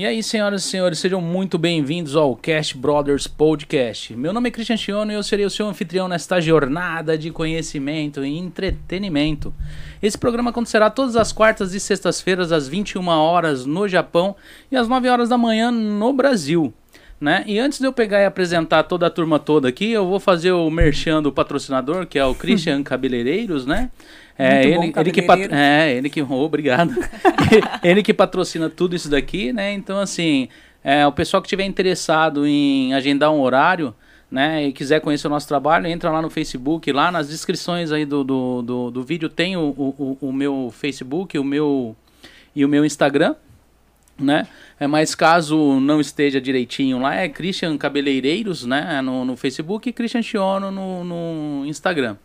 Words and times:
E 0.00 0.06
aí, 0.06 0.22
senhoras 0.22 0.64
e 0.64 0.66
senhores, 0.66 0.98
sejam 0.98 1.20
muito 1.20 1.58
bem-vindos 1.58 2.16
ao 2.16 2.34
Cast 2.34 2.74
Brothers 2.74 3.26
Podcast. 3.26 4.16
Meu 4.16 4.32
nome 4.32 4.48
é 4.48 4.50
Christian 4.50 4.78
Chiono 4.78 5.12
e 5.12 5.14
eu 5.14 5.22
serei 5.22 5.44
o 5.44 5.50
seu 5.50 5.66
anfitrião 5.66 6.08
nesta 6.08 6.40
jornada 6.40 7.18
de 7.18 7.30
conhecimento 7.30 8.24
e 8.24 8.38
entretenimento. 8.38 9.52
Esse 10.02 10.16
programa 10.16 10.48
acontecerá 10.48 10.88
todas 10.88 11.16
as 11.16 11.32
quartas 11.32 11.74
e 11.74 11.80
sextas-feiras 11.80 12.50
às 12.50 12.66
21 12.66 13.06
horas 13.08 13.66
no 13.66 13.86
Japão 13.86 14.34
e 14.72 14.76
às 14.76 14.88
9 14.88 15.06
horas 15.06 15.28
da 15.28 15.36
manhã 15.36 15.70
no 15.70 16.14
Brasil. 16.14 16.72
Né? 17.20 17.44
E 17.46 17.58
antes 17.58 17.78
de 17.78 17.86
eu 17.86 17.92
pegar 17.92 18.20
e 18.22 18.24
apresentar 18.24 18.82
toda 18.84 19.06
a 19.06 19.10
turma 19.10 19.38
toda 19.38 19.68
aqui, 19.68 19.90
eu 19.90 20.06
vou 20.06 20.18
fazer 20.18 20.52
o 20.52 20.70
merchan 20.70 21.22
do 21.22 21.30
patrocinador, 21.30 22.06
que 22.06 22.18
é 22.18 22.24
o 22.24 22.34
Christian 22.34 22.80
Cabeleireiros, 22.84 23.66
né? 23.66 23.90
É 24.38 24.64
ele, 24.64 24.90
ele 24.96 25.10
que 25.12 25.20
pat... 25.20 25.38
é 25.52 25.94
ele 25.94 26.08
que 26.08 26.22
oh, 26.22 26.32
obrigado. 26.32 26.94
ele 27.84 28.02
que 28.02 28.14
patrocina 28.14 28.70
tudo 28.70 28.96
isso 28.96 29.10
daqui, 29.10 29.52
né? 29.52 29.70
Então 29.74 29.98
assim, 29.98 30.48
é, 30.82 31.06
o 31.06 31.12
pessoal 31.12 31.42
que 31.42 31.48
tiver 31.48 31.64
interessado 31.64 32.46
em 32.46 32.94
agendar 32.94 33.30
um 33.30 33.40
horário, 33.42 33.94
né, 34.30 34.66
e 34.66 34.72
quiser 34.72 35.00
conhecer 35.00 35.26
o 35.26 35.30
nosso 35.30 35.48
trabalho, 35.48 35.86
entra 35.88 36.10
lá 36.10 36.22
no 36.22 36.30
Facebook, 36.30 36.90
lá 36.92 37.10
nas 37.10 37.28
descrições 37.28 37.90
aí 37.90 38.06
do, 38.06 38.22
do, 38.22 38.62
do, 38.62 38.90
do 38.90 39.02
vídeo 39.02 39.28
tem 39.28 39.56
o, 39.56 39.74
o, 39.76 40.18
o 40.20 40.32
meu 40.32 40.72
Facebook, 40.72 41.36
o 41.36 41.44
meu 41.44 41.96
e 42.54 42.64
o 42.64 42.68
meu 42.68 42.84
Instagram, 42.84 43.34
né? 44.20 44.46
É, 44.78 44.86
mas 44.86 45.14
caso 45.14 45.80
não 45.80 46.00
esteja 46.00 46.40
direitinho 46.40 46.98
lá, 46.98 47.14
é 47.14 47.28
Christian 47.28 47.76
Cabeleireiros, 47.76 48.64
né? 48.64 49.00
No, 49.02 49.24
no 49.24 49.36
Facebook 49.36 49.88
e 49.88 49.92
Christian 49.92 50.22
Chiono 50.22 50.70
no, 50.70 51.04
no 51.04 51.66
Instagram. 51.66 52.16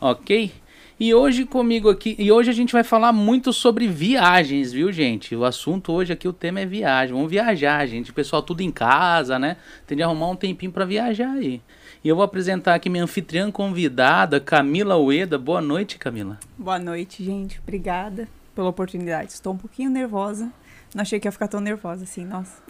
Ok? 0.00 0.52
E 0.98 1.14
hoje 1.14 1.46
comigo 1.46 1.88
aqui, 1.88 2.14
e 2.18 2.30
hoje 2.30 2.50
a 2.50 2.52
gente 2.52 2.74
vai 2.74 2.84
falar 2.84 3.10
muito 3.10 3.54
sobre 3.54 3.88
viagens, 3.88 4.70
viu, 4.70 4.92
gente? 4.92 5.34
O 5.34 5.46
assunto 5.46 5.92
hoje 5.92 6.12
aqui, 6.12 6.28
o 6.28 6.32
tema 6.32 6.60
é 6.60 6.66
viagem. 6.66 7.14
Vamos 7.14 7.30
viajar, 7.30 7.86
gente. 7.86 8.10
O 8.10 8.14
pessoal 8.14 8.42
tudo 8.42 8.60
em 8.60 8.70
casa, 8.70 9.38
né? 9.38 9.56
Tem 9.86 9.96
de 9.96 10.02
arrumar 10.02 10.28
um 10.28 10.36
tempinho 10.36 10.70
para 10.70 10.84
viajar 10.84 11.30
aí. 11.30 11.62
E 12.04 12.08
eu 12.08 12.16
vou 12.16 12.22
apresentar 12.22 12.74
aqui 12.74 12.90
minha 12.90 13.04
anfitriã 13.04 13.50
convidada, 13.50 14.38
Camila 14.40 14.98
Ueda. 14.98 15.38
Boa 15.38 15.62
noite, 15.62 15.96
Camila. 15.96 16.38
Boa 16.58 16.78
noite, 16.78 17.24
gente. 17.24 17.58
Obrigada 17.62 18.28
pela 18.54 18.68
oportunidade. 18.68 19.32
Estou 19.32 19.54
um 19.54 19.56
pouquinho 19.56 19.88
nervosa. 19.88 20.52
Não 20.94 21.02
achei 21.02 21.20
que 21.20 21.28
ia 21.28 21.32
ficar 21.32 21.48
tão 21.48 21.60
nervosa 21.60 22.04
assim, 22.04 22.24
nossa. 22.24 22.62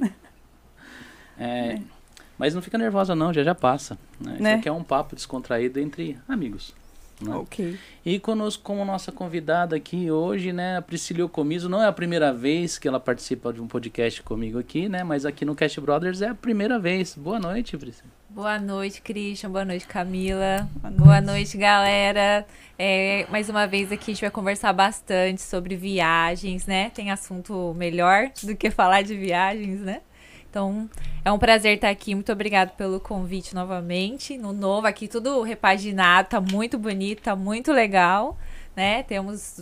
É, 1.38 1.80
mas 2.38 2.54
não 2.54 2.62
fica 2.62 2.76
nervosa 2.76 3.14
não, 3.14 3.32
já 3.32 3.42
já 3.42 3.54
passa. 3.54 3.98
Né? 4.20 4.36
Né? 4.38 4.50
Isso 4.50 4.58
aqui 4.60 4.68
é 4.68 4.72
um 4.72 4.84
papo 4.84 5.16
descontraído 5.16 5.80
entre 5.80 6.18
amigos. 6.28 6.74
né? 7.20 7.34
Ok. 7.34 7.78
E 8.04 8.18
conosco 8.18 8.62
como 8.62 8.84
nossa 8.84 9.10
convidada 9.10 9.76
aqui 9.76 10.10
hoje, 10.10 10.52
né, 10.52 10.76
a 10.76 10.82
Priscila 10.82 11.28
Comiso, 11.28 11.68
não 11.68 11.82
é 11.82 11.86
a 11.86 11.92
primeira 11.92 12.32
vez 12.32 12.78
que 12.78 12.86
ela 12.88 13.00
participa 13.00 13.52
de 13.52 13.60
um 13.60 13.66
podcast 13.66 14.22
comigo 14.22 14.58
aqui, 14.58 14.88
né, 14.88 15.02
mas 15.02 15.24
aqui 15.24 15.44
no 15.44 15.54
Cast 15.54 15.80
Brothers 15.80 16.22
é 16.22 16.28
a 16.28 16.34
primeira 16.34 16.78
vez. 16.78 17.14
Boa 17.14 17.38
noite, 17.38 17.76
Priscila. 17.76 18.19
Boa 18.32 18.60
noite, 18.60 19.02
Christian. 19.02 19.50
Boa 19.50 19.64
noite, 19.64 19.88
Camila. 19.88 20.68
Boa 20.76 20.92
Boa 20.92 21.20
noite. 21.20 21.26
noite, 21.26 21.58
galera. 21.58 22.46
É, 22.78 23.26
mais 23.28 23.48
uma 23.48 23.66
vez 23.66 23.90
aqui 23.90 24.12
a 24.12 24.14
gente 24.14 24.20
vai 24.20 24.30
conversar 24.30 24.72
bastante 24.72 25.42
sobre 25.42 25.74
viagens, 25.74 26.64
né? 26.64 26.90
Tem 26.90 27.10
assunto 27.10 27.74
melhor 27.76 28.30
do 28.44 28.54
que 28.54 28.70
falar 28.70 29.02
de 29.02 29.16
viagens, 29.16 29.80
né? 29.80 30.00
Então, 30.48 30.88
é 31.24 31.32
um 31.32 31.40
prazer 31.40 31.74
estar 31.74 31.90
aqui. 31.90 32.14
Muito 32.14 32.30
obrigado 32.30 32.70
pelo 32.76 33.00
convite 33.00 33.52
novamente. 33.52 34.38
No 34.38 34.52
novo 34.52 34.86
aqui, 34.86 35.08
tudo 35.08 35.42
repaginado, 35.42 36.28
tá 36.28 36.40
muito 36.40 36.78
bonito, 36.78 37.22
tá 37.22 37.34
muito 37.34 37.72
legal, 37.72 38.38
né? 38.76 39.02
Temos 39.02 39.60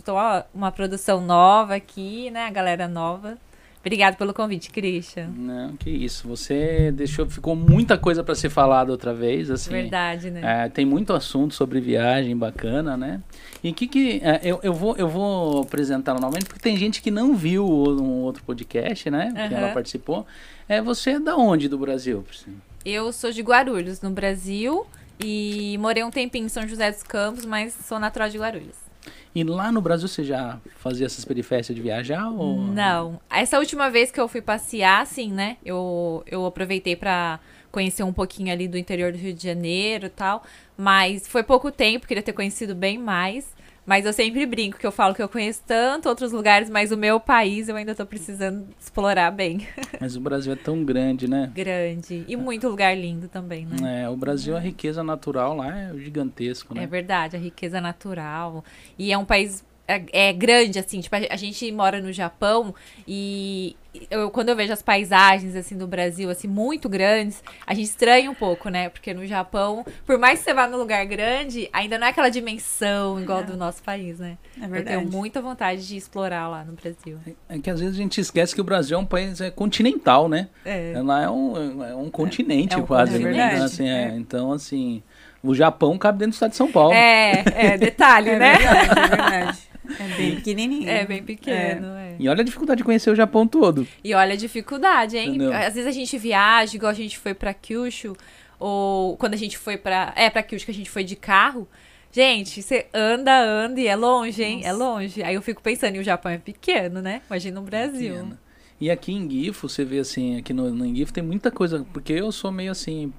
uma 0.53 0.71
produção 0.71 1.21
nova 1.21 1.73
aqui, 1.73 2.29
né? 2.29 2.45
A 2.45 2.51
galera 2.51 2.87
nova. 2.87 3.35
Obrigado 3.81 4.17
pelo 4.17 4.33
convite, 4.33 4.69
Christian. 4.71 5.27
Não, 5.27 5.77
que 5.77 5.89
isso. 5.89 6.27
Você 6.27 6.91
deixou, 6.91 7.25
ficou 7.29 7.55
muita 7.55 7.97
coisa 7.97 8.21
para 8.23 8.35
ser 8.35 8.49
falada 8.49 8.91
outra 8.91 9.13
vez, 9.13 9.49
assim. 9.49 9.71
Verdade, 9.71 10.29
né? 10.29 10.65
É, 10.65 10.69
tem 10.69 10.85
muito 10.85 11.13
assunto 11.13 11.55
sobre 11.55 11.79
viagem 11.79 12.35
bacana, 12.35 12.97
né? 12.97 13.21
E 13.63 13.71
que 13.71 13.87
que 13.87 14.21
é, 14.21 14.41
eu, 14.43 14.59
eu 14.63 14.73
vou 14.73 14.97
eu 14.97 15.07
vou 15.07 15.61
apresentar 15.61 16.19
novamente 16.19 16.45
porque 16.45 16.59
tem 16.59 16.75
gente 16.75 17.01
que 17.01 17.09
não 17.09 17.35
viu 17.35 17.65
um 17.65 18.21
outro 18.21 18.43
podcast, 18.43 19.09
né? 19.09 19.31
Que 19.47 19.53
ela 19.53 19.71
participou. 19.73 20.27
É 20.67 20.81
você 20.81 21.11
é 21.11 21.19
da 21.19 21.37
onde 21.37 21.69
do 21.69 21.77
Brasil, 21.77 22.21
Priscila? 22.21 22.57
Eu 22.85 23.11
sou 23.13 23.31
de 23.31 23.41
Guarulhos, 23.41 24.01
no 24.01 24.09
Brasil, 24.09 24.85
e 25.19 25.77
morei 25.79 26.03
um 26.03 26.11
tempinho 26.11 26.45
em 26.45 26.49
São 26.49 26.67
José 26.67 26.91
dos 26.91 27.03
Campos, 27.03 27.45
mas 27.45 27.73
sou 27.73 27.99
natural 27.99 28.29
de 28.29 28.37
Guarulhos. 28.37 28.88
E 29.33 29.43
lá 29.43 29.71
no 29.71 29.81
Brasil 29.81 30.07
você 30.07 30.23
já 30.23 30.59
fazia 30.77 31.05
essas 31.05 31.23
peripécias 31.23 31.75
de 31.75 31.81
viajar 31.81 32.29
ou 32.29 32.57
Não. 32.59 33.19
Essa 33.29 33.59
última 33.59 33.89
vez 33.89 34.11
que 34.11 34.19
eu 34.19 34.27
fui 34.27 34.41
passear, 34.41 35.01
assim, 35.01 35.31
né? 35.31 35.57
Eu, 35.63 36.23
eu 36.25 36.45
aproveitei 36.45 36.95
pra 36.95 37.39
conhecer 37.71 38.03
um 38.03 38.13
pouquinho 38.13 38.51
ali 38.51 38.67
do 38.67 38.77
interior 38.77 39.11
do 39.11 39.17
Rio 39.17 39.33
de 39.33 39.43
Janeiro 39.43 40.07
e 40.07 40.09
tal. 40.09 40.43
Mas 40.75 41.27
foi 41.27 41.43
pouco 41.43 41.71
tempo, 41.71 42.07
queria 42.07 42.23
ter 42.23 42.33
conhecido 42.33 42.73
bem 42.73 42.97
mais. 42.97 43.53
Mas 43.89 44.05
eu 44.05 44.13
sempre 44.13 44.45
brinco 44.45 44.77
que 44.77 44.85
eu 44.85 44.91
falo 44.91 45.15
que 45.15 45.23
eu 45.23 45.27
conheço 45.27 45.63
tanto 45.65 46.07
outros 46.07 46.31
lugares, 46.31 46.69
mas 46.69 46.91
o 46.91 46.97
meu 46.97 47.19
país 47.19 47.69
eu 47.69 47.75
ainda 47.75 47.95
tô 47.95 48.05
precisando 48.05 48.67
explorar 48.79 49.31
bem. 49.31 49.67
Mas 49.99 50.15
o 50.15 50.21
Brasil 50.21 50.53
é 50.53 50.55
tão 50.55 50.85
grande, 50.85 51.27
né? 51.27 51.51
Grande. 51.55 52.23
E 52.27 52.35
muito 52.35 52.69
lugar 52.69 52.95
lindo 52.95 53.27
também, 53.27 53.65
né? 53.65 54.03
É, 54.03 54.07
o 54.07 54.15
Brasil, 54.15 54.55
a 54.55 54.59
riqueza 54.59 55.03
natural 55.03 55.55
lá 55.55 55.75
é 55.75 55.97
gigantesco, 55.97 56.75
né? 56.75 56.83
É 56.83 56.87
verdade, 56.87 57.35
a 57.35 57.39
riqueza 57.39 57.81
natural. 57.81 58.63
E 58.95 59.11
é 59.11 59.17
um 59.17 59.25
país 59.25 59.63
é, 59.89 60.29
é 60.29 60.33
grande, 60.33 60.77
assim, 60.77 61.01
tipo, 61.01 61.15
a, 61.15 61.19
a 61.31 61.35
gente 61.35 61.71
mora 61.71 61.99
no 61.99 62.13
Japão 62.13 62.73
e 63.07 63.75
eu, 64.11 64.29
quando 64.29 64.49
eu 64.49 64.55
vejo 64.55 64.71
as 64.71 64.83
paisagens, 64.83 65.55
assim, 65.55 65.75
do 65.75 65.87
Brasil, 65.87 66.29
assim, 66.29 66.47
muito 66.47 66.87
grandes, 66.87 67.43
a 67.65 67.73
gente 67.73 67.85
estranha 67.87 68.29
um 68.29 68.35
pouco, 68.35 68.69
né? 68.69 68.87
Porque 68.89 69.13
no 69.15 69.25
Japão, 69.25 69.83
por 70.05 70.19
mais 70.19 70.39
que 70.39 70.45
você 70.45 70.53
vá 70.53 70.67
num 70.67 70.77
lugar 70.77 71.03
grande, 71.07 71.67
ainda 71.73 71.97
não 71.97 72.05
é 72.05 72.11
aquela 72.11 72.29
dimensão 72.29 73.19
igual 73.19 73.43
do 73.43 73.57
nosso 73.57 73.81
país, 73.81 74.19
né? 74.19 74.37
É 74.61 74.65
Eu 74.65 74.69
verdade. 74.69 74.97
tenho 74.97 75.11
muita 75.11 75.41
vontade 75.41 75.87
de 75.87 75.97
explorar 75.97 76.47
lá 76.47 76.63
no 76.63 76.73
Brasil. 76.73 77.17
É 77.49 77.57
que 77.57 77.69
às 77.69 77.79
vezes 77.79 77.95
a 77.95 77.97
gente 77.97 78.21
esquece 78.21 78.53
que 78.53 78.61
o 78.61 78.63
Brasil 78.63 78.95
é 78.95 79.01
um 79.01 79.05
país 79.05 79.41
é, 79.41 79.49
continental, 79.49 80.29
né? 80.29 80.49
É. 80.63 80.93
Lá 81.03 81.23
é 81.23 81.29
um, 81.29 81.83
é 81.83 81.95
um 81.95 82.11
continente 82.11 82.75
é 82.75 82.77
um 82.77 82.85
quase, 82.85 83.13
continente, 83.13 83.37
né? 83.37 83.47
verdade. 83.49 83.63
Assim, 83.65 83.89
é, 83.89 84.03
É. 84.03 84.15
Então, 84.15 84.51
assim, 84.51 85.01
o 85.41 85.55
Japão 85.55 85.97
cabe 85.97 86.19
dentro 86.19 86.31
do 86.31 86.33
estado 86.35 86.51
de 86.51 86.57
São 86.57 86.71
Paulo. 86.71 86.93
É, 86.93 87.43
é, 87.55 87.77
detalhe, 87.77 88.29
É 88.29 88.37
né? 88.39 88.55
verdade, 88.57 88.89
é 88.99 89.07
verdade. 89.07 89.68
É 89.97 90.17
bem 90.17 90.35
pequenininho. 90.35 90.89
É 90.89 91.05
bem 91.05 91.23
pequeno, 91.23 91.87
é. 91.95 92.15
E 92.19 92.27
olha 92.27 92.41
a 92.41 92.43
dificuldade 92.43 92.79
de 92.79 92.83
conhecer 92.83 93.09
o 93.09 93.15
Japão 93.15 93.47
todo. 93.47 93.87
E 94.03 94.13
olha 94.13 94.33
a 94.33 94.37
dificuldade, 94.37 95.17
hein? 95.17 95.29
Entendeu? 95.29 95.53
Às 95.53 95.73
vezes 95.73 95.87
a 95.87 95.91
gente 95.91 96.17
viaja, 96.17 96.75
igual 96.75 96.91
a 96.91 96.95
gente 96.95 97.17
foi 97.17 97.33
pra 97.33 97.53
Kyushu, 97.53 98.15
ou 98.59 99.15
quando 99.17 99.33
a 99.33 99.37
gente 99.37 99.57
foi 99.57 99.77
pra. 99.77 100.13
É, 100.15 100.29
pra 100.29 100.43
Kyushu 100.43 100.65
que 100.65 100.71
a 100.71 100.75
gente 100.75 100.89
foi 100.89 101.03
de 101.03 101.15
carro. 101.15 101.67
Gente, 102.11 102.61
você 102.61 102.87
anda, 102.93 103.39
anda 103.39 103.79
e 103.79 103.87
é 103.87 103.95
longe, 103.95 104.43
hein? 104.43 104.61
É 104.63 104.73
longe. 104.73 105.21
Aí 105.21 105.35
eu 105.35 105.41
fico 105.41 105.61
pensando, 105.61 105.95
e 105.95 105.99
o 105.99 106.03
Japão 106.03 106.31
é 106.31 106.39
pequeno, 106.39 107.01
né? 107.01 107.21
Imagina 107.29 107.59
no 107.59 107.65
Brasil. 107.65 108.13
Pequeno. 108.15 108.39
E 108.79 108.89
aqui 108.89 109.11
em 109.11 109.29
Gifo, 109.29 109.67
você 109.67 109.83
vê 109.83 109.99
assim, 109.99 110.37
aqui 110.37 110.53
no, 110.53 110.69
no 110.71 110.95
Gifo 110.95 111.11
tem 111.11 111.23
muita 111.23 111.51
coisa, 111.51 111.85
porque 111.91 112.13
eu 112.13 112.31
sou 112.31 112.51
meio 112.51 112.71
assim, 112.71 113.11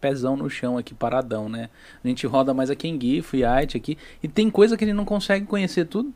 pezão 0.00 0.36
no 0.36 0.48
chão 0.48 0.78
aqui, 0.78 0.94
paradão, 0.94 1.48
né? 1.48 1.68
A 2.04 2.06
gente 2.06 2.26
roda 2.26 2.54
mais 2.54 2.70
aqui 2.70 2.86
em 2.86 3.00
Gifo 3.00 3.36
e 3.36 3.44
Haiti 3.44 3.76
aqui, 3.76 3.98
e 4.22 4.28
tem 4.28 4.48
coisa 4.48 4.76
que 4.76 4.84
a 4.84 4.86
gente 4.86 4.96
não 4.96 5.04
consegue 5.04 5.44
conhecer 5.44 5.86
tudo. 5.86 6.12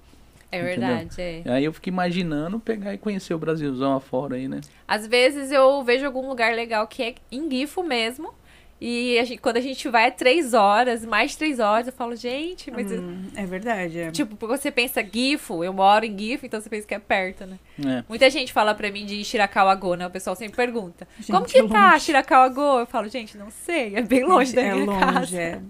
É 0.53 0.61
Entendeu? 0.61 0.89
verdade, 0.89 1.21
é. 1.21 1.43
Aí 1.47 1.65
eu 1.65 1.73
fico 1.73 1.89
imaginando 1.89 2.61
pegar 2.61 2.93
e 2.93 2.99
conhecer 2.99 3.33
o 3.33 3.39
Brasilzão 3.39 3.95
afora 3.95 4.37
aí, 4.37 4.47
né? 4.47 4.61
Às 4.87 5.07
vezes 5.07 5.51
eu 5.51 5.83
vejo 5.83 6.05
algum 6.05 6.29
lugar 6.29 6.55
legal 6.55 6.87
que 6.87 7.03
é 7.03 7.15
em 7.33 7.51
Gifo 7.51 7.83
mesmo. 7.83 8.35
E 8.85 9.17
a 9.21 9.25
gente- 9.25 9.41
quando 9.41 9.59
a 9.59 9.61
gente 9.61 9.89
vai 9.89 10.07
é 10.07 10.11
três 10.11 10.55
horas, 10.55 11.05
mais 11.07 11.31
de 11.31 11.39
três 11.39 11.61
horas, 11.61 11.87
eu 11.87 11.93
falo, 11.93 12.17
gente, 12.17 12.69
mas. 12.71 12.91
Hum, 12.91 13.27
é 13.37 13.47
verdade. 13.47 13.99
É. 14.01 14.11
Tipo, 14.11 14.35
porque 14.35 14.59
você 14.59 14.73
pensa 14.73 15.05
Gifo, 15.05 15.63
eu 15.63 15.73
moro 15.73 16.05
em 16.05 16.19
Gifo, 16.19 16.45
então 16.47 16.61
você 16.61 16.69
pensa 16.69 16.87
que 16.87 16.95
é 16.95 16.99
perto, 16.99 17.47
né? 17.47 17.59
É. 17.79 18.03
Muita 18.09 18.29
gente 18.29 18.53
fala 18.53 18.75
pra 18.75 18.91
mim 18.91 19.07
de 19.07 19.23
Shirakawa-go, 19.25 19.95
né? 19.95 20.07
O 20.07 20.11
pessoal 20.11 20.35
sempre 20.35 20.57
pergunta. 20.57 21.07
Gente, 21.19 21.31
como 21.31 21.47
que 21.47 21.59
é 21.59 21.69
tá 21.69 21.93
longe. 21.93 22.05
Shirakawa-go? 22.07 22.81
Eu 22.81 22.87
falo, 22.87 23.09
gente, 23.09 23.39
não 23.39 23.51
sei. 23.51 23.95
É 23.95 24.03
bem 24.03 24.25
longe 24.25 24.53
da 24.53 24.63
é 24.63 24.73
minha 24.75 24.85
longe, 24.85 25.01
casa. 25.01 25.41
é. 25.41 25.61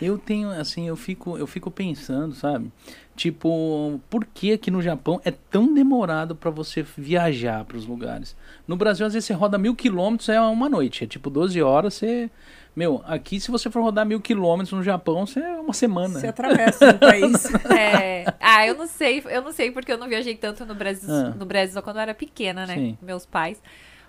Eu 0.00 0.18
tenho, 0.18 0.50
assim, 0.50 0.88
eu 0.88 0.96
fico, 0.96 1.36
eu 1.38 1.46
fico 1.46 1.70
pensando, 1.70 2.34
sabe? 2.34 2.70
Tipo, 3.14 4.00
por 4.08 4.24
que 4.24 4.52
aqui 4.52 4.70
no 4.70 4.80
Japão 4.80 5.20
é 5.24 5.30
tão 5.30 5.72
demorado 5.72 6.34
pra 6.34 6.50
você 6.50 6.82
viajar 6.96 7.64
pros 7.64 7.86
lugares? 7.86 8.34
No 8.66 8.74
Brasil, 8.76 9.04
às 9.06 9.12
vezes, 9.12 9.26
você 9.26 9.32
roda 9.34 9.58
mil 9.58 9.74
quilômetros, 9.74 10.28
é 10.28 10.40
uma 10.40 10.68
noite. 10.68 11.04
É 11.04 11.06
tipo 11.06 11.28
12 11.30 11.60
horas, 11.62 11.94
você... 11.94 12.30
Meu, 12.74 13.02
aqui 13.04 13.38
se 13.38 13.50
você 13.50 13.70
for 13.70 13.82
rodar 13.82 14.06
mil 14.06 14.18
quilômetros 14.18 14.72
no 14.72 14.82
Japão, 14.82 15.26
você 15.26 15.40
é 15.40 15.60
uma 15.60 15.74
semana. 15.74 16.18
Você 16.18 16.26
atravessa 16.28 16.90
o 16.90 16.98
país. 16.98 17.44
É. 17.70 18.24
Ah, 18.40 18.66
eu 18.66 18.74
não 18.74 18.86
sei, 18.86 19.22
eu 19.28 19.42
não 19.42 19.52
sei 19.52 19.70
porque 19.70 19.92
eu 19.92 19.98
não 19.98 20.08
viajei 20.08 20.34
tanto 20.34 20.64
no 20.64 20.74
Brasil, 20.74 21.12
Ah. 21.12 21.34
no 21.38 21.44
Brasil 21.44 21.74
só 21.74 21.82
quando 21.82 21.96
eu 21.96 22.02
era 22.02 22.14
pequena, 22.14 22.64
né? 22.64 22.74
Sim. 22.74 22.96
Com 22.98 23.04
Meus 23.04 23.26
pais. 23.26 23.60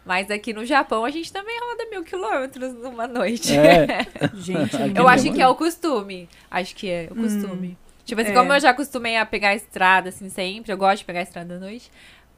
Mas 0.06 0.30
aqui 0.30 0.54
no 0.54 0.66
Japão 0.66 1.06
a 1.06 1.10
gente 1.10 1.32
também 1.32 1.58
roda 1.60 1.90
mil 1.90 2.04
quilômetros 2.04 2.74
numa 2.74 3.08
noite. 3.08 3.58
É. 3.58 4.06
Gente, 4.36 4.76
é 4.76 4.92
Eu 4.96 5.08
acho 5.08 5.30
é. 5.30 5.32
que 5.32 5.42
é 5.42 5.48
o 5.48 5.56
costume. 5.56 6.28
Acho 6.52 6.76
que 6.76 6.90
é 6.90 7.08
o 7.10 7.16
costume. 7.16 7.78
Tipo 8.06 8.22
assim, 8.22 8.32
é. 8.32 8.34
como 8.34 8.52
eu 8.52 8.60
já 8.60 8.72
acostumei 8.72 9.16
a 9.16 9.26
pegar 9.26 9.50
a 9.50 9.56
estrada, 9.56 10.10
assim, 10.10 10.28
sempre, 10.30 10.74
eu 10.74 10.78
gosto 10.78 11.00
de 11.00 11.06
pegar 11.06 11.22
a 11.22 11.24
estrada 11.24 11.56
à 11.56 11.60
noite. 11.60 11.90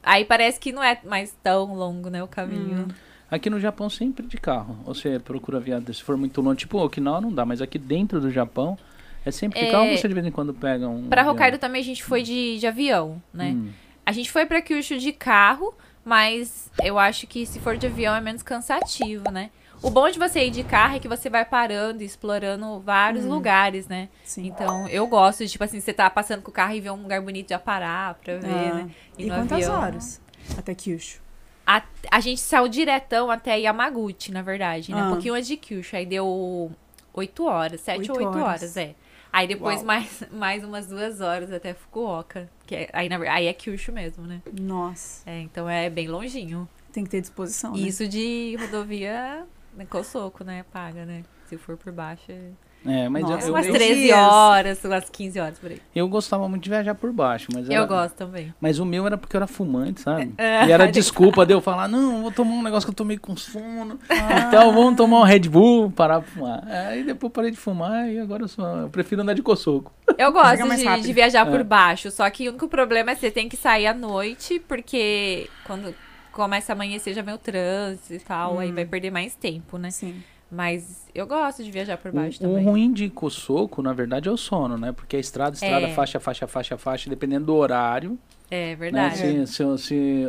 Aí 0.02 0.24
parece 0.24 0.60
que 0.60 0.72
não 0.72 0.82
é 0.82 1.00
mais 1.04 1.36
tão 1.42 1.74
longo, 1.74 2.08
né, 2.08 2.22
o 2.22 2.28
caminho. 2.28 2.86
Aqui 3.28 3.50
no 3.50 3.58
Japão 3.58 3.90
sempre 3.90 4.24
de 4.26 4.36
carro. 4.36 4.78
Você 4.84 5.18
procura 5.18 5.58
viagem, 5.58 5.92
se 5.92 6.02
for 6.02 6.16
muito 6.16 6.40
longe, 6.40 6.60
tipo 6.60 6.78
Okinawa 6.78 7.20
não 7.20 7.32
dá, 7.32 7.44
mas 7.44 7.60
aqui 7.60 7.76
dentro 7.76 8.20
do 8.20 8.30
Japão 8.30 8.78
é 9.24 9.32
sempre 9.32 9.58
de 9.58 9.66
É, 9.66 9.70
carro 9.72 9.90
ou 9.90 9.96
você 9.96 10.06
de 10.06 10.14
vez 10.14 10.24
em 10.24 10.30
quando 10.30 10.54
pega 10.54 10.88
um. 10.88 11.08
Pra 11.08 11.22
avião? 11.22 11.34
Hokkaido 11.34 11.58
também 11.58 11.80
a 11.80 11.84
gente 11.84 12.04
foi 12.04 12.22
de, 12.22 12.58
de 12.58 12.66
avião, 12.68 13.20
né? 13.34 13.50
Hum. 13.50 13.70
A 14.04 14.12
gente 14.12 14.30
foi 14.30 14.46
pra 14.46 14.62
Kyushu 14.62 14.98
de 14.98 15.12
carro, 15.12 15.74
mas 16.06 16.70
eu 16.82 16.98
acho 16.98 17.26
que 17.26 17.44
se 17.44 17.58
for 17.58 17.76
de 17.76 17.86
avião 17.86 18.14
é 18.14 18.20
menos 18.20 18.42
cansativo, 18.42 19.28
né? 19.30 19.50
O 19.82 19.90
bom 19.90 20.08
de 20.08 20.18
você 20.18 20.46
ir 20.46 20.50
de 20.50 20.62
carro 20.64 20.96
é 20.96 20.98
que 21.00 21.08
você 21.08 21.28
vai 21.28 21.44
parando 21.44 22.02
e 22.02 22.06
explorando 22.06 22.80
vários 22.80 23.24
lugares, 23.26 23.86
né? 23.88 24.08
Sim. 24.24 24.46
Então, 24.46 24.88
eu 24.88 25.06
gosto 25.06 25.44
de, 25.44 25.50
tipo 25.50 25.62
assim, 25.64 25.80
você 25.80 25.92
tá 25.92 26.08
passando 26.08 26.40
com 26.42 26.50
o 26.50 26.54
carro 26.54 26.72
e 26.74 26.80
ver 26.80 26.90
um 26.90 27.02
lugar 27.02 27.20
bonito 27.20 27.50
já 27.50 27.58
parar 27.58 28.14
pra 28.14 28.36
ver, 28.38 28.46
Ah, 28.48 28.74
né? 28.74 28.90
E 29.18 29.26
no 29.26 29.34
quantas 29.34 29.52
avião- 29.52 29.80
horas? 29.82 30.20
Até 30.56 30.74
Kyushu. 30.74 31.20
A, 31.66 31.82
a 32.10 32.20
gente 32.20 32.40
saiu 32.40 32.68
diretão 32.68 33.30
até 33.30 33.58
Yamaguchi, 33.58 34.30
na 34.32 34.40
verdade, 34.40 34.92
né? 34.92 35.00
Ah. 35.00 35.06
Um 35.06 35.10
pouquinho 35.10 35.34
antes 35.34 35.48
de 35.48 35.56
Kyushu. 35.56 35.96
Aí 35.96 36.06
deu 36.06 36.70
oito 37.12 37.44
horas, 37.44 37.80
sete 37.80 38.10
ou 38.10 38.16
Oito 38.16 38.38
horas, 38.38 38.76
é. 38.76 38.94
Aí 39.32 39.46
depois 39.46 39.78
Uau. 39.78 39.86
mais, 39.86 40.22
mais 40.32 40.64
umas 40.64 40.86
duas 40.86 41.20
horas 41.20 41.52
até 41.52 41.74
Fukuoka. 41.74 42.48
Que 42.66 42.74
é, 42.74 42.90
aí, 42.92 43.08
na, 43.08 43.16
aí 43.32 43.46
é 43.46 43.52
Kyushu 43.52 43.92
mesmo, 43.92 44.24
né? 44.26 44.42
Nossa, 44.60 45.28
É, 45.28 45.40
então 45.40 45.68
é 45.68 45.88
bem 45.90 46.08
longinho. 46.08 46.68
tem 46.92 47.04
que 47.04 47.10
ter 47.10 47.20
disposição, 47.20 47.72
né? 47.72 47.78
Isso 47.80 48.08
de 48.08 48.56
rodovia 48.58 49.46
né, 49.74 49.86
com 49.88 50.02
soco, 50.02 50.42
né? 50.42 50.64
Paga, 50.72 51.04
né? 51.04 51.24
Se 51.46 51.56
for 51.56 51.76
por 51.76 51.92
baixo. 51.92 52.24
É 52.30 52.50
É, 52.88 53.08
mas 53.08 53.22
eu- 53.24 53.28
Nossa, 53.30 53.46
eu, 53.48 53.52
umas 53.52 53.66
eu, 53.66 53.72
13 53.74 54.00
dias. 54.02 54.18
horas, 54.18 54.84
umas 54.84 55.10
15 55.10 55.40
horas 55.40 55.58
por 55.58 55.70
aí. 55.70 55.80
eu 55.94 56.08
gostava 56.08 56.48
muito 56.48 56.62
de 56.62 56.70
viajar 56.70 56.94
por 56.94 57.12
baixo, 57.12 57.48
mas 57.52 57.68
Eu 57.68 57.76
era- 57.76 57.84
gosto 57.86 58.14
também. 58.14 58.54
Mas 58.60 58.78
o 58.78 58.84
meu 58.84 59.06
era 59.06 59.16
porque 59.18 59.36
eu 59.36 59.38
era 59.38 59.46
fumante, 59.46 60.00
sabe? 60.00 60.32
É. 60.38 60.66
E 60.66 60.72
era 60.72 60.86
desculpa 60.92 61.44
de 61.44 61.52
eu 61.52 61.60
falar, 61.60 61.88
não, 61.88 62.22
vou 62.22 62.30
tomar 62.30 62.52
um 62.54 62.62
negócio 62.62 62.86
que 62.86 62.90
eu 62.90 62.94
tô 62.96 63.04
meio 63.04 63.20
com 63.20 63.36
sono. 63.36 63.98
Ah. 64.08 64.46
Então 64.48 64.72
vamos 64.72 64.96
tomar 64.96 65.20
um 65.20 65.24
Red 65.24 65.40
Bull, 65.48 65.90
parar 65.90 66.20
pra 66.20 66.30
fumar. 66.30 66.64
Aí 66.68 67.02
depois 67.04 67.32
parei 67.32 67.50
de 67.50 67.56
fumar 67.56 68.08
e 68.10 68.18
agora 68.18 68.42
eu, 68.44 68.48
só, 68.48 68.76
eu 68.78 68.88
prefiro 68.88 69.22
andar 69.22 69.34
de 69.34 69.42
coçoco. 69.42 69.92
Eu 70.16 70.32
gosto 70.32 70.68
de, 70.76 71.00
de 71.02 71.12
viajar 71.12 71.46
É. 71.46 71.50
por 71.50 71.62
baixo, 71.64 72.10
só 72.10 72.28
que 72.30 72.46
o 72.46 72.50
único 72.50 72.68
problema 72.68 73.10
é 73.10 73.14
que 73.14 73.20
você 73.20 73.30
tem 73.30 73.48
que 73.48 73.56
sair 73.56 73.86
à 73.86 73.94
noite, 73.94 74.60
porque 74.68 75.48
quando 75.66 75.94
começa 76.32 76.72
a 76.72 76.74
amanhecer 76.74 77.14
já 77.14 77.22
vem 77.22 77.34
o 77.34 77.38
trânsito 77.38 78.14
e 78.14 78.18
tal, 78.18 78.56
Hum. 78.56 78.58
aí 78.60 78.70
vai 78.70 78.84
perder 78.84 79.10
mais 79.10 79.34
tempo, 79.34 79.78
né? 79.78 79.90
Sim. 79.90 80.22
Mas 80.50 81.08
eu 81.12 81.26
gosto 81.26 81.64
de 81.64 81.70
viajar 81.72 81.96
por 81.96 82.12
baixo 82.12 82.38
O, 82.42 82.46
o 82.46 82.50
também. 82.50 82.64
ruim 82.64 82.92
de 82.92 83.10
coçoco, 83.10 83.82
na 83.82 83.92
verdade, 83.92 84.28
é 84.28 84.32
o 84.32 84.36
sono, 84.36 84.78
né? 84.78 84.92
Porque 84.92 85.16
a 85.16 85.18
estrada, 85.18 85.54
estrada, 85.54 85.88
É. 85.88 85.92
faixa, 85.92 86.20
faixa, 86.20 86.46
faixa, 86.46 86.76
faixa, 86.78 87.10
dependendo 87.10 87.46
do 87.46 87.54
horário. 87.56 88.16
É 88.48 88.68
Né? 88.68 88.76
verdade. 88.76 89.16
Se, 89.16 89.46
se, 89.48 89.78
se, 89.78 90.28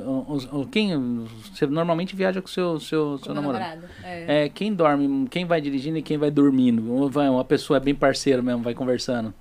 o- 0.51 0.65
quem, 0.71 1.23
você 1.53 1.67
normalmente 1.67 2.15
viaja 2.15 2.41
com 2.41 2.47
seu, 2.47 2.79
seu, 2.79 3.19
seu 3.19 3.27
Com 3.27 3.33
meu 3.33 3.41
namorado. 3.43 3.83
É. 4.03 4.45
É, 4.45 4.49
quem 4.49 4.73
dorme, 4.73 5.27
quem 5.29 5.45
vai 5.45 5.61
dirigindo 5.61 5.99
e 5.99 6.01
quem 6.01 6.17
vai 6.17 6.31
dormindo. 6.31 7.07
Vai, 7.09 7.29
uma 7.29 7.45
pessoa 7.45 7.77
é 7.77 7.79
bem 7.79 7.93
parceira 7.93 8.41
mesmo, 8.41 8.63
vai 8.63 8.73
conversando. 8.73 9.31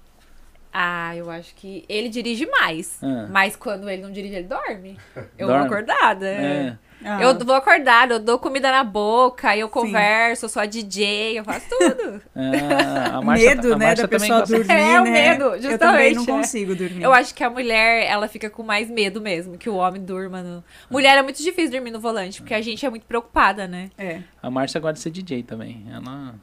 Ah, 0.70 1.16
eu 1.16 1.30
acho 1.30 1.54
que 1.54 1.86
ele 1.88 2.10
dirige 2.10 2.44
mais. 2.44 2.98
Ah. 3.02 3.26
Mas 3.30 3.56
quando 3.56 3.88
ele 3.88 4.02
não 4.02 4.12
dirige, 4.12 4.34
ele 4.34 4.46
dorme. 4.46 4.98
Eu 5.38 5.46
Dorme? 5.46 5.66
vou 5.68 5.72
acordada. 5.78 6.26
é. 6.26 6.78
Ah, 7.04 7.22
Eu 7.22 7.38
vou 7.38 7.54
acordada, 7.54 8.14
eu 8.14 8.18
dou 8.18 8.38
comida 8.38 8.70
na 8.72 8.82
boca, 8.82 9.56
eu 9.56 9.68
converso, 9.68 10.46
eu 10.46 10.48
sou 10.48 10.62
a 10.62 10.66
DJ, 10.66 11.38
eu 11.38 11.44
faço 11.44 11.66
tudo. 11.68 12.20
É, 12.34 13.10
a 13.14 13.20
Márcia- 13.22 13.54
medo, 13.54 13.74
a 13.74 13.78
né, 13.78 13.94
da 13.94 14.08
pessoa 14.08 14.42
dormir, 14.46 14.70
É, 14.70 15.00
o 15.00 15.04
né? 15.04 15.10
medo, 15.10 15.44
Eu 15.44 15.50
também 15.78 16.14
justamente, 16.14 16.14
não 16.16 16.22
é. 16.22 16.26
consigo 16.26 16.74
dormir. 16.74 17.02
Eu 17.02 17.12
acho 17.12 17.34
que 17.34 17.44
a 17.44 17.50
mulher, 17.50 18.06
ela 18.06 18.26
fica 18.28 18.48
com 18.50 18.62
mais 18.62 18.90
medo 18.90 19.20
mesmo, 19.20 19.56
que 19.58 19.68
o 19.68 19.74
homem 19.76 20.02
durma 20.02 20.42
no... 20.42 20.64
Mulher 20.90 21.18
é 21.18 21.22
muito 21.22 21.42
difícil 21.42 21.70
dormir 21.70 21.90
no 21.90 22.00
volante, 22.00 22.40
porque 22.40 22.54
a 22.54 22.60
gente 22.62 22.84
é 22.84 22.90
muito 22.90 23.04
preocupada, 23.06 23.68
né? 23.68 23.90
É. 23.98 24.20
A 24.42 24.50
Márcia 24.50 24.80
gosta 24.80 24.94
de 24.94 25.00
ser 25.00 25.10
DJ 25.10 25.42
também. 25.42 25.86
Ela. 25.92 26.34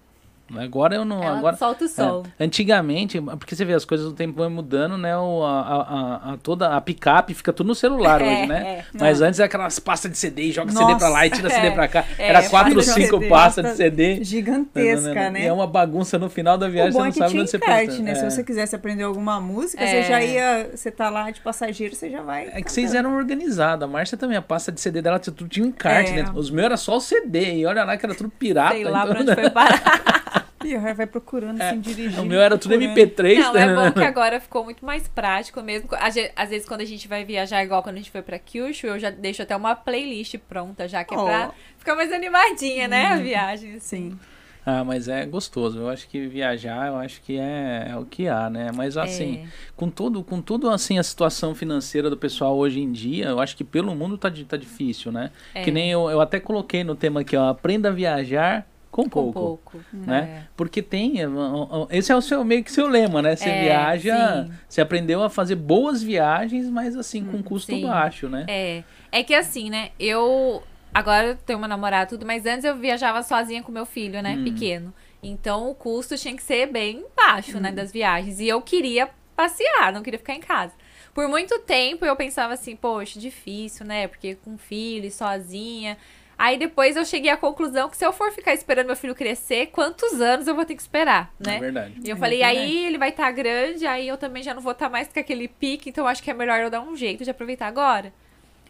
Agora 0.55 0.93
eu 0.95 1.05
não. 1.05 1.23
Ela 1.23 1.37
agora, 1.39 1.55
solta 1.55 1.85
o 1.85 1.87
som. 1.87 2.23
É, 2.37 2.43
antigamente, 2.43 3.19
porque 3.21 3.55
você 3.55 3.63
vê, 3.65 3.73
as 3.73 3.85
coisas 3.85 4.05
do 4.07 4.13
tempo 4.13 4.35
vão 4.35 4.49
mudando, 4.49 4.97
né? 4.97 5.17
O, 5.17 5.43
a, 5.43 5.61
a, 5.61 6.33
a- 6.33 6.37
toda 6.37 6.75
a 6.75 6.81
picape 6.81 7.33
fica 7.33 7.51
tudo 7.53 7.67
no 7.67 7.73
celular 7.75 8.21
É, 8.21 8.25
hoje, 8.25 8.45
né? 8.47 8.61
é. 8.61 8.85
Mas 8.99 9.21
antes 9.21 9.39
é 9.39 9.45
aquelas 9.45 9.79
pastas 9.79 10.11
de 10.11 10.17
CD, 10.17 10.51
joga 10.51 10.71
CD 10.71 10.83
Nossa, 10.83 10.97
pra 10.97 11.09
lá 11.09 11.25
e 11.25 11.29
tira 11.31 11.49
CD 11.49 11.67
é. 11.67 11.71
pra 11.71 11.87
cá. 11.87 12.05
É, 12.19 12.27
Era 12.27 12.47
quatro 12.49 12.75
ou 12.75 12.81
cinco 12.83 13.17
CD, 13.17 13.29
pastas 13.29 13.65
de 13.71 13.77
CD. 13.77 14.23
Gigantesca, 14.23 15.29
né? 15.31 15.43
E 15.43 15.45
é 15.47 15.53
uma 15.53 15.65
bagunça 15.65 16.19
no 16.19 16.29
final 16.29 16.57
da 16.57 16.67
viagem, 16.67 16.91
você 16.91 16.99
é 16.99 17.03
não 17.05 17.11
sabe 17.13 17.39
onde 17.39 17.49
você 17.49 17.57
encarte, 17.57 18.01
né? 18.01 18.11
É. 18.11 18.15
Se 18.15 18.25
você 18.29 18.43
quisesse 18.43 18.75
aprender 18.75 19.03
alguma 19.03 19.39
música, 19.39 19.81
É. 19.83 19.87
você 19.87 20.03
já 20.09 20.21
ia... 20.23 20.69
Você 20.75 20.91
tá 20.91 21.09
lá 21.09 21.31
de 21.31 21.41
passageiro, 21.41 21.95
você 21.95 22.09
já 22.11 22.21
vai... 22.21 22.49
É 22.53 22.61
que 22.61 22.71
vocês 22.71 22.93
eram 22.93 23.15
organizados. 23.15 23.83
A 23.83 23.87
Márcia 23.87 24.17
também, 24.17 24.37
a 24.37 24.41
pasta 24.41 24.71
de 24.71 24.79
CD 24.79 25.01
dela 25.01 25.17
tinha 25.17 25.33
tudo 25.33 25.49
tinha 25.49 25.65
um 25.65 25.69
encarte, 25.69 26.11
É. 26.11 26.23
né? 26.23 26.31
Os 26.35 26.51
meus 26.51 26.65
era 26.65 26.77
só 26.77 26.97
o 26.97 27.01
CD. 27.01 27.55
E 27.55 27.65
olha 27.65 27.83
lá 27.83 27.97
que 27.97 28.05
era 28.05 28.13
tudo 28.13 28.29
pirata. 28.29 28.75
Sei 28.75 28.83
lá 28.83 29.03
então, 29.03 29.13
pra 29.13 29.21
onde 29.23 29.35
foi 29.35 29.49
parar. 29.49 30.42
E 30.65 30.75
aí 30.75 30.93
vai 30.93 31.05
procurando, 31.07 31.61
assim, 31.61 31.79
dirigindo. 31.79 32.21
O 32.21 32.25
meu 32.25 32.41
era 32.41 32.57
tudo 32.57 32.77
procurando. 32.77 32.97
MP3. 32.97 33.37
Não, 33.39 33.53
né? 33.53 33.61
é 33.63 33.75
bom 33.75 33.91
que 33.91 34.03
agora 34.03 34.39
ficou 34.39 34.63
muito 34.63 34.85
mais 34.85 35.07
prático 35.07 35.61
mesmo. 35.61 35.89
Às 35.93 36.15
ve- 36.15 36.31
Às 36.35 36.49
vezes, 36.49 36.67
quando 36.67 36.81
a 36.81 36.85
gente 36.85 37.07
vai 37.07 37.23
viajar, 37.25 37.63
igual 37.63 37.81
quando 37.83 37.95
a 37.95 37.99
gente 37.99 38.11
foi 38.11 38.21
pra 38.21 38.37
Kyushu, 38.39 38.87
eu 38.87 38.99
já 38.99 39.09
deixo 39.09 39.41
até 39.41 39.55
uma 39.55 39.75
playlist 39.75 40.37
pronta, 40.47 40.87
já 40.87 41.03
que 41.03 41.13
é 41.13 41.17
pra 41.17 41.49
Oh. 41.49 41.53
ficar 41.77 41.95
mais 41.95 42.11
animadinha, 42.11 42.87
né? 42.87 43.07
A 43.07 43.17
viagem. 43.17 43.75
assim. 43.75 44.11
Sim. 44.11 44.19
Ah, 44.65 44.81
mas 44.81 45.09
é 45.09 45.25
gostoso. 45.25 45.77
Eu 45.79 45.89
acho 45.89 46.07
que 46.07 46.25
viajar, 46.25 46.87
eu 46.87 46.95
acho 46.95 47.21
que 47.21 47.37
é, 47.37 47.87
é 47.91 47.97
o 47.97 48.05
que 48.05 48.29
há, 48.29 48.49
né? 48.49 48.69
Mas 48.73 48.95
assim, 48.95 49.43
É. 49.45 49.47
com 49.75 49.89
tudo, 49.89 50.23
com 50.23 50.41
tudo 50.41 50.69
assim 50.69 50.97
a 50.97 51.03
situação 51.03 51.53
financeira 51.53 52.09
do 52.09 52.15
pessoal 52.15 52.55
hoje 52.57 52.79
em 52.79 52.89
dia, 52.89 53.25
eu 53.25 53.41
acho 53.41 53.57
que 53.57 53.63
pelo 53.65 53.93
mundo 53.93 54.17
tá, 54.17 54.31
tá 54.47 54.55
difícil, 54.55 55.11
né? 55.11 55.31
É. 55.53 55.63
Que 55.63 55.69
nem 55.69 55.91
eu, 55.91 56.09
eu 56.09 56.21
até 56.21 56.39
coloquei 56.39 56.81
no 56.81 56.95
tema 56.95 57.19
aqui, 57.19 57.35
ó, 57.35 57.49
aprenda 57.49 57.89
a 57.89 57.91
viajar 57.91 58.65
com, 58.93 59.03
Com 59.05 59.09
pouco. 59.09 59.33
pouco. 59.73 59.85
Né? 59.91 60.45
Porque 60.55 60.79
tem. 60.83 61.15
ó, 61.25 61.87
Esse 61.89 62.11
é 62.11 62.15
o 62.15 62.21
seu 62.21 62.43
meio 62.43 62.63
que 62.63 62.71
seu 62.71 62.87
lema, 62.87 63.23
né? 63.23 63.35
Você 63.35 63.49
É, 63.49 63.63
viaja. 63.63 64.45
sim. 64.45 64.53
Você 64.69 64.81
aprendeu 64.81 65.23
a 65.23 65.29
fazer 65.31 65.55
boas 65.55 66.03
viagens, 66.03 66.69
mas 66.69 66.95
assim, 66.95 67.25
com 67.25 67.41
custo 67.41 67.73
sim. 67.73 67.81
baixo, 67.87 68.29
né? 68.29 68.45
É. 68.47 68.83
É 69.11 69.23
que 69.23 69.33
assim, 69.33 69.69
né? 69.71 69.89
Eu. 69.99 70.61
Agora 70.93 71.29
eu 71.29 71.35
tenho 71.35 71.57
uma 71.57 71.67
namorada 71.67 72.05
e 72.05 72.09
tudo, 72.09 72.23
mas 72.23 72.45
antes 72.45 72.63
eu 72.65 72.77
viajava 72.77 73.23
sozinha 73.23 73.63
com 73.63 73.71
meu 73.71 73.85
filho, 73.85 74.21
né? 74.21 74.35
Hum. 74.37 74.43
Pequeno. 74.43 74.93
Então 75.23 75.71
o 75.71 75.73
custo 75.73 76.15
tinha 76.15 76.35
que 76.35 76.43
ser 76.43 76.67
bem 76.67 77.03
baixo, 77.17 77.59
né? 77.59 77.71
Das 77.71 77.91
viagens. 77.91 78.39
E 78.39 78.47
eu 78.47 78.61
queria 78.61 79.09
passear, 79.35 79.91
não 79.91 80.03
queria 80.03 80.19
ficar 80.19 80.35
em 80.35 80.39
casa. 80.39 80.73
Por 81.15 81.27
muito 81.27 81.57
tempo 81.61 82.05
eu 82.05 82.15
pensava 82.15 82.53
assim, 82.53 82.75
poxa, 82.75 83.19
difícil, 83.19 83.87
né? 83.87 84.07
Porque 84.07 84.35
com 84.35 84.55
filho, 84.55 85.05
e 85.07 85.11
sozinha. 85.11 85.97
Aí 86.37 86.57
depois 86.57 86.95
eu 86.95 87.05
cheguei 87.05 87.29
à 87.31 87.37
conclusão 87.37 87.87
que 87.89 87.95
se 87.95 88.05
eu 88.05 88.11
for 88.11 88.31
ficar 88.31 88.53
esperando 88.53 88.87
meu 88.87 88.95
filho 88.95 89.13
crescer, 89.15 89.67
quantos 89.67 90.19
anos 90.19 90.47
eu 90.47 90.55
vou 90.55 90.65
ter 90.65 90.75
que 90.75 90.81
esperar, 90.81 91.31
né? 91.39 91.57
É 91.57 91.59
verdade. 91.59 91.93
E 92.03 92.09
eu 92.09 92.15
É 92.15 92.19
falei, 92.19 92.39
verdade. 92.39 92.59
aí 92.59 92.85
ele 92.85 92.97
vai 92.97 93.09
estar 93.09 93.31
grande, 93.31 93.85
aí 93.85 94.07
eu 94.07 94.17
também 94.17 94.41
já 94.43 94.53
não 94.53 94.61
vou 94.61 94.71
estar 94.71 94.89
mais 94.89 95.07
com 95.07 95.19
aquele 95.19 95.47
pique, 95.47 95.89
então 95.89 96.07
acho 96.07 96.21
que 96.23 96.31
é 96.31 96.33
melhor 96.33 96.59
eu 96.59 96.69
dar 96.69 96.81
um 96.81 96.95
jeito 96.97 97.23
de 97.23 97.29
aproveitar 97.29 97.67
agora. 97.67 98.11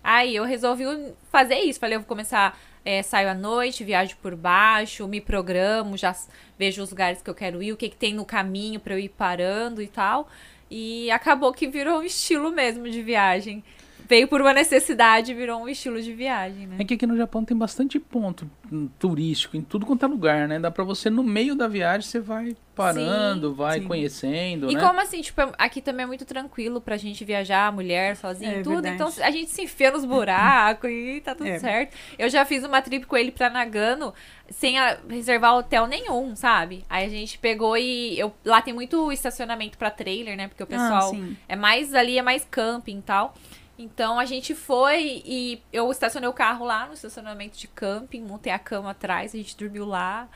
Aí 0.03 0.35
eu 0.35 0.43
resolvi 0.43 0.83
fazer 1.31 1.55
isso. 1.59 1.79
Falei, 1.79 1.95
eu 1.95 2.01
vou 2.01 2.07
começar, 2.07 2.59
é, 2.83 3.01
saio 3.01 3.29
à 3.29 3.33
noite, 3.33 3.83
viajo 3.85 4.17
por 4.21 4.35
baixo, 4.35 5.07
me 5.07 5.21
programo, 5.21 5.95
já 5.97 6.13
vejo 6.59 6.83
os 6.83 6.89
lugares 6.89 7.21
que 7.21 7.29
eu 7.29 7.33
quero 7.35 7.63
ir, 7.63 7.71
o 7.71 7.77
que, 7.77 7.87
que 7.87 7.95
tem 7.95 8.13
no 8.13 8.25
caminho 8.25 8.79
pra 8.81 8.93
eu 8.95 8.99
ir 8.99 9.09
parando 9.09 9.81
e 9.81 9.87
tal. 9.87 10.27
E 10.69 11.09
acabou 11.11 11.53
que 11.53 11.67
virou 11.67 11.99
um 11.99 12.03
estilo 12.03 12.51
mesmo 12.51 12.89
de 12.89 13.01
viagem. 13.01 13.63
Veio 14.07 14.27
por 14.27 14.41
uma 14.41 14.53
necessidade, 14.53 15.33
virou 15.33 15.61
um 15.61 15.69
estilo 15.69 16.01
de 16.01 16.13
viagem, 16.13 16.67
né? 16.67 16.75
É 16.79 16.83
que 16.83 16.93
aqui 16.95 17.07
no 17.07 17.15
Japão 17.15 17.43
tem 17.45 17.55
bastante 17.57 17.99
ponto 17.99 18.49
hum, 18.71 18.89
turístico 18.99 19.55
em 19.55 19.61
tudo 19.61 19.85
quanto 19.85 20.03
é 20.03 20.07
lugar, 20.07 20.47
né? 20.47 20.59
Dá 20.59 20.69
pra 20.69 20.83
você, 20.83 21.09
no 21.09 21.23
meio 21.23 21.55
da 21.55 21.67
viagem, 21.67 22.01
você 22.07 22.19
vai 22.19 22.55
parando, 22.75 23.49
Sim, 23.51 23.55
vai 23.55 23.79
sim. 23.79 23.87
conhecendo, 23.87 24.69
E 24.71 24.73
né? 24.75 24.81
como 24.81 24.99
assim, 24.99 25.21
tipo, 25.21 25.39
aqui 25.57 25.79
também 25.81 26.03
é 26.03 26.07
muito 26.07 26.25
tranquilo 26.25 26.81
pra 26.81 26.97
gente 26.97 27.23
viajar, 27.23 27.71
mulher, 27.71 28.15
sozinha 28.17 28.51
É 28.51 28.59
e 28.59 28.63
tudo. 28.63 28.81
verdade. 28.81 28.95
Então 28.95 29.25
a 29.25 29.31
gente 29.31 29.51
se 29.51 29.61
enfia 29.61 29.91
nos 29.91 30.03
buracos 30.05 30.89
e 30.89 31.21
tá 31.23 31.35
tudo 31.35 31.47
É. 31.47 31.59
certo. 31.59 31.95
Eu 32.17 32.29
já 32.29 32.43
fiz 32.45 32.63
uma 32.63 32.81
trip 32.81 33.05
com 33.05 33.15
ele 33.15 33.31
pra 33.31 33.49
Nagano 33.49 34.13
sem 34.49 34.79
a- 34.79 34.97
reservar 35.09 35.55
hotel 35.55 35.85
nenhum, 35.87 36.35
sabe? 36.35 36.83
Aí 36.89 37.05
a 37.05 37.09
gente 37.09 37.37
pegou 37.37 37.77
e. 37.77 38.17
Eu, 38.19 38.33
lá 38.43 38.61
tem 38.61 38.73
muito 38.73 39.11
estacionamento 39.11 39.77
pra 39.77 39.89
trailer, 39.91 40.35
né? 40.35 40.47
Porque 40.47 40.63
o 40.63 40.65
Ah, 40.65 40.69
pessoal 40.69 41.09
sim. 41.11 41.37
é 41.47 41.55
mais 41.55 41.93
ali, 41.93 42.17
é 42.17 42.21
mais 42.23 42.45
camping 42.49 42.97
e 42.97 43.01
tal. 43.03 43.35
Então 43.77 44.19
a 44.19 44.25
gente 44.25 44.53
foi 44.53 45.23
e 45.25 45.61
eu 45.71 45.89
estacionei 45.91 46.29
o 46.29 46.33
carro 46.33 46.65
lá 46.65 46.85
no 46.85 46.93
estacionamento 46.93 47.57
de 47.57 47.67
camping, 47.67 48.21
montei 48.21 48.51
a 48.53 48.59
cama 48.59 48.91
atrás, 48.91 49.33
a 49.33 49.37
gente 49.37 49.57
dormiu 49.57 49.85
lá. 49.85 50.29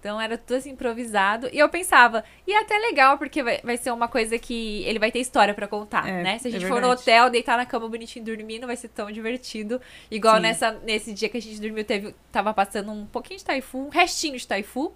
Então 0.00 0.18
era 0.18 0.36
tudo 0.38 0.56
assim 0.56 0.70
improvisado. 0.70 1.48
E 1.52 1.58
eu 1.58 1.68
pensava, 1.68 2.24
e 2.46 2.52
é 2.52 2.60
até 2.60 2.76
legal, 2.78 3.18
porque 3.18 3.42
vai, 3.42 3.60
vai 3.62 3.76
ser 3.76 3.92
uma 3.92 4.08
coisa 4.08 4.38
que 4.38 4.82
ele 4.84 4.98
vai 4.98 5.12
ter 5.12 5.20
história 5.20 5.52
pra 5.52 5.68
contar, 5.68 6.08
É, 6.08 6.22
né? 6.22 6.38
Se 6.38 6.48
a 6.48 6.50
é 6.50 6.52
gente 6.52 6.66
for 6.66 6.80
no 6.80 6.88
hotel, 6.90 7.28
deitar 7.28 7.58
na 7.58 7.66
cama 7.66 7.86
bonitinho 7.86 8.24
dormindo, 8.24 8.66
vai 8.66 8.76
ser 8.76 8.88
tão 8.88 9.10
divertido. 9.12 9.80
Igual 10.10 10.36
Sim. 10.36 10.42
nessa, 10.42 10.72
nesse 10.72 11.12
dia 11.12 11.28
que 11.28 11.36
a 11.36 11.42
gente 11.42 11.60
dormiu, 11.60 11.84
teve, 11.84 12.14
tava 12.32 12.54
passando 12.54 12.90
um 12.90 13.04
pouquinho 13.04 13.38
de 13.38 13.44
taifu, 13.44 13.78
um 13.78 13.88
restinho 13.90 14.38
de 14.38 14.46
taifu. 14.46 14.92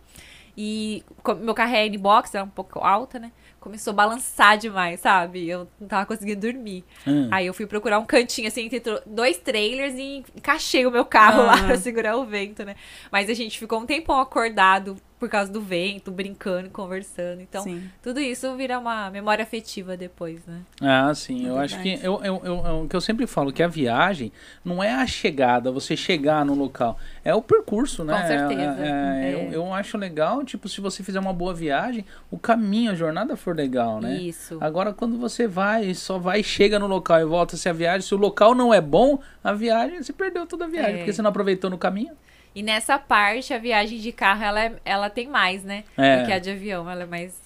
E 0.57 1.05
meu 1.41 1.53
carro 1.53 1.75
é 1.75 1.87
N-Box, 1.87 2.35
era 2.35 2.45
um 2.45 2.49
pouco 2.49 2.79
alta, 2.79 3.19
né? 3.19 3.31
Começou 3.65 3.93
a 3.93 3.95
balançar 3.95 4.59
demais, 4.59 5.01
sabe? 5.01 5.49
Eu 5.49 5.67
não 5.81 5.89
tava 5.89 6.05
conseguindo 6.05 6.41
dormir. 6.53 6.85
Hum. 7.07 7.29
Aí 7.33 7.47
eu 7.47 7.55
fui 7.55 7.67
procurar 7.67 7.99
um 7.99 8.05
cantinho, 8.05 8.47
assim, 8.47 8.67
entre 8.67 8.83
dois 9.07 9.39
trailers 9.39 9.95
e 9.95 10.23
encaixei 10.37 10.87
o 10.87 10.91
meu 10.91 11.05
carro 11.05 11.43
Ah. 11.43 11.47
lá 11.47 11.57
pra 11.65 11.77
segurar 11.79 12.17
o 12.17 12.25
vento, 12.27 12.63
né? 12.65 12.77
Mas 13.11 13.31
a 13.31 13.35
gente 13.35 13.59
ficou 13.59 13.81
um 13.81 13.87
tempão 13.87 14.21
acordado 14.21 14.97
por 15.19 15.29
causa 15.29 15.51
do 15.51 15.61
vento, 15.61 16.11
brincando, 16.11 16.69
conversando. 16.71 17.41
Então, 17.41 17.63
Sim. 17.63 17.89
tudo 18.03 18.21
isso 18.21 18.55
vira 18.57 18.79
uma 18.79 19.11
memória 19.11 19.43
afetiva 19.43 19.97
depois, 19.97 20.45
né? 20.47 20.61
Ah, 20.83 21.15
sim. 21.15 21.47
É 21.47 21.49
eu 21.49 21.59
acho 21.59 21.81
que 21.81 21.95
eu, 22.03 22.21
eu, 22.23 22.41
eu, 22.45 22.57
eu- 22.67 22.83
o 22.83 22.89
que 22.89 22.95
eu 22.97 23.01
sempre 23.01 23.27
falo 23.27 23.53
que 23.53 23.63
a 23.63 23.69
viagem 23.69 24.31
não 24.65 24.83
é 24.83 24.93
a 24.93 25.07
chegada, 25.07 25.71
você 25.71 25.97
chegar 25.97 26.45
no 26.45 26.55
local, 26.55 26.99
é 27.25 27.35
o 27.35 27.41
percurso, 27.41 28.05
né? 28.05 28.21
Com 28.21 28.27
certeza. 28.27 28.63
É, 28.85 28.89
é, 28.89 29.31
É. 29.31 29.35
Eu, 29.35 29.53
eu 29.53 29.73
acho 29.73 29.97
legal, 29.97 30.45
tipo, 30.45 30.69
se 30.69 30.81
você 30.81 31.03
fizer 31.03 31.21
uma 31.21 31.33
boa 31.33 31.55
viagem, 31.55 32.05
o 32.31 32.39
caminho, 32.39 32.91
a 32.91 32.95
jornada 32.95 33.37
for 33.37 33.57
legal, 33.57 34.01
né? 34.01 34.17
Isso. 34.19 34.59
Agora, 34.61 34.93
quando 34.93 35.17
você 35.17 35.47
vai, 35.47 35.95
só 35.95 36.19
vai, 36.19 36.43
chega 36.43 36.79
no 36.79 36.87
local 36.87 37.21
e 37.21 37.25
volta 37.25 37.57
se 37.57 37.69
a 37.69 37.73
viagem, 37.73 38.03
se 38.07 38.15
o 38.15 38.19
local 38.19 38.55
não 38.55 38.75
é 38.75 38.81
bom, 38.81 39.19
a 39.43 39.53
viagem, 39.53 40.03
você 40.03 40.13
perdeu 40.13 40.45
toda 40.47 40.65
a 40.65 40.69
viagem, 40.69 40.95
É. 40.95 40.97
porque 40.99 41.13
você 41.13 41.23
não 41.23 41.31
aproveitou 41.31 41.71
no 41.71 41.79
caminho. 41.79 42.13
E 42.55 42.63
nessa 42.63 42.99
parte, 42.99 43.53
a 43.53 43.59
viagem 43.59 43.99
de 43.99 44.13
carro, 44.13 44.43
ela, 44.45 44.65
é- 44.65 44.77
ela 44.85 45.11
tem 45.11 45.27
mais, 45.29 45.65
né? 45.65 45.85
É. 45.97 46.21
Do 46.21 46.27
que 46.27 46.33
a 46.33 46.39
de 46.39 46.51
avião. 46.51 46.89
Ela 46.89 47.03
é 47.03 47.07
mais. 47.07 47.43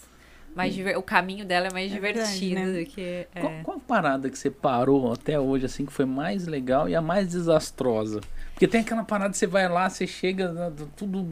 mais 0.54 0.74
diver... 0.74 0.98
O 0.98 1.02
caminho 1.02 1.44
dela 1.46 1.68
é 1.68 1.72
mais 1.72 1.90
É 1.90 1.94
divertido 1.94 2.54
verdade, 2.54 2.72
né? 2.74 2.80
do 2.80 2.86
que. 2.86 3.00
é. 3.34 3.40
Qual, 3.40 3.52
qual 3.62 3.76
a 3.76 3.80
parada 3.80 4.28
que 4.28 4.38
você 4.38 4.50
parou 4.50 5.12
até 5.12 5.38
hoje, 5.40 5.64
assim, 5.66 5.86
que 5.86 5.92
foi 5.92 6.04
mais 6.04 6.46
legal 6.46 6.88
e 6.88 6.94
a 6.94 7.00
mais 7.00 7.28
desastrosa? 7.28 8.20
Porque 8.52 8.66
tem 8.66 8.80
aquela 8.80 9.04
parada 9.04 9.30
que 9.30 9.38
você 9.38 9.46
vai 9.46 9.68
lá, 9.68 9.88
você 9.88 10.04
chega, 10.06 10.52
né, 10.52 10.72
tudo 10.96 11.24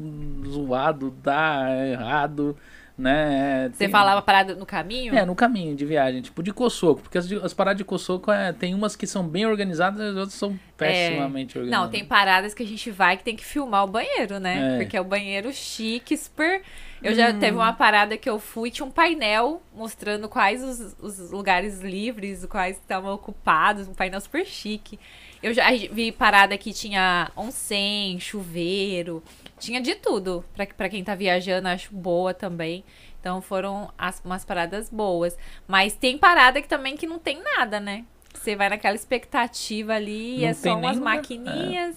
zoado, 0.48 1.10
dá 1.22 1.66
errado, 1.86 2.56
né? 2.98 3.68
Você 3.72 3.78
Tem- 3.78 3.88
falava 3.90 4.22
parada 4.22 4.54
no 4.54 4.64
caminho? 4.64 5.14
É, 5.14 5.24
no 5.24 5.34
caminho 5.34 5.76
de 5.76 5.84
viagem, 5.84 6.22
tipo 6.22 6.42
de 6.42 6.52
coçoco, 6.52 7.02
porque 7.02 7.18
as, 7.18 7.30
as 7.30 7.52
paradas 7.52 7.78
de 7.78 7.84
coçoco 7.84 8.32
é, 8.32 8.52
tem 8.52 8.74
umas 8.74 8.96
que 8.96 9.06
são 9.06 9.26
bem 9.26 9.44
organizadas 9.44 10.00
e 10.00 10.10
as 10.10 10.16
outras 10.16 10.34
são 10.34 10.58
pessimamente 10.76 11.58
organizadas. 11.58 11.84
É. 11.84 11.84
Não, 11.84 11.90
tem 11.90 12.04
paradas 12.04 12.54
que 12.54 12.62
a 12.62 12.66
gente 12.66 12.90
vai 12.90 13.16
que 13.16 13.24
tem 13.24 13.36
que 13.36 13.44
filmar 13.44 13.84
o 13.84 13.86
banheiro, 13.86 14.40
né? 14.40 14.76
É. 14.76 14.78
Porque 14.78 14.96
é 14.96 15.00
o 15.00 15.04
banheiro 15.04 15.52
chique, 15.52 16.16
super. 16.16 16.62
Eu 17.02 17.14
já 17.14 17.32
teve 17.32 17.56
uma 17.56 17.74
parada 17.74 18.16
que 18.16 18.28
eu 18.28 18.38
fui, 18.38 18.70
tinha 18.70 18.86
um 18.86 18.90
painel 18.90 19.62
mostrando 19.74 20.28
quais 20.28 20.64
os, 20.64 20.96
os 20.98 21.30
lugares 21.30 21.80
livres, 21.80 22.46
quais 22.46 22.76
estavam 22.76 23.12
ocupados, 23.12 23.86
um 23.86 23.94
painel 23.94 24.20
super 24.20 24.44
chique. 24.46 24.98
Eu 25.42 25.52
já 25.52 25.70
vi 25.70 26.10
parada 26.10 26.56
que 26.56 26.72
tinha 26.72 27.30
onsen, 27.36 28.18
chuveiro, 28.18 29.22
tinha 29.58 29.80
de 29.80 29.94
tudo. 29.96 30.44
Pra, 30.54 30.66
pra 30.66 30.88
quem 30.88 31.02
tá 31.04 31.14
viajando, 31.14 31.68
acho 31.68 31.94
boa 31.94 32.32
também. 32.34 32.84
Então 33.20 33.40
foram 33.42 33.90
as, 33.98 34.20
umas 34.24 34.44
paradas 34.44 34.88
boas. 34.88 35.36
Mas 35.66 35.94
tem 35.94 36.16
parada 36.18 36.60
que 36.62 36.68
também 36.68 36.96
que 36.96 37.06
não 37.06 37.18
tem 37.18 37.42
nada, 37.42 37.80
né? 37.80 38.04
Você 38.32 38.54
vai 38.54 38.68
naquela 38.68 38.94
expectativa 38.94 39.94
ali 39.94 40.38
e 40.38 40.40
Não 40.42 40.48
é 40.48 40.54
só 40.54 40.76
umas 40.76 40.98
maquininhas. 40.98 41.96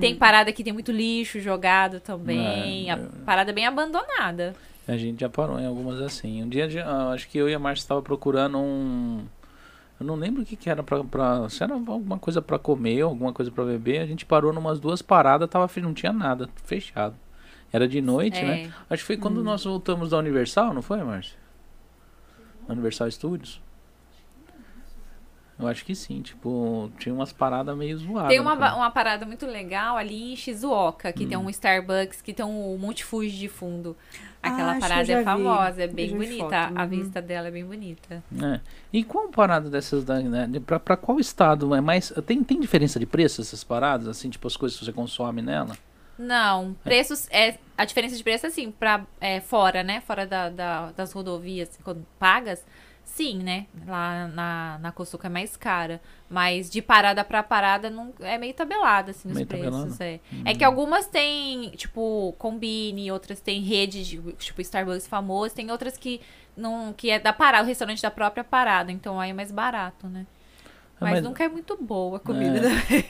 Tem 0.00 0.14
parada 0.14 0.52
que 0.52 0.62
tem 0.62 0.72
muito 0.72 0.92
lixo 0.92 1.40
jogado 1.40 1.98
também. 1.98 2.88
É, 2.90 2.92
a 2.92 2.98
parada 3.24 3.52
bem 3.52 3.66
abandonada. 3.66 4.54
A 4.86 4.96
gente 4.96 5.20
já 5.20 5.28
parou 5.28 5.58
em 5.58 5.66
algumas 5.66 6.00
assim. 6.00 6.42
Um 6.44 6.48
dia, 6.48 6.68
já- 6.70 7.10
acho 7.10 7.26
que 7.28 7.36
eu 7.38 7.48
e 7.48 7.54
a 7.54 7.58
Márcia 7.58 7.82
estava 7.84 8.00
procurando 8.02 8.58
um. 8.58 9.24
Eu 9.98 10.06
não 10.06 10.16
lembro 10.16 10.42
o 10.42 10.44
que, 10.44 10.56
que 10.56 10.68
era 10.68 10.82
pra, 10.82 11.04
pra. 11.04 11.48
Se 11.48 11.62
era 11.62 11.74
alguma 11.74 12.18
coisa 12.18 12.42
pra 12.42 12.58
comer, 12.58 13.02
alguma 13.02 13.32
coisa 13.32 13.50
pra 13.50 13.64
beber. 13.64 14.00
A 14.00 14.06
gente 14.06 14.26
parou 14.26 14.52
numas 14.52 14.80
duas 14.80 15.00
paradas, 15.02 15.48
tava, 15.48 15.70
não 15.80 15.94
tinha 15.94 16.12
nada, 16.12 16.48
fechado. 16.64 17.14
Era 17.72 17.86
de 17.88 18.00
noite, 18.00 18.38
É. 18.38 18.44
né? 18.44 18.72
Acho 18.90 19.02
que 19.02 19.06
foi 19.06 19.16
quando 19.16 19.42
nós 19.42 19.64
voltamos 19.64 20.10
da 20.10 20.18
Universal, 20.18 20.74
não 20.74 20.82
foi, 20.82 21.02
Márcia? 21.02 21.36
Universal 22.68 23.10
Studios? 23.10 23.60
Eu 25.58 25.68
acho 25.68 25.84
que 25.84 25.94
sim, 25.94 26.20
tipo, 26.20 26.90
tinha 26.98 27.14
umas 27.14 27.32
paradas 27.32 27.76
meio 27.76 27.96
zoadas. 27.96 28.28
Tem 28.30 28.40
uma, 28.40 28.56
caminho. 28.56 28.76
uma 28.78 28.90
parada 28.90 29.24
muito 29.24 29.46
legal 29.46 29.96
ali 29.96 30.32
em 30.32 30.36
Shizuoka, 30.36 31.12
que 31.12 31.24
Hum. 31.24 31.28
tem 31.28 31.38
um 31.38 31.48
Starbucks, 31.48 32.20
que 32.20 32.32
tem 32.34 32.44
um 32.44 32.76
Monte 32.76 33.04
Fuji 33.04 33.38
de 33.38 33.48
fundo. 33.48 33.96
Aquela 34.42 34.62
Ah, 34.62 34.70
acho 34.72 34.74
que 34.74 34.80
parada 34.80 35.00
eu 35.02 35.06
já 35.06 35.14
é 35.14 35.18
vi. 35.18 35.24
famosa, 35.24 35.82
é 35.82 35.86
bem 35.86 36.16
bonita. 36.16 36.44
foto, 36.44 36.54
A 36.78 36.82
uhum. 36.82 36.88
vista 36.88 37.22
dela 37.22 37.48
é 37.48 37.50
bem 37.50 37.64
bonita. 37.64 38.22
É. 38.42 38.60
E 38.92 39.02
qual 39.04 39.28
parada 39.28 39.70
dessas 39.70 40.04
daí, 40.04 40.24
né? 40.24 40.50
Pra, 40.66 40.78
pra 40.80 40.96
qual 40.96 41.18
estado 41.20 41.74
é 41.74 41.80
mais. 41.80 42.12
Tem, 42.26 42.42
tem 42.42 42.60
diferença 42.60 42.98
de 42.98 43.06
preço 43.06 43.40
essas 43.40 43.62
paradas? 43.64 44.08
Assim, 44.08 44.28
tipo, 44.28 44.46
as 44.46 44.56
coisas 44.56 44.78
que 44.78 44.84
você 44.84 44.92
consome 44.92 45.40
nela? 45.40 45.76
Não, 46.18 46.76
preços. 46.84 47.26
É, 47.30 47.56
a 47.76 47.84
diferença 47.84 48.16
de 48.16 48.22
preço, 48.22 48.46
assim, 48.46 48.70
pra 48.70 49.04
é, 49.20 49.40
fora, 49.40 49.82
né? 49.82 50.00
Fora 50.00 50.26
da, 50.26 50.48
da- 50.48 50.92
das 50.92 51.12
rodovias, 51.12 51.78
quando 51.82 52.04
pagas, 52.18 52.64
sim, 53.04 53.38
né? 53.38 53.66
Lá 53.86 54.26
na, 54.28 54.78
na 54.80 54.92
Cosuca 54.92 55.26
é 55.28 55.30
mais 55.30 55.56
cara. 55.56 56.00
Mas 56.28 56.68
de 56.68 56.82
parada 56.82 57.22
pra 57.24 57.42
parada 57.42 57.88
não, 57.90 58.12
é 58.20 58.36
meio 58.38 58.52
tabelado, 58.54 59.10
assim, 59.12 59.28
os 59.28 59.34
Meio 59.34 59.46
preços. 59.46 59.70
tabelado? 59.70 60.02
É. 60.02 60.20
é 60.50 60.54
que 60.54 60.64
algumas 60.64 61.06
tem, 61.06 61.70
tipo, 61.70 62.34
Combine, 62.38 63.12
outras 63.12 63.40
tem 63.40 63.62
rede, 63.62 64.02
de, 64.04 64.32
tipo, 64.34 64.60
Starbucks 64.60 65.06
famoso, 65.06 65.54
tem 65.54 65.70
outras 65.70 65.96
que 65.96 66.20
não 66.56 66.92
que 66.92 67.10
é 67.10 67.18
da 67.18 67.32
parada, 67.32 67.64
o 67.64 67.66
restaurante 67.66 68.02
da 68.02 68.10
própria 68.10 68.42
parada, 68.44 68.90
então 68.90 69.20
aí 69.20 69.30
é 69.30 69.32
mais 69.32 69.50
barato, 69.52 70.08
né? 70.08 70.26
Ah, 71.00 71.10
Mas, 71.10 71.22
nunca 71.24 71.42
é 71.44 71.48
muito 71.48 71.76
boa 71.76 72.16
a 72.16 72.20
comida. 72.20 72.60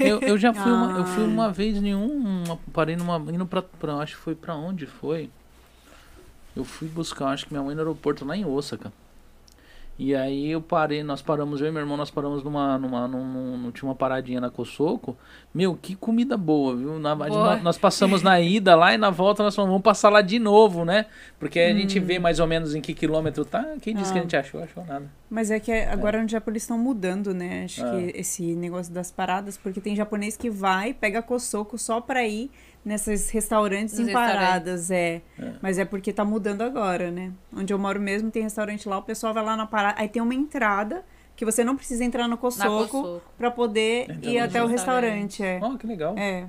É. 0.00 0.10
Eu, 0.10 0.20
eu 0.20 0.38
já 0.38 0.52
fui 0.52 0.72
uma, 0.72 0.98
eu 0.98 1.04
fui 1.04 1.22
Ah. 1.24 1.26
uma 1.26 1.52
vez 1.52 1.76
um. 1.78 2.44
uma- 2.44 2.58
parei 2.72 2.96
numa. 2.96 3.16
indo 3.32 3.46
pra, 3.46 3.60
pra. 3.62 3.94
Acho 3.96 4.16
que 4.16 4.22
foi 4.22 4.34
pra 4.34 4.54
onde 4.56 4.86
foi? 4.86 5.30
Eu 6.56 6.64
fui 6.64 6.88
buscar, 6.88 7.28
acho 7.28 7.46
que 7.46 7.52
minha 7.52 7.62
mãe 7.62 7.74
no 7.74 7.80
aeroporto 7.82 8.24
lá 8.24 8.36
em 8.36 8.44
Osaka. 8.44 8.92
E 9.96 10.12
aí 10.12 10.50
eu 10.50 10.60
parei, 10.60 11.04
nós 11.04 11.22
paramos, 11.22 11.60
eu 11.60 11.68
e 11.68 11.70
meu 11.70 11.80
irmão, 11.80 11.96
nós 11.96 12.10
paramos 12.10 12.42
numa. 12.42 12.76
numa 12.76 13.06
num, 13.06 13.24
num- 13.24 13.56
num- 13.58 13.70
tinha 13.70 13.88
uma 13.88 13.94
paradinha 13.94 14.40
na 14.40 14.50
Cosoco. 14.50 15.16
Meu, 15.54 15.76
que 15.80 15.94
comida 15.94 16.36
boa, 16.36 16.74
viu? 16.74 16.98
Na, 16.98 17.14
Boa. 17.14 17.28
nós, 17.28 17.62
nós 17.62 17.78
passamos 17.78 18.20
na 18.20 18.40
ida 18.40 18.74
lá 18.74 18.92
e 18.92 18.98
na 18.98 19.10
volta 19.10 19.44
nós 19.44 19.54
falamos, 19.54 19.72
vamos 19.72 19.84
passar 19.84 20.08
lá 20.10 20.20
de 20.20 20.40
novo, 20.40 20.84
né? 20.84 21.06
Porque 21.38 21.60
a 21.60 21.72
gente 21.72 22.00
vê 22.00 22.18
mais 22.18 22.40
ou 22.40 22.46
menos 22.48 22.74
em 22.74 22.80
que 22.80 22.92
quilômetro 22.92 23.44
tá. 23.44 23.64
Quem 23.80 23.94
disse 23.94 24.12
que 24.12 24.18
a 24.18 24.20
Ah. 24.20 24.24
gente 24.24 24.36
achou? 24.36 24.60
Achou 24.64 24.84
nada. 24.84 25.08
Mas 25.30 25.52
é 25.52 25.60
que 25.60 25.70
agora 25.70 26.20
no 26.20 26.28
Japão 26.28 26.50
eles 26.52 26.64
estão 26.64 26.76
mudando, 26.76 27.32
né? 27.32 27.62
Acho 27.64 27.84
Ah. 27.86 27.90
que 27.90 28.18
esse 28.18 28.42
negócio 28.56 28.92
das 28.92 29.12
paradas, 29.12 29.56
porque 29.56 29.80
tem 29.80 29.94
japonês 29.94 30.36
que 30.36 30.50
vai, 30.50 30.92
pega 30.92 31.22
coçoco 31.22 31.78
só 31.78 32.00
pra 32.00 32.26
ir 32.26 32.50
nesses 32.84 33.30
restaurantes 33.30 33.98
Nos 33.98 34.08
em 34.08 34.12
paradas, 34.12 34.90
é. 34.90 35.22
Mas 35.62 35.78
é 35.78 35.84
porque 35.84 36.12
tá 36.12 36.24
mudando 36.24 36.62
agora, 36.62 37.10
né? 37.10 37.32
Onde 37.56 37.72
eu 37.72 37.78
moro 37.78 37.98
mesmo 38.00 38.30
tem 38.30 38.42
restaurante 38.42 38.88
lá, 38.88 38.98
o 38.98 39.02
pessoal 39.02 39.32
vai 39.32 39.42
lá 39.44 39.56
na 39.56 39.66
parada, 39.66 40.00
aí 40.00 40.08
tem 40.08 40.20
uma 40.22 40.34
entrada 40.34 41.04
que 41.36 41.44
você 41.44 41.64
não 41.64 41.74
precisa 41.76 42.04
entrar 42.04 42.28
no 42.28 42.36
Cosoco. 42.38 43.20
pra 43.36 43.50
poder 43.50 44.06
ir 44.22 44.38
até 44.38 44.62
o 44.62 44.66
restaurante. 44.66 45.42
é. 45.42 45.58
Ó, 45.62 45.76
que 45.76 45.86
legal. 45.86 46.14
É. 46.16 46.40
É. 46.42 46.48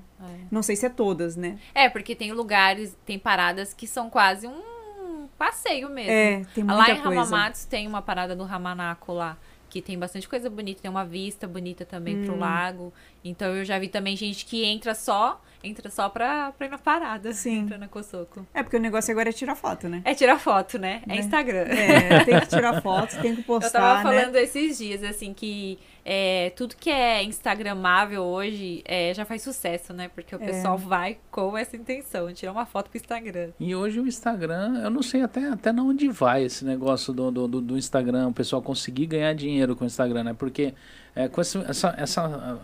Não 0.52 0.62
sei 0.62 0.76
se 0.76 0.86
é 0.86 0.90
todas, 0.90 1.36
né? 1.36 1.58
É, 1.74 1.90
porque 1.90 2.14
tem 2.16 2.32
lugares, 2.32 2.96
tem 3.06 3.18
paradas 3.18 3.74
que 3.74 3.88
são 3.88 4.10
quase 4.12 4.46
um 4.48 5.28
passeio 5.38 5.90
mesmo. 5.90 6.12
É, 6.12 6.46
tem 6.54 6.64
muita 6.64 6.78
lá 6.78 6.90
em 6.92 7.02
coisa. 7.02 7.22
Hamamatsu 7.22 7.68
tem 7.68 7.88
uma 7.88 8.02
parada 8.02 8.36
do 8.36 8.44
Hamanako 8.44 9.14
lá, 9.14 9.38
que 9.70 9.82
tem 9.82 9.98
bastante 9.98 10.30
coisa 10.30 10.50
bonita, 10.52 10.82
tem 10.84 10.92
uma 10.92 11.04
vista 11.06 11.48
bonita 11.48 11.84
também 11.84 12.22
Hum. 12.22 12.26
pro 12.26 12.38
lago. 12.38 12.94
Então 13.24 13.56
eu 13.56 13.66
já 13.66 13.80
vi 13.80 13.88
também 13.90 14.16
gente 14.16 14.46
que 14.46 14.64
entra 14.66 14.94
só, 14.94 15.42
entra 15.64 15.90
só 15.90 16.10
pra, 16.10 16.52
pra 16.52 16.68
ir 16.68 16.70
na 16.70 16.78
parada, 16.78 17.34
Sim. 17.34 17.60
entra 17.60 17.78
na 17.78 17.88
Kosoko. 17.88 18.46
É 18.54 18.62
porque 18.64 18.78
o 18.78 18.80
negócio 18.80 19.12
agora 19.12 19.30
é 19.30 19.34
tirar 19.34 19.56
foto, 19.56 19.88
né? 19.90 20.02
É 20.06 20.14
tirar 20.14 20.40
foto, 20.40 20.78
né? 20.78 21.02
É 21.06 21.10
Né? 21.10 21.18
Instagram. 21.20 21.66
É, 21.70 22.24
tem 22.26 22.40
que 22.40 22.48
tirar 22.48 22.82
foto, 22.82 23.20
tem 23.22 23.36
que 23.36 23.44
postar, 23.44 23.68
Eu 23.80 24.04
tava 24.04 24.14
né? 24.14 24.22
falando 24.22 24.36
esses 24.38 24.78
dias, 24.78 25.04
assim, 25.04 25.34
que 25.34 25.80
é, 26.08 26.52
tudo 26.56 26.76
que 26.76 26.90
é 26.92 27.24
instagramável 27.24 28.22
hoje 28.24 28.84
é, 28.86 29.12
já 29.14 29.26
faz 29.26 29.42
sucesso, 29.42 29.92
né? 29.94 30.08
Porque 30.14 30.36
o 30.36 30.42
É. 30.42 30.46
pessoal 30.46 30.78
vai 30.78 31.18
com 31.32 31.58
essa 31.58 31.76
intenção, 31.76 32.32
tirar 32.34 32.52
uma 32.52 32.66
foto 32.66 32.90
pro 32.90 32.98
Instagram. 32.98 33.50
E 33.60 33.76
hoje 33.76 34.00
o 34.00 34.08
Instagram, 34.08 34.82
eu 34.84 34.90
não 34.92 35.02
sei 35.02 35.22
até, 35.24 35.48
até 35.48 35.72
na 35.72 35.82
onde 35.84 36.08
vai 36.10 36.44
esse 36.44 36.64
negócio 36.64 37.12
do, 37.14 37.32
do, 37.32 37.48
do- 37.48 37.62
do 37.62 37.78
Instagram, 37.78 38.28
o 38.28 38.34
pessoal 38.34 38.62
conseguir 38.62 39.08
ganhar 39.08 39.34
dinheiro 39.34 39.76
com 39.76 39.84
o 39.84 39.88
Instagram, 39.88 40.24
né? 40.26 40.36
Porque 40.38 40.74
é, 41.16 41.28
com 41.28 41.42
essa, 41.42 41.66
essa, 41.68 41.96
essa, 41.98 42.60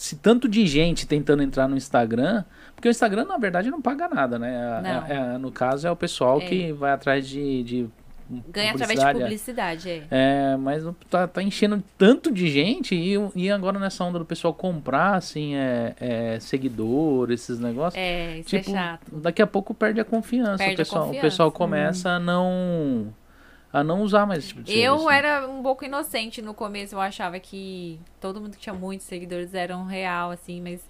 se 0.00 0.16
tanto 0.16 0.48
de 0.48 0.66
gente 0.66 1.06
tentando 1.06 1.42
entrar 1.42 1.68
no 1.68 1.76
Instagram, 1.76 2.42
porque 2.74 2.88
o 2.88 2.90
Instagram 2.90 3.26
na 3.26 3.36
verdade 3.36 3.70
não 3.70 3.82
paga 3.82 4.08
nada, 4.08 4.38
né? 4.38 4.82
É- 4.82 5.12
é- 5.12 5.34
é, 5.34 5.38
no 5.38 5.52
caso 5.52 5.86
é 5.86 5.90
o 5.90 5.94
pessoal 5.96 6.40
É. 6.40 6.46
que 6.46 6.72
vai 6.72 6.90
atrás 6.92 7.28
de, 7.28 7.62
de 7.62 7.86
Ganha 8.48 8.70
através 8.72 8.98
de 8.98 9.12
publicidade, 9.12 9.90
é. 9.90 9.96
é. 10.10 10.52
É, 10.52 10.56
mas 10.56 10.82
tá, 11.10 11.28
tá 11.28 11.42
enchendo 11.42 11.82
tanto 11.98 12.32
de 12.32 12.48
gente 12.48 12.94
e, 12.94 13.14
e 13.36 13.50
agora 13.50 13.78
nessa 13.78 14.02
onda 14.02 14.18
do 14.20 14.24
pessoal 14.24 14.54
comprar, 14.54 15.16
assim, 15.16 15.54
é, 15.56 15.94
é, 16.00 16.40
seguidor, 16.40 17.30
esses 17.30 17.58
negócios. 17.58 18.00
É, 18.02 18.38
isso 18.38 18.48
Tipo, 18.48 18.70
é 18.70 18.72
chato. 18.72 19.16
daqui 19.16 19.42
a 19.42 19.46
pouco 19.46 19.74
perde 19.74 20.00
a 20.00 20.04
confiança. 20.04 20.58
Perde 20.58 20.70
a 20.70 20.74
o, 20.74 20.76
pessoal, 20.78 21.04
confiança. 21.06 21.26
o 21.26 21.30
pessoal 21.30 21.52
começa 21.52 22.08
a 22.08 22.18
não 22.18 23.08
a 23.72 23.84
não 23.84 24.02
usar 24.02 24.26
mais 24.26 24.40
esse 24.40 24.48
tipo 24.48 24.62
de 24.62 24.72
Eu 24.78 24.98
serviço. 24.98 25.10
era 25.10 25.48
um 25.48 25.62
pouco 25.62 25.84
inocente 25.84 26.42
no 26.42 26.52
começo, 26.54 26.94
eu 26.94 27.00
achava 27.00 27.38
que 27.38 28.00
todo 28.20 28.40
mundo 28.40 28.52
que 28.56 28.62
tinha 28.62 28.74
muitos 28.74 29.06
seguidores 29.06 29.54
era 29.54 29.76
um 29.76 29.84
real, 29.84 30.30
assim, 30.30 30.60
mas 30.60 30.80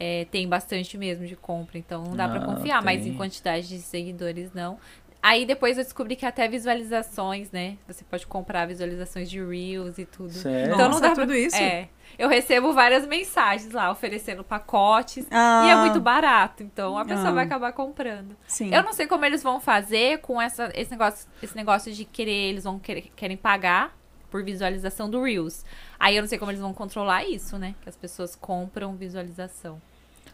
é, 0.00 0.24
tem 0.30 0.48
bastante 0.48 0.98
mesmo 0.98 1.26
de 1.26 1.36
compra, 1.36 1.78
então 1.78 2.02
não 2.04 2.16
dá 2.16 2.28
pra 2.28 2.38
Ah, 2.42 2.44
confiar, 2.44 2.82
mas 2.82 3.02
tem. 3.02 3.12
em 3.12 3.16
quantidade 3.16 3.68
de 3.68 3.78
seguidores 3.78 4.52
não. 4.52 4.78
Aí 5.22 5.46
depois 5.46 5.78
eu 5.78 5.84
descobri 5.84 6.16
que 6.16 6.26
até 6.26 6.46
visualizações, 6.48 7.50
né? 7.50 7.78
Você 7.88 8.04
pode 8.04 8.26
comprar 8.26 8.66
visualizações 8.66 9.30
de 9.30 9.42
Reels 9.42 9.96
e 9.96 10.04
tudo. 10.04 10.30
Sério? 10.32 10.72
Nossa, 10.72 10.82
Então 10.82 10.90
não 10.90 11.00
dá 11.00 11.14
tudo 11.14 11.28
pra... 11.28 11.38
isso? 11.38 11.56
É. 11.56 11.88
Eu 12.18 12.28
recebo 12.28 12.72
várias 12.72 13.06
mensagens 13.06 13.72
lá 13.72 13.90
oferecendo 13.90 14.44
pacotes. 14.44 15.26
Ah, 15.30 15.64
E 15.66 15.70
é 15.70 15.76
muito 15.76 16.00
barato, 16.00 16.62
então 16.62 16.96
a 16.98 17.04
pessoa 17.04 17.28
Ah. 17.28 17.32
vai 17.32 17.44
acabar 17.44 17.72
comprando. 17.72 18.36
Sim. 18.46 18.72
Eu 18.74 18.82
não 18.82 18.92
sei 18.92 19.06
como 19.06 19.24
eles 19.24 19.42
vão 19.42 19.60
fazer 19.60 20.18
com 20.18 20.40
essa, 20.40 20.70
esse, 20.74 20.90
negócio, 20.90 21.28
esse 21.42 21.56
negócio 21.56 21.92
de 21.92 22.04
querer, 22.04 22.50
eles 22.50 22.64
vão 22.64 22.78
querer, 22.78 23.10
querem 23.16 23.36
pagar 23.36 23.96
por 24.30 24.42
visualização 24.42 25.08
do 25.10 25.22
Reels. 25.22 25.64
Aí 25.98 26.16
eu 26.16 26.22
não 26.22 26.28
sei 26.28 26.38
como 26.38 26.50
eles 26.50 26.60
vão 26.60 26.72
controlar 26.74 27.24
isso, 27.24 27.56
né? 27.58 27.74
Que 27.82 27.88
as 27.88 27.96
pessoas 27.96 28.34
compram 28.36 28.94
visualização. 28.96 29.80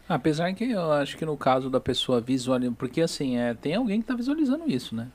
Apesar 0.09 0.51
que 0.53 0.69
eu 0.71 0.91
acho 0.91 1.15
que 1.17 1.25
no 1.25 1.37
caso 1.37 1.69
da 1.69 1.79
pessoa 1.79 2.19
visualizando, 2.19 2.75
porque 2.75 3.01
assim, 3.01 3.37
é, 3.37 3.53
tem 3.53 3.75
alguém 3.75 4.01
que 4.01 4.07
tá 4.07 4.15
visualizando 4.15 4.63
isso, 4.69 4.95
né? 4.95 5.07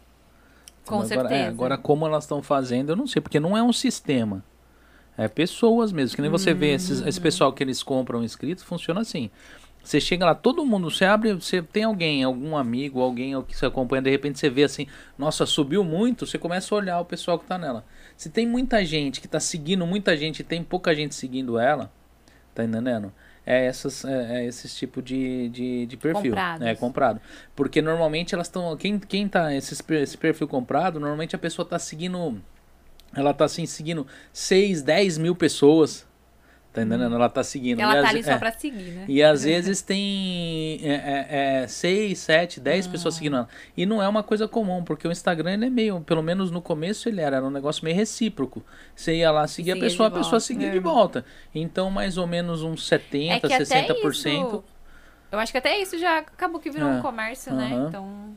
Com 0.86 0.96
agora, 0.96 1.08
certeza. 1.08 1.34
é, 1.34 1.46
agora, 1.48 1.76
como 1.76 2.06
elas 2.06 2.24
estão 2.24 2.40
fazendo, 2.42 2.90
eu 2.92 2.96
não 2.96 3.06
sei, 3.06 3.20
porque 3.20 3.40
não 3.40 3.56
é 3.56 3.62
um 3.62 3.72
sistema. 3.72 4.42
É 5.18 5.28
pessoas 5.28 5.92
mesmo. 5.92 6.14
Que 6.16 6.22
nem 6.22 6.30
você 6.30 6.52
vê 6.52 6.72
esses, 6.74 7.00
esse 7.00 7.20
pessoal 7.20 7.52
que 7.52 7.62
eles 7.62 7.82
compram 7.82 8.22
inscritos, 8.22 8.62
funciona 8.64 9.00
assim. 9.00 9.30
Você 9.82 10.00
chega 10.00 10.26
lá, 10.26 10.34
todo 10.34 10.66
mundo, 10.66 10.90
você 10.90 11.04
abre, 11.04 11.32
você 11.32 11.62
tem 11.62 11.84
alguém, 11.84 12.24
algum 12.24 12.56
amigo, 12.56 13.00
alguém 13.00 13.40
que 13.44 13.56
você 13.56 13.66
acompanha, 13.66 14.02
de 14.02 14.10
repente 14.10 14.36
você 14.36 14.50
vê 14.50 14.64
assim, 14.64 14.88
nossa, 15.16 15.46
subiu 15.46 15.84
muito, 15.84 16.26
você 16.26 16.36
começa 16.36 16.74
a 16.74 16.78
olhar 16.78 17.00
o 17.00 17.04
pessoal 17.04 17.38
que 17.38 17.46
tá 17.46 17.56
nela. 17.56 17.84
Se 18.16 18.28
tem 18.28 18.48
muita 18.48 18.84
gente 18.84 19.20
que 19.20 19.28
tá 19.28 19.38
seguindo 19.38 19.86
muita 19.86 20.16
gente 20.16 20.40
e 20.40 20.42
tem 20.42 20.60
pouca 20.64 20.92
gente 20.92 21.14
seguindo 21.14 21.56
ela, 21.56 21.88
tá 22.52 22.64
entendendo? 22.64 23.12
É, 23.46 23.64
essas, 23.64 24.04
é, 24.04 24.40
é 24.40 24.46
esses 24.46 24.74
tipo 24.76 25.00
de, 25.00 25.48
de, 25.50 25.86
de 25.86 25.96
perfil. 25.96 26.32
Comprados. 26.32 26.66
É, 26.66 26.74
comprado. 26.74 27.20
Porque 27.54 27.80
normalmente 27.80 28.34
elas 28.34 28.48
estão. 28.48 28.76
Quem, 28.76 28.98
quem 28.98 29.28
tá. 29.28 29.54
Esses, 29.54 29.80
per- 29.80 30.02
esse 30.02 30.18
perfil 30.18 30.48
comprado, 30.48 30.98
normalmente 30.98 31.36
a 31.36 31.38
pessoa 31.38 31.64
tá 31.64 31.78
seguindo. 31.78 32.42
Ela 33.16 33.32
tá 33.34 33.44
assim, 33.46 33.66
seguindo 33.66 34.06
6, 34.32 34.82
10 34.82 35.18
mil 35.18 35.34
pessoas. 35.34 36.06
Tá 36.72 36.82
entendendo? 36.82 37.14
Ela 37.14 37.30
tá 37.30 37.42
seguindo. 37.42 37.80
Ela 37.80 38.00
E 38.00 38.02
tá 38.02 38.08
ali 38.10 38.22
só 38.22 38.32
é. 38.32 38.36
pra 38.38 38.52
seguir, 38.52 38.90
né? 38.90 39.06
E 39.08 39.22
às 39.22 39.44
vezes 39.44 39.80
tem 39.80 40.78
é, 40.82 40.92
é, 40.92 41.62
é, 41.62 41.66
6, 41.66 42.18
7, 42.18 42.60
10 42.60 42.86
pessoas 42.88 43.14
seguindo 43.14 43.36
ela. 43.36 43.48
E 43.74 43.86
não 43.86 44.02
é 44.02 44.06
uma 44.06 44.22
coisa 44.22 44.46
comum, 44.46 44.84
porque 44.84 45.08
o 45.08 45.10
Instagram 45.10 45.54
ele 45.54 45.64
é 45.64 45.70
meio, 45.70 46.02
pelo 46.02 46.22
menos 46.22 46.50
no 46.50 46.60
começo 46.60 47.08
ele 47.08 47.22
era, 47.22 47.36
era 47.36 47.46
um 47.46 47.50
negócio 47.50 47.82
meio 47.82 47.96
recíproco. 47.96 48.62
Você 48.94 49.14
ia 49.16 49.30
lá 49.30 49.46
seguir 49.46 49.72
a 49.72 49.76
pessoa, 49.78 50.08
a 50.08 50.10
pessoa 50.10 50.38
seguia 50.38 50.68
É. 50.68 50.70
de 50.72 50.78
volta. 50.78 51.24
Então, 51.54 51.90
mais 51.90 52.18
ou 52.18 52.26
menos 52.26 52.62
uns 52.62 52.86
70, 52.86 53.32
É 53.32 53.40
que 53.40 53.46
até 53.54 53.64
60%. 53.64 54.46
isso. 54.46 54.64
Eu 55.32 55.38
acho 55.38 55.52
que 55.52 55.58
até 55.58 55.80
isso 55.80 55.98
já 55.98 56.18
acabou 56.18 56.60
que 56.60 56.70
virou 56.70 56.90
É. 56.90 56.92
um 56.96 57.00
comércio, 57.00 57.54
né? 57.54 57.70
Então. 57.88 58.36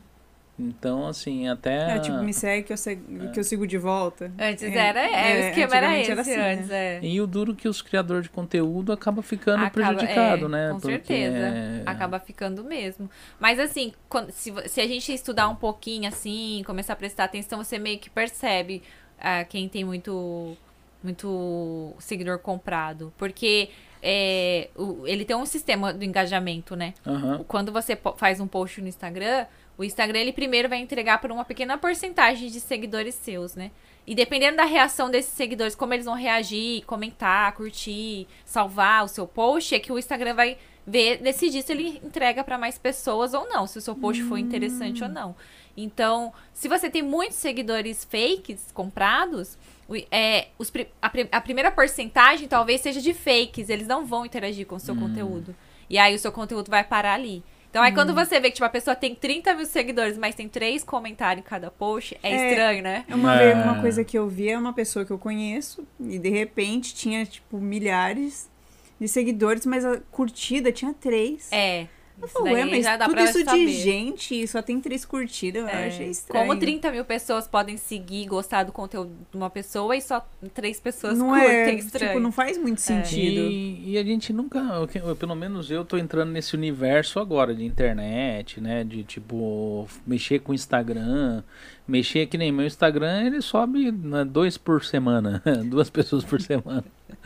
Então, 0.62 1.06
assim, 1.06 1.48
até. 1.48 1.96
É, 1.96 1.98
tipo, 2.00 2.18
me 2.18 2.34
segue 2.34 2.64
que 2.66 2.72
eu, 2.72 2.76
seg- 2.76 3.00
que 3.32 3.40
eu 3.40 3.44
sigo 3.44 3.66
de 3.66 3.78
volta. 3.78 4.30
Antes 4.38 4.62
É, 4.64 4.76
era. 4.76 5.00
É, 5.00 5.36
o 5.36 5.48
esquema 5.48 5.76
era 5.76 5.98
esse 5.98 6.10
era 6.10 6.20
assim, 6.20 6.34
antes, 6.36 6.68
né? 6.68 6.96
é. 6.96 7.00
E 7.02 7.20
o 7.20 7.26
duro 7.26 7.54
que 7.54 7.68
os 7.68 7.80
criadores 7.80 8.24
de 8.24 8.30
conteúdo 8.30 8.92
acabam 8.92 9.22
ficando 9.22 9.64
Acaba- 9.64 9.70
prejudicado, 9.94 10.46
é, 10.46 10.48
né? 10.48 10.68
Com 10.72 10.80
Porque 10.80 10.96
certeza. 11.14 11.36
é- 11.36 11.82
Acaba 11.86 12.20
ficando 12.20 12.62
mesmo. 12.62 13.10
Mas 13.38 13.58
assim, 13.58 13.92
quando- 14.08 14.30
se, 14.30 14.52
se 14.68 14.80
a 14.80 14.86
gente 14.86 15.12
estudar 15.12 15.48
um 15.48 15.56
pouquinho 15.56 16.06
assim, 16.08 16.62
começar 16.66 16.92
a 16.92 16.96
prestar 16.96 17.24
atenção, 17.24 17.62
você 17.64 17.78
meio 17.78 17.98
que 17.98 18.10
percebe 18.10 18.82
ah, 19.18 19.44
quem 19.44 19.68
tem 19.68 19.84
muito, 19.84 20.56
muito 21.02 21.94
seguidor 21.98 22.38
comprado. 22.38 23.12
Porque 23.16 23.70
é, 24.02 24.68
o- 24.76 25.06
ele 25.06 25.24
tem 25.24 25.36
um 25.36 25.44
sistema 25.44 25.92
do 25.92 26.02
engajamento, 26.04 26.74
né? 26.74 26.94
Aham. 27.06 27.44
Quando 27.46 27.70
você 27.72 27.98
faz 28.16 28.40
um 28.40 28.46
post 28.46 28.80
no 28.80 28.88
Instagram, 28.88 29.44
o 29.80 29.84
Instagram 29.84 30.18
ele 30.18 30.32
primeiro 30.34 30.68
vai 30.68 30.78
entregar 30.78 31.22
por 31.22 31.32
uma 31.32 31.42
pequena 31.42 31.78
porcentagem 31.78 32.50
de 32.50 32.60
seguidores 32.60 33.14
seus, 33.14 33.54
né? 33.54 33.70
E 34.06 34.14
dependendo 34.14 34.58
da 34.58 34.64
reação 34.66 35.10
desses 35.10 35.32
seguidores, 35.32 35.74
como 35.74 35.94
eles 35.94 36.04
vão 36.04 36.14
reagir, 36.14 36.84
comentar, 36.84 37.50
curtir, 37.52 38.28
salvar 38.44 39.06
o 39.06 39.08
seu 39.08 39.26
post, 39.26 39.74
é 39.74 39.80
que 39.80 39.90
o 39.90 39.98
Instagram 39.98 40.34
vai 40.34 40.58
ver, 40.86 41.22
decidir 41.22 41.62
se 41.62 41.72
ele 41.72 41.98
entrega 42.04 42.44
para 42.44 42.58
mais 42.58 42.76
pessoas 42.76 43.32
ou 43.32 43.48
não, 43.48 43.66
se 43.66 43.78
o 43.78 43.80
seu 43.80 43.94
post 43.94 44.22
foi 44.24 44.40
interessante 44.40 45.02
ou 45.02 45.08
não. 45.08 45.34
Então, 45.74 46.30
se 46.52 46.68
você 46.68 46.90
tem 46.90 47.00
muitos 47.00 47.38
seguidores 47.38 48.04
fakes 48.04 48.70
comprados, 48.74 49.56
é, 50.10 50.48
os 50.58 50.70
a, 51.00 51.10
a 51.32 51.40
primeira 51.40 51.70
porcentagem 51.70 52.46
talvez 52.46 52.82
seja 52.82 53.00
de 53.00 53.14
fakes, 53.14 53.70
eles 53.70 53.86
não 53.86 54.04
vão 54.04 54.26
interagir 54.26 54.66
com 54.66 54.74
o 54.74 54.80
seu 54.80 54.94
conteúdo. 54.94 55.56
E 55.88 55.96
aí 55.96 56.14
o 56.14 56.18
seu 56.18 56.30
conteúdo 56.30 56.70
vai 56.70 56.84
parar 56.84 57.14
ali. 57.14 57.42
Então, 57.70 57.82
aí 57.82 57.92
quando 57.94 58.12
você 58.12 58.40
vê 58.40 58.48
que 58.48 58.54
tipo, 58.56 58.64
a 58.66 58.68
pessoa 58.68 58.96
tem 58.96 59.14
30 59.14 59.54
mil 59.54 59.64
seguidores, 59.64 60.18
mas 60.18 60.34
tem 60.34 60.48
três 60.48 60.82
comentários 60.82 61.44
em 61.44 61.48
cada 61.48 61.70
post, 61.70 62.18
é, 62.22 62.30
É. 62.32 62.48
estranho, 62.50 62.82
né? 62.82 63.04
Uma, 63.08 63.40
É. 63.40 63.52
vez- 63.54 63.64
uma 63.64 63.80
coisa 63.80 64.02
que 64.04 64.18
eu 64.18 64.28
vi 64.28 64.48
é 64.50 64.58
uma 64.58 64.72
pessoa 64.72 65.04
que 65.04 65.12
eu 65.12 65.18
conheço 65.18 65.86
e 66.00 66.18
de 66.18 66.28
repente 66.30 66.92
tinha, 66.94 67.24
tipo, 67.24 67.58
milhares 67.58 68.50
de 69.00 69.06
seguidores, 69.06 69.64
mas 69.64 69.84
a 69.84 69.98
curtida 70.10 70.72
tinha 70.72 70.92
três. 70.92 71.48
É. 71.52 71.86
Eu 72.20 72.26
Isso 72.26 72.42
ué, 72.42 72.64
mas 72.64 72.84
já 72.84 72.96
dá 72.96 73.04
tudo 73.06 73.14
pra 73.14 73.24
isso 73.24 73.44
saber. 73.44 73.66
de 73.66 73.72
gente 73.72 74.46
só 74.46 74.60
tem 74.60 74.80
três 74.80 75.04
curtidas, 75.04 75.62
eu 75.62 75.68
É. 75.68 75.86
achei 75.88 76.08
estranho. 76.08 76.46
Como 76.46 76.58
30 76.60 76.90
mil 76.92 77.04
pessoas 77.04 77.48
podem 77.48 77.76
seguir 77.76 78.22
e 78.22 78.26
gostar 78.26 78.64
do 78.64 78.72
conteúdo 78.72 79.10
de 79.30 79.36
uma 79.36 79.48
pessoa 79.48 79.96
e 79.96 80.02
só 80.02 80.24
três 80.52 80.78
pessoas 80.78 81.16
não 81.18 81.28
curtem, 81.30 81.48
é, 81.48 81.74
estranho. 81.74 82.08
tipo, 82.10 82.20
não 82.20 82.30
faz 82.32 82.58
muito 82.58 82.80
sentido. 82.80 83.40
E, 83.50 83.92
e 83.92 83.98
a 83.98 84.02
gente 84.04 84.32
nunca, 84.32 84.58
eu 84.58 84.88
eu, 85.08 85.16
pelo 85.16 85.34
menos 85.34 85.70
eu 85.70 85.84
tô 85.84 85.96
entrando 85.96 86.30
nesse 86.30 86.54
universo 86.54 87.18
agora 87.20 87.54
de 87.54 87.64
internet, 87.64 88.60
né? 88.60 88.84
De 88.84 89.02
tipo, 89.02 89.88
mexer 90.06 90.40
com 90.40 90.52
o 90.52 90.54
Instagram. 90.54 91.42
Mexer 91.88 92.26
que 92.26 92.36
nem 92.38 92.52
meu 92.52 92.66
Instagram, 92.66 93.24
ele 93.26 93.40
sobe 93.40 93.90
né, 93.90 94.24
dois 94.24 94.56
por 94.58 94.84
semana. 94.84 95.42
Duas 95.66 95.88
pessoas 95.90 96.24
por 96.24 96.40
semana. 96.40 96.84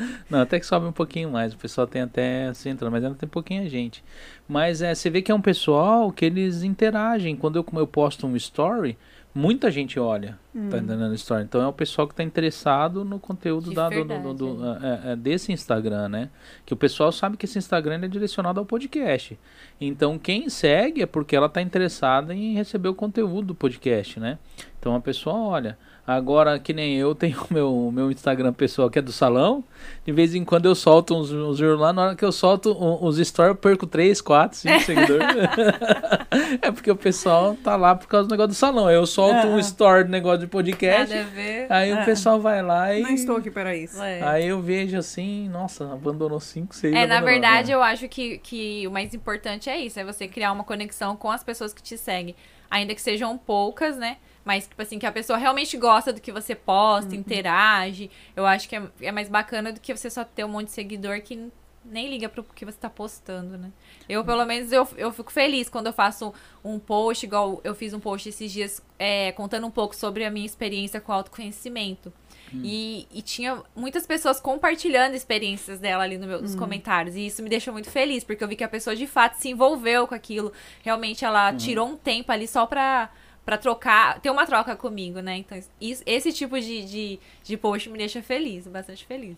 Não, 0.30 0.40
até 0.40 0.58
que 0.60 0.66
sobe 0.66 0.86
um 0.86 0.92
pouquinho 0.92 1.30
mais. 1.30 1.52
O 1.52 1.56
pessoal 1.56 1.86
tem 1.86 2.02
até 2.02 2.52
se 2.54 2.68
entrando, 2.68 2.92
mas 2.92 3.04
ainda 3.04 3.16
tem 3.16 3.28
pouquinha 3.28 3.68
gente. 3.68 4.02
Mas 4.48 4.82
é, 4.82 4.94
você 4.94 5.08
vê 5.10 5.22
que 5.22 5.30
é 5.32 5.34
um 5.34 5.40
pessoal 5.40 6.10
que 6.12 6.24
eles 6.24 6.62
interagem. 6.62 7.36
Quando 7.36 7.56
eu, 7.56 7.66
eu 7.74 7.86
posto 7.86 8.26
um 8.26 8.36
story, 8.36 8.96
muita 9.34 9.70
gente 9.70 9.98
olha. 9.98 10.38
Tá 10.70 10.78
entendendo 10.78 11.10
a 11.10 11.14
história? 11.14 11.42
Então 11.42 11.60
é 11.62 11.66
o 11.66 11.72
pessoal 11.72 12.06
que 12.06 12.14
tá 12.14 12.22
interessado 12.22 13.04
no 13.04 13.18
conteúdo 13.18 13.72
da- 13.74 13.88
do- 14.04 14.34
do- 14.34 14.54
do- 14.56 14.64
é, 14.86 15.12
é, 15.12 15.16
desse 15.16 15.50
Instagram, 15.52 16.08
né? 16.08 16.28
Que 16.64 16.72
o 16.72 16.76
pessoal 16.76 17.10
sabe 17.10 17.36
que 17.36 17.44
esse 17.46 17.58
Instagram 17.58 18.00
é 18.04 18.08
direcionado 18.08 18.60
ao 18.60 18.66
podcast. 18.66 19.38
Então 19.80 20.18
quem 20.18 20.48
segue 20.48 21.02
é 21.02 21.06
porque 21.06 21.34
ela 21.34 21.48
tá 21.48 21.60
interessada 21.60 22.34
em 22.34 22.54
receber 22.54 22.88
o 22.88 22.94
conteúdo 22.94 23.48
do 23.48 23.54
podcast, 23.54 24.20
né? 24.20 24.38
Então 24.78 24.94
a 24.94 25.00
pessoa 25.00 25.36
olha. 25.36 25.76
Agora, 26.06 26.58
que 26.58 26.72
nem 26.74 26.96
eu 26.96 27.14
tenho 27.16 27.38
o 27.50 27.54
meu, 27.54 27.90
meu 27.92 28.10
Instagram 28.10 28.52
pessoal 28.52 28.90
que 28.90 28.98
é 28.98 29.02
do 29.02 29.12
salão. 29.12 29.64
De 30.04 30.12
vez 30.12 30.34
em 30.34 30.44
quando 30.44 30.66
eu 30.66 30.74
solto 30.74 31.14
uns, 31.16 31.30
uns 31.32 31.60
reels 31.60 31.80
lá. 31.80 31.92
Na 31.92 32.02
hora 32.02 32.14
que 32.16 32.24
eu 32.24 32.32
solto 32.32 32.72
um- 32.72 33.06
uns 33.06 33.16
stories, 33.26 33.50
eu 33.50 33.56
perco 33.56 33.86
3, 33.86 34.20
4, 34.20 34.58
5 34.58 34.80
seguidores. 34.80 35.26
é 36.60 36.70
porque 36.70 36.90
o 36.90 36.96
pessoal 36.96 37.56
tá 37.62 37.76
lá 37.76 37.94
por 37.94 38.06
causa 38.06 38.28
do 38.28 38.32
negócio 38.32 38.48
do 38.48 38.54
salão. 38.54 38.90
Eu 38.90 39.06
solto 39.06 39.46
um 39.46 39.56
Ah. 39.56 39.60
story 39.60 40.04
do 40.04 40.10
negócio 40.10 40.40
de 40.40 40.46
podcast. 40.46 41.12
Nada 41.14 41.26
a 41.26 41.30
ver. 41.30 41.66
Aí 41.72 41.92
Ah. 41.92 42.02
o 42.02 42.04
pessoal 42.04 42.40
vai 42.40 42.62
lá 42.62 42.94
e. 42.94 43.02
Não 43.02 43.10
estou 43.10 43.36
aqui 43.36 43.50
para 43.50 43.74
isso. 43.74 44.02
É. 44.02 44.22
Aí 44.22 44.46
eu 44.48 44.60
vejo 44.60 44.96
assim, 44.98 45.48
nossa, 45.48 45.84
abandonou 45.92 46.40
5, 46.40 46.74
6 46.74 46.94
É, 46.94 47.06
na 47.06 47.20
verdade, 47.20 47.72
eu 47.72 47.82
acho 47.82 48.08
que, 48.08 48.38
que 48.38 48.86
o 48.86 48.90
mais 48.90 49.14
importante 49.14 49.68
é 49.70 49.78
isso, 49.78 49.98
é 49.98 50.04
você 50.04 50.28
criar 50.28 50.52
uma 50.52 50.64
conexão 50.64 51.16
com 51.16 51.30
as 51.30 51.42
pessoas 51.42 51.72
que 51.72 51.82
te 51.82 51.96
seguem. 51.96 52.34
Ainda 52.70 52.94
que 52.94 53.00
sejam 53.00 53.36
poucas, 53.38 53.96
né? 53.96 54.16
Mas, 54.44 54.66
tipo 54.66 54.80
assim, 54.80 54.98
que 54.98 55.06
a 55.06 55.12
pessoa 55.12 55.38
realmente 55.38 55.76
gosta 55.76 56.12
do 56.12 56.20
que 56.20 56.30
você 56.30 56.54
posta, 56.54 57.16
interage. 57.16 58.10
Eu 58.36 58.44
acho 58.44 58.68
que 58.68 58.76
é, 58.76 58.82
é 59.00 59.12
mais 59.12 59.28
bacana 59.28 59.72
do 59.72 59.80
que 59.80 59.96
você 59.96 60.10
só 60.10 60.24
ter 60.24 60.44
um 60.44 60.48
monte 60.48 60.66
de 60.66 60.72
seguidor 60.72 61.20
que 61.22 61.50
nem 61.84 62.08
liga 62.08 62.28
pro 62.28 62.42
que 62.42 62.64
você 62.64 62.78
tá 62.78 62.88
postando, 62.88 63.58
né? 63.58 63.70
Eu, 64.08 64.24
pelo 64.24 64.44
menos, 64.46 64.72
eu, 64.72 64.88
eu 64.96 65.12
fico 65.12 65.30
feliz 65.30 65.68
quando 65.68 65.86
eu 65.86 65.92
faço 65.92 66.32
um 66.64 66.78
post, 66.78 67.26
igual 67.26 67.60
eu 67.62 67.74
fiz 67.74 67.92
um 67.92 68.00
post 68.00 68.28
esses 68.28 68.50
dias, 68.50 68.82
é, 68.98 69.32
contando 69.32 69.66
um 69.66 69.70
pouco 69.70 69.94
sobre 69.94 70.24
a 70.24 70.30
minha 70.30 70.46
experiência 70.46 71.00
com 71.00 71.12
autoconhecimento. 71.12 72.12
E, 72.62 73.08
e 73.12 73.20
tinha 73.20 73.60
muitas 73.74 74.06
pessoas 74.06 74.38
compartilhando 74.38 75.14
experiências 75.14 75.80
dela 75.80 76.04
ali 76.04 76.16
no 76.16 76.26
meu, 76.26 76.40
nos 76.40 76.54
comentários. 76.54 77.16
E 77.16 77.26
isso 77.26 77.42
me 77.42 77.48
deixou 77.48 77.72
muito 77.72 77.90
feliz, 77.90 78.22
porque 78.22 78.44
eu 78.44 78.48
vi 78.48 78.54
que 78.54 78.62
a 78.62 78.68
pessoa 78.68 78.94
de 78.94 79.06
fato 79.06 79.34
se 79.34 79.48
envolveu 79.48 80.06
com 80.06 80.14
aquilo. 80.14 80.52
Realmente 80.82 81.24
ela 81.24 81.52
tirou 81.54 81.88
um 81.88 81.96
tempo 81.96 82.30
ali 82.30 82.46
só 82.46 82.64
pra, 82.66 83.10
pra 83.44 83.56
trocar, 83.58 84.20
ter 84.20 84.30
uma 84.30 84.46
troca 84.46 84.74
comigo, 84.76 85.20
né? 85.20 85.36
Então, 85.38 85.58
isso, 85.80 86.02
esse 86.06 86.32
tipo 86.32 86.58
de, 86.60 86.84
de, 86.84 87.20
de 87.42 87.56
post 87.56 87.88
me 87.90 87.98
deixa 87.98 88.22
feliz, 88.22 88.66
bastante 88.66 89.04
feliz. 89.04 89.36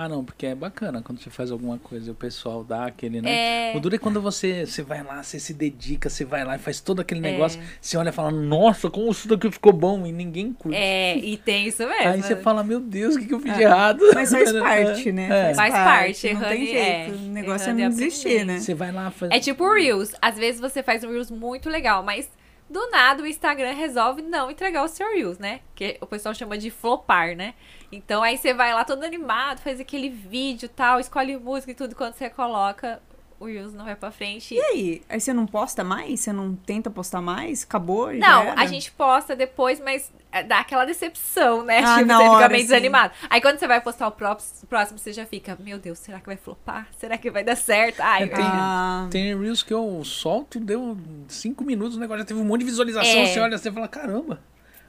Ah, 0.00 0.08
não, 0.08 0.24
porque 0.24 0.46
é 0.46 0.54
bacana 0.54 1.02
quando 1.02 1.20
você 1.20 1.28
faz 1.28 1.50
alguma 1.50 1.76
coisa 1.76 2.06
e 2.06 2.12
o 2.12 2.14
pessoal 2.14 2.62
dá 2.62 2.86
aquele, 2.86 3.20
né? 3.20 3.72
É. 3.72 3.76
O 3.76 3.80
duro 3.80 3.96
é 3.96 3.98
quando 3.98 4.22
você, 4.22 4.64
você 4.64 4.80
vai 4.80 5.02
lá, 5.02 5.24
você 5.24 5.40
se 5.40 5.52
dedica, 5.52 6.08
você 6.08 6.24
vai 6.24 6.44
lá 6.44 6.54
e 6.54 6.58
faz 6.60 6.78
todo 6.80 7.00
aquele 7.00 7.18
É. 7.18 7.32
negócio, 7.32 7.60
você 7.80 7.96
olha 7.96 8.10
e 8.10 8.12
fala, 8.12 8.30
nossa, 8.30 8.88
como 8.88 9.10
isso 9.10 9.26
daqui 9.26 9.50
ficou 9.50 9.72
bom 9.72 10.06
e 10.06 10.12
ninguém 10.12 10.52
curte. 10.52 10.78
É, 10.78 11.16
e 11.16 11.36
tem 11.36 11.66
isso 11.66 11.84
mesmo. 11.84 12.10
Aí 12.10 12.22
você 12.22 12.36
fala, 12.36 12.62
meu 12.62 12.78
Deus, 12.78 13.16
o 13.16 13.18
que, 13.18 13.26
que 13.26 13.34
eu 13.34 13.40
fiz 13.40 13.52
de 13.56 13.60
É. 13.64 13.64
errado? 13.66 13.98
Mas 14.14 14.30
faz 14.30 14.52
parte, 14.54 15.10
né? 15.10 15.50
É. 15.50 15.54
Faz 15.54 15.74
parte, 15.74 16.32
Não 16.32 16.40
tem 16.42 16.76
é, 16.76 17.04
jeito. 17.06 17.18
o 17.18 17.22
negócio 17.30 17.68
é 17.68 17.72
não 17.72 17.88
desistir, 17.88 18.44
né? 18.46 18.60
Você 18.60 18.74
vai 18.74 18.92
lá, 18.92 19.10
faz... 19.10 19.32
É 19.32 19.40
tipo 19.40 19.64
o 19.64 19.74
Reels. 19.74 20.12
Às 20.22 20.36
vezes 20.38 20.60
você 20.60 20.80
faz 20.80 21.02
um 21.02 21.10
Reels 21.10 21.28
muito 21.32 21.68
legal, 21.68 22.04
mas 22.04 22.30
Do 22.68 22.90
nada 22.90 23.22
o 23.22 23.26
Instagram 23.26 23.72
resolve 23.72 24.20
não 24.20 24.50
entregar 24.50 24.84
o 24.84 24.88
seu 24.88 25.10
Reels, 25.10 25.38
né? 25.38 25.60
Que 25.74 25.96
o 26.00 26.06
pessoal 26.06 26.34
chama 26.34 26.58
de 26.58 26.70
flopar, 26.70 27.34
né? 27.34 27.54
Então 27.90 28.22
aí 28.22 28.36
você 28.36 28.52
vai 28.52 28.74
lá 28.74 28.84
todo 28.84 29.04
animado, 29.04 29.60
faz 29.60 29.80
aquele 29.80 30.10
vídeo 30.10 30.68
tal, 30.68 31.00
escolhe 31.00 31.36
música 31.38 31.72
e 31.72 31.74
tudo, 31.74 31.94
quando 31.94 32.14
você 32.14 32.28
coloca, 32.28 33.00
o 33.40 33.46
Reels 33.46 33.72
não 33.72 33.84
vai 33.84 33.96
pra 33.96 34.10
frente. 34.10 34.54
E 34.54 34.60
aí? 34.60 35.02
Aí 35.08 35.20
você 35.20 35.32
não 35.32 35.46
posta 35.46 35.82
mais? 35.82 36.20
Você 36.20 36.32
não 36.32 36.54
tenta 36.54 36.90
postar 36.90 37.22
mais? 37.22 37.62
Acabou? 37.62 38.12
Não, 38.12 38.52
a 38.52 38.66
gente 38.66 38.90
posta 38.92 39.34
depois, 39.34 39.80
mas 39.80 40.12
dá 40.46 40.60
aquela 40.60 40.84
decepção, 40.84 41.64
né? 41.64 41.78
Ah, 41.84 41.96
tipo, 41.98 42.06
você 42.08 42.12
hora, 42.14 42.34
fica 42.36 42.48
meio 42.48 42.60
sim. 42.62 42.66
desanimado. 42.68 43.12
Aí 43.30 43.40
quando 43.40 43.58
você 43.58 43.66
vai 43.66 43.80
postar 43.80 44.06
o 44.08 44.12
próximo, 44.12 44.68
próximo, 44.68 44.98
você 44.98 45.12
já 45.12 45.24
fica, 45.26 45.56
meu 45.60 45.78
Deus, 45.78 45.98
será 45.98 46.20
que 46.20 46.26
vai 46.26 46.36
flopar? 46.36 46.88
Será 46.98 47.16
que 47.16 47.30
vai 47.30 47.42
dar 47.42 47.56
certo? 47.56 48.00
Ai, 48.00 48.24
É, 48.24 48.26
tem- 48.26 48.44
Ah, 48.44 49.08
Tem 49.10 49.38
Reels 49.38 49.62
que 49.62 49.72
eu 49.72 50.02
solto, 50.04 50.60
deu 50.60 50.96
cinco 51.28 51.64
minutos, 51.64 51.96
o 51.96 52.00
negócio 52.00 52.20
já 52.20 52.26
teve 52.26 52.40
um 52.40 52.44
monte 52.44 52.60
de 52.60 52.66
visualização, 52.66 53.10
É. 53.20 53.26
você 53.26 53.40
olha, 53.40 53.56
você 53.58 53.72
fala, 53.72 53.88
caramba. 53.88 54.40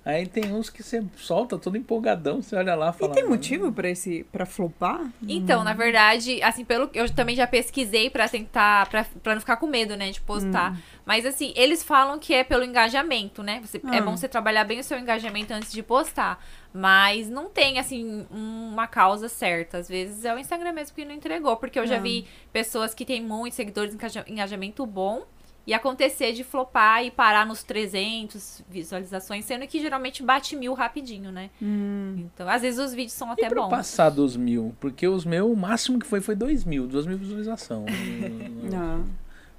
Aí 0.09 0.27
tem 0.27 0.51
uns 0.53 0.69
que 0.69 0.81
você 0.83 1.03
solta 1.17 1.57
todo 1.57 1.77
empolgadão, 1.77 2.41
você 2.41 2.55
olha 2.55 2.75
lá 2.75 2.87
e 2.87 2.89
e 2.89 2.93
fala. 2.99 3.13
tem 3.13 3.27
motivo 3.27 3.71
pra 3.71 3.89
esse 3.89 4.23
para 4.31 4.45
flopar? 4.45 5.09
Então, 5.27 5.63
na 5.63 5.73
verdade, 5.73 6.41
assim, 6.43 6.63
pelo 6.65 6.89
eu 6.93 7.09
também 7.13 7.35
já 7.35 7.45
pesquisei 7.47 8.09
pra 8.09 8.27
tentar, 8.27 8.87
pra, 8.89 9.05
pra 9.23 9.33
não 9.33 9.39
ficar 9.41 9.57
com 9.57 9.67
medo, 9.67 9.95
né, 9.95 10.11
de 10.11 10.21
postar. 10.21 10.77
Mas 11.05 11.25
assim, 11.25 11.53
eles 11.55 11.81
falam 11.81 12.19
que 12.19 12.33
é 12.33 12.43
pelo 12.43 12.63
engajamento, 12.63 13.41
né? 13.41 13.61
Você, 13.65 13.77
É 13.77 13.97
Ah. 13.97 14.01
bom 14.01 14.15
você 14.15 14.27
trabalhar 14.27 14.63
bem 14.63 14.79
o 14.79 14.83
seu 14.83 14.97
engajamento 14.99 15.53
antes 15.53 15.71
de 15.71 15.81
postar. 15.81 16.43
Mas 16.71 17.27
não 17.27 17.49
tem, 17.49 17.79
assim, 17.79 18.27
uma 18.29 18.85
causa 18.85 19.27
certa. 19.27 19.79
Às 19.79 19.89
vezes 19.89 20.23
é 20.23 20.33
o 20.35 20.37
Instagram 20.37 20.71
mesmo 20.73 20.95
que 20.95 21.03
não 21.03 21.13
entregou. 21.15 21.57
Porque 21.57 21.79
eu 21.79 21.87
já 21.87 21.95
Ah. 21.95 21.99
vi 21.99 22.27
pessoas 22.53 22.93
que 22.93 23.03
têm 23.05 23.23
muitos 23.23 23.55
seguidores, 23.55 23.93
engaja- 23.95 24.25
engajamento 24.27 24.85
bom. 24.85 25.23
E 25.69 25.73
acontecer 25.75 26.33
de 26.33 26.43
flopar 26.43 27.05
e 27.05 27.11
parar 27.11 27.45
nos 27.45 27.61
300 27.61 28.63
visualizações, 28.67 29.45
sendo 29.45 29.67
que 29.67 29.79
geralmente 29.79 30.23
bate 30.23 30.55
mil 30.55 30.73
rapidinho, 30.73 31.31
né? 31.31 31.51
Hum. 31.61 32.15
Então, 32.33 32.49
às 32.49 32.63
vezes 32.63 32.79
os 32.79 32.91
vídeos 32.91 33.13
são 33.13 33.29
E 33.29 33.33
até 33.33 33.49
pra 33.49 33.61
bons. 33.61 33.69
passar 33.69 34.09
dos 34.09 34.35
mil? 34.35 34.75
Porque 34.79 35.07
os 35.07 35.23
meus, 35.23 35.47
o 35.47 35.55
máximo 35.55 35.99
que 35.99 36.07
foi 36.07 36.21
foi 36.21 36.33
dois 36.33 36.65
mil, 36.65 36.87
duas 36.87 37.05
mil 37.05 37.19
visualizações. 37.19 37.85
Ah. 38.73 38.99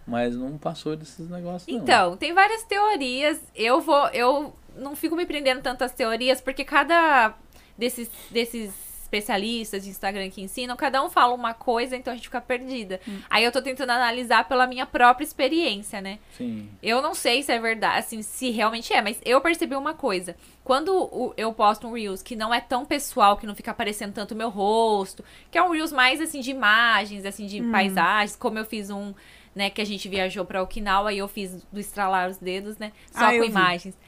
Mas 0.06 0.34
não 0.34 0.58
passou 0.58 0.96
desses 0.96 1.28
negócios, 1.28 1.72
não. 1.72 1.80
Então, 1.84 2.16
tem 2.16 2.32
várias 2.32 2.64
teorias. 2.64 3.40
Eu 3.54 3.80
vou. 3.80 4.08
Eu 4.08 4.52
não 4.76 4.96
fico 4.96 5.14
me 5.14 5.26
prendendo 5.26 5.62
tanto 5.62 5.84
às 5.84 5.92
teorias, 5.92 6.40
porque 6.40 6.64
cada 6.64 7.34
desses, 7.78 8.10
desses 8.30 8.72
especialistas 9.10 9.82
de 9.82 9.90
Instagram 9.90 10.30
que 10.30 10.40
ensinam, 10.40 10.76
cada 10.76 11.02
um 11.04 11.10
fala 11.10 11.34
uma 11.34 11.52
coisa, 11.52 11.96
então 11.96 12.12
a 12.12 12.16
gente 12.16 12.26
fica 12.28 12.40
perdida. 12.40 13.00
Aí 13.28 13.42
eu 13.44 13.50
tô 13.50 13.60
tentando 13.60 13.90
analisar 13.90 14.46
pela 14.48 14.66
minha 14.68 14.86
própria 14.86 15.24
experiência, 15.24 16.00
né? 16.00 16.20
Sim. 16.36 16.68
Eu 16.80 17.02
não 17.02 17.12
sei 17.12 17.42
se 17.42 17.50
é 17.52 17.58
verdade, 17.58 17.98
assim, 17.98 18.22
se 18.22 18.50
realmente 18.50 18.92
é, 18.92 19.02
mas 19.02 19.20
eu 19.24 19.40
percebi 19.40 19.74
uma 19.74 19.94
coisa. 19.94 20.36
Quando 20.62 21.34
eu 21.36 21.52
posto 21.52 21.88
um 21.88 21.92
Reels 21.92 22.22
que 22.22 22.36
não 22.36 22.54
é 22.54 22.60
tão 22.60 22.84
pessoal, 22.84 23.36
que 23.36 23.46
não 23.46 23.54
fica 23.56 23.72
aparecendo 23.72 24.12
tanto 24.12 24.32
o 24.32 24.36
meu 24.36 24.48
rosto, 24.48 25.24
que 25.50 25.58
é 25.58 25.62
um 25.62 25.70
Reels 25.70 25.92
mais, 25.92 26.20
assim, 26.20 26.40
de 26.40 26.50
imagens, 26.52 27.26
assim, 27.26 27.46
de 27.46 27.60
paisagens, 27.62 28.36
como 28.36 28.58
eu 28.58 28.64
fiz 28.64 28.90
um, 28.90 29.12
né, 29.52 29.68
que 29.68 29.80
a 29.80 29.84
gente 29.86 30.08
viajou 30.08 30.44
pra 30.44 30.62
Okinawa 30.62 31.12
e 31.12 31.18
eu 31.18 31.26
fiz 31.26 31.64
do 31.72 31.80
estralar 31.80 32.30
os 32.30 32.36
dedos, 32.36 32.78
né, 32.78 32.92
só 33.10 33.24
Ah, 33.24 33.28
com 33.30 33.34
eu 33.34 33.42
vi. 33.42 33.48
imagens. 33.48 33.98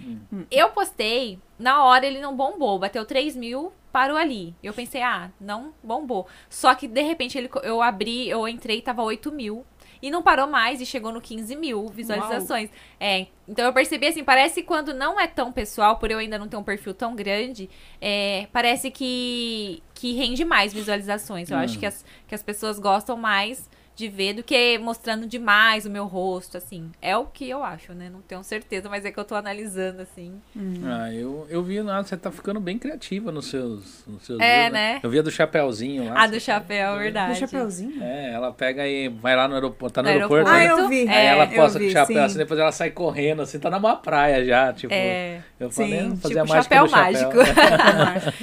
Eu 0.51 0.69
postei, 0.71 1.41
na 1.59 1.83
hora 1.85 2.07
ele 2.07 2.21
não 2.21 2.37
bombou, 2.37 2.79
bateu 2.79 3.05
3 3.05 3.35
mil, 3.35 3.73
parou 3.93 4.17
ali. 4.17 4.55
Eu 4.63 4.73
pensei, 4.73 5.03
ah, 5.03 5.31
não 5.41 5.75
bombou. 5.83 6.27
Só 6.49 6.75
que, 6.75 6.89
de 6.89 7.03
repente, 7.03 7.37
ele, 7.37 7.51
eu 7.63 7.83
abri, 7.83 8.29
eu 8.29 8.49
entrei 8.49 8.79
e 8.79 8.83
tava 8.83 9.03
8 9.03 9.31
mil. 9.31 9.65
E 10.01 10.11
não 10.11 10.21
parou 10.23 10.49
mais 10.49 10.81
e 10.81 10.87
chegou 10.87 11.13
no 11.13 11.21
15 11.21 11.55
mil 11.55 11.87
visualizações. 11.89 12.71
É, 12.99 13.27
então 13.47 13.65
eu 13.65 13.73
percebi 13.73 14.09
assim, 14.09 14.25
parece 14.25 14.63
quando 14.65 14.93
não 14.93 15.21
é 15.21 15.29
tão 15.29 15.53
pessoal, 15.53 15.97
por 15.97 16.11
eu 16.11 16.19
ainda 16.19 16.37
não 16.39 16.49
ter 16.49 16.57
um 16.57 16.63
perfil 16.65 16.93
tão 16.93 17.15
grande, 17.15 17.71
é, 18.01 18.49
parece 18.53 18.91
que, 18.91 19.81
que 19.95 20.13
rende 20.15 20.45
mais 20.45 20.73
visualizações. 20.73 21.51
Eu 21.51 21.57
acho 21.59 21.77
Hum. 21.77 21.81
que 21.81 21.87
as, 21.87 22.05
que 22.27 22.35
as 22.35 22.43
pessoas 22.43 22.81
gostam 22.81 23.17
mais 23.17 23.71
de 23.95 24.09
ver 24.09 24.33
do 24.33 24.43
que 24.43 24.79
mostrando 24.79 25.27
demais 25.27 25.85
o 25.85 25.91
meu 25.91 26.07
rosto, 26.07 26.57
assim. 26.57 26.91
É 27.01 27.15
o 27.17 27.27
que 27.27 27.49
eu 27.49 27.63
acho, 27.63 27.93
né? 27.93 28.09
Não 28.11 28.21
tenho 28.23 28.43
certeza, 28.43 28.89
mas 28.89 29.05
é 29.05 29.13
que 29.13 29.21
eu 29.21 29.25
tô 29.25 29.35
analisando, 29.35 30.01
assim. 30.03 30.41
Ah, 30.85 31.13
eu, 31.13 31.47
eu 31.51 31.63
vi, 31.63 31.79
ah, 31.79 32.03
você 32.03 32.17
tá 32.17 32.31
ficando 32.31 32.59
bem 32.59 32.79
criativa 32.79 33.31
nos 33.31 33.47
seus, 33.51 34.03
nos 34.07 34.25
seus 34.25 34.41
É, 34.41 34.61
reels, 34.63 34.73
né? 34.73 35.01
Eu 35.03 35.11
vi 35.11 35.19
a 35.19 35.23
do 35.23 35.31
chapéuzinho 35.31 36.07
lá. 36.07 36.23
A 36.23 36.27
do 36.27 36.41
chapéu, 36.41 36.95
Do 36.95 36.99
verdade. 37.01 37.39
chapeuzinho? 37.39 38.03
É, 38.03 38.33
ela 38.33 38.51
pega 38.53 38.89
e 38.89 39.09
vai 39.09 39.37
lá 39.37 39.47
no 39.47 39.55
aeroporto, 39.55 39.95
tá 39.95 40.03
no, 40.03 40.09
No 40.09 40.15
aeroporto, 40.15 40.49
aeroporto. 40.51 40.83
né? 40.83 40.85
Ah, 40.85 40.85
eu 40.85 41.07
vi. 41.07 41.09
Aí 41.09 41.15
É, 41.17 41.27
ela 41.27 41.45
eu 41.45 41.51
posta 41.55 41.79
com 41.79 41.85
o 41.85 41.91
chapéu 41.91 42.17
sim. 42.17 42.23
assim, 42.25 42.39
depois 42.39 42.59
ela 42.59 42.73
sai 42.73 42.91
correndo, 42.91 43.43
assim, 43.43 43.59
tá 43.59 43.71
numa 43.71 43.95
praia 43.97 44.45
já, 44.45 44.73
tipo. 44.73 44.93
É. 44.95 45.43
Eu 45.61 45.71
falei, 45.71 46.01
Sim, 46.01 46.09
não 46.09 46.17
fazia 46.17 46.43
tipo 46.43 46.49
mais 46.53 46.65
chapéu 46.65 46.85
do 46.85 46.91
chapéu. 46.91 47.05
mágico. 47.05 47.33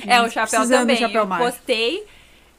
É, 0.07 0.21
o 0.21 0.29
chapéu 0.29 0.59
Precisando 0.59 0.79
também. 0.81 0.95
do 0.95 0.99
chapéu 0.99 1.21
eu 1.23 1.27
mágico. 1.27 1.51
postei, 1.51 2.05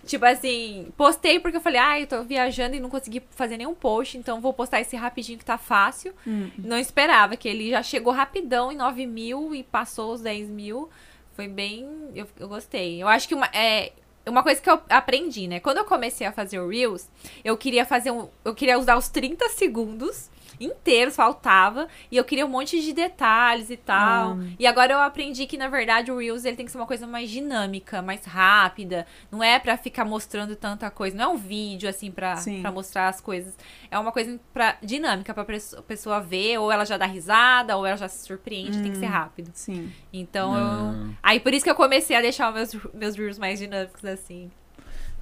tipo 0.07 0.25
assim, 0.25 0.93
postei 0.97 1.39
porque 1.39 1.57
eu 1.57 1.61
falei, 1.61 1.81
ah, 1.81 2.01
eu 2.01 2.07
tô 2.07 2.23
viajando 2.23 2.77
e 2.77 2.81
não 2.81 2.91
consegui 2.91 3.23
fazer 3.31 3.57
nenhum 3.57 3.75
post, 3.75 4.17
então 4.17 4.41
vou 4.41 4.53
postar 4.53 4.81
esse 4.81 4.97
rapidinho 4.97 5.39
que 5.39 5.45
tá 5.45 5.59
fácil. 5.59 6.13
Hum. 6.27 6.51
Não 6.59 6.79
esperava, 6.79 7.37
que 7.37 7.49
ele 7.49 7.71
já 7.71 7.83
chegou 7.83 8.13
rapidão 8.13 8.73
em 8.73 8.77
9 8.77 9.07
mil 9.07 9.55
e 9.55 9.63
passou 9.63 10.13
os 10.13 10.21
10 10.21 10.49
mil. 10.49 10.89
Foi 11.35 11.49
bem. 11.49 11.89
Eu, 12.15 12.27
eu 12.39 12.49
gostei. 12.49 13.03
Eu 13.03 13.09
acho 13.09 13.27
que 13.27 13.35
uma, 13.35 13.47
é, 13.47 13.93
uma 14.27 14.43
coisa 14.43 14.61
que 14.61 14.69
eu 14.69 14.81
aprendi, 14.89 15.49
né? 15.49 15.61
Quando 15.61 15.79
eu 15.79 15.85
comecei 15.85 16.27
a 16.27 16.33
fazer 16.33 16.59
o 16.61 16.69
Reels, 16.69 17.09
eu 17.45 17.57
queria 17.57 17.85
fazer 17.85 18.11
um. 18.11 18.29
Eu 18.45 18.55
queria 18.55 18.79
usar 18.79 18.97
os 18.97 19.09
30 19.09 19.49
segundos 19.51 20.31
inteiros, 20.61 21.17
faltava. 21.17 21.89
E 22.11 22.17
eu 22.17 22.25
queria 22.25 22.45
um 22.45 22.49
monte 22.49 22.81
de 22.81 22.93
detalhes 22.93 23.71
e 23.71 23.77
tal. 23.77 24.33
Ah. 24.33 24.45
E 24.59 24.67
agora 24.67 24.93
eu 24.93 24.99
aprendi 25.01 25.47
que, 25.47 25.57
na 25.57 25.69
verdade, 25.69 26.13
o 26.13 26.19
Reels 26.19 26.45
ele 26.45 26.57
tem 26.57 26.67
que 26.67 26.73
ser 26.73 26.79
uma 26.79 26.87
coisa 26.87 27.07
mais 27.07 27.31
dinâmica, 27.31 28.03
mais 28.03 28.25
rápida. 28.25 29.07
Não 29.31 29.43
é 29.43 29.59
pra 29.59 29.77
ficar 29.77 30.05
mostrando 30.05 30.55
tanta 30.55 30.91
coisa. 30.91 31.17
Não 31.17 31.25
é 31.25 31.29
um 31.29 31.37
vídeo, 31.37 31.89
assim, 31.89 32.11
pra, 32.11 32.37
mostrar 32.73 33.09
as 33.09 33.21
coisas. 33.21 33.57
É 33.91 33.99
uma 33.99 34.13
coisa 34.13 34.39
pra, 34.53 34.77
dinâmica 34.83 35.33
pra 35.33 35.45
pessoa- 35.45 35.83
pessoa 35.83 36.21
ver. 36.21 36.59
Ou 36.59 36.71
ela 36.71 36.85
já 36.85 36.97
dá 36.97 37.07
risada, 37.07 37.77
ou 37.77 37.87
ela 37.87 37.97
já 37.97 38.09
se 38.09 38.27
surpreende. 38.27 38.83
Tem 38.83 38.93
que 38.93 38.99
ser 38.99 39.07
rápido. 39.07 39.51
Sim. 39.55 39.91
Então, 40.13 40.53
Ah. 40.55 40.95
eu... 41.09 41.15
Aí, 41.23 41.41
por 41.41 41.55
isso 41.55 41.65
que 41.65 41.71
eu 41.71 41.75
comecei 41.75 42.15
a 42.17 42.21
deixar 42.21 42.49
os 42.51 42.55
meus, 42.75 42.87
meus 42.95 43.17
Reels 43.17 43.39
mais 43.39 43.59
dinâmicos, 43.59 44.05
assim. 44.05 44.51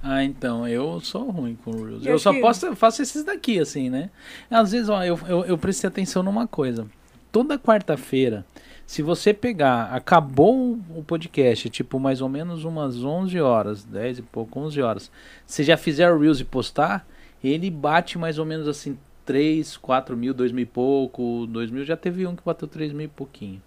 Ah, 0.01 0.23
então, 0.23 0.67
eu 0.67 0.99
sou 1.01 1.29
ruim 1.29 1.55
com 1.63 1.71
Reels. 1.71 2.05
Eu 2.05 2.13
Eu, 2.13 2.19
só 2.19 2.31
que- 2.33 2.39
posto, 2.39 2.73
faço 2.75 3.01
esses 3.01 3.23
daqui, 3.23 3.59
assim, 3.59 3.89
né? 3.89 4.09
Às 4.49 4.71
vezes, 4.71 4.87
ó, 4.89 5.03
eu, 5.03 5.19
eu, 5.27 5.45
eu 5.45 5.57
prestei 5.57 5.87
atenção 5.87 6.23
numa 6.23 6.47
coisa. 6.47 6.87
Toda 7.31 7.59
quarta-feira, 7.59 8.45
se 8.87 9.01
você 9.01 9.33
pegar, 9.33 9.93
acabou 9.93 10.79
o 10.95 11.03
podcast, 11.03 11.69
tipo, 11.69 11.99
mais 11.99 12.21
ou 12.21 12.29
menos 12.29 12.63
umas 12.63 13.03
11 13.03 13.39
horas, 13.41 13.83
10 13.83 14.19
e 14.19 14.21
pouco, 14.21 14.59
11 14.59 14.81
horas. 14.81 15.11
Se 15.45 15.63
já 15.63 15.75
fizer 15.77 16.09
o 16.11 16.17
Reels 16.17 16.39
e 16.39 16.45
postar, 16.45 17.05
ele 17.43 17.69
bate 17.69 18.17
mais 18.17 18.39
ou 18.39 18.45
menos 18.45 18.67
assim, 18.67 18.97
3, 19.25 19.77
4 19.77 20.15
mil, 20.17 20.33
2 20.33 20.51
mil 20.51 20.63
e 20.63 20.65
pouco, 20.65 21.45
2 21.47 21.69
mil, 21.69 21.83
já 21.85 21.95
teve 21.97 22.25
um 22.25 22.35
que 22.35 22.41
bateu 22.43 22.67
3 22.67 22.91
mil 22.93 23.05
e 23.05 23.09
pouquinho. 23.09 23.61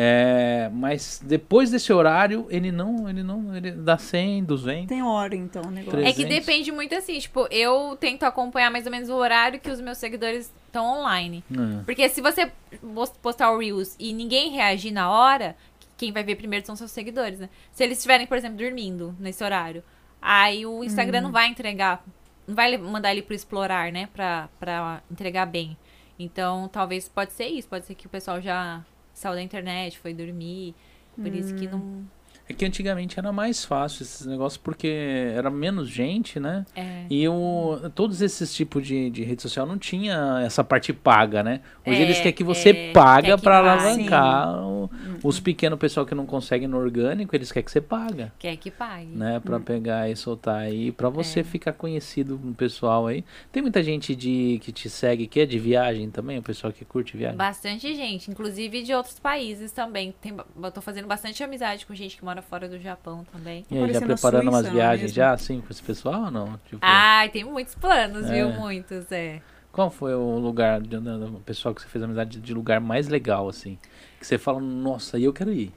É, 0.00 0.70
mas 0.72 1.20
depois 1.24 1.72
desse 1.72 1.92
horário, 1.92 2.46
ele 2.50 2.70
não, 2.70 3.08
ele 3.10 3.24
não, 3.24 3.56
ele 3.56 3.72
dá 3.72 3.98
100, 3.98 4.44
200. 4.44 4.86
Tem 4.86 5.02
hora, 5.02 5.34
então, 5.34 5.62
o 5.66 5.70
negócio. 5.72 5.98
É 6.00 6.12
que 6.12 6.22
300. 6.24 6.46
depende 6.46 6.70
muito 6.70 6.94
assim, 6.94 7.18
tipo, 7.18 7.48
eu 7.50 7.96
tento 7.98 8.22
acompanhar 8.22 8.70
mais 8.70 8.86
ou 8.86 8.92
menos 8.92 9.08
o 9.08 9.14
horário 9.14 9.58
que 9.58 9.68
os 9.68 9.80
meus 9.80 9.98
seguidores 9.98 10.52
estão 10.66 11.00
online. 11.00 11.42
Ah. 11.52 11.82
Porque 11.84 12.08
se 12.08 12.20
você 12.20 12.52
pos- 12.94 13.10
postar 13.20 13.50
o 13.50 13.58
Reels 13.58 13.96
e 13.98 14.12
ninguém 14.12 14.52
reagir 14.52 14.92
na 14.92 15.10
hora, 15.10 15.56
quem 15.96 16.12
vai 16.12 16.22
ver 16.22 16.36
primeiro 16.36 16.64
são 16.64 16.76
seus 16.76 16.92
seguidores, 16.92 17.40
né? 17.40 17.48
Se 17.72 17.82
eles 17.82 17.98
estiverem, 17.98 18.24
por 18.26 18.36
exemplo, 18.38 18.56
dormindo 18.56 19.16
nesse 19.18 19.42
horário, 19.42 19.82
aí 20.22 20.64
o 20.64 20.84
Instagram 20.84 21.22
não 21.22 21.32
vai 21.32 21.48
entregar, 21.48 22.04
não 22.46 22.54
vai 22.54 22.78
mandar 22.78 23.10
ele 23.10 23.22
pro 23.22 23.34
explorar, 23.34 23.90
né? 23.90 24.08
Pra, 24.14 24.48
pra 24.60 25.02
entregar 25.10 25.46
bem. 25.46 25.76
Então, 26.16 26.68
talvez 26.68 27.08
pode 27.08 27.32
ser 27.32 27.46
isso, 27.48 27.66
pode 27.66 27.84
ser 27.84 27.96
que 27.96 28.06
o 28.06 28.10
pessoal 28.10 28.40
já 28.40 28.84
saiu 29.18 29.34
da 29.34 29.42
internet, 29.42 29.98
foi 29.98 30.14
dormir, 30.14 30.74
por 31.16 31.34
isso 31.34 31.54
que 31.54 31.66
não... 31.66 32.04
É 32.48 32.54
que 32.54 32.64
antigamente 32.64 33.18
era 33.18 33.30
mais 33.30 33.64
fácil 33.64 34.02
esses 34.02 34.26
negócios 34.26 34.56
porque 34.56 34.88
era 35.34 35.50
menos 35.50 35.88
gente, 35.88 36.40
né? 36.40 36.64
É, 36.74 37.04
E 37.10 37.28
o, 37.28 37.78
todos 37.94 38.22
esses 38.22 38.54
tipos 38.54 38.86
de, 38.86 39.10
de 39.10 39.22
rede 39.22 39.42
social 39.42 39.66
não 39.66 39.76
tinha 39.76 40.40
essa 40.44 40.64
parte 40.64 40.92
paga, 40.92 41.42
né? 41.42 41.60
Hoje 41.86 42.00
É, 42.00 42.02
eles 42.04 42.16
querem 42.18 42.32
que 42.32 42.44
você 42.44 42.70
é, 42.70 42.92
paga 42.92 43.36
para 43.36 43.58
alavancar. 43.58 44.62
o- 44.64 44.90
os 45.22 45.40
pequenos 45.40 45.78
pessoal 45.78 46.06
que 46.06 46.14
não 46.14 46.24
conseguem 46.26 46.68
no 46.68 46.78
orgânico, 46.78 47.34
eles 47.36 47.50
querem 47.52 47.64
que 47.64 47.70
você 47.72 47.80
paga. 47.80 48.32
quer 48.38 48.56
que 48.56 48.70
pague. 48.70 49.06
Né, 49.06 49.40
pra 49.40 49.58
pegar 49.60 50.08
e 50.08 50.16
soltar 50.16 50.56
aí, 50.60 50.90
pra 50.92 51.08
você 51.08 51.40
É. 51.40 51.44
ficar 51.44 51.72
conhecido 51.72 52.38
com 52.38 52.48
o 52.50 52.54
pessoal 52.54 53.06
aí. 53.06 53.24
Tem 53.52 53.62
muita 53.62 53.82
gente 53.82 54.14
de 54.14 54.58
que 54.62 54.72
te 54.72 54.88
segue 54.88 55.26
que 55.26 55.40
é 55.40 55.46
de 55.46 55.58
viagem 55.58 56.10
também, 56.10 56.38
o 56.38 56.42
pessoal 56.42 56.72
que 56.72 56.84
curte 56.84 57.16
viagem. 57.16 57.36
Bastante 57.36 57.94
gente, 57.94 58.30
inclusive 58.30 58.82
de 58.82 58.94
outros 58.94 59.18
países 59.18 59.72
também. 59.72 60.14
Tem, 60.20 60.34
eu 60.62 60.70
tô 60.70 60.80
fazendo 60.80 61.06
bastante 61.06 61.42
amizade 61.42 61.84
com 61.84 61.94
gente 61.94 62.16
que 62.16 62.24
mora 62.24 62.37
fora 62.42 62.68
do 62.68 62.78
Japão 62.78 63.24
também. 63.32 63.64
E 63.70 63.78
aí, 63.78 63.92
já 63.92 64.00
preparando 64.00 64.42
Suíça, 64.42 64.56
umas 64.56 64.66
é 64.66 64.70
viagens 64.70 65.02
mesmo? 65.02 65.16
já, 65.16 65.32
assim, 65.32 65.60
com 65.60 65.70
esse 65.70 65.82
pessoal 65.82 66.24
ou 66.24 66.30
não? 66.30 66.58
Tipo, 66.66 66.78
Ai, 66.82 67.28
tem 67.28 67.44
muitos 67.44 67.74
planos, 67.74 68.28
viu? 68.28 68.48
É. 68.48 68.58
Muitos, 68.58 69.10
é. 69.12 69.40
Qual 69.72 69.90
foi 69.90 70.14
o 70.14 70.38
lugar, 70.38 70.80
o 70.80 71.40
pessoal 71.40 71.74
que 71.74 71.82
você 71.82 71.88
fez 71.88 72.02
amizade 72.02 72.40
de 72.40 72.54
lugar 72.54 72.80
mais 72.80 73.08
legal, 73.08 73.48
assim? 73.48 73.78
Que 74.18 74.26
você 74.26 74.38
fala, 74.38 74.60
nossa, 74.60 75.16
aí 75.16 75.24
eu 75.24 75.32
quero 75.32 75.52
ir. 75.52 75.72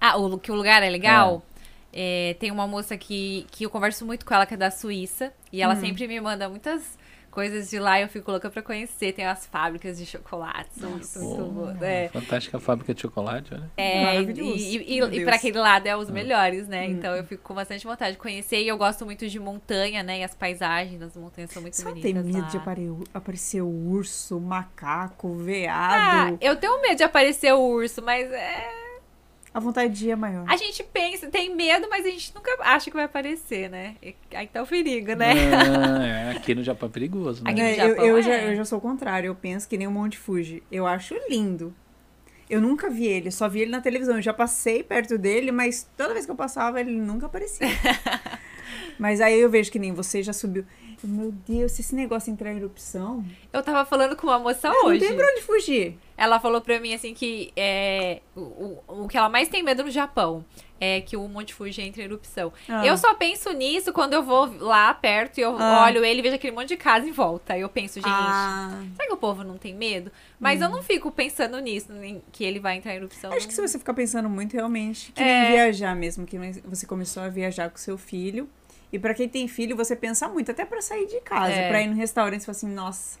Ah, 0.00 0.16
o, 0.16 0.38
que 0.38 0.50
o 0.50 0.54
lugar 0.54 0.82
é 0.82 0.90
legal? 0.90 1.42
É, 1.92 2.34
tem 2.38 2.50
uma 2.50 2.66
moça 2.66 2.96
que, 2.96 3.46
que 3.50 3.64
eu 3.64 3.70
converso 3.70 4.06
muito 4.06 4.24
com 4.24 4.34
ela, 4.34 4.46
que 4.46 4.54
é 4.54 4.56
da 4.56 4.70
Suíça. 4.70 5.32
E 5.52 5.60
ela 5.60 5.76
sempre 5.76 6.06
me 6.06 6.20
manda 6.20 6.48
muitas 6.48 6.98
coisas 7.30 7.70
de 7.70 7.78
lá 7.78 7.98
e 7.98 8.02
eu 8.02 8.08
fico 8.08 8.30
louca 8.30 8.50
pra 8.50 8.60
conhecer. 8.62 9.12
Tem 9.12 9.24
as 9.26 9.46
fábricas 9.46 9.98
de 9.98 10.04
chocolate, 10.06 10.68
são 10.78 10.90
muito, 10.90 11.18
muito 11.18 11.42
Oh, 11.42 11.50
boas. 11.50 11.82
É, 11.82 12.08
Fantástica 12.08 12.58
fábrica 12.58 12.92
de 12.94 13.00
chocolate, 13.02 13.54
olha. 13.54 13.70
É, 13.76 14.04
Maravilhoso. 14.04 14.56
e, 14.56 14.76
e, 14.76 14.98
e 15.00 15.06
Deus. 15.08 15.24
pra 15.24 15.36
aquele 15.36 15.58
lado 15.58 15.86
é 15.86 15.96
os 15.96 16.10
melhores, 16.10 16.66
né? 16.68 16.86
Então 16.86 17.14
eu 17.14 17.24
fico 17.24 17.42
com 17.42 17.54
bastante 17.54 17.86
vontade 17.86 18.12
de 18.12 18.18
conhecer. 18.18 18.60
E 18.62 18.68
eu 18.68 18.76
gosto 18.76 19.04
muito 19.04 19.28
de 19.28 19.38
montanha, 19.38 20.02
né? 20.02 20.20
E 20.20 20.24
as 20.24 20.34
paisagens 20.34 20.98
das 21.00 21.16
montanhas 21.16 21.50
são 21.50 21.62
muito 21.62 21.76
Você 21.76 21.84
não 21.84 21.90
bonitas. 21.92 22.12
tem 22.12 22.22
medo 22.22 22.40
lá. 22.42 22.48
de 22.48 22.56
apare- 22.56 22.90
aparecer 23.14 23.62
urso, 23.62 24.40
macaco, 24.40 25.36
Ah, 25.38 25.42
veado? 25.44 26.38
eu 26.40 26.56
tenho 26.56 26.80
medo 26.82 26.96
de 26.96 27.04
aparecer 27.04 27.52
o 27.54 27.60
urso, 27.60 28.02
mas 28.02 28.30
é. 28.30 28.89
A 29.52 29.58
vontade 29.58 29.92
de 29.92 30.06
ir 30.06 30.10
é 30.12 30.16
maior. 30.16 30.44
A 30.48 30.56
gente 30.56 30.82
pensa, 30.84 31.26
tem 31.28 31.54
medo, 31.54 31.88
mas 31.90 32.06
a 32.06 32.08
gente 32.10 32.32
nunca 32.34 32.50
acha 32.60 32.88
que 32.88 32.96
vai 32.96 33.04
aparecer, 33.06 33.68
né? 33.68 33.96
E 34.00 34.14
aí 34.32 34.46
tá 34.46 34.62
o 34.62 34.66
perigo, 34.66 35.12
né? 35.14 35.32
Ah, 35.52 36.06
é, 36.06 36.30
aqui 36.38 36.54
no 36.54 36.62
Japão 36.62 36.88
é 36.88 36.92
perigoso, 36.92 37.42
né? 37.42 37.50
Aqui- 37.50 37.60
É, 37.60 37.64
no 37.64 37.82
eu, 37.82 37.88
Japão 37.88 38.06
eu 38.06 38.16
é. 38.18 38.22
já, 38.22 38.36
eu 38.42 38.56
já 38.56 38.64
sou 38.64 38.78
o 38.78 38.80
contrário, 38.80 39.26
eu 39.26 39.34
penso 39.34 39.68
que 39.68 39.76
nem 39.76 39.88
o 39.88 39.90
Monte 39.90 40.16
Fuji. 40.16 40.62
Eu 40.70 40.86
acho 40.86 41.14
lindo. 41.28 41.74
Eu 42.48 42.60
nunca 42.60 42.88
vi 42.90 43.06
ele, 43.06 43.30
só 43.32 43.48
vi 43.48 43.60
ele 43.62 43.70
na 43.72 43.80
televisão. 43.80 44.16
Eu 44.16 44.22
já 44.22 44.32
passei 44.34 44.82
perto 44.84 45.18
dele, 45.18 45.50
mas 45.52 45.88
toda 45.96 46.12
vez 46.14 46.24
que 46.26 46.30
eu 46.32 46.36
passava, 46.36 46.80
ele 46.80 46.92
nunca 46.92 47.26
aparecia. 47.26 47.66
mas 48.98 49.20
aí 49.20 49.38
eu 49.40 49.48
vejo 49.50 49.70
que 49.70 49.78
nem 49.78 49.92
você 49.92 50.22
já 50.22 50.32
subiu. 50.32 50.64
Meu 51.02 51.32
Deus, 51.32 51.72
se 51.72 51.80
esse 51.80 51.94
negócio 51.94 52.30
entrar 52.30 52.52
em 52.52 52.56
erupção, 52.56 53.24
Eu 53.52 53.62
tava 53.62 53.84
falando 53.84 54.14
com 54.16 54.26
uma 54.26 54.38
moça 54.38 54.68
não 54.68 54.86
hoje. 54.86 55.00
tem 55.06 55.16
pra 55.16 55.26
onde 55.26 55.40
fugir. 55.42 55.96
Ela 56.16 56.38
falou 56.38 56.60
pra 56.60 56.78
mim 56.78 56.92
assim 56.92 57.14
que 57.14 57.50
é, 57.56 58.20
o, 58.36 58.40
o, 58.40 58.82
o 59.04 59.08
que 59.08 59.16
ela 59.16 59.28
mais 59.30 59.48
tem 59.48 59.62
medo 59.62 59.82
no 59.82 59.90
Japão 59.90 60.44
é 60.78 61.00
que 61.00 61.16
o 61.16 61.26
Monte 61.28 61.52
Fuji 61.54 61.80
entre 61.82 62.02
em 62.02 62.04
erupção. 62.06 62.52
Ah. 62.68 62.86
Eu 62.86 62.96
só 62.98 63.14
penso 63.14 63.50
nisso 63.52 63.92
quando 63.92 64.12
eu 64.14 64.22
vou 64.22 64.50
lá 64.60 64.92
perto 64.94 65.38
e 65.38 65.40
eu 65.42 65.56
Ah. 65.58 65.84
olho 65.84 66.04
ele 66.04 66.20
e 66.20 66.22
vejo 66.22 66.34
aquele 66.36 66.54
monte 66.54 66.68
de 66.68 66.76
casa 66.76 67.06
em 67.06 67.12
volta. 67.12 67.56
Eu 67.56 67.68
penso, 67.68 67.94
gente, 67.94 68.06
Ah, 68.08 68.82
será 68.96 69.06
que 69.08 69.14
o 69.14 69.16
povo 69.18 69.42
não 69.44 69.56
tem 69.58 69.74
medo? 69.74 70.10
Mas 70.38 70.60
eu 70.60 70.68
não 70.68 70.82
fico 70.82 71.10
pensando 71.10 71.58
nisso, 71.60 71.88
que 72.32 72.44
ele 72.44 72.58
vai 72.58 72.76
entrar 72.76 72.92
em 72.92 72.96
erupção. 72.96 73.32
acho 73.32 73.46
que 73.48 73.54
se 73.54 73.60
você 73.60 73.78
ficar 73.78 73.92
pensando 73.94 74.28
muito, 74.28 74.54
realmente, 74.54 75.12
que 75.12 75.22
É. 75.22 75.42
nem 75.42 75.52
viajar 75.52 75.94
mesmo, 75.94 76.26
que 76.26 76.38
você 76.64 76.86
começou 76.86 77.22
a 77.22 77.28
viajar 77.28 77.70
com 77.70 77.76
seu 77.78 77.96
filho. 77.98 78.48
E 78.92 78.98
pra 78.98 79.14
quem 79.14 79.28
tem 79.28 79.46
filho, 79.48 79.76
você 79.76 79.94
pensa 79.94 80.28
muito, 80.28 80.50
até 80.50 80.64
pra 80.64 80.80
sair 80.82 81.06
de 81.06 81.20
casa, 81.20 81.52
É. 81.52 81.68
pra 81.68 81.80
ir 81.82 81.86
no 81.86 81.94
restaurante, 81.94 82.40
você 82.40 82.46
fala 82.46 82.56
assim, 82.56 82.68
nossa, 82.68 83.18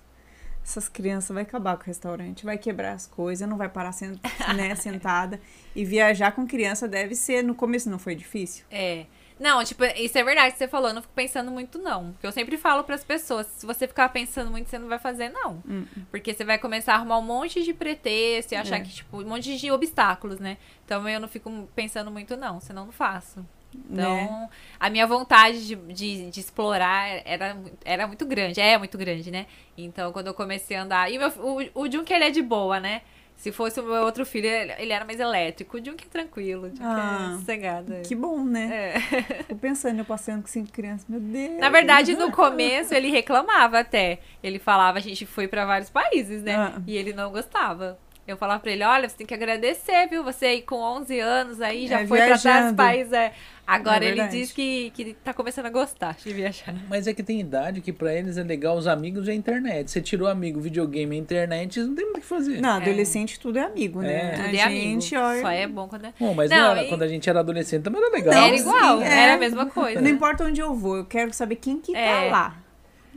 essas 0.64 0.88
crianças 0.88 1.32
vai 1.32 1.42
acabar 1.44 1.76
com 1.76 1.82
o 1.84 1.86
restaurante, 1.86 2.44
vai 2.44 2.58
quebrar 2.58 2.92
as 2.92 3.06
coisas, 3.06 3.48
não 3.48 3.56
vai 3.56 3.68
parar 3.68 3.92
sent 3.92 4.18
né, 4.56 4.74
sentada. 4.74 5.40
E 5.74 5.84
viajar 5.84 6.32
com 6.32 6.46
criança 6.46 6.86
deve 6.88 7.14
ser, 7.14 7.42
no 7.44 7.54
começo 7.54 7.88
não 7.88 7.98
foi 7.98 8.14
difícil? 8.14 8.64
É. 8.70 9.06
Não, 9.38 9.64
tipo, 9.64 9.82
isso 9.96 10.18
é 10.18 10.22
verdade 10.22 10.52
que 10.52 10.58
você 10.58 10.68
falou, 10.68 10.88
eu 10.88 10.94
não 10.94 11.00
fico 11.00 11.14
pensando 11.14 11.50
muito, 11.50 11.78
não. 11.78 12.12
Porque 12.12 12.26
eu 12.26 12.32
sempre 12.32 12.58
falo 12.58 12.84
pras 12.84 13.02
pessoas, 13.02 13.46
se 13.46 13.64
você 13.64 13.88
ficar 13.88 14.10
pensando 14.10 14.50
muito, 14.50 14.68
você 14.68 14.78
não 14.78 14.86
vai 14.86 14.98
fazer, 14.98 15.30
não. 15.30 15.62
Porque 16.10 16.34
você 16.34 16.44
vai 16.44 16.58
começar 16.58 16.92
a 16.92 16.96
arrumar 16.96 17.16
um 17.18 17.22
monte 17.22 17.62
de 17.64 17.72
pretexto 17.72 18.52
e 18.52 18.56
achar 18.56 18.76
É. 18.76 18.80
que, 18.80 18.90
tipo, 18.90 19.22
um 19.22 19.26
monte 19.26 19.56
de 19.56 19.70
obstáculos, 19.72 20.38
né? 20.40 20.58
Então 20.84 21.08
eu 21.08 21.18
não 21.18 21.26
fico 21.28 21.66
pensando 21.74 22.10
muito, 22.10 22.36
não, 22.36 22.60
senão 22.60 22.84
não 22.84 22.92
faço. 22.92 23.42
Então, 23.74 24.14
Né? 24.16 24.48
a 24.78 24.90
minha 24.90 25.06
vontade 25.06 25.66
de, 25.66 25.76
de, 25.76 26.30
de 26.30 26.40
explorar 26.40 27.22
era, 27.24 27.56
era 27.84 28.06
muito 28.06 28.26
grande, 28.26 28.60
é 28.60 28.76
muito 28.76 28.98
grande, 28.98 29.30
né? 29.30 29.46
Então, 29.76 30.12
quando 30.12 30.26
eu 30.28 30.34
comecei 30.34 30.76
a 30.76 30.82
andar. 30.82 31.10
E 31.10 31.18
o, 31.18 31.20
meu, 31.20 31.28
o, 31.74 31.82
o 31.82 31.90
Junk, 31.90 32.12
ele 32.12 32.24
é 32.24 32.30
de 32.30 32.42
boa, 32.42 32.80
né? 32.80 33.02
Se 33.36 33.50
fosse 33.50 33.80
o 33.80 33.82
meu 33.82 34.02
outro 34.04 34.26
filho, 34.26 34.46
ele, 34.46 34.92
era 34.92 35.02
mais 35.02 35.18
elétrico. 35.18 35.78
O 35.78 35.82
Junk 35.84 36.04
é 36.04 36.08
tranquilo, 36.10 36.64
o 36.64 36.68
Junk 36.68 36.82
Ah, 36.82 37.30
é 37.32 37.38
sossegado. 37.38 37.94
Que 38.06 38.14
bom, 38.14 38.44
né? 38.44 38.92
É. 38.94 39.42
Tô 39.48 39.56
pensando, 39.56 39.98
eu 40.00 40.04
passeando 40.04 40.42
com 40.42 40.48
cinco 40.48 40.70
crianças, 40.70 41.06
meu 41.08 41.20
Deus. 41.20 41.58
Na 41.58 41.70
verdade, 41.70 42.14
no 42.14 42.30
começo, 42.30 42.92
ele 42.92 43.10
reclamava 43.10 43.78
até. 43.78 44.18
Ele 44.42 44.58
falava, 44.58 44.98
a 44.98 45.00
gente 45.00 45.24
foi 45.24 45.48
pra 45.48 45.64
vários 45.64 45.88
países, 45.88 46.42
né? 46.42 46.54
Ah. 46.54 46.82
E 46.86 46.94
ele 46.94 47.14
não 47.14 47.32
gostava. 47.32 47.98
Eu 48.28 48.36
falava 48.36 48.60
pra 48.60 48.70
ele, 48.70 48.84
olha, 48.84 49.08
você 49.08 49.16
tem 49.16 49.26
que 49.26 49.34
agradecer, 49.34 50.06
viu? 50.08 50.22
Você 50.22 50.46
aí 50.46 50.62
com 50.62 50.76
11 50.76 51.18
anos 51.18 51.60
aí 51.60 51.88
já 51.88 52.00
É, 52.02 52.06
foi 52.06 52.18
pra 52.18 52.26
vários 52.28 52.42
viajando. 52.44 52.76
países. 52.76 53.12
é. 53.12 53.32
Agora 53.66 54.04
É 54.04 54.08
ele 54.08 54.26
diz 54.28 54.52
que, 54.52 54.90
que 54.94 55.14
tá 55.24 55.32
começando 55.32 55.66
a 55.66 55.70
gostar 55.70 56.16
de 56.16 56.32
viajar. 56.32 56.74
Mas 56.88 57.06
é 57.06 57.14
que 57.14 57.22
tem 57.22 57.40
idade 57.40 57.80
que 57.80 57.92
pra 57.92 58.12
eles 58.14 58.36
é 58.36 58.42
legal 58.42 58.76
os 58.76 58.86
amigos 58.86 59.26
e 59.28 59.30
a 59.30 59.34
internet. 59.34 59.90
Você 59.90 60.00
tirou 60.00 60.26
amigo, 60.28 60.60
videogame 60.60 61.14
e 61.16 61.18
internet, 61.18 61.78
eles 61.78 61.88
não 61.88 61.94
tem 61.96 62.04
muito 62.04 62.18
o 62.18 62.20
que 62.20 62.26
fazer. 62.26 62.60
Não, 62.60 62.70
adolescente 62.76 63.38
tudo 63.40 63.58
é 63.58 63.62
amigo, 63.62 64.00
né? 64.00 64.12
É. 64.12 64.30
Tudo 64.36 64.44
a 64.46 64.52
é 64.58 64.62
amigo. 64.62 64.80
gente, 64.82 65.16
olha. 65.16 65.40
Só 65.40 65.50
é 65.50 65.66
bom 65.68 65.88
quando 65.88 66.04
é... 66.06 66.12
Bom, 66.18 66.34
mas 66.34 66.50
Não, 66.50 66.56
não 66.58 66.70
era- 66.72 66.84
e- 66.84 66.88
quando 66.88 67.02
a 67.02 67.08
gente 67.08 67.28
era 67.30 67.40
adolescente 67.40 67.82
também 67.82 68.00
era 68.02 68.10
legal. 68.12 68.34
Não, 68.34 68.44
era 68.46 68.56
igual, 68.56 69.00
era 69.02 69.14
é. 69.14 69.34
a 69.34 69.38
mesma 69.38 69.66
coisa. 69.66 70.00
Não 70.00 70.10
importa 70.10 70.44
onde 70.44 70.60
eu 70.60 70.74
vou, 70.74 70.96
eu 70.96 71.04
quero 71.04 71.32
saber 71.32 71.56
quem 71.56 71.80
que 71.80 71.94
É. 71.96 72.06
tá 72.12 72.22
lá. 72.30 72.56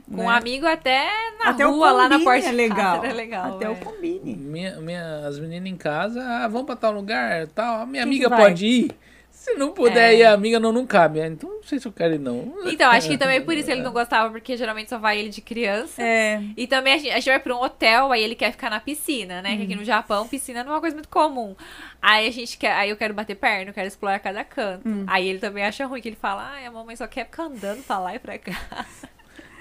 Com 0.08 0.16
né? 0.18 0.24
um 0.24 0.28
amigo 0.30 0.66
até 0.66 1.08
na 1.38 1.50
Até 1.50 1.64
rua, 1.64 1.92
o 1.92 1.96
lá 1.96 2.08
na 2.08 2.18
porta 2.20 2.46
é 2.46 2.50
de 2.50 2.56
legal. 2.56 2.76
casa, 2.96 3.06
era 3.06 3.14
legal. 3.14 3.56
Até 3.56 3.64
é. 3.64 3.70
o 3.70 3.76
combine. 3.76 4.34
Minha, 4.36 4.76
minha, 4.80 5.26
as 5.26 5.38
meninas 5.38 5.70
em 5.70 5.76
casa, 5.76 6.22
ah, 6.22 6.46
vamos 6.48 6.66
pra 6.66 6.76
tal 6.76 6.92
lugar, 6.92 7.46
tal. 7.48 7.80
A 7.80 7.86
minha 7.86 8.02
Quem 8.02 8.12
amiga 8.12 8.28
pode 8.30 8.66
ir. 8.66 8.90
Se 9.30 9.54
não 9.54 9.72
puder 9.72 10.12
É. 10.14 10.16
ir, 10.16 10.24
a 10.24 10.32
amiga 10.32 10.60
não, 10.60 10.72
não 10.72 10.86
cabe. 10.86 11.20
Ah, 11.20 11.26
Então 11.26 11.50
não 11.50 11.62
sei 11.64 11.78
se 11.80 11.86
eu 11.88 11.92
quero 11.92 12.14
ir, 12.14 12.18
não. 12.20 12.54
Então, 12.66 12.88
acho 12.90 13.08
que 13.08 13.18
também 13.18 13.42
por 13.42 13.54
isso 13.56 13.70
ele 13.70 13.80
não 13.82 13.92
gostava, 13.92 14.30
porque 14.30 14.56
geralmente 14.56 14.88
só 14.88 14.96
vai 14.98 15.18
ele 15.18 15.28
de 15.28 15.40
criança. 15.40 16.00
É, 16.02 16.40
E 16.56 16.66
também 16.66 16.92
a 16.94 16.98
gente, 16.98 17.10
a 17.10 17.14
gente 17.16 17.26
vai 17.30 17.40
pra 17.40 17.54
um 17.54 17.60
hotel, 17.62 18.12
aí 18.12 18.22
ele 18.22 18.34
quer 18.36 18.52
ficar 18.52 18.70
na 18.70 18.80
piscina, 18.80 19.42
né? 19.42 19.56
Que 19.56 19.64
aqui 19.64 19.74
no 19.74 19.84
Japão, 19.84 20.28
piscina 20.28 20.62
não 20.62 20.70
é 20.70 20.74
uma 20.76 20.80
coisa 20.80 20.94
muito 20.94 21.08
comum. 21.08 21.54
Aí 22.00 22.28
a 22.28 22.30
gente 22.30 22.56
quer, 22.56 22.72
aí 22.72 22.90
eu 22.90 22.96
quero 22.96 23.12
bater 23.12 23.34
perna, 23.34 23.70
eu 23.70 23.74
quero 23.74 23.88
explorar 23.88 24.18
cada 24.20 24.44
canto. 24.44 24.82
Aí 25.06 25.26
ele 25.28 25.40
também 25.40 25.64
acha 25.64 25.84
ruim, 25.84 26.00
que 26.00 26.08
ele 26.08 26.16
fala, 26.16 26.50
ai, 26.54 26.64
a 26.66 26.70
mamãe 26.70 26.94
só 26.94 27.06
quer 27.06 27.24
ficar 27.24 27.44
andando 27.44 27.82
pra 27.84 27.98
lá 27.98 28.14
e 28.14 28.18
pra 28.18 28.38
cá. 28.38 28.52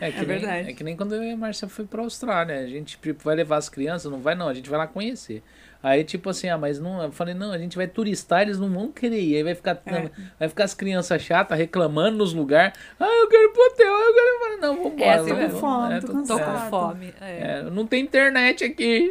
É, 0.01 0.12
que 0.12 0.17
É 0.17 0.19
nem, 0.19 0.27
verdade. 0.27 0.69
É 0.69 0.73
que 0.73 0.84
nem 0.84 0.95
quando 0.97 1.15
eu 1.15 1.23
e 1.23 1.32
a 1.32 1.38
Márcia 1.38 1.67
foi 1.67 1.86
pra 1.86 2.01
Austrália. 2.01 2.58
A 2.60 2.67
gente 2.67 2.97
tipo, 2.97 3.23
vai 3.23 3.36
levar 3.36 3.58
as 3.58 3.69
crianças, 3.69 4.12
não 4.12 4.19
vai 4.19 4.36
não, 4.36 4.47
a 4.47 4.53
gente 4.53 4.69
vai 4.69 4.77
lá 4.79 4.88
conhecer. 4.88 5.41
Aí, 5.82 6.03
tipo 6.06 6.29
assim, 6.29 6.47
ah, 6.47 6.58
mas 6.58 6.79
não. 6.79 7.01
Eu 7.03 7.12
falei, 7.12 7.34
não, 7.34 7.51
a 7.51 7.58
gente 7.58 7.75
vai 7.75 7.88
turistar, 7.88 8.41
eles 8.43 8.58
não 8.58 8.69
vão 8.69 8.89
querer 8.91 9.19
ir. 9.19 9.36
Aí 9.36 9.43
vai 9.43 9.53
ficar, 9.56 9.82
É. 9.86 10.10
vai 10.39 10.47
ficar 10.47 10.63
as 10.63 10.73
crianças 10.73 11.21
chatas 11.21 11.58
reclamando 11.58 12.17
nos 12.17 12.34
lugares. 12.34 12.73
Ah, 12.97 13.06
eu 13.06 13.27
quero 13.27 13.43
ir 13.49 13.51
pro 13.53 13.62
hotel, 13.65 13.88
eu 13.93 14.13
quero 14.13 14.25
ir. 14.27 14.34
Eu 14.34 14.39
falei, 14.39 14.58
Não, 14.62 14.84
vambora. 14.84 15.12
É 15.12 15.17
vamos- 15.17 15.38
mesmo. 15.38 15.60
Fome, 15.60 15.93
é, 15.93 15.99
tô 15.99 16.08
tô- 16.08 16.23
Tô 16.23 16.39
com 16.39 16.58
fome. 16.69 17.13
É. 17.19 17.38
é, 17.41 17.63
não 17.63 17.86
tem 17.86 18.01
internet 18.01 18.63
aqui. 18.63 19.10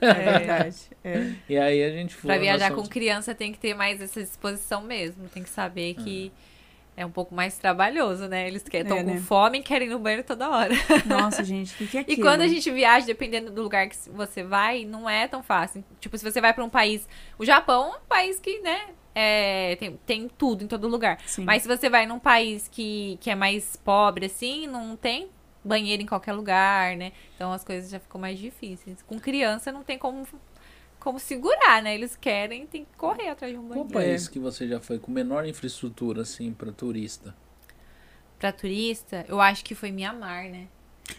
é 0.00 0.12
verdade. 0.38 0.76
É. 1.04 1.32
E 1.48 1.56
aí 1.58 1.84
a 1.84 1.90
gente 1.90 2.14
foi. 2.14 2.28
Pra 2.32 2.38
viajar 2.38 2.72
com 2.72 2.82
criança 2.86 3.32
tem 3.34 3.52
que 3.52 3.58
ter 3.60 3.74
mais 3.74 4.00
essa 4.00 4.20
disposição 4.20 4.82
mesmo. 4.82 5.28
Tem 5.32 5.42
que 5.42 5.50
saber 5.50 5.94
que 5.94 6.32
é 6.96 7.06
um 7.06 7.10
pouco 7.10 7.34
mais 7.34 7.56
trabalhoso, 7.58 8.28
né? 8.28 8.46
Eles 8.46 8.62
estão 8.62 8.98
É, 8.98 9.02
com 9.04 9.10
né? 9.14 9.20
fome 9.20 9.58
e 9.58 9.62
querem 9.62 9.88
ir 9.88 9.90
no 9.90 9.98
banheiro 9.98 10.24
toda 10.24 10.50
hora. 10.50 10.74
Nossa, 11.06 11.42
gente, 11.42 11.72
o 11.74 11.76
que, 11.78 11.86
que 11.86 11.96
é 11.96 12.00
E 12.00 12.02
aquilo? 12.04 12.22
quando 12.22 12.42
a 12.42 12.48
gente 12.48 12.70
viaja, 12.70 13.06
dependendo 13.06 13.50
do 13.50 13.62
lugar 13.62 13.88
que 13.88 13.96
você 14.10 14.42
vai, 14.42 14.84
não 14.84 15.08
é 15.08 15.26
tão 15.26 15.42
fácil. 15.42 15.82
Tipo, 16.00 16.16
se 16.18 16.24
você 16.24 16.40
vai 16.40 16.52
pra 16.52 16.64
um 16.64 16.68
país. 16.70 17.08
O 17.38 17.44
Japão 17.44 17.94
é 17.94 17.96
um 17.96 18.06
país 18.08 18.38
que, 18.38 18.60
né? 18.60 18.80
é, 19.14 19.76
tem, 19.76 19.98
tem 20.06 20.28
tudo 20.28 20.64
em 20.64 20.66
todo 20.66 20.88
lugar. 20.88 21.18
Sim. 21.26 21.44
Mas 21.44 21.62
se 21.62 21.68
você 21.68 21.90
vai 21.90 22.06
num 22.06 22.18
país 22.18 22.66
que, 22.68 23.18
que 23.20 23.30
é 23.30 23.34
mais 23.34 23.76
pobre, 23.76 24.24
assim, 24.26 24.66
não 24.66 24.96
tem 24.96 25.28
banheiro 25.64 26.02
em 26.02 26.06
qualquer 26.06 26.32
lugar, 26.32 26.96
né? 26.96 27.12
Então 27.36 27.52
as 27.52 27.62
coisas 27.62 27.90
já 27.90 28.00
ficam 28.00 28.20
mais 28.20 28.38
difíceis. 28.38 29.02
Com 29.02 29.20
criança 29.20 29.70
não 29.70 29.82
tem 29.82 29.98
como, 29.98 30.26
como 31.02 31.18
segurar, 31.18 31.82
né? 31.82 31.94
Eles 31.94 32.14
querem, 32.16 32.66
tem 32.66 32.84
que 32.84 32.96
correr 32.96 33.28
atrás 33.28 33.52
de 33.52 33.58
um 33.58 33.66
Qual 33.68 33.84
banheiro. 33.84 33.92
país 33.92 34.28
que 34.28 34.38
você 34.38 34.68
já 34.68 34.80
foi 34.80 34.98
com 34.98 35.10
menor 35.10 35.44
infraestrutura, 35.46 36.22
assim, 36.22 36.52
pra 36.52 36.70
turista? 36.72 37.34
Pra 38.38 38.52
turista, 38.52 39.24
eu 39.28 39.40
acho 39.40 39.64
que 39.64 39.74
foi 39.74 39.90
Mianmar, 39.90 40.44
né? 40.50 40.68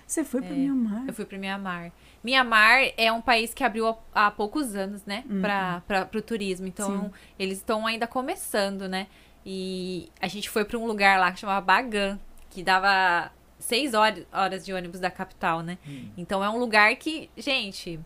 Você 0.08 0.24
foi 0.24 0.41
É. 0.41 0.43
pra 0.46 0.56
Mianmar? 0.56 1.04
Eu 1.08 1.13
fui 1.13 1.26
para 1.26 1.38
Mianmar. 1.38 1.91
Mianmar 2.24 2.91
é 2.98 3.12
um 3.12 3.22
país 3.22 3.54
que 3.54 3.63
abriu 3.63 3.88
há, 3.89 3.98
há 4.28 4.32
poucos 4.32 4.76
anos, 4.76 5.06
né, 5.06 5.24
para 5.41 6.10
o 6.17 6.22
turismo. 6.22 6.65
Então, 6.65 7.04
Sim. 7.06 7.12
eles 7.38 7.58
estão 7.58 7.86
ainda 7.86 8.08
começando, 8.08 8.88
né? 8.88 9.08
E 9.46 10.10
a 10.22 10.28
gente 10.28 10.50
foi 10.50 10.63
para 10.63 10.78
um 10.78 10.86
lugar 10.86 11.19
lá 11.19 11.32
que 11.32 11.39
chamava 11.41 11.60
Bagan, 11.60 12.17
que 12.50 12.63
dava 12.63 13.32
seis 13.60 13.93
horas, 13.93 14.26
horas 14.32 14.65
de 14.65 14.72
ônibus 14.74 15.00
da 15.02 15.12
capital, 15.12 15.62
né? 15.62 15.78
Então, 16.17 16.41
é 16.43 16.50
um 16.50 16.58
lugar 16.58 16.96
que, 16.96 17.30
gente, 17.36 18.00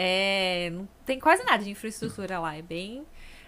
é, 0.00 0.70
não 0.70 0.88
tem 1.04 1.18
quase 1.18 1.42
nada 1.42 1.64
de 1.64 1.70
infraestrutura 1.70 2.38
lá. 2.38 2.56
É 2.56 2.62
bem. 2.62 3.04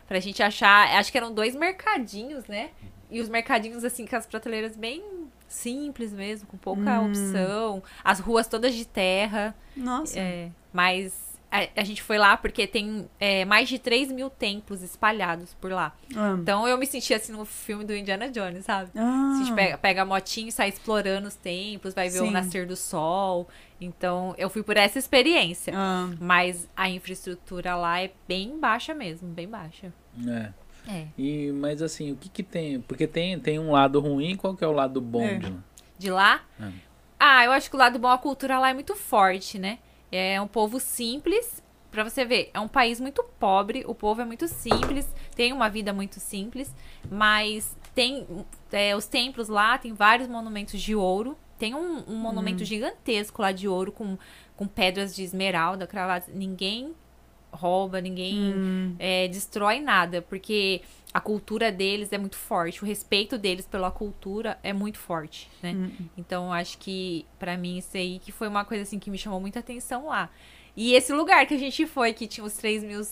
Pra 0.08 0.18
gente 0.18 0.42
achar. 0.42 0.88
Acho 0.98 1.12
que 1.12 1.16
eram 1.16 1.32
dois 1.32 1.54
mercadinhos, 1.54 2.44
né? 2.46 2.70
E 3.08 3.20
os 3.20 3.28
mercadinhos, 3.28 3.84
assim, 3.84 4.04
com 4.04 4.16
as 4.16 4.26
prateleiras 4.26 4.76
bem 4.76 5.00
simples 5.48 6.12
mesmo, 6.12 6.48
com 6.48 6.56
pouca 6.56 7.00
opção. 7.00 7.80
As 8.02 8.18
ruas 8.18 8.48
todas 8.48 8.74
de 8.74 8.84
terra. 8.84 9.54
Nossa. 9.76 10.18
É, 10.18 10.50
mas 10.72 11.38
a, 11.50 11.68
a 11.76 11.84
gente 11.84 12.02
foi 12.02 12.18
lá 12.18 12.36
porque 12.36 12.66
tem 12.66 13.08
é, 13.20 13.44
mais 13.44 13.68
de 13.68 13.78
3 13.78 14.10
mil 14.10 14.28
templos 14.28 14.82
espalhados 14.82 15.54
por 15.60 15.70
lá. 15.70 15.94
Ah. 16.16 16.36
Então 16.40 16.66
eu 16.66 16.76
me 16.78 16.86
senti 16.86 17.14
assim 17.14 17.30
no 17.30 17.44
filme 17.44 17.84
do 17.84 17.94
Indiana 17.94 18.28
Jones, 18.28 18.64
sabe? 18.64 18.90
Ah. 18.96 19.32
A 19.34 19.38
gente 19.38 19.54
pega, 19.54 19.78
pega 19.78 20.02
a 20.02 20.04
motinha 20.04 20.48
e 20.48 20.52
sai 20.52 20.68
explorando 20.68 21.28
os 21.28 21.36
templos, 21.36 21.94
vai 21.94 22.08
ver 22.08 22.18
Sim. 22.18 22.28
o 22.28 22.30
nascer 22.32 22.66
do 22.66 22.74
sol. 22.76 23.48
Então 23.80 24.34
eu 24.36 24.50
fui 24.50 24.62
por 24.62 24.76
essa 24.76 24.98
experiência. 24.98 25.72
Ah. 25.76 26.10
Mas 26.20 26.68
a 26.76 26.88
infraestrutura 26.90 27.74
lá 27.76 28.00
é 28.00 28.12
bem 28.28 28.58
baixa 28.58 28.94
mesmo, 28.94 29.28
bem 29.28 29.48
baixa. 29.48 29.92
É. 30.28 30.52
É. 30.88 31.06
E, 31.16 31.52
mas 31.52 31.82
assim, 31.82 32.12
o 32.12 32.16
que 32.16 32.28
que 32.28 32.42
tem? 32.42 32.80
Porque 32.80 33.06
tem, 33.06 33.38
tem 33.38 33.58
um 33.58 33.70
lado 33.72 34.00
ruim, 34.00 34.34
qual 34.36 34.56
que 34.56 34.64
é 34.64 34.66
o 34.66 34.72
lado 34.72 35.00
bom 35.00 35.22
É. 35.22 35.38
de 35.38 35.50
lá? 35.50 35.58
De 35.98 36.10
lá? 36.10 36.40
É. 36.60 36.70
Ah, 37.18 37.44
eu 37.44 37.52
acho 37.52 37.68
que 37.68 37.76
o 37.76 37.78
lado 37.78 37.98
bom, 37.98 38.08
a 38.08 38.16
cultura 38.18 38.58
lá 38.58 38.70
é 38.70 38.74
muito 38.74 38.94
forte, 38.96 39.58
né? 39.58 39.78
É 40.10 40.40
um 40.40 40.48
povo 40.48 40.80
simples. 40.80 41.62
Pra 41.90 42.02
você 42.04 42.24
ver, 42.24 42.50
é 42.54 42.60
um 42.60 42.68
país 42.68 43.00
muito 43.00 43.22
pobre, 43.38 43.84
o 43.86 43.94
povo 43.94 44.22
é 44.22 44.24
muito 44.24 44.46
simples, 44.46 45.12
tem 45.34 45.52
uma 45.52 45.68
vida 45.68 45.92
muito 45.92 46.20
simples, 46.20 46.72
mas 47.10 47.76
tem 47.94 48.26
é, 48.70 48.94
os 48.94 49.06
templos 49.06 49.48
lá, 49.48 49.76
tem 49.76 49.92
vários 49.92 50.28
monumentos 50.28 50.80
de 50.80 50.94
ouro. 50.94 51.36
Tem 51.61 51.75
um, 51.75 52.03
um 52.09 52.16
monumento 52.16 52.64
gigantesco 52.64 53.42
lá 53.42 53.53
de 53.53 53.68
ouro 53.68 53.92
com, 53.92 54.16
com 54.57 54.66
pedras 54.66 55.14
de 55.14 55.23
esmeralda 55.23 55.87
cravadas. 55.87 56.29
Ninguém 56.35 56.94
rouba, 57.53 58.01
ninguém 58.01 58.55
é, 58.99 59.29
destrói 59.29 59.79
nada, 59.79 60.23
porque 60.23 60.81
a 61.12 61.20
cultura 61.20 61.70
deles 61.70 62.12
é 62.12 62.18
muito 62.18 62.37
forte, 62.37 62.83
o 62.83 62.87
respeito 62.87 63.37
deles 63.37 63.66
pela 63.66 63.90
cultura 63.90 64.59
é 64.62 64.73
muito 64.73 64.99
forte, 64.99 65.51
né? 65.62 65.75
Então 66.16 66.46
eu 66.46 66.53
acho 66.53 66.79
que 66.79 67.27
pra 67.38 67.57
mim 67.59 67.77
isso 67.79 67.96
aí 67.96 68.20
que 68.20 68.33
foi 68.33 68.49
uma 68.49 68.64
coisa 68.64 68.85
assim 68.85 68.99
que 68.99 69.11
me 69.11 69.18
chamou 69.18 69.40
muita 69.40 69.59
atenção 69.59 70.07
lá. 70.07 70.31
E 70.75 70.94
esse 70.94 71.12
lugar 71.12 71.44
que 71.46 71.53
a 71.53 71.59
gente 71.59 71.85
foi, 71.87 72.14
que 72.14 72.27
tinha 72.27 72.44
os 72.46 72.55
3 72.55 72.85
mil 72.85 73.03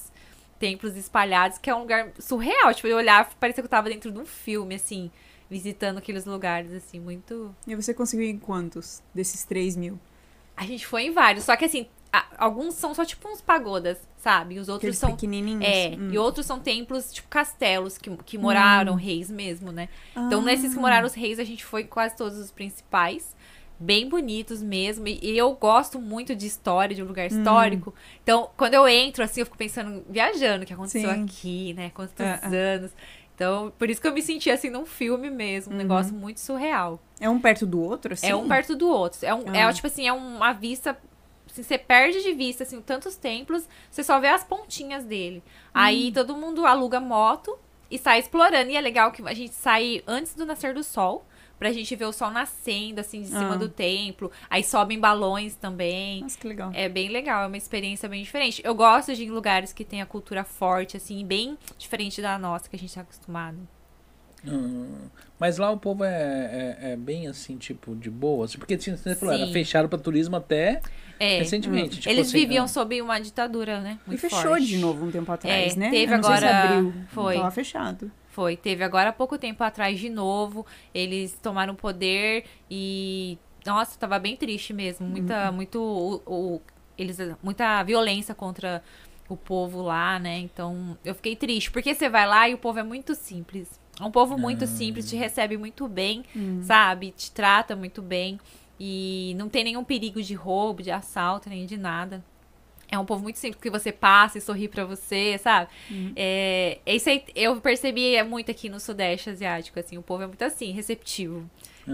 templos 0.58 0.96
espalhados, 0.96 1.58
que 1.58 1.68
é 1.68 1.74
um 1.74 1.80
lugar 1.80 2.12
surreal. 2.18 2.72
Tipo, 2.72 2.88
eu 2.88 2.96
olhava, 2.96 3.28
parecia 3.38 3.62
que 3.62 3.66
eu 3.66 3.70
tava 3.70 3.88
dentro 3.88 4.10
de 4.10 4.18
um 4.18 4.24
filme, 4.26 4.74
assim, 4.74 5.10
visitando 5.50 5.98
aqueles 5.98 6.24
lugares, 6.24 6.72
assim, 6.72 7.00
muito. 7.00 7.54
E 7.66 7.74
você 7.74 7.94
conseguiu 7.94 8.26
em 8.28 8.38
quantos 8.38 9.02
desses 9.14 9.44
3 9.44 9.76
mil? 9.76 9.98
A 10.56 10.64
gente 10.66 10.86
foi 10.86 11.04
em 11.04 11.12
vários, 11.12 11.44
só 11.44 11.56
que 11.56 11.64
assim, 11.64 11.86
alguns 12.36 12.74
são 12.74 12.92
só 12.94 13.04
tipo 13.04 13.28
uns 13.28 13.40
pagodas, 13.40 13.98
sabe? 14.16 14.56
E 14.56 14.58
os 14.58 14.68
outros 14.68 14.80
Aqueles 14.88 14.98
são. 14.98 15.10
pequenininhos? 15.12 15.64
É, 15.64 15.96
Hum. 15.96 16.10
e 16.12 16.18
outros 16.18 16.46
são 16.46 16.58
templos, 16.58 17.12
tipo 17.12 17.28
castelos, 17.28 17.96
que, 17.96 18.10
que 18.24 18.36
moraram 18.36 18.94
reis 18.94 19.30
mesmo, 19.30 19.70
né? 19.70 19.88
Então, 20.12 20.40
Ah. 20.40 20.44
nesses 20.44 20.74
que 20.74 20.80
moraram 20.80 21.06
os 21.06 21.14
reis, 21.14 21.38
a 21.38 21.44
gente 21.44 21.64
foi 21.64 21.82
em 21.82 21.86
quase 21.86 22.16
todos 22.16 22.38
os 22.38 22.50
principais. 22.50 23.36
Bem 23.80 24.08
bonitos 24.08 24.60
mesmo. 24.60 25.06
E, 25.06 25.20
e 25.22 25.38
eu 25.38 25.52
gosto 25.54 26.00
muito 26.00 26.34
de 26.34 26.46
história, 26.46 26.96
de 26.96 27.00
um 27.00 27.06
lugar 27.06 27.30
Hum. 27.30 27.38
histórico. 27.38 27.94
Então, 28.24 28.50
quando 28.56 28.74
eu 28.74 28.88
entro, 28.88 29.22
assim, 29.22 29.38
eu 29.40 29.46
fico 29.46 29.56
pensando, 29.56 30.04
viajando, 30.10 30.64
o 30.64 30.66
que 30.66 30.72
aconteceu 30.72 31.08
Sim. 31.12 31.22
aqui, 31.24 31.74
né? 31.74 31.90
Quantos 31.94 32.14
ah. 32.20 32.40
anos. 32.48 32.90
Então, 33.38 33.72
por 33.78 33.88
isso 33.88 34.00
que 34.00 34.08
eu 34.08 34.12
me 34.12 34.20
senti 34.20 34.50
assim 34.50 34.68
num 34.68 34.84
filme 34.84 35.30
mesmo, 35.30 35.72
um 35.72 35.76
Uhum. 35.76 35.82
negócio 35.82 36.12
muito 36.12 36.40
surreal. 36.40 36.98
É 37.20 37.30
um 37.30 37.38
perto 37.38 37.64
do 37.64 37.80
outro, 37.80 38.14
assim? 38.14 38.26
É 38.26 38.34
um 38.34 38.48
perto 38.48 38.74
do 38.74 38.88
outro. 38.88 39.24
É, 39.24 39.32
um, 39.32 39.44
Ah. 39.46 39.56
é 39.56 39.72
tipo 39.72 39.86
assim, 39.86 40.08
é 40.08 40.12
uma 40.12 40.52
vista. 40.52 40.98
Assim, 41.48 41.62
você 41.62 41.78
perde 41.78 42.20
de 42.20 42.32
vista, 42.32 42.64
assim, 42.64 42.80
tantos 42.82 43.14
templos, 43.14 43.68
você 43.88 44.02
só 44.02 44.18
vê 44.18 44.26
as 44.26 44.42
pontinhas 44.42 45.04
dele. 45.04 45.38
Hum. 45.46 45.70
Aí 45.72 46.10
todo 46.10 46.36
mundo 46.36 46.66
aluga 46.66 46.98
moto 46.98 47.56
e 47.88 47.96
sai 47.96 48.18
explorando. 48.18 48.70
E 48.72 48.76
é 48.76 48.80
legal 48.80 49.12
que 49.12 49.22
a 49.22 49.32
gente 49.34 49.54
sai 49.54 50.02
antes 50.04 50.34
do 50.34 50.44
nascer 50.44 50.74
do 50.74 50.82
sol, 50.82 51.24
pra 51.58 51.72
gente 51.72 51.94
ver 51.96 52.04
o 52.04 52.12
sol 52.12 52.30
nascendo, 52.30 53.00
assim, 53.00 53.22
de 53.22 53.28
cima 53.28 53.54
Ah. 53.54 53.56
do 53.56 53.68
templo. 53.68 54.30
Aí 54.48 54.62
sobem 54.62 54.98
balões 54.98 55.54
também. 55.54 56.20
Nossa, 56.22 56.38
que 56.38 56.46
legal. 56.46 56.70
É 56.74 56.88
bem 56.88 57.08
legal, 57.08 57.44
é 57.44 57.46
uma 57.46 57.56
experiência 57.56 58.08
bem 58.08 58.22
diferente. 58.22 58.62
Eu 58.64 58.74
gosto 58.74 59.14
de 59.14 59.22
ir 59.22 59.26
em 59.26 59.30
lugares 59.30 59.72
que 59.72 59.84
tem 59.84 60.00
a 60.00 60.06
cultura 60.06 60.44
forte, 60.44 60.96
assim, 60.96 61.24
bem 61.26 61.58
diferente 61.78 62.22
da 62.22 62.38
nossa, 62.38 62.68
que 62.68 62.76
a 62.76 62.78
gente 62.78 62.94
tá 62.94 63.00
acostumado. 63.00 63.56
Hum, 64.46 64.94
mas 65.38 65.58
lá 65.58 65.68
o 65.68 65.76
povo 65.76 66.04
é, 66.04 66.76
é, 66.80 66.92
é 66.92 66.96
bem 66.96 67.26
assim, 67.26 67.56
tipo, 67.56 67.96
de 67.96 68.08
boa. 68.08 68.44
assim, 68.44 68.56
Porque 68.56 68.74
assim, 68.74 68.96
você 68.96 69.14
falou, 69.16 69.34
era 69.34 69.46
fechado 69.48 69.88
pra 69.88 69.98
turismo 69.98 70.36
até 70.36 70.80
É. 71.18 71.38
recentemente. 71.38 71.96
tipo 71.98 72.08
Eles 72.08 72.28
assim, 72.28 72.38
viviam 72.38 72.64
ah, 72.64 72.68
sob 72.68 73.02
uma 73.02 73.18
ditadura, 73.18 73.80
né? 73.80 73.98
E 74.06 74.10
Muito 74.10 74.20
fechou 74.20 74.40
forte. 74.42 74.64
de 74.66 74.78
novo 74.78 75.06
um 75.06 75.10
tempo 75.10 75.30
atrás, 75.32 75.76
É, 75.76 75.78
né? 75.80 75.90
teve 75.90 76.12
Eu 76.12 76.18
não 76.18 76.22
sei 76.24 76.36
se 76.36 76.44
agora- 76.44 76.68
abriu. 76.76 76.94
foi. 77.08 77.34
Tava 77.34 77.50
fechado. 77.50 78.12
Foi, 78.38 78.56
teve 78.56 78.84
agora 78.84 79.08
há 79.10 79.12
pouco 79.12 79.36
tempo 79.36 79.64
atrás 79.64 79.98
de 79.98 80.08
novo. 80.08 80.64
Eles 80.94 81.36
tomaram 81.42 81.74
poder 81.74 82.44
e. 82.70 83.36
Nossa, 83.66 83.98
tava 83.98 84.16
bem 84.20 84.36
triste 84.36 84.72
mesmo. 84.72 85.04
Muita, 85.08 85.50
muito. 85.50 85.80
O, 85.82 86.22
o- 86.24 86.62
eles, 86.96 87.18
muita 87.42 87.82
violência 87.82 88.36
contra 88.36 88.80
o 89.28 89.36
povo 89.36 89.82
lá, 89.82 90.20
né? 90.20 90.38
Então 90.38 90.96
eu 91.04 91.16
fiquei 91.16 91.34
triste. 91.34 91.68
Porque 91.72 91.92
você 91.92 92.08
vai 92.08 92.28
lá 92.28 92.48
e 92.48 92.54
o 92.54 92.58
povo 92.58 92.78
é 92.78 92.82
muito 92.84 93.12
simples. 93.12 93.68
É 94.00 94.04
um 94.04 94.10
povo 94.12 94.38
muito 94.38 94.68
simples, 94.68 95.10
te 95.10 95.16
recebe 95.16 95.56
muito 95.56 95.88
bem, 95.88 96.22
sabe? 96.62 97.10
Te 97.10 97.32
trata 97.32 97.74
muito 97.74 98.00
bem. 98.00 98.38
E 98.78 99.34
não 99.36 99.48
tem 99.48 99.64
nenhum 99.64 99.82
perigo 99.82 100.22
de 100.22 100.34
roubo, 100.34 100.80
de 100.80 100.92
assalto, 100.92 101.48
nem 101.48 101.66
de 101.66 101.76
nada. 101.76 102.24
É 102.90 102.98
um 102.98 103.04
povo 103.04 103.22
muito 103.22 103.38
simples, 103.38 103.60
que 103.60 103.68
você 103.70 103.92
passa 103.92 104.38
e 104.38 104.40
sorri 104.40 104.66
pra 104.68 104.84
você, 104.84 105.36
sabe? 105.38 105.68
É, 106.16 106.78
é 106.86 106.96
isso 106.96 107.08
aí, 107.10 107.22
eu 107.34 107.60
percebi 107.60 108.14
é 108.14 108.22
muito 108.22 108.50
aqui 108.50 108.68
no 108.68 108.80
Sudeste 108.80 109.28
Asiático, 109.30 109.78
assim, 109.78 109.98
o 109.98 110.02
povo 110.02 110.22
é 110.22 110.26
muito 110.26 110.42
assim, 110.42 110.72
receptivo. 110.72 111.48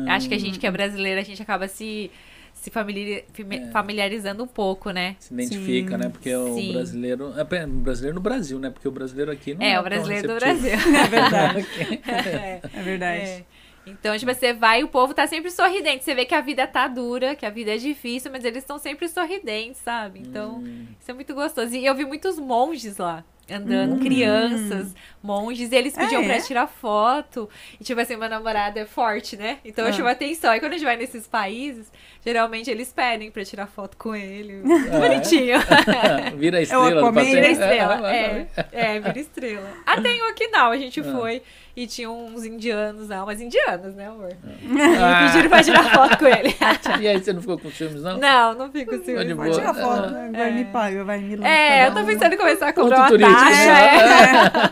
Acho 0.09 0.29
que 0.29 0.35
a 0.35 0.39
gente 0.39 0.59
que 0.59 0.67
é 0.67 0.71
brasileira, 0.71 1.21
a 1.21 1.25
gente 1.25 1.41
acaba 1.41 1.69
se, 1.69 2.11
se 2.53 2.69
fami- 2.71 3.23
familiarizando 3.73 4.43
um 4.43 4.47
pouco, 4.47 4.91
né? 4.91 5.15
Se 5.21 5.33
identifica, 5.33 5.93
Sim. 5.93 5.97
né? 6.03 6.09
Porque 6.09 6.35
o 6.35 6.55
Sim. 6.55 6.73
brasileiro. 6.73 7.33
É 7.37 7.43
o 7.65 7.69
brasileiro 7.69 8.15
no 8.17 8.21
Brasil, 8.21 8.59
né? 8.59 8.71
Porque 8.71 8.89
o 8.89 8.91
brasileiro 8.91 9.31
aqui 9.31 9.55
não 9.55 9.63
é. 9.65 9.71
É, 9.73 9.79
o 9.79 9.83
tão 9.83 9.91
brasileiro 9.91 10.29
do. 10.29 10.35
Brasil. 10.35 10.71
É 10.99 11.09
verdade. 11.09 11.67
É. 12.09 12.61
É 12.73 12.83
verdade. 12.83 13.45
É. 13.87 13.91
Então, 13.91 14.17
tipo, 14.19 14.33
você 14.35 14.53
vai 14.53 14.81
e 14.81 14.85
o 14.85 14.89
povo 14.89 15.13
tá 15.15 15.27
sempre 15.27 15.51
sorridente. 15.51 16.05
Você 16.05 16.15
vê 16.15 16.25
que 16.25 16.35
a 16.35 16.41
vida 16.41 16.67
tá 16.67 16.89
dura, 16.89 17.35
que 17.35 17.45
a 17.47 17.51
vida 17.51 17.75
é 17.75 17.77
difícil, 17.77 18.31
mas 18.31 18.45
eles 18.45 18.59
estão 18.63 18.79
sempre 18.79 19.09
sorridentes, 19.09 19.81
sabe? 19.81 20.21
Então, 20.21 20.57
Hum. 20.59 20.87
isso 21.01 21.11
é 21.11 21.15
muito 21.15 21.35
gostoso. 21.35 21.75
E 21.75 21.85
eu 21.85 21.95
vi 21.95 22.05
muitos 22.05 22.39
monges 22.39 22.97
lá. 22.99 23.25
Andando, 23.51 23.99
crianças, 24.01 24.95
monges, 25.23 25.71
e 25.71 25.77
eles 25.77 25.95
pediam 25.95 26.23
Ah, 26.23 26.25
pra 26.25 26.37
é? 26.37 26.41
tirar 26.41 26.67
foto. 26.67 27.47
E, 27.79 27.85
tipo 27.85 28.01
assim, 28.01 28.17
meu 28.17 28.27
namorado 28.27 28.79
é 28.79 28.87
forte, 28.87 29.37
né? 29.37 29.59
Então 29.63 29.85
eu 29.85 29.91
Ah. 29.91 29.93
chamo 29.93 30.09
atenção. 30.09 30.55
E 30.55 30.61
quando 30.61 30.73
a 30.73 30.77
gente 30.79 30.87
vai 30.87 30.97
nesses 30.97 31.27
países, 31.29 31.93
geralmente 32.25 32.71
eles 32.71 32.93
pedem 32.93 33.31
pra 33.31 33.45
tirar 33.45 33.67
foto 33.67 33.97
com 33.97 34.15
ele. 34.15 34.63
Ah, 34.65 34.97
é? 34.97 34.99
Bonitinho. 35.09 35.59
Vira 36.37 36.59
a 36.59 36.63
estrela 36.63 37.03
do 37.03 37.13
passeio. 37.13 37.35
Vira 37.35 37.49
estrela. 37.49 37.95
É, 38.15 38.47
É, 38.73 38.97
é, 38.97 39.01
vira 39.01 39.19
estrela. 39.19 39.69
Até 39.87 40.11
em 40.13 40.23
Okinawa 40.31 40.75
a 40.75 40.79
gente 40.79 41.01
Ah. 41.01 41.05
foi 41.05 41.43
e 41.77 41.87
tinha 41.89 42.09
uns 42.09 42.45
indianos 42.45 43.09
lá, 43.09 43.25
umas 43.25 43.41
indianas, 43.41 43.95
né, 43.97 44.07
amor? 44.07 44.31
Ah. 45.01 45.25
E 45.25 45.27
pediram 45.27 45.49
pra 45.51 45.63
tirar 45.63 45.83
foto 45.93 46.19
com 46.19 46.27
ele. 46.27 46.55
E 47.01 47.09
aí 47.09 47.19
você 47.21 47.33
não 47.33 47.41
ficou 47.41 47.59
com 47.59 47.69
ciúmes, 47.71 48.01
não? 48.03 48.17
Não, 48.19 48.55
não 48.55 48.71
fico 48.71 48.95
assim. 48.95 49.17
de 49.17 49.35
Pode 49.35 49.55
tirar 49.55 49.75
foto, 49.75 50.11
né? 50.11 50.31
Agora 50.33 50.51
me 50.53 50.65
paga, 50.67 51.05
vai 51.05 51.19
me 51.19 51.45
É, 51.45 51.89
eu 51.89 51.95
tô 51.95 52.05
pensando 52.05 52.33
em 52.33 52.37
começar 52.37 52.69
a 52.69 52.73
cobrar 52.73 52.97
Ponto 52.97 53.01
uma 53.03 53.09
turístico. 53.09 53.41
taxa. 53.41 54.65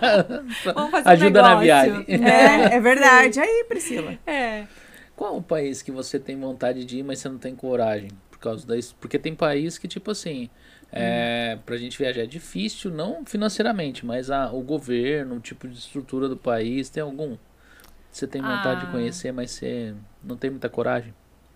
é. 0.66 0.72
Vamos 0.72 0.90
fazer 0.90 1.08
um 1.08 1.12
Ajuda 1.12 1.42
na 1.42 1.48
negócio. 1.60 1.64
viagem. 1.64 2.06
É, 2.24 2.76
é 2.76 2.80
verdade. 2.80 3.40
Aí, 3.40 3.64
Priscila. 3.68 4.14
É. 4.26 4.62
Qual 5.22 5.37
o 5.37 5.42
país 5.42 5.82
que 5.82 5.92
você 5.92 6.18
tem 6.18 6.37
vontade 6.37 6.85
de 6.85 6.98
ir, 6.98 7.04
mas 7.04 7.20
você 7.20 7.28
não 7.28 7.38
tem 7.38 7.54
coragem? 7.54 8.11
Por 8.28 8.38
causa 8.40 8.66
da... 8.66 8.74
Porque 8.98 9.20
tem 9.20 9.37
país 9.37 9.78
que, 9.78 9.87
tipo 9.87 10.11
assim, 10.11 10.50
é, 10.90 11.56
pra 11.64 11.76
gente 11.76 11.96
viajar 11.96 12.22
é 12.22 12.26
difícil, 12.26 12.90
não 12.90 13.24
financeiramente, 13.24 14.04
mas 14.04 14.32
a, 14.32 14.52
o 14.52 14.61
governo, 14.62 15.37
o 15.37 15.40
tipo 15.40 15.68
de 15.68 15.78
estrutura 15.78 16.28
do 16.28 16.37
país, 16.37 16.90
tem 16.90 17.04
algum? 17.04 17.37
Você 18.11 18.26
tem 18.26 18.42
vontade 18.42 18.80
Ah. 18.80 18.80
de 18.80 18.87
conhecer, 18.88 19.32
mas 19.32 19.52
você 19.52 19.94
não 20.22 20.37
tem 20.37 20.50
muita 20.50 20.68
coragem? 20.68 21.14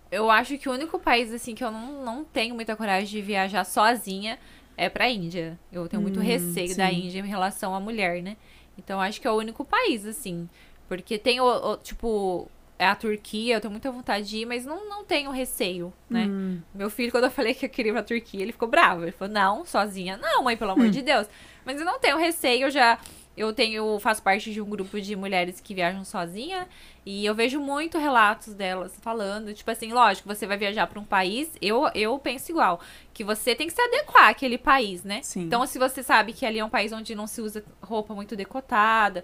Eu 0.09 0.29
acho 0.31 0.57
que 0.57 0.69
o 0.69 0.71
único 0.71 0.99
país, 0.99 1.33
assim, 1.33 1.53
que 1.53 1.63
eu 1.63 1.71
não, 1.71 2.03
não 2.03 2.23
tenho 2.23 2.55
muita 2.55 2.75
coragem 2.75 3.09
de 3.09 3.21
viajar 3.21 3.65
sozinha 3.65 4.39
é 4.77 4.89
pra 4.89 5.09
Índia. 5.09 5.59
Eu 5.71 5.87
tenho 5.89 6.01
muito 6.01 6.19
Hum, 6.19 6.21
receio 6.21 6.75
da 6.75 6.89
sim. 6.89 6.91
Índia 6.91 7.19
em 7.19 7.27
relação 7.27 7.75
à 7.75 7.79
mulher, 7.79 8.21
né? 8.23 8.37
Então 8.77 9.01
acho 9.01 9.19
que 9.19 9.27
é 9.27 9.31
o 9.31 9.35
único 9.35 9.65
país, 9.65 10.05
assim. 10.05 10.47
Porque 10.87 11.17
tem 11.17 11.41
o, 11.41 11.45
o- 11.73 11.77
tipo, 11.77 12.49
é 12.56 12.56
a 12.85 12.95
Turquia, 12.95 13.55
eu 13.55 13.61
tenho 13.61 13.71
muita 13.71 13.91
vontade 13.91 14.27
de 14.29 14.37
ir, 14.37 14.45
mas 14.45 14.65
não, 14.65 14.87
não 14.87 15.03
tenho 15.03 15.31
receio, 15.31 15.91
né? 16.09 16.25
Hum. 16.25 16.61
Meu 16.73 16.89
filho, 16.89 17.11
quando 17.11 17.23
eu 17.25 17.31
falei 17.31 17.53
que 17.53 17.65
eu 17.65 17.69
queria 17.69 17.91
ir 17.91 17.93
pra 17.93 18.03
Turquia, 18.03 18.41
ele 18.41 18.51
ficou 18.51 18.67
bravo. 18.67 19.03
Ele 19.03 19.11
falou, 19.11 19.33
não, 19.33 19.65
sozinha. 19.65 20.17
Não, 20.17 20.43
mãe, 20.43 20.55
pelo 20.55 20.71
amor 20.71 20.89
de 20.89 21.01
Deus. 21.01 21.27
Mas 21.65 21.79
eu 21.79 21.85
não 21.85 21.99
tenho 21.99 22.17
receio, 22.17 22.67
eu 22.67 22.71
já. 22.71 22.99
Eu 23.37 23.53
tenho, 23.53 23.99
faço 23.99 24.23
parte 24.23 24.51
de 24.51 24.59
um 24.59 24.65
grupo 24.67 24.99
de 24.99 25.15
mulheres 25.15 25.61
que 25.61 25.75
viajam 25.75 26.03
sozinha 26.03 26.67
e 27.05 27.23
eu 27.23 27.35
vejo 27.35 27.59
muito 27.59 27.99
relatos 27.99 28.55
delas 28.55 28.97
falando, 28.99 29.53
tipo 29.53 29.69
assim, 29.69 29.93
lógico, 29.93 30.27
você 30.27 30.47
vai 30.47 30.57
viajar 30.57 30.87
para 30.87 30.99
um 30.99 31.05
país, 31.05 31.51
eu, 31.61 31.87
eu 31.93 32.17
penso 32.17 32.51
igual, 32.51 32.81
que 33.13 33.23
você 33.23 33.53
tem 33.53 33.67
que 33.67 33.73
se 33.73 33.81
adequar 33.81 34.29
àquele 34.29 34.57
país, 34.57 35.03
né? 35.03 35.21
Sim. 35.21 35.41
Então, 35.43 35.65
se 35.67 35.77
você 35.77 36.01
sabe 36.01 36.33
que 36.33 36.47
ali 36.47 36.57
é 36.57 36.65
um 36.65 36.69
país 36.69 36.91
onde 36.91 37.13
não 37.13 37.27
se 37.27 37.39
usa 37.39 37.63
roupa 37.79 38.15
muito 38.15 38.35
decotada, 38.35 39.23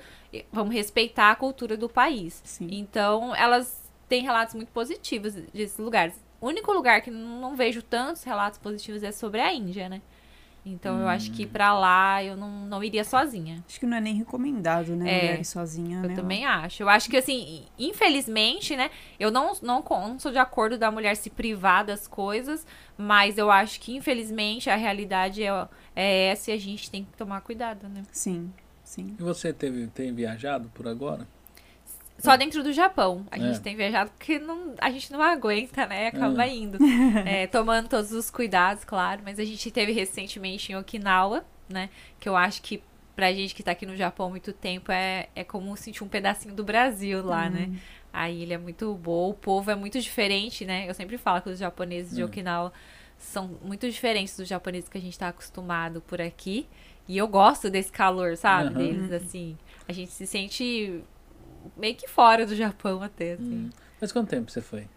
vamos 0.52 0.76
respeitar 0.76 1.32
a 1.32 1.36
cultura 1.36 1.76
do 1.76 1.90
país. 1.90 2.40
Sim. 2.46 2.68
Então, 2.72 3.36
elas 3.36 3.92
têm 4.08 4.22
relatos 4.22 4.54
muito 4.54 4.72
positivos 4.72 5.34
desses 5.34 5.80
lugares. 5.80 6.14
O 6.40 6.48
único 6.48 6.72
lugar 6.72 7.02
que 7.02 7.10
não 7.10 7.56
vejo 7.56 7.82
tantos 7.82 8.24
relatos 8.24 8.60
positivos 8.60 9.02
é 9.02 9.12
sobre 9.12 9.42
a 9.42 9.52
Índia, 9.52 9.90
né? 9.90 10.02
Então 10.66 11.00
eu 11.02 11.08
acho 11.10 11.32
que 11.32 11.46
pra 11.46 11.78
lá 11.78 12.24
eu 12.24 12.38
não, 12.38 12.66
não 12.66 12.84
iria 12.84 13.04
sozinha. 13.04 13.64
Acho 13.68 13.80
que 13.80 13.86
não 13.86 13.98
é 13.98 14.02
nem 14.02 14.16
recomendado, 14.16 14.96
né? 14.96 15.12
É, 15.12 15.20
Mulher 15.20 15.42
ir 15.42 15.46
sozinha, 15.46 16.00
Eu 16.02 16.08
né? 16.08 16.16
também 16.16 16.46
acho. 16.46 16.84
Eu 16.84 16.90
acho 16.90 17.10
que, 17.10 17.18
assim, 17.18 17.66
infelizmente, 17.78 18.76
né? 18.76 18.90
Eu 19.20 19.30
não, 19.30 19.54
não, 19.62 19.84
não 19.84 20.20
sou 20.20 20.32
de 20.32 20.38
acordo 20.38 20.78
da 20.78 20.90
mulher 20.90 21.16
se 21.18 21.30
privar 21.30 21.84
das 21.86 22.08
coisas, 22.08 22.66
mas 22.98 23.38
eu 23.38 23.52
acho 23.52 23.80
que, 23.82 23.96
infelizmente, 23.96 24.70
a 24.70 24.76
realidade 24.76 25.44
é, 25.44 25.68
é 25.96 26.28
essa 26.28 26.52
e 26.52 26.54
a 26.54 26.58
gente 26.58 26.90
tem 26.90 27.04
que 27.04 27.18
tomar 27.18 27.42
cuidado, 27.42 27.90
né? 27.90 28.04
Sim, 28.12 28.52
sim. 28.84 29.16
E 29.20 29.22
você 29.24 29.52
teve, 29.52 29.88
tem 29.88 30.14
viajado 30.14 30.70
por 30.74 30.88
agora? 30.88 31.28
Só 32.20 32.36
dentro 32.38 32.64
do 32.64 32.72
Japão. 32.72 33.26
A 33.32 33.38
É. 33.38 33.40
gente 33.40 33.62
tem 33.62 33.76
viajado 33.76 34.12
porque 34.12 34.40
não, 34.40 34.76
a 34.80 34.90
gente 34.92 35.12
não 35.12 35.22
aguenta, 35.22 35.86
né? 35.86 36.08
Acaba 36.08 36.48
indo. 36.48 36.78
É, 37.26 37.48
tomando 37.48 37.88
todos 37.90 38.12
os 38.12 38.30
cuidados, 38.30 38.84
claro. 38.84 39.22
Mas 39.24 39.40
a 39.40 39.44
gente 39.46 39.70
teve 39.72 39.92
recentemente 39.92 40.72
em 40.72 40.76
Okinawa, 40.76 41.44
né? 41.70 41.90
Que 42.20 42.28
eu 42.30 42.36
acho 42.36 42.62
que 42.62 42.84
pra 43.16 43.32
gente 43.32 43.54
que 43.54 43.62
tá 43.64 43.72
aqui 43.72 43.86
no 43.86 43.96
Japão 43.96 44.28
há 44.28 44.30
muito 44.30 44.52
tempo 44.54 44.92
é, 44.92 45.28
é 45.36 45.44
como 45.44 45.76
sentir 45.78 46.04
um 46.04 46.08
pedacinho 46.08 46.54
do 46.56 46.64
Brasil 46.64 47.24
lá, 47.24 47.50
né? 47.50 47.70
A 48.12 48.30
ilha 48.30 48.56
é 48.56 48.58
muito 48.58 48.94
boa, 48.96 49.30
o 49.30 49.34
povo 49.34 49.70
é 49.72 49.76
muito 49.76 50.00
diferente, 50.00 50.66
né? 50.66 50.88
Eu 50.90 50.94
sempre 50.94 51.18
falo 51.18 51.42
que 51.42 51.50
os 51.50 51.60
japoneses 51.60 52.16
de 52.16 52.22
Hum. 52.24 52.28
Okinawa 52.28 52.72
são 53.18 53.58
muito 53.64 53.90
diferentes 53.90 54.36
dos 54.38 54.48
japoneses 54.48 54.90
que 54.90 54.98
a 54.98 55.02
gente 55.02 55.18
tá 55.18 55.30
acostumado 55.30 56.02
por 56.02 56.22
aqui. 56.22 56.68
E 57.08 57.18
eu 57.18 57.28
gosto 57.28 57.70
desse 57.70 57.92
calor, 57.92 58.36
sabe? 58.38 58.70
Aham. 58.70 58.78
Deles, 58.78 59.12
assim. 59.12 59.58
A 59.88 59.94
gente 59.94 60.12
se 60.12 60.26
sente 60.28 61.02
meio 61.78 61.96
que 61.96 62.08
fora 62.08 62.46
do 62.46 62.56
Japão 62.56 63.02
até, 63.02 63.34
assim. 63.34 63.44
Hum. 63.66 63.70
Mas 64.02 64.12
quanto 64.12 64.30
tempo 64.30 64.52
você 64.52 64.62
foi? 64.62 64.88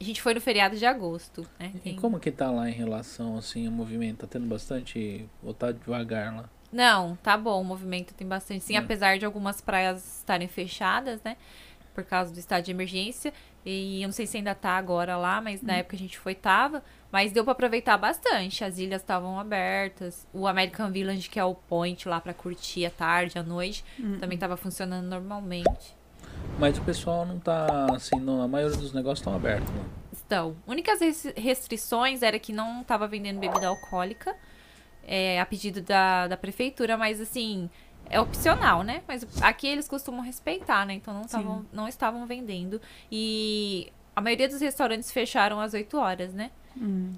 A 0.00 0.02
gente 0.04 0.20
foi 0.20 0.34
no 0.34 0.40
feriado 0.40 0.76
de 0.76 0.84
agosto, 0.84 1.46
né? 1.58 1.70
E 1.76 1.78
Tem- 1.78 1.96
como 1.96 2.18
que 2.18 2.30
tá 2.30 2.50
lá 2.50 2.68
em 2.68 2.72
relação, 2.72 3.36
assim, 3.38 3.66
ao 3.66 3.72
movimento? 3.72 4.18
Tá 4.18 4.26
tendo 4.26 4.46
bastante... 4.46 5.28
Ou 5.42 5.54
tá 5.54 5.70
devagar 5.70 6.34
lá? 6.34 6.50
Não, 6.72 7.14
tá 7.22 7.36
bom, 7.36 7.60
o 7.60 7.64
movimento 7.64 8.12
tem 8.14 8.26
bastante. 8.26 8.64
Sim, 8.64 8.74
Hum. 8.76 8.80
apesar 8.80 9.18
de 9.18 9.24
algumas 9.24 9.60
praias 9.60 10.18
estarem 10.18 10.48
fechadas, 10.48 11.22
né? 11.22 11.36
Por 11.94 12.02
causa 12.02 12.32
do 12.32 12.38
estado 12.40 12.64
de 12.64 12.72
emergência. 12.72 13.32
E 13.64 14.02
eu 14.02 14.08
não 14.08 14.12
sei 14.12 14.26
se 14.26 14.36
ainda 14.36 14.52
tá 14.54 14.70
agora 14.70 15.16
lá, 15.16 15.40
mas 15.40 15.62
Hum. 15.62 15.66
na 15.68 15.74
época 15.74 15.94
a 15.94 15.98
gente 15.98 16.18
foi, 16.18 16.34
tava. 16.34 16.82
Mas 17.12 17.30
deu 17.30 17.44
pra 17.44 17.52
aproveitar 17.52 17.96
bastante. 17.96 18.64
As 18.64 18.78
ilhas 18.78 19.00
estavam 19.00 19.38
abertas. 19.38 20.26
O 20.32 20.48
American 20.48 20.90
Village, 20.90 21.28
que 21.30 21.38
é 21.38 21.44
o 21.44 21.54
point 21.54 22.08
lá 22.08 22.20
pra 22.20 22.34
curtir 22.34 22.84
à 22.84 22.90
tarde, 22.90 23.38
à 23.38 23.42
noite, 23.44 23.84
também 24.18 24.36
tava 24.36 24.56
funcionando 24.56 25.06
normalmente. 25.06 25.94
Mas 26.58 26.78
o 26.78 26.82
pessoal 26.82 27.26
não 27.26 27.38
tá, 27.38 27.86
assim, 27.94 28.18
não, 28.20 28.40
a 28.42 28.48
maioria 28.48 28.76
dos 28.76 28.92
negócios 28.92 29.18
estão 29.20 29.34
abertos, 29.34 29.68
né? 29.74 29.82
Então, 30.26 30.56
únicas 30.66 31.00
res- 31.00 31.32
restrições 31.36 32.22
era 32.22 32.38
que 32.38 32.52
não 32.52 32.82
tava 32.84 33.06
vendendo 33.08 33.40
bebida 33.40 33.66
alcoólica, 33.66 34.34
é, 35.06 35.40
a 35.40 35.44
pedido 35.46 35.82
da, 35.82 36.28
da 36.28 36.36
prefeitura, 36.36 36.96
mas 36.96 37.20
assim, 37.20 37.68
é 38.08 38.20
opcional, 38.20 38.82
né? 38.82 39.02
Mas 39.06 39.26
aqui 39.42 39.66
eles 39.66 39.88
costumam 39.88 40.22
respeitar, 40.22 40.86
né? 40.86 40.94
Então 40.94 41.12
não, 41.12 41.24
tavam, 41.24 41.66
não 41.72 41.88
estavam 41.88 42.26
vendendo. 42.26 42.80
E 43.10 43.92
a 44.14 44.20
maioria 44.20 44.48
dos 44.48 44.60
restaurantes 44.60 45.10
fecharam 45.12 45.60
às 45.60 45.74
8 45.74 45.96
horas, 45.98 46.32
né? 46.34 46.50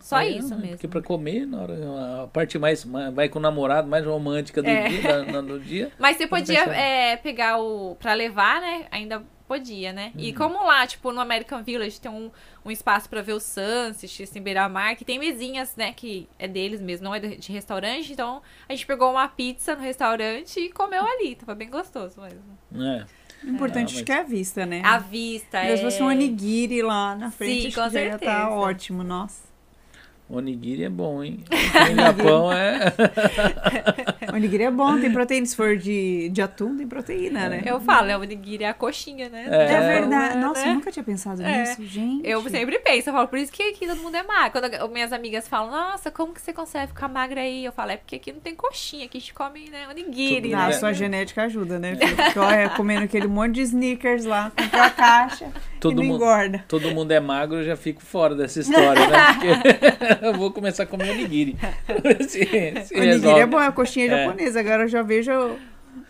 Só 0.03 0.19
É, 0.19 0.29
isso 0.29 0.55
mesmo. 0.55 0.71
Porque 0.73 0.87
pra 0.89 1.01
comer, 1.01 1.47
na 1.47 1.63
hora, 1.63 2.23
a 2.25 2.27
parte 2.27 2.59
mais, 2.59 2.85
ma- 2.85 3.11
vai 3.11 3.27
com 3.29 3.39
o 3.39 3.43
namorado, 3.43 3.89
mais 3.89 4.05
romântica 4.05 4.63
do 4.63 4.69
É. 4.69 4.87
dia, 4.89 5.25
da- 5.25 5.41
do 5.41 5.59
dia. 5.59 5.91
Mas 5.99 6.19
você 6.19 6.27
podia 6.27 6.61
é, 6.75 7.17
pegar 7.17 7.59
o. 7.59 7.97
pra 7.97 8.13
levar, 8.13 8.61
né? 8.61 8.87
Ainda 8.91 9.23
podia, 9.49 9.95
né? 9.95 10.13
E 10.15 10.31
Uhum. 10.31 10.37
como 10.37 10.63
lá, 10.67 10.87
tipo, 10.87 11.11
no 11.11 11.21
American 11.21 11.63
Village 11.63 11.99
tem 12.01 12.11
um, 12.11 12.31
um 12.67 12.71
espaço 12.71 13.09
pra 13.09 13.23
ver 13.23 13.33
o 13.33 13.41
sunset, 13.41 14.25
assim, 14.25 14.43
beira-mar, 14.43 14.95
que 14.97 15.05
tem 15.07 15.19
mesinhas, 15.19 15.75
né? 15.75 15.93
Que 15.95 16.29
é 16.39 16.47
deles 16.47 16.83
mesmo, 16.83 17.05
não 17.05 17.15
é 17.15 17.21
de, 17.21 17.37
de 17.37 17.51
restaurante. 17.53 18.13
Então 18.13 18.43
a 18.69 18.73
gente 18.73 18.85
pegou 18.87 19.11
uma 19.11 19.27
pizza 19.27 19.75
no 19.75 19.81
restaurante 19.83 20.61
e 20.61 20.71
comeu 20.71 21.03
ali. 21.07 21.35
Tava 21.35 21.55
bem 21.55 21.71
gostoso 21.71 22.21
mesmo. 22.21 22.43
É. 22.85 23.07
O 23.47 23.49
importante 23.51 23.87
acho 23.87 23.95
mas- 23.97 24.03
que 24.05 24.13
é 24.13 24.19
a 24.19 24.23
vista, 24.25 24.67
né? 24.67 24.83
A 24.85 24.99
vista 24.99 25.59
é. 25.59 25.69
Mesmo 25.69 25.77
se 25.79 25.85
fosse 25.85 26.03
um 26.03 26.07
onigiri 26.07 26.83
lá 26.83 27.15
na 27.15 27.31
frente, 27.31 27.63
Sim, 27.63 27.67
acho 27.69 27.77
com 27.77 27.83
que 27.89 27.91
já 27.95 28.01
ia 28.03 28.11
certeza. 28.11 28.33
tá 28.33 28.51
ótimo, 28.51 29.03
nossa. 29.05 29.47
Onigiri 30.29 30.83
é 30.85 30.89
bom, 30.89 31.23
hein? 31.23 31.39
Aqui 31.73 31.95
no 31.95 32.03
Japão 32.03 32.53
é. 32.53 32.81
Onigiri 34.35 34.65
é 34.65 34.71
bom, 34.73 34.99
tem 35.01 35.13
proteína. 35.13 35.47
Se 35.47 35.55
for 35.55 35.77
de, 35.77 36.29
de 36.31 36.43
atum, 36.43 36.77
tem 36.77 36.87
proteína, 36.87 37.49
né? 37.49 37.63
Eu 37.65 37.81
falo, 37.81 38.11
é 38.11 38.17
o 38.17 38.21
onigiri 38.21 38.65
é 38.65 38.69
a 38.71 38.75
coxinha, 38.75 39.29
né? 39.29 39.47
É. 39.49 39.73
É 39.73 39.81
verdade. 40.01 40.35
Né? 40.37 40.41
Nossa, 40.45 40.67
eu 40.67 40.75
nunca 40.75 40.91
tinha 40.91 41.05
pensado 41.05 41.43
É. 41.43 41.61
nisso, 41.61 41.85
gente. 41.87 42.27
Eu 42.29 42.43
sempre 42.51 42.79
penso, 42.81 43.09
eu 43.09 43.15
falo, 43.15 43.29
por 43.29 43.39
isso 43.39 43.53
que 43.53 43.63
aqui 43.63 43.87
todo 43.87 43.99
mundo 44.03 44.17
é 44.17 44.23
magro. 44.25 44.61
Quando 44.61 44.65
as 44.75 44.91
minhas 44.91 45.13
amigas 45.13 45.47
falam, 45.47 45.71
nossa, 45.71 46.11
como 46.11 46.35
que 46.35 46.41
você 46.41 46.53
consegue 46.53 46.89
ficar 46.89 47.07
magra 47.09 47.41
aí? 47.43 47.65
Eu 47.65 47.71
falo, 47.73 47.93
é 47.93 47.97
porque 47.97 48.17
aqui 48.17 48.33
não 48.33 48.41
tem 48.41 48.55
coxinha, 48.55 49.05
aqui 49.07 49.19
a 49.19 49.21
gente 49.21 49.33
come, 49.33 49.71
né, 49.71 49.87
onigiri, 49.89 50.43
Tudo 50.51 50.55
Ah, 50.55 50.67
né? 50.69 50.69
a 50.69 50.73
sua 50.73 50.93
genética 50.93 51.45
ajuda, 51.45 51.79
né? 51.79 51.95
Porque 51.97 52.39
olha, 52.39 52.69
comendo 52.71 53.05
aquele 53.05 53.29
monte 53.29 53.55
de 53.55 53.61
sneakers 53.63 54.25
lá, 54.25 54.51
comprou 54.57 54.83
a 54.83 54.91
caixa 54.91 55.47
Todo 55.79 55.93
e 55.93 55.97
não 55.97 56.03
mundo- 56.05 56.17
engorda. 56.17 56.65
Todo 56.67 56.91
mundo 56.91 57.13
é 57.13 57.21
magro, 57.21 57.59
eu 57.59 57.65
já 57.65 57.77
fico 57.77 58.03
fora 58.03 58.35
dessa 58.35 58.59
história, 58.61 59.07
né? 59.07 59.17
Porque 59.37 59.47
eu 59.47 60.16
vou 60.37 60.51
começar 60.51 60.83
a 60.85 60.87
comer 60.87 61.11
onigiri. 61.11 61.57
se, 62.29 62.45
se 62.47 62.95
onigiri 62.95 63.07
resolve. 63.07 63.41
é 63.41 63.47
bom, 63.47 63.61
é 63.61 63.67
a 63.67 63.73
coxinha 63.73 64.07
É. 64.07 64.25
japonesa. 64.25 64.61
Agora 64.61 64.83
eu 64.85 64.89
já 64.89 65.03
vejo 65.03 65.31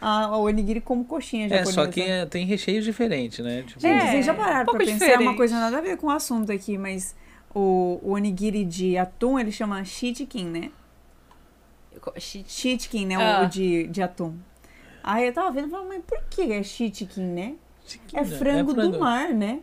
a, 0.00 0.36
o 0.36 0.42
onigiri 0.44 0.80
como 0.80 1.04
coxinha 1.04 1.46
É, 1.46 1.48
japonesa. 1.48 1.72
só 1.72 1.86
que 1.86 2.00
é, 2.02 2.26
tem 2.26 2.44
recheios 2.46 2.84
diferentes, 2.84 3.38
né? 3.44 3.62
Tipo, 3.66 3.80
Gente, 3.80 4.02
É, 4.02 4.10
vocês 4.10 4.26
já 4.26 4.32
um 4.32 4.36
pararam 4.36 4.64
pouco 4.66 4.78
pra 4.78 4.86
pensar 4.86 5.06
é 5.12 5.18
uma 5.18 5.36
coisa 5.36 5.54
nada 5.58 5.78
a 5.78 5.80
ver 5.80 5.96
com 5.96 6.06
o 6.08 6.10
assunto 6.10 6.50
aqui, 6.52 6.76
mas 6.78 7.14
o, 7.54 8.00
o 8.02 8.12
onigiri 8.12 8.64
de 8.64 8.96
atum, 8.98 9.38
ele 9.38 9.50
chama 9.52 9.84
shitikin, 9.84 10.46
né? 10.46 10.70
Shitikin, 12.18 13.06
né? 13.06 13.16
Ah. 13.16 13.42
O 13.44 13.48
de, 13.48 13.86
de 13.88 14.02
atum. 14.02 14.34
Aí 15.02 15.26
eu 15.26 15.32
tava 15.32 15.50
vendo 15.50 15.68
e 15.68 15.70
falei, 15.70 15.86
mas 15.88 16.02
por 16.06 16.18
que 16.28 16.52
é 16.52 16.62
shitikin, 16.62 17.22
né? 17.22 17.54
É 18.12 18.24
frango, 18.24 18.74
do 18.74 18.98
mar, 18.98 19.28
né? 19.30 19.60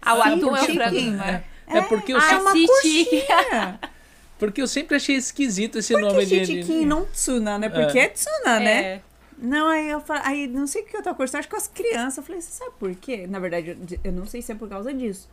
Ah, 0.00 0.14
o 0.14 0.22
atum 0.22 0.56
é 0.56 0.62
o 0.62 0.64
frango 0.64 1.00
do 1.00 1.12
mar. 1.12 1.44
É 1.66 1.80
porque 1.82 2.12
eu, 2.12 2.18
Ah, 2.18 2.52
sempre, 2.52 3.18
É 3.50 3.78
porque 4.38 4.60
eu 4.62 4.66
sempre 4.66 4.96
achei 4.96 5.16
esquisito 5.16 5.78
esse 5.78 5.92
Por 5.94 6.02
nome 6.02 6.18
que 6.20 6.26
de. 6.26 6.40
de- 6.40 6.46
shitikin 6.46 6.82
e 6.82 6.86
não 6.86 7.04
tsuna, 7.06 7.58
né? 7.58 7.68
Porque 7.68 7.98
é, 7.98 8.08
tsuna, 8.08 8.60
né? 8.60 8.82
É. 8.82 9.00
Não, 9.38 9.68
aí 9.68 9.90
eu 9.90 10.00
falei, 10.00 10.22
aí 10.24 10.46
não 10.46 10.66
sei 10.66 10.82
o 10.82 10.86
que 10.86 10.96
eu 10.96 11.02
tava 11.02 11.16
conversando, 11.16 11.40
acho 11.40 11.48
que 11.48 11.54
com 11.54 11.60
as 11.60 11.66
crianças. 11.68 12.18
Eu 12.18 12.22
falei, 12.22 12.40
você 12.40 12.50
sabe 12.52 12.70
por 12.78 12.94
quê? 12.94 13.26
Na 13.26 13.38
verdade, 13.38 13.70
eu, 13.70 13.98
eu 14.04 14.12
não 14.12 14.26
sei 14.26 14.40
se 14.42 14.52
é 14.52 14.54
por 14.54 14.68
causa 14.68 14.92
disso. 14.94 15.28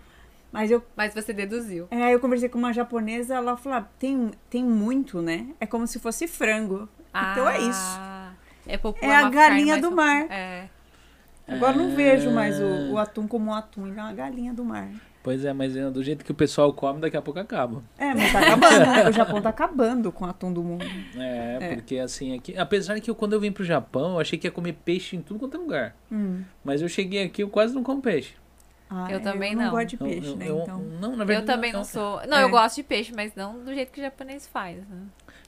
Mas 0.51 0.69
eu, 0.71 0.84
Mas 0.97 1.13
você 1.13 1.32
deduziu. 1.32 1.88
é, 1.91 2.03
aí 2.03 2.11
eu 2.13 2.19
conversei 2.19 2.49
com 2.49 2.57
uma 2.57 2.73
japonesa, 2.73 3.36
ela 3.36 3.55
falou, 3.55 3.77
ah, 3.79 3.88
tem, 3.99 4.32
tem 4.49 4.63
muito, 4.63 5.21
né? 5.21 5.47
É 5.59 5.65
como 5.65 5.86
se 5.88 5.97
fosse 5.99 6.27
frango. 6.27 6.89
Então 7.09 7.47
é 7.47 7.59
isso. 7.59 7.79
Ah, 7.99 8.34
É, 8.65 8.77
popular, 8.77 9.11
É 9.11 9.15
a 9.25 9.29
galinha 9.29 9.77
do 9.79 9.91
mar. 9.91 10.25
É. 10.32 10.67
Agora 11.47 11.75
eu 11.77 11.84
não 11.84 11.95
vejo 11.95 12.32
mais 12.32 12.59
Ah. 12.59 12.63
o, 12.63 12.91
o 12.93 12.97
atum 12.97 13.27
como 13.27 13.51
um 13.51 13.53
atum, 13.53 13.88
é 13.88 13.91
uma 14.01 14.13
galinha 14.13 14.53
do 14.53 14.63
mar. 14.65 14.89
Pois 15.24 15.45
é, 15.45 15.53
mas 15.53 15.76
é 15.76 15.89
do 15.89 16.01
jeito 16.03 16.26
que 16.26 16.32
o 16.32 16.36
pessoal 16.36 16.74
come, 16.74 16.99
daqui 16.99 17.15
a 17.15 17.22
pouco 17.22 17.39
acaba. 17.39 17.84
É, 17.97 18.13
mas 18.13 18.32
tá 18.32 18.39
acabando, 18.39 18.80
né? 18.80 19.09
O 19.09 19.11
Japão 19.11 19.41
tá 19.41 19.49
acabando 19.49 20.11
com 20.11 20.26
o 20.26 20.28
atum 20.28 20.51
do 20.51 20.63
mundo. 20.63 20.84
É, 21.15 21.57
É. 21.61 21.76
porque 21.76 21.99
assim, 21.99 22.36
aqui, 22.36 22.57
apesar 22.57 22.99
que 22.99 23.09
eu, 23.09 23.13
quando 23.15 23.34
eu 23.34 23.39
vim 23.39 23.51
pro 23.51 23.63
Japão, 23.63 24.13
eu 24.13 24.19
achei 24.19 24.39
que 24.39 24.47
ia 24.47 24.51
comer 24.51 24.74
peixe 24.84 25.15
em 25.15 25.22
tudo 25.22 25.39
quanto 25.39 25.57
é 25.57 25.59
lugar. 25.59 25.95
Hum. 26.11 26.41
Mas 26.63 26.82
eu 26.82 26.89
cheguei 26.89 27.24
aqui, 27.24 27.43
eu 27.43 27.49
quase 27.49 27.74
não 27.76 27.84
como 27.84 28.01
peixe. 28.01 28.34
Ah, 28.93 29.07
Eu 29.09 29.17
é, 29.17 29.19
também 29.19 29.51
eu 29.53 29.57
não. 29.57 29.65
não. 29.65 29.72
gosto 29.72 29.88
de 29.88 29.95
Eu- 29.95 30.07
peixe, 30.07 30.30
eu, 30.32 30.36
né? 30.36 30.49
eu- 30.49 30.59
então. 30.63 30.80
não, 30.99 31.15
na 31.15 31.24
Eu 31.24 31.28
verdade, 31.28 31.45
também 31.47 31.72
não 31.72 31.80
eu- 31.82 31.86
sou. 31.86 32.22
Não, 32.28 32.38
É. 32.39 32.43
eu 32.43 32.49
gosto 32.49 32.76
de 32.76 32.84
peixe, 32.84 33.13
mas 33.15 33.34
não 33.36 33.63
do 33.63 33.74
jeito 33.74 33.89
que 33.91 34.01
o 34.01 34.03
japonês 34.03 34.47
faz. 34.47 34.78
Né? 34.80 34.97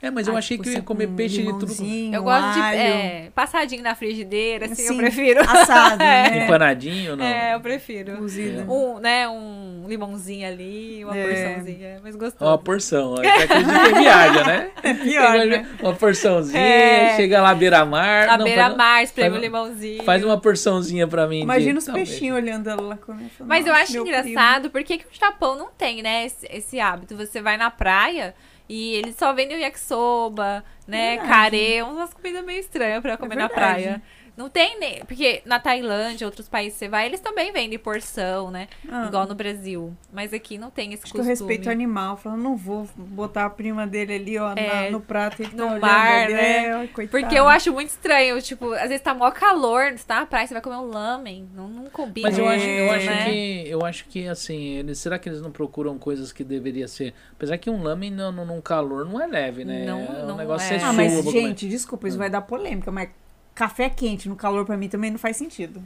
É, 0.03 0.11
mas 0.11 0.27
eu 0.27 0.35
Ah, 0.35 0.39
achei 0.39 0.57
tipo, 0.57 0.63
que 0.63 0.69
eu 0.69 0.79
ia 0.79 0.81
comer 0.83 1.07
com 1.07 1.15
peixe 1.15 1.37
de 1.41 1.47
tudo. 1.57 1.65
Eu 2.13 2.23
gosto 2.23 2.53
de 2.55 2.59
é, 2.59 3.31
passadinho 3.33 3.81
na 3.81 3.95
frigideira, 3.95 4.65
assim, 4.65 4.81
eu 4.83 4.87
assim, 4.89 4.97
prefiro. 4.97 5.39
Assado, 5.41 5.95
né? 6.03 6.43
Empanadinho, 6.43 7.15
não. 7.15 7.23
É, 7.25 7.53
eu 7.55 7.61
prefiro. 7.61 8.17
Cozido. 8.17 8.69
Um, 8.69 8.99
né, 8.99 9.29
um 9.29 9.85
limãozinho 9.87 10.45
ali, 10.45 11.05
uma 11.05 11.17
É. 11.17 11.23
porçãozinha, 11.25 11.87
é 11.87 11.99
mais 12.01 12.15
gostoso. 12.17 12.51
Uma 12.51 12.57
porção. 12.57 13.15
acredito 13.15 13.69
que 13.93 13.99
viaja, 13.99 14.43
né? 14.43 14.69
É 14.83 14.93
pior, 14.93 15.45
né? 15.45 15.65
Uma 15.81 15.93
porçãozinha, 15.95 16.59
É. 16.59 17.15
chega 17.15 17.41
lá 17.41 17.51
à 17.51 17.55
beira-mar. 17.55 18.37
Não, 18.37 18.43
beira-mar, 18.43 19.01
espreme 19.03 19.29
o 19.29 19.31
faz- 19.33 19.43
limãozinho. 19.43 20.03
Faz 20.03 20.23
uma 20.25 20.37
porçãozinha 20.37 21.07
pra 21.07 21.25
mim. 21.27 21.37
de- 21.37 21.43
Imagina 21.43 21.79
os 21.79 21.85
talvez. 21.85 22.09
peixinhos 22.09 22.35
olhando 22.35 22.69
ela 22.69 22.81
lá 22.81 22.97
comendo. 22.97 23.29
Mas 23.39 23.65
eu 23.65 23.73
acho 23.73 23.97
engraçado, 23.97 24.69
porque 24.69 24.97
que 24.97 25.05
o 25.05 25.09
Japão 25.17 25.55
não 25.57 25.69
tem, 25.77 26.01
né, 26.03 26.25
esse, 26.25 26.45
esse 26.51 26.77
hábito. 26.79 27.15
Você 27.15 27.41
vai 27.41 27.55
na 27.55 27.71
praia 27.71 28.35
e 28.69 28.93
eles 28.95 29.15
só 29.15 29.33
vendem 29.33 29.57
o 29.57 29.59
yakisoba, 29.59 30.63
né, 30.87 31.17
Verdade. 31.17 31.29
carê, 31.29 31.81
umas 31.81 32.13
comidas 32.13 32.43
meio 32.43 32.59
estranhas 32.59 33.01
pra 33.01 33.17
comer 33.17 33.35
na 33.35 33.47
verdade. 33.47 33.53
praia. 33.83 34.01
Não 34.35 34.49
tem 34.49 34.79
nem. 34.79 35.05
Porque 35.05 35.41
na 35.45 35.59
Tailândia, 35.59 36.25
outros 36.25 36.49
países 36.49 36.77
você 36.79 36.87
vai, 36.89 37.05
eles 37.05 37.19
também 37.19 37.51
vendem 37.51 37.77
porção, 37.77 38.49
né? 38.49 38.67
Ah. 38.89 39.05
Igual 39.07 39.27
no 39.27 39.35
Brasil. 39.35 39.95
Mas 40.11 40.33
aqui 40.33 40.57
não 40.57 40.71
tem 40.71 40.91
esse 40.93 41.03
Acho 41.03 41.13
que 41.13 41.19
eu 41.19 41.23
costume. 41.25 41.49
respeito 41.51 41.69
animal. 41.69 42.17
Falando, 42.17 42.41
não 42.41 42.55
vou 42.57 42.87
botar 42.97 43.45
a 43.45 43.49
prima 43.49 43.85
dele 43.85 44.13
ali, 44.15 44.37
ó, 44.39 44.53
É, 44.55 44.85
na- 44.85 44.91
no 44.91 44.99
prato. 45.01 45.43
e 45.43 45.47
no 45.55 45.67
tá 45.67 45.79
mar, 45.79 46.23
ali. 46.25 46.33
né? 46.33 46.83
É. 46.83 46.87
Porque 47.07 47.35
eu 47.35 47.47
acho 47.47 47.71
muito 47.71 47.89
estranho, 47.89 48.41
tipo, 48.41 48.73
às 48.73 48.89
vezes 48.89 49.01
tá 49.01 49.13
mó 49.13 49.29
calor, 49.29 49.91
você 49.91 50.03
tá 50.03 50.21
na 50.21 50.25
praia, 50.25 50.47
você 50.47 50.53
vai 50.53 50.63
comer 50.63 50.77
um 50.77 50.89
lamen. 50.89 51.47
Não, 51.53 51.67
não 51.67 51.85
combina. 51.85 52.27
Mas 52.27 52.37
eu 52.39 52.49
É, 52.49 52.55
acho, 52.55 52.65
eu 52.65 52.91
acho 52.91 53.05
né? 53.05 53.25
que 53.25 53.63
eu 53.69 53.85
acho 53.85 54.05
que 54.07 54.27
assim, 54.27 54.77
eles, 54.77 54.97
será 54.97 55.19
que 55.19 55.29
eles 55.29 55.41
não 55.41 55.51
procuram 55.51 55.97
coisas 55.99 56.31
que 56.31 56.43
deveria 56.43 56.87
ser? 56.87 57.13
Apesar 57.33 57.57
que 57.59 57.69
um 57.69 57.83
lamen 57.83 58.09
no, 58.11 58.31
no, 58.31 58.45
num 58.45 58.61
calor 58.61 59.05
não 59.05 59.21
é 59.21 59.27
leve, 59.27 59.63
né? 59.63 59.85
Não- 59.85 59.99
é 59.99 60.23
um 60.23 60.27
não 60.27 60.37
negócio 60.37 60.65
é. 60.73 60.73
que 60.75 60.79
você 60.79 60.85
Ah, 60.85 60.93
mas, 60.93 61.13
sua, 61.13 61.31
gente, 61.31 61.67
desculpa, 61.69 62.07
isso 62.07 62.17
vai 62.17 62.29
dar 62.29 62.41
polêmica, 62.41 62.91
mas 62.91 63.09
café 63.55 63.89
quente 63.89 64.27
no 64.29 64.35
calor 64.35 64.65
pra 64.65 64.77
mim 64.77 64.89
também 64.89 65.11
não 65.11 65.17
faz 65.17 65.37
sentido. 65.37 65.81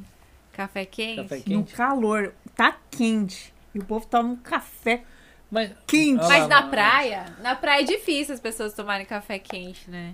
Café 0.54 0.86
quente. 0.86 1.22
Café 1.24 1.36
No 1.38 1.44
quente. 1.44 1.74
calor, 1.76 2.34
tá 2.56 2.78
quente. 2.90 3.54
E 3.76 3.80
o 3.80 3.84
povo 3.86 4.06
toma 4.08 4.30
um 4.30 4.36
café 4.36 5.04
Mas, 5.52 5.72
quente. 5.86 6.20
Olha 6.24 6.28
Mas 6.40 6.48
na 6.48 6.62
mas- 6.62 6.70
praia, 6.72 7.26
na 7.42 7.56
praia 7.56 7.82
é 7.82 7.86
difícil 7.86 8.34
as 8.34 8.40
pessoas 8.40 8.74
tomarem 8.74 9.06
café 9.06 9.38
quente, 9.40 9.90
né? 9.90 10.14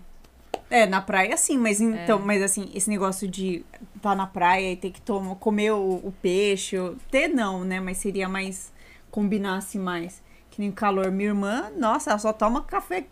É, 0.69 0.85
na 0.85 1.01
praia 1.01 1.37
sim, 1.37 1.57
mas 1.57 1.79
É. 1.79 1.83
então, 1.85 2.19
mas 2.19 2.41
assim, 2.41 2.69
esse 2.73 2.89
negócio 2.89 3.27
de 3.27 3.63
estar 3.95 4.15
na 4.15 4.25
praia 4.27 4.71
e 4.71 4.75
ter 4.75 4.91
que 4.91 5.01
tomar, 5.01 5.35
comer 5.35 5.71
o, 5.71 5.95
o 6.03 6.13
peixe, 6.21 6.77
ou- 6.77 6.95
ter 7.11 7.27
não, 7.27 7.63
né? 7.63 7.79
Mas 7.79 7.97
seria 7.97 8.27
mais, 8.27 8.71
combinasse 9.11 9.77
mais. 9.77 10.21
Que 10.51 10.61
nem 10.61 10.71
calor. 10.71 11.11
Minha 11.11 11.29
irmã, 11.29 11.71
nossa, 11.77 12.11
ela 12.11 12.19
só 12.19 12.31
toma 12.33 12.61
café 12.63 13.05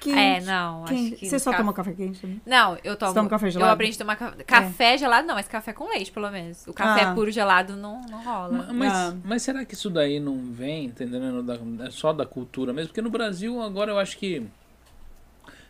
quente. 0.00 0.18
É, 0.18 0.40
não, 0.40 0.84
acho 0.84 0.94
quente. 0.94 1.16
que 1.16 1.28
Você 1.28 1.38
só 1.38 1.50
ca- 1.50 1.56
toma 1.58 1.72
café 1.72 1.92
quente 1.92 2.20
também? 2.20 2.40
Não, 2.46 2.78
eu 2.82 2.96
tomo. 2.96 3.14
toma 3.14 3.28
café 3.28 3.46
Eu 3.46 3.50
gelado? 3.52 3.72
aprendi 3.72 3.94
a 3.96 3.98
tomar 3.98 4.16
ca- 4.16 4.34
café 4.46 4.96
gelado, 4.98 5.26
não, 5.26 5.34
mas 5.34 5.48
café 5.48 5.72
com 5.72 5.88
leite, 5.90 6.10
pelo 6.12 6.30
menos. 6.30 6.66
O 6.66 6.72
café 6.72 7.02
Ah. 7.04 7.14
puro 7.14 7.30
gelado 7.30 7.76
não, 7.76 8.00
não 8.10 8.22
rola. 8.24 8.48
Ma- 8.52 8.72
Mas, 8.72 8.92
Ah. 8.92 9.14
mas 9.24 9.42
será 9.42 9.64
que 9.64 9.74
isso 9.74 9.90
daí 9.90 10.18
não 10.20 10.38
vem, 10.52 10.86
entendendo? 10.86 11.42
Da, 11.42 11.58
é 11.86 11.90
só 11.90 12.12
da 12.12 12.24
cultura 12.24 12.72
mesmo? 12.72 12.88
Porque 12.88 13.02
no 13.02 13.10
Brasil, 13.10 13.60
agora 13.62 13.90
eu 13.92 13.98
acho 13.98 14.16
que. 14.18 14.46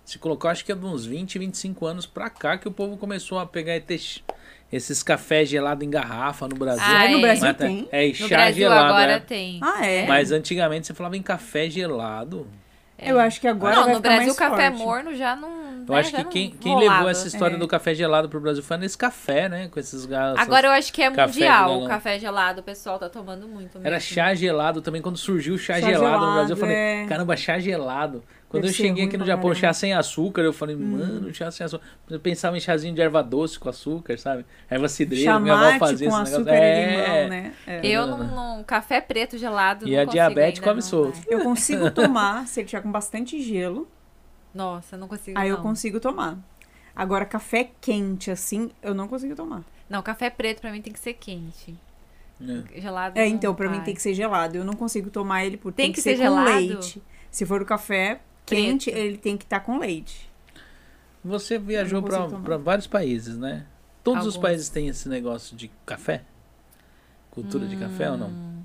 Se 0.04 0.18
colocar, 0.18 0.50
acho 0.50 0.64
que 0.64 0.72
é 0.72 0.74
de 0.74 0.84
uns 0.86 1.04
20, 1.04 1.38
25 1.38 1.84
anos 1.84 2.06
pra 2.06 2.30
cá 2.30 2.56
que 2.56 2.66
o 2.66 2.70
povo 2.72 2.96
começou 2.96 3.38
a 3.38 3.44
pegar 3.44 3.76
e 3.76 3.80
ter 3.80 4.00
esses 4.72 5.02
cafés 5.02 5.50
gelados 5.50 5.86
em 5.86 5.90
garrafa 5.90 6.48
no 6.48 6.56
Brasil. 6.56 6.82
Ah, 6.82 7.08
no 7.08 7.18
é. 7.18 7.20
Brasil 7.20 7.44
Mas 7.46 7.56
tá- 7.58 7.64
tem? 7.66 7.88
É, 7.92 8.08
No 8.08 8.14
chá 8.14 8.26
Brasil 8.28 8.54
gelado. 8.68 8.84
agora 8.86 9.12
é. 9.12 9.20
tem. 9.20 9.60
Ah, 9.62 9.86
é? 9.86 10.06
Mas 10.06 10.32
antigamente 10.32 10.86
você 10.86 10.94
falava 10.94 11.14
em 11.14 11.22
café 11.22 11.68
gelado. 11.68 12.46
Eu 12.98 13.20
acho 13.20 13.40
que 13.40 13.46
agora 13.46 13.76
não, 13.76 13.84
vai 13.84 13.92
no 13.92 13.96
ficar 13.98 14.08
Brasil 14.08 14.26
mais 14.26 14.36
café 14.38 14.70
forte. 14.70 14.82
morno 14.82 15.14
já 15.14 15.36
não. 15.36 15.58
Eu 15.88 15.94
né, 15.94 16.00
acho 16.00 16.12
que 16.14 16.24
quem, 16.24 16.50
quem 16.50 16.72
rolava. 16.74 16.94
levou 16.96 17.08
essa 17.10 17.26
história 17.28 17.54
É. 17.54 17.58
do 17.58 17.66
café 17.68 17.94
gelado 17.94 18.28
pro 18.28 18.40
Brasil 18.40 18.62
foi 18.62 18.76
nesse 18.76 18.98
café, 18.98 19.48
né? 19.48 19.68
Com 19.68 19.78
esses 19.80 20.04
gatos. 20.04 20.40
Agora 20.42 20.66
eu 20.68 20.72
acho 20.72 20.92
que 20.92 21.00
é 21.02 21.10
Café 21.10 21.26
mundial 21.32 21.68
gelado. 21.68 21.84
o 21.84 21.88
café 21.88 22.18
gelado, 22.18 22.60
o 22.60 22.64
pessoal 22.64 22.98
tá 22.98 23.08
tomando 23.08 23.46
muito 23.48 23.74
mesmo. 23.78 23.86
Era 23.86 23.98
chá 24.00 24.34
gelado 24.34 24.82
também, 24.82 25.00
quando 25.00 25.16
surgiu 25.16 25.54
o 25.54 25.58
chá, 25.58 25.74
Chá 25.74 25.80
gelado, 25.80 26.26
no 26.26 26.32
Brasil, 26.34 26.56
eu 26.56 26.56
gelado, 26.56 26.60
falei, 26.60 26.76
é. 26.76 27.06
caramba, 27.06 27.36
chá 27.36 27.58
gelado. 27.58 28.22
Quando 28.48 28.62
Deve 28.62 28.72
eu 28.72 28.76
cheguei 28.76 29.04
aqui 29.04 29.18
no 29.18 29.26
Japão, 29.26 29.54
chá. 29.54 29.68
Hum. 29.70 29.72
sem 29.74 29.92
açúcar, 29.92 30.40
eu 30.40 30.54
falei, 30.54 30.74
mano, 30.74 31.32
chá 31.34 31.50
sem 31.50 31.66
açúcar. 31.66 31.84
Eu 32.08 32.18
pensava 32.18 32.56
em 32.56 32.60
chazinho 32.60 32.94
de 32.94 33.00
erva 33.02 33.22
doce 33.22 33.58
com 33.58 33.68
açúcar, 33.68 34.18
sabe? 34.18 34.46
Erva 34.70 34.88
cidreira, 34.88 35.38
minha 35.38 35.54
avó 35.54 35.78
fazia 35.78 36.08
com 36.08 36.14
esse 36.22 36.32
negócio. 36.32 36.36
açúcar 36.36 36.54
e 36.54 36.56
É. 36.56 36.90
limão, 36.90 37.28
né? 37.28 37.52
É. 37.66 37.86
Eu 37.86 38.06
não, 38.06 38.18
não- 38.24 38.64
Café 38.64 39.00
preto 39.02 39.36
gelado. 39.36 39.86
E 39.86 39.92
não 39.94 40.00
a 40.00 40.04
diabetes 40.06 40.60
come 40.62 40.80
solto. 40.80 41.18
Eu 41.28 41.40
consigo 41.40 41.90
tomar 41.92 42.46
se 42.46 42.60
ele 42.60 42.68
tiver 42.68 42.80
com 42.82 42.90
bastante 42.90 43.40
gelo. 43.42 43.86
Nossa, 44.54 44.96
eu 44.96 45.00
não 45.00 45.08
consigo. 45.08 45.38
Aí 45.38 45.50
eu 45.50 45.56
não. 45.56 45.62
consigo 45.62 46.00
tomar. 46.00 46.38
Agora, 46.96 47.26
café 47.26 47.70
quente, 47.82 48.30
assim, 48.30 48.70
eu 48.82 48.94
não 48.94 49.06
consigo 49.08 49.34
tomar. 49.36 49.62
Não, 49.90 50.02
café 50.02 50.30
preto 50.30 50.60
pra 50.62 50.72
mim 50.72 50.80
tem 50.80 50.92
que 50.92 50.98
ser 50.98 51.12
quente. 51.12 51.76
É. 52.40 52.80
Gelado. 52.80 53.18
É, 53.18 53.26
então, 53.26 53.54
pra 53.54 53.68
mim 53.68 53.80
tem 53.80 53.94
que 53.94 54.00
ser 54.02 54.14
gelado. 54.14 54.56
Eu 54.56 54.64
não 54.64 54.72
consigo 54.74 55.10
tomar 55.10 55.44
ele 55.44 55.56
porque 55.58 55.76
Tem 55.76 55.86
tem, 55.86 55.92
que 55.92 55.96
que, 55.96 56.02
ser, 56.02 56.16
ser 56.16 56.28
com 56.28 56.34
gelado? 56.34 56.50
leite. 56.50 57.02
Se 57.30 57.44
for 57.44 57.60
o 57.60 57.64
café 57.66 58.20
quente, 58.48 58.90
ele 58.90 59.16
tem 59.18 59.36
que 59.36 59.44
estar 59.44 59.60
com 59.60 59.78
leite. 59.78 60.28
Você 61.24 61.58
viajou 61.58 62.02
pra 62.02 62.56
vários 62.56 62.86
países, 62.86 63.36
né? 63.36 63.66
Todos 64.04 64.26
os 64.26 64.34
Alguns. 64.36 64.42
países 64.48 64.68
têm 64.68 64.88
esse 64.88 65.08
negócio 65.08 65.56
de 65.56 65.70
café? 65.84 66.22
Cultura 67.30 67.66
de 67.66 67.76
café 67.76 68.10
ou 68.10 68.16
não? 68.16 68.28
Hum, 68.28 68.62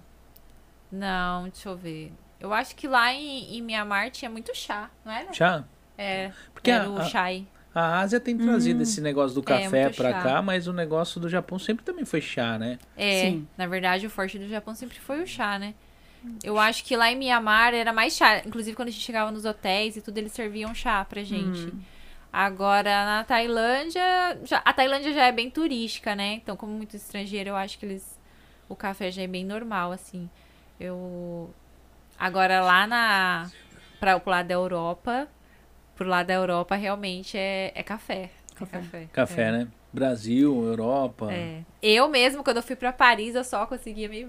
Não, 0.91 1.43
deixa 1.43 1.69
eu 1.69 1.75
ver. 1.75 2.11
Eu 2.39 2.53
acho 2.53 2.75
que 2.75 2.87
lá 2.87 3.13
em, 3.13 3.57
em 3.57 3.61
Mianmar 3.61 4.11
tinha 4.11 4.29
muito 4.29 4.55
chá, 4.55 4.89
não 5.03 5.11
era? 5.11 5.33
Chá? 5.33 5.63
É, 5.97 6.31
Porque 6.53 6.69
era 6.71 6.85
a- 6.85 6.89
o 6.89 6.97
a- 6.99 7.03
chai. 7.05 7.47
A 7.75 7.99
Ásia 8.01 8.19
tem 8.19 8.37
trazido 8.37 8.79
Hum. 8.79 8.83
esse 8.83 9.01
negócio 9.01 9.33
do 9.33 9.41
É, 9.51 9.63
café 9.63 9.89
pra 9.89 10.11
chá. 10.11 10.21
cá, 10.21 10.41
mas 10.43 10.67
o 10.67 10.73
negócio 10.73 11.19
do 11.19 11.27
Japão 11.27 11.57
sempre 11.57 11.83
também 11.83 12.05
foi 12.05 12.21
chá, 12.21 12.59
né? 12.59 12.77
É, 12.95 13.21
Sim. 13.31 13.47
na 13.57 13.65
verdade 13.65 14.05
o 14.05 14.09
forte 14.11 14.37
do 14.37 14.47
Japão 14.47 14.75
sempre 14.75 14.99
foi 14.99 15.23
o 15.23 15.27
chá, 15.27 15.57
né? 15.57 15.73
Eu 16.43 16.57
acho 16.59 16.83
que 16.83 16.95
lá 16.95 17.11
em 17.11 17.15
Mianmar 17.17 17.73
era 17.73 17.91
mais 17.93 18.15
chá. 18.15 18.39
Inclusive, 18.45 18.75
quando 18.75 18.87
a 18.87 18.91
gente 18.91 19.03
chegava 19.03 19.31
nos 19.31 19.45
hotéis 19.45 19.95
e 19.97 20.01
tudo, 20.01 20.17
eles 20.17 20.31
serviam 20.31 20.73
chá 20.73 21.03
pra 21.05 21.23
gente. 21.23 21.65
Hum. 21.67 21.79
Agora, 22.31 23.05
na 23.05 23.23
Tailândia, 23.23 24.01
já- 24.43 24.61
a 24.65 24.73
Tailândia 24.73 25.13
já 25.13 25.25
é 25.25 25.31
bem 25.31 25.49
turística, 25.49 26.15
né? 26.15 26.33
Então, 26.35 26.55
como 26.57 26.71
muito 26.73 26.95
estrangeiro, 26.95 27.49
eu 27.49 27.55
acho 27.55 27.77
que 27.77 27.85
eles. 27.85 28.19
O 28.67 28.75
café 28.75 29.11
já 29.11 29.21
é 29.21 29.27
bem 29.27 29.45
normal, 29.45 29.91
assim. 29.91 30.29
Eu. 30.79 31.53
Agora, 32.19 32.61
lá 32.61 32.87
na. 32.87 33.51
Pra, 33.99 34.19
pro 34.19 34.31
lado 34.31 34.47
da 34.47 34.53
Europa. 34.53 35.27
Pro 35.95 36.07
lado 36.07 36.27
da 36.27 36.33
Europa, 36.33 36.75
realmente 36.75 37.37
é, 37.37 37.71
é 37.75 37.83
café. 37.83 38.31
É 38.55 38.59
Café. 38.59 38.77
café. 38.79 39.07
Café, 39.13 39.41
é. 39.43 39.51
né? 39.51 39.67
Brasil, 39.91 40.65
Europa. 40.65 41.31
É. 41.31 41.61
Eu 41.81 42.07
mesmo, 42.09 42.43
quando 42.43 42.57
eu 42.57 42.63
fui 42.63 42.75
pra 42.75 42.91
Paris, 42.91 43.35
eu 43.35 43.43
só 43.43 43.65
conseguia 43.67 44.09
me 44.09 44.27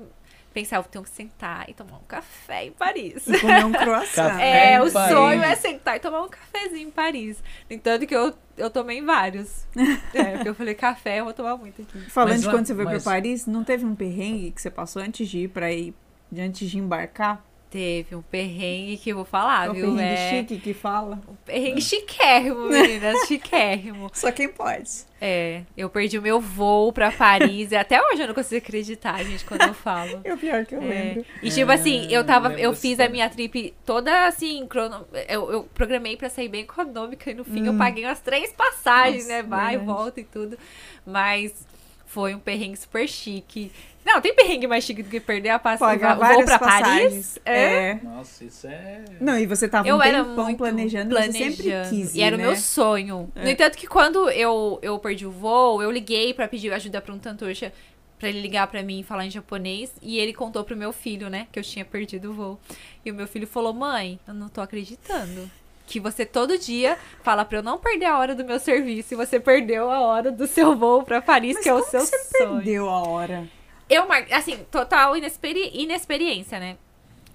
pensar, 0.54 0.76
eu 0.76 0.84
tenho 0.84 1.04
que 1.04 1.10
sentar 1.10 1.68
e 1.68 1.74
tomar 1.74 1.96
um 1.98 2.04
café 2.08 2.64
em 2.66 2.72
Paris. 2.72 3.26
E 3.26 3.38
comer 3.40 3.64
um 3.66 3.72
croissant. 3.74 4.38
É, 4.40 4.80
o 4.80 4.90
Paris. 4.90 5.12
sonho 5.14 5.42
é 5.42 5.54
sentar 5.56 5.96
e 5.96 6.00
tomar 6.00 6.22
um 6.22 6.28
cafezinho 6.28 6.88
em 6.88 6.90
Paris. 6.90 7.42
No 7.68 7.76
entanto 7.76 8.06
que 8.06 8.14
eu, 8.14 8.32
eu 8.56 8.70
tomei 8.70 9.02
vários. 9.02 9.66
É, 10.14 10.34
porque 10.36 10.48
eu 10.48 10.54
falei, 10.54 10.74
café 10.74 11.18
eu 11.20 11.24
vou 11.24 11.34
tomar 11.34 11.56
muito 11.56 11.82
aqui. 11.82 11.98
Falando 12.08 12.30
Mas 12.34 12.42
de 12.42 12.48
quando 12.50 12.66
você 12.66 12.74
foi 12.74 12.84
mas- 12.84 13.02
pra 13.02 13.12
Paris, 13.12 13.46
não 13.46 13.64
teve 13.64 13.84
um 13.84 13.94
perrengue 13.94 14.52
que 14.52 14.62
você 14.62 14.70
passou 14.70 15.02
antes 15.02 15.28
de 15.28 15.40
ir 15.40 15.48
pra 15.48 15.72
ir, 15.72 15.92
antes 16.38 16.70
de 16.70 16.78
embarcar? 16.78 17.44
Teve 17.74 18.14
um 18.14 18.22
perrengue 18.22 18.96
que 18.98 19.10
eu 19.10 19.16
vou 19.16 19.24
falar, 19.24 19.66
É 19.66 19.70
o 19.70 19.74
viu? 19.74 19.92
perrengue 19.96 20.12
É 20.14 20.28
chique 20.30 20.58
que 20.60 20.72
fala? 20.72 21.20
um 21.28 21.34
perrengue 21.44 21.82
chiquérrimo, 21.82 22.66
meninas, 22.70 23.26
chiquérrimo. 23.26 24.08
Só 24.14 24.30
quem 24.30 24.48
pode. 24.48 24.88
É, 25.20 25.62
eu 25.76 25.90
perdi 25.90 26.16
o 26.16 26.22
meu 26.22 26.38
voo 26.40 26.92
pra 26.92 27.10
Paris 27.10 27.72
e 27.72 27.76
até 27.76 28.00
hoje 28.00 28.22
eu 28.22 28.28
não 28.28 28.34
consigo 28.34 28.58
acreditar, 28.64 29.24
gente, 29.24 29.44
quando 29.44 29.62
eu 29.62 29.74
falo. 29.74 30.20
É 30.22 30.32
o 30.32 30.38
pior 30.38 30.64
que 30.64 30.76
eu 30.76 30.82
É. 30.82 30.84
lembro. 30.84 31.26
E 31.42 31.50
tipo 31.50 31.72
assim, 31.72 32.06
eu 32.12 32.20
É, 32.20 32.24
tava, 32.24 32.52
eu 32.52 32.70
dessa 32.70 32.80
fiz 32.80 33.00
a 33.00 33.08
minha 33.08 33.28
trip 33.28 33.74
toda 33.84 34.28
assim, 34.28 34.64
crono, 34.68 35.04
eu, 35.28 35.50
eu 35.50 35.62
programei 35.74 36.16
pra 36.16 36.28
sair 36.30 36.48
bem 36.48 36.60
econômica 36.60 37.28
e 37.28 37.34
no 37.34 37.42
fim 37.42 37.66
eu 37.66 37.72
Hum. 37.72 37.78
paguei 37.78 38.04
umas 38.04 38.20
três 38.20 38.52
passagens, 38.52 39.24
Nossa, 39.24 39.28
né? 39.36 39.42
Vai, 39.42 39.76
verdade. 39.78 39.84
volta 39.84 40.20
e 40.20 40.24
tudo. 40.24 40.56
Mas 41.04 41.66
foi 42.14 42.32
um 42.32 42.38
perrengue 42.38 42.76
super 42.76 43.08
chique. 43.08 43.72
Não, 44.06 44.20
tem 44.20 44.32
perrengue 44.32 44.68
mais 44.68 44.84
chique 44.84 45.02
do 45.02 45.10
que 45.10 45.18
perder 45.18 45.48
a 45.48 45.58
passagem. 45.58 45.98
Pagar 45.98 46.16
O 46.16 46.34
voo 46.36 46.44
pra 46.44 46.58
passagens. 46.60 47.38
Paris? 47.38 47.40
É. 47.44 47.88
É. 47.90 48.00
Nossa, 48.04 48.44
isso 48.44 48.66
é. 48.68 49.02
Não, 49.20 49.36
e 49.36 49.46
você 49.46 49.66
tava 49.66 49.88
Eu 49.88 49.96
um 49.96 50.02
era 50.02 50.22
tempão 50.22 50.44
muito 50.44 50.58
planejando, 50.58 51.12
você 51.12 51.32
sempre 51.32 51.72
quis 51.90 52.14
E 52.14 52.22
era 52.22 52.36
ir, 52.36 52.38
o 52.38 52.38
né? 52.42 52.46
meu 52.46 52.56
sonho. 52.56 53.32
É. 53.34 53.42
No 53.42 53.50
entanto 53.50 53.76
que 53.76 53.88
quando 53.88 54.30
eu, 54.30 54.78
eu 54.80 54.96
perdi 55.00 55.26
o 55.26 55.30
voo, 55.32 55.82
eu 55.82 55.90
liguei 55.90 56.32
pra 56.32 56.46
pedir 56.46 56.72
ajuda 56.72 57.00
pra 57.00 57.12
um 57.12 57.18
tantocha 57.18 57.72
pra 58.18 58.28
ele 58.28 58.40
ligar 58.40 58.68
pra 58.68 58.80
mim 58.82 59.00
e 59.00 59.02
falar 59.02 59.26
em 59.26 59.30
japonês. 59.30 59.90
E 60.00 60.18
ele 60.18 60.32
contou 60.32 60.62
pro 60.62 60.76
meu 60.76 60.92
filho, 60.92 61.28
né, 61.28 61.48
que 61.50 61.58
eu 61.58 61.64
tinha 61.64 61.84
perdido 61.84 62.30
o 62.30 62.34
voo. 62.34 62.60
E 63.04 63.10
o 63.10 63.14
meu 63.14 63.26
filho 63.26 63.46
falou, 63.46 63.72
mãe, 63.72 64.20
eu 64.28 64.34
não 64.34 64.48
tô 64.48 64.60
acreditando. 64.60 65.50
Que 65.86 66.00
você 66.00 66.24
todo 66.24 66.56
dia 66.58 66.96
fala 67.22 67.44
pra 67.44 67.58
eu 67.58 67.62
não 67.62 67.78
perder 67.78 68.06
a 68.06 68.18
hora 68.18 68.34
do 68.34 68.44
meu 68.44 68.58
serviço 68.58 69.12
e 69.14 69.16
você 69.16 69.38
perdeu 69.38 69.90
a 69.90 70.00
hora 70.00 70.32
do 70.32 70.46
seu 70.46 70.74
voo 70.74 71.02
pra 71.02 71.20
Paris, 71.20 71.54
Mas 71.56 71.62
que 71.62 71.68
é 71.68 71.74
o 71.74 71.82
seu 71.84 72.00
que 72.00 72.06
você 72.06 72.38
sonho. 72.38 72.54
perdeu 72.56 72.88
a 72.88 73.06
hora? 73.06 73.48
Eu 73.88 74.08
marquei, 74.08 74.34
assim, 74.34 74.56
total 74.70 75.14
inexperi 75.16 75.70
inexperiência, 75.74 76.58
né? 76.58 76.76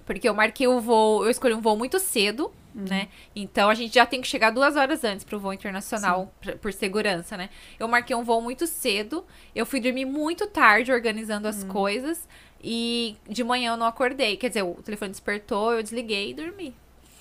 Porque 0.06 0.28
eu 0.28 0.34
marquei 0.34 0.68
o 0.68 0.80
voo, 0.82 1.24
eu 1.24 1.30
escolhi 1.30 1.54
um 1.54 1.62
voo 1.62 1.78
muito 1.78 2.00
cedo, 2.00 2.52
né? 2.74 3.08
Então 3.36 3.70
a 3.70 3.76
gente 3.76 3.94
já 3.94 4.06
tem 4.06 4.20
que 4.22 4.28
chegar 4.28 4.50
duas 4.50 4.76
horas 4.76 5.04
antes 5.04 5.24
pro 5.24 5.40
voo 5.40 5.54
internacional, 5.54 6.34
pra- 6.42 6.56
por 6.56 6.74
segurança, 6.74 7.38
né? 7.38 7.50
Eu 7.80 7.88
marquei 7.88 8.16
um 8.16 8.24
voo 8.24 8.42
muito 8.42 8.66
cedo, 8.66 9.24
eu 9.54 9.66
fui 9.66 9.80
dormir 9.80 10.06
muito 10.06 10.48
tarde 10.48 10.92
organizando 10.92 11.48
as 11.48 11.64
coisas 11.66 12.28
e 12.64 13.16
de 13.28 13.44
manhã 13.44 13.74
eu 13.74 13.78
não 13.78 13.86
acordei. 13.86 14.36
Quer 14.38 14.48
dizer, 14.50 14.64
o 14.64 14.74
telefone 14.84 15.12
despertou, 15.12 15.74
eu 15.74 15.84
desliguei 15.84 16.32
e 16.32 16.34
dormi. 16.34 16.74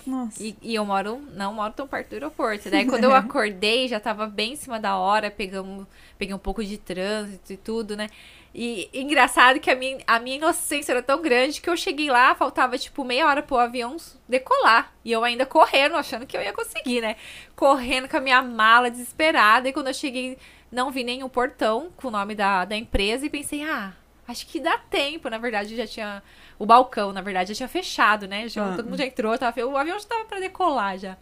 Nossa. 0.05 0.41
E, 0.41 0.55
e 0.61 0.75
eu 0.75 0.85
moro, 0.85 1.21
não 1.33 1.53
moro 1.53 1.73
tão 1.73 1.87
perto 1.87 2.09
do 2.09 2.13
aeroporto. 2.13 2.69
Daí 2.69 2.85
quando 2.87 3.03
eu 3.03 3.13
acordei, 3.13 3.87
já 3.87 3.99
tava 3.99 4.27
bem 4.27 4.53
em 4.53 4.55
cima 4.55 4.79
da 4.79 4.97
hora, 4.97 5.29
pegamos, 5.29 5.85
peguei 6.17 6.33
um 6.33 6.39
pouco 6.39 6.63
de 6.63 6.77
trânsito 6.77 7.53
e 7.53 7.57
tudo, 7.57 7.95
né? 7.95 8.07
E 8.53 8.89
engraçado 8.93 9.59
que 9.59 9.69
a 9.69 9.75
minha, 9.75 9.99
a 10.07 10.19
minha 10.19 10.37
inocência 10.37 10.91
era 10.91 11.03
tão 11.03 11.21
grande 11.21 11.61
que 11.61 11.69
eu 11.69 11.77
cheguei 11.77 12.09
lá, 12.09 12.33
faltava 12.33 12.77
tipo 12.77 13.03
meia 13.03 13.27
hora 13.27 13.43
pro 13.43 13.57
avião 13.57 13.95
decolar. 14.27 14.91
E 15.05 15.11
eu 15.11 15.23
ainda 15.23 15.45
correndo, 15.45 15.95
achando 15.95 16.25
que 16.25 16.35
eu 16.35 16.41
ia 16.41 16.51
conseguir, 16.51 17.01
né? 17.01 17.15
Correndo 17.55 18.09
com 18.09 18.17
a 18.17 18.21
minha 18.21 18.41
mala 18.41 18.89
desesperada. 18.89 19.69
E 19.69 19.73
quando 19.73 19.87
eu 19.87 19.93
cheguei 19.93 20.37
não 20.71 20.91
vi 20.91 21.03
nenhum 21.03 21.29
portão 21.29 21.89
com 21.97 22.07
o 22.07 22.11
nome 22.11 22.35
da, 22.35 22.65
da 22.65 22.75
empresa 22.75 23.25
e 23.25 23.29
pensei, 23.29 23.63
ah, 23.63 23.93
acho 24.29 24.47
que 24.47 24.59
dá 24.59 24.77
tempo. 24.77 25.29
Na 25.29 25.37
verdade, 25.37 25.75
já 25.75 25.85
tinha. 25.87 26.23
O 26.57 26.65
balcão, 26.65 27.11
na 27.13 27.21
verdade, 27.21 27.49
já 27.49 27.55
tinha 27.55 27.69
fechado, 27.69 28.27
né? 28.27 28.47
Já, 28.47 28.73
Ah. 28.73 28.75
Todo 28.75 28.85
mundo 28.85 28.97
já 28.97 29.05
entrou, 29.05 29.37
tava, 29.37 29.65
o 29.65 29.77
avião 29.77 29.99
já 29.99 30.07
tava 30.07 30.25
pra 30.25 30.39
decolar 30.39 30.97
já. 30.97 31.17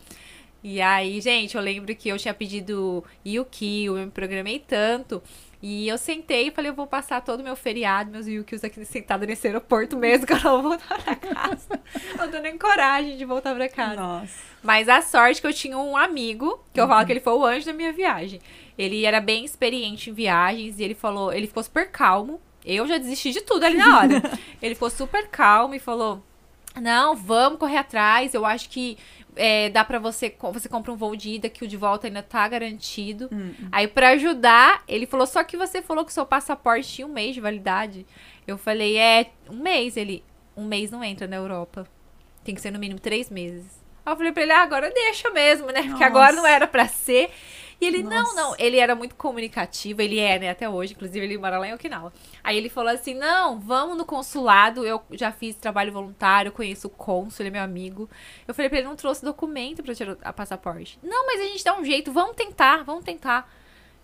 E 0.63 0.81
aí, 0.81 1.21
gente, 1.21 1.55
eu 1.55 1.61
lembro 1.61 1.95
que 1.95 2.09
eu 2.09 2.17
tinha 2.17 2.33
pedido 2.33 3.03
Yuki, 3.25 3.85
eu 3.85 3.93
me 3.93 4.07
programei 4.11 4.59
tanto. 4.59 5.21
E 5.61 5.87
eu 5.87 5.97
sentei 5.97 6.47
e 6.47 6.51
falei, 6.51 6.69
eu 6.69 6.75
vou 6.75 6.85
passar 6.85 7.21
todo 7.21 7.39
o 7.39 7.43
meu 7.43 7.55
feriado, 7.55 8.11
meus 8.11 8.27
Yukis 8.27 8.63
aqui 8.63 8.83
sentada 8.85 9.25
nesse 9.25 9.47
aeroporto 9.47 9.97
mesmo, 9.97 10.27
que 10.27 10.33
eu 10.33 10.39
não 10.43 10.61
vou 10.61 10.71
voltar 10.71 11.01
pra 11.01 11.15
casa. 11.15 11.79
não 12.17 12.29
tô 12.29 12.37
nem 12.39 12.57
coragem 12.57 13.17
de 13.17 13.25
voltar 13.25 13.55
pra 13.55 13.67
casa. 13.69 13.95
Nossa. 13.95 14.33
Mas 14.61 14.87
a 14.89 15.01
sorte 15.01 15.41
que 15.41 15.47
eu 15.47 15.53
tinha 15.53 15.77
um 15.77 15.97
amigo, 15.97 16.63
que 16.73 16.79
eu 16.79 16.87
falo 16.87 17.05
que 17.05 17.11
ele 17.13 17.19
foi 17.21 17.33
o 17.33 17.45
anjo 17.45 17.65
da 17.65 17.73
minha 17.73 17.91
viagem. 17.91 18.39
Ele 18.77 19.03
era 19.05 19.19
bem 19.19 19.45
experiente 19.45 20.09
em 20.09 20.13
viagens 20.13 20.79
e 20.79 20.83
ele 20.83 20.93
falou, 20.95 21.33
ele 21.33 21.47
ficou 21.47 21.63
super 21.63 21.89
calmo. 21.89 22.39
Eu 22.67 22.85
já 22.85 22.97
desisti 22.97 23.31
de 23.31 23.39
tudo 23.39 23.63
ali 23.63 23.77
na 23.77 23.97
hora. 23.97 24.21
ele 24.61 24.75
ficou 24.75 24.89
super 24.89 25.27
calmo 25.29 25.73
e 25.73 25.79
falou: 25.79 26.21
Não, 26.75 27.15
vamos 27.15 27.57
correr 27.57 27.77
atrás. 27.77 28.33
Eu 28.33 28.45
acho 28.45 28.69
que 28.69 28.97
é, 29.37 29.69
dá 29.69 29.85
pra 29.85 29.99
você. 29.99 30.35
Você 30.51 30.67
compra 30.67 30.91
um 30.91 30.97
voo 30.97 31.15
de 31.15 31.29
ida 31.29 31.47
que 31.47 31.63
o 31.63 31.67
de 31.67 31.77
volta 31.77 32.07
ainda 32.07 32.21
tá 32.21 32.45
garantido. 32.45 33.29
Hum. 33.31 33.53
Aí, 33.71 33.87
pra 33.87 34.09
ajudar, 34.09 34.83
ele 34.85 35.05
falou: 35.05 35.25
Só 35.25 35.45
que 35.45 35.55
você 35.55 35.81
falou 35.81 36.03
que 36.03 36.11
o 36.11 36.13
seu 36.13 36.25
passaporte 36.25 36.89
tinha 36.89 37.07
um 37.07 37.11
mês 37.11 37.33
de 37.33 37.39
validade. 37.39 38.05
Eu 38.45 38.57
falei: 38.57 38.97
É, 38.97 39.31
um 39.49 39.61
mês. 39.61 39.95
Ele: 39.95 40.21
Um 40.55 40.65
mês 40.65 40.91
não 40.91 41.01
entra 41.01 41.25
na 41.25 41.37
Europa. 41.37 41.87
Tem 42.43 42.53
que 42.53 42.59
ser 42.59 42.71
no 42.71 42.79
mínimo 42.79 42.99
três 42.99 43.29
meses. 43.29 43.65
Aí 44.05 44.13
eu 44.13 44.17
falei 44.17 44.31
pra 44.31 44.43
ele: 44.43 44.51
ah, 44.51 44.63
agora 44.63 44.91
deixa 44.91 45.29
mesmo, 45.31 45.67
né? 45.67 45.83
Porque 45.83 45.91
Nossa. 45.91 46.05
agora 46.05 46.33
não 46.33 46.45
era 46.45 46.67
pra 46.67 46.87
ser. 46.87 47.29
E 47.79 47.85
ele, 47.85 48.01
não, 48.01 48.23
Nossa. 48.23 48.35
não, 48.35 48.55
ele 48.57 48.77
era 48.77 48.95
muito 48.95 49.15
comunicativo, 49.15 50.01
ele 50.01 50.19
é, 50.19 50.39
né, 50.39 50.49
até 50.49 50.67
hoje, 50.67 50.93
inclusive 50.93 51.23
ele 51.23 51.37
mora 51.37 51.59
lá 51.59 51.67
em 51.67 51.73
Okinawa. 51.73 52.11
Aí 52.43 52.57
ele 52.57 52.69
falou 52.69 52.91
assim: 52.91 53.13
não, 53.13 53.59
vamos 53.59 53.95
no 53.95 54.03
consulado, 54.03 54.85
eu 54.85 55.01
já 55.11 55.31
fiz 55.31 55.55
trabalho 55.55 55.91
voluntário, 55.91 56.51
conheço 56.51 56.87
o 56.87 56.89
cônsul, 56.89 57.43
ele 57.43 57.49
é 57.49 57.51
meu 57.51 57.61
amigo. 57.61 58.09
Eu 58.47 58.53
falei 58.53 58.69
pra 58.69 58.79
ele, 58.79 58.87
não 58.87 58.95
trouxe 58.95 59.23
documento 59.23 59.83
pra 59.83 59.93
tirar 59.93 60.17
a 60.23 60.33
passaporte. 60.33 60.97
Não, 61.03 61.25
mas 61.27 61.39
a 61.39 61.43
gente 61.43 61.63
dá 61.63 61.77
um 61.77 61.85
jeito, 61.85 62.11
vamos 62.11 62.35
tentar, 62.35 62.83
vamos 62.83 63.03
tentar. 63.05 63.47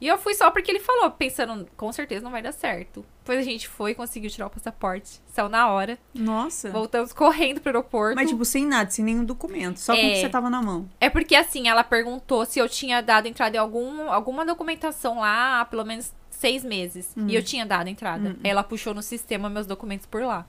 E 0.01 0.07
eu 0.07 0.17
fui 0.17 0.33
só 0.33 0.51
porque 0.51 0.69
ele 0.69 0.81
falou, 0.81 1.09
pensando, 1.11 1.65
com 1.77 1.89
certeza 1.93 2.23
não 2.23 2.31
vai 2.31 2.41
dar 2.41 2.51
certo. 2.51 3.05
Depois 3.19 3.39
a 3.39 3.41
gente 3.41 3.69
foi, 3.69 3.95
conseguiu 3.95 4.29
tirar 4.29 4.47
o 4.47 4.49
passaporte, 4.49 5.21
saiu 5.27 5.47
na 5.47 5.69
hora, 5.69 5.97
Nossa. 6.13 6.69
voltamos 6.71 7.13
correndo 7.13 7.61
pro 7.61 7.69
aeroporto. 7.69 8.15
Mas, 8.15 8.29
tipo, 8.29 8.43
sem 8.43 8.65
nada, 8.65 8.89
sem 8.91 9.05
nenhum 9.05 9.23
documento. 9.23 9.77
Só 9.77 9.95
com 9.95 10.01
o 10.01 10.03
É. 10.05 10.09
que 10.11 10.19
você 10.19 10.27
tava 10.29 10.49
na 10.49 10.61
mão. 10.61 10.89
É 10.99 11.09
porque 11.09 11.35
assim, 11.35 11.69
ela 11.69 11.85
perguntou 11.85 12.45
se 12.45 12.59
eu 12.59 12.67
tinha 12.67 13.01
dado 13.01 13.27
entrada 13.27 13.55
em 13.55 13.59
algum, 13.59 14.11
alguma 14.11 14.45
documentação 14.45 15.19
lá 15.21 15.61
há 15.61 15.65
pelo 15.65 15.85
menos 15.85 16.11
seis 16.29 16.65
meses. 16.65 17.15
E 17.27 17.33
eu 17.33 17.41
tinha 17.41 17.65
dado 17.65 17.87
entrada. 17.87 18.35
Aí 18.43 18.49
ela 18.49 18.63
puxou 18.63 18.93
no 18.93 19.01
sistema 19.01 19.49
meus 19.49 19.65
documentos 19.65 20.05
por 20.05 20.21
lá. 20.23 20.45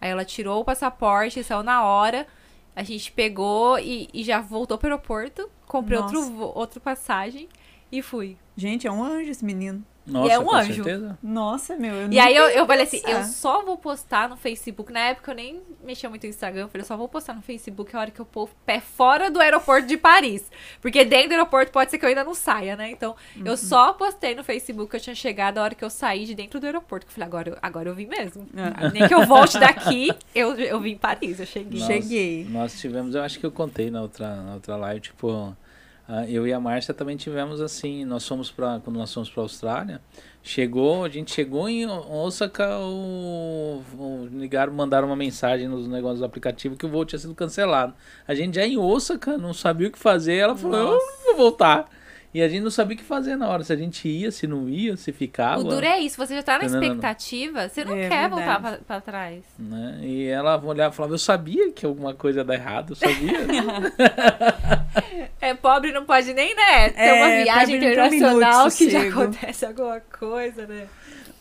Aí 0.00 0.10
ela 0.10 0.24
tirou 0.24 0.60
o 0.60 0.64
passaporte, 0.64 1.42
saiu 1.42 1.64
na 1.64 1.82
hora. 1.82 2.24
A 2.76 2.84
gente 2.84 3.10
pegou 3.10 3.78
e, 3.80 4.08
e 4.14 4.22
já 4.22 4.40
voltou 4.40 4.78
pro 4.78 4.88
aeroporto. 4.88 5.50
Comprei 5.66 5.98
Nossa. 5.98 6.16
outro, 6.16 6.52
outro 6.54 6.80
passagem 6.80 7.48
e 7.90 8.00
fui. 8.00 8.36
Gente, 8.56 8.86
é 8.86 8.92
um 8.92 9.02
anjo 9.02 9.30
esse 9.30 9.44
menino. 9.44 9.84
Nossa, 10.04 10.32
é 10.32 10.36
um 10.40 10.44
com 10.46 10.54
anjo. 10.56 10.74
certeza. 10.82 11.16
Nossa, 11.22 11.76
meu. 11.76 11.94
Eu 11.94 12.10
E 12.12 12.18
aí 12.18 12.34
eu, 12.34 12.48
eu 12.48 12.66
falei 12.66 12.82
assim, 12.82 13.00
eu 13.06 13.22
só 13.22 13.64
vou 13.64 13.76
postar 13.78 14.28
no 14.28 14.36
Facebook. 14.36 14.92
Na 14.92 14.98
época 14.98 15.30
eu 15.30 15.36
nem 15.36 15.62
mexia 15.84 16.10
muito 16.10 16.24
no 16.24 16.28
Instagram. 16.28 16.62
Eu 16.62 16.68
falei, 16.68 16.82
eu 16.82 16.86
só 16.88 16.96
vou 16.96 17.08
postar 17.08 17.34
no 17.34 17.40
Facebook 17.40 17.94
a 17.94 18.00
hora 18.00 18.10
que 18.10 18.20
eu 18.20 18.24
pôr 18.24 18.46
o 18.46 18.50
pé 18.66 18.80
fora 18.80 19.30
do 19.30 19.38
aeroporto 19.38 19.86
de 19.86 19.96
Paris. 19.96 20.50
Porque 20.80 21.04
dentro 21.04 21.28
do 21.28 21.32
aeroporto 21.34 21.70
pode 21.70 21.92
ser 21.92 21.98
que 21.98 22.04
eu 22.04 22.08
ainda 22.08 22.24
não 22.24 22.34
saia, 22.34 22.74
né? 22.74 22.90
Então, 22.90 23.14
Uhum. 23.36 23.42
eu 23.46 23.56
só 23.56 23.92
postei 23.92 24.34
no 24.34 24.42
Facebook 24.42 24.90
que 24.90 24.96
eu 24.96 25.00
tinha 25.00 25.14
chegado 25.14 25.58
a 25.58 25.62
hora 25.62 25.74
que 25.76 25.84
eu 25.84 25.90
saí 25.90 26.24
de 26.26 26.34
dentro 26.34 26.58
do 26.58 26.66
aeroporto. 26.66 27.06
Que 27.06 27.10
eu 27.10 27.14
falei, 27.14 27.28
agora, 27.28 27.48
eu- 27.50 27.58
agora 27.62 27.88
eu 27.88 27.94
vim 27.94 28.06
mesmo. 28.06 28.44
É. 28.56 28.90
Nem 28.90 29.06
que 29.06 29.14
eu 29.14 29.24
volte 29.24 29.56
daqui, 29.56 30.10
eu, 30.34 30.56
eu 30.58 30.80
vim 30.80 30.90
em 30.90 30.98
Paris, 30.98 31.38
eu 31.38 31.46
cheguei. 31.46 31.78
Nós- 31.78 31.86
Cheguei. 31.86 32.46
Nós 32.50 32.80
tivemos, 32.80 33.14
eu 33.14 33.22
acho 33.22 33.38
que 33.38 33.46
eu 33.46 33.52
contei 33.52 33.88
na 33.88 34.02
outra, 34.02 34.34
na 34.42 34.54
outra 34.54 34.74
live, 34.74 35.00
tipo, 35.00 35.56
eu 36.28 36.46
e 36.46 36.52
a 36.52 36.60
Márcia 36.60 36.92
também 36.92 37.16
tivemos 37.16 37.60
assim, 37.60 38.04
nós 38.04 38.26
fomos 38.26 38.50
para 38.50 38.80
quando 38.80 38.96
nós 38.96 39.12
fomos 39.12 39.30
para 39.30 39.42
Austrália, 39.42 40.00
chegou, 40.42 41.04
a 41.04 41.08
gente 41.08 41.32
chegou 41.32 41.68
em 41.68 41.86
Osaka, 41.86 42.78
o, 42.80 43.82
o 43.98 44.28
ligaram, 44.30 44.72
mandaram 44.72 45.06
uma 45.06 45.16
mensagem 45.16 45.68
nos 45.68 45.88
negócios 45.88 46.20
do 46.20 46.24
aplicativo 46.24 46.76
que 46.76 46.84
o 46.84 46.88
voo 46.88 47.04
tinha 47.04 47.18
sido 47.18 47.34
cancelado. 47.34 47.94
A 48.26 48.34
gente 48.34 48.56
já 48.56 48.66
em 48.66 48.76
Osaka, 48.76 49.38
não 49.38 49.54
sabia 49.54 49.88
o 49.88 49.90
que 49.90 49.98
fazer, 49.98 50.36
ela 50.36 50.56
falou, 50.56 50.78
eu 50.78 50.98
não 50.98 51.24
vou 51.26 51.36
voltar. 51.36 51.88
E 52.34 52.40
a 52.42 52.48
gente 52.48 52.62
não 52.62 52.70
sabia 52.70 52.94
o 52.94 52.98
que 52.98 53.04
fazer 53.04 53.36
na 53.36 53.46
hora, 53.48 53.62
se 53.62 53.72
a 53.72 53.76
gente 53.76 54.08
ia, 54.08 54.30
se 54.30 54.46
não 54.46 54.66
ia, 54.68 54.96
se 54.96 55.12
ficava. 55.12 55.60
O 55.60 55.64
duro 55.64 55.84
é 55.84 55.98
isso, 56.00 56.16
você 56.16 56.34
já 56.34 56.42
tá 56.42 56.58
na 56.58 56.64
expectativa, 56.64 57.68
você 57.68 57.84
não 57.84 57.94
É 57.94 58.08
quer 58.08 58.28
verdade. 58.30 58.34
voltar 58.34 58.60
pra, 58.60 58.78
pra 58.78 59.00
trás. 59.02 59.44
né? 59.58 59.98
E 60.02 60.26
ela 60.28 60.58
olhava 60.64 60.94
e 60.94 60.96
falava, 60.96 61.12
eu 61.14 61.18
sabia 61.18 61.70
que 61.72 61.84
alguma 61.84 62.14
coisa 62.14 62.40
ia 62.40 62.44
dar 62.44 62.54
errado, 62.54 62.92
eu 62.92 62.96
sabia. 62.96 63.38
É, 65.40 65.54
pobre 65.54 65.90
não 65.90 66.04
pode 66.04 66.32
nem, 66.32 66.54
né? 66.54 66.90
Ter 66.90 67.00
É, 67.00 67.12
uma 67.14 67.42
viagem 67.44 67.74
um 67.74 67.78
internacional 67.78 68.70
que 68.70 68.88
já 68.90 69.02
acontece 69.02 69.66
alguma 69.66 70.00
coisa, 70.00 70.66
né? 70.66 70.86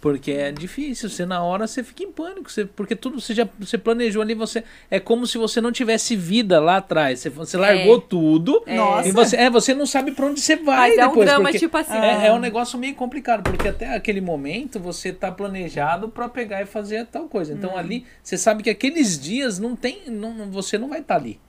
Porque 0.02 0.32
é 0.32 0.52
difícil, 0.52 1.08
você 1.10 1.28
na 1.28 1.44
hora 1.44 1.68
você 1.68 1.84
fica 1.84 2.04
em 2.04 2.12
pânico, 2.12 2.52
você, 2.52 2.66
porque 2.66 2.96
tudo 2.96 3.22
você 3.22 3.36
já 3.36 3.48
você 3.60 3.78
planejou 3.78 4.24
ali, 4.24 4.34
você 4.34 4.64
é 4.90 5.00
como 5.00 5.28
se 5.28 5.38
você 5.38 5.62
não 5.62 5.72
tivesse 5.72 6.16
vida 6.16 6.60
lá 6.60 6.78
atrás, 6.78 7.20
você, 7.20 7.30
você 7.30 7.56
largou 7.56 8.02
tudo 8.02 8.64
Nossa. 8.66 9.08
e 9.08 9.12
você 9.12 9.36
é 9.38 9.48
você 9.48 9.76
não 9.76 9.86
sabe 9.86 10.12
pra 10.12 10.26
onde 10.26 10.42
você 10.42 10.56
vai 10.56 10.90
Mas 10.90 10.98
é 10.98 11.06
um 11.06 11.10
depois, 11.10 11.30
drama, 11.30 11.52
tipo 11.54 11.78
assim. 11.78 11.96
é, 11.96 12.28
é 12.28 12.34
um 12.34 12.40
negócio 12.40 12.80
meio 12.80 12.96
complicado, 12.96 13.44
porque 13.44 13.68
até 13.68 13.96
aquele 13.96 14.22
momento 14.22 14.80
você 14.80 15.14
tá 15.14 15.32
planejado 15.32 16.10
pra 16.10 16.28
pegar 16.28 16.64
e 16.64 16.66
fazer 16.66 17.06
tal 17.06 17.28
coisa. 17.28 17.54
Hum. 17.54 17.58
Então 17.58 17.78
ali 17.78 18.04
você 18.24 18.40
sabe 18.40 18.64
que 18.64 18.72
aqueles 18.72 19.20
dias 19.20 19.60
não 19.60 19.76
tem, 19.76 20.02
não, 20.08 20.50
você 20.50 20.80
não 20.80 20.90
vai 20.90 21.02
estar 21.02 21.16
ali. 21.16 21.40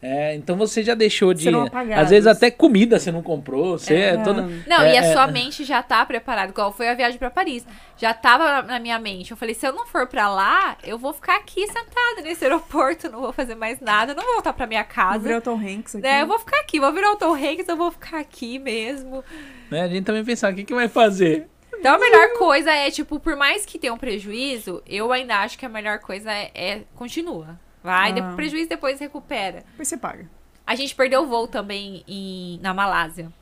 É, 0.00 0.36
então 0.36 0.56
você 0.56 0.82
já 0.82 0.94
deixou 0.94 1.34
de. 1.34 1.48
Às 1.96 2.10
vezes 2.10 2.26
até 2.26 2.50
comida 2.50 3.00
você 3.00 3.10
não 3.10 3.20
comprou. 3.20 3.76
Você 3.76 3.94
é, 3.94 4.16
toda. 4.16 4.42
Não, 4.66 4.82
é, 4.82 4.94
e 4.94 4.98
a 4.98 5.04
é, 5.04 5.12
sua 5.12 5.26
mente 5.26 5.64
já 5.64 5.82
tá 5.82 6.06
preparada, 6.06 6.50
igual 6.50 6.72
foi 6.72 6.88
a 6.88 6.94
viagem 6.94 7.18
pra 7.18 7.30
Paris. 7.30 7.66
Já 7.96 8.14
tava 8.14 8.62
na 8.62 8.78
minha 8.78 8.98
mente. 9.00 9.32
Eu 9.32 9.36
falei, 9.36 9.56
se 9.56 9.66
eu 9.66 9.72
não 9.72 9.86
for 9.86 10.06
pra 10.06 10.28
lá, 10.28 10.76
eu 10.84 10.96
vou 10.96 11.12
ficar 11.12 11.36
aqui 11.36 11.66
sentada 11.66 12.22
nesse 12.22 12.44
aeroporto, 12.44 13.10
não 13.10 13.20
vou 13.20 13.32
fazer 13.32 13.56
mais 13.56 13.80
nada, 13.80 14.14
não 14.14 14.22
vou 14.22 14.34
voltar 14.34 14.52
pra 14.52 14.66
minha 14.68 14.84
Vou 14.84 14.94
casa. 14.94 15.18
virar 15.18 15.38
o 15.38 15.40
Tom 15.40 15.58
Hanks 15.58 15.96
aqui. 15.96 16.06
É, 16.06 16.22
eu 16.22 16.26
vou 16.28 16.38
ficar 16.38 16.60
aqui, 16.60 16.78
vou 16.78 16.92
virar 16.92 17.12
o 17.12 17.16
Tom 17.16 17.34
Hanks, 17.34 17.68
eu 17.68 17.76
vou 17.76 17.90
ficar 17.90 18.20
aqui 18.20 18.58
mesmo. 18.60 19.24
né, 19.68 19.82
a 19.82 19.88
gente 19.88 20.04
também 20.04 20.24
pensava, 20.24 20.52
o 20.52 20.56
que, 20.56 20.64
que 20.64 20.74
vai 20.74 20.88
fazer? 20.88 21.48
Então 21.76 21.94
a 21.94 21.98
melhor 21.98 22.34
coisa 22.38 22.70
é, 22.72 22.90
tipo, 22.90 23.18
por 23.18 23.36
mais 23.36 23.64
que 23.64 23.78
tenha 23.78 23.94
um 23.94 23.98
prejuízo, 23.98 24.82
eu 24.86 25.12
ainda 25.12 25.38
acho 25.38 25.58
que 25.58 25.66
a 25.66 25.68
melhor 25.68 25.98
coisa 25.98 26.32
é, 26.32 26.50
é 26.54 26.82
continua. 26.94 27.58
Vai, 27.82 28.10
Ah. 28.10 28.14
depois, 28.14 28.34
prejuízo 28.34 28.68
depois 28.68 28.98
recupera. 29.00 29.64
Depois 29.70 29.88
você 29.88 29.96
paga. 29.96 30.28
A 30.66 30.74
gente 30.74 30.94
perdeu 30.94 31.22
o 31.22 31.26
voo 31.26 31.46
também 31.48 32.04
em, 32.06 32.58
na 32.62 32.74
Malásia. 32.74 33.32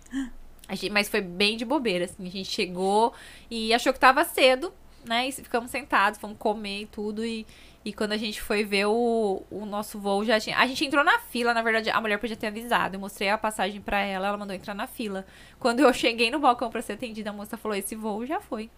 A 0.68 0.74
gente- 0.74 0.91
mas 0.93 1.09
foi 1.09 1.20
bem 1.20 1.57
de 1.57 1.64
bobeira, 1.64 2.05
assim. 2.05 2.26
A 2.26 2.30
gente 2.30 2.51
chegou 2.51 3.12
e 3.51 3.72
achou 3.74 3.93
que 3.93 3.99
tava 4.01 4.24
cedo, 4.24 4.72
né? 5.05 5.28
E 5.28 5.32
ficamos 5.32 5.70
sentados, 5.70 6.18
fomos 6.20 6.37
comer 6.39 6.82
e 6.82 6.87
tudo. 6.87 7.24
E, 7.24 7.47
e 7.84 7.93
quando 7.93 8.12
a 8.12 8.16
gente 8.16 8.41
foi 8.43 8.64
ver 8.64 8.87
o, 8.87 9.43
o 9.51 9.64
nosso 9.64 9.99
voo, 9.99 10.24
já 10.24 10.39
tinha. 10.41 10.57
A 10.59 10.66
gente 10.66 10.84
entrou 10.84 11.05
na 11.05 11.18
fila, 11.20 11.55
na 11.55 11.62
verdade, 11.62 11.89
a 11.91 12.01
mulher 12.01 12.18
podia 12.18 12.37
ter 12.37 12.49
avisado. 12.49 12.97
Eu 12.97 13.01
mostrei 13.01 13.28
a 13.28 13.39
passagem 13.39 13.80
pra 13.80 14.01
ela, 14.01 14.26
ela 14.28 14.37
mandou 14.37 14.55
entrar 14.55 14.74
na 14.74 14.87
fila. 14.87 15.24
Quando 15.59 15.80
eu 15.80 15.93
cheguei 15.93 16.30
no 16.30 16.39
balcão 16.41 16.68
pra 16.70 16.82
ser 16.82 16.93
atendida, 16.95 17.30
a 17.30 17.32
moça 17.32 17.57
falou: 17.57 17.76
esse 17.76 17.95
voo 17.97 18.26
já 18.26 18.41
foi. 18.41 18.68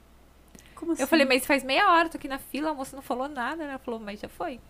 Como 0.75 0.93
assim? 0.93 1.03
Eu 1.03 1.09
falei, 1.09 1.27
mas 1.27 1.45
faz 1.47 1.65
meia 1.65 1.91
hora, 1.91 2.09
tô 2.09 2.17
aqui 2.19 2.29
na 2.29 2.39
fila, 2.39 2.71
a 2.71 2.75
moça 2.75 2.95
não 2.95 3.03
falou 3.03 3.29
nada, 3.29 3.65
né? 3.65 3.71
Ela 3.71 3.79
falou, 3.79 3.99
mas 3.99 4.21
já 4.21 4.29
foi. 4.29 4.61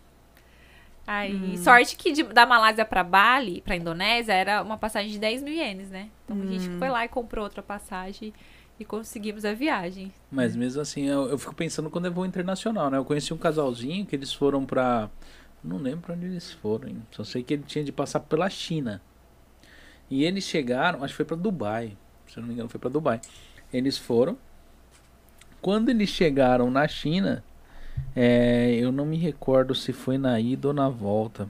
Aí, 1.11 1.57
sorte 1.59 1.97
que 1.97 2.13
de- 2.13 2.23
da 2.23 2.45
Malásia 2.45 2.85
pra 2.85 3.03
Bali, 3.03 3.63
pra 3.63 3.75
Indonésia, 3.75 4.33
era 4.35 4.63
uma 4.63 4.77
passagem 4.77 5.11
de 5.11 5.19
10 5.19 5.43
mil 5.43 5.55
ienes, 5.55 5.89
né? 5.89 6.11
Então 6.25 6.41
a 6.43 6.47
gente 6.47 6.69
foi 6.79 6.91
lá 6.91 7.03
e 7.05 7.09
comprou 7.09 7.45
outra 7.45 7.63
passagem 7.63 8.33
e 8.79 8.85
conseguimos 8.85 9.45
a 9.47 9.55
viagem. 9.55 10.13
Mas 10.31 10.55
mesmo 10.55 10.83
assim, 10.83 11.07
eu, 11.07 11.29
eu 11.31 11.39
fico 11.39 11.55
pensando 11.55 11.89
quando 11.89 12.07
é 12.07 12.11
voo 12.11 12.27
internacional, 12.27 12.91
né? 12.91 12.99
Eu 12.99 13.05
conheci 13.07 13.33
um 13.33 13.39
casalzinho 13.39 14.05
que 14.05 14.15
eles 14.15 14.33
foram 14.35 14.67
pra. 14.67 15.09
Não 15.65 15.79
lembro 15.79 16.01
pra 16.03 16.15
onde 16.15 16.27
eles 16.27 16.53
foram, 16.53 16.89
hein? 16.89 17.03
Só 17.11 17.25
sei 17.25 17.43
que 17.43 17.55
ele 17.55 17.63
tinha 17.67 17.83
de 17.83 17.91
passar 17.91 18.21
pela 18.21 18.49
China. 18.51 19.01
E 20.11 20.25
eles 20.25 20.45
chegaram, 20.45 21.03
acho 21.03 21.13
que 21.15 21.17
foi 21.17 21.25
pra 21.25 21.37
Dubai. 21.37 21.97
Se 22.27 22.37
eu 22.39 22.43
não 22.43 22.49
me 22.49 22.55
engano, 22.55 22.69
foi 22.69 22.79
pra 22.79 22.91
Dubai. 22.91 23.21
Eles 23.73 23.97
foram. 23.97 24.37
Quando 25.61 25.89
eles 25.89 26.09
chegaram 26.11 26.71
na 26.71 26.87
China, 26.87 27.43
é, 28.17 28.75
eu 28.75 28.91
não 28.93 29.07
me 29.07 29.17
recordo 29.17 29.75
se 29.75 29.93
foi 29.93 30.19
na 30.19 30.39
ida 30.41 30.69
ou 30.69 30.75
na 30.75 30.89
volta. 30.89 31.49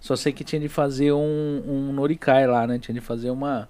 Só 0.00 0.16
sei 0.16 0.32
que 0.32 0.44
tinha 0.44 0.60
de 0.60 0.68
fazer 0.68 1.12
um, 1.12 1.62
um 1.66 1.92
Norikai 1.92 2.46
lá, 2.46 2.66
né? 2.66 2.78
Tinha 2.78 2.94
de 2.94 3.00
fazer 3.00 3.30
uma. 3.30 3.68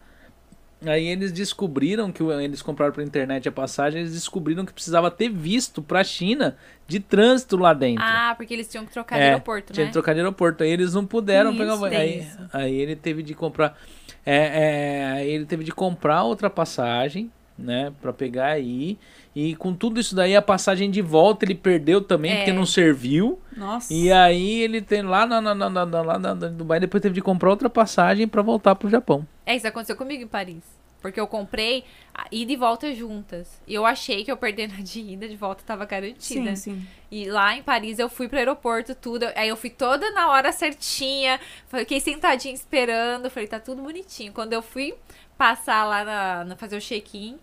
Aí 0.84 1.07
eles 1.07 1.30
descobriram 1.30 2.11
que 2.11 2.22
eles 2.24 2.61
compraram 2.61 2.92
pela 2.92 3.07
internet 3.07 3.48
a 3.48 3.53
passagem, 3.53 4.00
eles 4.00 4.14
descobriram 4.14 4.64
que 4.66 4.72
precisava 4.72 5.11
ter 5.12 5.28
visto 5.28 5.80
pra 5.80 6.03
China 6.03 6.57
de 6.88 6.98
trânsito 6.98 7.57
lá 7.57 7.72
dentro. 7.72 8.03
Ah, 8.05 8.34
porque 8.36 8.53
eles 8.53 8.66
tinham 8.68 8.84
que 8.84 8.92
trocar 8.92 9.16
de 9.16 9.22
É, 9.22 9.28
aeroporto, 9.28 9.72
Tinha 9.72 9.84
né? 9.84 9.90
que 9.90 9.92
trocar 9.92 10.12
de 10.14 10.18
aeroporto. 10.20 10.64
Aí 10.64 10.70
eles 10.70 10.92
não 10.92 11.07
puderam 11.07 11.57
pegar. 11.57 11.74
isso, 11.74 11.84
o- 11.84 11.88
tem 11.88 11.98
aí, 11.98 12.26
aí 12.53 12.74
ele 12.74 12.96
teve 12.96 13.22
de 13.22 13.32
comprar. 13.34 13.78
É, 14.26 14.36
é, 14.36 15.05
aí 15.12 15.30
ele 15.30 15.44
teve 15.46 15.62
de 15.62 15.70
comprar 15.72 16.24
outra 16.24 16.50
passagem. 16.50 17.30
Né, 17.59 17.92
para 18.00 18.12
pegar 18.12 18.46
aí. 18.48 18.98
E 19.34 19.55
com 19.57 19.72
tudo 19.74 19.98
isso 20.00 20.14
daí, 20.14 20.36
a 20.36 20.42
passagem 20.42 20.90
de 20.90 21.00
volta 21.00 21.44
ele 21.44 21.55
perdeu 21.55 22.00
também, 22.03 22.32
É. 22.32 22.36
porque 22.38 22.53
não 22.53 22.66
serviu. 22.66 23.40
Nossa. 23.57 23.92
E 23.92 24.12
aí 24.12 24.61
ele 24.61 24.80
tem 24.82 25.03
lá 25.03 25.26
na, 25.26 25.40
na, 25.40 25.55
na, 25.55 25.70
na, 25.70 25.86
na- 25.86 26.03
lá 26.03 26.18
na- 26.18 26.34
na 26.34 26.48
Dubai, 26.48 26.78
depois 26.80 27.03
teve 27.03 27.14
de 27.14 27.22
comprar 27.22 27.48
outra 27.50 27.70
passagem 27.70 28.28
para 28.28 28.42
voltar 28.42 28.74
pro 28.74 28.88
Japão. 28.90 29.26
É, 29.46 29.57
isso 29.57 29.66
aconteceu 29.66 29.96
comigo 29.96 30.22
em 30.22 30.28
Paris. 30.28 30.62
Porque 31.00 31.18
eu 31.18 31.26
comprei 31.26 31.82
a 32.14 32.26
ida 32.30 32.53
e 32.53 32.57
volta 32.57 32.94
juntas. 32.94 33.61
E 33.66 33.74
eu 33.74 33.84
achei 33.84 34.22
que 34.22 34.30
eu 34.30 34.36
perdendo 34.36 34.74
a 34.78 34.82
de 34.82 35.00
ida, 35.00 35.26
de 35.28 35.34
volta 35.34 35.61
tava 35.66 35.84
garantida. 35.84 36.55
Sim, 36.55 36.74
sim. 36.76 36.86
E 37.11 37.24
lá 37.28 37.57
em 37.57 37.62
Paris 37.62 37.98
eu 37.98 38.09
fui 38.09 38.28
pro 38.28 38.38
aeroporto, 38.38 38.94
tudo. 38.94 39.26
Aí 39.34 39.48
eu 39.48 39.57
fui 39.57 39.68
toda 39.68 40.09
na 40.12 40.30
hora 40.30 40.53
certinha. 40.53 41.40
Fiquei 41.66 41.98
sentadinha 41.98 42.55
esperando. 42.55 43.28
Falei, 43.30 43.48
tá 43.48 43.59
tudo 43.59 43.82
bonitinho. 43.82 44.32
Quando 44.32 44.53
eu 44.53 44.62
fui 44.62 44.94
passar 45.37 45.85
lá 45.85 46.05
na, 46.05 46.45
na- 46.45 46.57
fazer 46.57 46.76
o 46.76 46.80
check-in, 46.80 47.39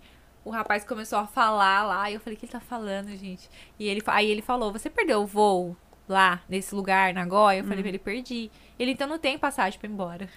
o 0.46 0.50
rapaz 0.50 0.84
começou 0.84 1.20
a 1.20 1.28
falar 1.28 1.84
lá. 1.84 2.10
E 2.10 2.14
eu 2.16 2.20
falei, 2.20 2.36
o 2.36 2.40
que 2.40 2.46
ele 2.46 2.52
tá 2.52 2.60
falando, 2.60 3.10
gente? 3.18 3.50
E 3.78 3.88
ele, 3.88 4.02
aí 4.08 4.30
ele 4.30 4.42
falou: 4.42 4.72
Você 4.72 4.90
perdeu 4.90 5.22
o 5.22 5.26
voo 5.28 5.76
lá, 6.08 6.42
nesse 6.50 6.74
lugar, 6.74 7.14
na 7.14 7.26
Goia? 7.26 7.60
Eu 7.60 7.64
falei, 7.66 7.82
pra 7.82 7.90
ele, 7.90 8.00
perdi. 8.00 8.50
Ele, 8.80 8.92
então 8.92 9.08
não 9.08 9.20
tem 9.20 9.38
passagem 9.38 9.78
pra 9.80 9.88
ir 9.90 9.92
embora. 9.94 10.30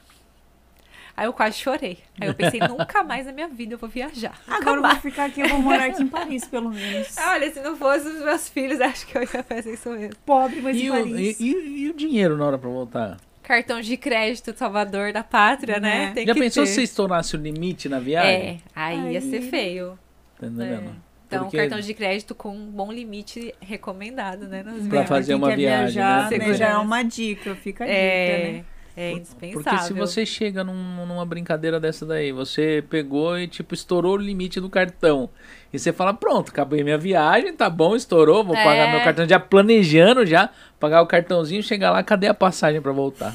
Aí 1.15 1.27
eu 1.27 1.33
quase 1.35 1.59
chorei. 1.59 1.99
Aí 2.19 2.27
eu 2.27 2.35
pensei, 2.35 2.59
nunca 2.61 3.05
mais 3.05 3.27
na 3.27 3.33
minha 3.33 3.47
vida 3.47 3.75
eu 3.75 3.79
vou 3.79 3.89
viajar. 3.89 4.35
Nunca 4.49 4.57
Agora 4.57 4.77
eu 4.79 4.83
vou 4.83 5.01
ficar 5.01 5.27
aqui, 5.27 5.43
eu 5.43 5.49
vou 5.51 5.59
morar 5.61 5.85
aqui 5.91 6.03
em 6.03 6.09
Paris, 6.09 6.47
pelo 6.47 6.71
menos. 6.71 7.15
Olha, 7.29 7.53
se 7.53 7.61
não 7.61 7.77
fosse 7.77 8.09
os 8.09 8.25
meus 8.25 8.49
filhos, 8.49 8.81
acho 8.81 9.07
que 9.07 9.19
eu 9.19 9.23
ia 9.23 9.43
fazer 9.43 9.75
isso 9.75 9.91
mesmo. 9.91 10.17
Pobre, 10.25 10.63
mas 10.63 10.75
E 10.75 10.85
em 10.85 10.91
o, 10.91 10.93
Paris. 10.95 11.39
e, 11.39 11.45
e- 11.53 11.79
e 11.85 11.91
o 11.91 11.95
dinheiro 11.95 12.37
na 12.39 12.47
hora 12.47 12.57
pra 12.59 12.71
voltar? 12.71 13.19
Cartão 13.43 13.81
de 13.81 13.97
crédito 13.97 14.57
Salvador 14.57 15.13
da 15.13 15.25
pátria, 15.25 15.81
né? 15.81 16.05
É. 16.05 16.11
Tem 16.13 16.27
Já 16.27 16.33
que 16.35 16.41
pensou 16.41 16.63
ter. 16.63 16.69
se 16.69 16.75
você 16.77 16.83
estourasse 16.83 17.35
o 17.37 17.39
limite 17.41 17.89
na 17.89 17.99
viagem? 17.99 18.33
É, 18.33 18.59
aí 18.75 19.13
ia 19.15 19.21
ser 19.21 19.37
Aí- 19.37 19.51
feio. 19.51 19.99
Tá 20.39 20.47
É. 20.47 20.51
entendendo? 20.51 20.97
Então, 21.27 21.45
Porque- 21.45 21.57
cartão 21.57 21.81
de 21.81 21.95
crédito 21.95 22.35
com 22.35 22.51
um 22.55 22.71
bom 22.71 22.93
limite 22.93 23.55
recomendado, 23.59 24.47
né? 24.47 24.63
Nas 24.63 24.87
Pra 24.87 25.01
É, 25.01 25.07
fazer 25.07 25.35
uma 25.35 25.55
viagem, 25.57 25.95
Viajar, 25.95 26.31
né? 26.31 26.39
né, 26.39 26.55
já 26.55 26.69
é 26.69 26.77
uma 26.77 27.03
dica, 27.03 27.55
fica 27.55 27.85
a 27.85 27.87
dica, 27.87 27.99
É, 27.99 28.53
né? 28.53 28.65
É 28.97 29.13
indispensável. 29.13 29.63
Porque 29.63 29.85
se 29.85 29.93
você 29.93 30.27
chega 30.27 30.63
num- 30.65 31.07
numa 31.07 31.25
brincadeira 31.27 31.79
dessa 31.81 32.05
daí, 32.07 32.33
você 32.33 32.85
pegou 32.91 33.39
e, 33.39 33.47
tipo, 33.49 33.75
estourou 33.75 34.15
o 34.15 34.17
limite 34.17 34.61
do 34.61 34.69
cartão. 34.71 35.29
E 35.73 35.79
você 35.79 35.93
fala, 35.93 36.13
pronto, 36.13 36.51
acabei 36.51 36.85
minha 36.85 36.99
viagem, 36.99 37.55
tá 37.57 37.71
bom, 37.71 37.97
estourou, 37.97 38.45
vou 38.45 38.55
É. 38.57 38.63
pagar 38.63 38.91
meu 38.91 39.03
cartão, 39.03 39.27
já 39.29 39.41
planejando 39.41 40.27
já, 40.27 40.51
pagar 40.79 41.01
o 41.03 41.07
cartãozinho, 41.07 41.63
chegar 41.63 41.91
lá, 41.91 42.03
cadê 42.03 42.27
a 42.27 42.35
passagem 42.35 42.81
pra 42.81 42.93
voltar? 42.93 43.35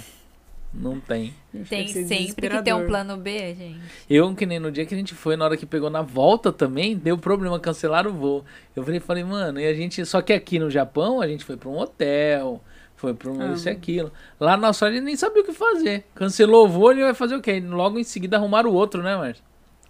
Não 0.74 1.00
tem. 1.00 1.34
Tem 1.68 1.88
sempre 1.88 2.50
que 2.50 2.62
ter 2.62 2.74
um 2.76 2.86
plano 2.86 3.18
B, 3.18 3.56
gente. 3.56 3.80
Eu, 4.08 4.36
que 4.36 4.46
nem 4.46 4.60
no 4.60 4.72
dia 4.72 4.86
que 4.86 4.94
a 4.94 4.98
gente 4.98 5.16
foi, 5.16 5.36
na 5.36 5.46
hora 5.46 5.58
que 5.58 5.66
pegou 5.66 5.90
na 5.90 6.04
volta 6.04 6.52
também, 6.52 6.96
deu 6.96 7.18
problema, 7.18 7.60
cancelaram 7.60 8.12
o 8.12 8.14
voo. 8.14 8.46
Eu 8.76 8.84
falei, 8.84 9.00
falei, 9.00 9.24
mano, 9.24 9.60
e 9.60 9.66
a 9.66 9.74
gente. 9.74 10.06
Só 10.06 10.22
que 10.22 10.32
aqui 10.34 10.60
no 10.60 10.70
Japão, 10.70 11.20
a 11.20 11.28
gente 11.28 11.44
foi 11.44 11.58
pra 11.58 11.70
um 11.70 11.80
hotel, 11.80 12.62
foi 12.98 13.14
pra 13.14 13.32
um 13.32 13.42
Ah. 13.42 13.54
isso 13.54 13.70
e 13.70 13.72
aquilo. 13.72 14.12
Lá 14.38 14.58
na 14.58 14.68
Austrália, 14.68 14.98
ele 14.98 15.06
nem 15.06 15.16
sabia 15.16 15.42
o 15.42 15.46
que 15.46 15.54
fazer. 15.54 16.04
Cancelou 16.14 16.66
o 16.66 16.70
voo, 16.70 16.92
ele 16.92 17.04
vai 17.04 17.14
fazer 17.14 17.36
o 17.36 17.42
quê? 17.42 17.64
Logo 17.66 17.98
em 17.98 18.04
seguida 18.04 18.36
arrumaram 18.36 18.70
o 18.70 18.74
outro, 18.74 19.02
né, 19.02 19.16
Márcio? 19.16 19.44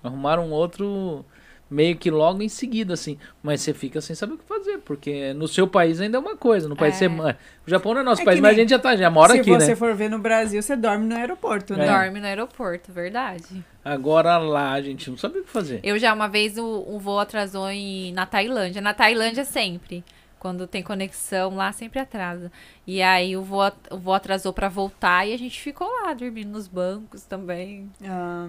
Arrumaram 0.04 0.46
um 0.46 0.52
outro 0.52 1.26
meio 1.70 1.98
que 1.98 2.10
logo 2.10 2.42
em 2.42 2.48
seguida, 2.48 2.94
assim. 2.94 3.18
Mas 3.44 3.60
você 3.62 3.74
fica 3.74 4.00
sem 4.00 4.16
saber 4.16 4.34
o 4.34 4.38
que 4.38 4.46
fazer, 4.46 4.78
porque 4.86 5.34
no 5.34 5.48
seu 5.50 5.68
país 5.68 6.00
ainda 6.00 6.18
é 6.18 6.20
uma 6.20 6.38
coisa. 6.38 6.70
No 6.70 6.76
país 6.78 7.02
É. 7.02 7.10
você. 7.10 7.36
O 7.66 7.70
Japão 7.70 7.94
não 7.94 8.02
é 8.02 8.04
nosso 8.04 8.22
É 8.22 8.26
país, 8.26 8.40
mas 8.40 8.52
a 8.52 8.60
gente 8.60 8.70
já 8.70 8.80
tá, 8.80 8.96
já 8.96 9.10
mora 9.10 9.34
Se 9.34 9.40
aqui, 9.40 9.50
você 9.52 9.68
né? 9.70 9.76
for 9.76 9.94
ver 9.96 10.10
no 10.10 10.20
Brasil, 10.20 10.62
você 10.62 10.76
dorme 10.78 11.06
no 11.06 11.16
aeroporto, 11.16 11.76
né? 11.76 11.86
É. 11.86 11.92
Dorme 11.92 12.20
no 12.22 12.26
aeroporto, 12.26 12.92
verdade. 12.94 13.64
Agora 13.84 14.38
lá, 14.38 14.72
a 14.74 14.82
gente 14.82 15.10
não 15.10 15.18
sabia 15.18 15.42
o 15.42 15.44
que 15.44 15.50
fazer. 15.50 15.80
Eu 15.84 15.98
já 16.00 16.14
uma 16.14 16.28
vez 16.28 16.58
o, 16.58 16.86
um 16.88 17.00
voo 17.00 17.20
atrasou 17.20 17.70
em, 17.70 18.14
na 18.14 18.26
Tailândia. 18.26 18.82
Na 18.82 18.94
Tailândia 18.94 19.44
sempre. 19.44 20.04
Quando 20.40 20.68
tem 20.68 20.84
conexão 20.84 21.56
lá, 21.56 21.72
sempre 21.72 22.00
atrasa. 22.00 22.52
E 22.86 23.02
aí 23.02 23.36
o 23.36 23.44
voo, 23.44 23.72
o 23.92 23.98
voo 23.98 24.14
atrasou 24.14 24.54
pra 24.54 24.70
voltar 24.70 25.28
e 25.28 25.34
a 25.34 25.38
gente 25.38 25.60
ficou 25.60 25.88
lá 26.04 26.14
dormindo 26.14 26.50
nos 26.52 26.68
bancos 26.68 27.24
também. 27.24 27.92
Ah, 28.04 28.48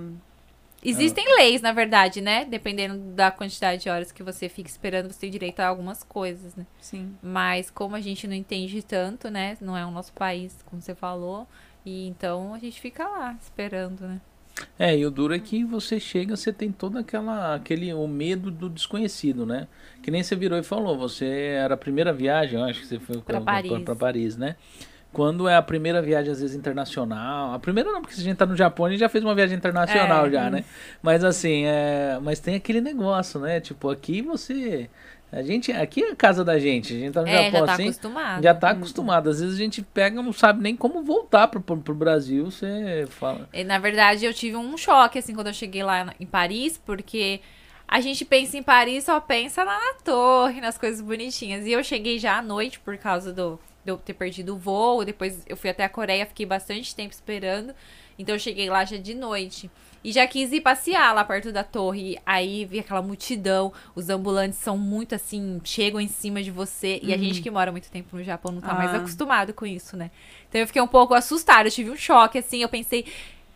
Existem 0.83 1.25
leis, 1.37 1.61
na 1.61 1.73
verdade, 1.73 2.21
né? 2.21 2.45
Dependendo 2.45 2.97
da 3.13 3.31
quantidade 3.33 3.83
de 3.83 3.91
horas 3.91 4.13
que 4.13 4.23
você 4.23 4.49
fica 4.49 4.71
esperando, 4.71 5.13
você 5.13 5.21
tem 5.21 5.31
direito 5.31 5.59
a 5.61 5.67
algumas 5.67 6.05
coisas, 6.05 6.55
né? 6.55 6.65
sim. 6.81 7.17
Mas 7.21 7.69
como 7.69 7.97
a 7.97 8.01
gente 8.01 8.29
não 8.29 8.35
entende 8.35 8.81
tanto, 8.83 9.29
né? 9.29 9.57
Não 9.61 9.77
é 9.77 9.85
o 9.85 9.91
nosso 9.91 10.13
país, 10.13 10.63
como 10.67 10.81
você 10.81 10.95
falou. 10.95 11.49
E 11.85 12.07
então 12.07 12.55
a 12.55 12.59
gente 12.59 12.81
fica 12.81 13.09
lá 13.09 13.37
esperando, 13.41 14.07
né? 14.07 14.21
É, 14.79 14.97
e 14.97 15.05
o 15.05 15.11
duro 15.11 15.35
é 15.35 15.39
que 15.39 15.65
você 15.65 15.99
chega, 16.01 16.37
você 16.37 16.53
tem 16.53 16.71
todo 16.71 16.99
aquela, 16.99 17.55
aquele, 17.55 17.93
o 17.93 18.07
medo 18.07 18.51
do 18.51 18.69
desconhecido, 18.69 19.45
né? 19.45 19.67
Que 20.03 20.11
nem 20.11 20.23
você 20.23 20.37
virou 20.37 20.59
e 20.59 20.63
falou, 20.63 20.97
você 20.97 21.27
era 21.27 21.75
a 21.75 21.77
primeira 21.77 22.13
viagem, 22.13 22.59
eu 22.59 22.65
acho 22.65 22.81
que 22.81 22.87
você 22.87 22.99
foi 22.99 23.21
Pra 23.21 23.41
Paris. 23.41 23.73
Paris, 23.99 24.37
né? 24.37 24.57
Quando 25.13 25.49
é 25.49 25.57
a 25.57 25.63
primeira 25.63 26.03
viagem, 26.03 26.31
às 26.31 26.41
vezes, 26.41 26.55
internacional. 26.55 27.55
A 27.55 27.59
primeira 27.59 27.91
não, 27.91 28.03
porque 28.03 28.15
se 28.15 28.21
a 28.21 28.25
gente 28.25 28.37
tá 28.37 28.45
no 28.45 28.55
Japão, 28.55 28.87
a 28.87 28.91
gente 28.91 29.01
já 29.01 29.09
fez 29.09 29.25
uma 29.25 29.35
viagem 29.35 29.57
internacional 29.57 30.27
É. 30.27 30.31
já, 30.31 30.51
né? 30.51 30.65
Mas 31.03 31.25
assim, 31.25 31.65
é... 31.65 32.19
mas 32.23 32.39
tem 32.41 32.55
aquele 32.55 32.81
negócio, 32.81 33.41
né? 33.41 33.59
Tipo, 33.59 33.89
aqui 33.91 34.21
você. 34.21 34.89
A 35.31 35.43
gente. 35.43 35.71
Aqui 35.73 36.03
é 36.03 36.11
a 36.13 36.17
casa 36.17 36.45
da 36.45 36.59
gente. 36.59 36.95
A 36.95 36.99
gente 36.99 37.13
tá 37.13 37.23
no 37.23 37.29
é, 37.29 37.45
Japão 37.45 37.61
já 37.61 37.67
tá 37.67 37.73
assim. 37.73 37.83
acostumado. 37.85 38.43
Já 38.43 38.55
tá 38.55 38.71
acostumado. 38.71 39.31
Às 39.31 39.41
vezes 39.41 39.55
a 39.55 39.59
gente 39.59 39.83
pega, 39.83 40.23
não 40.23 40.33
sabe 40.33 40.63
nem 40.63 40.75
como 40.75 41.03
voltar 41.03 41.49
pro, 41.49 41.61
pro, 41.61 41.77
pro 41.77 41.95
Brasil. 41.95 42.47
Você 42.47 43.07
fala. 43.11 43.49
E, 43.53 43.63
Na 43.63 43.79
verdade, 43.79 44.25
eu 44.25 44.33
tive 44.33 44.57
um 44.57 44.77
choque, 44.77 45.19
assim, 45.19 45.35
quando 45.35 45.49
eu 45.49 45.55
cheguei 45.55 45.83
lá 45.83 46.15
em 46.19 46.27
Paris, 46.27 46.79
porque 46.79 47.41
a 47.87 48.01
gente 48.01 48.25
pensa 48.25 48.57
em 48.57 48.63
Paris, 48.63 49.05
só 49.05 49.21
pensa 49.21 49.63
lá 49.65 49.79
na 49.79 49.95
torre, 50.03 50.61
nas 50.61 50.79
coisas 50.79 51.01
bonitinhas. 51.01 51.67
E 51.67 51.73
eu 51.73 51.85
cheguei 51.85 52.19
já 52.19 52.39
à 52.39 52.43
noite 52.43 52.81
por 52.81 52.97
causa 52.97 53.33
do, 53.33 53.61
de 53.85 53.93
eu 53.93 53.99
ter 53.99 54.15
perdido 54.15 54.55
o 54.55 54.59
voo. 54.59 55.05
Depois 55.05 55.43
eu 55.47 55.57
fui 55.57 55.69
até 55.69 55.85
a 55.85 55.89
Coreia, 55.89 56.25
fiquei 56.27 56.47
bastante 56.47 56.95
tempo 56.95 57.13
esperando. 57.13 57.75
Então 58.19 58.35
eu 58.35 58.39
cheguei 58.39 58.69
lá 58.69 58.85
já 58.85 58.97
de 58.97 59.15
noite. 59.15 59.71
E 60.05 60.13
já 60.13 60.27
quis 60.27 60.53
ir 60.53 60.61
passear 60.61 61.13
lá 61.15 61.25
perto 61.25 61.51
da 61.53 61.65
torre. 61.65 62.19
Aí 62.25 62.65
vi 62.65 62.79
aquela 62.79 63.03
multidão. 63.03 63.73
Os 63.95 64.09
ambulantes 64.09 64.59
são 64.59 64.79
muito 64.79 65.15
assim, 65.15 65.61
chegam 65.65 66.01
em 66.01 66.09
cima 66.09 66.43
de 66.43 66.51
você. 66.51 67.01
E 67.03 67.13
a 67.13 67.19
gente 67.19 67.43
que 67.43 67.51
mora 67.51 67.73
muito 67.73 67.91
tempo 67.91 68.17
no 68.17 68.23
Japão 68.23 68.53
não 68.53 68.61
tá 68.61 68.75
mais 68.75 68.91
Ah. 68.95 68.99
acostumado 68.99 69.53
com 69.53 69.67
isso, 69.67 69.97
né? 69.97 70.11
Então 70.49 70.61
eu 70.61 70.67
fiquei 70.67 70.81
um 70.81 70.87
pouco 70.89 71.15
assustada. 71.15 71.69
Eu 71.69 71.73
tive 71.73 71.91
um 71.91 71.97
choque, 71.97 72.39
assim. 72.39 72.63
Eu 72.63 72.69
pensei, 72.69 73.05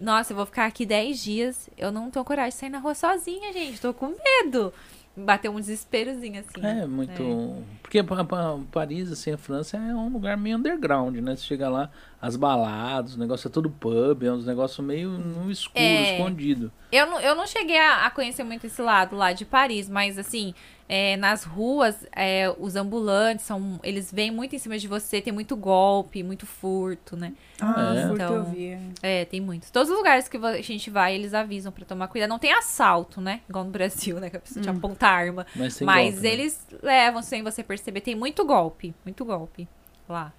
nossa, 0.00 0.32
eu 0.32 0.36
vou 0.36 0.44
ficar 0.46 0.66
aqui 0.66 0.84
10 0.84 1.22
dias. 1.22 1.70
Eu 1.78 1.92
não 1.92 2.10
tenho 2.10 2.24
coragem 2.24 2.50
de 2.50 2.56
sair 2.56 2.70
na 2.70 2.78
rua 2.80 2.94
sozinha, 2.94 3.52
gente. 3.52 3.80
Tô 3.80 3.94
com 3.94 4.08
medo. 4.42 4.72
Bateu 5.16 5.52
um 5.52 5.60
desesperozinho, 5.60 6.40
assim. 6.40 6.66
É, 6.66 6.86
muito. 6.86 7.62
Porque 7.82 8.02
pa- 8.02 8.24
pa- 8.24 8.58
Paris, 8.72 9.12
assim, 9.12 9.30
a 9.30 9.36
França 9.38 9.76
é 9.76 9.80
um 9.94 10.08
lugar 10.08 10.36
meio 10.38 10.56
underground, 10.56 11.14
né? 11.18 11.36
Você 11.36 11.44
chega 11.44 11.68
lá, 11.68 11.90
as 12.22 12.36
baladas, 12.36 13.16
o 13.16 13.18
negócio 13.18 13.48
é 13.48 13.50
todo 13.50 13.68
pub, 13.68 14.22
é 14.22 14.30
uns 14.32 14.46
negócios 14.46 14.78
meio 14.86 15.10
no 15.10 15.50
escuro, 15.50 15.82
É. 15.84 16.12
escondido. 16.16 16.70
Eu 16.92 17.06
não, 17.06 17.20
eu 17.20 17.34
não 17.34 17.46
cheguei 17.48 17.76
a, 17.78 18.06
a 18.06 18.10
conhecer 18.10 18.44
muito 18.44 18.64
esse 18.66 18.80
lado 18.80 19.16
lá 19.16 19.32
de 19.32 19.44
Paris, 19.44 19.88
mas 19.88 20.16
assim, 20.18 20.54
é, 20.88 21.16
nas 21.16 21.42
ruas, 21.42 22.06
é, 22.14 22.54
os 22.60 22.76
ambulantes 22.76 23.44
são. 23.46 23.80
Eles 23.82 24.12
vêm 24.12 24.30
muito 24.30 24.54
em 24.54 24.58
cima 24.58 24.78
de 24.78 24.86
você, 24.86 25.20
tem 25.20 25.32
muito 25.32 25.56
golpe, 25.56 26.22
muito 26.22 26.46
furto, 26.46 27.16
né? 27.16 27.32
Ah, 27.60 27.94
É. 27.96 28.06
furto 28.08 28.22
eu 28.22 28.28
Então, 28.42 28.44
vi. 28.52 28.66
é. 28.68 28.80
É, 29.02 29.24
tem 29.24 29.40
muitos. 29.40 29.70
Todos 29.70 29.90
os 29.90 29.96
lugares 29.96 30.28
que 30.28 30.36
a 30.36 30.60
gente 30.62 30.90
vai, 30.90 31.14
eles 31.16 31.34
avisam 31.34 31.72
pra 31.72 31.84
tomar 31.84 32.06
cuidado. 32.08 32.28
Não 32.28 32.38
tem 32.38 32.52
assalto, 32.52 33.20
né? 33.20 33.40
Igual 33.48 33.64
no 33.64 33.70
Brasil, 33.72 34.20
né? 34.20 34.30
Que 34.30 34.36
a 34.36 34.40
pessoa 34.40 34.62
te 34.62 34.70
aponta 34.70 35.06
a 35.08 35.10
arma. 35.10 35.44
Mas 35.56 35.76
tem 35.76 35.86
Mas 35.86 36.12
golpe, 36.14 36.28
né? 36.28 36.32
eles 36.34 36.66
levam 36.82 37.20
sem 37.22 37.42
você 37.42 37.62
perceber. 37.64 38.00
Tem 38.02 38.14
muito 38.14 38.44
golpe, 38.44 38.94
muito 39.04 39.24
golpe 39.24 39.66
lá. 40.08 40.32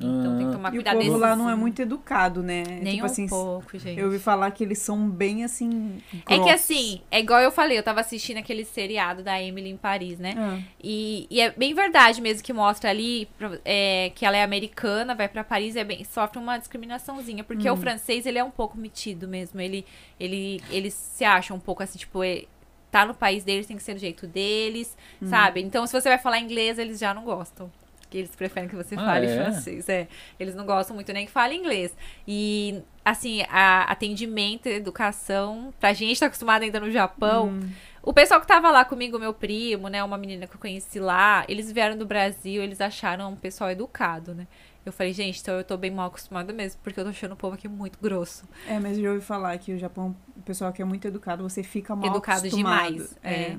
Então 0.00 0.36
tem 0.36 0.46
que 0.46 0.50
Ah. 0.50 0.52
tomar 0.56 0.68
E 0.68 0.78
o 0.78 0.82
cuidado. 0.82 0.98
povo 0.98 1.16
lá 1.16 1.34
não 1.34 1.50
é 1.50 1.54
muito 1.56 1.82
educado, 1.82 2.42
né? 2.42 2.62
Nem 2.80 2.94
tipo 2.94 3.02
um 3.02 3.06
assim, 3.06 3.26
pouco, 3.26 3.76
gente. 3.78 3.98
eu 3.98 4.06
ouvi 4.06 4.18
falar 4.20 4.50
que 4.52 4.62
eles 4.62 4.78
são 4.78 5.08
bem 5.08 5.42
assim. 5.44 6.00
É 6.12 6.16
que 6.18 6.36
grossos. 6.36 6.52
assim, 6.52 7.00
é 7.10 7.18
igual 7.18 7.40
eu 7.40 7.50
falei, 7.50 7.76
eu 7.76 7.82
tava 7.82 8.00
assistindo 8.00 8.36
aquele 8.38 8.64
seriado 8.64 9.22
da 9.24 9.42
Emily 9.42 9.70
em 9.70 9.76
Paris, 9.76 10.18
né? 10.18 10.34
Ah, 10.38 10.58
E, 10.82 11.26
e 11.30 11.40
é 11.40 11.50
bem 11.50 11.74
verdade 11.74 12.20
mesmo 12.20 12.44
que 12.44 12.52
mostra 12.52 12.90
ali 12.90 13.28
é, 13.64 14.12
que 14.14 14.24
ela 14.24 14.36
é 14.36 14.42
americana, 14.44 15.14
vai 15.14 15.28
pra 15.28 15.42
Paris 15.42 15.74
e 15.74 15.80
é 15.80 15.84
bem, 15.84 16.04
sofre 16.04 16.38
uma 16.38 16.58
discriminaçãozinha. 16.58 17.42
Porque 17.42 17.68
o 17.68 17.76
francês, 17.76 18.24
ele 18.24 18.38
é 18.38 18.44
um 18.44 18.50
pouco 18.52 18.78
metido 18.78 19.26
mesmo. 19.26 19.60
Ele, 19.60 19.84
ele, 20.20 20.62
ele 20.70 20.90
se 20.92 21.24
acha 21.24 21.52
um 21.52 21.58
pouco 21.60 21.82
assim, 21.82 21.98
tipo, 21.98 22.22
é- 22.22 22.44
tá 22.90 23.04
no 23.04 23.14
país 23.14 23.42
deles, 23.44 23.66
tem 23.66 23.76
que 23.76 23.82
ser 23.82 23.94
do 23.94 24.00
jeito 24.00 24.26
deles, 24.26 24.96
sabe? 25.26 25.60
Então, 25.60 25.86
se 25.86 25.92
você 25.92 26.08
vai 26.08 26.18
falar 26.18 26.38
inglês, 26.38 26.78
eles 26.78 26.98
já 26.98 27.12
não 27.12 27.24
gostam. 27.24 27.70
Que 28.10 28.18
eles 28.18 28.34
preferem 28.34 28.68
que 28.68 28.74
você 28.76 28.94
Ah, 28.94 29.04
fale 29.04 29.26
é? 29.26 29.34
francês. 29.36 29.88
É. 29.88 30.08
Eles 30.40 30.54
não 30.54 30.64
gostam 30.64 30.94
muito 30.94 31.12
nem 31.12 31.26
que 31.26 31.32
fale 31.32 31.54
inglês. 31.54 31.94
E, 32.26 32.80
assim, 33.04 33.42
a, 33.50 33.82
atendimento, 33.90 34.66
educação, 34.66 35.72
pra 35.78 35.92
gente 35.92 36.18
tá 36.18 36.26
acostumado 36.26 36.62
ainda 36.62 36.80
no 36.80 36.90
Japão, 36.90 37.48
hum. 37.48 37.68
o 38.02 38.12
pessoal 38.12 38.40
que 38.40 38.46
tava 38.46 38.70
lá 38.70 38.84
comigo, 38.84 39.18
meu 39.18 39.34
primo, 39.34 39.88
né? 39.88 40.02
Uma 40.02 40.16
menina 40.18 40.46
que 40.46 40.54
eu 40.54 40.60
conheci 40.60 40.98
lá, 40.98 41.44
eles 41.48 41.70
vieram 41.70 41.96
do 41.98 42.06
Brasil, 42.06 42.62
eles 42.62 42.80
acharam 42.80 43.32
um 43.32 43.36
pessoal 43.36 43.70
educado, 43.70 44.34
né? 44.34 44.46
Eu 44.86 44.92
falei, 44.92 45.12
gente, 45.12 45.38
então 45.42 45.54
eu 45.54 45.64
tô 45.64 45.76
bem 45.76 45.90
mal 45.90 46.06
acostumada 46.06 46.50
mesmo, 46.50 46.80
porque 46.82 46.98
eu 46.98 47.04
tô 47.04 47.10
achando 47.10 47.32
o 47.32 47.36
povo 47.36 47.54
aqui 47.56 47.68
muito 47.68 47.98
grosso. 48.00 48.48
É, 48.66 48.78
mas 48.78 48.96
eu 48.96 49.04
já 49.04 49.10
ouvi 49.12 49.20
falar 49.22 49.58
que 49.58 49.72
o 49.74 49.78
Japão, 49.78 50.16
o 50.34 50.40
pessoal 50.40 50.72
que 50.72 50.80
é 50.80 50.84
muito 50.84 51.06
educado, 51.06 51.42
você 51.42 51.62
fica 51.62 51.94
mal 51.94 52.06
Educado 52.08 52.40
acostumado. 52.46 52.92
demais. 52.94 53.18
É. 53.22 53.32
É. 53.32 53.58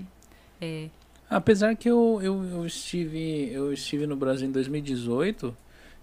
É. 0.62 0.90
Apesar 1.30 1.76
que 1.76 1.90
eu, 1.90 2.20
eu, 2.24 2.44
eu 2.44 2.66
estive 2.66 3.52
eu 3.52 3.72
estive 3.72 4.08
no 4.08 4.16
Brasil 4.16 4.48
em 4.48 4.52
2018, 4.52 5.56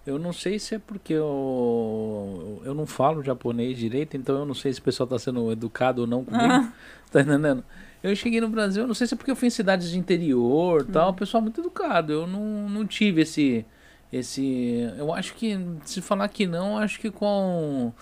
eu 0.07 0.21
não 0.21 0.33
sei 0.33 0.59
se 0.59 0.77
é 0.77 0.79
porque 0.79 1.13
eu, 1.13 2.63
eu 2.65 2.73
não 2.73 2.87
falo 2.87 3.25
japonês 3.25 3.77
direito, 3.77 4.17
então 4.17 4.37
eu 4.39 4.47
não 4.47 4.55
sei 4.55 4.73
se 4.73 4.79
o 4.79 4.83
pessoal 4.83 5.05
está 5.05 5.19
sendo 5.19 5.51
educado 5.51 6.03
ou 6.03 6.07
não 6.07 6.25
comigo. 6.25 6.45
Ah. 6.45 6.73
Tá 7.09 7.21
entendendo? 7.21 7.65
Eu 8.03 8.15
cheguei 8.17 8.41
no 8.41 8.49
Brasil, 8.49 8.83
eu 8.83 8.87
não 8.87 8.95
sei 8.95 9.07
se 9.07 9.15
é 9.15 9.17
porque 9.17 9.31
eu 9.31 9.37
fui 9.37 9.47
em 9.47 9.51
cidades 9.51 9.91
de 9.91 9.99
interior 9.99 10.83
e 10.83 10.93
tal, 10.93 11.11
o 11.11 11.15
pessoal 11.15 11.41
muito 11.41 11.61
educado. 11.61 12.13
Eu 12.13 12.27
não, 12.27 12.69
não 12.69 12.85
tive 12.85 13.23
esse. 13.23 13.65
esse 14.13 14.93
Eu 14.99 15.15
acho 15.15 15.35
que, 15.35 15.57
se 15.85 16.03
falar 16.03 16.29
que 16.29 16.47
não, 16.47 16.77
acho 16.77 17.01
que 17.01 17.11
com. 17.11 17.93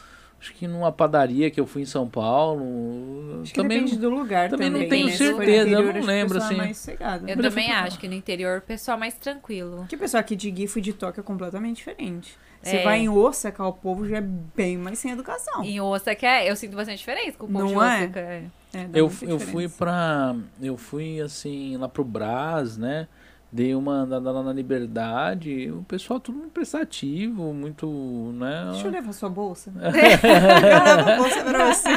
Acho 0.44 0.52
que 0.52 0.68
numa 0.68 0.92
padaria 0.92 1.50
que 1.50 1.58
eu 1.58 1.66
fui 1.66 1.80
em 1.80 1.86
São 1.86 2.06
Paulo. 2.06 3.40
Acho 3.40 3.54
que 3.54 3.62
também 3.62 3.78
depende 3.82 3.98
do 3.98 4.10
lugar 4.10 4.50
também 4.50 4.68
também. 4.68 4.82
não 4.82 4.88
tenho 4.90 5.06
né? 5.06 5.12
Certeza, 5.12 5.40
eu 5.40 5.62
interior, 5.62 5.82
não 5.82 5.88
acho 5.88 5.98
que 6.00 6.04
o 6.04 6.06
lembro, 6.06 6.34
é 6.38 6.42
assim. 6.42 6.56
mais. 6.56 6.88
Eu 6.88 6.96
Mas 7.00 7.28
eu 7.30 7.42
também 7.42 7.66
pra 7.68 7.80
acho 7.80 7.98
que 7.98 8.08
no 8.08 8.14
interior 8.14 8.58
o 8.58 8.60
pessoal 8.60 8.96
é 8.98 9.00
mais 9.00 9.14
tranquilo. 9.14 9.76
Porque 9.78 9.96
o 9.96 9.98
pessoal 9.98 10.20
aqui 10.20 10.36
de 10.36 10.54
Gifu 10.54 10.80
e 10.80 10.82
de 10.82 10.92
Tóquio 10.92 11.20
é 11.22 11.24
completamente 11.24 11.76
diferente. 11.78 12.36
Você 12.62 12.76
É. 12.76 12.82
vai 12.84 12.98
em 13.00 13.08
Osaka, 13.08 13.64
o 13.66 13.72
povo 13.72 14.06
já 14.06 14.18
é 14.18 14.20
bem 14.20 14.76
mais 14.76 14.98
sem 14.98 15.12
educação. 15.12 15.64
Em 15.64 15.80
Osaka, 15.80 16.26
é- 16.26 16.50
eu 16.50 16.56
sinto 16.56 16.76
bastante 16.76 16.98
diferença 16.98 17.38
com 17.38 17.46
o 17.46 17.48
povo 17.48 17.58
Não 17.60 17.66
de 17.68 17.74
é? 17.74 17.76
Osaka. 17.78 18.20
é. 18.20 18.42
É, 18.74 18.88
Eu, 18.92 19.10
eu 19.22 19.38
fui 19.38 19.68
pra. 19.68 20.34
Eu 20.60 20.76
fui 20.76 21.20
assim, 21.22 21.76
lá 21.78 21.88
pro 21.88 22.04
Brás, 22.04 22.76
né? 22.76 23.06
Dei 23.54 23.72
uma 23.72 23.92
andada 23.92 24.32
lá 24.32 24.42
na 24.42 24.52
Liberdade. 24.52 25.70
O 25.70 25.84
pessoal 25.84 26.18
tudo 26.18 26.38
muito 26.38 26.50
prestativo, 26.50 27.54
muito. 27.54 27.86
né? 28.34 28.70
Deixa 28.72 28.88
eu 28.88 28.90
levar 28.90 29.12
sua 29.12 29.28
bolsa. 29.28 29.72
eu 29.78 29.92
levo 29.92 31.10
a 31.10 31.16
bolsa 31.16 31.44
pra 31.44 31.72
você. 31.72 31.88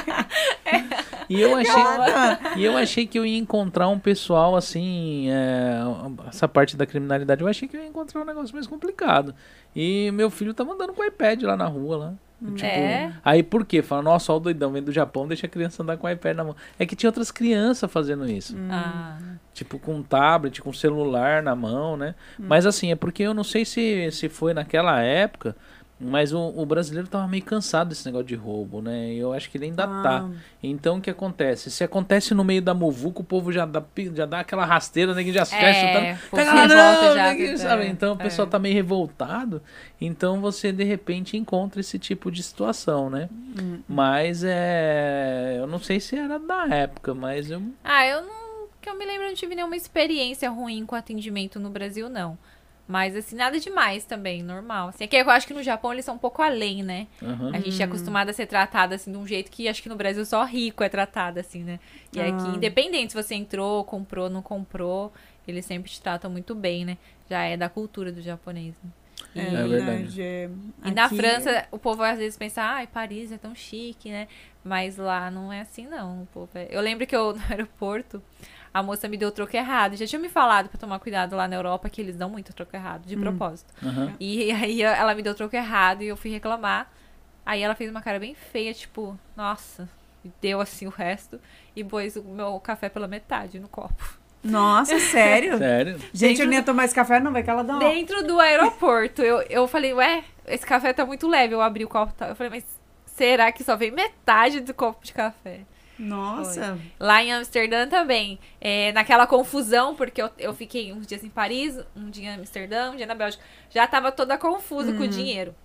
E 1.27 1.41
eu 1.41 1.55
achei. 1.55 1.83
Nada. 1.83 2.39
E 2.57 2.63
eu 2.63 2.77
achei 2.77 3.07
que 3.07 3.17
eu 3.17 3.25
ia 3.25 3.39
encontrar 3.39 3.87
um 3.87 3.97
pessoal 3.97 4.55
assim. 4.55 5.31
é, 5.31 5.79
essa 6.27 6.47
parte 6.47 6.77
da 6.77 6.85
criminalidade, 6.85 7.41
eu 7.41 7.47
achei 7.47 7.67
que 7.67 7.75
eu 7.75 7.81
ia 7.81 7.87
encontrar 7.87 8.21
um 8.21 8.25
negócio 8.25 8.53
mais 8.53 8.67
complicado. 8.67 9.33
E 9.75 10.11
meu 10.11 10.29
filho 10.29 10.53
tava 10.53 10.73
andando 10.73 10.93
com 10.93 11.01
o 11.01 11.05
iPad 11.05 11.41
lá 11.41 11.57
na 11.57 11.65
rua 11.65 11.97
lá. 11.97 12.13
Tipo, 12.39 12.65
É? 12.67 13.13
Aí 13.25 13.41
por 13.41 13.65
quê? 13.65 13.81
Fala, 13.81 14.01
nossa, 14.03 14.31
ó 14.31 14.37
o 14.37 14.39
doidão 14.39 14.71
vem 14.71 14.83
do 14.83 14.91
Japão, 14.91 15.27
deixa 15.27 15.47
a 15.47 15.49
criança 15.49 15.81
andar 15.81 15.97
com 15.97 16.05
o 16.05 16.09
iPad 16.09 16.35
na 16.37 16.43
mão. 16.43 16.55
É 16.77 16.85
que 16.85 16.95
tinha 16.95 17.09
outras 17.09 17.31
crianças 17.31 17.91
fazendo 17.91 18.29
isso. 18.29 18.55
Ah, 18.69 19.17
Tipo, 19.53 19.79
com 19.79 19.95
um 19.95 20.03
tablet, 20.03 20.61
com 20.61 20.71
celular 20.71 21.41
na 21.41 21.55
mão, 21.55 21.97
né? 21.97 22.13
Mas 22.37 22.67
assim, 22.67 22.91
é 22.91 22.95
porque 22.95 23.23
eu 23.23 23.33
não 23.33 23.43
sei 23.43 23.65
se, 23.65 24.11
se 24.11 24.29
foi 24.29 24.53
naquela 24.53 25.01
época, 25.01 25.55
mas 25.99 26.31
o, 26.31 26.39
o 26.39 26.63
brasileiro 26.65 27.07
tava 27.07 27.27
meio 27.27 27.43
cansado 27.43 27.89
desse 27.89 28.05
negócio 28.05 28.27
de 28.27 28.35
roubo, 28.35 28.81
né? 28.81 29.13
E 29.13 29.17
eu 29.17 29.33
acho 29.33 29.49
que 29.49 29.57
ele 29.57 29.65
ainda 29.65 29.87
tá. 29.87 30.27
Ah. 30.27 30.29
Então 30.61 30.97
o 30.97 31.01
que 31.01 31.09
acontece? 31.09 31.71
Se 31.71 31.83
acontece 31.83 32.35
no 32.35 32.43
meio 32.43 32.61
da 32.61 32.73
muvuca, 32.73 33.21
o 33.21 33.23
povo 33.23 33.51
já 33.51 33.65
dá, 33.65 33.83
já 34.13 34.27
dá 34.27 34.41
aquela 34.41 34.63
rasteira, 34.63 35.15
né? 35.15 35.23
Que 35.23 35.33
já 35.33 35.43
sai 35.43 35.71
É, 35.71 35.73
chutando. 35.73 36.29
Pega 36.31 36.51
se 36.51 36.55
lá, 36.55 36.67
não, 36.67 37.15
já, 37.15 37.31
ninguém 37.31 37.49
é, 37.49 37.57
sabe? 37.57 37.87
Então 37.87 38.13
o 38.13 38.21
é. 38.21 38.23
pessoal 38.23 38.47
tá 38.47 38.59
meio 38.59 38.75
revoltado. 38.75 39.61
Então 39.99 40.39
você 40.39 40.71
de 40.71 40.83
repente 40.83 41.35
encontra 41.35 41.79
esse 41.79 41.97
tipo 41.97 42.31
de 42.31 42.43
situação, 42.43 43.09
né? 43.09 43.27
Hum. 43.59 43.79
Mas 43.87 44.43
é. 44.43 45.55
Eu 45.57 45.65
não 45.65 45.79
sei 45.79 45.99
se 45.99 46.15
era 46.15 46.37
da 46.37 46.67
época, 46.67 47.15
mas 47.15 47.49
eu. 47.49 47.61
Ah, 47.83 48.05
eu 48.05 48.21
não. 48.21 48.67
Que 48.79 48.87
eu 48.87 48.95
me 48.95 49.03
lembro, 49.03 49.23
eu 49.23 49.29
não 49.29 49.35
tive 49.35 49.55
nenhuma 49.55 49.75
experiência 49.75 50.47
ruim 50.51 50.85
com 50.85 50.95
atendimento 50.95 51.59
no 51.59 51.71
Brasil, 51.71 52.07
não. 52.07 52.37
Mas, 52.87 53.15
assim, 53.17 53.35
nada 53.35 53.59
demais 53.59 54.05
também, 54.05 54.41
normal. 54.41 54.89
Assim, 54.89 55.03
é 55.03 55.07
que 55.07 55.15
eu 55.17 55.29
acho 55.29 55.45
que 55.45 55.53
no 55.53 55.61
Japão 55.61 55.91
eles 55.91 56.05
são 56.05 56.15
um 56.15 56.17
pouco 56.17 56.41
além, 56.41 56.81
né? 56.83 57.07
Aham. 57.21 57.51
A 57.53 57.59
gente 57.59 57.81
é 57.81 57.85
acostumado 57.85 58.29
a 58.29 58.33
ser 58.33 58.45
tratado, 58.45 58.93
assim, 58.93 59.11
de 59.11 59.17
um 59.17 59.27
jeito 59.27 59.51
que 59.51 59.67
acho 59.67 59.83
que 59.83 59.89
no 59.89 59.95
Brasil 59.97 60.25
só 60.25 60.43
rico 60.45 60.83
é 60.83 60.89
tratado, 60.89 61.39
assim, 61.39 61.63
né? 61.63 61.79
E 62.13 62.21
Ah. 62.21 62.27
aqui, 62.29 62.47
independente 62.47 63.11
se 63.11 63.21
você 63.21 63.35
entrou, 63.35 63.83
comprou, 63.83 64.29
não 64.29 64.41
comprou, 64.41 65.11
eles 65.45 65.65
sempre 65.65 65.91
te 65.91 66.01
tratam 66.01 66.31
muito 66.31 66.55
bem, 66.55 66.85
né? 66.85 66.97
Já 67.29 67.43
é 67.43 67.57
da 67.57 67.67
cultura 67.67 68.09
do 68.11 68.21
japonês. 68.21 68.73
Né? 68.81 68.89
E, 69.35 69.39
É, 69.39 69.53
É 69.53 69.67
verdade. 69.67 70.21
é- 70.21 70.49
e 70.85 70.91
na 70.91 71.05
aqui- 71.05 71.17
França, 71.17 71.67
o 71.71 71.77
povo 71.77 72.03
às 72.03 72.17
vezes 72.17 72.37
pensa, 72.37 72.61
ai, 72.61 72.87
Paris 72.87 73.31
é 73.33 73.37
tão 73.37 73.53
chique, 73.53 74.09
né? 74.09 74.27
Mas 74.63 74.95
lá 74.97 75.29
não 75.29 75.51
é 75.51 75.59
assim, 75.61 75.85
não. 75.87 76.21
O 76.23 76.25
povo 76.27 76.49
é- 76.55 76.67
Eu 76.69 76.79
lembro 76.81 77.05
que 77.05 77.15
eu, 77.15 77.33
no 77.35 77.41
aeroporto, 77.51 78.21
a 78.77 78.83
moça 78.83 79.07
me 79.07 79.17
deu 79.17 79.29
o 79.29 79.31
troco 79.31 79.55
errado. 79.55 79.95
Já 79.95 80.05
tinha 80.05 80.19
me 80.19 80.29
falado 80.29 80.69
pra 80.69 80.79
tomar 80.79 80.99
cuidado 80.99 81.35
lá 81.35 81.47
na 81.47 81.55
Europa, 81.55 81.89
que 81.89 81.99
eles 82.01 82.15
dão 82.15 82.29
muito 82.29 82.53
troco 82.53 82.75
errado, 82.75 83.03
Hum. 83.05 83.07
de 83.09 83.17
propósito. 83.17 83.73
Aham. 83.83 84.13
E 84.19 84.51
aí 84.51 84.81
ela 84.81 85.13
me 85.15 85.21
deu 85.21 85.33
o 85.33 85.35
troco 85.35 85.55
errado 85.55 86.01
e 86.03 86.07
eu 86.07 86.17
fui 86.17 86.31
reclamar. 86.31 86.91
Aí 87.45 87.61
ela 87.61 87.75
fez 87.75 87.89
uma 87.89 88.01
cara 88.01 88.19
bem 88.19 88.35
feia, 88.35 88.73
tipo, 88.73 89.17
nossa, 89.35 89.87
e 90.23 90.29
deu 90.41 90.59
assim 90.59 90.85
o 90.85 90.89
resto 90.89 91.39
e 91.75 91.83
pôs 91.83 92.15
o 92.17 92.23
meu 92.23 92.59
café 92.59 92.89
pela 92.89 93.07
metade 93.07 93.59
no 93.59 93.67
copo. 93.69 94.17
Nossa, 94.43 94.99
sério? 95.11 95.57
Sério? 95.57 95.97
Gente, 96.13 96.41
eu 96.41 96.47
nem 96.47 96.59
ia 96.59 96.63
tomar 96.63 96.85
esse 96.85 96.93
café, 96.95 97.19
não 97.19 97.31
vai 97.31 97.43
que 97.43 97.49
ela 97.49 97.63
dá 97.63 97.73
uma... 97.73 97.79
Dentro 97.79 98.23
do 98.25 98.39
aeroporto, 98.39 99.21
eu, 99.21 99.41
eu 99.49 99.67
falei, 99.67 99.93
ué, 99.93 100.23
esse 100.45 100.65
café 100.65 100.91
tá 100.93 101.05
muito 101.05 101.27
leve. 101.27 101.53
Eu 101.55 101.61
abri 101.61 101.83
o 101.85 101.87
copo, 101.89 102.13
tá? 102.13 102.27
eu 102.27 102.35
falei, 102.35 102.49
mas 102.51 102.65
será 103.05 103.51
que 103.51 103.63
só 103.63 103.75
vem 103.75 103.91
metade 103.91 104.59
do 104.59 104.73
copo 104.73 105.03
de 105.05 105.13
café? 105.13 105.61
Nossa. 105.97 106.77
Lá 106.99 107.23
em 107.23 107.33
Amsterdã 107.33 107.87
também, 107.87 108.39
é, 108.61 108.91
naquela 108.91 109.25
confusão, 109.25 109.95
porque 109.95 110.21
eu, 110.21 110.29
eu 110.37 110.53
fiquei 110.53 110.93
uns 110.93 111.07
dias 111.07 111.23
em 111.23 111.29
Paris, 111.29 111.79
um 111.95 112.09
dia 112.09 112.31
em 112.31 112.35
Amsterdã, 112.35 112.91
um 112.91 112.95
dia 112.95 113.05
na 113.05 113.15
Bélgica, 113.15 113.43
já 113.69 113.87
tava 113.87 114.11
toda 114.11 114.37
confusa 114.37 114.93
com 114.93 115.03
o 115.03 115.07
dinheiro. 115.07 115.55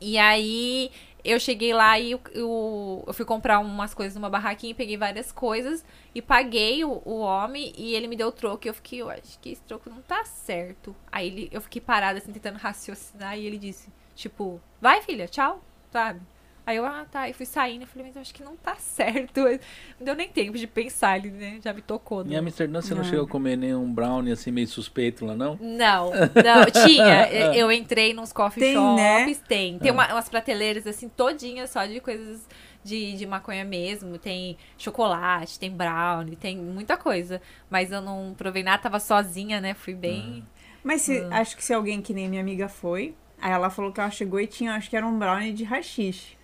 E 0.00 0.18
aí 0.18 0.90
eu 1.24 1.40
cheguei 1.40 1.72
lá 1.72 1.98
e 1.98 2.12
eu, 2.12 2.20
eu, 2.32 3.04
eu 3.06 3.14
fui 3.14 3.24
comprar 3.24 3.58
umas 3.58 3.94
coisas 3.94 4.14
numa 4.14 4.28
barraquinha, 4.28 4.72
e 4.72 4.74
peguei 4.74 4.96
várias 4.96 5.32
coisas 5.32 5.84
e 6.14 6.20
paguei 6.20 6.84
o, 6.84 7.00
o 7.04 7.20
homem 7.20 7.72
e 7.76 7.94
ele 7.94 8.06
me 8.06 8.14
deu 8.14 8.28
o 8.28 8.32
troco. 8.32 8.66
E 8.66 8.68
eu 8.68 8.74
fiquei, 8.74 9.00
eu 9.00 9.10
acho 9.10 9.38
que 9.40 9.50
esse 9.50 9.62
troco 9.62 9.88
não 9.88 10.02
tá 10.02 10.24
certo. 10.24 10.94
Aí 11.10 11.26
ele, 11.26 11.48
eu 11.50 11.60
fiquei 11.60 11.80
parada 11.80 12.18
assim, 12.18 12.32
tentando 12.32 12.58
raciocinar, 12.58 13.38
e 13.38 13.46
ele 13.46 13.58
disse, 13.58 13.88
tipo, 14.14 14.60
vai 14.80 15.00
filha, 15.00 15.26
tchau, 15.26 15.62
sabe? 15.90 16.20
Aí 16.66 16.76
eu, 16.78 16.86
ah, 16.86 17.04
tá. 17.10 17.28
E 17.28 17.32
fui 17.32 17.44
saindo. 17.46 17.82
Eu 17.82 17.86
falei, 17.86 18.06
mas 18.06 18.16
eu 18.16 18.22
acho 18.22 18.32
que 18.34 18.42
não 18.42 18.56
tá 18.56 18.74
certo. 18.76 19.40
Não 20.00 20.04
deu 20.06 20.14
nem 20.14 20.28
tempo 20.28 20.56
de 20.58 20.66
pensar, 20.66 21.18
ele 21.18 21.30
né, 21.30 21.58
já 21.62 21.72
me 21.72 21.82
tocou. 21.82 22.22
Em 22.24 22.28
né? 22.30 22.36
Amsterdã 22.38 22.80
você 22.80 22.94
não 22.94 23.02
Não. 23.02 23.08
chegou 23.08 23.24
a 23.26 23.28
comer 23.28 23.56
nenhum 23.56 23.92
brownie 23.92 24.32
assim 24.32 24.50
meio 24.50 24.66
suspeito 24.66 25.24
lá, 25.26 25.34
não? 25.36 25.58
Não, 25.60 26.10
não, 26.34 26.84
tinha. 26.86 27.28
Eu 27.54 27.70
entrei 27.70 28.12
nos 28.14 28.32
coffee 28.32 28.60
Tem, 28.62 28.74
shops, 28.74 28.96
né? 28.96 29.34
tem. 29.46 29.78
Tem 29.78 29.88
É. 29.90 29.92
uma- 29.92 30.12
umas 30.12 30.28
prateleiras 30.28 30.86
assim, 30.86 31.08
todinhas 31.08 31.70
só 31.70 31.84
de 31.86 32.00
coisas 32.00 32.46
de, 32.82 33.12
de 33.16 33.26
maconha 33.26 33.64
mesmo. 33.64 34.18
Tem 34.18 34.56
chocolate, 34.78 35.58
tem 35.58 35.70
brownie, 35.70 36.36
tem 36.36 36.56
muita 36.56 36.96
coisa. 36.96 37.40
Mas 37.70 37.92
eu 37.92 38.00
não 38.00 38.34
provei 38.36 38.62
nada, 38.62 38.82
tava 38.82 38.98
sozinha, 39.00 39.60
né? 39.60 39.74
Fui 39.74 39.94
bem. 39.94 40.44
Mas 40.82 41.02
se, 41.02 41.18
Ah. 41.30 41.40
acho 41.40 41.56
que 41.56 41.64
se 41.64 41.72
alguém 41.74 42.00
que 42.02 42.12
nem 42.14 42.28
minha 42.28 42.42
amiga 42.42 42.68
foi, 42.68 43.14
aí 43.40 43.52
ela 43.52 43.70
falou 43.70 43.92
que 43.92 44.00
ela 44.00 44.10
chegou 44.10 44.40
e 44.40 44.46
tinha, 44.46 44.74
acho 44.74 44.88
que 44.90 44.96
era 44.96 45.06
um 45.06 45.18
brownie 45.18 45.52
de 45.52 45.64
rachixe. 45.64 46.36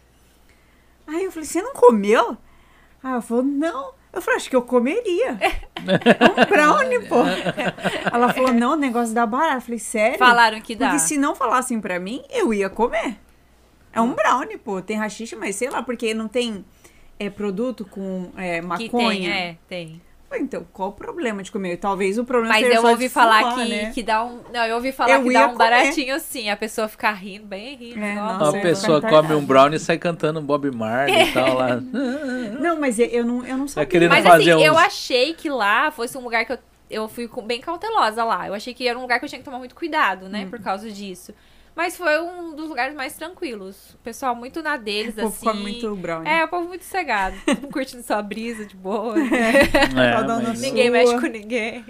Aí 1.11 1.25
eu 1.25 1.33
falei, 1.33 1.47
você 1.47 1.61
não 1.61 1.73
comeu? 1.73 2.37
Aí 3.03 3.11
ela 3.11 3.21
falou, 3.21 3.43
não. 3.43 3.93
Eu 4.13 4.21
falei, 4.21 4.37
acho 4.39 4.51
que 4.51 4.57
eu 4.57 4.63
comeria. 4.63 5.33
Um 5.33 6.47
brownie, 6.47 7.07
pô. 7.07 7.23
Ela 8.13 8.33
falou, 8.33 8.53
não, 8.53 8.73
o 8.73 8.77
negócio 8.77 9.15
dá 9.15 9.25
barato. 9.25 9.59
Eu 9.59 9.61
falei, 9.61 9.79
sério? 9.79 10.19
Falaram 10.19 10.61
que 10.61 10.75
dá. 10.75 10.89
Porque 10.89 10.99
se 10.99 11.17
não 11.17 11.35
falassem 11.35 11.81
pra 11.81 12.01
mim, 12.01 12.25
eu 12.29 12.53
ia 12.53 12.69
comer. 12.69 13.17
É 13.93 14.01
um 14.01 14.13
brownie, 14.13 14.57
pô. 14.57 14.83
Tem 14.83 14.97
rachixe, 14.97 15.37
mas 15.37 15.55
sei 15.55 15.71
lá, 15.71 15.81
porque 15.81 16.13
não 16.13 16.27
tem 16.27 16.65
é, 17.21 17.31
produto 17.31 17.85
com 17.85 18.33
é, 18.37 18.61
que 18.61 18.67
maconha. 18.67 19.11
tem, 19.11 19.31
é, 19.31 19.57
tem. 19.69 20.03
Então, 20.39 20.65
qual 20.73 20.91
o 20.91 20.93
problema 20.93 21.43
de 21.43 21.51
comer? 21.51 21.77
Talvez 21.77 22.17
o 22.17 22.25
problema 22.25 22.55
Mas 22.55 22.65
seja 22.65 22.77
eu 22.79 22.83
só 22.83 22.91
ouvi 22.91 23.09
de 23.09 23.13
falar 23.15 23.41
fumar, 23.51 23.55
que, 23.67 23.69
né? 23.71 23.91
que 23.93 24.03
dá 24.03 24.25
um. 24.25 24.41
Não, 24.53 24.65
eu 24.65 24.77
ouvi 24.77 24.93
falar 24.93 25.11
Eu 25.17 25.25
que 25.25 25.33
dá 25.33 25.41
um 25.47 25.53
comer. 25.53 25.59
baratinho 25.59 26.21
sim, 26.21 26.49
a 26.49 26.57
pessoa 26.57 26.87
ficar 26.89 27.13
rindo, 27.13 27.47
bem 27.47 27.77
rindo. 27.77 27.99
É, 28.01 28.15
nossa. 28.15 28.57
a 28.57 28.59
eu 28.59 28.63
pessoa 28.63 29.01
come 29.03 29.35
um 29.35 29.45
brownie 29.45 29.77
e 29.77 29.81
sai 29.81 29.99
cantando 29.99 30.41
Bob 30.41 30.71
Marley 30.71 31.21
e 31.31 31.33
tal 31.33 31.55
lá. 31.55 31.77
Não, 32.61 32.79
mas 32.79 32.99
eu- 32.99 33.07
eu 33.07 33.25
não, 33.25 33.45
eu 33.45 33.57
não 33.57 33.67
sabia. 33.69 33.87
querendo 33.89 34.11
Mas 34.11 34.25
fazer 34.25 34.53
assim, 34.53 34.63
eu 34.65 34.73
uns- 34.75 34.79
achei 34.79 35.35
que 35.35 35.49
lá 35.51 35.91
fosse 35.91 36.17
um 36.17 36.21
lugar 36.23 36.45
que 36.45 36.53
eu, 36.53 36.59
eu 36.91 37.09
fui 37.09 37.29
bem 37.45 37.61
cautelosa 37.61 38.23
lá. 38.23 38.47
Eu 38.47 38.55
achei 38.55 38.73
que 38.75 38.87
era 38.87 38.99
um 38.99 39.03
lugar 39.03 39.19
que 39.19 39.25
eu 39.25 39.29
tinha 39.29 39.39
que 39.39 39.45
tomar 39.45 39.59
muito 39.59 39.75
cuidado, 39.75 40.29
né? 40.29 40.45
Hum. 40.45 40.51
Por 40.51 40.61
causa 40.61 40.91
disso. 40.91 41.35
Mas 41.81 41.97
foi 41.97 42.21
um 42.21 42.55
dos 42.55 42.69
lugares 42.69 42.95
mais 42.95 43.15
tranquilos. 43.17 43.95
O 43.95 43.99
pessoal 44.05 44.35
muito 44.35 44.63
na 44.63 44.77
deles, 44.77 45.15
O 45.15 45.23
povo 45.23 45.29
assim. 45.29 45.47
come 45.47 45.61
muito 45.63 45.97
brownie. 45.97 46.31
É, 46.31 46.45
o 46.45 46.49
povo 46.49 46.69
muito 46.69 46.85
cegado. 46.85 47.35
curtindo 47.73 48.03
sua 48.03 48.21
brisa 48.21 48.67
de 48.67 48.77
boa. 48.77 49.15
É, 49.19 49.67
Cada 49.67 50.37
um 50.37 50.43
na 50.43 50.49
mas, 50.51 50.59
sua. 50.59 50.69
Ninguém 50.69 50.91
mexe 50.91 51.15
com 51.19 51.27
ninguém. 51.27 51.83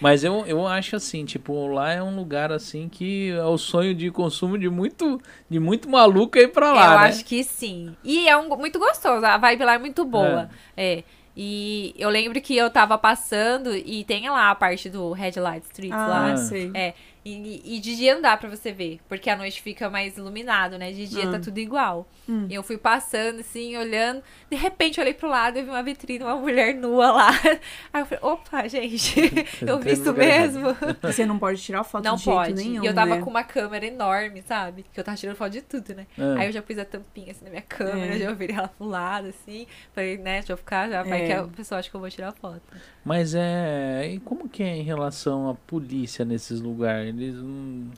mas 0.00 0.24
eu, 0.24 0.44
eu 0.44 0.66
acho 0.66 0.96
assim, 0.96 1.24
tipo, 1.24 1.68
lá 1.68 1.92
é 1.92 2.02
um 2.02 2.16
lugar 2.16 2.50
assim 2.50 2.88
que 2.88 3.30
é 3.30 3.44
o 3.44 3.56
sonho 3.56 3.94
de 3.94 4.10
consumo 4.10 4.58
de 4.58 4.68
muito, 4.68 5.20
de 5.48 5.60
muito 5.60 5.88
maluco 5.88 6.36
aí 6.36 6.48
pra 6.48 6.72
lá, 6.72 6.84
eu 6.94 6.98
né? 6.98 7.06
acho 7.06 7.24
que 7.24 7.44
sim. 7.44 7.96
E 8.02 8.28
é 8.28 8.36
um, 8.36 8.48
muito 8.56 8.80
gostoso, 8.80 9.24
a 9.24 9.38
vibe 9.38 9.62
lá 9.64 9.74
é 9.74 9.78
muito 9.78 10.04
boa. 10.04 10.50
É. 10.76 11.04
E 11.40 11.94
eu 11.96 12.10
lembro 12.10 12.40
que 12.40 12.56
eu 12.56 12.68
tava 12.68 12.98
passando 12.98 13.72
e 13.72 14.02
tem 14.02 14.28
lá 14.28 14.50
a 14.50 14.54
parte 14.56 14.90
do 14.90 15.12
Red 15.12 15.34
Light 15.36 15.62
Street 15.66 15.92
Ah, 15.92 16.06
lá. 16.08 16.36
sei. 16.36 16.72
É. 16.74 16.94
E, 17.36 17.76
e 17.76 17.80
de 17.80 17.96
dia 17.96 18.14
não 18.14 18.22
dá 18.22 18.36
pra 18.36 18.48
você 18.48 18.72
ver, 18.72 19.00
porque 19.08 19.28
a 19.28 19.36
noite 19.36 19.60
fica 19.60 19.90
mais 19.90 20.16
iluminado, 20.16 20.78
né? 20.78 20.92
De 20.92 21.06
dia 21.06 21.28
Ah. 21.28 21.32
tá 21.32 21.38
tudo 21.38 21.58
igual. 21.58 22.08
Hum. 22.28 22.46
E 22.48 22.54
eu 22.54 22.62
fui 22.62 22.78
passando, 22.78 23.40
assim, 23.40 23.76
olhando. 23.76 24.22
De 24.50 24.56
repente, 24.56 24.98
eu 24.98 25.02
olhei 25.02 25.14
pro 25.14 25.28
lado 25.28 25.58
e 25.58 25.62
vi 25.62 25.68
uma 25.70 25.82
vitrine, 25.82 26.24
uma 26.24 26.36
mulher 26.36 26.74
nua 26.74 27.10
lá. 27.12 27.28
Aí 27.92 28.02
eu 28.02 28.06
falei, 28.06 28.18
opa, 28.22 28.68
gente, 28.68 29.20
eu 29.66 29.78
vi 29.78 29.92
isso 29.92 30.12
mesmo. 30.12 30.68
Você 31.02 31.26
não 31.26 31.38
pode 31.38 31.60
tirar 31.62 31.84
foto 31.84 32.04
Não 32.04 32.16
de 32.16 32.24
jeito 32.24 32.36
pode. 32.36 32.54
nenhum, 32.54 32.82
e 32.82 32.86
eu 32.86 32.94
tava 32.94 33.16
né? 33.16 33.22
com 33.22 33.30
uma 33.30 33.44
câmera 33.44 33.86
enorme, 33.86 34.42
sabe? 34.42 34.84
Que 34.92 35.00
eu 35.00 35.04
tava 35.04 35.16
tirando 35.16 35.36
foto 35.36 35.50
de 35.52 35.62
tudo, 35.62 35.94
né? 35.94 36.06
Ah. 36.18 36.36
Aí 36.40 36.46
eu 36.48 36.52
já 36.52 36.62
pus 36.62 36.78
a 36.78 36.84
tampinha 36.84 37.32
assim 37.32 37.44
na 37.44 37.50
minha 37.50 37.62
câmera, 37.62 38.14
É. 38.14 38.18
já 38.18 38.32
virei 38.32 38.56
ela 38.56 38.68
pro 38.68 38.86
lado, 38.86 39.28
assim. 39.28 39.66
Falei, 39.94 40.16
né, 40.18 40.38
deixa 40.38 40.52
eu 40.52 40.56
ficar 40.56 40.88
já, 40.88 41.02
vai 41.02 41.22
É. 41.22 41.26
que 41.26 41.32
a 41.32 41.44
pessoa 41.44 41.78
acha 41.78 41.90
que 41.90 41.94
eu 41.96 42.00
vou 42.00 42.10
tirar 42.10 42.32
foto. 42.32 42.62
Mas 43.08 43.34
é. 43.34 44.06
E 44.12 44.20
como 44.20 44.50
que 44.50 44.62
é 44.62 44.76
em 44.76 44.82
relação 44.82 45.48
à 45.48 45.54
polícia 45.54 46.26
nesses 46.26 46.60
lugares? 46.60 47.08
Eles 47.08 47.36
não. 47.36 47.90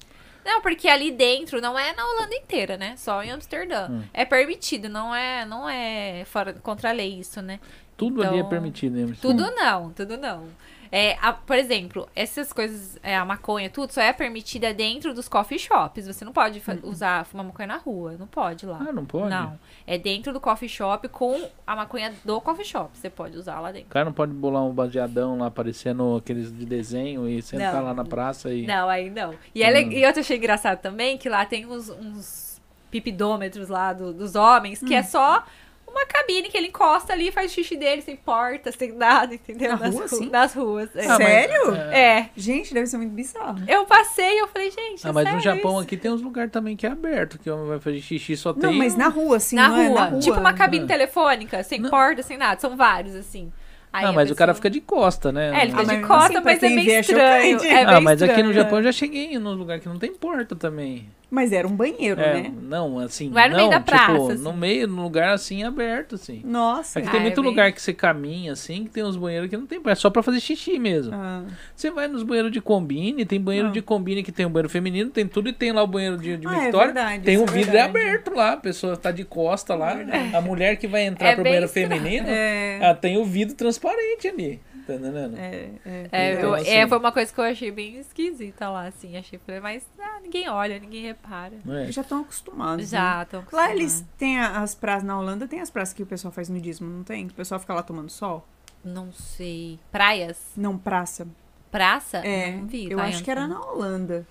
Não, 0.45 0.61
porque 0.63 0.89
ali 0.89 1.11
dentro 1.11 1.61
não 1.61 1.77
é 1.77 1.93
na 1.93 2.07
Holanda 2.07 2.35
inteira, 2.37 2.77
né? 2.77 2.95
Só 2.97 3.21
em 3.21 3.33
Amsterdã. 3.33 3.89
Hum. 3.91 4.03
É 4.15 4.25
permitido, 4.25 4.89
não 4.89 5.13
é, 5.13 5.45
não 5.45 5.69
é 5.69 6.25
fora 6.27 6.53
contra 6.55 6.91
a 6.91 6.93
lei 6.93 7.19
isso, 7.19 7.43
né? 7.43 7.59
Tudo 7.97 8.23
ali 8.23 8.37
é 8.37 8.39
Então, 8.39 8.49
permitido, 8.51 8.95
né? 9.05 9.17
Tudo 9.21 9.51
não, 9.51 9.91
tudo 9.91 10.17
não. 10.17 10.45
É, 10.93 11.17
a- 11.23 11.33
por 11.33 11.57
exemplo, 11.57 12.09
essas 12.17 12.53
coisas, 12.53 12.99
é, 13.03 13.17
a 13.17 13.25
maconha, 13.25 13.71
tudo, 13.71 13.93
só 13.93 14.01
é 14.01 14.13
permitida 14.13 14.75
dentro 14.75 15.15
dos 15.15 15.29
coffee 15.29 15.59
shops. 15.59 16.07
Você 16.07 16.25
não 16.25 16.33
pode 16.33 16.59
fa- 16.59 16.77
usar, 16.83 17.25
fumar 17.25 17.47
maconha 17.47 17.69
na 17.69 17.77
rua. 17.77 18.17
Não 18.19 18.27
pode 18.27 18.67
lá. 18.67 18.79
Ah, 18.89 18.93
não 18.93 19.05
pode? 19.05 19.31
Não. 19.31 19.57
É 19.87 19.97
dentro 19.97 20.33
do 20.33 20.41
coffee 20.41 20.69
shop 20.69 21.09
com 21.09 21.49
a 21.65 21.77
maconha 21.77 22.13
do 22.25 22.41
coffee 22.41 22.65
shop. 22.65 22.91
Você 22.99 23.09
pode 23.09 23.37
usar 23.37 23.61
lá 23.61 23.71
O 23.71 23.73
dentro. 23.73 23.89
cara 23.89 24.05
não 24.05 24.13
pode 24.13 24.33
bolar 24.33 24.65
um 24.65 24.73
baseadão 24.73 25.39
lá 25.39 25.49
parecendo 25.51 26.17
aqueles 26.17 26.53
de 26.53 26.67
desenho 26.67 27.29
e 27.29 27.41
sentar 27.41 27.75
Não. 27.75 27.85
lá 27.85 27.95
na 27.95 28.05
praça 28.05 28.53
e. 28.53 28.67
Não, 28.67 28.89
aí 28.89 29.11
não. 29.11 29.33
E, 29.55 29.63
é 29.63 29.71
le- 29.71 29.95
e 29.97 30.03
eu 30.03 30.11
achei 30.11 30.37
engraçado 30.37 30.81
também 30.81 31.17
que 31.17 31.29
lá 31.29 31.47
tem 31.47 31.67
uns, 31.67 31.89
uns 31.89 32.61
pipidômetros 32.91 33.69
lá 33.69 33.93
do- 33.93 34.13
dos 34.13 34.35
homens, 34.35 34.81
que 34.81 34.95
é 34.95 35.03
só 35.05 35.45
uma 35.91 36.07
cabine 36.07 36.49
que 36.49 36.57
ele 36.57 36.69
encosta 36.69 37.13
ali 37.13 37.29
e 37.29 37.33
faz 37.33 37.51
o 37.51 37.55
xixi 37.55 37.77
dele 37.77 38.01
sem 38.03 38.17
porta, 38.17 38.71
sem 38.73 38.93
nada, 38.93 39.35
entendeu? 39.35 39.73
Na 39.73 39.79
nas, 39.79 39.91
rua, 39.95 40.01
ru- 40.01 40.05
assim? 40.17 40.31
nas 40.31 40.55
ruas. 40.55 40.97
É. 40.97 41.07
Ah, 41.07 41.17
Sério? 41.17 41.75
É. 41.75 42.29
Gente, 42.37 42.73
deve 42.73 42.87
ser 42.87 42.97
muito 42.97 43.13
bizarro. 43.13 43.59
Eu 43.67 43.85
passei 43.87 44.37
e 44.37 44.39
eu 44.39 44.49
falei, 44.49 44.71
gente. 44.71 45.07
Ah, 45.07 45.11
é 45.11 45.13
mas 45.13 45.25
no 45.25 45.41
sério 45.41 45.41
Japão 45.57 45.73
isso? 45.73 45.81
aqui 45.83 45.97
tem 45.97 46.11
uns 46.11 46.23
lugares 46.23 46.51
também 46.53 46.77
que 46.77 46.87
é 46.87 46.91
aberto, 46.91 47.39
que 47.39 47.51
o 47.51 47.55
homem 47.55 47.69
vai 47.69 47.81
fazer 47.81 48.01
xixi 48.01 48.37
só 48.37 48.53
tem. 48.53 48.63
Não, 48.63 48.73
mas 48.73 48.97
na 48.97 49.09
rua, 49.09 49.37
assim, 49.37 49.57
na, 49.57 49.69
não 49.69 49.77
é? 49.77 49.87
rua. 49.89 50.01
na 50.01 50.07
rua. 50.07 50.21
Tipo 50.21 50.39
uma 50.41 50.53
cabine 50.53 50.85
Ah. 50.85 50.89
telefônica, 50.89 51.63
sem 51.63 51.81
Não. 51.81 51.91
porta, 51.91 52.23
sem 52.23 52.37
nada. 52.37 52.61
São 52.61 52.77
vários, 52.77 53.15
assim. 53.15 53.53
Aí 53.93 54.05
Ah, 54.05 54.13
mas 54.13 54.31
o 54.31 54.37
cara 54.37 54.55
fica 54.55 54.71
de 54.71 54.81
costa, 54.81 55.33
né? 55.33 55.51
É, 55.53 55.63
ele 55.63 55.73
fica 55.73 55.83
Ah, 55.83 55.97
de 55.97 56.07
costa, 56.07 56.39
assim, 56.39 56.45
mas 56.45 56.63
é 56.63 56.69
vê, 56.69 56.91
é 56.93 57.01
estranho. 57.01 57.59
chocante. 57.59 57.75
É 57.75 57.83
ah, 57.85 58.01
mas 58.01 58.23
aqui 58.23 58.33
no 58.35 58.51
estranho. 58.51 58.53
Japão 58.65 58.79
eu 58.79 58.85
já 58.85 58.93
cheguei 58.93 59.37
num 59.37 59.53
lugar 59.55 59.81
que 59.81 59.89
não 59.89 59.99
tem 59.99 60.15
porta 60.15 60.55
também. 60.55 61.09
Mas 61.31 61.53
era 61.53 61.67
um 61.69 61.71
banheiro, 61.77 62.21
É, 62.21 62.43
né? 62.43 62.53
não, 62.63 62.99
assim. 62.99 63.31
Não 63.31 63.39
era 63.39 63.51
no 63.51 63.57
meio 63.57 63.71
da 63.71 63.77
tipo, 63.79 63.91
praça, 63.93 64.33
assim. 64.33 64.43
no 64.43 64.53
meio, 64.53 64.89
num 64.89 65.03
lugar 65.03 65.33
assim 65.33 65.63
aberto, 65.63 66.17
assim. 66.17 66.43
Nossa. 66.45 66.99
Aqui 66.99 67.07
Ah, 67.09 67.11
tem 67.13 67.21
é 67.21 67.23
muito 67.23 67.41
bem- 67.41 67.51
lugar 67.51 67.73
que 67.73 67.81
você 67.81 67.93
caminha, 67.93 68.53
assim, 68.53 68.83
que 68.85 68.91
tem 68.91 69.05
uns 69.05 69.17
banheiros 69.17 69.49
que 69.49 69.57
não 69.57 69.65
tem 69.67 69.81
é 69.87 69.95
só 69.95 70.11
pra 70.11 70.23
fazer 70.25 70.41
xixi 70.41 70.77
mesmo. 70.79 71.15
Ah, 71.15 71.45
Você 71.77 71.91
vai 71.91 72.09
nos 72.09 72.25
banheiros 72.25 72.51
de 72.51 72.61
combine, 72.61 73.25
tem 73.25 73.41
banheiro 73.41 73.69
Ah. 73.69 73.71
de 73.73 73.81
combine 73.81 74.23
que 74.25 74.33
tem 74.33 74.45
um 74.45 74.51
banheiro 74.51 74.69
feminino, 74.69 75.09
tem 75.11 75.27
tudo 75.27 75.49
e 75.49 75.53
tem 75.53 75.71
lá 75.71 75.83
o 75.85 75.87
banheiro 75.87 76.19
de, 76.19 76.37
de 76.37 76.47
Ah, 76.49 76.57
é 76.57 76.61
Victoria. 76.63 76.87
verdade, 76.87 77.23
tem 77.25 77.39
um 77.39 77.45
é 77.45 77.47
vidro 77.47 77.81
aberto 77.81 78.35
lá, 78.35 78.53
a 78.55 78.57
pessoa 78.57 78.97
tá 78.97 79.11
de 79.13 79.25
costa 79.25 79.75
lá. 79.77 79.97
A 80.35 80.41
mulher 80.41 80.77
que 80.77 80.89
vai 80.89 81.05
entrar 81.07 81.29
É 81.29 81.35
pro 81.37 81.45
banheiro 81.45 81.67
estranho. 81.67 81.89
feminino, 81.91 82.27
é, 82.29 82.81
ah, 82.83 82.95
tem 82.95 83.17
o 83.19 83.25
vidro 83.25 83.55
transparente 83.55 84.27
ali. 84.27 84.61
Tá 84.87 84.95
entendendo? 84.95 85.37
é, 85.37 85.71
é. 85.85 86.09
É, 86.13 86.33
Então, 86.35 86.51
eu- 86.51 86.55
assim- 86.55 86.71
é, 86.71 86.87
foi 86.89 86.99
uma 86.99 87.13
coisa 87.13 87.33
que 87.33 87.39
eu 87.41 87.45
achei 87.45 87.71
bem 87.71 87.97
esquisita 87.99 88.69
lá, 88.69 88.87
assim. 88.87 89.17
Achei, 89.17 89.39
falei, 89.39 89.61
mas 89.61 89.87
ah, 89.99 90.19
ninguém 90.23 90.49
olha, 90.49 90.79
ninguém 90.79 91.03
repara. 91.03 91.55
É? 91.69 91.93
Já 91.93 92.03
estão 92.03 92.21
acostumados. 92.21 92.91
né? 92.91 92.99
Já, 92.99 93.23
estão 93.23 93.45
Lá 93.53 93.71
eles 93.73 94.05
têm 94.19 94.39
as 94.41 94.75
praças, 94.75 95.05
na 95.05 95.19
Holanda 95.19 95.47
tem 95.49 95.61
as 95.61 95.71
praças 95.71 95.95
que 95.95 96.03
o 96.03 96.07
pessoal 96.07 96.33
faz 96.33 96.49
nudismo, 96.49 96.89
não 96.89 97.05
tem? 97.05 97.27
Que 97.27 97.33
o 97.33 97.37
pessoal 97.37 97.61
fica 97.61 97.75
lá 97.75 97.83
tomando 97.83 98.11
sol? 98.11 98.47
Não 98.85 99.13
sei. 99.13 99.79
Praias? 99.93 100.39
Não, 100.57 100.77
praça. 100.79 101.27
Praça? 101.71 102.19
É, 102.19 102.57
Não 102.57 102.67
vi. 102.67 102.91
eu 102.91 102.99
acho 102.99 103.23
que 103.23 103.31
era 103.31 103.47
na 103.47 103.61
Holanda. 103.61 104.27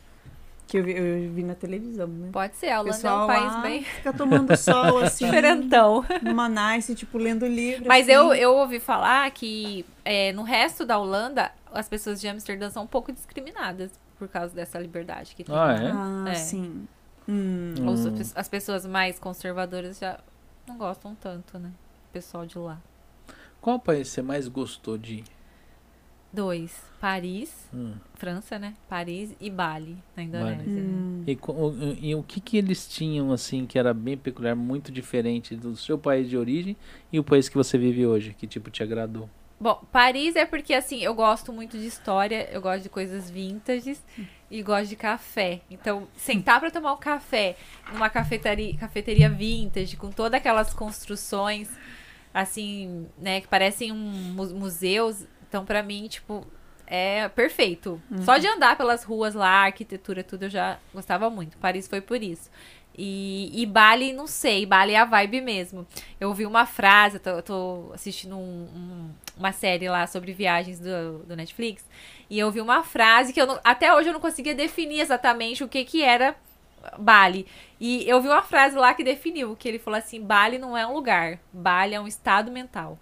Que 0.70 0.78
eu 0.78 0.84
vi, 0.84 0.92
eu 0.96 1.32
vi 1.34 1.44
na 1.44 1.56
televisão, 1.56 2.08
né? 2.08 2.30
Pode 2.32 2.56
ser, 2.56 2.70
a 2.70 2.80
Holanda 2.80 3.08
é 3.08 3.12
um 3.14 3.28
país 3.28 3.54
lá 3.54 3.62
bem 3.62 3.84
fica 3.84 4.14
tomando 4.14 4.56
sol, 4.56 5.00
assim, 5.04 5.26
diferentão. 5.26 6.06
numa 6.22 6.48
nice, 6.48 6.94
tipo, 6.94 7.18
lendo 7.18 7.48
livro. 7.48 7.86
Mas 7.88 8.04
assim. 8.08 8.12
eu, 8.14 8.34
eu 8.36 8.54
ouvi 8.56 8.80
falar 8.80 9.30
que 9.32 9.84
é, 10.06 10.32
no 10.32 10.44
resto 10.44 10.86
da 10.86 11.00
Holanda, 11.00 11.52
as 11.74 11.90
pessoas 11.90 12.22
de 12.22 12.28
Amsterdã 12.28 12.70
são 12.70 12.84
um 12.84 12.88
pouco 12.88 13.12
discriminadas 13.12 13.90
por 14.20 14.28
causa 14.28 14.54
dessa 14.54 14.78
liberdade 14.78 15.34
que 15.36 15.44
tem. 15.44 15.56
Ah, 15.56 15.74
é? 15.74 15.92
Ah, 15.92 16.26
É. 16.30 16.36
sim. 16.36 16.88
Hum. 17.28 17.74
Os- 17.88 18.06
Hum. 18.06 18.34
as 18.36 18.48
pessoas 18.48 18.86
mais 18.86 19.18
conservadoras 19.18 19.98
já 19.98 20.20
não 20.68 20.78
gostam 20.78 21.16
tanto, 21.16 21.58
né? 21.58 21.72
O 22.10 22.14
pessoal 22.14 22.46
de 22.46 22.60
lá. 22.60 22.78
Qual 23.60 23.80
país 23.80 24.08
você 24.10 24.22
mais 24.22 24.48
gostou 24.48 24.98
de 25.00 25.16
ir? 25.16 25.24
Dois. 26.32 26.88
Paris, 27.00 27.70
Hum. 27.74 27.94
França, 28.16 28.60
né? 28.60 28.74
Paris 28.90 29.34
e 29.40 29.50
Bali, 29.50 29.98
na 30.18 30.24
Indonésia. 30.24 30.66
né? 30.66 30.82
Hum. 30.82 31.24
E, 31.26 31.38
o- 31.48 31.98
e 32.02 32.14
o 32.16 32.22
que 32.22 32.42
que 32.42 32.58
eles 32.58 32.88
tinham, 32.90 33.32
assim, 33.32 33.66
que 33.66 33.80
era 33.80 33.94
bem 33.94 34.18
peculiar, 34.18 34.54
muito 34.56 34.92
diferente 34.92 35.56
do 35.56 35.76
seu 35.78 35.98
país 35.98 36.30
de 36.30 36.38
origem 36.38 36.76
e 37.12 37.18
o 37.20 37.24
país 37.24 37.48
que 37.48 37.56
você 37.56 37.78
vive 37.78 38.06
hoje? 38.06 38.36
Que 38.38 38.46
tipo 38.46 38.70
te 38.70 38.84
agradou? 38.84 39.30
Bom, 39.62 39.82
Paris 39.92 40.36
é 40.36 40.46
porque, 40.46 40.74
assim, 40.74 41.00
eu 41.02 41.14
gosto 41.14 41.52
muito 41.54 41.78
de 41.78 41.86
história, 41.88 42.50
eu 42.52 42.62
gosto 42.62 42.84
de 42.84 42.90
coisas 42.90 43.30
vintages 43.30 44.02
e 44.52 44.62
gosto 44.62 44.88
de 44.90 44.96
café. 44.98 45.62
Então, 45.72 46.08
sentar 46.16 46.60
pra 46.60 46.70
tomar 46.72 46.94
um 46.94 46.98
café 46.98 47.56
numa 47.94 48.10
cafeteria, 48.10 48.74
cafeteria 48.78 49.30
vintage, 49.30 49.96
com 49.98 50.10
todas 50.12 50.38
aquelas 50.38 50.74
construções, 50.74 51.70
assim, 52.34 53.08
né, 53.18 53.42
que 53.42 53.48
parecem 53.48 53.92
um 53.92 53.96
mu- 53.98 54.54
museus. 54.54 55.26
Então, 55.50 55.66
pra 55.66 55.82
mim, 55.84 56.08
tipo, 56.08 56.46
é 56.88 57.28
perfeito. 57.30 58.02
Só 58.24 58.38
de 58.38 58.48
andar 58.48 58.78
pelas 58.78 59.04
ruas 59.04 59.34
lá, 59.34 59.50
a 59.50 59.64
arquitetura, 59.66 60.24
tudo, 60.24 60.44
eu 60.44 60.50
já 60.50 60.78
gostava 60.94 61.30
muito. 61.30 61.58
Paris 61.58 61.88
foi 61.88 62.00
por 62.02 62.22
isso. 62.24 62.50
E, 63.02 63.50
e 63.54 63.66
Bali, 63.66 64.12
não 64.14 64.28
sei, 64.28 64.66
Bali 64.66 64.94
é 64.94 65.00
a 65.00 65.06
vibe 65.06 65.40
mesmo. 65.42 65.88
Eu 66.20 66.30
ouvi 66.30 66.46
uma 66.46 66.66
frase, 66.66 67.16
eu 67.16 67.20
tô, 67.22 67.30
eu 67.30 67.42
tô 67.44 67.92
assistindo 67.94 68.36
um- 68.38 68.68
um- 68.76 69.10
uma 69.38 69.52
série 69.54 69.88
lá 69.90 70.06
sobre 70.06 70.34
viagens 70.34 70.80
do, 70.80 71.20
do 71.20 71.36
Netflix, 71.36 71.86
e 72.30 72.38
eu 72.38 72.48
ouvi 72.48 72.60
uma 72.60 72.84
frase 72.84 73.32
que 73.32 73.40
eu 73.42 73.48
não- 73.48 73.60
até 73.64 73.94
hoje 73.96 74.10
eu 74.10 74.14
não 74.14 74.20
conseguia 74.20 74.54
definir 74.54 75.00
exatamente 75.00 75.64
o 75.64 75.68
que 75.70 75.86
que 75.86 76.02
era 76.04 76.36
Bali. 76.98 77.48
E 77.80 78.04
eu 78.10 78.20
vi 78.22 78.28
uma 78.28 78.42
frase 78.42 78.76
lá 78.76 78.94
que 78.94 79.04
definiu, 79.04 79.56
que 79.56 79.68
ele 79.70 79.80
falou 79.80 79.98
assim, 79.98 80.22
Bali 80.22 80.58
não 80.58 80.76
é 80.78 80.86
um 80.86 80.94
lugar, 80.94 81.40
Bali 81.54 81.96
é 81.96 82.02
um 82.02 82.08
estado 82.08 82.52
mental. 82.52 83.00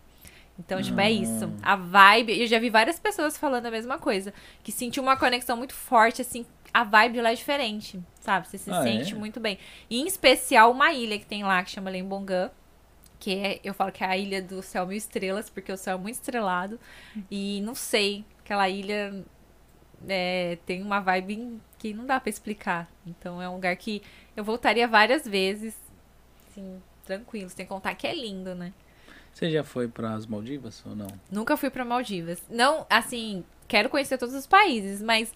Então, 0.60 0.82
tipo, 0.82 1.00
é 1.00 1.12
isso. 1.12 1.52
A 1.62 1.76
vibe, 1.76 2.42
eu 2.42 2.48
já 2.48 2.58
vi 2.60 2.70
várias 2.70 3.00
pessoas 3.00 3.38
falando 3.38 3.68
a 3.68 3.72
mesma 3.72 4.00
coisa, 4.00 4.34
que 4.64 4.72
sentiu 4.72 5.04
uma 5.04 5.16
conexão 5.16 5.56
muito 5.56 5.74
forte, 5.76 6.22
assim, 6.22 6.46
a 6.74 6.84
vibe 6.84 7.14
de 7.14 7.22
lá 7.22 7.32
é 7.32 7.36
diferente, 7.36 8.00
sabe? 8.20 8.48
Você 8.48 8.58
se 8.58 8.72
Ah, 8.72 8.82
sente 8.82 9.14
é? 9.14 9.18
muito 9.18 9.40
bem. 9.40 9.60
E, 9.90 10.02
em 10.02 10.08
especial 10.08 10.72
uma 10.72 10.92
ilha 10.92 11.20
que 11.20 11.26
tem 11.26 11.44
lá, 11.44 11.64
que 11.64 11.70
chama 11.72 11.90
Lembongan, 11.92 12.50
que 13.20 13.36
é, 13.36 13.60
eu 13.64 13.74
falo 13.74 13.92
que 13.92 14.04
é 14.04 14.08
a 14.08 14.18
ilha 14.18 14.42
do 14.42 14.62
céu 14.64 14.86
mil 14.86 14.98
estrelas, 14.98 15.50
porque 15.50 15.72
o 15.72 15.78
céu 15.78 15.96
é 15.96 16.00
muito 16.00 16.16
estrelado. 16.16 16.80
E 17.32 17.62
não 17.62 17.74
sei, 17.76 18.26
aquela 18.44 18.68
ilha 18.70 19.24
é, 20.08 20.58
tem 20.66 20.82
uma 20.82 21.00
vibe 21.00 21.60
que 21.78 21.94
não 21.94 22.06
dá 22.06 22.20
pra 22.20 22.30
explicar. 22.30 22.88
Então 23.06 23.42
é 23.42 23.48
um 23.50 23.54
lugar 23.56 23.76
que 23.76 24.02
eu 24.36 24.44
voltaria 24.44 24.88
várias 24.88 25.28
vezes, 25.28 25.76
assim, 26.50 26.82
tranquilo, 27.06 27.50
sem 27.50 27.66
contar 27.66 27.94
que 27.96 28.06
é 28.08 28.14
lindo, 28.14 28.54
né? 28.56 28.74
Você 29.38 29.52
já 29.52 29.64
foi 29.64 29.88
para 29.88 30.16
as 30.16 30.26
Maldivas 30.26 30.82
ou 30.84 30.96
não? 30.96 31.06
Nunca 31.32 31.56
fui 31.56 31.70
pra 31.70 31.86
Maldivas. 31.86 32.42
Não, 32.50 32.88
assim, 32.90 33.44
quero 33.68 33.88
conhecer 33.88 34.18
todos 34.18 34.34
os 34.34 34.48
países, 34.48 35.00
mas 35.00 35.32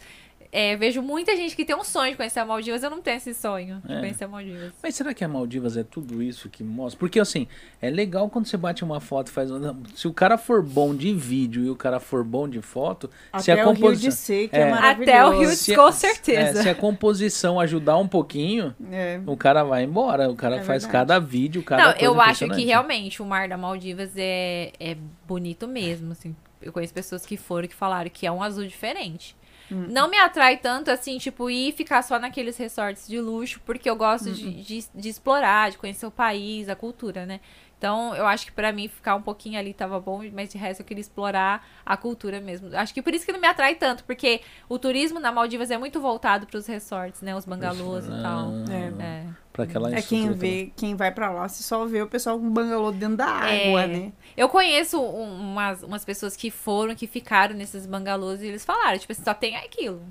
é, 0.51 0.75
vejo 0.75 1.01
muita 1.01 1.35
gente 1.35 1.55
que 1.55 1.63
tem 1.63 1.75
um 1.75 1.83
sonho 1.83 2.11
de 2.11 2.17
conhecer 2.17 2.39
a 2.39 2.45
Maldivas. 2.45 2.83
Eu 2.83 2.89
não 2.89 3.01
tenho 3.01 3.17
esse 3.17 3.33
sonho 3.33 3.81
de 3.85 3.93
É. 3.93 3.99
conhecer 3.99 4.23
a 4.25 4.27
Maldivas. 4.27 4.73
Mas 4.83 4.95
será 4.95 5.13
que 5.13 5.23
a 5.23 5.27
Maldivas 5.27 5.77
é 5.77 5.83
tudo 5.83 6.21
isso 6.21 6.49
que 6.49 6.63
mostra? 6.63 6.99
Porque 6.99 7.19
assim, 7.19 7.47
é 7.81 7.89
legal 7.89 8.29
quando 8.29 8.45
você 8.47 8.57
bate 8.57 8.83
uma 8.83 8.99
foto 8.99 9.27
e 9.29 9.31
faz. 9.31 9.49
Se 9.95 10.07
o 10.07 10.13
cara 10.13 10.37
for 10.37 10.61
bom 10.61 10.93
de 10.95 11.13
vídeo 11.13 11.63
e 11.65 11.69
o 11.69 11.75
cara 11.75 11.99
for 11.99 12.23
bom 12.23 12.49
de 12.49 12.61
foto, 12.61 13.09
se 13.39 13.51
Até 13.51 13.61
a 13.61 13.65
o 13.65 13.71
Rio 13.71 13.75
composição. 13.81 14.09
de 14.09 14.15
Ser, 14.15 14.47
que 14.49 14.55
É. 14.55 14.59
é. 14.61 14.71
Até 14.73 15.25
o 15.25 15.29
Rio 15.39 15.49
de- 15.49 15.55
se 15.55 15.75
com 15.75 15.91
certeza. 15.91 16.59
é, 16.59 16.63
se 16.63 16.69
a 16.69 16.75
composição 16.75 17.59
ajudar 17.59 17.97
um 17.97 18.07
pouquinho, 18.07 18.75
É. 18.91 19.21
o 19.25 19.37
cara 19.37 19.63
vai 19.63 19.83
embora. 19.83 20.29
O 20.29 20.35
cara 20.35 20.57
É 20.57 20.63
faz 20.63 20.83
verdade. 20.83 20.91
cada 20.91 21.19
vídeo, 21.19 21.63
cada 21.63 21.83
não, 21.85 21.91
eu 21.99 22.19
acho 22.19 22.47
que 22.49 22.65
realmente 22.65 23.21
o 23.21 23.25
mar 23.25 23.47
da 23.47 23.57
Maldivas 23.57 24.11
é, 24.17 24.71
é 24.79 24.97
bonito 25.27 25.67
mesmo, 25.67 26.11
assim. 26.11 26.35
Eu 26.61 26.71
conheço 26.71 26.93
pessoas 26.93 27.25
que 27.25 27.37
foram 27.37 27.67
que 27.67 27.73
falaram 27.75 28.09
que 28.09 28.27
é 28.27 28.31
um 28.31 28.43
azul 28.43 28.65
diferente. 28.65 29.35
Não 29.75 30.09
me 30.09 30.17
atrai 30.17 30.57
tanto 30.57 30.89
assim, 30.91 31.17
tipo, 31.17 31.49
ir 31.49 31.69
e 31.69 31.71
ficar 31.71 32.01
só 32.01 32.19
naqueles 32.19 32.57
resorts 32.57 33.07
de 33.07 33.19
luxo, 33.19 33.61
porque 33.65 33.89
eu 33.89 33.95
gosto 33.95 34.31
de, 34.31 34.63
de, 34.63 34.85
de 34.93 35.09
explorar, 35.09 35.71
de 35.71 35.77
conhecer 35.77 36.05
o 36.05 36.11
país, 36.11 36.69
a 36.69 36.75
cultura, 36.75 37.25
né? 37.25 37.39
Então, 37.81 38.13
eu 38.15 38.27
acho 38.27 38.45
que 38.45 38.51
pra 38.51 38.71
mim 38.71 38.87
ficar 38.87 39.15
um 39.15 39.23
pouquinho 39.23 39.57
ali 39.57 39.73
tava 39.73 39.99
bom, 39.99 40.21
mas 40.31 40.51
de 40.51 40.57
resto 40.59 40.81
eu 40.81 40.85
queria 40.85 41.01
explorar 41.01 41.67
a 41.83 41.97
cultura 41.97 42.39
mesmo. 42.39 42.69
Acho 42.77 42.93
que 42.93 43.01
por 43.01 43.11
isso 43.11 43.25
que 43.25 43.31
não 43.31 43.39
me 43.39 43.47
atrai 43.47 43.73
tanto, 43.73 44.03
porque 44.03 44.41
o 44.69 44.77
turismo 44.77 45.19
na 45.19 45.31
Maldivas 45.31 45.71
é 45.71 45.79
muito 45.79 45.99
voltado 45.99 46.45
pros 46.45 46.67
resorts, 46.67 47.23
né? 47.23 47.35
Os 47.35 47.43
bangalôs 47.43 48.05
e 48.05 48.09
tal. 48.21 48.51
É. 48.69 49.03
É. 49.03 49.25
Pra 49.51 49.63
aquela 49.63 49.91
É 49.95 49.99
quem 49.99 50.31
vê, 50.31 50.71
quem 50.75 50.95
vai 50.95 51.11
pra 51.11 51.31
lá, 51.31 51.47
você 51.49 51.63
só 51.63 51.83
vê 51.87 52.03
o 52.03 52.07
pessoal 52.07 52.37
com 52.39 52.51
bangalô 52.51 52.91
dentro 52.91 53.17
da 53.17 53.25
água, 53.25 53.81
É. 53.81 53.87
né? 53.87 54.11
Eu 54.37 54.47
conheço 54.47 55.01
um- 55.01 55.33
umas, 55.51 55.81
umas 55.81 56.05
pessoas 56.05 56.35
que 56.35 56.51
foram, 56.51 56.93
que 56.93 57.07
ficaram 57.07 57.55
nesses 57.55 57.87
bangalôs 57.87 58.43
e 58.43 58.45
eles 58.45 58.63
falaram, 58.63 58.99
tipo, 58.99 59.11
assim, 59.11 59.23
só 59.23 59.33
tem 59.33 59.55
aquilo. 59.57 60.03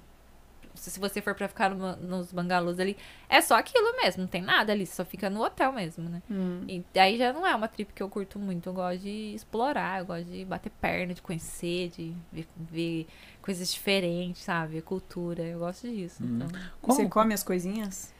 Se 0.75 0.91
se 0.91 1.01
você 1.01 1.21
for 1.21 1.35
pra 1.35 1.49
ficar 1.49 1.69
numa- 1.71 1.97
nos 1.97 2.33
bangalôs 2.33 2.79
ali, 2.81 2.97
é 3.29 3.41
só 3.41 3.57
aquilo 3.57 3.97
mesmo, 4.03 4.23
não 4.23 4.29
tem 4.29 4.41
nada 4.41 4.73
ali, 4.73 4.87
só 4.87 5.05
fica 5.05 5.29
no 5.29 5.43
hotel 5.45 5.73
mesmo, 5.73 6.09
né? 6.09 6.23
Hum. 6.31 6.63
E 6.69 6.83
daí 6.95 7.19
já 7.19 7.33
não 7.33 7.47
é 7.47 7.55
uma 7.55 7.69
trip 7.69 7.93
que 7.93 8.03
eu 8.03 8.09
curto 8.09 8.39
muito. 8.39 8.69
Eu 8.69 8.73
gosto 8.73 9.01
de 9.01 9.35
explorar, 9.35 10.01
eu 10.01 10.07
gosto 10.07 10.25
de 10.25 10.45
bater 10.45 10.71
perna, 10.81 11.13
de 11.15 11.21
conhecer, 11.23 11.91
de 11.91 12.15
ver, 12.33 12.47
ver 12.59 13.07
coisas 13.43 13.73
diferentes, 13.73 14.43
sabe? 14.43 14.75
Ver 14.75 14.83
cultura. 14.83 15.43
Eu 15.43 15.59
gosto 15.59 15.89
disso. 15.89 16.23
Hum. 16.23 16.41
Então, 16.45 16.61
Como? 16.81 16.97
Você 16.97 17.09
come 17.09 17.35
as 17.35 17.43
coisinhas? 17.43 18.13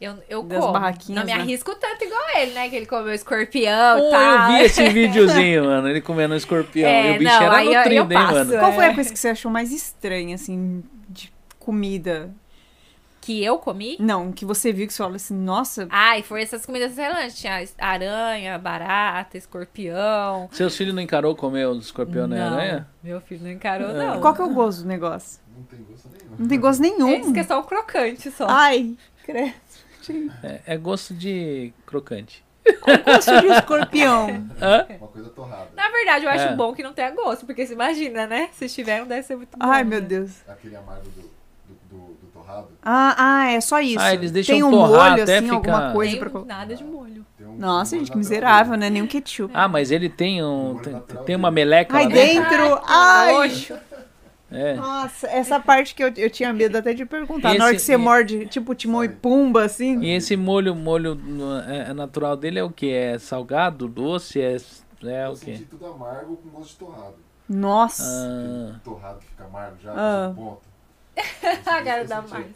eu, 0.00 0.16
eu 0.28 0.42
Das 0.44 0.60
como. 0.60 0.72
barraquinhas, 0.72 1.18
não 1.20 1.26
me 1.26 1.34
né? 1.36 1.42
arrisco 1.42 1.74
tanto 1.74 2.04
igual 2.04 2.22
ele, 2.36 2.52
né? 2.52 2.68
Que 2.68 2.76
ele 2.76 2.86
comeu 2.86 3.12
escorpião 3.12 3.98
e 3.98 4.00
Oh, 4.02 4.10
tal. 4.10 4.20
eu 4.22 4.46
vi 4.58 4.64
esse 4.64 4.88
videozinho, 4.90 5.64
mano. 5.64 5.88
Ele 5.88 6.00
comendo 6.00 6.34
um 6.34 6.36
escorpião. 6.36 6.88
É, 6.88 7.12
e 7.12 7.16
o 7.16 7.18
bicho 7.18 7.32
não, 7.34 7.42
era 7.42 7.64
nutrido, 7.64 8.12
hein, 8.12 8.18
passo. 8.18 8.32
mano? 8.34 8.58
Qual 8.58 8.72
foi 8.72 8.84
É. 8.84 8.88
a 8.90 8.94
coisa 8.94 9.12
que 9.12 9.18
você 9.18 9.28
achou 9.30 9.50
mais 9.50 9.72
estranha, 9.72 10.36
assim, 10.36 10.84
comida? 11.68 12.30
Que 13.20 13.44
eu 13.44 13.58
comi? 13.58 13.96
Não, 14.00 14.32
que 14.32 14.42
você 14.46 14.72
viu 14.72 14.86
que 14.86 14.92
você 14.92 15.02
falou 15.02 15.16
assim, 15.16 15.34
nossa, 15.34 15.86
Ai, 15.90 16.22
foi 16.22 16.40
essas 16.40 16.64
comidas 16.64 16.94
tailandes. 16.94 17.38
Tinha 17.38 17.62
aranha, 17.76 18.58
barata, 18.58 19.36
escorpião. 19.36 20.48
Seus 20.50 20.74
filhos 20.74 20.94
não 20.94 21.02
encarou 21.02 21.36
comer 21.36 21.66
o 21.68 21.76
escorpião 21.76 22.26
na 22.26 22.36
Não, 22.36 22.56
aranha? 22.56 22.88
Meu 23.02 23.20
filho 23.20 23.42
não 23.44 23.50
encarou, 23.50 23.90
É. 23.90 23.92
não. 23.92 24.20
qual 24.22 24.34
que 24.34 24.40
é 24.40 24.44
o 24.44 24.48
gosto 24.54 24.82
do 24.82 24.88
negócio? 24.88 25.40
Não 25.54 25.62
tem 25.64 25.80
gosto 25.82 26.08
nenhum. 26.08 26.36
Não 26.38 26.48
tem 26.48 26.60
gosto 26.60 26.80
nenhum. 26.80 27.08
Ele 27.08 27.20
disse 27.20 27.32
que 27.34 27.40
é 27.40 27.44
só 27.44 27.60
um 27.60 27.64
crocante 27.64 28.30
só. 28.30 28.46
Ai, 28.48 28.96
credo. 29.24 29.52
É, 30.42 30.60
é 30.66 30.76
gosto 30.78 31.12
de 31.12 31.70
crocante. 31.84 32.42
Gosto 33.04 33.40
de 33.42 33.46
escorpião. 33.48 34.28
Hã? 34.62 34.86
Uma 34.98 35.08
coisa 35.08 35.28
torrada. 35.30 35.68
Na 35.76 35.90
verdade, 35.90 36.24
eu 36.24 36.30
acho 36.30 36.44
É. 36.44 36.56
bom 36.56 36.72
que 36.72 36.82
não 36.82 36.94
tenha 36.94 37.10
gosto, 37.10 37.44
porque 37.44 37.66
se 37.66 37.74
imagina, 37.74 38.26
né? 38.26 38.48
Se 38.52 38.68
tiver, 38.70 39.00
não 39.00 39.06
deve 39.06 39.22
ser 39.24 39.36
muito 39.36 39.50
bom. 39.58 39.66
Ai, 39.66 39.84
meu 39.84 40.00
né? 40.00 40.06
Deus. 40.06 40.30
Aquele 40.48 40.76
amargo 40.76 41.08
do 41.10 41.37
torrado. 42.48 42.68
Ah, 42.82 43.14
ah, 43.18 43.50
é 43.52 43.60
só 43.60 43.80
isso. 43.80 44.00
Ah, 44.00 44.14
eles 44.14 44.30
deixam 44.32 44.54
Tem 44.56 44.62
um 44.62 44.70
torrar 44.70 45.10
molho, 45.10 45.22
até 45.22 45.36
assim, 45.38 45.44
ficar- 45.46 45.56
alguma 45.56 45.92
coisa 45.92 46.16
Tem 46.18 46.28
pra... 46.30 46.44
nada 46.44 46.74
de 46.74 46.84
molho. 46.84 47.26
Um, 47.40 47.56
Nossa, 47.56 47.94
um 47.96 47.98
gente, 48.00 48.10
que 48.10 48.16
miserável, 48.18 48.76
né? 48.76 48.90
Nem 48.90 49.02
um 49.02 49.06
ketchup. 49.06 49.52
Ah, 49.54 49.68
mas 49.68 49.90
ele 49.90 50.08
tem 50.08 50.42
um. 50.44 50.74
Molho 50.74 50.80
Tem, 50.80 51.00
tem 51.24 51.36
uma 51.36 51.50
meleca 51.50 51.96
Ai, 51.96 52.04
lá 52.04 52.10
dentro. 52.10 52.50
dentro! 52.50 52.80
Ai! 52.86 53.32
Roxo. 53.34 53.74
É. 54.50 54.74
Nossa, 54.76 55.26
essa 55.28 55.60
parte 55.60 55.94
que 55.94 56.02
eu, 56.02 56.10
eu 56.16 56.30
tinha 56.30 56.50
medo 56.54 56.78
até 56.78 56.94
de 56.94 57.04
perguntar. 57.04 57.52
Na 57.54 57.64
hora 57.64 57.72
que 57.72 57.76
Esse- 57.76 57.84
você 57.86 57.92
e- 57.92 57.96
morde, 57.98 58.46
tipo 58.46 58.74
Timão 58.74 59.04
e 59.04 59.08
Pumba, 59.10 59.64
assim. 59.64 60.00
E 60.00 60.10
esse 60.14 60.36
molho, 60.38 60.74
molho 60.74 61.18
é, 61.68 61.90
é 61.90 61.92
natural 61.92 62.34
dele 62.34 62.58
é 62.58 62.64
o 62.64 62.70
que? 62.70 62.90
É 62.90 63.18
salgado, 63.18 63.86
doce? 63.86 64.40
É, 64.40 64.56
é 65.04 65.26
Eu 65.26 65.30
o 65.32 65.36
senti 65.36 65.58
quê? 65.60 65.66
tudo 65.70 65.86
amargo 65.86 66.36
com 66.38 66.48
gosto 66.48 66.70
de 66.70 66.76
torrado. 66.76 67.14
Nossa. 67.46 68.02
Ah, 68.04 68.80
torrado 68.82 69.18
que 69.20 69.26
fica 69.26 69.44
amargo 69.44 69.76
já, 69.82 69.92
Ah. 69.94 70.32
ponto. 70.34 70.60
A 71.66 71.82
cara 71.82 72.04
da 72.04 72.16
Márcia. 72.22 72.46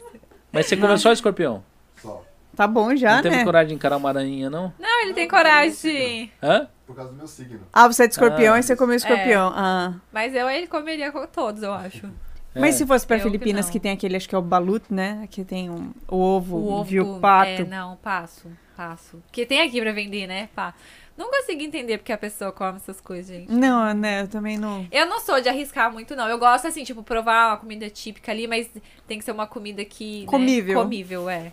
mas 0.51 0.65
você 0.65 0.77
comeu 0.77 0.97
só 0.97 1.11
escorpião? 1.11 1.63
Só. 2.01 2.23
Tá 2.55 2.67
bom 2.67 2.95
já, 2.95 3.15
não 3.15 3.23
teve 3.23 3.37
né? 3.37 3.43
coragem 3.43 3.69
de 3.69 3.73
encarar 3.75 3.97
uma 3.97 4.09
aranha, 4.09 4.49
não? 4.49 4.71
Não, 4.79 5.01
ele 5.01 5.13
tem 5.13 5.27
coragem. 5.27 6.31
Hã? 6.41 6.67
Por 6.85 6.95
causa 6.95 7.11
do 7.11 7.17
meu 7.17 7.27
signo. 7.27 7.61
Ah, 7.73 7.87
você 7.87 8.03
é 8.03 8.07
de 8.07 8.13
escorpião 8.13 8.53
Ah. 8.53 8.59
e 8.59 8.63
você 8.63 8.75
comeu 8.75 8.95
escorpião. 8.95 9.51
Ah. 9.55 9.93
Mas 10.11 10.35
eu 10.35 10.47
ele 10.49 10.67
comeria 10.67 11.11
com 11.11 11.25
todos, 11.25 11.63
eu 11.63 11.73
acho. 11.73 12.07
Mas 12.55 12.75
É. 12.75 12.77
se 12.79 12.85
fosse 12.85 13.07
pra 13.07 13.15
Eu 13.15 13.21
que 13.21 13.25
Filipinas, 13.25 13.65
não. 13.65 13.71
que, 13.71 13.79
tem 13.79 13.91
aquele, 13.91 14.15
acho 14.15 14.29
que 14.29 14.35
é 14.35 14.37
o 14.37 14.41
balut, 14.41 14.83
né? 14.93 15.27
Que 15.31 15.43
tem 15.43 15.71
um, 15.71 15.91
o 16.07 16.15
ovo, 16.17 16.57
O 16.57 16.71
ovo. 16.73 16.83
viu, 16.83 17.17
pato. 17.19 17.49
É, 17.49 17.63
não, 17.65 17.95
passo. 17.95 18.47
Passo. 18.77 19.17
Porque 19.25 19.45
tem 19.45 19.61
aqui 19.61 19.81
pra 19.81 19.91
vender, 19.91 20.27
né? 20.27 20.49
Pá. 20.55 20.73
Não 21.17 21.29
consigo 21.29 21.61
entender 21.61 21.97
porque 21.99 22.11
a 22.11 22.17
pessoa 22.17 22.51
come 22.51 22.77
essas 22.77 22.99
coisas, 22.99 23.27
gente. 23.27 23.51
Não, 23.51 23.93
né? 23.93 24.21
Eu 24.21 24.27
também 24.27 24.57
não. 24.57 24.87
Eu 24.91 25.05
não 25.05 25.19
sou 25.19 25.39
de 25.39 25.47
arriscar 25.47 25.91
muito, 25.91 26.15
não. 26.15 26.27
Eu 26.27 26.39
gosto, 26.39 26.67
assim, 26.67 26.83
tipo, 26.83 27.03
provar 27.03 27.51
uma 27.51 27.57
comida 27.57 27.89
típica 27.89 28.31
ali, 28.31 28.47
mas 28.47 28.69
tem 29.07 29.19
que 29.19 29.23
ser 29.25 29.31
uma 29.31 29.45
comida 29.45 29.85
que. 29.85 30.21
né, 30.21 30.25
Comível. 30.27 30.81
comível, 30.81 31.29
é. 31.29 31.51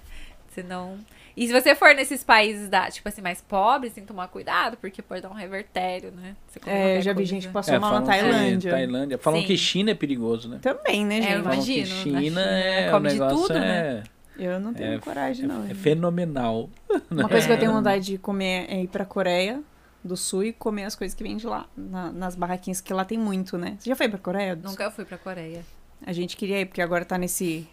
Senão. 0.55 0.99
E 1.37 1.47
se 1.47 1.53
você 1.53 1.75
for 1.75 1.95
nesses 1.95 2.25
países, 2.25 2.69
da, 2.69 2.91
tipo 2.91 3.09
assim, 3.09 3.23
mais 3.23 3.41
pobres, 3.41 3.93
tem 3.93 4.03
que 4.03 4.09
tomar 4.09 4.29
cuidado, 4.29 4.77
porque 4.79 5.01
pode 5.01 5.23
dar 5.23 5.31
um 5.31 5.35
revertério, 5.35 6.11
né? 6.11 6.35
É, 6.67 6.99
eu 6.99 7.03
já 7.03 7.13
vi 7.13 7.17
coisa. 7.19 7.31
gente 7.31 7.47
que 7.47 7.53
passou 7.53 7.75
É, 7.75 7.79
mal 7.79 7.93
na 7.93 8.01
falam 8.03 8.13
que 8.13 8.21
Tailândia. 8.29 8.71
Tailândia. 8.73 9.19
Falam 9.19 9.41
Sim. 9.41 9.47
que 9.47 9.57
China 9.57 9.91
é 9.93 9.95
perigoso, 9.95 10.49
né? 10.49 10.59
Também, 10.61 11.07
né, 11.07 11.17
É, 11.17 11.19
eu 11.19 11.23
gente? 11.23 11.43
Falam 11.45 11.63
que 11.63 11.73
imagino, 11.73 11.89
na 11.97 12.03
China 12.03 12.21
China, 12.21 12.41
é. 12.41 12.91
come 12.91 13.07
o 13.07 13.11
de 13.13 13.19
negócio 13.19 13.39
tudo, 13.39 13.57
é, 13.57 13.61
né? 13.61 14.03
Eu 14.41 14.59
não 14.59 14.73
tenho 14.73 14.95
é, 14.95 14.99
coragem, 14.99 15.45
é 15.45 15.49
não. 15.49 15.65
É, 15.67 15.73
é 15.73 15.75
fenomenal. 15.75 16.71
Uma 17.11 17.29
coisa 17.29 17.47
que 17.47 17.53
eu 17.53 17.59
tenho 17.59 17.71
é. 17.71 17.75
vontade 17.75 18.07
de 18.07 18.19
comer 18.19 18.67
é 18.71 18.83
ir 18.83 18.89
pra 18.89 19.05
Coreia 19.05 19.63
do 20.03 20.17
Sul 20.17 20.45
e 20.45 20.53
comer 20.53 20.85
as 20.85 20.97
coisas 20.97 21.15
que 21.15 21.23
vende 21.23 21.47
lá, 21.47 21.67
na, 21.77 22.11
nas 22.11 22.35
barraquinhas, 22.35 22.81
que 22.81 22.93
lá 22.93 23.05
tem 23.05 23.19
muito, 23.19 23.59
né? 23.59 23.77
Você 23.79 23.91
já 23.91 23.97
foi 23.97 24.09
pra 24.09 24.19
Coreia? 24.19 24.57
Nunca 24.57 24.91
fui 24.91 25.05
pra 25.05 25.19
Coreia. 25.19 25.63
A 26.05 26.13
gente 26.15 26.39
queria 26.39 26.61
ir, 26.61 26.65
porque 26.65 26.81
agora 26.81 27.05
tá 27.05 27.19
nesse 27.19 27.69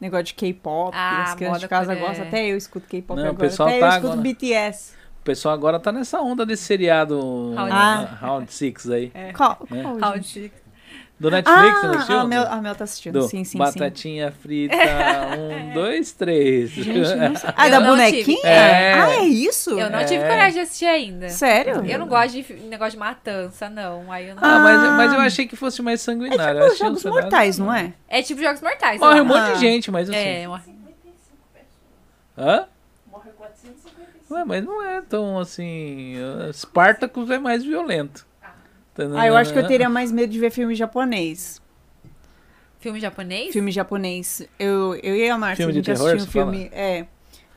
negócio 0.00 0.26
de 0.26 0.34
K-pop, 0.34 0.96
ah, 0.96 1.24
as 1.24 1.34
crianças 1.34 1.60
de 1.60 1.68
casa 1.68 1.86
Coreia. 1.86 2.06
gostam. 2.06 2.26
Até 2.28 2.46
eu 2.46 2.56
escuto 2.56 2.86
K-pop 2.86 3.18
agora. 3.18 3.32
O 3.32 3.36
pessoal 3.36 3.68
Até 3.68 3.80
tá 3.80 3.86
eu 3.86 3.90
escuto 3.90 4.12
agora... 4.12 4.22
BTS. 4.22 4.94
O 5.20 5.24
pessoal 5.24 5.54
agora 5.54 5.80
tá 5.80 5.92
nessa 5.92 6.20
onda 6.20 6.44
desse 6.44 6.64
seriado 6.64 7.54
Round 8.20 8.52
6 8.52 8.90
ah. 8.90 8.94
aí. 8.94 9.10
É. 9.14 9.32
Qual, 9.32 9.66
é. 9.70 9.82
qual. 9.82 9.96
Round 9.98 10.26
6. 10.26 10.61
Do 11.22 11.30
Netflix, 11.30 11.80
você 11.80 11.86
não 11.86 11.94
Ah, 11.94 11.96
assistiu? 11.98 12.18
a 12.18 12.24
Mel, 12.26 12.46
a 12.50 12.56
Mel 12.60 12.74
tá 12.74 12.82
assistindo. 12.84 13.12
Do 13.20 13.22
sim, 13.28 13.44
sim, 13.44 13.52
sim. 13.52 13.58
Batatinha 13.58 14.32
frita, 14.32 14.74
um, 15.38 15.72
dois, 15.72 16.10
três. 16.10 16.70
Gente, 16.70 16.98
não 17.14 17.36
sei. 17.36 17.50
Ah, 17.56 17.66
Eu 17.66 17.70
da 17.70 17.80
não 17.80 17.86
bonequinha? 17.90 18.40
É. 18.44 18.92
Ah, 18.94 19.10
é 19.14 19.24
isso? 19.24 19.70
Eu 19.70 19.88
não 19.88 20.00
É. 20.00 20.04
tive 20.04 20.24
coragem 20.24 20.54
de 20.54 20.60
assistir 20.60 20.86
ainda. 20.86 21.28
Sério? 21.28 21.84
Eu 21.86 21.98
não 22.00 22.08
gosto 22.08 22.32
de 22.42 22.52
negócio 22.64 22.92
de 22.92 22.98
matança, 22.98 23.70
não. 23.70 24.10
Aí 24.10 24.30
eu 24.30 24.34
não... 24.34 24.42
Ah, 24.42 24.58
mas, 24.58 24.80
Ah. 24.82 24.90
mas 24.96 25.12
eu 25.12 25.20
achei 25.20 25.46
que 25.46 25.54
fosse 25.54 25.80
mais 25.80 26.00
sanguinário. 26.00 26.64
Achei 26.64 26.86
um 26.86 26.88
Jogos 26.88 27.04
Mortais, 27.04 27.56
não 27.58 27.72
é? 27.72 27.92
É 28.08 28.20
tipo 28.20 28.42
Jogos 28.42 28.60
Mortais. 28.60 28.98
Morre 29.00 29.20
um 29.20 29.24
monte 29.24 29.38
Ah. 29.50 29.52
de 29.52 29.60
gente, 29.60 29.90
mas 29.92 30.10
assim. 30.10 30.18
É, 30.18 30.48
uma- 30.48 30.60
Hã? 32.36 32.66
Ué, 34.30 34.44
mas 34.44 34.64
não 34.64 34.82
é 34.82 35.02
tão 35.02 35.38
assim. 35.38 36.14
Spartacus 36.52 37.30
é 37.30 37.38
mais 37.38 37.62
violento. 37.62 38.26
Ah, 39.16 39.26
eu 39.26 39.36
acho 39.36 39.52
que 39.52 39.58
eu 39.58 39.66
teria 39.66 39.88
mais 39.88 40.12
medo 40.12 40.30
de 40.30 40.38
ver 40.38 40.50
filme 40.50 40.74
japonês. 40.74 41.60
filme 42.78 43.00
japonês? 43.00 43.52
Filme 43.52 43.70
japonês. 43.70 44.42
Eu, 44.58 44.94
eu 44.96 45.16
e 45.16 45.28
a 45.30 45.38
Márcia, 45.38 45.64
Filme 45.64 45.70
a 45.70 45.80
de 45.82 45.86
gente 45.86 45.96
terror, 45.96 46.14
assistiu 46.14 46.28
um 46.42 46.46
filme 46.46 46.68
é, 46.72 47.06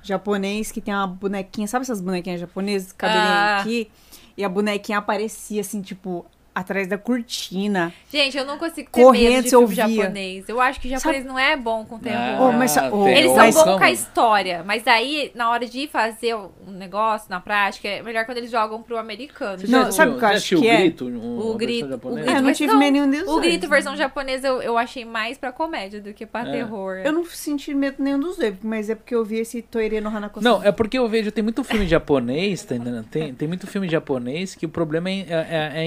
japonês 0.02 0.72
que 0.72 0.80
tem 0.80 0.94
uma 0.94 1.08
bonequinha. 1.08 1.68
Sabe 1.68 1.84
essas 1.84 2.00
bonequinhas 2.00 2.40
japonesas? 2.40 2.92
Cabelinho 2.94 3.26
Ah. 3.28 3.60
aqui. 3.60 3.90
E 4.38 4.44
a 4.44 4.50
bonequinha 4.50 4.98
aparecia 4.98 5.62
assim, 5.62 5.82
tipo, 5.82 6.26
atrás 6.56 6.88
da 6.88 6.98
cortina. 6.98 7.94
Gente, 8.12 8.38
eu 8.38 8.46
não 8.46 8.58
consigo 8.58 8.90
ter 8.90 9.02
Correndo, 9.04 9.30
medo 9.34 9.44
de 9.44 9.50
filme 9.50 9.64
ouvia. 9.66 9.88
japonês. 10.04 10.50
Eu 10.50 10.62
acho 10.62 10.80
que 10.80 10.88
japonês 10.90 11.26
não 11.26 11.38
é 11.38 11.56
bom 11.58 11.84
com 11.86 12.00
terror. 12.00 12.42
Oh, 12.42 12.52
mas- 12.54 12.78
Ah, 12.78 12.90
oh, 12.92 13.04
tem 13.04 13.18
Eles 13.18 13.28
são 13.32 13.38
mas- 13.38 13.56
bons 13.56 13.64
com 13.78 13.84
a 13.84 13.92
história, 13.92 14.64
mas 14.66 14.88
aí, 14.88 15.32
na 15.36 15.50
hora 15.50 15.66
de 15.66 15.88
fazer 15.88 16.34
um 16.36 16.72
negócio 16.72 17.30
na 17.30 17.40
prática, 17.40 17.88
é 17.88 18.02
melhor 18.02 18.26
quando 18.26 18.38
eles 18.38 18.50
jogam 18.50 18.82
pro 18.82 18.98
americano. 18.98 19.60
Você 19.60 19.68
Não, 19.68 19.86
já 19.86 19.92
sabe 19.92 20.14
o 20.14 20.18
que 20.18 20.24
eu 20.24 20.28
acho 20.30 20.48
que 20.50 20.56
o 20.56 20.70
é? 20.70 20.78
grito? 20.78 21.06
um- 21.06 21.40
O 21.52 21.54
grito- 21.56 21.86
o 21.88 21.90
japonesa? 21.90 22.22
grito- 22.22 22.36
É, 22.36 22.40
eu 22.40 22.44
não 22.44 22.54
tive 22.54 22.72
não, 22.74 22.80
medo 22.80 22.94
nenhum 22.94 23.10
deles. 23.10 23.28
O 23.28 23.32
dois. 23.34 23.42
grito 23.48 23.68
versão 23.70 23.96
japonesa 23.98 24.48
eu, 24.48 24.62
eu 24.62 24.78
achei 24.78 25.04
mais 25.04 25.38
pra 25.38 25.52
comédia 25.52 26.00
do 26.02 26.14
que 26.14 26.26
pra 26.26 26.42
É. 26.48 26.52
terror. 26.52 26.98
Eu 27.04 27.12
não 27.12 27.26
senti 27.26 27.74
medo 27.74 27.98
nenhum 28.00 28.20
dos 28.20 28.38
dois, 28.38 28.56
mas 28.64 28.90
é 28.90 28.96
porque 28.96 29.14
eu 29.14 29.26
vi 29.26 29.40
esse 29.40 29.62
Toire 29.62 30.00
no 30.00 30.10
Hanako. 30.10 30.42
Não, 30.42 30.64
é 30.64 30.72
porque 30.72 30.98
eu 30.98 31.08
vejo, 31.10 31.32
tem 31.32 31.44
muito 31.44 31.64
filme 31.64 31.86
japonês, 31.88 32.64
tá 32.64 32.76
entendendo? 32.76 33.06
Tem, 33.10 33.34
tem 33.34 33.48
muito 33.48 33.68
filme 33.68 33.90
japonês 33.90 34.56
que 34.56 34.66
o 34.66 34.70
problema 34.70 35.10
é, 35.10 35.26
é- 35.30 35.72
é 35.76 35.80
a 35.80 35.86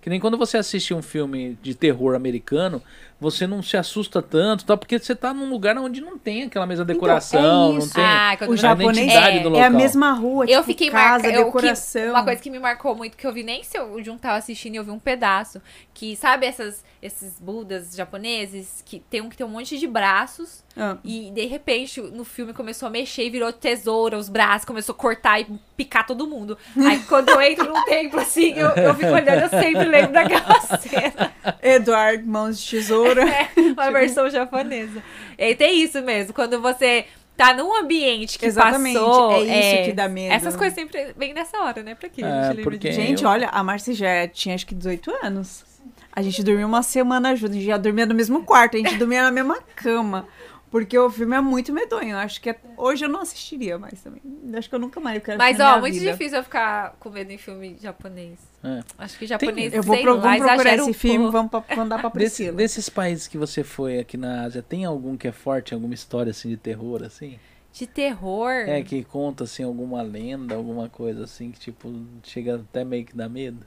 Que 0.00 0.10
nem 0.10 0.20
quando 0.20 0.36
você 0.36 0.56
assiste 0.56 0.92
um 0.94 1.02
filme 1.02 1.58
de 1.62 1.74
terror 1.74 2.14
americano, 2.14 2.82
você 3.24 3.46
não 3.46 3.62
se 3.62 3.76
assusta 3.76 4.20
tanto, 4.22 4.64
tá? 4.64 4.76
porque 4.76 4.98
você 4.98 5.14
tá 5.14 5.32
num 5.34 5.48
lugar 5.50 5.76
onde 5.78 6.00
não 6.00 6.16
tem 6.18 6.42
aquela 6.44 6.66
mesma 6.66 6.84
decoração, 6.84 7.70
é 7.70 7.78
não 7.78 7.88
tem 7.88 8.04
Ah, 8.04 8.34
quando 8.38 8.50
O 8.50 8.56
japonês 8.56 8.98
identidade 8.98 9.36
é, 9.38 9.40
do 9.40 9.48
É 9.48 9.50
local. 9.50 9.64
a 9.66 9.70
mesma 9.70 10.12
rua, 10.12 10.44
Eu 10.44 10.48
tipo, 10.60 10.64
fiquei 10.64 10.90
casa, 10.90 11.04
marcada. 11.24 11.28
eu- 11.34 11.38
que- 11.38 11.44
decoração. 11.46 12.10
Uma 12.10 12.24
coisa 12.24 12.40
que 12.42 12.50
me 12.50 12.58
marcou 12.58 12.94
muito, 12.94 13.16
que 13.16 13.26
eu 13.26 13.32
vi 13.32 13.42
nem 13.42 13.62
se 13.64 13.78
o 13.80 14.02
Jun 14.02 14.18
tava 14.18 14.36
assistindo 14.36 14.74
e 14.74 14.76
eu 14.76 14.84
vi 14.84 14.90
um 14.90 14.98
pedaço. 14.98 15.60
Que 15.92 16.16
sabe 16.16 16.44
essas, 16.46 16.84
esses 17.00 17.38
budas 17.40 17.94
japoneses 17.96 18.82
que 18.84 18.98
tem 19.08 19.20
um 19.20 19.28
que 19.28 19.36
tem 19.36 19.46
um 19.46 19.50
monte 19.50 19.78
de 19.78 19.86
braços. 19.86 20.62
Ah. 20.76 20.96
E 21.04 21.30
de 21.30 21.46
repente 21.46 22.00
no 22.00 22.24
filme 22.24 22.52
começou 22.52 22.88
a 22.88 22.90
mexer 22.90 23.24
e 23.26 23.30
virou 23.30 23.52
tesoura, 23.52 24.18
os 24.18 24.28
braços, 24.28 24.64
começou 24.64 24.92
a 24.92 24.98
cortar 24.98 25.40
e 25.40 25.46
picar 25.76 26.04
todo 26.04 26.26
mundo. 26.26 26.58
Aí 26.76 26.98
quando 27.08 27.28
eu 27.30 27.40
entro 27.40 27.68
num 27.72 27.84
templo 27.84 28.18
assim, 28.20 28.52
eu, 28.54 28.70
eu 28.70 28.94
fico 28.94 29.12
olhando, 29.12 29.42
eu 29.42 29.48
sempre 29.48 29.84
lembro 29.84 30.12
daquela 30.12 30.60
cena. 30.78 31.32
Eduardo 31.62 32.26
Mãos 32.26 32.58
de 32.60 32.70
Tesoura. 32.70 33.13
É, 33.22 33.48
uma 33.72 33.90
versão 33.90 34.28
japonesa. 34.30 35.02
E 35.38 35.54
tem 35.54 35.82
isso 35.82 36.00
mesmo, 36.02 36.32
quando 36.34 36.60
você 36.60 37.04
tá 37.36 37.52
num 37.52 37.74
ambiente 37.74 38.38
que 38.38 38.46
Exatamente, 38.46 38.98
passou... 38.98 39.32
é 39.32 39.42
isso 39.78 39.84
que 39.86 39.92
dá 39.92 40.08
medo. 40.08 40.32
Essas 40.32 40.54
coisas 40.56 40.74
sempre 40.74 41.12
vêm 41.16 41.34
nessa 41.34 41.58
hora, 41.62 41.82
né? 41.82 41.94
Pra 41.94 42.08
quê? 42.08 42.22
A 42.22 42.52
É, 42.52 42.54
porque- 42.62 42.88
disso. 42.90 43.00
Gente, 43.00 43.24
eu- 43.24 43.30
olha, 43.30 43.48
a 43.48 43.62
Márcia 43.62 43.92
já 43.94 44.28
tinha 44.28 44.54
acho 44.54 44.66
que 44.66 44.74
18 44.74 45.10
anos. 45.22 45.64
A 46.12 46.22
gente 46.22 46.44
dormiu 46.44 46.66
uma 46.68 46.82
semana 46.82 47.34
junto, 47.34 47.50
a 47.50 47.54
gente 47.54 47.66
já 47.66 47.76
dormia 47.76 48.06
no 48.06 48.14
mesmo 48.14 48.44
quarto, 48.44 48.76
a 48.76 48.78
gente 48.78 48.94
dormia 48.96 49.22
na 49.24 49.32
mesma 49.32 49.58
cama. 49.74 50.28
Porque 50.74 50.98
o 50.98 51.08
filme 51.08 51.36
é 51.36 51.40
muito 51.40 51.72
medonho. 51.72 52.16
Acho 52.16 52.40
que 52.40 52.50
é- 52.50 52.58
hoje 52.76 53.04
eu 53.04 53.08
não 53.08 53.20
assistiria 53.20 53.78
mais 53.78 54.02
também. 54.02 54.20
Acho 54.58 54.68
que 54.68 54.74
eu 54.74 54.78
nunca 54.80 54.98
mais 54.98 55.22
quero 55.22 55.38
Mas, 55.38 55.60
ó, 55.60 55.78
muito 55.78 55.94
vida. 55.96 56.10
difícil 56.10 56.38
eu 56.38 56.42
ficar 56.42 56.96
com 56.98 57.10
medo 57.10 57.30
em 57.30 57.38
filme 57.38 57.76
japonês. 57.80 58.40
É. 58.64 58.82
Acho 58.98 59.16
que 59.16 59.24
japonês, 59.24 59.72
Eu 59.72 59.84
vou 59.84 59.96
pro, 60.02 60.16
lá, 60.16 60.20
vamos 60.22 60.38
procurar 60.44 60.74
esse 60.74 60.90
um 60.90 60.92
filme, 60.92 61.30
vamos 61.30 61.48
pra, 61.52 61.62
mandar 61.76 62.00
pra 62.00 62.08
Desse- 62.08 62.38
Priscila. 62.42 62.56
desses 62.56 62.88
países 62.88 63.28
que 63.28 63.38
você 63.38 63.62
foi 63.62 64.00
aqui 64.00 64.16
na 64.16 64.42
Ásia, 64.42 64.62
tem 64.62 64.84
algum 64.84 65.16
que 65.16 65.28
é 65.28 65.32
forte, 65.32 65.72
alguma 65.72 65.94
história 65.94 66.30
assim 66.30 66.48
de 66.48 66.56
terror, 66.56 67.04
assim? 67.04 67.38
De 67.72 67.86
terror. 67.86 68.50
É, 68.50 68.82
que 68.82 69.04
conta 69.04 69.44
assim 69.44 69.62
alguma 69.62 70.02
lenda, 70.02 70.56
alguma 70.56 70.88
coisa 70.88 71.22
assim, 71.22 71.52
que 71.52 71.60
tipo, 71.60 71.88
chega 72.24 72.56
até 72.56 72.82
meio 72.82 73.04
que 73.04 73.16
dá 73.16 73.28
medo? 73.28 73.64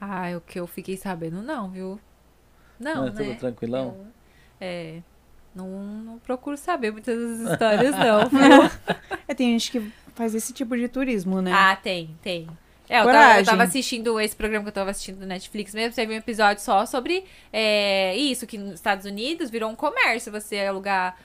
Ah, 0.00 0.24
o 0.36 0.40
que 0.40 0.58
eu 0.58 0.66
fiquei 0.66 0.96
sabendo, 0.96 1.40
não, 1.40 1.70
viu? 1.70 2.00
Não, 2.80 2.94
Não, 2.96 3.06
é 3.06 3.10
né? 3.12 3.24
tudo 3.26 3.38
tranquilão? 3.38 3.94
Eu- 3.96 4.06
é. 4.60 5.02
Não, 5.54 5.68
não 5.68 6.18
procuro 6.18 6.56
saber 6.56 6.90
muitas 6.92 7.16
das 7.16 7.52
histórias, 7.52 7.94
não. 7.94 8.30
É, 9.28 9.34
tem 9.34 9.52
gente 9.52 9.70
que 9.70 9.92
faz 10.14 10.34
esse 10.34 10.52
tipo 10.52 10.76
de 10.76 10.88
turismo, 10.88 11.40
né? 11.40 11.52
ah, 11.54 11.76
tem, 11.76 12.16
tem. 12.22 12.48
É, 12.88 13.00
eu 13.00 13.04
tava, 13.06 13.40
eu 13.40 13.44
tava 13.44 13.62
assistindo 13.62 14.20
esse 14.20 14.36
programa 14.36 14.64
que 14.64 14.68
eu 14.68 14.74
tava 14.74 14.90
assistindo 14.90 15.20
no 15.20 15.26
Netflix 15.26 15.72
mesmo, 15.74 15.94
teve 15.94 16.12
um 16.12 16.16
episódio 16.16 16.62
só 16.62 16.84
sobre 16.84 17.24
é, 17.50 18.14
isso, 18.16 18.46
que 18.46 18.58
nos 18.58 18.74
Estados 18.74 19.06
Unidos 19.06 19.48
virou 19.48 19.70
um 19.70 19.74
comércio, 19.74 20.30
você 20.30 20.60
alugar, 20.60 21.16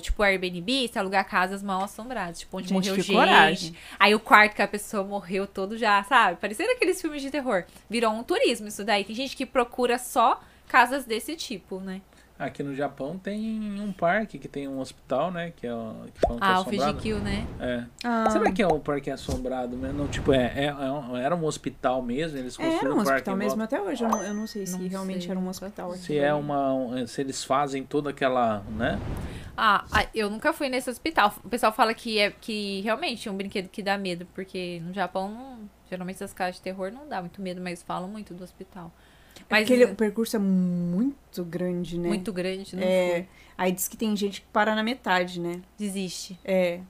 tipo, 0.00 0.22
Airbnb, 0.22 0.88
você 0.88 0.98
alugar 0.98 1.28
casas 1.28 1.62
mal 1.62 1.84
assombradas, 1.84 2.38
tipo, 2.38 2.56
onde 2.56 2.68
Gente, 2.68 2.88
morreu 2.88 2.94
gente. 3.02 3.12
coragem. 3.12 3.76
Aí 3.98 4.14
o 4.14 4.20
quarto 4.20 4.54
que 4.54 4.62
a 4.62 4.68
pessoa 4.68 5.04
morreu 5.04 5.46
todo 5.46 5.76
já, 5.76 6.02
sabe? 6.04 6.40
Parecendo 6.40 6.70
aqueles 6.70 6.98
filmes 6.98 7.20
de 7.20 7.30
terror. 7.30 7.64
Virou 7.90 8.12
um 8.12 8.22
turismo 8.22 8.68
isso 8.68 8.82
daí. 8.82 9.04
Tem 9.04 9.14
gente 9.14 9.36
que 9.36 9.44
procura 9.44 9.98
só 9.98 10.40
casas 10.68 11.04
desse 11.04 11.36
tipo, 11.36 11.80
né? 11.80 12.00
Aqui 12.36 12.64
no 12.64 12.74
Japão 12.74 13.16
tem 13.16 13.80
um 13.80 13.92
parque 13.92 14.40
que 14.40 14.48
tem 14.48 14.66
um 14.66 14.80
hospital, 14.80 15.30
né? 15.30 15.52
Que 15.54 15.68
é 15.68 15.72
o 15.72 15.94
que 16.12 16.20
falam 16.20 16.38
que 16.40 16.44
é 16.44 16.48
Ah, 16.48 16.58
o 16.58 16.60
assombrado. 16.62 16.92
Fujikyu, 16.98 17.18
né? 17.20 17.46
É. 17.60 17.84
Ah, 18.02 18.28
Será 18.28 18.50
que 18.50 18.60
é 18.60 18.66
um 18.66 18.80
parque 18.80 19.08
assombrado 19.08 19.76
mesmo? 19.76 19.98
Não, 19.98 20.08
tipo, 20.08 20.32
é, 20.32 20.52
é- 20.56 20.64
é 20.66 20.72
um- 20.90 21.16
era 21.16 21.36
um 21.36 21.44
hospital 21.44 22.02
mesmo, 22.02 22.36
eles 22.36 22.54
é, 22.58 22.64
construíram 22.64 22.78
era 22.86 22.94
um 22.94 22.98
em 22.98 23.02
hospital 23.02 23.36
mesmo 23.36 23.62
até 23.62 23.80
hoje. 23.80 24.02
Eu 24.02 24.08
não, 24.08 24.22
eu 24.24 24.34
não 24.34 24.46
sei 24.48 24.66
se 24.66 24.72
Não 24.76 24.88
realmente 24.88 25.22
sei, 25.22 25.30
era 25.30 25.38
um 25.38 25.48
hospital. 25.48 25.90
aqui. 25.92 26.00
Se 26.00 26.18
é 26.18 26.34
uma. 26.34 26.74
um- 26.74 27.06
Se 27.06 27.20
eles 27.20 27.44
fazem 27.44 27.84
toda 27.84 28.10
aquela. 28.10 28.64
né? 28.76 28.98
Ah, 29.56 29.84
ah, 29.92 30.06
eu 30.12 30.28
nunca 30.28 30.52
fui 30.52 30.68
nesse 30.68 30.90
hospital. 30.90 31.32
O 31.44 31.48
pessoal 31.48 31.70
fala 31.72 31.94
que 31.94 32.18
é 32.18 32.32
que 32.32 32.80
realmente 32.80 33.28
é 33.28 33.30
um 33.30 33.36
brinquedo 33.36 33.68
que 33.68 33.80
dá 33.80 33.96
medo, 33.96 34.26
porque 34.34 34.82
no 34.84 34.92
Japão, 34.92 35.60
geralmente 35.88 36.16
essas 36.16 36.32
casas 36.32 36.56
de 36.56 36.62
terror 36.62 36.90
não 36.90 37.08
dá 37.08 37.20
muito 37.20 37.40
medo, 37.40 37.60
mas 37.60 37.80
falam 37.80 38.08
muito 38.08 38.34
do 38.34 38.42
hospital. 38.42 38.90
É 39.40 39.44
Mas 39.50 39.60
porque 39.62 39.72
ele- 39.74 39.84
o 39.92 39.94
percurso 39.94 40.36
é 40.36 40.38
muito 40.38 41.44
grande, 41.44 41.98
né? 41.98 42.08
muito 42.08 42.32
grande, 42.32 42.74
não 42.76 42.82
É, 42.82 43.26
aí 43.58 43.72
diz 43.72 43.88
que 43.88 43.96
tem 43.96 44.16
gente 44.16 44.40
que 44.40 44.46
para 44.52 44.74
na 44.74 44.82
metade, 44.82 45.40
né? 45.40 45.60
Desiste. 45.78 46.38
É. 46.44 46.80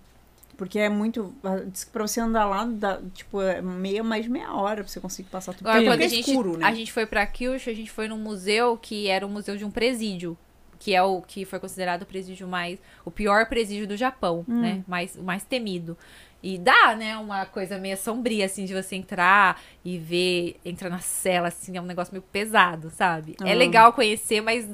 Porque 0.57 0.79
é 0.79 0.89
muito. 0.89 1.35
Diz 1.73 1.83
que 1.85 1.91
pra 1.91 2.07
você 2.07 2.21
andar 2.21 2.45
lá, 2.45 2.65
dá, 2.65 3.01
tipo, 3.13 3.41
é 3.43 3.61
meia, 3.61 4.05
mais 4.05 4.25
de 4.25 4.31
meia 4.31 4.53
hora 4.55 4.85
pra 4.85 4.89
você 4.93 5.01
conseguir 5.01 5.29
passar 5.29 5.53
tudo. 5.53 5.67
Agora, 5.67 5.85
quando 5.85 6.01
é 6.03 6.05
a 6.05 6.09
gente, 6.09 6.31
escuro, 6.31 6.57
né? 6.59 6.65
a 6.67 6.73
gente 6.73 6.93
foi 6.93 7.07
pra 7.07 7.27
Kyushu, 7.27 7.71
a 7.71 7.75
gente 7.75 7.91
foi 7.91 8.07
num 8.07 8.19
museu 8.19 8.77
que 8.81 9.09
era 9.09 9.27
um 9.27 9.31
museu 9.31 9.57
de 9.57 9.65
um 9.65 9.71
presídio. 9.71 10.39
Que 10.79 10.95
é 10.95 11.03
o 11.03 11.23
que 11.23 11.45
foi 11.45 11.59
considerado 11.59 12.03
o 12.03 12.07
presídio 12.07 12.47
mais. 12.47 12.79
O 13.05 13.11
pior 13.11 13.47
presídio 13.49 13.87
do 13.89 13.97
Japão, 13.97 14.45
Hum. 14.49 14.61
né? 14.61 14.85
Mais, 14.87 15.17
o 15.17 15.23
mais 15.23 15.43
temido. 15.43 15.97
E 16.47 16.59
dá, 16.59 16.95
né? 16.95 17.17
Uma 17.17 17.47
coisa 17.47 17.79
meio 17.79 17.97
sombria, 17.97 18.45
assim, 18.45 18.67
de 18.67 18.75
você 18.75 18.97
entrar 18.97 19.59
e 19.83 19.97
ver. 19.97 20.57
Entrar 20.63 20.91
na 20.91 20.99
cela, 20.99 21.49
assim, 21.49 21.75
é 21.75 21.81
um 21.81 21.87
negócio 21.87 22.13
meio 22.13 22.21
pesado, 22.23 22.91
sabe? 22.91 23.35
É 23.43 23.53
Ah. 23.53 23.55
legal 23.55 23.95
conhecer, 23.95 24.43
mas 24.43 24.69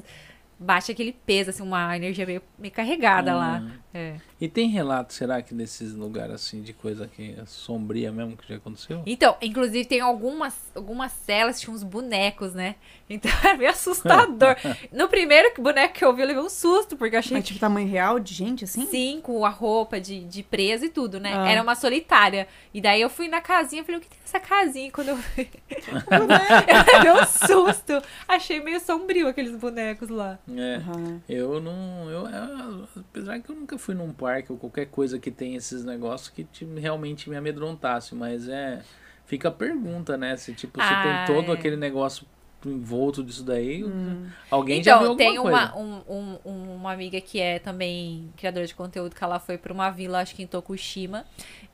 baixa 0.59 0.91
aquele 0.91 1.13
peso, 1.13 1.49
assim, 1.49 1.63
uma 1.63 1.95
energia 1.95 2.25
meio, 2.25 2.41
meio 2.59 2.73
carregada 2.73 3.33
lá. 3.33 3.59
Hum. 3.63 3.71
É. 3.93 4.15
E 4.41 4.47
tem 4.49 4.67
relato, 4.69 5.13
será 5.13 5.39
que 5.39 5.53
desses 5.53 5.93
lugares 5.93 6.33
assim, 6.33 6.63
de 6.63 6.73
coisa 6.73 7.07
que 7.07 7.35
é 7.39 7.45
sombria 7.45 8.11
mesmo 8.11 8.35
que 8.35 8.49
já 8.49 8.55
aconteceu? 8.55 9.03
Então, 9.05 9.37
inclusive 9.39 9.85
tem 9.85 10.01
algumas, 10.01 10.55
algumas 10.73 11.11
celas 11.11 11.57
que 11.57 11.61
tinham 11.65 11.75
uns 11.75 11.83
bonecos, 11.83 12.55
né? 12.55 12.73
Então 13.07 13.29
era 13.43 13.53
meio 13.57 13.69
assustador. 13.69 14.55
no 14.91 15.07
primeiro 15.07 15.53
boneco 15.61 15.93
que 15.93 16.03
eu 16.03 16.11
vi, 16.15 16.23
eu 16.23 16.27
levei 16.27 16.41
um 16.41 16.49
susto, 16.49 16.97
porque 16.97 17.15
eu 17.15 17.19
achei 17.19 17.37
Mas, 17.37 17.43
que 17.43 17.49
tipo, 17.49 17.59
tamanho 17.59 17.87
real 17.87 18.19
de 18.19 18.33
gente, 18.33 18.63
assim? 18.63 18.87
sim, 18.87 19.19
com 19.21 19.45
a 19.45 19.49
roupa 19.49 20.01
de, 20.01 20.23
de 20.23 20.41
presa 20.41 20.87
e 20.87 20.89
tudo, 20.89 21.19
né? 21.19 21.33
Ah. 21.35 21.47
Era 21.47 21.61
uma 21.61 21.75
solitária. 21.75 22.47
E 22.73 22.81
daí 22.81 22.99
eu 22.99 23.11
fui 23.11 23.27
na 23.27 23.41
casinha 23.41 23.83
e 23.83 23.85
falei, 23.85 23.99
o 23.99 24.01
que 24.01 24.09
tem 24.09 24.17
nessa 24.21 24.39
casinha? 24.39 24.87
E 24.87 24.91
quando 24.91 25.09
eu 25.09 25.17
vi, 25.17 25.49
eu 25.69 26.97
levei 26.97 27.11
um 27.21 27.25
susto. 27.27 28.01
Achei 28.27 28.59
meio 28.59 28.79
sombrio 28.79 29.27
aqueles 29.27 29.55
bonecos 29.55 30.09
lá. 30.09 30.39
É. 30.57 30.77
Aham. 30.77 31.21
Eu 31.29 31.59
não. 31.61 32.09
Eu, 32.09 32.27
eu- 32.27 32.87
apesar 32.97 33.39
que 33.39 33.51
eu 33.51 33.55
nunca 33.55 33.77
fui 33.77 33.93
num 33.93 34.11
parque 34.11 34.30
ou 34.49 34.57
qualquer 34.57 34.85
coisa 34.87 35.19
que 35.19 35.29
tem 35.31 35.55
esses 35.55 35.83
negócios 35.85 36.29
que 36.29 36.43
te- 36.43 36.65
realmente 36.65 37.29
me 37.29 37.35
amedrontasse, 37.35 38.15
mas 38.15 38.47
é. 38.47 38.81
Fica 39.25 39.47
a 39.47 39.51
pergunta, 39.51 40.17
né? 40.17 40.35
Se 40.35 40.53
tipo, 40.53 40.81
se 40.81 40.89
tem 40.89 41.25
todo 41.25 41.51
aquele 41.53 41.77
negócio 41.77 42.25
envolto 42.65 43.23
disso 43.23 43.43
daí, 43.43 43.83
Hum. 43.83 44.27
alguém 44.49 44.83
já 44.83 44.97
viu 44.99 45.13
Então, 45.13 45.25
alguma 45.25 45.31
tem 45.33 45.41
coisa. 45.41 45.73
uma, 45.75 46.03
um- 46.09 46.37
um- 46.45 46.75
uma 46.75 46.91
amiga 46.91 47.19
que 47.21 47.39
é 47.39 47.57
também 47.57 48.29
criadora 48.37 48.67
de 48.67 48.75
conteúdo, 48.75 49.15
que 49.15 49.23
ela 49.23 49.39
foi 49.39 49.57
pra 49.57 49.71
uma 49.73 49.89
vila, 49.89 50.19
acho 50.19 50.35
que 50.35 50.43
em 50.43 50.47
Tokushima, 50.47 51.25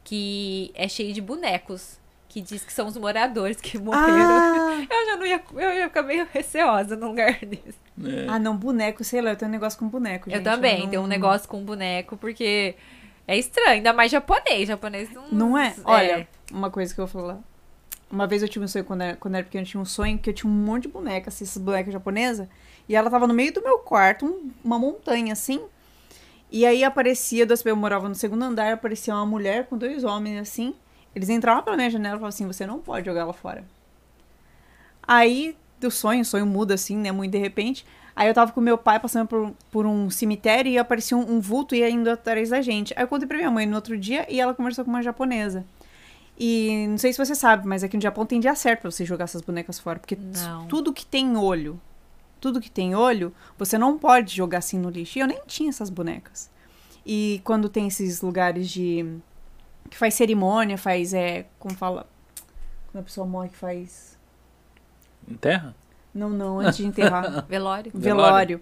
que 0.03 0.71
é 0.75 0.87
cheio 0.87 1.13
de 1.13 1.21
bonecos. 1.21 1.99
Que 2.29 2.41
diz 2.41 2.63
que 2.63 2.73
são 2.73 2.87
os 2.87 2.97
moradores 2.97 3.57
que 3.61 3.77
morreram. 3.77 4.05
Ah, 4.05 4.85
Eu 4.89 5.05
já 5.05 5.15
não 5.17 5.25
ia. 5.25 5.41
Eu 5.53 5.73
ia 5.77 5.87
ficar 5.87 6.03
meio 6.03 6.27
receosa 6.33 6.95
num 6.95 7.07
lugar 7.07 7.39
desse. 7.45 7.77
É. 8.03 8.27
ah, 8.27 8.37
não, 8.37 8.55
boneco, 8.55 9.03
sei 9.03 9.21
lá, 9.21 9.31
eu 9.31 9.35
tenho 9.35 9.49
um 9.49 9.51
negócio 9.51 9.79
com 9.79 9.87
boneco, 9.87 10.29
gente. 10.29 10.37
eu 10.39 10.43
também 10.43 10.81
não- 10.81 10.89
tenho 10.89 11.01
um 11.01 11.07
negócio 11.07 11.47
com 11.47 11.63
boneco, 11.63 12.15
porque 12.17 12.75
é 13.27 13.37
estranho, 13.37 13.69
ainda 13.69 13.91
mais 13.93 14.11
japonês. 14.11 14.67
Japonês 14.67 15.09
não. 15.11 15.27
Não 15.31 15.57
é? 15.57 15.73
Olha, 15.83 16.27
uma 16.51 16.69
coisa 16.69 16.93
que 16.93 16.99
eu 17.01 17.07
vou 17.07 17.21
falar. 17.21 17.39
Uma 18.09 18.25
vez 18.27 18.41
eu 18.41 18.47
tive 18.47 18.63
um 18.63 18.67
sonho, 18.67 18.85
quando 18.85 19.01
era, 19.01 19.15
quando 19.17 19.35
era 19.35 19.43
pequena, 19.43 19.63
eu 19.63 19.67
tinha 19.67 19.81
um 19.81 19.85
sonho 19.85 20.17
que 20.17 20.29
eu 20.29 20.33
tinha 20.33 20.49
um 20.49 20.53
monte 20.53 20.83
de 20.83 20.89
boneca, 20.89 21.29
assim, 21.29 21.43
essas 21.43 21.61
bonecas 21.61 21.91
japonesas. 21.91 22.47
E 22.87 22.95
ela 22.95 23.09
tava 23.09 23.25
no 23.27 23.33
meio 23.33 23.51
do 23.53 23.61
meu 23.63 23.79
quarto, 23.79 24.25
um- 24.25 24.51
uma 24.63 24.77
montanha, 24.79 25.33
assim. 25.33 25.61
E 26.49 26.65
aí 26.65 26.83
aparecia, 26.83 27.45
eu 27.65 27.75
morava 27.75 28.07
no 28.07 28.15
segundo 28.15 28.43
andar, 28.43 28.71
aparecia 28.73 29.13
uma 29.13 29.25
mulher 29.25 29.65
com 29.67 29.77
dois 29.77 30.03
homens, 30.05 30.39
assim. 30.39 30.73
Eles 31.15 31.29
entravam 31.29 31.63
pela 31.63 31.75
minha 31.75 31.89
janela 31.89 32.15
e 32.15 32.19
falavam 32.19 32.29
assim, 32.29 32.45
você 32.45 32.65
não 32.65 32.79
pode 32.79 33.05
jogar 33.05 33.21
ela 33.21 33.33
fora. 33.33 33.63
Aí, 35.01 35.55
do 35.79 35.89
sonho, 35.89 36.21
o 36.21 36.25
sonho 36.25 36.45
muda, 36.45 36.73
assim, 36.73 36.97
né, 36.97 37.11
muito 37.11 37.31
de 37.31 37.37
repente. 37.37 37.85
Aí 38.15 38.27
eu 38.27 38.33
tava 38.33 38.51
com 38.51 38.59
meu 38.59 38.77
pai 38.77 38.99
passando 38.99 39.27
por, 39.27 39.53
por 39.71 39.85
um 39.85 40.09
cemitério 40.09 40.71
e 40.71 40.77
aparecia 40.77 41.15
um, 41.15 41.35
um 41.35 41.39
vulto 41.39 41.75
e 41.75 41.87
indo 41.87 42.09
atrás 42.09 42.49
da 42.49 42.61
gente. 42.61 42.93
Aí 42.95 43.03
eu 43.03 43.07
contei 43.07 43.27
pra 43.27 43.37
minha 43.37 43.51
mãe 43.51 43.65
no 43.65 43.75
outro 43.75 43.97
dia 43.97 44.25
e 44.27 44.39
ela 44.39 44.55
conversou 44.55 44.83
com 44.83 44.89
uma 44.89 45.03
japonesa. 45.03 45.63
E 46.39 46.85
não 46.87 46.97
sei 46.97 47.11
se 47.11 47.17
você 47.17 47.33
sabe, 47.33 47.67
mas 47.67 47.83
aqui 47.83 47.95
no 47.95 48.01
Japão 48.01 48.25
tem 48.25 48.39
dia 48.39 48.53
certo 48.53 48.81
pra 48.81 48.91
você 48.91 49.03
jogar 49.03 49.25
essas 49.25 49.41
bonecas 49.41 49.79
fora. 49.79 49.99
Porque 49.99 50.15
Não. 50.15 50.67
tudo 50.67 50.93
que 50.93 51.05
tem 51.05 51.35
olho, 51.35 51.79
tudo 52.39 52.61
que 52.61 52.69
tem 52.69 52.95
olho, 52.95 53.33
você 53.57 53.77
não 53.77 53.97
pode 53.97 54.35
jogar 54.35 54.59
assim 54.59 54.77
no 54.77 54.89
lixo. 54.89 55.17
E 55.17 55.21
eu 55.21 55.27
nem 55.27 55.41
tinha 55.47 55.69
essas 55.69 55.89
bonecas. 55.89 56.49
E 57.05 57.41
quando 57.43 57.69
tem 57.69 57.87
esses 57.87 58.21
lugares 58.21 58.69
de. 58.69 59.05
Que 59.89 59.97
faz 59.97 60.13
cerimônia, 60.13 60.77
faz. 60.77 61.13
É, 61.13 61.45
como 61.59 61.75
fala? 61.75 62.07
Quando 62.91 63.01
a 63.01 63.03
pessoa 63.03 63.25
morre, 63.25 63.49
que 63.49 63.57
faz. 63.57 64.17
Em 65.29 65.35
terra? 65.35 65.75
Não, 66.13 66.29
não, 66.29 66.59
antes 66.59 66.77
de 66.77 66.85
enterrar. 66.85 67.45
Velório. 67.47 67.91
velório. 67.93 68.61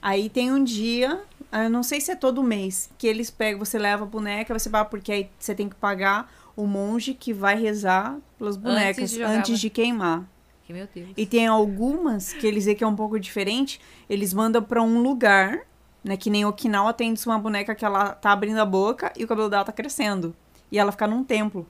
Aí 0.00 0.28
tem 0.28 0.52
um 0.52 0.62
dia, 0.62 1.22
ah, 1.50 1.64
eu 1.64 1.70
não 1.70 1.82
sei 1.82 2.00
se 2.00 2.10
é 2.10 2.16
todo 2.16 2.42
mês, 2.42 2.90
que 2.98 3.06
eles 3.06 3.30
pegam, 3.30 3.58
você 3.58 3.78
leva 3.78 4.04
a 4.04 4.06
boneca, 4.06 4.56
você 4.56 4.68
vai, 4.68 4.84
porque 4.84 5.12
aí 5.12 5.30
você 5.38 5.54
tem 5.54 5.68
que 5.68 5.74
pagar 5.74 6.30
o 6.56 6.66
monge 6.66 7.12
que 7.12 7.32
vai 7.32 7.56
rezar 7.60 8.16
pelas 8.38 8.56
bonecas 8.56 9.10
de 9.10 9.16
jogar 9.16 9.30
antes 9.30 9.58
de 9.58 9.68
queimar. 9.68 10.24
Que, 10.64 10.72
meu 10.72 10.88
Deus. 10.92 11.10
E 11.16 11.26
tem 11.26 11.46
algumas 11.46 12.32
que 12.32 12.46
eles 12.46 12.64
veem 12.64 12.76
que 12.76 12.82
é 12.82 12.86
um 12.86 12.96
pouco 12.96 13.18
diferente, 13.20 13.80
eles 14.08 14.32
mandam 14.34 14.62
pra 14.62 14.82
um 14.82 15.00
lugar, 15.00 15.60
né, 16.06 16.16
que 16.16 16.30
nem 16.30 16.44
Okinawa 16.44 16.92
tem 16.92 17.12
uma 17.26 17.38
boneca 17.38 17.74
que 17.74 17.84
ela 17.84 18.10
tá 18.10 18.30
abrindo 18.30 18.58
a 18.60 18.64
boca 18.64 19.12
e 19.16 19.24
o 19.24 19.26
cabelo 19.28 19.50
dela 19.50 19.64
tá 19.64 19.72
crescendo. 19.72 20.34
E 20.70 20.78
ela 20.78 20.92
fica 20.92 21.06
num 21.06 21.24
templo. 21.24 21.66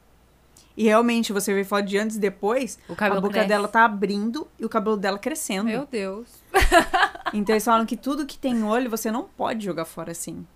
E 0.77 0.85
realmente, 0.85 1.33
você 1.33 1.55
vê 1.55 1.65
foto 1.65 1.87
de 1.87 1.97
antes 1.97 2.17
e 2.17 2.21
depois, 2.21 2.79
O 2.87 2.93
a 2.93 2.97
cabelo 2.97 3.23
boca 3.23 3.33
cresce. 3.33 3.49
dela 3.49 3.67
tá 3.67 3.85
abrindo 3.87 4.47
e 4.61 4.65
o 4.67 4.69
cabelo 4.69 4.99
dela 4.99 5.19
crescendo. 5.19 5.65
Meu 5.65 5.87
Deus. 5.87 6.29
Então 7.35 7.55
eles 7.55 7.65
falam 7.65 7.85
que 7.85 7.97
tudo 7.97 8.25
que 8.25 8.39
tem 8.39 8.63
olho 8.63 8.89
você 8.89 9.11
não 9.11 9.25
pode 9.25 9.65
jogar 9.65 9.85
fora 9.85 10.13
assim. 10.13 10.47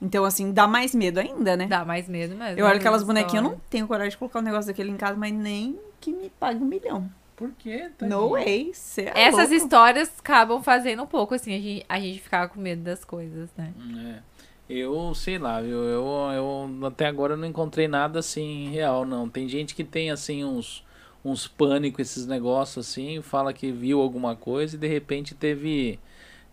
Então, 0.00 0.24
assim, 0.24 0.52
dá 0.52 0.66
mais 0.66 0.94
medo 0.94 1.18
ainda, 1.18 1.56
né? 1.56 1.66
Dá 1.66 1.84
mais 1.84 2.08
medo 2.08 2.36
mesmo. 2.36 2.58
Eu 2.58 2.66
olho 2.66 2.76
aquelas 2.76 3.02
Essa 3.02 3.06
bonequinhas, 3.06 3.44
eu 3.44 3.50
não 3.50 3.60
tenho 3.68 3.86
coragem 3.86 4.10
de 4.10 4.16
colocar 4.16 4.38
um 4.38 4.42
negócio 4.42 4.68
daquele 4.68 4.90
em 4.90 4.96
casa, 4.96 5.16
mas 5.16 5.32
nem 5.32 5.78
que 6.00 6.12
me 6.12 6.30
pague 6.30 6.62
um 6.62 6.66
milhão. 6.66 7.10
Por 7.40 7.52
quê? 7.52 7.90
No 8.02 8.28
way. 8.32 8.70
Cê 8.74 9.10
é 9.14 9.22
Essas 9.22 9.48
louco. 9.48 9.54
histórias 9.54 10.12
acabam 10.18 10.62
fazendo 10.62 11.02
um 11.02 11.06
pouco 11.06 11.34
assim, 11.34 11.54
a 11.54 11.58
gente, 11.58 11.86
a 11.88 11.98
gente 11.98 12.20
ficar 12.20 12.50
com 12.50 12.60
medo 12.60 12.82
das 12.82 13.02
coisas, 13.02 13.48
né? 13.56 13.72
É. 14.14 14.22
Eu 14.68 15.14
sei 15.14 15.38
lá, 15.38 15.62
eu, 15.62 15.82
eu, 15.84 16.06
eu 16.34 16.86
até 16.86 17.06
agora 17.06 17.38
não 17.38 17.46
encontrei 17.48 17.88
nada 17.88 18.18
assim 18.18 18.68
real, 18.68 19.06
não. 19.06 19.26
Tem 19.26 19.48
gente 19.48 19.74
que 19.74 19.82
tem 19.82 20.10
assim 20.10 20.44
uns, 20.44 20.84
uns 21.24 21.48
pânico, 21.48 22.02
esses 22.02 22.26
negócios 22.26 22.86
assim, 22.86 23.22
fala 23.22 23.54
que 23.54 23.72
viu 23.72 24.02
alguma 24.02 24.36
coisa 24.36 24.76
e 24.76 24.78
de 24.78 24.86
repente 24.86 25.34
teve. 25.34 25.98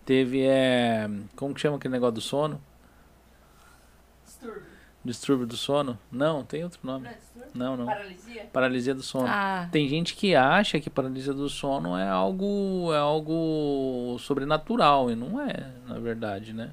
Teve. 0.06 0.40
É, 0.46 1.06
como 1.36 1.52
que 1.52 1.60
chama 1.60 1.76
aquele 1.76 1.92
negócio 1.92 2.14
do 2.14 2.20
sono? 2.22 2.58
Distúrbio 4.24 4.62
do 5.04 5.56
sono? 5.56 5.98
Não, 6.10 6.44
tem 6.44 6.64
outro 6.64 6.80
nome. 6.82 7.08
Não, 7.54 7.76
não. 7.76 7.86
Paralisia? 7.86 8.46
Paralisia 8.52 8.94
do 8.94 9.02
sono. 9.02 9.26
Ah, 9.28 9.68
Tem 9.70 9.88
gente 9.88 10.14
que 10.14 10.34
acha 10.34 10.78
que 10.80 10.90
paralisia 10.90 11.32
do 11.32 11.48
sono 11.48 11.96
é 11.96 12.08
algo 12.08 12.92
é 12.92 12.98
algo 12.98 14.16
sobrenatural 14.18 15.10
e 15.10 15.16
não 15.16 15.40
é, 15.40 15.70
na 15.86 15.98
verdade, 15.98 16.52
né? 16.52 16.70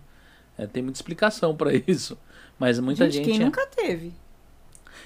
É, 0.58 0.66
tem 0.66 0.84
muita 0.84 0.98
explicação 0.98 1.56
pra 1.56 1.72
isso, 1.88 2.18
mas 2.60 2.80
muita 2.80 3.06
Gente, 3.06 3.26
gente, 3.26 3.34
quem 3.34 3.42
é, 3.42 3.46
nunca 3.46 3.66
teve? 3.68 4.14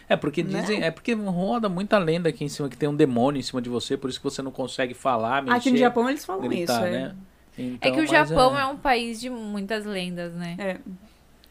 é 0.08 0.16
porque 0.16 0.44
né? 0.44 0.60
dizem, 0.62 0.84
é 0.84 0.90
porque 0.92 1.14
roda 1.14 1.70
muita 1.70 1.98
lenda 1.98 2.30
aqui 2.30 2.44
em 2.44 2.50
cima 2.50 2.68
que 2.68 2.78
tem 2.78 2.90
um 2.90 2.96
demônio 2.96 3.40
em 3.40 3.44
cima 3.44 3.62
de 3.62 3.70
você, 3.70 3.96
por 3.96 4.10
isso 4.10 4.20
que 4.20 4.24
você 4.24 4.42
não 4.42 4.52
consegue 4.52 4.94
falar, 4.94 5.44
mexer, 5.44 5.58
Aqui 5.58 5.72
no 5.72 5.78
Japão 5.78 6.10
eles 6.10 6.26
falam 6.26 6.48
gritar, 6.48 6.88
isso. 6.88 6.88
é. 6.88 6.92
né? 6.92 7.16
é 7.58 7.64
Então, 7.64 7.92
que 7.92 7.98
o 8.00 8.02
mas 8.02 8.10
Japão 8.10 8.58
é... 8.58 8.66
um 8.66 8.78
país 8.78 9.20
de 9.20 9.30
muitas 9.30 9.86
lendas, 9.86 10.34
né? 10.34 10.56
É, 10.58 10.78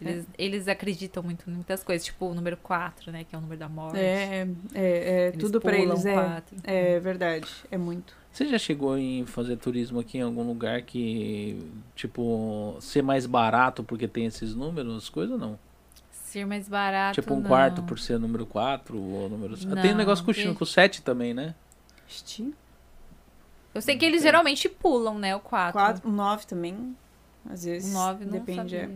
Eles, 0.00 0.26
eles 0.38 0.68
acreditam 0.68 1.22
muito 1.22 1.50
em 1.50 1.52
muitas 1.54 1.82
coisas, 1.82 2.04
tipo 2.04 2.26
o 2.26 2.34
número 2.34 2.56
4, 2.58 3.10
né? 3.10 3.24
Que 3.24 3.34
é 3.34 3.38
o 3.38 3.40
número 3.40 3.58
da 3.58 3.68
morte. 3.68 3.98
é, 3.98 4.46
é, 4.74 5.26
é, 5.26 5.30
tudo 5.32 5.60
pra 5.60 5.76
eles 5.76 6.04
é, 6.06 6.12
quatro. 6.14 6.56
é 6.62 7.00
verdade. 7.00 7.48
É 7.70 7.76
muito. 7.76 8.14
Você 8.32 8.46
já 8.46 8.58
chegou 8.58 8.96
em 8.96 9.26
fazer 9.26 9.56
turismo 9.56 9.98
aqui 9.98 10.18
em 10.18 10.22
algum 10.22 10.46
lugar 10.46 10.82
que 10.82 11.60
tipo 11.96 12.76
ser 12.80 13.02
mais 13.02 13.26
barato 13.26 13.82
porque 13.82 14.06
tem 14.06 14.26
esses 14.26 14.54
números, 14.54 15.08
coisa 15.08 15.32
ou 15.32 15.38
não? 15.38 15.58
Ser 16.12 16.46
mais 16.46 16.68
barato. 16.68 17.20
Tipo 17.20 17.34
um 17.34 17.40
não. 17.40 17.48
quarto 17.48 17.82
por 17.82 17.98
ser 17.98 18.18
número 18.20 18.46
4 18.46 18.96
ou 18.96 19.28
número. 19.28 19.56
Tem 19.56 19.66
um 19.68 19.74
Não, 19.74 19.94
negócio 19.96 20.24
com, 20.24 20.30
o- 20.30 20.54
com 20.54 20.62
o 20.62 20.66
7 20.66 21.02
também, 21.02 21.34
né? 21.34 21.54
Esti- 22.08 22.54
Eu 23.74 23.80
sei 23.82 23.96
que 23.96 24.04
eles 24.04 24.22
geralmente 24.22 24.68
pulam, 24.68 25.18
né? 25.18 25.34
O 25.34 25.40
4. 25.40 25.72
Quatro, 25.72 26.08
o 26.08 26.12
nove 26.12 26.46
também. 26.46 26.94
Às 27.48 27.64
vezes. 27.64 27.90
O 27.90 27.94
9 27.94 28.24
não 28.26 28.32
depende. 28.32 28.76
é. 28.76 28.88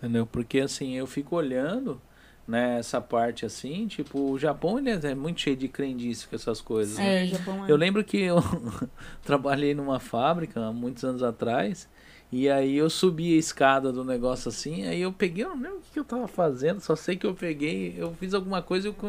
Entendeu? 0.00 0.24
Porque 0.24 0.60
assim, 0.60 0.96
eu 0.96 1.06
fico 1.06 1.36
olhando 1.36 2.00
né, 2.48 2.78
essa 2.78 3.02
parte 3.02 3.44
assim, 3.44 3.86
tipo, 3.86 4.30
o 4.30 4.38
Japão 4.38 4.78
ele 4.78 4.90
é 4.90 5.14
muito 5.14 5.42
cheio 5.42 5.56
de 5.56 5.68
crendice 5.68 6.26
com 6.26 6.34
essas 6.34 6.62
coisas. 6.62 6.96
né? 6.96 7.20
É, 7.20 7.24
o 7.24 7.28
Japão 7.28 7.66
é. 7.66 7.70
Eu 7.70 7.76
lembro 7.76 8.02
que 8.02 8.18
eu 8.18 8.38
trabalhei 9.22 9.74
numa 9.74 10.00
fábrica 10.00 10.58
há 10.64 10.72
muitos 10.72 11.04
anos 11.04 11.22
atrás. 11.22 11.86
E 12.32 12.48
aí 12.48 12.76
eu 12.76 12.88
subi 12.88 13.34
a 13.34 13.38
escada 13.38 13.92
do 13.92 14.04
negócio 14.04 14.48
assim, 14.50 14.86
aí 14.86 15.00
eu 15.00 15.12
peguei, 15.12 15.44
eu 15.44 15.48
não 15.48 15.56
lembro 15.62 15.78
o 15.78 15.92
que, 15.92 15.98
eu 15.98 16.04
tava 16.04 16.28
fazendo, 16.28 16.80
só 16.80 16.94
sei 16.94 17.16
que 17.16 17.26
eu 17.26 17.34
peguei, 17.34 17.92
eu 17.98 18.14
fiz 18.14 18.32
alguma 18.34 18.62
coisa 18.62 18.86
e 18.86 18.90
o, 18.90 18.94
o, 19.04 19.06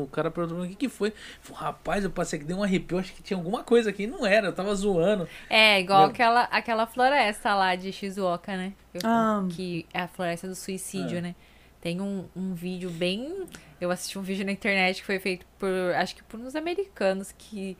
o, 0.00 0.02
o 0.04 0.08
cara 0.10 0.30
perguntou 0.30 0.64
o 0.64 0.68
que, 0.68 0.74
que 0.74 0.88
foi. 0.88 1.12
Falei, 1.42 1.62
rapaz, 1.62 2.02
eu 2.02 2.10
passei 2.10 2.38
que 2.38 2.46
deu 2.46 2.56
um 2.56 2.62
arrepio, 2.62 2.98
acho 2.98 3.12
que 3.12 3.22
tinha 3.22 3.36
alguma 3.36 3.62
coisa 3.62 3.90
aqui, 3.90 4.06
não 4.06 4.24
era, 4.24 4.46
eu 4.48 4.52
tava 4.54 4.74
zoando. 4.74 5.28
É, 5.50 5.78
igual 5.80 6.04
aquela, 6.04 6.44
aquela 6.44 6.86
floresta 6.86 7.54
lá 7.54 7.74
de 7.74 7.92
Shizuoka, 7.92 8.56
né? 8.56 8.72
Eu- 8.94 9.02
Ah. 9.04 9.46
Que 9.50 9.84
é 9.92 10.00
a 10.00 10.08
floresta 10.08 10.48
do 10.48 10.54
suicídio, 10.54 11.18
É. 11.18 11.20
né? 11.20 11.34
Tem 11.82 12.00
um, 12.00 12.24
um 12.34 12.54
vídeo 12.54 12.88
bem. 12.88 13.44
Eu 13.78 13.90
assisti 13.90 14.18
um 14.18 14.22
vídeo 14.22 14.46
na 14.46 14.52
internet 14.52 15.00
que 15.00 15.04
foi 15.06 15.18
feito 15.18 15.44
por. 15.58 15.68
Acho 15.96 16.16
que 16.16 16.22
por 16.22 16.40
uns 16.40 16.56
americanos 16.56 17.34
que. 17.36 17.76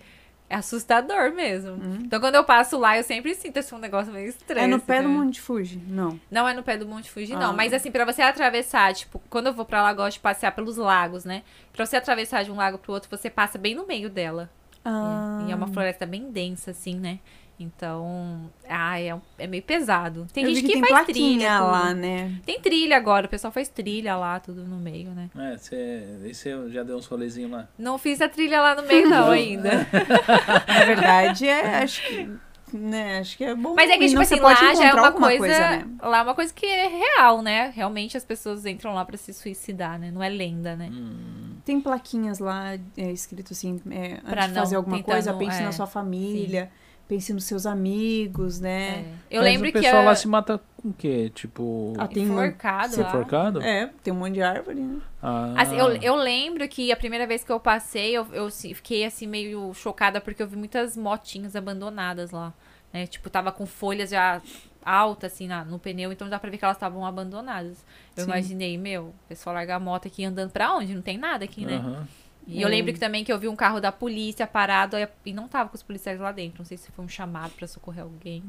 É 0.55 0.59
assustador 0.59 1.32
mesmo. 1.32 1.76
Então, 2.05 2.20
quando 2.20 2.36
eu 2.36 2.44
passo 2.44 2.78
lá, 2.78 2.97
eu 2.97 3.02
sempre 3.02 3.35
sinto 3.35 3.59
assim, 3.59 3.74
um 3.74 3.78
negócio 3.78 4.12
meio 4.12 4.28
estranho. 4.28 4.64
É 4.64 4.66
no 4.68 4.76
assim, 4.76 4.86
pé 4.86 5.02
do 5.02 5.09
né? 5.09 5.14
Monte 5.14 5.40
Fuji? 5.40 5.82
Não. 5.85 6.20
Não 6.31 6.48
é 6.48 6.55
no 6.55 6.62
pé 6.62 6.76
do 6.76 6.86
Monte 6.86 7.10
Fuji, 7.10 7.35
não. 7.35 7.51
Ah. 7.51 7.52
Mas 7.52 7.72
assim, 7.72 7.90
pra 7.90 8.05
você 8.05 8.22
atravessar, 8.22 8.94
tipo, 8.94 9.20
quando 9.28 9.48
eu 9.48 9.52
vou 9.52 9.64
pra 9.64 9.82
lá, 9.82 9.90
eu 9.90 9.97
gosto 9.97 10.14
de 10.14 10.20
passear 10.20 10.52
pelos 10.52 10.76
lagos, 10.76 11.24
né? 11.24 11.43
Pra 11.72 11.85
você 11.85 11.97
atravessar 11.97 12.44
de 12.44 12.52
um 12.52 12.55
lago 12.55 12.78
pro 12.78 12.93
outro, 12.93 13.10
você 13.10 13.28
passa 13.28 13.59
bem 13.59 13.74
no 13.74 13.85
meio 13.85 14.09
dela. 14.09 14.48
Ah, 14.85 15.44
E 15.48 15.51
é 15.51 15.55
uma 15.56 15.66
floresta 15.66 16.06
bem 16.06 16.31
densa, 16.31 16.70
assim, 16.70 16.94
né? 17.01 17.18
Então, 17.59 18.51
ah, 18.68 18.98
é, 19.01 19.14
um- 19.14 19.20
é 19.39 19.47
meio 19.47 19.62
pesado. 19.62 20.26
Tem 20.32 20.43
eu 20.44 20.51
gente 20.51 20.62
vi 20.62 20.66
que, 20.66 20.72
tem 20.74 20.81
faz 20.82 20.93
plaquinha 20.93 21.14
trilha 21.39 21.59
tudo. 21.59 21.70
lá, 21.70 21.94
né? 21.94 22.32
Tem 22.44 22.60
trilha 22.60 22.97
agora, 22.97 23.26
o 23.26 23.28
pessoal 23.28 23.52
faz 23.52 23.68
trilha 23.68 24.16
lá, 24.16 24.40
tudo 24.40 24.64
no 24.64 24.76
meio, 24.76 25.10
né? 25.10 25.31
É, 25.39 25.56
você, 25.56 26.05
você 26.32 26.70
já 26.70 26.82
deu 26.82 26.97
uns 26.97 27.06
rolezinhos 27.06 27.51
lá. 27.52 27.68
Não 27.78 27.97
fiz 27.97 28.20
a 28.20 28.28
trilha 28.28 28.60
lá 28.60 28.74
no 28.74 28.82
meio, 28.82 29.09
não, 29.09 29.31
ainda. 29.31 29.70
Na 30.66 30.85
verdade, 30.85 31.47
é, 31.47 31.82
acho 31.82 32.02
que. 32.06 32.31
Né, 32.72 33.20
acho 33.20 33.36
que 33.36 33.44
é 33.44 33.55
bom. 33.55 33.72
Mas 33.76 33.89
é 33.89 33.97
que, 33.97 34.09
tipo 34.09 34.20
assim, 34.20 34.40
lá 34.40 34.52
já 34.74 34.86
é 34.89 34.93
uma 34.94 35.06
alguma 35.06 35.28
coisa. 35.36 35.56
né? 35.59 35.86
Lá 36.02 36.18
é 36.18 36.22
uma 36.22 36.35
coisa 36.35 36.52
que 36.52 36.66
é 36.66 36.89
real, 36.89 37.40
né? 37.40 37.70
Realmente 37.72 38.16
as 38.16 38.24
pessoas 38.24 38.66
entram 38.66 38.94
lá 38.94 39.05
pra 39.05 39.16
se 39.16 39.32
suicidar, 39.32 39.97
né? 39.97 40.10
Não 40.10 40.20
é 40.20 40.28
lenda, 40.28 40.74
né? 40.74 40.89
Hum, 40.93 41.55
Tem 41.64 41.81
plaquinhas 41.81 42.40
lá 42.40 42.74
é, 42.97 43.12
escrito 43.12 43.52
assim, 43.52 43.81
é, 43.93 44.14
antes 44.14 44.22
Pra 44.28 44.47
de 44.48 44.55
fazer 44.55 44.74
alguma 44.74 45.01
coisa, 45.05 45.31
não- 45.31 45.39
pense 45.39 45.60
é, 45.60 45.62
na 45.62 45.70
sua 45.70 45.86
família, 45.86 46.68
pense 47.09 47.32
nos 47.32 47.44
seus 47.44 47.66
amigos, 47.66 48.60
né? 48.60 48.90
É. 49.31 49.36
Eu 49.36 49.43
mas 49.43 49.52
lembro 49.52 49.68
o 49.68 49.72
que. 49.72 49.81
pessoal 49.81 50.02
a- 50.02 50.05
lá 50.06 50.14
se 50.14 50.26
mata 50.28 50.60
com 50.76 50.89
o 50.89 50.93
quê? 50.93 51.31
Tipo, 51.35 51.94
Ah, 51.98 52.06
tem 52.09 52.24
um- 52.28 52.32
enforcado 52.32 52.94
ser 52.94 53.02
lá. 53.02 53.10
forcado? 53.10 53.62
É, 53.62 53.90
tem 54.02 54.12
um 54.12 54.16
monte 54.16 54.35
de 54.35 54.43
árvore, 54.43 54.81
né? 54.81 55.01
Ah, 55.22 55.55
Assim, 55.56 55.76
eu, 55.76 55.89
eu 55.97 56.14
lembro 56.16 56.66
que 56.68 56.90
a 56.93 56.97
primeira 56.97 57.26
vez 57.26 57.43
que 57.44 57.51
eu 57.52 57.60
passei, 57.60 58.12
eu, 58.16 58.26
eu 58.32 58.51
fiquei 58.51 59.05
assim 59.05 59.26
meio 59.26 59.72
chocada 59.74 60.20
porque 60.20 60.43
eu 60.43 60.48
vi 60.48 60.56
muitas 60.56 60.97
motinhas 60.97 61.55
abandonadas 61.56 62.31
lá. 62.31 62.52
Né? 62.93 63.06
Tipo, 63.06 63.28
tava 63.28 63.51
com 63.51 63.66
folhas 63.66 64.10
já 64.10 64.40
altas 64.85 65.32
assim 65.32 65.47
na- 65.48 65.64
no 65.64 65.78
pneu, 65.78 66.12
então 66.12 66.28
dá 66.28 66.39
pra 66.39 66.51
ver 66.51 66.59
que 66.59 66.64
elas 66.64 66.76
estavam 66.76 67.05
abandonadas. 67.06 67.85
Eu 68.16 68.24
Sim. 68.24 68.31
imaginei, 68.31 68.78
meu, 68.78 69.05
o 69.06 69.14
pessoal 69.28 69.55
largar 69.55 69.76
a 69.76 69.81
moto 69.81 70.06
aqui 70.06 70.24
andando 70.24 70.51
pra 70.51 70.74
onde? 70.74 70.94
Não 70.94 71.02
tem 71.02 71.16
nada 71.18 71.44
aqui, 71.44 71.64
né? 71.64 71.76
aham. 71.76 72.06
E 72.47 72.61
eu 72.61 72.69
É. 72.69 72.71
lembro 72.71 72.93
que 72.93 73.01
também 73.01 73.25
que 73.25 73.33
eu 73.33 73.39
vi 73.39 73.49
um 73.49 73.57
carro 73.57 73.81
da 73.81 73.91
polícia 73.91 74.47
parado 74.47 74.97
e- 75.25 75.33
não 75.33 75.49
tava 75.49 75.71
com 75.71 75.77
os 75.77 75.83
policiais 75.83 76.21
lá 76.21 76.31
dentro. 76.31 76.59
Não 76.59 76.65
sei 76.65 76.77
se 76.77 76.91
foi 76.93 77.05
um 77.05 77.09
chamado 77.09 77.53
pra 77.53 77.66
socorrer 77.66 78.03
alguém. 78.05 78.43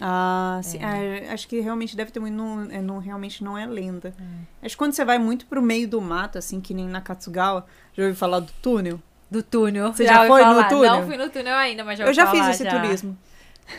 Ah, 0.00 0.60
sim. 0.62 0.78
É. 0.78 1.28
Ah, 1.30 1.32
acho 1.32 1.48
que 1.48 1.58
realmente 1.60 1.96
deve 1.96 2.10
ter 2.10 2.20
muito. 2.20 2.34
Não, 2.34 2.62
é, 2.70 2.80
não, 2.80 2.98
realmente 2.98 3.42
não 3.42 3.56
é 3.56 3.66
lenda. 3.66 4.14
Acho 4.62 4.74
que 4.74 4.76
quando 4.78 4.92
você 4.92 5.04
vai 5.04 5.18
muito 5.18 5.46
pro 5.46 5.62
meio 5.62 5.88
do 5.88 6.00
mato, 6.00 6.38
assim, 6.38 6.60
que 6.60 6.74
nem 6.74 6.86
na 6.86 7.00
Katsugawa, 7.00 7.66
já 7.94 8.02
ouviu 8.04 8.16
falar 8.16 8.40
do 8.40 8.52
túnel? 8.62 9.00
Do 9.30 9.42
túnel. 9.42 9.92
Você 9.92 10.06
já 10.06 10.18
ouvi 10.18 10.28
foi 10.28 10.44
no 10.44 10.50
falar. 10.54 10.68
túnel? 10.68 10.92
Não 11.00 11.06
fui 11.06 11.16
no 11.16 11.28
túnel 11.30 11.54
ainda, 11.56 11.84
mas 11.84 11.98
já 11.98 12.04
Eu 12.06 12.12
já 12.12 12.26
fiz 12.30 12.38
falar, 12.40 12.50
esse 12.52 12.64
já. 12.64 12.70
turismo. 12.80 13.18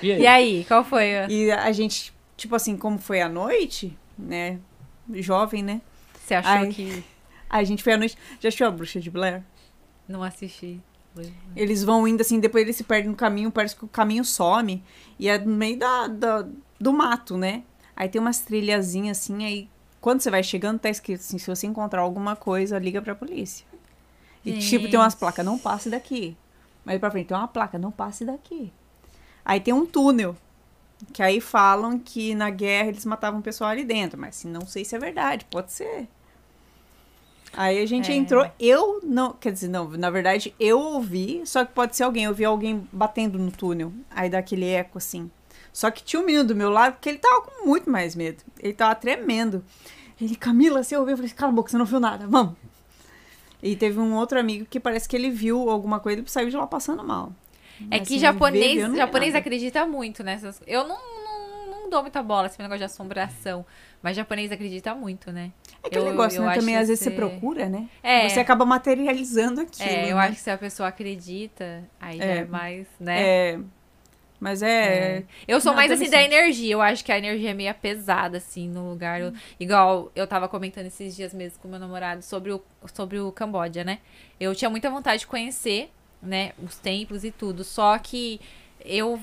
E 0.01 0.11
aí? 0.11 0.21
E 0.21 0.27
aí, 0.27 0.65
qual 0.67 0.83
foi? 0.83 1.17
a- 1.19 1.27
E 1.29 1.51
a 1.51 1.71
gente, 1.71 2.13
tipo 2.35 2.55
assim, 2.55 2.75
como 2.75 2.97
foi 2.99 3.21
à 3.21 3.29
noite, 3.29 3.97
né? 4.17 4.59
Jovem, 5.15 5.63
né? 5.63 5.81
Você 6.15 6.35
achou 6.35 6.51
Ai. 6.51 6.67
que 6.69 7.03
A 7.49 7.63
gente 7.63 7.81
foi 7.81 7.93
à 7.93 7.97
noite. 7.97 8.15
Já 8.39 8.49
assistiu 8.49 8.67
a 8.67 8.71
Bruxa 8.71 8.99
de 8.99 9.09
Blair? 9.09 9.41
Não 10.09 10.23
assisti? 10.23 10.79
Eles 11.55 11.83
vão 11.83 12.07
indo 12.07 12.21
assim, 12.21 12.39
depois 12.39 12.63
eles 12.63 12.75
se 12.77 12.83
perdem 12.83 13.09
no 13.11 13.15
caminho, 13.17 13.51
parece 13.51 13.75
que 13.75 13.83
o 13.83 13.87
caminho 13.87 14.23
some. 14.23 14.81
E 15.17 15.27
é 15.27 15.37
no 15.37 15.53
meio 15.55 15.77
da, 15.77 16.07
da- 16.07 16.47
do 16.79 16.93
mato, 16.93 17.37
né? 17.37 17.63
Aí 17.95 18.07
tem 18.07 18.21
umas 18.21 18.39
trilhazinhas 18.39 19.17
assim, 19.19 19.43
aí 19.43 19.69
quando 19.99 20.21
você 20.21 20.29
vai 20.31 20.41
chegando, 20.43 20.79
tá 20.79 20.89
escrito 20.89 21.19
assim: 21.19 21.37
se 21.37 21.47
você 21.47 21.67
encontrar 21.67 22.01
alguma 22.01 22.35
coisa, 22.35 22.79
liga 22.79 23.01
pra 23.01 23.13
polícia. 23.15 23.65
E 24.45 24.57
tipo, 24.59 24.87
tem 24.89 24.97
umas 24.97 25.13
Gente. 25.13 25.19
placas, 25.19 25.45
não 25.45 25.57
passe 25.59 25.89
daqui. 25.89 26.37
Mas 26.85 26.97
pra 26.99 27.11
frente 27.11 27.27
tem 27.27 27.35
uma 27.37 27.47
placa, 27.47 27.77
não 27.77 27.91
passe 27.91 28.23
daqui. 28.23 28.71
Aí 29.43 29.59
tem 29.59 29.73
um 29.73 29.85
túnel. 29.85 30.35
Que 31.13 31.21
aí 31.21 31.41
falam 31.41 31.97
que 31.99 32.33
na 32.35 32.49
guerra 32.49 32.89
eles 32.89 33.03
matavam 33.05 33.39
o 33.41 33.43
pessoal 33.43 33.69
ali 33.71 33.83
dentro. 33.83 34.17
Mas 34.19 34.37
assim, 34.37 34.49
não 34.49 34.65
sei 34.65 34.85
se 34.85 34.95
é 34.95 34.99
verdade, 34.99 35.45
pode 35.51 35.71
ser. 35.73 36.07
Aí 37.53 37.81
a 37.81 37.85
gente 37.85 38.11
É. 38.11 38.15
entrou, 38.15 38.49
eu 38.59 38.99
não, 39.03 39.33
quer 39.33 39.51
dizer, 39.51 39.67
não, 39.69 39.89
na 39.89 40.09
verdade 40.09 40.53
eu 40.59 40.79
ouvi, 40.79 41.41
só 41.45 41.65
que 41.65 41.73
pode 41.73 41.95
ser 41.95 42.03
alguém, 42.03 42.25
eu 42.25 42.33
vi 42.33 42.45
alguém 42.45 42.87
batendo 42.91 43.37
no 43.39 43.51
túnel, 43.51 43.91
aí 44.11 44.29
dá 44.29 44.37
aquele 44.39 44.65
eco 44.67 44.97
assim. 44.97 45.29
Só 45.73 45.89
que 45.91 46.03
tinha 46.03 46.21
um 46.21 46.25
menino 46.25 46.43
do 46.43 46.55
meu 46.55 46.69
lado 46.69 46.97
que 47.01 47.09
ele 47.09 47.17
tava 47.17 47.41
com 47.41 47.65
muito 47.65 47.89
mais 47.89 48.15
medo, 48.15 48.43
ele 48.59 48.73
tava 48.73 48.93
tremendo. 48.95 49.63
Ele, 50.21 50.35
Camila, 50.35 50.83
você 50.83 50.95
ouviu? 50.97 51.13
Eu 51.13 51.17
falei, 51.17 51.31
cala 51.31 51.51
a 51.51 51.55
boca, 51.55 51.71
você 51.71 51.77
não 51.77 51.85
viu 51.85 51.99
nada, 51.99 52.27
vamos. 52.27 52.53
E 53.63 53.75
teve 53.75 53.99
um 53.99 54.13
outro 54.15 54.39
amigo 54.39 54.65
que 54.69 54.79
parece 54.79 55.07
que 55.07 55.15
ele 55.15 55.29
viu 55.29 55.69
alguma 55.69 55.99
coisa 55.99 56.21
e 56.21 56.29
saiu 56.29 56.49
de 56.49 56.55
lá 56.57 56.67
passando 56.67 57.03
mal. 57.03 57.31
É 57.89 57.97
Mas, 57.99 58.07
que 58.07 58.15
assim, 58.15 58.19
japonês, 58.19 58.95
japonês 58.95 59.33
nada. 59.33 59.39
acredita 59.39 59.85
muito 59.85 60.23
nessas. 60.23 60.61
Eu 60.67 60.87
não, 60.87 60.97
não, 61.89 61.97
dou 61.97 62.01
muita 62.01 62.21
bola 62.23 62.47
esse 62.47 62.59
negócio 62.59 62.77
de 62.79 62.83
assombração. 62.85 63.65
Mas 64.01 64.15
japonês 64.15 64.51
acredita 64.51 64.93
muito, 64.95 65.31
né? 65.31 65.51
É 65.83 65.87
aquele 65.87 66.05
eu- 66.05 66.09
negócio, 66.11 66.41
eu 66.41 66.45
né? 66.45 66.55
Também 66.55 66.77
às 66.77 66.87
vezes 66.87 67.03
você 67.03 67.11
procura, 67.11 67.67
né? 67.67 67.89
É. 68.01 68.29
Você 68.29 68.39
acaba 68.39 68.65
materializando 68.65 69.61
aquilo. 69.61 69.89
É, 69.89 70.11
eu 70.11 70.15
né? 70.15 70.23
acho 70.23 70.35
que 70.35 70.41
se 70.41 70.49
a 70.51 70.57
pessoa 70.57 70.89
acredita, 70.89 71.83
aí 71.99 72.19
É. 72.21 72.37
é 72.37 72.45
mais, 72.45 72.87
né? 72.99 73.21
É. 73.21 73.59
Mas 74.39 74.61
é. 74.61 75.17
É. 75.17 75.23
Eu 75.45 75.59
sou 75.59 75.71
Não, 75.73 75.77
mais 75.77 75.91
assim 75.91 76.09
da 76.09 76.21
energia. 76.21 76.71
Eu 76.73 76.81
acho 76.81 77.03
que 77.03 77.11
a 77.11 77.17
energia 77.17 77.49
é 77.51 77.53
meio 77.53 77.73
pesada, 77.75 78.37
assim, 78.37 78.69
no 78.69 78.89
lugar. 78.89 79.19
Eu- 79.19 79.33
igual 79.59 80.09
eu 80.15 80.25
tava 80.25 80.47
comentando 80.47 80.85
esses 80.85 81.13
dias 81.13 81.33
mesmo 81.33 81.59
com 81.59 81.67
meu 81.67 81.77
namorado 81.79 82.21
sobre 82.21 82.53
o, 82.53 82.61
sobre 82.93 83.19
o 83.19 83.33
Camboja, 83.33 83.83
né? 83.83 83.99
Eu 84.39 84.55
tinha 84.55 84.69
muita 84.69 84.89
vontade 84.89 85.19
de 85.21 85.27
conhecer. 85.27 85.91
né, 86.21 86.51
os 86.61 86.77
templos 86.77 87.23
e 87.23 87.31
tudo. 87.31 87.63
Só 87.63 87.97
que 87.97 88.41
eu 88.83 89.19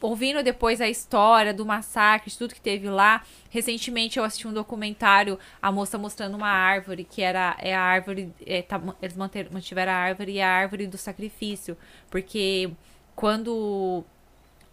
ouvindo 0.00 0.42
depois 0.42 0.80
a 0.80 0.88
história 0.88 1.52
do 1.54 1.64
massacre, 1.64 2.30
de 2.30 2.38
tudo 2.38 2.54
que 2.54 2.60
teve 2.60 2.88
lá, 2.88 3.22
recentemente 3.50 4.18
eu 4.18 4.24
assisti 4.24 4.46
um 4.46 4.52
documentário, 4.52 5.38
a 5.60 5.72
moça 5.72 5.96
mostrando 5.98 6.36
uma 6.36 6.48
árvore, 6.48 7.04
que 7.04 7.22
era 7.22 7.56
é 7.58 7.74
a 7.74 7.80
árvore, 7.80 8.32
é, 8.46 8.62
tá- 8.62 8.80
eles 9.02 9.16
mantiveram 9.50 9.92
a 9.92 9.96
árvore 9.96 10.32
e 10.32 10.40
a 10.40 10.48
árvore 10.50 10.86
do 10.86 10.98
sacrifício, 10.98 11.76
porque 12.10 12.70
quando 13.16 14.04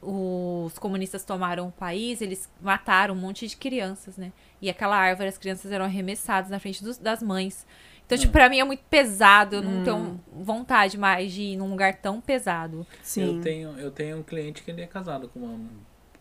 os 0.01 0.77
comunistas 0.77 1.23
tomaram 1.23 1.67
o 1.67 1.71
país, 1.71 2.21
eles 2.21 2.47
mataram 2.61 3.15
um 3.15 3.17
monte 3.17 3.47
de 3.47 3.57
crianças, 3.57 4.17
né? 4.17 4.31
E 4.61 4.69
aquela 4.69 4.95
árvore, 4.95 5.29
as 5.29 5.37
crianças 5.37 5.71
eram 5.71 5.85
arremessadas 5.85 6.49
na 6.51 6.59
frente 6.59 6.83
dos- 6.83 6.97
das 6.97 7.23
mães. 7.23 7.65
Então, 8.05 8.17
tipo, 8.17 8.31
pra 8.31 8.47
mim 8.49 8.59
é 8.59 8.63
muito 8.63 8.83
pesado. 8.89 9.57
Eu 9.57 9.61
não 9.63 9.83
tenho 9.83 10.19
vontade 10.31 10.97
mais 10.97 11.31
de 11.31 11.41
ir 11.41 11.57
num 11.57 11.69
lugar 11.69 11.95
tão 11.95 12.21
pesado. 12.21 12.85
Sim. 13.01 13.37
Eu 13.37 13.41
tenho, 13.41 13.69
eu 13.79 13.91
tenho 13.91 14.17
um 14.17 14.23
cliente 14.23 14.61
que 14.61 14.69
ele 14.69 14.81
é 14.81 14.87
casado 14.87 15.27
com 15.29 15.39
uma 15.39 15.59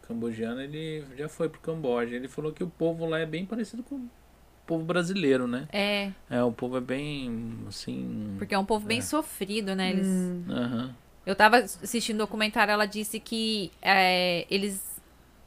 cambojana, 0.02 0.64
ele 0.64 1.04
já 1.16 1.28
foi 1.28 1.48
pro 1.48 1.60
Camboja. 1.60 2.14
Ele 2.16 2.28
falou 2.28 2.52
que 2.52 2.62
o 2.64 2.68
povo 2.68 3.06
lá 3.06 3.18
é 3.18 3.26
bem 3.26 3.44
parecido 3.44 3.82
com 3.82 3.96
o 3.96 4.08
povo 4.66 4.84
brasileiro, 4.84 5.46
né? 5.46 5.68
É, 5.72 6.10
É, 6.30 6.42
o 6.42 6.52
povo 6.52 6.76
é 6.78 6.80
bem, 6.80 7.58
assim... 7.68 8.34
porque 8.38 8.54
é 8.54 8.58
um 8.58 8.64
povo 8.64 8.86
bem 8.86 8.98
É. 8.98 9.02
sofrido, 9.02 9.74
né? 9.74 9.90
Eles 9.90 10.06
Aham. 10.48 10.94
Eu 11.26 11.34
tava 11.34 11.56
assistindo 11.56 12.16
um 12.16 12.18
documentário, 12.18 12.70
ela 12.72 12.84
disse 12.86 13.18
que 13.18 13.72
é, 13.80 14.46
eles 14.50 14.93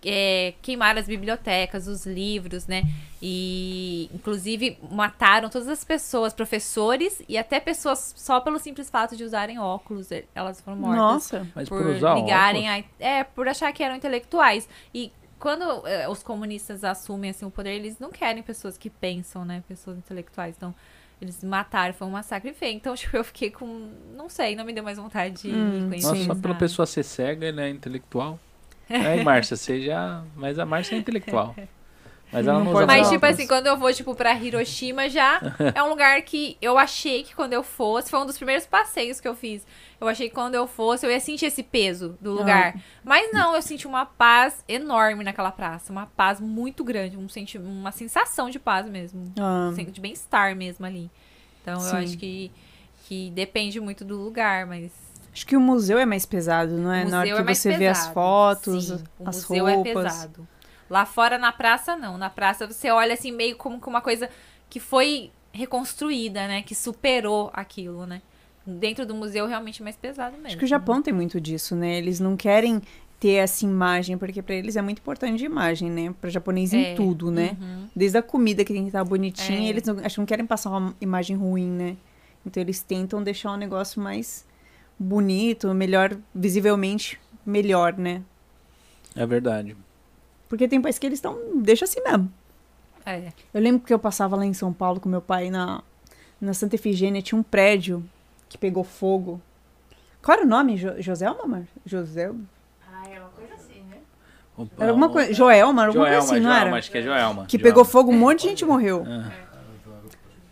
é, 0.03 0.53
queimaram 0.61 0.99
as 0.99 1.07
bibliotecas, 1.07 1.87
os 1.87 2.05
livros, 2.05 2.67
né? 2.67 2.83
E, 3.21 4.09
inclusive, 4.13 4.77
mataram 4.91 5.49
todas 5.49 5.67
as 5.67 5.83
pessoas, 5.83 6.33
professores 6.33 7.21
e 7.27 7.37
até 7.37 7.59
pessoas 7.59 8.13
só 8.15 8.39
pelo 8.39 8.59
simples 8.59 8.89
fato 8.89 9.15
de 9.15 9.23
usarem 9.23 9.57
óculos. 9.57 10.09
Elas 10.35 10.61
foram 10.61 10.77
mortas. 10.77 10.97
Nossa. 10.97 11.47
Mas 11.55 11.67
por, 11.67 11.81
por, 11.81 11.95
usar 11.95 12.15
ligarem 12.15 12.69
óculos, 12.69 12.91
a, 12.99 13.03
É, 13.03 13.23
por 13.23 13.47
achar 13.47 13.71
que 13.73 13.83
eram 13.83 13.95
intelectuais. 13.95 14.69
E 14.93 15.11
quando 15.39 15.87
é, 15.87 16.07
os 16.07 16.21
comunistas 16.21 16.83
assumem 16.83 17.31
assim, 17.31 17.45
o 17.45 17.51
poder, 17.51 17.71
eles 17.71 17.99
não 17.99 18.11
querem 18.11 18.43
pessoas 18.43 18.77
que 18.77 18.89
pensam, 18.89 19.43
né? 19.43 19.63
Pessoas 19.67 19.97
intelectuais. 19.97 20.55
Então, 20.55 20.73
eles 21.19 21.43
mataram, 21.43 21.93
foi 21.93 22.07
um 22.07 22.11
massacre 22.11 22.53
feio. 22.53 22.75
Então, 22.75 22.93
tipo, 22.95 23.17
eu 23.17 23.23
fiquei 23.23 23.49
com. 23.49 23.89
Não 24.15 24.29
sei, 24.29 24.55
não 24.55 24.63
me 24.63 24.73
deu 24.73 24.83
mais 24.83 24.97
vontade 24.97 25.41
de 25.41 25.51
Hum, 25.51 25.87
conhecer. 25.89 26.07
Nossa, 26.07 26.23
só 26.25 26.35
pela 26.35 26.55
pessoa 26.55 26.85
ser 26.85 27.03
cega, 27.03 27.47
ele 27.47 27.61
é 27.61 27.69
intelectual. 27.69 28.39
É, 28.89 29.17
e 29.17 29.23
Márcia, 29.23 29.55
você 29.55 29.81
já... 29.81 30.23
Mas 30.35 30.57
a 30.59 30.65
Márcia 30.65 30.95
é 30.95 30.99
intelectual. 30.99 31.55
Mas 32.31 32.45
ela 32.45 32.59
Não 32.59 32.65
não, 32.65 32.73
usa 32.73 32.85
Mas, 32.85 33.09
tipo 33.09 33.25
assim, 33.25 33.47
quando 33.47 33.67
eu 33.67 33.77
vou, 33.77 33.91
tipo, 33.93 34.13
pra 34.13 34.33
Hiroshima 34.33 35.09
já, 35.09 35.39
é 35.73 35.81
um 35.81 35.89
lugar 35.89 36.21
que 36.23 36.57
eu 36.61 36.77
achei 36.77 37.23
que 37.23 37.33
quando 37.33 37.53
eu 37.53 37.63
fosse, 37.63 38.09
foi 38.09 38.19
um 38.19 38.25
dos 38.25 38.37
primeiros 38.37 38.65
passeios 38.65 39.21
que 39.21 39.27
eu 39.27 39.35
fiz. 39.35 39.65
Eu 39.99 40.07
achei 40.07 40.27
que 40.27 40.35
quando 40.35 40.55
eu 40.55 40.67
fosse, 40.67 41.05
eu 41.05 41.11
ia 41.11 41.19
sentir 41.19 41.45
esse 41.45 41.63
peso 41.63 42.17
do 42.19 42.33
lugar. 42.33 42.75
Mas 43.03 43.31
não, 43.31 43.55
eu 43.55 43.61
senti 43.61 43.87
uma 43.87 44.05
paz 44.05 44.63
enorme 44.67 45.23
naquela 45.23 45.51
praça. 45.51 45.91
Uma 45.91 46.05
paz 46.05 46.39
muito 46.39 46.83
grande, 46.83 47.17
um 47.17 47.29
senti 47.29 47.57
uma 47.57 47.91
sensação 47.91 48.49
de 48.49 48.59
paz 48.59 48.85
mesmo. 48.87 49.31
Ah, 49.39 49.71
De 49.73 50.01
bem-estar 50.01 50.55
mesmo 50.55 50.85
ali. 50.85 51.09
Então, 51.61 51.79
Sim. 51.79 51.89
eu 51.89 51.97
acho 52.03 52.17
que, 52.17 52.51
que 53.07 53.31
depende 53.31 53.79
muito 53.79 54.03
do 54.03 54.17
lugar, 54.17 54.65
mas... 54.65 55.06
acho 55.37 55.45
que 55.45 55.55
o 55.55 55.61
museu 55.61 55.99
é 55.99 56.05
mais 56.05 56.25
pesado, 56.25 56.73
não 56.77 56.91
é? 56.91 57.05
O 57.05 57.09
Na 57.09 57.19
hora 57.19 57.27
que 57.43 57.51
é 57.51 57.55
você 57.55 57.77
vê 57.77 57.87
as 57.87 57.99
pesado. 57.99 58.13
fotos, 58.13 58.85
Sim, 58.87 59.03
o 59.19 59.29
as 59.29 59.35
museu 59.47 59.65
roupas. 59.65 59.87
é 59.87 59.93
pesado. 59.93 60.47
Lá 60.89 61.05
fora, 61.05 61.37
na 61.37 61.51
praça, 61.51 61.95
não. 61.95 62.17
Na 62.17 62.29
praça, 62.29 62.65
você 62.65 62.89
olha 62.89 63.13
assim, 63.13 63.31
meio 63.31 63.55
como 63.55 63.79
que 63.79 63.87
uma 63.87 64.01
coisa 64.01 64.29
que 64.69 64.79
foi 64.79 65.29
reconstruída, 65.51 66.47
né? 66.47 66.61
Que 66.63 66.73
superou 66.73 67.51
aquilo, 67.53 68.05
né? 68.07 68.21
Dentro 68.65 69.05
do 69.05 69.13
museu, 69.13 69.45
realmente 69.45 69.81
é 69.81 69.83
mais 69.83 69.95
pesado 69.95 70.33
mesmo. 70.33 70.47
Acho 70.47 70.57
que 70.57 70.65
o 70.65 70.67
Japão 70.67 71.01
tem 71.01 71.13
muito 71.13 71.39
disso, 71.39 71.75
né? 71.75 71.97
Eles 71.97 72.19
não 72.19 72.35
querem 72.35 72.81
ter 73.19 73.33
essa 73.33 73.63
imagem, 73.65 74.17
porque 74.17 74.41
pra 74.41 74.55
eles 74.55 74.75
é 74.75 74.81
muito 74.81 74.99
importante 74.99 75.43
a 75.43 75.45
imagem, 75.45 75.89
né? 75.91 76.13
Pra 76.19 76.29
japonês 76.29 76.73
É. 76.73 76.93
em 76.93 76.95
tudo, 76.95 77.29
né? 77.31 77.55
Uhum. 77.61 77.87
Desde 77.95 78.17
a 78.17 78.21
comida 78.23 78.63
que 78.65 78.73
tem 78.73 78.83
que 78.83 78.89
estar 78.89 79.03
bonitinha, 79.03 79.67
É. 79.67 79.69
eles 79.69 79.83
não, 79.83 79.99
acho 79.99 80.15
que 80.15 80.19
não 80.19 80.25
querem 80.25 80.45
passar 80.47 80.69
uma 80.71 80.95
imagem 80.99 81.35
ruim, 81.35 81.69
né? 81.69 81.95
Então 82.45 82.61
eles 82.61 82.81
tentam 82.81 83.21
deixar 83.21 83.51
um 83.51 83.57
negócio 83.57 84.01
mais 84.01 84.46
bonito, 84.99 85.73
melhor, 85.73 86.17
visivelmente 86.33 87.19
melhor, 87.45 87.93
né? 87.97 88.21
É 89.15 89.25
verdade. 89.25 89.75
Porque 90.49 90.67
tem 90.67 90.81
países 90.81 90.99
que 90.99 91.05
eles 91.05 91.17
estão. 91.17 91.37
Deixa 91.61 91.85
assim 91.85 92.01
mesmo. 92.03 92.31
É. 93.05 93.31
Eu 93.53 93.61
lembro 93.61 93.85
que 93.85 93.93
eu 93.93 93.99
passava 93.99 94.35
lá 94.35 94.45
em 94.45 94.53
São 94.53 94.73
Paulo 94.73 94.99
com 94.99 95.07
meu 95.07 95.21
pai 95.21 95.49
na, 95.49 95.81
na 96.41 96.53
Santa 96.53 96.75
Efigênia, 96.75 97.21
tinha 97.21 97.39
um 97.39 97.43
prédio 97.43 98.03
que 98.49 98.57
pegou 98.57 98.83
fogo. 98.83 99.41
Qual 100.21 100.37
era 100.37 100.45
o 100.45 100.49
nome? 100.49 100.77
Jo 100.77 101.01
Joselma, 101.01 101.43
amor? 101.43 101.63
José? 101.85 102.31
Ah, 102.91 103.07
é 103.09 103.19
uma 103.19 103.29
coisa 103.29 103.53
assim, 103.55 103.81
né? 103.89 103.97
Opa, 104.57 104.71
Era 104.83 104.91
alguma 104.91 105.09
coisa. 105.09 105.33
Joelma, 105.33 105.81
era 105.83 105.89
alguma 105.89 106.05
Joelma, 106.07 106.25
coisa 106.27 106.33
assim, 106.35 106.43
não 106.43 106.51
Joelma, 106.51 106.67
era? 106.69 106.77
acho 106.79 106.91
que 106.91 106.97
é 106.97 107.01
Joelma. 107.01 107.45
Que 107.45 107.57
Joelma. 107.57 107.69
pegou 107.69 107.85
fogo, 107.85 108.11
um 108.11 108.17
monte 108.17 108.41
de 108.41 108.49
gente 108.49 108.65
morreu. 108.65 109.05
Ah. 109.07 109.31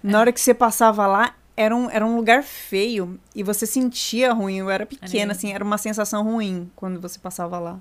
Na 0.01 0.19
hora 0.19 0.31
que 0.31 0.39
você 0.39 0.53
passava 0.53 1.05
lá, 1.07 1.33
era 1.57 1.75
um, 1.75 1.89
era 1.89 2.05
um 2.05 2.15
lugar 2.15 2.43
feio 2.43 3.19
e 3.33 3.43
você 3.43 3.65
sentia 3.65 4.33
ruim. 4.33 4.57
Eu 4.57 4.69
era 4.69 4.85
pequena, 4.85 5.31
assim, 5.31 5.53
era 5.53 5.63
uma 5.63 5.77
sensação 5.77 6.23
ruim 6.23 6.69
quando 6.75 6.99
você 6.99 7.17
passava 7.19 7.57
lá. 7.59 7.79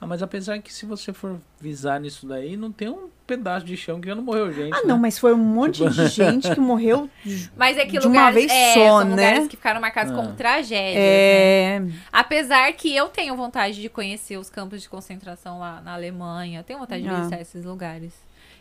Ah, 0.00 0.06
mas 0.06 0.22
apesar 0.22 0.58
que 0.58 0.72
se 0.74 0.84
você 0.84 1.12
for 1.14 1.40
visar 1.58 1.98
nisso 1.98 2.26
daí, 2.26 2.56
não 2.58 2.70
tem 2.70 2.88
um 2.90 3.08
pedaço 3.26 3.64
de 3.64 3.74
chão 3.74 4.00
que 4.00 4.08
já 4.08 4.14
não 4.14 4.22
morreu 4.22 4.52
gente. 4.52 4.74
Ah, 4.74 4.82
né? 4.82 4.82
não, 4.86 4.98
mas 4.98 5.18
foi 5.18 5.32
um 5.32 5.38
monte 5.38 5.88
de 5.88 6.08
gente 6.08 6.52
que 6.52 6.60
morreu. 6.60 7.08
Mas 7.56 7.78
é 7.78 7.86
que 7.86 7.92
De 7.98 8.06
uma 8.06 8.28
lugares, 8.28 8.34
vez 8.34 8.52
é, 8.52 8.74
só, 8.74 9.00
são 9.00 9.10
lugares 9.10 9.40
né? 9.44 9.48
que 9.48 9.56
ficaram 9.56 9.80
marcados 9.80 10.12
Ah. 10.12 10.16
como 10.16 10.32
tragédias, 10.34 10.94
né? 10.96 11.00
É. 11.00 11.82
Apesar 12.12 12.70
que 12.74 12.94
eu 12.94 13.08
tenho 13.08 13.34
vontade 13.34 13.80
de 13.80 13.88
conhecer 13.88 14.36
os 14.36 14.50
campos 14.50 14.82
de 14.82 14.88
concentração 14.90 15.58
lá 15.58 15.80
na 15.80 15.94
Alemanha. 15.94 16.60
Eu 16.60 16.64
tenho 16.64 16.78
vontade 16.80 17.02
de 17.02 17.08
Ah. 17.08 17.16
visitar 17.20 17.40
esses 17.40 17.64
lugares. 17.64 18.12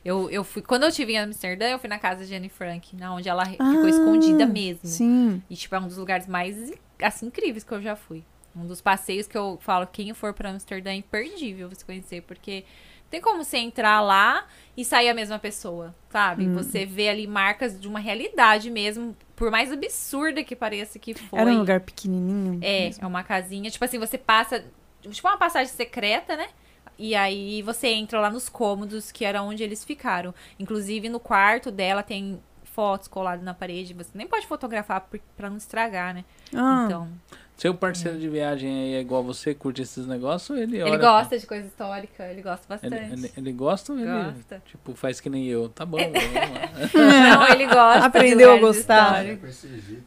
Eu, 0.03 0.29
eu 0.29 0.43
fui, 0.43 0.61
quando 0.61 0.83
eu 0.83 0.89
estive 0.89 1.13
em 1.13 1.19
Amsterdã, 1.19 1.65
eu 1.69 1.79
fui 1.79 1.87
na 1.89 1.97
casa 1.97 2.25
de 2.25 2.35
Anne 2.35 2.49
Frank, 2.49 2.95
na 2.95 3.13
onde 3.13 3.29
ela 3.29 3.43
re- 3.43 3.51
ficou 3.57 3.85
Ah, 3.85 3.89
escondida 3.89 4.45
mesmo. 4.45 4.81
Sim. 4.83 5.41
E, 5.49 5.55
tipo, 5.55 5.73
é 5.75 5.79
um 5.79 5.87
dos 5.87 5.97
lugares 5.97 6.27
mais, 6.27 6.73
assim, 7.01 7.27
incríveis 7.27 7.63
que 7.63 7.71
eu 7.71 7.81
já 7.81 7.95
fui. 7.95 8.23
Um 8.55 8.65
dos 8.67 8.81
passeios 8.81 9.27
que 9.27 9.37
eu 9.37 9.57
falo, 9.61 9.87
quem 9.87 10.13
for 10.13 10.33
pra 10.33 10.49
Amsterdã 10.49 10.91
é 10.91 10.95
imperdível 10.95 11.69
você 11.69 11.83
conhecer, 11.85 12.21
porque 12.23 12.65
tem 13.09 13.21
como 13.21 13.43
você 13.43 13.57
entrar 13.57 14.01
lá 14.01 14.45
e 14.75 14.83
sair 14.83 15.07
a 15.09 15.13
mesma 15.13 15.39
pessoa, 15.39 15.95
sabe? 16.09 16.47
Hum. 16.47 16.53
Você 16.55 16.85
vê 16.85 17.07
ali 17.09 17.25
marcas 17.25 17.79
de 17.79 17.87
uma 17.87 17.99
realidade 17.99 18.69
mesmo, 18.69 19.15
por 19.35 19.49
mais 19.49 19.71
absurda 19.71 20.43
que 20.43 20.55
pareça 20.55 20.99
que 20.99 21.13
foi. 21.13 21.39
Era 21.39 21.49
um 21.51 21.59
lugar 21.59 21.79
pequenininho. 21.79 22.59
É, 22.61 22.91
é 22.99 23.07
uma 23.07 23.23
casinha. 23.23 23.69
Tipo 23.71 23.85
assim, 23.85 23.97
você 23.97 24.17
passa. 24.17 24.63
Tipo 25.09 25.27
uma 25.27 25.37
passagem 25.37 25.71
secreta, 25.73 26.35
né? 26.37 26.47
E 26.97 27.15
aí 27.15 27.61
você 27.61 27.87
entra 27.87 28.19
lá 28.19 28.29
nos 28.29 28.47
cômodos, 28.49 29.11
que 29.11 29.25
era 29.25 29.41
onde 29.41 29.63
eles 29.63 29.83
ficaram. 29.83 30.33
Inclusive, 30.59 31.09
no 31.09 31.19
quarto 31.19 31.71
dela 31.71 32.03
tem 32.03 32.39
fotos 32.63 33.07
coladas 33.07 33.43
na 33.43 33.53
parede. 33.53 33.93
Você 33.93 34.09
nem 34.15 34.27
pode 34.27 34.47
fotografar 34.47 35.07
pra 35.37 35.49
não 35.49 35.57
estragar, 35.57 36.13
né? 36.13 36.23
Ah, 36.53 36.83
Então. 36.85 37.07
Seu 37.55 37.73
parceiro 37.75 38.17
de 38.19 38.27
viagem 38.27 38.69
aí 38.69 38.93
é 38.95 38.99
igual 38.99 39.23
você, 39.23 39.53
curte 39.53 39.83
esses 39.83 40.07
negócios, 40.07 40.57
ele 40.57 40.81
olha... 40.81 40.89
Ele 40.89 40.97
gosta 40.97 41.37
de 41.37 41.45
coisa 41.45 41.67
histórica, 41.67 42.25
ele 42.25 42.41
gosta 42.41 42.65
Ele, 42.81 42.89
bastante. 42.89 43.13
ele, 43.13 43.31
ele 43.37 43.51
gosta 43.53 43.93
ou 43.93 43.99
ele, 43.99 44.07
Gosta. 44.11 44.63
tipo, 44.65 44.95
faz 44.95 45.21
que 45.21 45.29
nem 45.29 45.45
eu? 45.45 45.69
Tá 45.69 45.85
bom, 45.85 45.97
vamos 46.01 46.33
lá. 46.33 47.37
Não, 47.37 47.47
ele 47.49 47.65
gosta. 47.67 48.05
Aprendeu 48.05 48.53
a 48.53 48.57
gostar. 48.57 49.23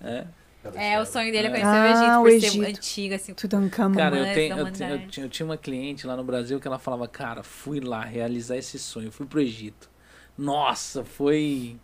É. 0.03 0.27
É, 0.75 1.01
o 1.01 1.07
sonho 1.07 1.31
dele 1.33 1.49
é 1.49 1.51
É. 1.51 1.51
conhecer 1.51 1.67
Ah, 1.69 1.81
o 1.83 1.87
Egito, 1.87 2.11
o 2.19 2.23
por 2.23 2.31
Egito. 2.31 2.53
ser 2.53 2.67
antigo, 2.67 3.15
assim. 3.15 3.35
Tutankhamon. 3.35 3.95
Cara, 3.97 4.17
eu, 4.19 4.35
tenho, 4.35 4.59
eu, 4.59 4.73
tinha- 4.73 4.91
eu, 4.91 5.09
tinha- 5.09 5.27
eu 5.27 5.31
tinha 5.31 5.47
uma 5.47 5.57
cliente 5.57 6.07
lá 6.07 6.17
no 6.17 6.25
Brasil 6.25 6.59
que 6.61 6.67
ela 6.67 6.79
falava, 6.79 7.07
cara, 7.09 7.43
fui 7.43 7.81
lá 7.81 8.05
realizar 8.05 8.57
esse 8.57 8.79
sonho, 8.79 9.11
fui 9.13 9.27
pro 9.27 9.41
Egito. 9.41 9.89
Nossa, 10.37 11.05
foi. 11.05 11.77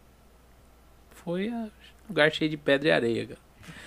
Foi 1.25 1.49
um 1.51 1.71
lugar 2.09 2.33
cheio 2.33 2.51
de 2.51 2.57
pedra 2.57 2.89
e 2.89 2.93
areia, 2.93 3.27
cara. 3.29 3.41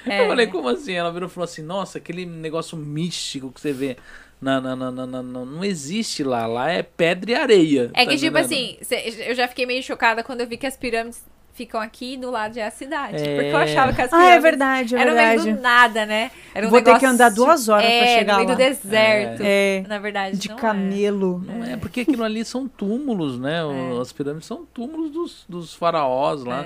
É. 0.08 0.24
Eu 0.24 0.28
falei, 0.30 0.48
como 0.48 0.70
assim? 0.70 0.94
Ela 0.94 1.12
virou 1.12 1.28
e 1.28 1.32
falou 1.32 1.46
assim, 1.46 1.62
nossa, 1.62 1.98
aquele 1.98 2.26
negócio 2.26 2.78
místico 2.78 3.52
que 3.52 3.60
você 3.60 3.74
vê. 3.74 3.98
Na, 4.42 4.60
na, 4.62 4.76
na, 4.76 4.92
na, 4.92 5.06
na- 5.08 5.24
na- 5.24 5.46
não 5.46 5.64
existe 5.64 6.22
lá, 6.24 6.46
lá 6.46 6.70
é 6.70 6.84
pedra 6.84 7.32
e 7.32 7.36
areia. 7.36 7.90
É 7.94 8.04
tá 8.06 8.12
que, 8.12 8.18
tipo 8.18 8.38
assim, 8.38 8.78
cê- 8.82 9.26
eu 9.30 9.34
já 9.34 9.48
fiquei 9.48 9.66
meio 9.66 9.82
chocada 9.82 10.24
quando 10.24 10.42
eu 10.42 10.48
vi 10.48 10.58
que 10.58 10.68
as 10.68 10.76
pirâmides 10.76 11.24
ficam 11.56 11.80
aqui 11.82 12.18
do 12.18 12.30
lado 12.30 12.57
é 12.57 12.64
a 12.64 12.69
cidade. 12.69 13.15
É. 13.18 13.36
Porque 13.36 13.49
eu 13.49 13.57
achava 13.57 13.94
que 13.94 14.02
as 14.02 14.11
Ah, 14.14 14.18
pirâmides 14.18 14.36
é 14.38 14.40
verdade, 14.41 14.95
é 14.95 14.99
eram 14.99 15.11
no 15.11 15.18
meio 15.18 15.56
do 15.56 15.61
nada, 15.61 16.06
né? 16.06 16.30
Era 16.53 16.68
um 16.68 16.69
Vou 16.69 16.80
ter 16.80 16.86
que 16.86 16.90
negócio 16.91 17.10
andar 17.10 17.30
duas 17.32 17.69
horas 17.69 17.86
pra 17.86 17.94
é, 17.94 18.18
chegar 18.19 18.34
no 18.34 18.38
meio 18.40 18.49
lá. 18.49 18.56
do 18.56 18.57
deserto. 18.57 19.41
É, 19.44 19.84
Na 19.88 19.98
verdade, 19.98 20.38
de 20.38 20.49
não 20.49 20.56
é. 20.57 20.60
camelo. 20.60 21.44
Não 21.45 21.64
é, 21.64 21.77
porque 21.77 22.02
aquilo 22.02 22.23
ali 22.23 22.44
são 22.45 22.68
túmulos, 22.68 23.40
né? 23.40 23.61
É. 23.61 24.02
As 24.02 24.11
pirâmides 24.11 24.45
são 24.48 24.65
túmulos 24.65 25.10
dos, 25.11 25.45
dos 25.48 25.73
faraós 25.73 26.44
lá. 26.44 26.65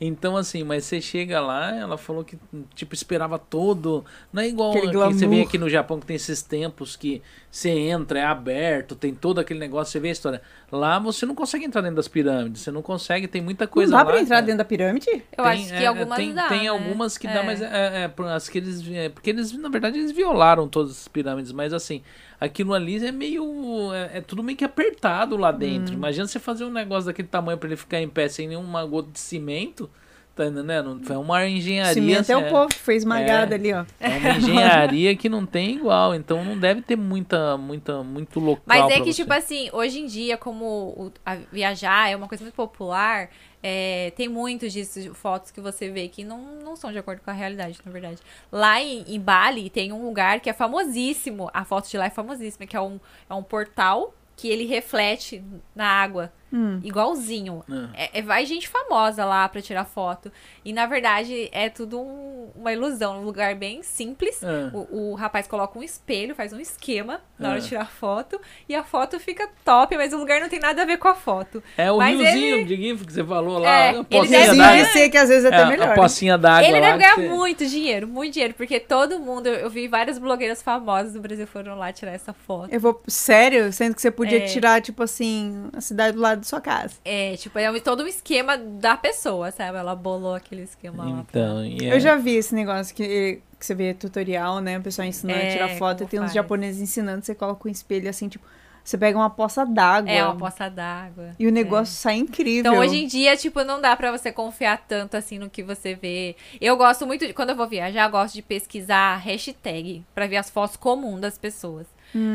É. 0.00 0.04
Então, 0.04 0.36
assim, 0.36 0.64
mas 0.64 0.84
você 0.84 1.00
chega 1.00 1.40
lá, 1.40 1.74
ela 1.76 1.96
falou 1.98 2.24
que, 2.24 2.38
tipo, 2.74 2.94
esperava 2.94 3.38
todo. 3.38 4.04
Não 4.32 4.42
é 4.42 4.48
igual 4.48 4.72
aqui, 4.72 4.92
você 4.92 5.26
vê 5.26 5.42
aqui 5.42 5.58
no 5.58 5.68
Japão 5.68 6.00
que 6.00 6.06
tem 6.06 6.16
esses 6.16 6.42
templos 6.42 6.96
que 6.96 7.22
você 7.50 7.70
entra, 7.70 8.18
é 8.20 8.24
aberto, 8.24 8.94
tem 8.94 9.14
todo 9.14 9.38
aquele 9.40 9.58
negócio, 9.60 9.92
você 9.92 10.00
vê 10.00 10.08
a 10.08 10.12
história. 10.12 10.42
Lá 10.70 10.98
você 10.98 11.26
não 11.26 11.34
consegue 11.34 11.64
entrar 11.64 11.80
dentro 11.80 11.96
das 11.96 12.06
pirâmides, 12.08 12.62
você 12.62 12.70
não 12.70 12.80
consegue, 12.82 13.26
tem 13.26 13.42
muita 13.42 13.66
coisa 13.66 13.90
não 13.90 13.98
dá 13.98 14.04
lá. 14.04 14.10
pra 14.10 14.20
entrar 14.20 14.36
cara. 14.36 14.46
dentro 14.46 14.58
da 14.58 14.64
pirâmide? 14.64 15.10
Eu 15.10 15.44
Tem, 15.44 15.46
acho 15.46 15.74
é, 15.74 15.78
que 15.78 15.86
algumas 15.86 16.16
tem, 16.18 16.32
dá, 16.34 16.48
tem 16.48 16.62
né? 16.62 16.68
algumas 16.68 17.18
que 17.18 17.26
dá, 17.26 17.40
É. 17.40 17.42
mas 17.42 17.60
é, 17.62 18.02
é, 18.04 18.08
por- 18.08 18.26
as 18.26 18.48
que 18.48 18.58
eles. 18.58 18.80
é, 18.90 19.08
porque 19.08 19.20
porque 19.20 19.30
eles, 19.30 19.52
na 19.52 19.68
verdade, 19.68 19.98
eles 19.98 20.12
violaram 20.12 20.66
todas 20.66 20.92
as 20.92 21.06
pirâmides, 21.08 21.52
mas 21.52 21.74
assim, 21.74 22.02
aquilo 22.40 22.72
ali 22.74 23.04
é 23.06 23.12
meio. 23.12 23.92
É, 23.92 24.18
é 24.18 24.20
tudo 24.20 24.42
meio 24.42 24.56
que 24.56 24.64
apertado 24.64 25.36
lá 25.36 25.52
dentro. 25.52 25.94
Imagina 25.94 26.26
você 26.26 26.38
fazer 26.38 26.64
um 26.64 26.72
negócio 26.72 27.06
daquele 27.06 27.28
tamanho 27.28 27.58
pra 27.58 27.68
ele 27.68 27.76
ficar 27.76 28.00
em 28.00 28.08
pé 28.08 28.28
sem 28.28 28.48
nenhuma 28.48 28.84
gota 28.86 29.10
de 29.12 29.20
cimento. 29.20 29.88
Tá 30.34 30.46
entendendo? 30.46 31.00
Foi 31.04 31.16
uma 31.16 31.46
engenharia. 31.46 31.92
Cimento 31.92 32.30
é 32.30 32.34
assim, 32.34 32.46
o 32.46 32.48
povo 32.48 32.68
que 32.68 32.78
foi 32.78 32.94
esmagado 32.94 33.52
É. 33.52 33.56
ali, 33.56 33.72
ó. 33.74 33.84
é 34.00 34.08
uma 34.08 34.30
engenharia 34.38 35.14
que 35.16 35.28
não 35.28 35.44
tem 35.44 35.72
igual, 35.76 36.14
então 36.14 36.42
não 36.44 36.56
deve 36.56 36.80
ter 36.80 36.96
muita, 36.96 37.58
muita, 37.58 38.02
muito 38.02 38.38
local. 38.40 38.62
Mas 38.64 38.84
é 38.84 38.86
pra 38.94 39.04
que, 39.04 39.12
você. 39.12 39.22
tipo 39.22 39.32
assim, 39.34 39.68
hoje 39.72 39.98
em 40.00 40.06
dia, 40.06 40.38
como 40.38 40.64
o- 40.64 41.12
a- 41.26 41.36
viajar 41.52 42.08
é 42.10 42.16
uma 42.16 42.28
coisa 42.28 42.42
muito 42.44 42.54
popular, 42.54 43.28
é, 43.62 44.12
tem 44.16 44.28
muitos 44.28 44.72
disso, 44.72 45.14
fotos 45.14 45.50
que 45.50 45.60
você 45.60 45.90
vê 45.90 46.08
que 46.08 46.24
não, 46.24 46.38
não 46.62 46.76
são 46.76 46.90
de 46.90 46.98
acordo 46.98 47.20
com 47.20 47.30
a 47.30 47.34
realidade, 47.34 47.78
na 47.84 47.92
verdade. 47.92 48.18
Lá 48.50 48.80
em, 48.80 49.04
em 49.06 49.20
Bali 49.20 49.68
tem 49.68 49.92
um 49.92 50.04
lugar 50.04 50.40
que 50.40 50.48
é 50.48 50.52
famosíssimo, 50.52 51.50
a 51.52 51.64
foto 51.64 51.88
de 51.88 51.98
lá 51.98 52.06
é 52.06 52.10
famosíssima, 52.10 52.66
que 52.66 52.76
é 52.76 52.80
um, 52.80 52.98
é 53.28 53.34
um 53.34 53.42
portal 53.42 54.14
que 54.36 54.48
ele 54.48 54.64
reflete 54.64 55.44
na 55.74 55.86
água. 55.86 56.32
Hum. 56.52 56.80
Igualzinho. 56.82 57.64
Ah. 57.70 57.88
É, 57.94 58.18
é- 58.18 58.22
vai 58.22 58.44
gente 58.44 58.68
famosa 58.68 59.24
lá 59.24 59.48
pra 59.48 59.62
tirar 59.62 59.84
foto. 59.84 60.30
E 60.64 60.72
na 60.72 60.84
verdade 60.86 61.48
é 61.52 61.68
tudo 61.68 61.98
um- 62.00 62.50
uma 62.54 62.72
ilusão, 62.72 63.20
um 63.20 63.24
lugar 63.24 63.54
bem 63.54 63.82
simples. 63.82 64.42
Ah. 64.44 64.70
O, 64.74 65.12
o 65.12 65.14
rapaz 65.14 65.46
coloca 65.46 65.78
um 65.78 65.82
espelho, 65.82 66.34
faz 66.34 66.52
um 66.52 66.60
esquema 66.60 67.20
na 67.38 67.48
hora 67.50 67.58
Ah. 67.58 67.60
de 67.60 67.68
tirar 67.68 67.90
foto. 67.90 68.40
E 68.68 68.74
a 68.74 68.82
foto 68.84 69.18
fica 69.18 69.48
top, 69.64 69.96
mas 69.96 70.12
o 70.12 70.18
lugar 70.18 70.40
não 70.40 70.48
tem 70.48 70.58
nada 70.60 70.82
a 70.82 70.84
ver 70.84 70.98
com 70.98 71.08
a 71.08 71.14
foto. 71.14 71.62
É 71.76 71.90
o 71.90 71.98
Mas 71.98 72.18
riozinho 72.18 72.56
ele- 72.56 72.64
de 72.64 72.76
GIF 72.76 73.06
que 73.06 73.12
você 73.12 73.24
falou 73.24 73.58
lá, 73.58 73.68
É, 73.70 73.90
a 73.90 74.04
ele 74.10 74.28
deve 74.28 74.84
sei 74.86 75.08
que 75.08 75.16
às 75.16 75.28
vezes 75.28 75.44
é 75.44 75.48
até 75.48 75.62
É, 75.62 75.66
melhor. 75.66 75.88
a 75.90 75.94
pocinha 75.94 76.36
d'água 76.36 76.66
Ele 76.68 76.80
lá. 76.80 76.86
deve 76.88 76.98
ganhar 76.98 77.14
você- 77.16 77.28
muito 77.28 77.66
dinheiro, 77.66 78.06
muito 78.08 78.34
dinheiro, 78.34 78.54
porque 78.54 78.78
todo 78.80 79.18
mundo, 79.18 79.46
eu 79.46 79.60
eu 79.60 79.68
vi 79.70 79.86
várias 79.86 80.18
blogueiras 80.18 80.60
famosas 80.62 81.12
do 81.12 81.20
Brasil 81.20 81.46
foram 81.46 81.76
lá 81.76 81.92
tirar 81.92 82.12
essa 82.12 82.32
foto. 82.32 82.72
Eu 82.72 82.80
vou. 82.80 83.00
Sério? 83.06 83.72
Sendo 83.72 83.94
que 83.94 84.00
você 84.02 84.10
podia 84.10 84.38
É. 84.38 84.46
tirar, 84.46 84.80
tipo 84.80 85.02
assim, 85.02 85.68
a 85.76 85.80
cidade 85.80 86.16
do 86.16 86.20
lado 86.22 86.39
da 86.40 86.46
sua 86.46 86.60
casa. 86.60 86.94
É, 87.04 87.36
tipo, 87.36 87.58
é 87.58 87.80
todo 87.80 88.02
um 88.02 88.06
esquema 88.06 88.56
da 88.58 88.96
pessoa, 88.96 89.50
sabe? 89.50 89.78
Ela 89.78 89.94
bolou 89.94 90.34
aquele 90.34 90.62
esquema 90.62 91.04
lá. 91.04 91.24
Então, 91.28 91.64
e 91.64 91.86
é- 91.86 91.94
Eu 91.94 92.00
já 92.00 92.16
vi 92.16 92.34
esse 92.34 92.54
negócio 92.54 92.94
que, 92.94 93.40
que 93.58 93.64
você 93.66 93.74
vê 93.74 93.94
tutorial, 93.94 94.60
né? 94.60 94.78
O 94.78 94.82
pessoal 94.82 95.06
ensinando 95.06 95.38
a 95.40 95.42
É, 95.44 95.48
tirar 95.52 95.68
foto 95.70 96.02
e 96.02 96.06
tem 96.06 96.18
uns 96.20 96.24
faz. 96.24 96.34
japoneses 96.34 96.80
ensinando, 96.82 97.24
você 97.24 97.34
coloca 97.34 97.68
um 97.68 97.70
espelho 97.70 98.08
assim, 98.10 98.28
tipo, 98.28 98.44
você 98.82 98.96
pega 98.96 99.16
uma 99.16 99.28
poça 99.30 99.64
d'água. 99.64 100.10
É, 100.10 100.24
uma 100.24 100.36
poça 100.36 100.68
d'água. 100.68 101.30
E 101.38 101.46
o 101.46 101.52
negócio 101.52 101.94
sai 101.94 102.16
incrível. 102.16 102.72
Então, 102.72 102.78
hoje 102.78 102.96
em 102.96 103.06
dia, 103.06 103.36
tipo, 103.36 103.62
não 103.62 103.80
dá 103.80 103.94
pra 103.94 104.10
você 104.10 104.32
confiar 104.32 104.78
tanto 104.88 105.16
assim 105.16 105.38
no 105.38 105.50
que 105.50 105.62
você 105.62 105.94
vê. 105.94 106.34
Eu 106.60 106.76
gosto 106.76 107.06
muito, 107.06 107.26
de, 107.26 107.32
quando 107.34 107.50
eu 107.50 107.56
vou 107.56 107.68
viajar, 107.68 108.06
eu 108.06 108.10
gosto 108.10 108.34
de 108.34 108.42
pesquisar 108.42 109.16
hashtag 109.18 110.02
pra 110.14 110.26
ver 110.26 110.38
as 110.38 110.48
fotos 110.50 110.76
comuns 110.76 111.20
das 111.20 111.36
pessoas. 111.38 111.86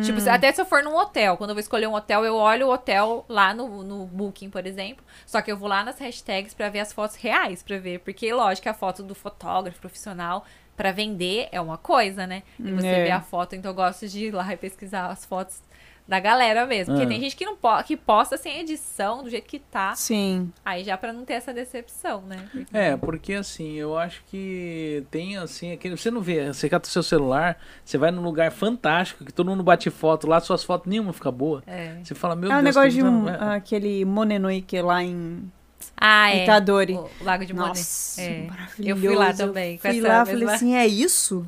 Tipo, 0.04 0.20
se- 0.22 0.30
até 0.30 0.52
se 0.52 0.62
eu 0.62 0.66
for 0.66 0.82
num 0.84 0.96
hotel, 0.96 1.36
quando 1.38 1.50
eu 1.50 1.56
vou 1.56 1.60
escolher 1.60 1.88
um 1.88 1.94
hotel, 1.94 2.24
eu 2.24 2.36
olho 2.36 2.68
o 2.68 2.72
hotel 2.74 3.26
lá 3.28 3.54
no, 3.54 3.84
no 3.84 4.06
Booking, 4.06 4.50
por 4.50 4.66
exemplo. 4.66 5.04
Só 5.26 5.42
que 5.42 5.52
eu 5.52 5.58
vou 5.58 5.68
lá 5.68 5.84
nas 5.84 6.00
hashtags 6.00 6.54
pra 6.54 6.70
ver 6.70 6.80
as 6.80 6.94
fotos 6.94 7.16
reais, 7.18 7.62
pra 7.64 7.78
ver. 7.78 8.00
Porque, 8.00 8.32
lógico, 8.34 8.70
a 8.70 8.74
foto 8.74 9.04
do 9.04 9.14
fotógrafo 9.14 9.80
profissional 9.80 10.46
pra 10.78 10.92
vender 10.92 11.48
é 11.52 11.60
uma 11.62 11.78
coisa, 11.78 12.26
né? 12.28 12.44
E 12.60 12.72
você 12.72 12.88
É. 12.88 13.04
vê 13.06 13.12
a 13.12 13.22
foto, 13.22 13.56
então 13.56 13.72
eu 13.72 13.76
gosto 13.76 14.08
de 14.08 14.26
ir 14.26 14.32
lá 14.32 14.54
e 14.54 14.58
pesquisar 14.58 15.08
as 15.08 15.24
fotos 15.26 15.62
da 16.08 16.20
galera 16.20 16.66
mesmo. 16.68 16.94
Porque 16.94 17.06
Ah. 17.06 17.10
tem 17.10 17.20
gente 17.20 17.36
que 17.36 17.46
não 17.46 17.56
po 17.56 17.84
que 17.84 17.98
posta 17.98 18.38
sem 18.38 18.60
edição, 18.60 19.24
do 19.24 19.30
jeito 19.30 19.48
que 19.48 19.58
tá. 19.60 19.96
Sim. 19.96 20.52
Aí 20.64 20.84
já 20.84 20.96
pra 20.98 21.12
não 21.12 21.26
ter 21.26 21.34
essa 21.34 21.52
decepção, 21.54 22.22
né? 22.22 22.38
Porque- 22.52 22.78
É, 22.78 22.96
porque 22.98 23.34
assim, 23.34 23.74
eu 23.76 23.98
acho 23.98 24.24
que 24.28 25.04
tem 25.10 25.38
assim, 25.38 25.72
aquele, 25.72 25.98
você 25.98 26.12
não 26.12 26.22
vê, 26.22 26.54
você 26.54 26.70
cata 26.70 26.88
o 26.88 26.92
seu 26.92 27.02
celular, 27.02 27.58
você 27.84 27.98
vai 27.98 28.12
num 28.12 28.22
lugar 28.22 28.52
fantástico, 28.52 29.26
que 29.26 29.34
todo 29.34 29.50
mundo 29.50 29.64
bate 29.64 29.90
foto 29.90 30.28
lá, 30.28 30.40
suas 30.40 30.64
fotos 30.64 30.88
nenhuma 30.90 31.12
fica 31.12 31.32
boa. 31.32 31.64
É. 31.66 31.96
Você 32.04 32.14
fala, 32.14 32.36
meu 32.36 32.52
é 32.52 32.60
o 32.60 32.62
Deus, 32.62 32.76
negócio 32.76 32.92
de 32.92 33.04
um, 33.04 33.28
é. 33.28 33.56
aquele 33.56 34.06
Monenoike 34.06 34.80
lá 34.82 35.04
em 35.04 35.52
Ah, 35.98 36.30
é. 36.32 36.44
Itadori. 36.44 36.94
O 36.94 37.10
Lago 37.22 37.46
de 37.46 37.54
Monet. 37.54 37.70
Nossa, 37.78 38.22
É. 38.22 38.48
maravilhoso. 38.48 38.90
Eu 38.90 38.98
fui 38.98 39.16
lá 39.16 39.34
também, 39.34 39.78
com 39.78 39.82
Fui 39.88 39.98
essa 40.00 40.08
lá, 40.08 40.26
mesma- 40.26 40.40
falei 40.40 40.56
assim, 40.56 40.76
é 40.76 40.86
isso? 40.88 41.46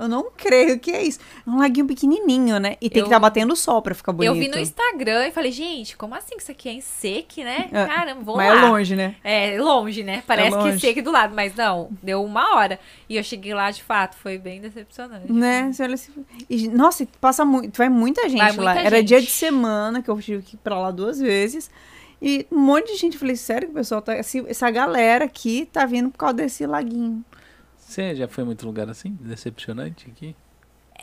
Eu 0.00 0.08
não 0.08 0.30
creio 0.36 0.78
que 0.78 0.90
é 0.90 1.02
isso. 1.02 1.18
É 1.46 1.50
um 1.50 1.58
laguinho 1.58 1.86
pequenininho, 1.86 2.58
né? 2.58 2.76
E 2.80 2.88
tem 2.88 3.00
Eu- 3.00 3.04
que 3.04 3.08
estar 3.10 3.18
batendo 3.18 3.54
sol 3.54 3.82
pra 3.82 3.94
ficar 3.94 4.12
bonito. 4.12 4.28
Eu 4.34 4.34
vi 4.40 4.48
no 4.48 4.58
Instagram 4.58 5.26
e 5.28 5.30
falei, 5.30 5.52
gente, 5.52 5.96
como 5.96 6.14
assim 6.14 6.36
que 6.36 6.42
isso 6.42 6.50
aqui 6.50 6.68
é 6.68 6.72
em 6.72 6.80
seque, 6.80 7.44
né? 7.44 7.68
É, 7.72 7.86
Caramba, 7.86 8.20
vou 8.22 8.36
Mas 8.36 8.54
lá. 8.54 8.60
é 8.66 8.68
longe, 8.68 8.96
né? 8.96 9.14
É 9.22 9.58
longe, 9.60 10.02
né? 10.02 10.22
Parece 10.26 10.50
que 10.56 10.62
longe. 10.64 10.80
seque 10.80 11.02
do 11.02 11.10
lado, 11.10 11.34
mas 11.34 11.54
não, 11.54 11.90
deu 12.02 12.24
uma 12.24 12.56
hora. 12.56 12.78
E 13.08 13.16
eu 13.16 13.22
cheguei 13.22 13.52
lá, 13.54 13.70
de 13.70 13.82
fato, 13.82 14.16
foi 14.16 14.38
bem 14.38 14.60
decepcionante. 14.60 15.30
Né? 15.32 15.70
Você 15.72 15.82
olha 15.82 15.94
assim. 15.94 16.12
e, 16.48 16.68
nossa, 16.68 17.06
passa 17.20 17.44
muito. 17.44 17.76
Vai 17.76 17.88
muita 17.88 18.28
gente 18.28 18.38
Vai 18.38 18.56
lá. 18.56 18.72
muita 18.74 18.86
Era 18.86 18.96
gente. 18.98 19.08
dia 19.08 19.20
de 19.20 19.30
semana 19.30 20.02
que 20.02 20.08
eu 20.08 20.20
tive 20.20 20.42
que 20.42 20.54
ir 20.54 20.58
pra 20.58 20.78
lá 20.78 20.90
duas 20.90 21.18
vezes. 21.20 21.70
E 22.22 22.46
um 22.52 22.58
monte 22.58 22.92
de 22.92 22.96
gente. 22.98 23.14
Eu 23.14 23.20
falei, 23.20 23.34
sério 23.36 23.68
que 23.68 23.72
o 23.72 23.76
pessoal 23.76 24.02
tá. 24.02 24.14
essa 24.14 24.70
galera 24.70 25.24
aqui 25.24 25.68
tá 25.72 25.86
vindo 25.86 26.10
por 26.10 26.18
causa 26.18 26.34
desse 26.34 26.66
laguinho. 26.66 27.24
Você 27.90 28.14
já 28.14 28.28
foi 28.28 28.44
em 28.44 28.46
muito 28.46 28.64
lugar 28.64 28.88
assim? 28.88 29.18
Decepcionante 29.20 30.08
aqui? 30.08 30.36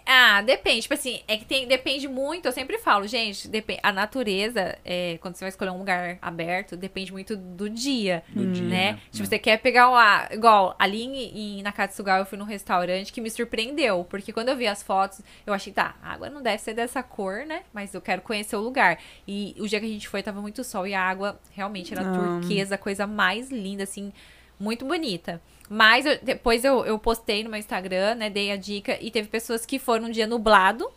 Ah, 0.06 0.42
depende. 0.42 0.84
Tipo 0.84 0.94
assim, 0.94 1.20
é 1.28 1.36
que 1.36 1.44
tem, 1.44 1.68
depende 1.68 2.08
muito. 2.08 2.46
Eu 2.46 2.52
sempre 2.54 2.78
falo, 2.78 3.06
gente, 3.08 3.48
depen- 3.50 3.80
a 3.84 3.92
natureza, 3.92 4.78
é, 4.86 5.18
quando 5.20 5.36
você 5.36 5.44
vai 5.44 5.50
escolher 5.50 5.72
um 5.72 5.80
lugar 5.80 6.18
aberto, 6.22 6.78
depende 6.78 7.12
muito 7.12 7.36
do 7.36 7.70
dia. 7.70 8.24
Do 8.30 8.46
dia, 8.54 8.64
né? 8.64 8.92
né? 8.94 9.00
Tipo, 9.12 9.26
você 9.28 9.38
quer 9.38 9.58
pegar 9.58 9.90
uma. 9.90 10.30
Igual, 10.32 10.76
ali 10.80 11.02
em, 11.04 11.58
em 11.60 11.64
Nakatsugawa 11.64 12.20
eu 12.20 12.26
fui 12.26 12.38
num 12.38 12.46
restaurante 12.46 13.12
que 13.12 13.20
me 13.20 13.30
surpreendeu. 13.30 14.06
Porque 14.10 14.32
quando 14.32 14.48
eu 14.48 14.56
vi 14.56 14.68
as 14.68 14.82
fotos, 14.82 15.20
eu 15.46 15.54
achei, 15.54 15.74
tá, 15.74 15.96
a 16.02 16.14
água 16.14 16.30
não 16.30 16.42
deve 16.42 16.60
ser 16.60 16.74
dessa 16.74 17.04
cor, 17.04 17.46
né? 17.46 17.64
Mas 17.74 17.94
eu 17.94 18.00
quero 18.00 18.22
conhecer 18.22 18.56
o 18.56 18.62
lugar. 18.62 19.00
E 19.28 19.56
o 19.60 19.68
dia 19.68 19.80
que 19.80 19.86
a 19.86 19.90
gente 19.90 20.08
foi, 20.08 20.24
tava 20.24 20.40
muito 20.42 20.64
sol 20.64 20.88
e 20.88 20.94
a 20.94 21.02
água 21.02 21.38
realmente 21.52 21.92
era 21.94 22.08
Ah. 22.08 22.40
turquesa, 22.40 22.76
a 22.76 22.78
coisa 22.78 23.06
mais 23.06 23.50
linda, 23.52 23.84
assim, 23.84 24.14
muito 24.60 24.86
bonita. 24.86 25.42
Mas 25.70 26.06
eu- 26.06 26.18
depois 26.22 26.64
eu, 26.64 26.86
eu 26.86 26.98
postei 26.98 27.44
no 27.44 27.50
meu 27.50 27.60
Instagram, 27.60 28.16
né? 28.16 28.30
Dei 28.30 28.52
a 28.52 28.56
dica 28.58 28.98
e 29.02 29.12
teve 29.12 29.28
pessoas 29.28 29.66
que 29.66 29.78
foram 29.80 30.06
um 30.06 30.12
dia 30.12 30.26
nublado 30.28 30.90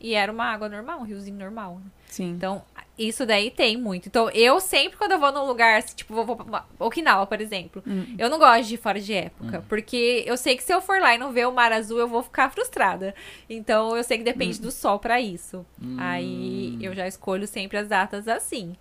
e 0.00 0.14
era 0.14 0.30
uma 0.30 0.44
água 0.44 0.68
normal, 0.68 1.00
um 1.00 1.04
riozinho 1.04 1.36
normal. 1.38 1.76
né? 1.84 1.90
Sim. 2.06 2.30
Então, 2.30 2.62
isso 2.98 3.24
daí 3.24 3.50
tem 3.50 3.76
muito. 3.76 4.06
Então, 4.06 4.28
eu 4.30 4.60
sempre, 4.60 4.98
quando 4.98 5.12
eu 5.12 5.18
vou 5.18 5.32
num 5.32 5.46
lugar, 5.46 5.78
assim, 5.78 5.96
tipo, 5.96 6.12
vou, 6.14 6.26
vou 6.26 6.36
pra 6.36 6.64
Okinawa, 6.78 7.26
por 7.26 7.40
exemplo, 7.40 7.82
Hum. 7.86 8.14
eu 8.18 8.28
não 8.28 8.38
gosto 8.38 8.68
de 8.68 8.74
ir 8.74 8.78
fora 8.78 9.00
de 9.00 9.14
época. 9.14 9.64
Porque 9.68 10.22
eu 10.26 10.36
sei 10.36 10.56
que 10.56 10.62
se 10.62 10.72
eu 10.74 10.80
for 10.82 11.00
lá 11.00 11.14
e 11.14 11.18
não 11.18 11.32
ver 11.32 11.48
o 11.48 11.52
mar 11.52 11.72
azul, 11.72 11.98
eu 11.98 12.06
vou 12.06 12.22
ficar 12.22 12.50
frustrada. 12.50 13.14
Então, 13.48 13.96
eu 13.96 14.04
sei 14.04 14.18
que 14.18 14.24
depende 14.24 14.58
Hum. 14.58 14.62
do 14.62 14.70
sol 14.70 14.98
pra 14.98 15.20
isso. 15.20 15.64
Aí, 15.98 16.76
eu 16.80 16.94
já 16.94 17.08
escolho 17.08 17.46
sempre 17.48 17.78
as 17.78 17.88
datas 17.88 18.28
assim. 18.28 18.76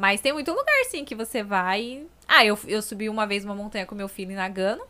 Mas 0.00 0.22
tem 0.22 0.32
muito 0.32 0.50
lugar, 0.50 0.84
sim, 0.88 1.04
que 1.04 1.14
você 1.14 1.42
vai. 1.42 2.06
Ah, 2.26 2.42
eu, 2.42 2.58
eu 2.66 2.80
subi 2.80 3.06
uma 3.10 3.26
vez 3.26 3.44
uma 3.44 3.54
montanha 3.54 3.84
com 3.84 3.94
meu 3.94 4.08
filho 4.08 4.32
em 4.32 4.34
Nagano. 4.34 4.82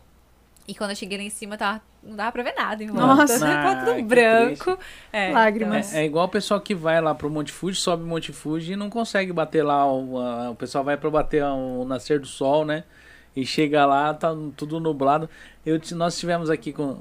E 0.65 0.73
quando 0.73 0.91
eu 0.91 0.95
cheguei 0.95 1.17
lá 1.17 1.23
em 1.25 1.29
cima, 1.29 1.57
tava, 1.57 1.81
não 2.01 2.15
dava 2.15 2.31
pra 2.31 2.43
ver 2.43 2.53
nada 2.55 2.81
em 2.81 2.87
volta. 2.87 3.05
Nossa. 3.05 3.39
tá 3.45 3.83
tudo 3.83 4.01
branco. 4.03 4.79
É, 5.11 5.33
Lágrimas. 5.33 5.93
É, 5.93 6.03
é 6.03 6.05
igual 6.05 6.27
o 6.27 6.29
pessoal 6.29 6.61
que 6.61 6.73
vai 6.73 7.01
lá 7.01 7.13
pro 7.13 7.29
Monte 7.29 7.51
Fuji, 7.51 7.77
sobe 7.77 8.03
o 8.03 8.07
Monte 8.07 8.31
Fuji 8.31 8.71
e 8.71 8.75
não 8.77 8.89
consegue 8.89 9.33
bater 9.33 9.63
lá. 9.63 9.85
O, 9.85 10.15
o 10.51 10.55
pessoal 10.55 10.81
vai 10.81 10.95
pra 10.95 11.09
bater 11.09 11.43
o 11.43 11.83
nascer 11.83 12.17
do 12.17 12.27
sol, 12.27 12.63
né? 12.63 12.85
E 13.35 13.45
chega 13.45 13.85
lá, 13.85 14.13
tá 14.13 14.33
tudo 14.55 14.79
nublado. 14.79 15.29
Eu, 15.65 15.77
nós 15.91 16.17
tivemos 16.17 16.49
aqui 16.49 16.71
com. 16.71 16.99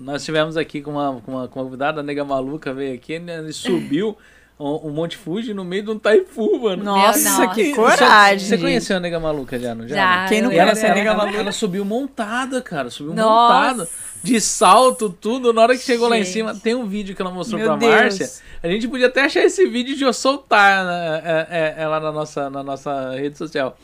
Nós 0.00 0.24
tivemos 0.24 0.56
aqui 0.56 0.80
com 0.80 0.92
uma, 0.92 1.20
com 1.20 1.32
uma 1.32 1.46
convidada, 1.46 2.00
a 2.00 2.02
nega 2.02 2.24
maluca 2.24 2.72
veio 2.72 2.94
aqui, 2.94 3.18
né, 3.18 3.38
ele 3.38 3.52
subiu 3.52 4.16
o, 4.58 4.88
o 4.88 4.90
Monte 4.90 5.16
Fuji 5.16 5.52
no 5.52 5.64
meio 5.64 5.82
de 5.82 5.90
um 5.90 5.98
taifu, 5.98 6.58
mano. 6.60 6.84
Nossa, 6.84 7.28
nossa. 7.30 7.48
que 7.48 7.74
coragem. 7.74 8.48
Você 8.48 8.58
conheceu 8.58 8.96
a 8.96 9.00
nega 9.00 9.18
maluca 9.18 9.58
já, 9.58 9.74
não? 9.74 9.86
Já, 9.88 10.26
Quem 10.28 10.40
não 10.42 10.50
conhece 10.50 10.86
a 10.86 10.94
nega 10.94 11.10
ela- 11.10 11.18
maluca? 11.18 11.38
ela 11.38 11.52
subiu 11.52 11.84
montada, 11.84 12.62
cara. 12.62 12.88
Subiu 12.90 13.14
Nossa. 13.14 13.54
montada. 13.74 13.88
De 14.22 14.40
salto, 14.40 15.10
tudo. 15.10 15.52
Na 15.52 15.62
hora 15.62 15.76
que 15.76 15.82
chegou 15.82 16.08
lá 16.08 16.16
em 16.16 16.22
Gente. 16.24 16.32
cima, 16.32 16.54
tem 16.54 16.74
um 16.74 16.86
vídeo 16.86 17.14
que 17.14 17.20
ela 17.20 17.30
mostrou 17.30 17.58
Meu 17.58 17.68
pra 17.68 17.76
Deus. 17.76 17.94
Márcia. 17.94 18.30
A 18.62 18.68
gente 18.68 18.88
podia 18.88 19.08
até 19.08 19.24
achar 19.24 19.42
esse 19.44 19.66
vídeo 19.66 19.94
de 19.96 20.02
eu 20.04 20.12
soltar 20.14 20.84
né, 20.86 21.22
é, 21.24 21.46
é, 21.50 21.82
ela 21.82 22.00
na 22.00 22.10
nossa, 22.10 22.48
na 22.48 22.62
nossa 22.62 23.10
rede 23.16 23.36
social. 23.36 23.76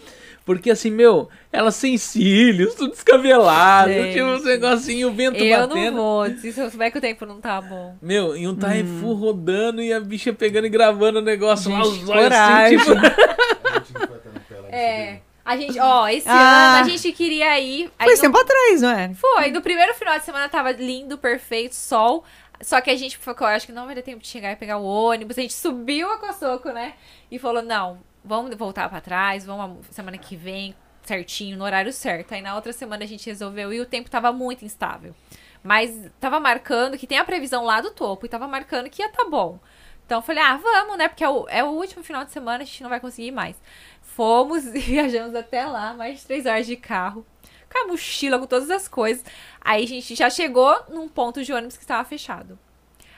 Porque 0.54 0.70
assim, 0.70 0.90
meu, 0.90 1.28
ela 1.52 1.70
sem 1.70 1.96
cílios, 1.98 2.74
tudo 2.74 2.90
descabelado, 2.90 3.92
Gente. 3.92 4.12
tinha 4.12 4.26
uns 4.26 4.44
negocinhos, 4.44 5.10
o 5.10 5.14
vento 5.14 5.36
Eu 5.42 5.68
batendo. 5.68 5.90
não 5.90 6.02
vou. 6.02 6.26
Se 6.38 6.58
eu 6.60 6.70
souber 6.70 6.90
que 6.92 6.98
o 6.98 7.00
tempo 7.00 7.24
não 7.26 7.40
tá 7.40 7.60
bom. 7.60 7.96
Meu, 8.02 8.36
e 8.36 8.46
um 8.48 8.54
taifu 8.54 9.12
rodando 9.14 9.80
e 9.82 9.92
a 9.92 10.00
bicha 10.00 10.32
pegando 10.32 10.66
e 10.66 10.70
gravando 10.70 11.18
o 11.18 11.22
negócio 11.22 11.70
lá, 11.70 11.80
Hum. 11.80 11.84
Gente, 11.84 12.02
os 12.04 12.08
olhos 12.08 12.22
coragem. 12.24 12.76
assim, 12.78 12.86
tipo... 12.90 13.00
Lá 14.62 14.68
É. 14.70 15.20
A 15.44 15.56
gente, 15.56 15.78
ó, 15.80 16.06
esse 16.08 16.28
Ah. 16.28 16.78
ano 16.80 16.84
a 16.86 16.88
gente 16.88 17.12
queria 17.12 17.58
ir. 17.58 17.90
Foi 17.98 18.14
no- 18.14 18.20
tempo 18.20 18.38
atrás, 18.38 18.82
não 18.82 18.90
é? 18.90 19.12
Foi, 19.14 19.50
no 19.50 19.60
primeiro 19.62 19.94
final 19.94 20.16
de 20.18 20.24
semana 20.24 20.48
tava 20.48 20.70
lindo, 20.70 21.18
perfeito, 21.18 21.74
sol. 21.74 22.24
Só 22.62 22.80
que 22.80 22.90
a 22.90 22.96
gente 22.96 23.16
ficou, 23.16 23.46
acho 23.46 23.66
que 23.66 23.72
não 23.72 23.86
vai 23.86 23.94
ter 23.94 24.02
tempo 24.02 24.20
de 24.20 24.28
chegar 24.28 24.52
e 24.52 24.56
pegar 24.56 24.76
o 24.76 24.84
ônibus. 24.84 25.38
A 25.38 25.40
gente 25.40 25.54
subiu 25.54 26.10
a 26.12 26.18
Cosoco, 26.18 26.68
né? 26.70 26.92
E 27.30 27.38
falou: 27.38 27.62
não, 27.62 27.98
vamos 28.24 28.54
voltar 28.54 28.88
pra 28.88 29.00
trás, 29.00 29.44
vamos 29.44 29.86
semana 29.90 30.18
que 30.18 30.36
vem. 30.36 30.74
certinho, 31.02 31.56
no 31.56 31.64
horário 31.64 31.92
certo. 31.92 32.32
Aí 32.32 32.42
na 32.42 32.54
outra 32.54 32.72
semana 32.72 33.04
a 33.04 33.06
gente 33.06 33.26
resolveu 33.26 33.72
e 33.72 33.80
o 33.80 33.86
tempo 33.86 34.10
tava 34.10 34.32
muito 34.32 34.64
instável. 34.64 35.14
Mas 35.62 36.10
tava 36.20 36.40
marcando 36.40 36.96
que 36.96 37.06
tem 37.06 37.18
a 37.18 37.24
previsão 37.24 37.64
lá 37.64 37.80
do 37.80 37.90
topo 37.90 38.26
e 38.26 38.28
tava 38.28 38.46
marcando 38.48 38.88
que 38.88 39.02
ia 39.02 39.08
tá 39.10 39.24
bom. 39.28 39.58
Então 40.06 40.18
eu 40.18 40.22
falei, 40.22 40.42
ah, 40.42 40.56
vamos, 40.56 40.98
né? 40.98 41.08
Porque 41.08 41.22
é 41.22 41.28
o, 41.28 41.46
é 41.48 41.62
o 41.62 41.68
último 41.68 42.02
final 42.02 42.24
de 42.24 42.32
semana, 42.32 42.62
a 42.62 42.66
gente 42.66 42.82
não 42.82 42.90
vai 42.90 42.98
conseguir 42.98 43.30
mais. 43.30 43.56
Fomos 44.02 44.66
e 44.74 44.78
viajamos 44.80 45.34
até 45.34 45.64
lá, 45.64 45.94
mais 45.94 46.20
de 46.20 46.26
três 46.26 46.46
horas 46.46 46.66
de 46.66 46.76
carro. 46.76 47.24
Com 47.72 47.84
a 47.84 47.86
mochila, 47.86 48.38
com 48.38 48.46
todas 48.46 48.70
as 48.70 48.88
coisas. 48.88 49.24
Aí 49.60 49.84
a 49.84 49.86
gente 49.86 50.16
já 50.16 50.28
chegou 50.28 50.76
num 50.88 51.08
ponto 51.08 51.44
de 51.44 51.52
ônibus 51.52 51.76
que 51.76 51.84
estava 51.84 52.02
fechado. 52.04 52.58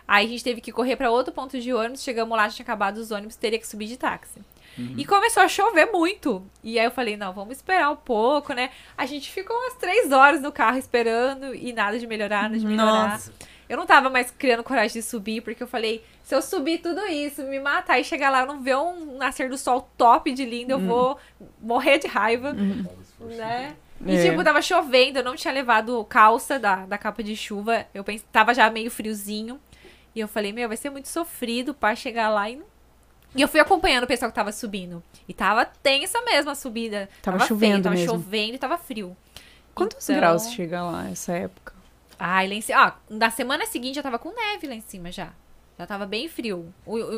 Aí 0.06 0.26
a 0.26 0.28
gente 0.28 0.44
teve 0.44 0.60
que 0.60 0.70
correr 0.70 0.96
para 0.96 1.10
outro 1.10 1.32
ponto 1.32 1.58
de 1.58 1.72
ônibus. 1.72 2.02
Chegamos 2.02 2.36
lá, 2.36 2.48
tinha 2.50 2.62
acabado 2.62 2.98
os 2.98 3.10
ônibus, 3.10 3.36
teria 3.36 3.58
que 3.58 3.66
subir 3.66 3.86
de 3.86 3.96
táxi. 3.96 4.40
E 4.78 5.04
começou 5.04 5.42
a 5.42 5.48
chover 5.48 5.86
muito. 5.92 6.44
E 6.62 6.78
aí 6.78 6.84
eu 6.84 6.90
falei, 6.90 7.16
não, 7.16 7.32
vamos 7.32 7.56
esperar 7.56 7.90
um 7.90 7.96
pouco, 7.96 8.52
né? 8.54 8.70
A 8.96 9.04
gente 9.06 9.30
ficou 9.30 9.54
umas 9.56 9.74
três 9.74 10.10
horas 10.12 10.40
no 10.40 10.50
carro 10.52 10.78
esperando 10.78 11.54
e 11.54 11.72
nada 11.72 11.98
de 11.98 12.06
melhorar, 12.06 12.44
nada 12.44 12.58
de 12.58 12.66
melhorar. 12.66 13.10
Nossa. 13.12 13.32
Eu 13.68 13.76
não 13.76 13.86
tava 13.86 14.10
mais 14.10 14.30
criando 14.30 14.62
coragem 14.62 15.00
de 15.00 15.02
subir, 15.02 15.40
porque 15.40 15.62
eu 15.62 15.66
falei, 15.66 16.04
se 16.22 16.34
eu 16.34 16.42
subir 16.42 16.78
tudo 16.78 17.00
isso, 17.06 17.42
me 17.44 17.58
matar 17.58 17.98
e 17.98 18.04
chegar 18.04 18.28
lá 18.30 18.44
não 18.44 18.60
ver 18.60 18.76
um 18.76 19.16
nascer 19.16 19.48
do 19.48 19.56
sol 19.56 19.88
top 19.96 20.30
de 20.32 20.44
lindo, 20.44 20.72
eu 20.72 20.78
vou 20.78 21.18
morrer 21.60 21.98
de 21.98 22.06
raiva, 22.06 22.52
né? 23.20 23.74
E, 24.04 24.16
É. 24.16 24.30
tipo, 24.30 24.42
tava 24.42 24.60
chovendo, 24.60 25.20
eu 25.20 25.24
não 25.24 25.36
tinha 25.36 25.54
levado 25.54 26.04
calça 26.06 26.58
da, 26.58 26.84
da 26.86 26.98
capa 26.98 27.22
de 27.22 27.36
chuva. 27.36 27.86
Eu 27.94 28.02
pensei, 28.04 28.26
tava 28.32 28.52
já 28.52 28.68
meio 28.68 28.90
friozinho. 28.90 29.60
E 30.14 30.20
eu 30.20 30.28
falei, 30.28 30.52
meu, 30.52 30.68
vai 30.68 30.76
ser 30.76 30.90
muito 30.90 31.08
sofrido 31.08 31.72
pra 31.72 31.94
chegar 31.94 32.28
lá 32.28 32.50
e 32.50 32.56
não. 32.56 32.66
E 33.34 33.40
eu 33.40 33.48
fui 33.48 33.60
acompanhando 33.60 34.04
o 34.04 34.06
pessoal 34.06 34.30
que 34.30 34.34
tava 34.34 34.52
subindo. 34.52 35.02
E 35.28 35.32
tava 35.32 35.64
tensa 35.64 36.20
mesmo 36.22 36.50
a 36.50 36.54
subida. 36.54 37.08
Tava 37.22 37.38
feio, 37.38 37.48
chovendo 37.48 37.82
tava 37.84 37.94
mesmo. 37.94 38.10
chovendo 38.12 38.54
e 38.54 38.58
tava 38.58 38.76
frio. 38.78 39.16
Quantos 39.74 40.08
Então- 40.08 40.16
graus 40.20 40.50
chega 40.52 40.82
lá 40.82 41.08
essa 41.10 41.32
época? 41.32 41.72
Ai, 42.18 42.46
lá 42.46 42.54
em 42.54 42.60
cima. 42.60 42.78
Ah, 42.88 42.94
na 43.08 43.30
semana 43.30 43.64
seguinte 43.66 43.94
já 43.96 44.02
tava 44.02 44.18
com 44.18 44.34
neve 44.34 44.66
lá 44.66 44.74
em 44.74 44.80
cima 44.82 45.10
já. 45.10 45.30
Já 45.78 45.86
tava 45.86 46.04
bem 46.04 46.28
frio. 46.28 46.72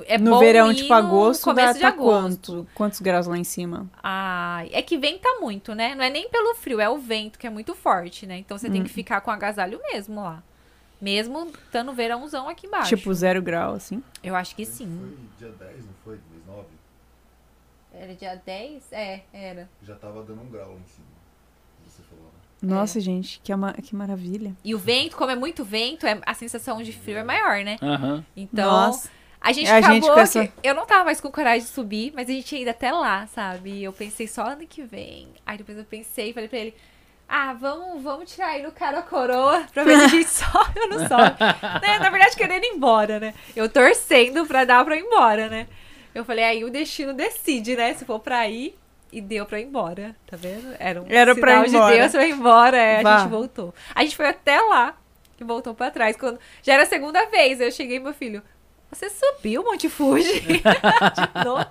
É 0.06 0.16
no 0.16 0.38
verão, 0.38 0.72
tipo, 0.72 0.92
agosto, 0.94 1.44
dá 1.46 1.52
começo 1.52 1.74
de 1.74 1.80
tá 1.80 1.88
agosto. 1.88 2.52
quanto? 2.52 2.68
Quantos 2.74 3.00
graus 3.00 3.26
lá 3.26 3.36
em 3.36 3.42
cima? 3.44 3.90
Ai, 4.02 4.70
é 4.72 4.80
que 4.80 4.96
venta 4.96 5.28
muito, 5.40 5.74
né? 5.74 5.94
Não 5.96 6.04
é 6.04 6.08
nem 6.08 6.28
pelo 6.30 6.54
frio, 6.54 6.80
é 6.80 6.88
o 6.88 6.96
vento 6.96 7.38
que 7.38 7.46
é 7.46 7.50
muito 7.50 7.74
forte, 7.74 8.24
né? 8.24 8.38
Então 8.38 8.56
você 8.56 8.70
tem 8.70 8.82
que 8.84 8.90
Hum. 8.90 8.94
ficar 8.94 9.20
com 9.20 9.30
agasalho 9.32 9.80
mesmo 9.92 10.22
lá. 10.22 10.42
Mesmo 11.04 11.48
estando 11.48 11.92
verãozão 11.92 12.48
aqui 12.48 12.66
embaixo. 12.66 12.96
Tipo, 12.96 13.12
zero 13.12 13.42
grau, 13.42 13.74
assim? 13.74 14.02
Eu 14.22 14.34
acho 14.34 14.56
que 14.56 14.64
sim. 14.64 14.88
Foi 15.38 15.48
dia 15.50 15.54
10, 15.58 15.84
não 15.84 15.92
foi? 16.02 16.14
Mês 16.32 16.46
9? 16.46 16.64
Era 17.92 18.14
dia 18.14 18.34
10? 18.36 18.90
É, 18.90 19.20
era. 19.30 19.68
Já 19.82 19.94
tava 19.96 20.22
dando 20.22 20.40
um 20.40 20.48
grau 20.48 20.70
lá 20.70 20.74
em 20.80 20.88
cima. 20.88 21.06
Você 21.86 22.02
falou, 22.04 22.24
né? 22.24 22.30
Nossa, 22.74 22.98
gente, 23.00 23.38
que, 23.44 23.52
ama- 23.52 23.74
que 23.74 23.94
maravilha. 23.94 24.56
E 24.64 24.74
o 24.74 24.78
vento, 24.78 25.14
como 25.14 25.30
é 25.30 25.36
muito 25.36 25.62
vento, 25.62 26.06
é, 26.06 26.18
a 26.24 26.32
sensação 26.32 26.82
de 26.82 26.90
frio 26.92 27.18
é 27.18 27.22
maior, 27.22 27.62
né? 27.62 27.76
Aham. 27.82 28.24
Então, 28.34 28.70
Nossa. 28.70 29.10
a 29.38 29.52
gente 29.52 29.68
É, 29.68 29.72
a 29.74 29.76
acabou 29.76 30.26
gente 30.26 30.48
que 30.48 30.66
eu 30.66 30.74
não 30.74 30.86
tava 30.86 31.04
mais 31.04 31.20
com 31.20 31.30
coragem 31.30 31.66
de 31.66 31.70
subir, 31.70 32.14
mas 32.16 32.30
a 32.30 32.32
gente 32.32 32.50
ia 32.56 32.62
indo 32.62 32.70
até 32.70 32.90
lá, 32.90 33.26
sabe? 33.26 33.82
Eu 33.82 33.92
pensei 33.92 34.26
só 34.26 34.44
ano 34.46 34.66
que 34.66 34.82
vem. 34.82 35.28
Aí 35.44 35.58
depois 35.58 35.76
eu 35.76 35.84
pensei 35.84 36.30
e 36.30 36.32
falei 36.32 36.48
pra 36.48 36.58
ele, 36.58 36.74
ah, 37.28 37.52
vamos, 37.54 38.02
vamos 38.02 38.30
tirar 38.32 38.48
aí 38.48 38.62
no 38.62 38.70
cara 38.72 38.98
a 38.98 39.02
coroa 39.02 39.64
pra 39.72 39.82
ver 39.84 39.98
se 39.98 40.04
a 40.04 40.08
gente 40.08 40.28
sobe 40.30 40.80
ou 40.80 40.88
não 40.88 40.98
sobe. 41.08 41.36
né? 41.82 41.98
Na 41.98 42.10
verdade, 42.10 42.36
querendo 42.36 42.64
ir 42.64 42.74
embora, 42.74 43.18
né? 43.18 43.34
Eu 43.56 43.68
torcendo 43.68 44.46
pra 44.46 44.64
dar 44.64 44.84
pra 44.84 44.96
ir 44.96 45.00
embora, 45.00 45.48
né? 45.48 45.66
Eu 46.14 46.24
falei, 46.24 46.44
aí 46.44 46.64
o 46.64 46.70
destino 46.70 47.12
decide, 47.12 47.74
né? 47.76 47.92
Se 47.94 48.04
for 48.04 48.20
pra 48.20 48.46
ir, 48.48 48.78
e 49.12 49.20
deu 49.20 49.46
pra 49.46 49.60
ir 49.60 49.64
embora, 49.64 50.14
tá 50.26 50.36
vendo? 50.36 50.74
Era 50.78 51.00
um 51.02 51.06
Era 51.08 51.34
pra 51.34 51.64
sinal 51.64 51.66
ir 51.66 51.68
embora. 51.68 51.92
de 51.94 51.98
Deus 52.00 52.12
pra 52.12 52.26
ir 52.26 52.30
embora, 52.32 52.76
é, 52.76 53.04
a 53.04 53.18
gente 53.18 53.30
voltou. 53.30 53.74
A 53.94 54.02
gente 54.02 54.16
foi 54.16 54.26
até 54.26 54.60
lá 54.60 54.96
e 55.40 55.44
voltou 55.44 55.74
pra 55.74 55.90
trás. 55.90 56.16
Quando... 56.16 56.38
Já 56.62 56.74
era 56.74 56.82
a 56.82 56.86
segunda 56.86 57.24
vez, 57.26 57.60
eu 57.60 57.70
cheguei 57.72 57.98
meu 58.00 58.12
filho, 58.14 58.42
você 58.90 59.08
subiu 59.10 59.62
o 59.62 59.64
Monte 59.64 59.88
Fuji? 59.88 60.40
de 60.50 61.44
novo? 61.44 61.64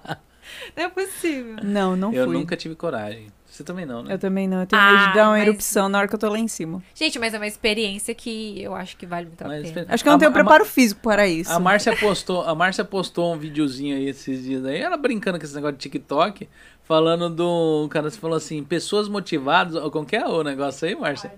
Não 0.76 0.84
é 0.84 0.90
possível. 0.90 1.56
Não, 1.64 1.96
não 1.96 2.14
Eu 2.14 2.26
fui. 2.26 2.34
nunca 2.38 2.56
tive 2.58 2.76
coragem. 2.76 3.28
Você 3.54 3.64
também 3.64 3.86
não, 3.86 4.02
né? 4.02 4.16
Eu 4.16 4.18
também 4.18 4.48
não. 4.48 4.62
Eu 4.62 4.66
tenho 4.66 4.82
medo 4.82 4.98
Ah, 4.98 5.08
de 5.10 5.14
dar 5.14 5.24
uma 5.26 5.38
mas- 5.38 5.48
erupção 5.48 5.88
na 5.88 6.00
hora 6.00 6.08
que 6.08 6.16
eu 6.16 6.20
tô 6.20 6.28
lá 6.28 6.40
em 6.40 6.48
cima. 6.48 6.82
Gente, 6.96 7.20
mas 7.20 7.36
é 7.36 7.38
uma 7.38 7.46
experiência 7.46 8.16
que 8.16 8.60
eu 8.60 8.74
acho 8.74 8.98
que 8.98 9.06
vale 9.06 9.28
muito 9.28 9.44
a 9.44 9.48
Mas 9.48 9.70
pena. 9.70 9.86
Acho 9.90 10.04
que 10.04 10.10
eu 10.10 10.12
não 10.12 10.16
A- 10.16 10.20
tenho 10.20 10.32
a- 10.32 10.34
preparo 10.34 10.66
físico 10.66 11.02
para 11.04 11.28
isso. 11.28 11.52
A 11.52 11.60
Márcia 11.60 11.96
postou, 11.96 12.42
a 12.42 12.56
Márcia 12.56 12.84
postou 12.84 13.32
um 13.32 13.38
videozinho 13.38 13.96
aí 13.96 14.08
esses 14.10 14.44
dias 14.44 14.66
aí, 14.66 14.80
ela 14.80 14.98
brincando 14.98 15.38
com 15.38 15.46
esse 15.46 15.54
negócio 15.54 15.78
de 15.78 15.82
TikTok, 15.84 16.50
falando 16.84 17.30
do. 17.30 17.84
O 17.86 17.90
cara 17.90 18.10
falou 18.10 18.36
assim, 18.38 18.64
pessoas 18.64 19.08
motivadas. 19.08 19.76
ou 19.76 19.92
Como 19.92 20.04
que 20.06 20.16
é 20.16 20.26
o 20.26 20.44
negócio 20.44 20.88
aí, 20.88 20.96
Márcia? 20.96 21.32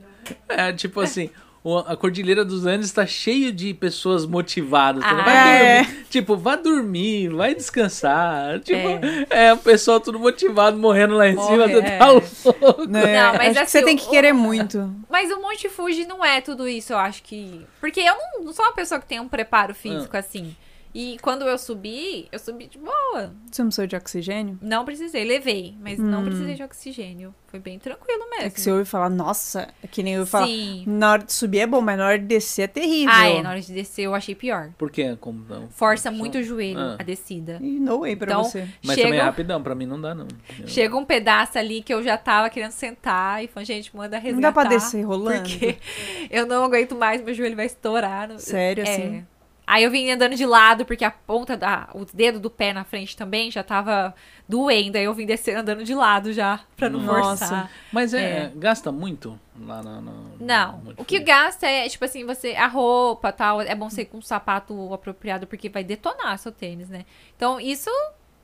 É, 0.48 0.72
tipo 0.72 1.02
assim. 1.02 1.30
O- 1.66 1.80
A 1.80 1.98
Cordilheira 1.98 2.46
dos 2.46 2.66
Andes 2.66 2.86
está 2.88 3.06
cheio 3.06 3.52
de 3.52 3.74
pessoas 3.74 4.26
motivadas. 4.26 5.04
Ah, 5.04 5.14
vai 5.24 5.66
é. 5.66 5.82
dormir, 5.84 6.06
Tipo, 6.10 6.38
vá 6.38 6.56
dormir, 6.56 7.30
vai 7.30 7.54
descansar. 7.56 8.60
Tipo, 8.62 8.88
é. 9.30 9.52
o 9.54 9.58
pessoal 9.58 10.00
tudo 10.00 10.20
motivado, 10.20 10.78
morrendo 10.78 11.16
lá 11.16 11.28
em 11.28 11.36
Morre, 11.36 11.48
cima. 11.52 11.68
Você 11.68 11.88
é. 11.88 11.98
tá 11.98 12.08
louco. 12.12 12.88
Né? 12.88 13.22
Não, 13.22 13.34
mas 13.34 13.42
Acho 13.48 13.54
que 13.54 13.60
assim, 13.60 13.80
você 13.80 13.84
tem 13.84 13.98
que 13.98 14.06
o- 14.06 14.10
querer 14.10 14.32
muito. 14.34 14.94
Mas 15.10 15.32
o 15.32 15.42
Monte 15.42 15.68
Fuji 15.68 16.06
não 16.06 16.24
é 16.24 16.40
tudo 16.40 16.68
isso, 16.68 16.94
eu 16.94 16.98
acho 16.98 17.22
que. 17.24 17.66
Porque 17.82 18.00
eu 18.00 18.16
não, 18.16 18.46
não 18.46 18.54
sou 18.54 18.64
uma 18.64 18.74
pessoa 18.74 19.00
que 19.02 19.08
tem 19.08 19.20
um 19.20 19.28
preparo 19.28 19.72
Ah. 19.72 19.76
físico 19.76 20.16
assim. 20.16 20.56
E 20.98 21.18
quando 21.22 21.42
eu 21.44 21.58
subi, 21.58 22.26
eu 22.32 22.40
subi 22.40 22.68
de 22.68 22.78
boa. 22.78 23.34
Você 23.52 23.62
não 23.62 23.68
precisa 23.68 23.86
de 23.86 23.96
oxigênio? 23.98 24.58
Não 24.62 24.86
precisei, 24.86 25.26
levei, 25.26 25.76
mas 25.82 26.00
não 26.00 26.24
precisei 26.24 26.56
de 26.56 26.64
oxigênio. 26.64 27.36
Foi 27.48 27.60
bem 27.60 27.78
tranquilo 27.78 28.30
mesmo. 28.30 28.46
É 28.46 28.50
que 28.50 28.62
você 28.62 28.72
ouve 28.72 28.86
falar, 28.86 29.10
nossa, 29.10 29.68
é 29.84 29.88
que 29.88 30.02
nem 30.02 30.14
eu 30.14 30.26
falar. 30.26 30.48
Sim. 30.48 30.86
Na 30.88 31.12
hora 31.12 31.24
de 31.26 31.34
subir 31.34 31.60
é 31.60 31.68
bom, 31.68 31.82
mas 31.82 31.98
na 31.98 32.06
hora 32.08 32.18
de 32.18 32.24
descer 32.26 32.62
é 32.64 32.68
terrível. 32.68 33.14
Ah, 33.14 33.28
é, 33.28 33.42
na 33.44 33.50
hora 33.50 33.60
de 33.60 33.74
descer 33.74 34.04
eu 34.04 34.16
achei 34.16 34.34
pior. 34.34 34.72
Por 34.78 34.90
quê? 34.90 35.18
Como 35.20 35.44
não? 35.50 35.68
Força 35.70 36.10
Só- 36.10 36.16
muito 36.16 36.38
o 36.38 36.44
joelho 36.44 36.80
Ah. 36.80 36.96
a 36.98 37.04
descida. 37.04 37.60
E 37.62 37.78
no 37.78 38.00
way 38.00 38.16
pra 38.16 38.32
Então, 38.32 38.44
você. 38.46 38.62
Mas 38.82 38.96
também 38.96 39.12
é 39.12 39.16
chega, 39.16 39.24
rapidão, 39.26 39.62
pra 39.62 39.76
mim 39.76 39.86
não 39.86 40.00
dá, 40.00 40.16
não. 40.16 40.28
Eu- 40.60 40.66
chega 40.68 40.96
um 40.96 41.04
pedaço 41.04 41.58
ali 41.60 41.82
que 41.82 41.94
eu 41.94 42.02
já 42.02 42.18
tava 42.18 42.50
querendo 42.50 42.72
sentar 42.72 43.44
e 43.44 43.48
falei, 43.48 43.66
gente, 43.66 43.94
manda 43.96 44.18
resgatar. 44.18 44.34
Não 44.36 44.42
dá 44.42 44.52
pra 44.54 44.64
descer 44.70 45.02
rolando. 45.04 45.42
Porque 45.42 45.76
eu 46.32 46.46
não 46.46 46.64
aguento 46.64 46.96
mais, 46.96 47.22
meu 47.22 47.34
joelho 47.34 47.56
vai 47.58 47.66
estourar. 47.66 48.30
Sério, 48.40 48.86
É. 48.86 48.90
assim? 48.94 49.26
Aí 49.68 49.84
eu 49.84 49.90
vim 49.92 50.10
andando 50.12 50.36
de 50.36 50.46
lado, 50.46 50.86
porque 50.86 51.04
a 51.04 51.10
ponta 51.12 51.58
da. 51.58 51.90
O 51.94 52.06
dedo 52.06 52.40
do 52.40 52.50
pé 52.50 52.72
na 52.74 52.84
frente 52.84 53.18
também 53.18 53.50
já 53.50 53.64
tava 53.64 54.14
doendo. 54.48 54.98
Aí 54.98 55.04
eu 55.06 55.14
vim 55.14 55.26
descer 55.26 55.56
andando 55.58 55.84
de 55.84 55.96
lado 55.96 56.32
já, 56.32 56.60
pra 56.78 56.90
não 56.90 57.00
Nossa. 57.00 57.46
forçar. 57.48 57.72
Mas 57.92 58.14
é, 58.14 58.20
É. 58.46 58.52
gasta 58.56 58.92
muito 58.92 59.40
lá 59.60 59.82
no. 59.82 60.02
no- 60.02 60.38
Não. 60.40 60.82
O 60.98 61.04
que 61.04 61.20
gasta 61.20 61.66
é, 61.68 61.90
tipo 61.90 62.06
assim, 62.06 62.24
você. 62.26 62.52
A 62.56 62.68
roupa 62.68 63.32
tal. 63.32 63.62
É 63.62 63.74
bom 63.74 63.90
ser 63.90 64.06
com 64.06 64.18
um 64.18 64.22
sapato 64.22 64.94
apropriado, 64.94 65.48
porque 65.48 65.68
vai 65.70 65.84
detonar 65.84 66.38
seu 66.38 66.52
tênis, 66.52 66.88
né? 66.90 67.06
Então, 67.36 67.60
isso 67.60 67.90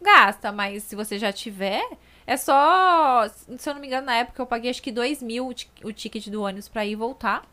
gasta, 0.02 0.52
mas 0.52 0.84
se 0.84 0.95
você 0.95 1.19
já 1.19 1.31
tiver. 1.31 1.84
É 2.26 2.38
só. 2.38 3.27
Se 3.57 3.69
eu 3.69 3.73
não 3.73 3.81
me 3.81 3.88
engano, 3.88 4.06
na 4.06 4.15
época 4.15 4.41
eu 4.41 4.45
paguei 4.45 4.69
acho 4.72 4.81
que 4.81 4.91
2 4.91 5.22
mil 5.22 5.48
o 5.84 5.91
ticket 5.93 6.27
do 6.30 6.43
ônibus 6.43 6.68
pra 6.69 6.85
ir 6.85 6.91
e 6.91 6.95
voltar. 6.95 7.43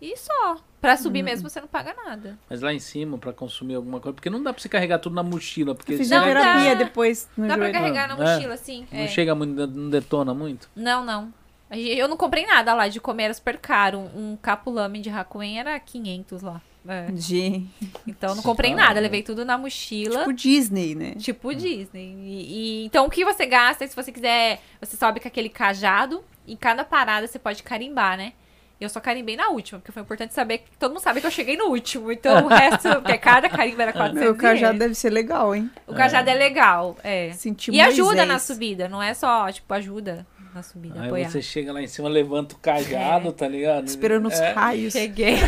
E 0.00 0.16
só. 0.16 0.56
Pra 0.80 0.96
subir 0.96 1.22
mesmo 1.22 1.48
você 1.50 1.60
não 1.60 1.68
paga 1.68 1.94
nada. 1.94 2.38
Mas 2.48 2.62
lá 2.62 2.72
em 2.72 2.78
cima, 2.78 3.18
pra 3.18 3.32
consumir 3.34 3.74
alguma 3.74 4.00
coisa. 4.00 4.14
Porque 4.14 4.30
não 4.30 4.42
dá 4.42 4.52
pra 4.52 4.62
você 4.62 4.68
carregar 4.68 4.98
tudo 4.98 5.14
na 5.14 5.22
mochila. 5.22 5.74
Porque 5.74 5.96
Fisioterapia 5.96 6.74
dá. 6.74 6.84
depois 6.84 7.28
no 7.36 7.46
Dá 7.46 7.54
pra 7.54 7.64
joelho. 7.66 7.78
carregar 7.78 8.08
na 8.08 8.14
É. 8.24 8.34
mochila, 8.34 8.54
assim. 8.54 8.86
não 8.90 9.00
é. 9.00 9.08
chega 9.08 9.34
muito, 9.34 9.66
não 9.66 9.90
detona 9.90 10.32
muito. 10.32 10.70
Não, 10.74 11.04
não. 11.04 11.32
Eu 11.70 12.08
não 12.08 12.16
comprei 12.16 12.46
nada 12.46 12.72
lá 12.74 12.88
de 12.88 12.98
comer, 12.98 13.24
era 13.24 13.34
super 13.34 13.58
caro. 13.58 13.98
Um, 14.16 14.36
capulame 14.40 15.00
de 15.00 15.10
Hakuen 15.10 15.60
era 15.60 15.78
500 15.78 16.42
lá. 16.42 16.60
É. 16.88 17.10
De... 17.12 17.66
Então 18.06 18.30
eu 18.30 18.36
não 18.36 18.42
comprei 18.42 18.72
Ah, 18.72 18.76
nada, 18.76 18.98
é. 18.98 19.02
levei 19.02 19.22
tudo 19.22 19.44
na 19.44 19.58
mochila. 19.58 20.20
Tipo 20.20 20.32
Disney, 20.32 20.94
né? 20.94 21.14
Tipo 21.16 21.54
Disney. 21.54 22.14
E, 22.24 22.82
e- 22.82 22.86
então 22.86 23.04
o 23.06 23.10
que 23.10 23.22
você 23.22 23.44
gasta, 23.44 23.86
se 23.86 23.94
você 23.94 24.10
quiser, 24.10 24.62
você 24.80 24.96
sobe 24.96 25.20
com 25.20 25.28
aquele 25.28 25.50
cajado, 25.50 26.24
em 26.48 26.56
cada 26.56 26.82
parada 26.84 27.26
você 27.26 27.38
pode 27.38 27.62
carimbar, 27.62 28.16
né? 28.16 28.32
Eu 28.80 28.88
só 28.88 28.98
carimbei 28.98 29.36
na 29.36 29.48
última, 29.50 29.78
porque 29.78 29.92
foi 29.92 30.00
importante 30.02 30.32
saber 30.32 30.58
que 30.58 30.64
todo 30.78 30.92
mundo 30.92 31.02
sabe 31.02 31.20
que 31.20 31.26
eu 31.26 31.30
cheguei 31.30 31.54
no 31.56 31.66
último. 31.66 32.10
Então 32.10 32.46
o 32.46 32.48
resto, 32.48 32.88
porque 33.02 33.18
cada 33.18 33.48
carimbo 33.48 33.82
era 33.82 33.92
400 33.92 34.22
Meu 34.22 34.34
cajado 34.34 34.78
deve 34.78 34.94
ser 34.94 35.10
legal, 35.10 35.54
hein? 35.54 35.70
O 35.86 35.92
cajado 35.94 36.30
é 36.30 36.34
legal, 36.34 36.96
é. 37.04 37.30
Sentir 37.32 37.74
e 37.74 37.80
ajuda 37.80 38.04
Moisés. 38.06 38.28
na 38.28 38.38
subida, 38.38 38.88
não 38.88 39.02
é 39.02 39.12
só, 39.12 39.52
tipo, 39.52 39.72
ajuda 39.74 40.26
na 40.54 40.62
subida, 40.62 40.98
Aí 41.00 41.06
apoiar. 41.08 41.28
você 41.30 41.42
chega 41.42 41.72
lá 41.72 41.82
em 41.82 41.86
cima, 41.86 42.08
levanta 42.08 42.54
o 42.54 42.58
cajado, 42.58 43.28
É. 43.28 43.32
tá 43.32 43.46
ligado? 43.46 43.86
Esperando 43.86 44.26
os 44.28 44.40
É. 44.40 44.52
raios. 44.52 44.92
Cheguei. 44.94 45.36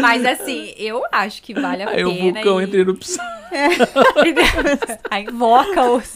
Mas 0.00 0.24
assim, 0.24 0.72
eu 0.78 1.02
acho 1.12 1.42
que 1.42 1.52
vale 1.52 1.82
a 1.82 1.88
Aí 1.90 1.96
pena. 1.96 2.08
o 2.08 2.14
vulcão 2.14 2.60
e... 2.60 2.64
entra 2.64 2.76
em 2.76 2.80
erupção. 2.80 3.24
Aí 5.10 5.24
invoca 5.24 5.82
os. 5.90 6.14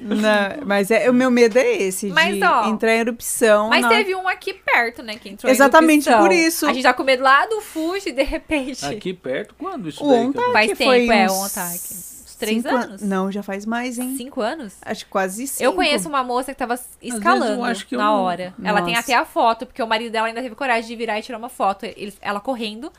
Não, 0.00 0.66
mas 0.66 0.90
é, 0.90 1.10
o 1.10 1.14
meu 1.14 1.30
medo 1.30 1.58
é 1.58 1.66
esse, 1.82 2.06
Mas, 2.08 2.36
de 2.36 2.44
ó, 2.44 2.68
entrar 2.68 2.94
em 2.94 2.98
erupção. 3.00 3.68
Mas 3.68 3.82
na- 3.82 3.88
teve 3.88 4.14
um 4.14 4.28
aqui 4.28 4.52
perto, 4.52 5.02
né? 5.02 5.16
Que 5.16 5.28
entrou 5.30 5.50
em 5.50 5.54
Exatamente 5.54 6.10
por 6.12 6.30
isso. 6.32 6.66
A 6.66 6.72
gente 6.72 6.82
tá 6.82 6.92
com 6.92 7.02
medo 7.02 7.22
lá 7.22 7.46
do 7.46 7.60
Fuji 7.60 8.12
de 8.12 8.22
repente. 8.22 8.84
Aqui 8.84 9.12
perto, 9.12 9.54
quando 9.58 9.88
isso 9.88 10.04
O 10.04 10.32
daí? 10.32 10.52
Faz 10.52 10.66
foi 10.72 10.76
tempo, 11.00 11.12
é, 11.12 11.26
uns 11.26 11.32
o 11.32 11.44
Ontak. 11.44 11.78
três 12.38 12.62
Cinco 12.62 12.68
an- 12.74 12.80
anos? 12.80 13.02
Não, 13.02 13.32
já 13.32 13.42
faz 13.42 13.64
mais, 13.66 13.98
hein? 13.98 14.14
Cinco 14.16 14.40
anos? 14.40 14.74
Acho 14.82 15.04
que 15.06 15.10
quase 15.10 15.46
cinco. 15.46 15.64
Eu 15.64 15.72
conheço 15.72 16.08
uma 16.08 16.22
moça 16.22 16.52
que 16.52 16.58
tava 16.58 16.78
escalando 17.02 17.54
eu 17.54 17.64
acho 17.64 17.86
que 17.86 17.94
eu 17.94 17.98
na 17.98 18.06
não- 18.06 18.22
hora. 18.22 18.54
Ela 18.62 18.82
tem 18.82 18.94
Nossa. 18.94 19.00
até 19.06 19.14
a 19.14 19.24
foto, 19.24 19.66
porque 19.66 19.82
o 19.82 19.86
marido 19.86 20.12
dela 20.12 20.26
ainda 20.28 20.42
teve 20.42 20.54
coragem 20.54 20.86
de 20.86 20.94
virar 20.96 21.18
e 21.18 21.22
tirar 21.22 21.38
uma 21.38 21.48
foto. 21.48 21.84
Eles- 21.84 22.18
ela 22.20 22.38
correndo 22.40 22.92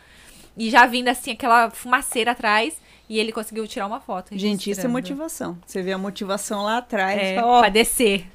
e 0.57 0.69
já 0.69 0.85
vindo 0.87 1.07
assim, 1.07 1.31
aquela 1.31 1.69
fumaceira 1.69 2.31
atrás. 2.31 2.75
E 3.09 3.19
ele 3.19 3.31
conseguiu 3.31 3.65
tirar 3.67 3.87
uma 3.87 3.99
foto. 4.01 4.37
Gente, 4.37 4.69
isso 4.69 4.81
é 4.85 4.87
motivação. 4.89 5.57
Você 5.65 5.81
vê 5.81 5.93
a 5.93 5.97
motivação 5.97 6.63
lá 6.63 6.77
atrás. 6.79 7.19
É, 7.21 7.35
fala, 7.35 7.47
ó, 7.47 7.59
pra 7.61 7.69
descer. 7.69 8.27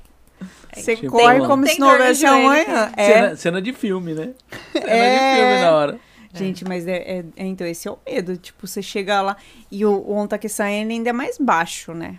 você 0.74 0.97
Tipo, 0.97 1.12
corre 1.12 1.39
tem- 1.39 1.47
como 1.47 1.65
tem 1.65 1.74
se 1.74 1.81
não 1.81 1.89
houvesse 1.93 2.24
amanhã. 2.27 2.90
É. 2.97 3.05
Cena, 3.12 3.36
cena 3.36 3.62
de 3.62 3.73
filme, 3.73 4.15
né? 4.15 4.31
Cena 4.73 4.86
É. 4.90 5.35
de 5.35 5.36
filme 5.40 5.61
na 5.61 5.70
hora. 5.73 6.01
Gente, 6.35 6.65
mas 6.65 6.86
é, 6.89 6.97
é- 6.97 7.24
é- 7.36 7.44
então 7.47 7.66
esse 7.66 7.86
é 7.86 7.90
o 7.90 7.99
medo. 8.07 8.36
Tipo, 8.39 8.66
você 8.66 8.81
chega 8.81 9.20
lá 9.20 9.36
e 9.70 9.85
o, 9.85 9.93
o 9.93 10.16
Ontakessan 10.16 10.65
ainda 10.65 11.11
é 11.11 11.12
mais 11.12 11.36
baixo, 11.36 11.93
né? 11.93 12.19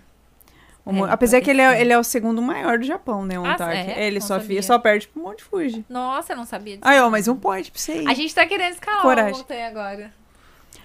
O 0.86 1.08
É, 1.08 1.12
Apesar 1.12 1.42
que 1.42 1.50
ele 1.50 1.62
é, 1.62 1.82
ele 1.82 1.92
é 1.92 1.98
o 1.98 2.04
segundo 2.04 2.40
maior 2.42 2.78
do 2.78 2.86
Japão, 2.86 3.26
né? 3.26 3.40
O 3.40 3.46
Ah, 3.46 3.54
Ontake. 3.54 3.92
é? 3.92 4.06
ele 4.06 4.20
Não 4.20 4.28
só, 4.28 4.40
sabia. 4.40 4.62
só 4.62 4.78
perde 4.78 5.08
pro 5.08 5.24
Monte 5.24 5.44
Fuji. 5.44 5.84
Nossa, 5.90 6.34
eu 6.34 6.38
não 6.38 6.46
sabia 6.46 6.76
disso. 6.78 6.88
Aí, 6.88 7.00
ó, 7.00 7.10
mas 7.10 7.28
um 7.28 7.36
pode 7.36 7.72
pra 7.72 7.80
você 7.80 8.02
ir. 8.04 8.08
A 8.08 8.14
gente 8.14 8.36
tá 8.36 8.46
querendo 8.46 8.74
escalar 8.74 9.02
Coragem. 9.02 9.32
uma 9.32 9.38
montanha 9.40 9.68
agora. 9.68 10.12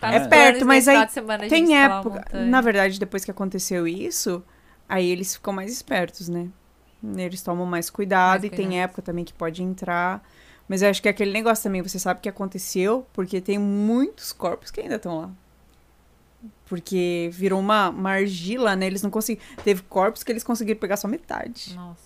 Tá 0.01 0.13
É 0.13 0.29
perto, 0.29 0.65
mas 0.65 0.87
aí 0.87 1.07
Tem 1.49 1.67
uma 1.67 1.77
época. 1.77 2.25
Na 2.47 2.61
verdade, 2.61 2.99
depois 3.01 3.25
que 3.25 3.31
aconteceu 3.31 3.87
isso, 3.87 4.43
aí 4.89 5.09
eles 5.11 5.35
ficam 5.35 5.53
mais 5.53 5.73
espertos, 5.73 6.29
né? 6.29 6.49
Eles 7.17 7.43
tomam 7.43 7.65
mais 7.67 7.91
cuidado 7.91 8.41
Mais 8.41 8.45
e 8.45 8.51
tem 8.51 8.67
cuidado. 8.67 8.75
época 8.85 9.03
também 9.03 9.25
que 9.25 9.33
pode 9.33 9.63
entrar. 9.63 10.23
Mas 10.69 10.83
eu 10.83 10.91
acho 10.91 11.01
que 11.01 11.09
é 11.09 11.11
aquele 11.11 11.33
negócio 11.33 11.63
também, 11.63 11.81
você 11.81 11.99
sabe 11.99 12.21
que 12.21 12.29
aconteceu, 12.29 13.07
porque 13.13 13.41
tem 13.41 13.59
muitos 13.59 14.33
corpos 14.33 14.71
que 14.71 14.81
ainda 14.81 14.97
estão 14.97 15.19
lá. 15.21 15.31
Porque 16.67 17.31
virou 17.33 17.59
uma, 17.59 17.89
uma 17.89 18.11
argila, 18.11 18.77
né? 18.77 18.87
Eles 18.87 19.03
não 19.03 19.11
conseguiram. 19.11 19.47
Teve 19.65 19.83
corpos 19.83 20.23
que 20.23 20.31
eles 20.31 20.45
conseguiram 20.45 20.79
pegar 20.79 20.97
só 20.97 21.09
metade. 21.09 21.75
Nossa. 21.75 22.03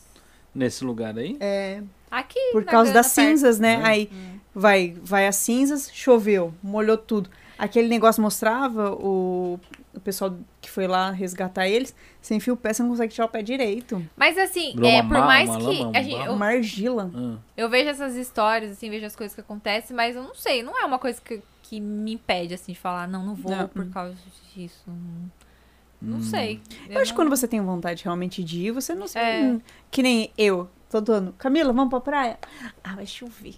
Nesse 0.55 0.85
lugar 0.85 1.17
aí. 1.19 1.37
É. 1.41 1.83
Aqui, 2.11 2.39
Por 2.53 2.65
na 2.65 2.71
causa 2.71 2.93
das 2.93 3.13
perto. 3.13 3.29
cinzas, 3.29 3.59
né? 3.59 3.79
Hum. 3.79 3.85
Aí 3.85 4.11
vai, 4.55 4.95
vai 5.03 5.27
as 5.27 5.37
cinzas, 5.37 5.91
choveu, 5.93 6.55
molhou 6.63 6.97
tudo. 6.97 7.31
Aquele 7.65 7.87
negócio 7.87 8.21
mostrava 8.21 8.91
o, 8.93 9.59
o 9.95 10.01
pessoal 10.01 10.35
que 10.61 10.69
foi 10.69 10.89
lá 10.89 11.13
resgatar 11.13 11.69
eles, 11.69 11.95
sem 12.21 12.41
fio 12.41 12.55
o 12.55 12.57
pé, 12.57 12.73
você 12.73 12.83
não 12.83 12.91
consegue 12.91 13.13
tirar 13.15 13.27
o 13.27 13.29
pé 13.29 13.41
direito. 13.41 14.05
Mas 14.17 14.37
assim, 14.37 14.75
é, 14.85 15.01
por 15.01 15.11
ma- 15.13 15.27
mais 15.27 15.49
uma 15.49 15.59
que. 15.59 15.65
lama, 15.79 15.85
a 15.97 16.01
um 16.01 16.03
gente- 16.05 16.27
eu, 16.27 16.33
Uma 16.33 16.47
argila. 16.47 17.11
Ah. 17.15 17.37
eu 17.57 17.69
vejo 17.71 17.89
essas 17.89 18.17
histórias, 18.17 18.73
assim, 18.73 18.91
vejo 18.91 19.07
as 19.07 19.15
coisas 19.15 19.33
que 19.33 19.41
acontecem, 19.41 19.95
mas 19.95 20.17
eu 20.17 20.25
não 20.25 20.35
sei, 20.35 20.63
não 20.65 20.77
é 20.77 20.85
uma 20.85 20.99
coisa 20.99 21.21
que, 21.21 21.41
que 21.63 21.81
me 21.81 22.15
impede, 22.15 22.53
assim, 22.55 22.73
de 22.73 22.79
falar, 22.81 23.07
não, 23.07 23.25
não 23.25 23.35
vou 23.37 23.55
Não. 23.55 23.69
por 23.69 23.89
causa 23.91 24.17
disso. 24.57 24.83
Não, 26.01 26.19
Hum. 26.19 26.23
sei. 26.23 26.61
Eu, 26.91 27.01
acho 27.01 27.13
que 27.13 27.19
não- 27.19 27.25
quando 27.27 27.29
você 27.31 27.47
tem 27.47 27.61
vontade 27.61 28.03
realmente 28.03 28.43
de 28.43 28.59
ir, 28.67 28.71
você 28.73 28.93
não 28.95 29.05
É. 29.05 29.07
sabe. 29.07 29.63
Que 29.89 30.03
nem 30.03 30.33
eu, 30.37 30.69
todo 30.91 31.13
ano. 31.13 31.33
Camila, 31.39 31.73
vamos 31.73 31.91
pra 31.91 32.01
praia? 32.01 32.39
Ah, 32.83 32.97
vai 32.97 33.07
chover. 33.07 33.55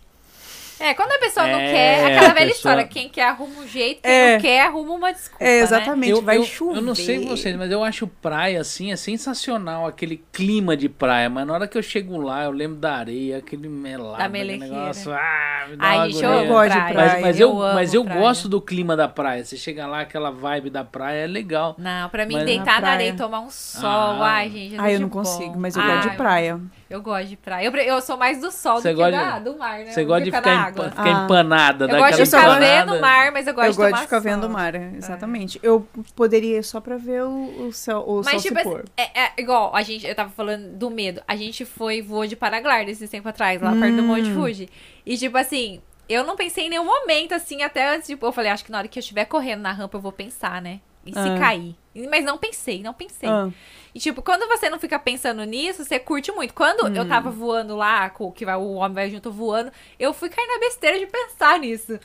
É, 0.80 0.92
quando 0.94 1.12
a 1.12 1.18
pessoa 1.18 1.46
não 1.46 1.58
É, 1.60 1.70
quer, 1.72 2.04
aquela 2.06 2.20
velha 2.20 2.34
pessoa- 2.34 2.50
história, 2.50 2.84
quem 2.84 3.08
quer 3.08 3.24
arruma 3.28 3.60
um 3.60 3.68
jeito, 3.68 4.02
quem 4.02 4.10
É. 4.12 4.34
não 4.34 4.40
quer 4.40 4.60
arruma 4.62 4.92
uma 4.94 5.12
desculpa, 5.12 5.44
É, 5.44 5.58
né? 5.58 5.62
exatamente, 5.62 6.10
Eu, 6.10 6.20
vai 6.22 6.36
eu, 6.36 6.44
chover. 6.44 6.76
eu 6.78 6.82
não 6.82 6.94
sei 6.94 7.18
vocês, 7.24 7.56
mas 7.56 7.70
eu 7.70 7.82
acho 7.84 8.06
praia 8.06 8.60
assim 8.60 8.90
é 8.92 8.96
sensacional 8.96 9.86
aquele 9.86 10.22
clima 10.32 10.76
de 10.76 10.88
praia. 10.88 11.30
Mas 11.30 11.46
na 11.46 11.52
hora 11.54 11.68
que 11.68 11.78
eu 11.78 11.82
chego 11.82 12.16
lá, 12.18 12.44
eu 12.44 12.50
lembro 12.50 12.76
da 12.78 12.96
areia, 12.96 13.38
aquele 13.38 13.68
melado, 13.68 14.18
Da 14.18 14.24
aquele 14.24 14.56
negócio. 14.58 15.12
Ah, 15.12 15.66
me 15.70 15.76
dá 15.76 15.86
Ai, 15.86 15.96
uma 15.98 16.10
gente, 16.10 16.24
eu. 16.24 16.30
Eu 16.30 16.46
gosto 16.48 16.72
de 16.72 16.92
praia. 16.92 16.94
Mas, 16.94 17.20
mas 17.22 17.40
eu, 17.40 17.62
amo 17.62 17.74
mas 17.74 17.94
eu 17.94 18.04
praia. 18.04 18.20
gosto 18.20 18.48
do 18.48 18.60
clima 18.60 18.96
da 18.96 19.08
praia. 19.08 19.44
Você 19.44 19.56
chega 19.56 19.86
lá, 19.86 20.00
aquela 20.00 20.30
vibe 20.30 20.70
da 20.70 20.84
praia 20.84 21.24
é 21.24 21.26
legal. 21.26 21.74
Não, 21.78 22.08
pra 22.08 22.26
mim, 22.26 22.34
Mas- 22.34 22.44
deitar 22.46 22.74
Na 22.80 22.88
na 22.88 22.88
areia 22.94 23.10
e 23.10 23.16
tomar 23.16 23.40
um 23.40 23.50
sol, 23.50 23.88
Ah. 23.88 24.32
ai, 24.34 24.50
gente, 24.50 24.76
Ah, 24.78 24.90
eu 24.92 25.00
não 25.00 25.06
de 25.08 25.12
consigo, 25.12 25.52
bom. 25.54 25.60
mas 25.60 25.76
eu 25.76 25.82
Ai, 25.82 25.94
gosto 25.96 26.10
de 26.10 26.16
praia. 26.16 26.50
Eu 26.50 26.60
gosto 27.02 27.28
de 27.28 27.36
praia. 27.36 27.66
Eu, 27.66 27.74
eu 27.76 28.00
sou 28.00 28.16
mais 28.16 28.40
do 28.40 28.50
sol 28.50 28.76
Você 28.80 28.90
do 28.92 28.96
que 28.96 29.02
gosta 29.02 29.12
da, 29.30 29.38
de- 29.38 29.44
do 29.44 29.58
mar, 29.58 29.78
né? 29.80 29.90
Você 29.92 30.04
gosta 30.04 30.24
de 30.24 30.30
ficar 30.32 30.70
empa- 30.70 30.90
ficar 30.90 31.04
Ah. 31.04 31.24
empanada, 31.24 31.84
Eu 31.84 31.98
gosto 31.98 32.16
de 32.16 32.24
ficar 32.26 32.38
empanada. 32.42 32.60
vendo 32.66 32.94
o 32.94 33.00
mar, 33.00 33.32
mas 33.32 33.46
eu 33.46 33.54
gosto 33.54 33.66
eu 33.66 33.70
de 33.72 33.76
gosto 33.76 33.88
tomar 33.90 33.96
de 33.98 34.04
ficar 34.04 34.16
sol. 34.20 34.30
vendo 34.30 34.44
o 34.46 34.50
mar, 34.50 34.74
exatamente. 34.74 35.60
Eu 35.62 35.86
poderia 36.16 36.58
ir 36.58 36.64
só 36.64 36.80
pra 36.80 36.96
ver 36.96 37.22
o, 37.24 37.66
o 37.68 37.72
céu, 37.72 37.98
o 38.00 38.22
sol 38.22 38.32
Mas, 38.32 38.42
tipo, 38.42 38.54
se 38.54 38.60
assim, 38.60 38.70
pôr. 38.70 38.84
é, 38.96 39.20
é 39.24 39.32
igual, 39.38 39.74
a 39.74 39.82
gente, 39.82 40.06
eu 40.06 40.14
tava 40.14 40.30
falando 40.30 40.76
do 40.76 40.90
medo. 40.90 41.22
A 41.26 41.36
gente 41.36 41.64
foi 41.64 42.02
voou 42.02 42.26
de 42.26 42.36
paraglider 42.36 42.88
esse 42.90 43.08
tempo 43.08 43.28
atrás, 43.28 43.60
lá 43.60 43.72
perto 43.72 43.96
do 43.96 44.02
Hum. 44.02 44.06
Monte 44.06 44.32
Fuji. 44.32 44.68
E, 45.06 45.16
tipo 45.16 45.36
assim, 45.36 45.80
eu 46.08 46.24
não 46.24 46.36
pensei 46.36 46.66
em 46.66 46.70
nenhum 46.70 46.84
momento, 46.84 47.32
assim, 47.32 47.62
até 47.62 47.94
antes, 47.94 48.06
tipo, 48.08 48.24
eu 48.26 48.32
falei, 48.32 48.50
acho 48.50 48.64
que 48.64 48.70
na 48.70 48.78
hora 48.78 48.88
que 48.88 48.98
eu 48.98 49.00
estiver 49.00 49.24
correndo 49.24 49.60
na 49.62 49.72
rampa, 49.72 49.96
eu 49.96 50.00
vou 50.00 50.12
pensar, 50.12 50.60
né? 50.60 50.80
E 51.06 51.12
se 51.12 51.18
Ah. 51.18 51.38
cair? 51.38 51.76
Mas 52.10 52.24
não 52.24 52.36
pensei, 52.38 52.82
não 52.82 52.92
pensei. 52.94 53.28
Ah, 53.28 53.48
E, 53.94 54.00
tipo, 54.00 54.20
quando 54.22 54.48
você 54.48 54.68
não 54.68 54.80
fica 54.80 54.98
pensando 54.98 55.44
nisso, 55.44 55.84
você 55.84 55.98
curte 56.00 56.32
muito. 56.32 56.52
Quando 56.52 56.86
Hum. 56.86 56.94
eu 56.96 57.06
tava 57.08 57.30
voando 57.30 57.76
lá, 57.76 58.10
com, 58.10 58.32
que 58.32 58.44
vai, 58.44 58.56
o 58.56 58.72
homem 58.74 58.92
vai 58.94 59.10
junto 59.10 59.30
voando, 59.30 59.70
eu 60.00 60.12
fui 60.12 60.28
cair 60.28 60.46
na 60.48 60.58
besteira 60.58 60.98
de 60.98 61.06
pensar 61.06 61.58
nisso. 61.60 61.98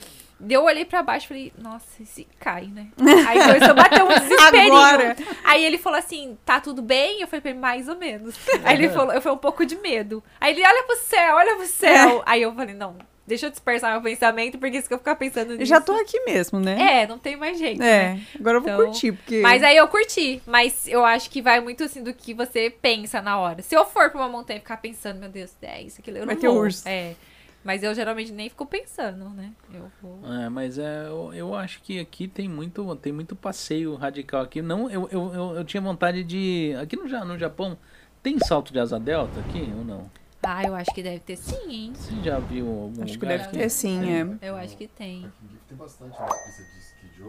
Eu 0.48 0.64
olhei 0.64 0.84
pra 0.86 1.02
baixo 1.02 1.26
e 1.26 1.28
falei, 1.28 1.52
nossa, 1.58 2.02
e 2.02 2.06
se 2.06 2.26
cai, 2.38 2.66
né? 2.66 2.86
Aí 3.28 3.38
começou 3.40 3.70
a 3.70 3.74
bater 3.74 4.02
um 4.02 4.08
desesperinho. 4.20 4.74
Agora. 4.76 5.16
Aí 5.44 5.64
ele 5.64 5.76
falou 5.76 5.98
assim, 5.98 6.38
tá 6.46 6.60
tudo 6.60 6.80
bem? 6.80 7.20
Eu 7.20 7.26
falei 7.26 7.40
pra 7.42 7.50
ele, 7.50 7.58
mais 7.60 7.88
ou 7.88 7.96
menos. 7.96 8.36
Aí 8.64 8.76
ele 8.76 8.88
falou, 8.88 9.12
eu 9.12 9.20
falei 9.20 9.36
um 9.36 9.40
pouco 9.40 9.66
de 9.66 9.76
medo. 9.76 10.22
Aí 10.40 10.54
ele, 10.54 10.64
olha 10.64 10.84
pro 10.84 10.96
céu, 10.96 11.34
olha 11.36 11.56
pro 11.56 11.66
céu. 11.66 12.22
Aí 12.24 12.40
eu 12.42 12.54
falei, 12.54 12.74
não, 12.74 12.96
deixa 13.30 13.46
eu 13.46 13.50
dispersar 13.50 13.92
meu 13.92 14.02
pensamento, 14.02 14.58
porque 14.58 14.82
se 14.82 14.92
eu 14.92 14.98
ficar 14.98 15.16
pensando 15.16 15.52
eu 15.52 15.56
nisso... 15.56 15.68
já 15.68 15.80
tô 15.80 15.92
aqui 15.92 16.20
mesmo, 16.24 16.60
né? 16.60 17.02
É, 17.02 17.06
não 17.06 17.18
tem 17.18 17.36
mais 17.36 17.58
jeito, 17.58 17.78
né? 17.78 18.20
É, 18.34 18.38
agora 18.38 18.58
eu 18.58 18.60
vou 18.60 18.70
Então, 18.70 18.84
curtir, 18.84 19.12
porque... 19.12 19.40
Mas 19.40 19.62
aí 19.62 19.76
eu 19.76 19.88
curti. 19.88 20.42
Mas 20.46 20.86
eu 20.86 21.04
acho 21.04 21.30
que 21.30 21.40
vai 21.40 21.60
muito 21.60 21.84
assim 21.84 22.02
do 22.02 22.12
que 22.12 22.34
você 22.34 22.68
pensa 22.70 23.22
na 23.22 23.38
hora. 23.38 23.62
Se 23.62 23.74
eu 23.74 23.86
for 23.86 24.10
pra 24.10 24.20
uma 24.20 24.28
montanha 24.28 24.58
e 24.58 24.60
ficar 24.60 24.76
pensando, 24.76 25.18
meu 25.18 25.30
Deus, 25.30 25.56
é 25.62 25.80
isso, 25.82 26.00
aquilo, 26.00 26.18
eu 26.18 26.26
Vai 26.26 26.34
não 26.34 26.40
ter 26.40 26.48
vou. 26.48 26.58
urso. 26.58 26.86
É. 26.88 27.14
Mas 27.62 27.82
eu 27.82 27.94
geralmente 27.94 28.32
nem 28.32 28.48
fico 28.48 28.64
pensando, 28.64 29.28
né? 29.30 29.50
Eu 29.72 29.90
vou. 30.00 30.18
É, 30.32 30.48
mas 30.48 30.78
é, 30.78 31.06
eu, 31.08 31.32
eu 31.34 31.54
acho 31.54 31.82
que 31.82 32.00
aqui 32.00 32.26
tem 32.26 32.48
muito, 32.48 32.96
tem 32.96 33.12
muito 33.12 33.36
passeio 33.36 33.94
radical 33.96 34.42
aqui. 34.42 34.62
Não, 34.62 34.90
eu, 34.90 35.08
eu, 35.12 35.34
eu, 35.34 35.56
eu 35.56 35.64
tinha 35.64 35.80
vontade 35.80 36.24
de. 36.24 36.74
Aqui 36.80 36.96
no, 36.96 37.04
no 37.26 37.38
Japão, 37.38 37.76
tem 38.22 38.38
salto 38.38 38.72
de 38.72 38.78
asa 38.78 38.98
delta 38.98 39.40
aqui 39.40 39.70
ou 39.76 39.84
não? 39.84 40.10
Ah, 40.42 40.62
eu 40.64 40.74
acho 40.74 40.92
que 40.94 41.02
deve 41.02 41.20
ter 41.20 41.36
sim, 41.36 41.70
hein? 41.70 41.92
Você 41.94 42.14
já 42.22 42.38
viu 42.38 42.66
algum 42.66 43.02
Acho 43.04 43.18
que 43.18 43.24
lugar 43.24 43.38
deve 43.38 43.50
ter 43.50 43.68
sim, 43.68 44.10
é. 44.40 44.48
Eu 44.48 44.56
acho 44.56 44.76
que 44.76 44.86
tem. 44.88 45.26
Aqui 45.26 45.44
em 45.44 45.48
Gifu 45.50 45.64
tem 45.68 45.76
bastante 45.76 46.10
pistas 46.16 46.66
de 46.72 46.78
ski 46.80 47.24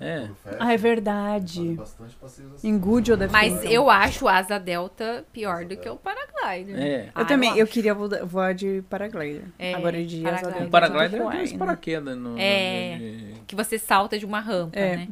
É. 0.00 0.28
Ah, 0.58 0.74
é 0.74 0.76
verdade. 0.76 1.74
bastante 1.74 2.16
passeios 2.16 2.52
assim. 2.54 2.68
Em 2.68 2.76
Gujo 2.78 3.16
deve 3.16 3.32
Mas 3.32 3.60
ter. 3.60 3.72
eu 3.72 3.88
acho 3.88 4.26
a 4.26 4.36
asa 4.38 4.58
delta 4.58 5.24
pior 5.32 5.64
do 5.64 5.76
que 5.76 5.88
o 5.88 5.96
paraglider. 5.96 6.76
É. 6.76 7.10
Ah, 7.14 7.20
Eu 7.20 7.26
também, 7.26 7.56
eu, 7.56 7.66
queria 7.66 7.94
voar 7.94 8.52
de 8.52 8.82
paraglider. 8.90 9.44
É, 9.58 9.72
Agora 9.74 10.04
de 10.04 10.26
asa 10.26 10.50
delta. 10.50 10.64
O 10.64 10.70
paraglider 10.70 11.20
é 11.22 11.24
né? 11.52 11.58
paraquedas. 11.58 12.18
No, 12.18 12.36
É. 12.36 12.96
no- 12.98 13.44
Que 13.46 13.54
você 13.54 13.78
salta 13.78 14.18
de 14.18 14.26
uma 14.26 14.40
rampa, 14.40 14.76
É. 14.78 14.96
né? 14.96 15.08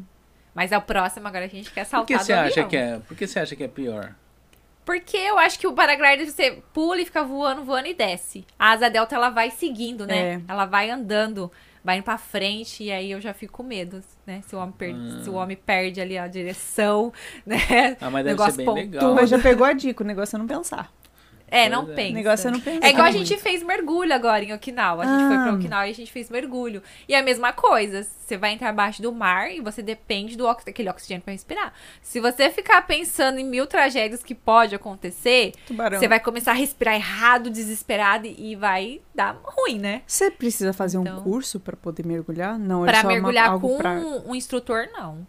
Mas 0.55 0.73
a 0.73 0.81
próxima 0.81 1.29
agora 1.29 1.45
a 1.47 1.49
gente 1.49 1.71
quer 1.73 1.85
Por 1.85 1.91
saltar 1.91 2.07
que 2.07 2.17
do 2.19 2.25
você 2.25 2.33
acha 2.33 2.51
avião. 2.63 2.69
que 2.69 2.77
é? 2.77 2.99
Por 2.99 3.17
que 3.17 3.27
você 3.27 3.39
acha 3.39 3.57
que 3.57 3.63
é 3.65 3.69
pior? 3.69 4.15
Porque 4.85 5.17
eu 5.17 5.39
acho 5.39 5.59
que 5.59 5.67
o 5.67 5.73
paraglider 5.73 6.29
você 6.31 6.63
pula 6.73 7.01
e 7.01 7.05
fica 7.05 7.23
voando, 7.23 7.63
voando 7.65 7.87
e 7.89 7.95
desce. 7.95 8.45
A 8.59 8.71
asa 8.73 8.91
delta 8.91 9.15
ela 9.15 9.31
vai 9.31 9.51
seguindo, 9.51 10.07
né? 10.07 10.19
É. 10.35 10.41
Ela 10.49 10.65
vai 10.67 10.91
andando, 10.91 11.51
vai 11.85 11.97
indo 11.99 12.05
pra 12.05 12.19
frente 12.19 12.83
e 12.85 12.91
aí 12.91 13.11
eu 13.13 13.21
já 13.21 13.33
fico 13.33 13.53
com 13.53 13.63
medo, 13.63 14.03
né? 14.27 14.43
Se 14.47 14.57
o 14.57 14.59
homem 14.59 14.73
perde, 14.73 14.99
Ah. 15.21 15.23
se 15.23 15.31
o 15.31 15.35
homem 15.35 15.57
perde 15.57 16.01
ali 16.01 16.19
a 16.19 16.27
direção, 16.27 17.13
né? 17.47 17.97
Ah, 18.01 18.11
mas 18.11 18.25
deve 18.25 18.31
Negócio 18.31 18.53
ser 18.53 18.57
bem 18.59 18.67
pontudo. 18.67 18.81
legal. 18.95 19.15
Mas 19.15 19.31
já 19.31 19.39
pegou 19.39 19.65
a 19.67 19.73
dica, 19.73 20.03
o 20.03 20.07
negócio 20.07 20.35
é 20.37 20.39
não 20.39 20.47
pensar. 20.47 20.93
É, 21.53 21.69
Pois 21.69 21.71
não 21.71 21.93
é. 21.93 21.95
pensa. 21.95 22.11
O 22.11 22.15
negócio 22.15 22.49
é 22.49 22.51
não 22.51 22.61
pensar. 22.61 22.87
É 22.87 22.91
igual 22.91 23.07
a 23.07 23.11
gente 23.11 23.37
fez 23.37 23.63
mergulho 23.63 24.15
agora 24.15 24.43
em 24.43 24.53
Okinawa. 24.55 25.05
A 25.05 25.07
gente 25.07 25.29
foi 25.29 25.37
pra 25.37 25.51
Ah. 25.51 25.53
Okinawa 25.55 25.87
e 25.87 25.91
a 25.91 25.95
gente 25.95 26.11
fez 26.11 26.31
mergulho. 26.31 26.83
E 27.07 27.15
é 27.15 27.19
a 27.19 27.23
mesma 27.23 27.53
coisa. 27.53 28.03
Você 28.03 28.37
vai 28.39 28.53
entrar 28.53 28.71
abaixo 28.71 29.03
do 29.03 29.13
mar 29.13 29.53
e 29.53 29.61
você 29.61 29.83
depende 29.83 30.37
do 30.37 30.47
daquele 30.65 30.89
oxigênio 30.89 31.23
pra 31.23 31.33
respirar. 31.33 31.73
Se 32.01 32.19
você 32.21 32.49
ficar 32.49 32.81
pensando 32.87 33.39
em 33.39 33.45
mil 33.45 33.67
tragédias 33.67 34.23
que 34.23 34.35
pode 34.35 34.75
acontecer, 34.75 35.53
Tubarão. 35.67 35.99
você 35.99 36.09
vai 36.09 36.19
começar 36.19 36.53
a 36.53 36.55
respirar 36.55 36.95
errado, 36.95 37.51
desesperado 37.51 38.27
e 38.27 38.57
vai 38.57 39.03
dar 39.15 39.37
ruim, 39.45 39.79
né? 39.79 40.01
Você 40.07 40.31
precisa 40.31 40.73
fazer 40.73 40.97
um 40.97 41.03
Então- 41.03 41.23
curso 41.23 41.61
pra 41.61 41.77
poder 41.77 42.07
mergulhar? 42.07 42.59
Não, 42.59 42.87
é 42.87 42.91
uma- 43.01 43.09
mergulhar 43.09 43.51
algo 43.51 43.69
com 43.69 43.77
pra... 43.79 43.93
um 44.27 44.35
instrutor, 44.35 44.89
não. 44.93 45.27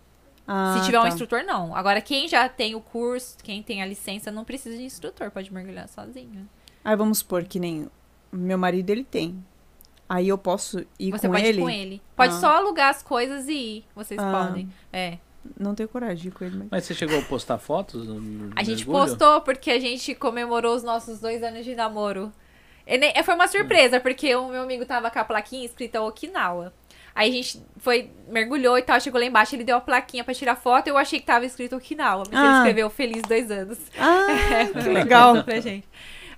Ah, 0.48 0.76
Se 0.78 0.86
tiver 0.86 1.00
um 1.00 1.04
tá. 1.04 1.08
instrutor, 1.10 1.44
não. 1.44 1.76
Agora, 1.76 2.02
quem 2.02 2.28
já 2.28 2.50
tem 2.50 2.76
o 2.76 2.82
curso, 2.82 3.38
quem 3.44 3.64
tem 3.64 3.82
a 3.82 3.86
licença, 3.86 4.32
não 4.32 4.44
precisa 4.44 4.76
de 4.76 4.84
instrutor, 4.84 5.32
pode 5.32 5.54
mergulhar 5.54 5.88
sozinho. 5.88 6.48
Aí 6.84 6.96
vamos 6.96 7.20
supor 7.20 7.44
que 7.46 7.60
nem 7.60 7.88
meu 8.32 8.58
marido 8.58 8.90
ele 8.90 9.04
tem. 9.06 9.44
Aí 10.10 10.28
eu 10.28 10.38
posso 10.38 10.80
ir 11.00 11.12
Você 11.12 11.28
com 11.28 11.34
pode 11.34 11.46
ele? 11.46 11.60
ir 11.60 11.62
com 11.62 11.70
ele. 11.70 12.02
Pode 12.16 12.34
Ah. 12.34 12.40
só 12.40 12.58
alugar 12.58 12.90
as 12.90 13.02
coisas 13.02 13.48
e 13.48 13.54
ir. 13.78 13.86
Vocês 13.96 14.20
Ah. 14.20 14.32
podem. 14.48 14.70
É. 14.92 15.18
Não 15.60 15.74
tenho 15.76 15.88
coragem 15.90 16.18
de 16.18 16.28
ir 16.28 16.32
com 16.32 16.44
ele. 16.44 16.58
Mas... 16.58 16.68
Mas 16.72 16.84
você 16.86 16.94
chegou 16.94 17.18
a 17.20 17.22
postar 17.24 17.58
fotos? 17.58 18.08
A 18.56 18.64
gente 18.64 18.86
mergulho? 18.86 18.92
postou 19.08 19.42
porque 19.42 19.72
a 19.72 19.80
gente 19.80 20.14
comemorou 20.16 20.76
os 20.76 20.84
nossos 20.84 21.20
dois 21.20 21.42
anos 21.42 21.64
de 21.66 21.74
namoro. 21.74 22.32
E 22.86 22.98
nem- 22.98 23.14
Foi 23.24 23.34
uma 23.34 23.48
surpresa, 23.48 24.00
porque 24.00 24.36
o 24.36 24.50
meu 24.50 24.62
amigo 24.64 24.86
tava 24.86 25.10
com 25.10 25.20
a 25.20 25.24
plaquinha 25.24 25.66
escrita 25.66 26.02
Okinawa. 26.02 26.74
Aí 27.16 27.30
a 27.30 27.34
gente 27.34 27.62
foi, 27.78 28.10
mergulhou 28.28 28.78
e 28.78 28.82
tal, 28.82 29.00
chegou 29.00 29.20
lá 29.20 29.26
embaixo, 29.28 29.56
ele 29.56 29.64
deu 29.64 29.78
a 29.78 29.82
plaquinha 29.82 30.24
pra 30.24 30.34
tirar 30.34 30.56
foto, 30.56 30.88
eu 30.88 30.98
achei 30.98 31.20
que 31.20 31.26
tava 31.26 31.46
escrito 31.46 31.76
Okinawa, 31.76 32.24
mas 32.30 32.40
ele 32.40 32.50
Ah. 32.52 32.58
escreveu 32.58 32.90
Feliz 32.90 33.22
dois 33.24 33.52
anos. 33.52 33.78
Ah, 34.00 34.28
É, 34.32 34.66
que 34.74 34.82
foi 34.82 34.94
legal. 34.94 35.44
Pra 35.44 35.60
gente. 35.60 35.88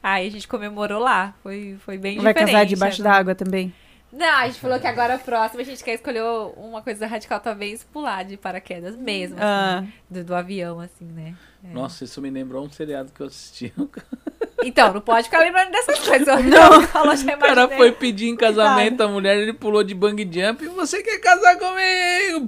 Aí 0.04 0.28
a 0.28 0.32
gente 0.32 0.48
comemorou 0.48 1.00
lá, 1.00 1.34
foi, 1.42 1.78
foi 1.80 1.98
bem 1.98 2.20
Vai 2.20 2.34
diferente. 2.34 2.52
casar 2.54 2.66
debaixo 2.66 3.02
né? 3.04 3.10
da 3.10 3.16
água 3.16 3.34
também. 3.36 3.74
Não, 4.12 4.26
a 4.38 4.48
gente 4.48 4.60
falou 4.62 4.80
que 4.80 4.88
agora 4.88 5.16
a 5.16 5.20
próxima 5.20 5.62
a 5.62 5.66
gente 5.66 5.84
quer 5.84 5.94
escolher 5.96 6.24
uma 6.56 6.82
coisa 6.82 7.06
radical, 7.08 7.40
talvez 7.40 7.84
pular 7.84 8.24
de 8.24 8.38
paraquedas 8.38 8.96
mesmo, 8.96 9.36
assim, 9.36 9.44
Ah, 9.46 9.84
do, 10.10 10.24
do 10.24 10.36
avião, 10.36 10.80
assim, 10.80 11.06
né? 11.06 11.36
É. 11.64 11.74
Nossa, 11.74 12.04
isso 12.06 12.22
me 12.22 12.30
lembrou 12.30 12.64
um 12.66 12.70
seriado 12.70 13.12
que 13.12 13.20
eu 13.22 13.28
assisti. 13.28 13.74
Então, 14.64 14.94
não 14.94 15.02
pode 15.02 15.26
ficar 15.26 15.40
lembrando 15.40 15.70
dessas 15.72 16.00
coisas. 16.00 16.28
Não, 16.46 16.82
falou, 16.84 17.16
já 17.16 17.36
O 17.36 17.40
cara 17.40 17.68
foi 17.68 17.92
pedir 17.92 18.30
em 18.30 18.36
casamento 18.38 19.02
a 19.04 19.08
mulher, 19.08 19.38
ele 19.38 19.52
pulou 19.54 19.84
de 19.84 19.94
bang 19.94 20.24
jump 20.24 20.64
e 20.64 20.68
você 20.70 21.04
quer 21.04 21.20
casar 21.20 21.58
comigo? 21.58 22.48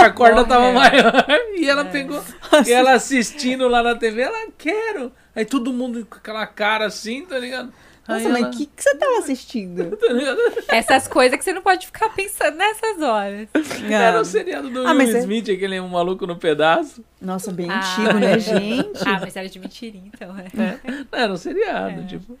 A 0.00 0.10
corda 0.10 0.44
tava 0.44 0.72
Morreu. 0.72 0.74
maior. 0.74 1.26
E 1.56 1.64
É. 1.66 1.68
ela 1.70 1.84
pegou. 1.84 2.22
E 2.66 2.72
ela 2.72 2.92
assistindo 2.92 3.68
lá 3.68 3.82
na 3.82 3.94
TV, 3.94 4.22
ela 4.22 4.48
quero. 4.58 5.12
Aí 5.34 5.44
todo 5.44 5.72
mundo 5.72 6.04
com 6.04 6.16
aquela 6.16 6.46
cara 6.46 6.86
assim, 6.86 7.24
tá 7.24 7.38
ligado? 7.38 7.72
Nossa, 8.06 8.28
mas 8.28 8.42
ela- 8.42 8.48
o 8.48 8.50
que, 8.56 8.66
que 8.66 8.82
você 8.82 8.94
tava 8.96 9.18
assistindo? 9.18 9.96
tá? 10.66 10.76
Essas 10.76 11.08
coisas 11.08 11.38
que 11.38 11.44
você 11.44 11.52
não 11.54 11.62
pode 11.62 11.86
ficar 11.86 12.10
pensando 12.10 12.56
nessas 12.56 13.00
horas. 13.00 13.48
Era 13.90 14.20
o 14.20 14.24
seriado 14.24 14.68
do 14.70 14.80
Ah, 14.86 14.90
Will 14.90 14.94
mas 14.98 15.14
é- 15.14 15.18
Smith, 15.20 15.48
aquele 15.48 15.80
um 15.80 15.88
maluco 15.88 16.26
no 16.26 16.36
pedaço. 16.36 17.02
Nossa, 17.20 17.50
bem 17.50 17.70
Ah, 17.70 17.78
antigo, 17.80 18.18
né, 18.18 18.38
gente? 18.38 19.08
Ah, 19.08 19.18
mas 19.20 19.34
era 19.36 19.48
de 19.48 19.58
mentirinha, 19.58 20.10
então. 20.12 20.36
É. 20.38 20.78
Não, 21.10 21.18
era 21.18 21.32
um 21.32 21.36
seriado, 21.36 22.00
É. 22.02 22.04
tipo. 22.06 22.38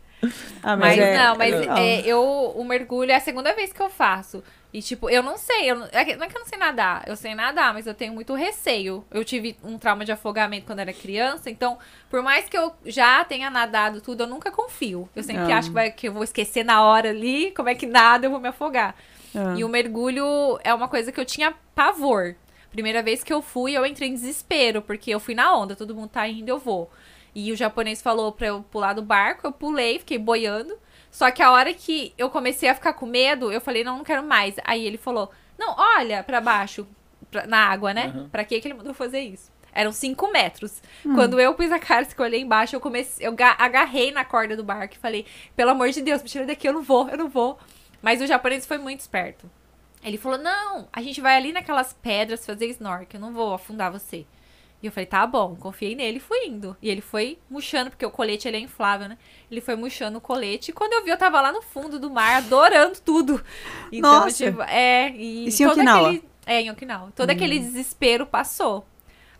Ah, 0.62 0.76
Mas, 0.76 0.98
é- 0.98 1.18
não, 1.18 1.36
mas 1.36 1.54
é, 1.54 2.00
eu, 2.06 2.20
o 2.56 2.64
mergulho 2.64 3.10
é 3.10 3.14
a 3.16 3.20
segunda 3.20 3.52
vez 3.54 3.72
que 3.72 3.80
eu 3.82 3.90
faço. 3.90 4.42
E, 4.74 4.82
tipo, 4.82 5.08
eu 5.08 5.22
não 5.22 5.38
sei. 5.38 5.70
Eu, 5.70 5.76
não 5.76 5.88
é 5.92 6.04
que 6.04 6.16
não 6.16 6.26
é 6.26 6.28
que 6.28 6.36
eu 6.36 6.40
não 6.40 6.48
sei 6.48 6.58
nadar. 6.58 7.04
Eu 7.06 7.14
sei 7.14 7.32
nadar, 7.32 7.72
mas 7.72 7.86
eu 7.86 7.94
tenho 7.94 8.12
muito 8.12 8.34
receio. 8.34 9.04
Eu 9.08 9.24
tive 9.24 9.56
um 9.62 9.78
trauma 9.78 10.04
de 10.04 10.10
afogamento 10.10 10.66
quando 10.66 10.80
era 10.80 10.92
criança. 10.92 11.48
Então, 11.48 11.78
por 12.10 12.20
mais 12.22 12.48
que 12.48 12.58
eu 12.58 12.74
já 12.84 13.24
tenha 13.24 13.48
nadado 13.50 14.00
tudo, 14.00 14.24
eu 14.24 14.26
nunca 14.26 14.50
confio. 14.50 15.08
Eu 15.14 15.22
sempre 15.22 15.52
Ah. 15.52 15.58
acho 15.58 15.68
que, 15.68 15.74
vai- 15.74 15.90
que 15.92 16.08
eu 16.08 16.12
vou 16.12 16.24
esquecer 16.24 16.64
na 16.64 16.82
hora 16.82 17.10
ali. 17.10 17.52
Como 17.52 17.68
é 17.68 17.74
que 17.76 17.86
nada, 17.86 18.26
eu 18.26 18.30
vou 18.32 18.40
me 18.40 18.48
afogar. 18.48 18.96
Ah. 19.32 19.54
E 19.56 19.62
o 19.62 19.68
mergulho 19.68 20.58
é 20.64 20.74
uma 20.74 20.88
coisa 20.88 21.12
que 21.12 21.20
eu 21.20 21.24
tinha 21.24 21.54
pavor. 21.72 22.34
Primeira 22.72 23.00
vez 23.00 23.22
que 23.22 23.32
eu 23.32 23.40
fui, 23.40 23.74
eu 23.74 23.86
entrei 23.86 24.08
em 24.08 24.14
desespero, 24.14 24.82
porque 24.82 25.10
eu 25.12 25.20
fui 25.20 25.36
na 25.36 25.54
onda, 25.56 25.76
todo 25.76 25.94
mundo 25.94 26.08
tá 26.08 26.26
indo, 26.26 26.48
eu 26.48 26.58
vou. 26.58 26.90
E 27.32 27.52
o 27.52 27.56
japonês 27.56 28.02
falou 28.02 28.32
pra 28.32 28.48
eu 28.48 28.64
pular 28.72 28.92
do 28.92 29.02
barco, 29.02 29.46
eu 29.46 29.52
pulei, 29.52 30.00
fiquei 30.00 30.18
boiando. 30.18 30.76
Só 31.14 31.30
que 31.30 31.40
a 31.40 31.52
hora 31.52 31.72
que 31.72 32.12
eu 32.18 32.28
comecei 32.28 32.68
a 32.68 32.74
ficar 32.74 32.92
com 32.94 33.06
medo, 33.06 33.52
eu 33.52 33.60
falei, 33.60 33.84
não, 33.84 33.98
não 33.98 34.04
quero 34.04 34.24
mais. 34.24 34.56
Aí 34.64 34.84
ele 34.84 34.98
falou, 34.98 35.30
não, 35.56 35.72
olha 35.78 36.24
pra 36.24 36.40
baixo, 36.40 36.84
pra- 37.30 37.46
na 37.46 37.68
água, 37.68 37.94
né? 37.94 38.12
Uhum. 38.16 38.28
Pra 38.28 38.42
que 38.44 38.60
que 38.60 38.66
ele 38.66 38.74
mandou 38.74 38.92
fazer 38.92 39.20
isso? 39.20 39.48
Eram 39.72 39.92
cinco 39.92 40.26
metros. 40.32 40.82
Quando 41.14 41.38
eu 41.38 41.54
pus 41.54 41.70
a 41.70 41.78
cara, 41.78 42.04
que 42.04 42.20
eu 42.20 42.24
olhei 42.24 42.40
embaixo, 42.40 42.74
eu 42.74 42.80
comecei, 42.80 43.24
eu 43.24 43.30
ga- 43.32 43.54
agarrei 43.56 44.10
na 44.10 44.24
corda 44.24 44.56
do 44.56 44.64
barco 44.64 44.94
e 44.94 44.98
falei, 44.98 45.24
pelo 45.54 45.70
amor 45.70 45.88
de 45.90 46.02
Deus, 46.02 46.20
me 46.20 46.28
tira 46.28 46.44
daqui, 46.46 46.66
eu 46.68 46.72
não 46.72 46.82
vou, 46.82 47.08
eu 47.08 47.16
não 47.16 47.28
vou. 47.28 47.60
Mas 48.02 48.20
o 48.20 48.26
japonês 48.26 48.66
foi 48.66 48.78
muito 48.78 48.98
esperto. 48.98 49.48
Ele 50.02 50.18
falou: 50.18 50.36
Não, 50.36 50.88
a 50.92 51.00
gente 51.00 51.20
vai 51.20 51.36
ali 51.36 51.52
naquelas 51.52 51.92
pedras 51.92 52.44
fazer 52.44 52.66
snorkel, 52.70 53.18
eu 53.18 53.20
não 53.20 53.32
vou 53.32 53.54
afundar 53.54 53.90
você. 53.90 54.26
E 54.84 54.86
eu 54.86 54.92
falei: 54.92 55.06
Tá 55.06 55.26
bom, 55.26 55.56
confiei 55.56 55.94
nele 55.94 56.18
e 56.18 56.20
fui 56.20 56.46
indo. 56.46 56.76
E 56.82 56.90
ele 56.90 57.00
foi 57.00 57.38
murchando, 57.48 57.88
porque 57.90 58.04
o 58.04 58.10
colete 58.10 58.46
ele 58.46 58.58
é 58.58 58.60
inflável, 58.60 59.08
né? 59.08 59.16
Ele 59.50 59.62
foi 59.62 59.74
murchando 59.76 60.18
o 60.18 60.20
colete. 60.20 60.70
E 60.70 60.74
quando 60.74 60.92
eu 60.92 61.02
vi, 61.02 61.08
eu 61.10 61.16
tava 61.16 61.40
lá 61.40 61.50
no 61.50 61.62
fundo 61.62 61.98
do 61.98 62.10
mar, 62.10 62.36
adorando 62.36 62.98
tudo. 63.02 63.42
Então, 63.90 64.20
Nossa. 64.20 64.44
tipo, 64.44 64.60
é. 64.62 65.10
E 65.16 65.46
Isso 65.46 65.62
em 65.62 65.66
todo 65.66 65.76
Okinawa? 65.78 66.08
aquele- 66.10 66.24
É, 66.46 66.60
em 66.60 66.70
Okinawa. 66.70 67.10
Todo 67.16 67.30
aquele 67.30 67.58
desespero 67.58 68.26
passou. 68.26 68.86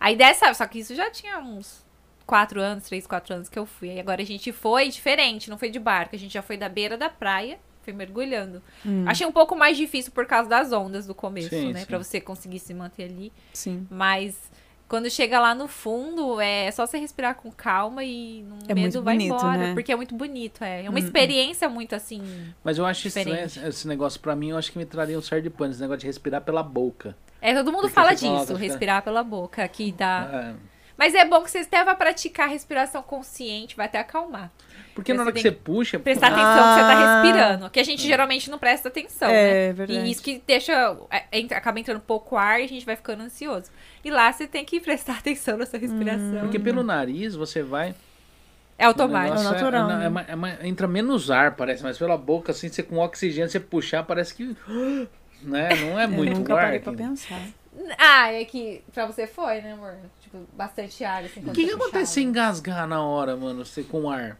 Aí 0.01 0.16
dessa, 0.16 0.53
só 0.55 0.66
que 0.66 0.79
isso 0.79 0.95
já 0.95 1.11
tinha 1.11 1.39
uns 1.39 1.85
quatro 2.27 2.59
anos, 2.61 2.85
três, 2.85 3.07
quatro 3.07 3.35
anos 3.35 3.51
que 3.51 3.59
eu 3.59 3.66
fui. 3.66 3.91
Aí 3.91 4.01
agora 4.01 4.23
a 4.23 4.25
gente 4.25 4.51
foi 4.51 4.89
diferente, 4.89 5.51
não 5.51 5.59
foi 5.59 5.69
de 5.69 5.79
barco. 5.79 6.16
A 6.16 6.19
gente 6.19 6.33
já 6.33 6.41
foi 6.41 6.57
da 6.57 6.71
beira 6.71 6.97
da 6.97 7.11
praia, 7.11 7.59
foi 7.83 7.93
mergulhando. 7.93 8.62
Hum, 8.87 9.05
Achei 9.07 9.27
um 9.27 9.33
pouco 9.33 9.55
mais 9.55 9.77
difícil 9.77 10.11
por 10.12 10.25
causa 10.25 10.49
das 10.49 10.73
ondas 10.73 11.07
do 11.07 11.15
começo, 11.15 11.51
Sim, 11.51 11.75
né? 11.75 11.81
sim. 11.81 11.87
Pra 11.87 11.99
você 11.99 12.19
conseguir 12.19 12.59
se 12.61 12.73
manter 12.73 13.05
ali. 13.05 13.31
sim. 13.53 13.87
Mas 13.91 14.51
quando 14.89 15.11
chega 15.11 15.40
lá 15.40 15.55
no 15.55 15.66
fundo, 15.66 16.40
é 16.40 16.70
só 16.70 16.86
você 16.86 16.98
respirar 16.98 17.35
com 17.36 17.51
calma 17.51 18.05
e 18.05 18.43
no 18.43 18.59
É 18.69 18.74
medo 18.74 19.02
vai 19.02 19.15
bonito, 19.15 19.35
embora. 19.35 19.56
né? 19.59 19.74
Porque 19.74 19.93
é 19.93 19.97
muito 19.97 20.15
bonito, 20.15 20.62
é. 20.62 20.85
É 20.85 20.90
uma 20.90 20.98
Hum, 20.98 21.02
experiência 21.02 21.69
muito 21.69 21.94
assim. 21.94 22.23
Mas 22.62 22.78
eu 22.78 22.86
acho 22.86 23.06
estranho 23.09 23.28
Diferente. 23.28 23.59
esse 23.59 23.69
esse 23.69 23.89
negócio 23.89 24.20
pra 24.20 24.36
mim, 24.36 24.51
eu 24.51 24.59
acho 24.59 24.70
que 24.70 24.78
me 24.78 24.85
traria 24.86 25.19
um 25.19 25.23
certo 25.23 25.43
de 25.44 25.51
pânico, 25.51 25.73
esse 25.74 25.81
negócio 25.82 26.01
de 26.01 26.06
respirar 26.06 26.43
pela 26.43 26.62
boca. 26.62 27.16
É, 27.40 27.55
todo 27.55 27.66
mundo 27.73 27.82
Porque 27.82 27.94
fala 27.94 28.16
fala, 28.16 28.19
disso, 28.39 28.40
ficando- 28.47 28.59
respirar 28.59 29.02
pela 29.02 29.23
boca, 29.23 29.66
que 29.69 29.90
dá. 29.93 30.55
É. 30.61 30.74
Mas 30.97 31.12
é 31.15 31.24
bom 31.24 31.43
que 31.43 31.51
você 31.51 31.59
até 31.59 31.82
vai 31.85 31.97
praticar 31.97 32.48
respiração 32.48 33.02
consciente, 33.02 33.74
vai 33.77 33.86
até 33.86 33.98
acalmar. 33.98 34.52
Porque 34.95 35.12
na 35.12 35.19
Você 35.25 35.29
hora 35.29 35.33
que 35.33 35.41
você 35.43 35.51
puxa. 35.53 35.99
Prestar 35.99 36.29
atenção 36.29 36.45
que 36.55 36.75
você 36.75 36.81
tá 36.81 36.93
Ah. 36.93 37.23
respirando. 37.23 37.71
Que 37.71 37.81
a 37.81 37.85
gente 37.85 38.07
geralmente 38.07 38.49
não 38.51 38.59
presta 38.59 38.89
atenção, 38.89 39.29
né? 39.29 39.69
É 39.69 39.73
verdade. 39.73 40.07
E 40.07 40.11
isso 40.11 40.23
que 40.23 40.41
deixa. 40.47 40.97
é, 41.11 41.25
entra- 41.33 41.59
acaba 41.59 41.81
entrando 41.81 42.01
pouco 42.01 42.37
ar 42.37 42.61
e 42.61 42.65
a 42.65 42.69
gente 42.69 42.87
vai 42.87 42.95
ficando 42.95 43.23
ansioso. 43.25 43.71
E 44.05 44.11
lá 44.11 44.33
você 44.33 44.47
tem 44.47 44.65
que 44.65 44.79
prestar 44.81 45.19
atenção 45.19 45.57
na 45.59 45.66
sua 45.66 45.79
respiração. 45.79 46.41
Porque 46.41 46.59
pelo 46.59 46.83
nariz 46.83 47.35
você 47.35 47.62
vai. 47.62 47.95
É 48.79 48.87
automático. 48.87 49.37
negócio 49.39 49.49
É 49.49 49.53
natural, 49.61 49.89
não, 49.89 50.11
né? 50.11 50.59
é 50.61 50.65
é 50.65 50.69
entra 50.69 50.87
menos 50.89 51.31
ar, 51.31 51.55
parece, 51.55 51.83
mas 51.83 51.97
pela 51.97 52.16
boca, 52.19 52.51
assim, 52.53 52.69
você 52.69 52.83
com 52.83 52.99
oxigênio, 52.99 53.49
você 53.49 53.61
puxar, 53.61 54.03
parece 54.05 54.35
que. 54.35 54.57
Né? 55.43 55.69
Não 55.75 56.01
é 56.01 56.05
Eu 56.05 56.09
muito 56.09 56.39
nunca 56.39 56.55
ar. 56.55 56.62
parei 56.62 56.79
pra 56.79 56.93
pensar. 56.95 57.39
Ah, 57.99 58.33
é 58.33 58.45
que 58.47 58.83
pra 58.95 59.05
você 59.05 59.27
foi, 59.27 59.61
né, 59.61 59.73
amor? 59.73 59.95
Tipo, 60.23 60.39
bastante 60.55 61.05
ar. 61.05 61.23
Assim, 61.25 61.41
O 61.41 61.53
que, 61.53 61.66
que 61.66 61.71
acontece 61.73 62.12
se 62.15 62.23
engasgar 62.23 62.87
na 62.89 63.03
hora, 63.03 63.37
mano? 63.37 63.62
Você 63.65 63.83
com 63.83 64.09
ar? 64.11 64.39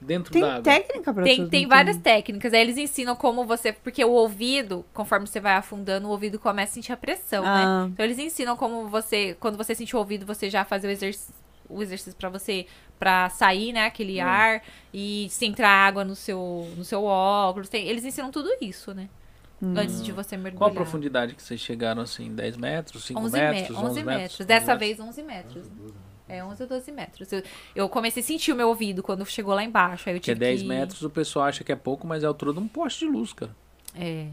Dentro 0.00 0.32
Tem 0.32 0.40
d'água. 0.42 0.62
técnica 0.62 1.12
pra 1.12 1.22
Tem, 1.24 1.48
tem 1.48 1.66
várias 1.66 1.96
técnicas. 1.98 2.54
Aí 2.54 2.60
eles 2.60 2.78
ensinam 2.78 3.14
como 3.14 3.44
você. 3.44 3.72
Porque 3.72 4.02
o 4.04 4.10
ouvido, 4.12 4.84
conforme 4.94 5.26
você 5.26 5.38
vai 5.40 5.52
afundando, 5.54 6.08
o 6.08 6.10
ouvido 6.10 6.38
começa 6.38 6.72
a 6.72 6.74
sentir 6.74 6.92
a 6.92 6.96
pressão, 6.96 7.42
né? 7.44 7.64
Ah, 7.66 7.86
Então 7.92 8.04
eles 8.06 8.18
ensinam 8.18 8.56
como 8.56 8.88
você, 8.88 9.36
quando 9.38 9.56
você 9.58 9.74
sentir 9.74 9.96
o 9.96 9.98
ouvido, 9.98 10.24
você 10.24 10.48
já 10.48 10.64
fazer 10.64 10.88
o 10.88 10.90
exercício, 10.90 11.34
o 11.68 11.82
exercício 11.82 12.16
para 12.18 12.28
você, 12.30 12.66
pra 12.98 13.28
sair, 13.28 13.72
né, 13.72 13.84
aquele 13.86 14.20
Hum. 14.22 14.26
ar 14.26 14.62
e 14.92 15.28
se 15.30 15.44
entrar 15.46 15.68
água 15.70 16.02
no 16.04 16.16
seu, 16.16 16.68
no 16.76 16.84
seu 16.84 17.04
óculos. 17.04 17.68
Tem- 17.68 17.86
eles 17.86 18.04
ensinam 18.04 18.30
tudo 18.30 18.48
isso, 18.60 18.92
né? 18.94 19.08
hum. 19.62 19.74
Antes 19.76 20.02
de 20.02 20.10
você 20.12 20.34
mergulhar. 20.36 20.58
Qual 20.58 20.70
a 20.70 20.74
profundidade 20.74 21.34
que 21.34 21.42
vocês 21.42 21.60
chegaram 21.60 22.00
assim? 22.02 22.34
10 22.34 22.56
metros? 22.56 23.04
5 23.04 23.20
11 23.20 23.32
metros? 23.38 23.60
metros, 23.60 23.78
11 23.78 24.02
metros. 24.02 24.34
11 24.40 24.44
Dessa 24.48 24.74
metros? 24.74 24.78
vez 24.80 25.00
11 25.00 25.22
metros. 25.22 25.66
É 26.30 26.44
11 26.44 26.62
ou 26.62 26.68
12 26.68 26.92
metros. 26.92 27.32
Eu, 27.32 27.42
eu 27.74 27.88
comecei 27.88 28.22
a 28.22 28.26
sentir 28.26 28.52
o 28.52 28.56
meu 28.56 28.68
ouvido 28.68 29.02
quando 29.02 29.24
chegou 29.26 29.54
lá 29.54 29.64
embaixo. 29.64 30.08
Aí 30.08 30.16
eu 30.16 30.20
Que 30.20 30.30
é 30.30 30.34
tive 30.34 30.46
10 30.46 30.62
que... 30.62 30.68
metros, 30.68 31.02
o 31.02 31.10
pessoal 31.10 31.46
acha 31.46 31.64
que 31.64 31.72
é 31.72 31.76
pouco, 31.76 32.06
mas 32.06 32.22
é 32.22 32.26
a 32.26 32.28
altura 32.28 32.52
de 32.52 32.58
um 32.60 32.68
poste 32.68 33.04
de 33.06 33.10
luz, 33.10 33.32
cara. 33.32 33.50
É. 33.94 34.26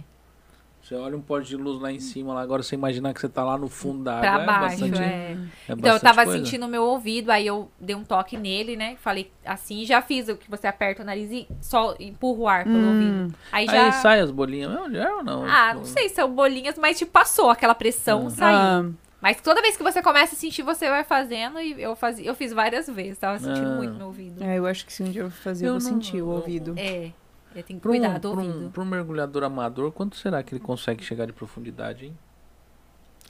Você 0.82 0.96
olha 0.96 1.18
um 1.18 1.22
poste 1.22 1.50
de 1.50 1.58
luz 1.58 1.82
lá 1.82 1.92
em 1.92 2.00
cima, 2.00 2.34
lá, 2.34 2.40
agora 2.42 2.64
você 2.64 2.74
imaginar 2.74 3.14
que 3.14 3.20
você 3.20 3.28
tá 3.28 3.44
lá 3.44 3.58
no 3.58 3.68
fundo 3.68 4.06
da 4.06 4.20
Pra 4.22 4.34
água. 4.36 4.46
baixo, 4.46 4.86
é 4.86 4.88
bastante, 4.88 5.02
é. 5.02 5.38
é 5.68 5.74
Então 5.74 5.92
eu 5.94 6.00
tava 6.00 6.24
coisa. 6.24 6.40
sentindo 6.40 6.66
o 6.66 6.70
meu 6.70 6.82
ouvido, 6.82 7.30
aí 7.30 7.46
eu 7.46 7.70
dei 7.78 7.94
um 7.94 8.06
toque 8.06 8.38
nele, 8.38 8.78
né? 8.78 8.96
Falei 9.02 9.30
assim, 9.46 9.86
já 9.86 10.02
fiz 10.02 10.30
o 10.30 10.38
que 10.38 10.50
você 10.50 10.66
aperta 10.66 11.04
o 11.04 11.06
nariz 11.06 11.30
e 11.30 11.46
só 11.60 11.94
empurra 12.00 12.40
o 12.40 12.48
ar 12.48 12.64
pelo 12.64 12.78
Hum. 12.78 12.88
ouvido. 13.24 13.36
Aí 13.52 13.66
já. 13.66 13.86
Aí 13.88 13.92
sai 13.92 14.22
as 14.22 14.32
bolinhas? 14.32 14.72
Já 14.94 15.16
ou 15.16 15.24
não? 15.26 15.44
Ah, 15.44 15.74
não 15.74 15.84
sei 15.84 16.08
se 16.08 16.16
são 16.16 16.34
bolinhas, 16.34 16.78
mas 16.78 16.98
tipo, 16.98 17.12
passou 17.12 17.50
aquela 17.50 17.76
pressão, 17.76 18.28
Ah. 18.28 18.30
saiu. 18.30 18.58
Ah, 18.58 18.86
Mas 19.22 19.42
toda 19.42 19.62
vez 19.62 19.76
que 19.76 19.84
você 19.84 20.02
começa 20.02 20.36
a 20.36 20.38
sentir, 20.38 20.62
você 20.62 20.88
vai 20.90 21.04
fazendo 21.04 21.60
e 21.60 21.82
eu, 21.82 21.96
fazia, 21.96 22.26
eu 22.26 22.36
fiz 22.36 22.54
várias 22.54 22.88
vezes, 22.88 23.18
tava 23.18 23.40
sentindo 23.40 23.72
Ah. 23.72 23.76
muito 23.76 23.96
meu 23.96 24.08
ouvido. 24.08 24.44
é, 24.44 24.58
eu 24.60 24.66
acho 24.68 24.86
que 24.86 24.94
se 24.94 25.02
um 25.02 25.10
dia 25.12 25.24
eu 25.24 25.32
fazer, 25.32 25.66
eu, 25.66 25.74
Eu 25.74 25.80
vou 25.80 25.92
não- 25.92 25.98
sentir 26.02 26.22
o 26.22 26.28
ouvido. 26.28 26.76
É, 26.78 27.12
eu 27.56 27.64
tenho 27.64 27.80
que 27.80 27.82
Pra 27.82 27.90
um, 27.92 27.94
cuidar 27.94 28.20
do 28.20 28.28
um- 28.32 28.38
ouvido. 28.38 28.70
pra 28.72 28.84
um 28.84 28.86
mergulhador 28.86 29.44
amador, 29.44 29.92
quanto 29.92 30.16
será 30.18 30.44
que 30.44 30.54
ele 30.54 30.62
consegue 30.64 31.04
chegar 31.04 31.26
de 31.26 31.34
profundidade, 31.34 32.06
hein? 32.06 32.18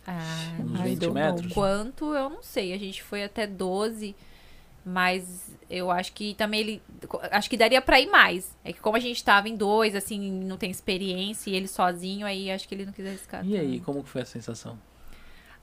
Ah, 0.06 0.22
Uns 0.60 0.80
Ai, 0.80 0.90
20 0.90 1.00
deu 1.00 1.10
bom. 1.10 1.16
metros? 1.16 1.54
Quanto, 1.54 2.14
eu 2.14 2.30
não 2.30 2.42
sei. 2.44 2.74
A 2.74 2.78
gente 2.78 3.02
foi 3.04 3.24
até 3.24 3.46
12, 3.48 4.16
mas 4.86 5.52
eu 5.70 5.92
acho 5.92 6.14
que 6.14 6.34
também 6.36 6.60
ele. 6.62 6.82
Acho 7.32 7.50
que 7.50 7.58
daria 7.58 7.82
pra 7.82 8.00
ir 8.00 8.10
mais. 8.10 8.56
É 8.64 8.72
que 8.72 8.80
como 8.80 8.96
a 8.96 9.00
gente 9.02 9.22
tava 9.24 9.50
em 9.50 9.56
dois, 9.56 9.96
assim, 9.96 10.32
não 10.44 10.58
tem 10.58 10.72
experiência 10.72 11.50
e 11.50 11.56
ele 11.56 11.68
sozinho, 11.68 12.26
aí 12.26 12.50
acho 12.50 12.68
que 12.68 12.76
ele 12.76 12.86
não 12.86 12.94
quis 12.94 13.06
arriscar. 13.06 13.46
E 13.46 13.58
aí, 13.58 13.74
tanto. 13.74 13.86
como 13.86 14.04
que 14.04 14.10
foi 14.10 14.22
a 14.22 14.26
sensação? 14.26 14.78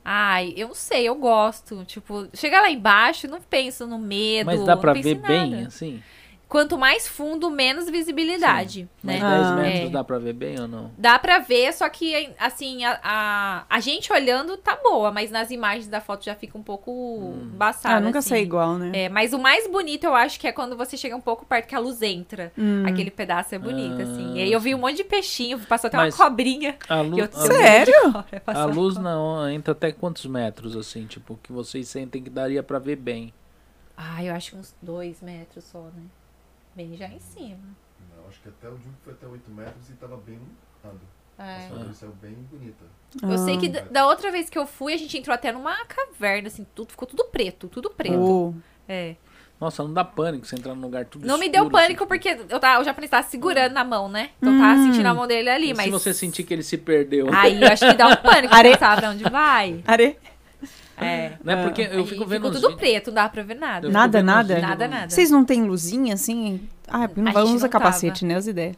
Ai, 0.04 0.52
eu 0.56 0.68
não 0.68 0.74
sei, 0.74 1.08
eu 1.08 1.14
gosto. 1.14 1.82
Tipo, 1.86 2.28
chegar 2.34 2.60
lá 2.60 2.70
embaixo, 2.70 3.26
não 3.26 3.40
penso 3.40 3.86
no 3.86 3.98
medo. 3.98 4.46
Mas 4.46 4.62
dá 4.64 4.76
pra 4.76 4.92
ver 4.92 5.16
em 5.16 5.20
bem, 5.20 5.64
assim? 5.64 6.02
Quanto 6.48 6.78
mais 6.78 7.08
fundo, 7.08 7.50
menos 7.50 7.88
visibilidade, 7.90 8.88
Mas 9.02 9.20
né? 9.20 9.28
10 9.30 9.46
Ah. 9.46 9.56
metros 9.56 9.88
É. 9.88 9.92
dá 9.92 10.04
pra 10.04 10.18
ver 10.18 10.32
bem 10.32 10.60
ou 10.60 10.68
não? 10.68 10.90
Dá 10.96 11.18
pra 11.18 11.38
ver, 11.40 11.72
só 11.72 11.88
que, 11.88 12.30
assim, 12.38 12.84
a, 12.84 13.00
a, 13.02 13.64
a 13.68 13.80
gente 13.80 14.12
olhando 14.12 14.56
tá 14.56 14.76
boa, 14.82 15.10
mas 15.10 15.30
nas 15.30 15.50
imagens 15.50 15.88
da 15.88 16.00
foto 16.00 16.24
já 16.24 16.34
fica 16.34 16.56
um 16.56 16.62
pouco 16.62 17.34
embaçada. 17.52 17.96
Ah, 17.96 18.00
nunca 18.00 18.20
assim. 18.20 18.28
sai 18.30 18.40
igual, 18.42 18.76
né? 18.78 18.90
É, 18.94 19.08
mas 19.08 19.32
o 19.32 19.38
mais 19.38 19.66
bonito 19.68 20.04
eu 20.04 20.14
acho 20.14 20.38
que 20.38 20.46
é 20.46 20.52
quando 20.52 20.76
você 20.76 20.96
chega 20.96 21.16
um 21.16 21.20
pouco 21.20 21.44
perto 21.44 21.66
que 21.66 21.74
a 21.74 21.78
luz 21.78 22.00
entra. 22.02 22.52
Hum. 22.56 22.84
Aquele 22.86 23.10
pedaço 23.10 23.54
é 23.54 23.58
bonito, 23.58 24.00
Ah, 24.00 24.02
assim. 24.02 24.34
E 24.36 24.42
aí 24.42 24.52
eu 24.52 24.60
vi 24.60 24.74
um 24.74 24.78
monte 24.78 24.96
de 24.98 25.04
peixinho, 25.04 25.58
passou 25.60 25.88
até 25.88 25.96
Mas 25.96 26.14
uma 26.18 26.24
cobrinha. 26.26 26.76
A, 26.88 27.00
lu 27.00 27.16
E 27.16 27.20
eu- 27.20 27.28
a, 27.32 27.46
Sério? 27.46 27.94
a 28.32 28.40
Passou 28.40 28.70
luz 28.72 28.96
não 28.96 29.48
entra 29.48 29.72
até 29.72 29.90
quantos 29.92 30.24
metros, 30.26 30.76
assim, 30.76 31.06
tipo, 31.06 31.38
que 31.42 31.50
vocês 31.52 31.88
sentem 31.88 32.22
que 32.22 32.30
daria 32.30 32.62
pra 32.62 32.78
ver 32.78 32.96
bem? 32.96 33.32
Ah, 33.96 34.22
eu 34.24 34.34
acho 34.34 34.50
que 34.52 34.56
uns 34.56 34.74
dois 34.82 35.20
metros 35.22 35.64
só, 35.64 35.78
né? 35.80 36.02
Bem 36.74 36.96
já 36.96 37.08
em 37.08 37.18
cima. 37.20 37.58
Não, 38.16 38.28
acho 38.28 38.40
que 38.40 38.48
até 38.48 38.68
o 38.68 38.74
que 38.76 38.88
foi 39.04 39.12
até 39.12 39.26
8 39.26 39.50
metros 39.50 39.88
e 39.90 39.92
tava 39.94 40.16
bem 40.16 40.34
iluminado. 40.36 41.00
É. 41.38 41.66
A 41.66 41.68
sua 41.84 41.92
saiu 41.94 42.12
bem 42.22 42.34
bonita. 42.50 42.84
Eu 43.22 43.38
sei 43.38 43.58
que 43.58 43.66
Ah. 43.66 43.70
da- 43.82 43.88
da 43.90 44.06
outra 44.06 44.30
vez 44.30 44.48
que 44.48 44.56
eu 44.58 44.66
fui, 44.66 44.92
a 44.92 44.96
gente 44.96 45.16
entrou 45.18 45.34
até 45.34 45.50
numa 45.52 45.84
caverna, 45.86 46.46
assim, 46.48 46.64
tudo, 46.74 46.90
ficou 46.90 47.06
tudo 47.08 47.24
preto, 47.24 47.68
tudo 47.68 47.90
preto. 47.90 48.18
Oh. 48.18 48.54
É. 48.88 49.16
Nossa, 49.60 49.82
não 49.82 49.92
dá 49.92 50.04
pânico 50.04 50.44
você 50.46 50.56
entrar 50.56 50.74
num 50.74 50.82
lugar 50.82 51.04
tudo 51.06 51.26
Não 51.26 51.38
me 51.38 51.46
escuro, 51.46 51.62
deu 51.62 51.70
pânico 51.70 52.02
assim. 52.04 52.08
porque 52.08 52.28
eu 52.52 52.60
tava, 52.60 52.82
o 52.82 52.84
japonês 52.84 53.10
tava 53.10 53.26
segurando 53.26 53.72
na 53.72 53.84
mão, 53.84 54.08
né? 54.08 54.30
Então 54.38 54.52
eu 54.52 54.60
tava 54.60 54.74
Hum. 54.74 54.84
sentindo 54.92 55.06
a 55.06 55.14
mão 55.14 55.26
dele 55.26 55.48
ali, 55.48 55.70
E 55.70 55.74
mas. 55.74 55.84
Se 55.86 55.90
você 55.90 56.12
sentir 56.14 56.42
que 56.44 56.52
ele 56.52 56.62
se 56.62 56.76
perdeu. 56.76 57.28
Aí 57.32 57.60
eu 57.62 57.68
acho 57.68 57.86
que 57.86 57.94
dá 57.94 58.08
um 58.08 58.16
pânico, 58.16 58.52
Are- 58.54 58.68
você 58.72 58.78
sabe 58.78 59.00
pra 59.00 59.10
onde 59.10 59.24
vai. 59.24 59.82
Are... 59.86 60.16
É. 60.96 61.32
Né? 61.42 61.64
Porque 61.64 61.82
eu 61.82 62.06
fico 62.06 62.24
vendo 62.24 62.42
ficou 62.46 62.50
tudo 62.52 62.60
vídeos- 62.68 62.74
preto, 62.80 63.06
não 63.08 63.14
dá 63.14 63.28
pra 63.28 63.42
ver 63.42 63.54
nada. 63.56 63.88
Nada, 63.88 64.22
nada? 64.22 64.54
vídeos 64.54 64.68
Nada, 64.68 64.88
nada. 64.88 65.10
Vocês 65.10 65.30
não 65.30 65.44
têm 65.44 65.64
luzinha, 65.64 66.14
assim? 66.14 66.68
Ah, 66.88 67.08
porque 67.08 67.20
não 67.20 67.32
vai 67.32 67.42
usar 67.42 67.68
capacete, 67.68 68.20
tava. 68.20 68.32
né? 68.32 68.38
As 68.38 68.46
ideias. 68.46 68.76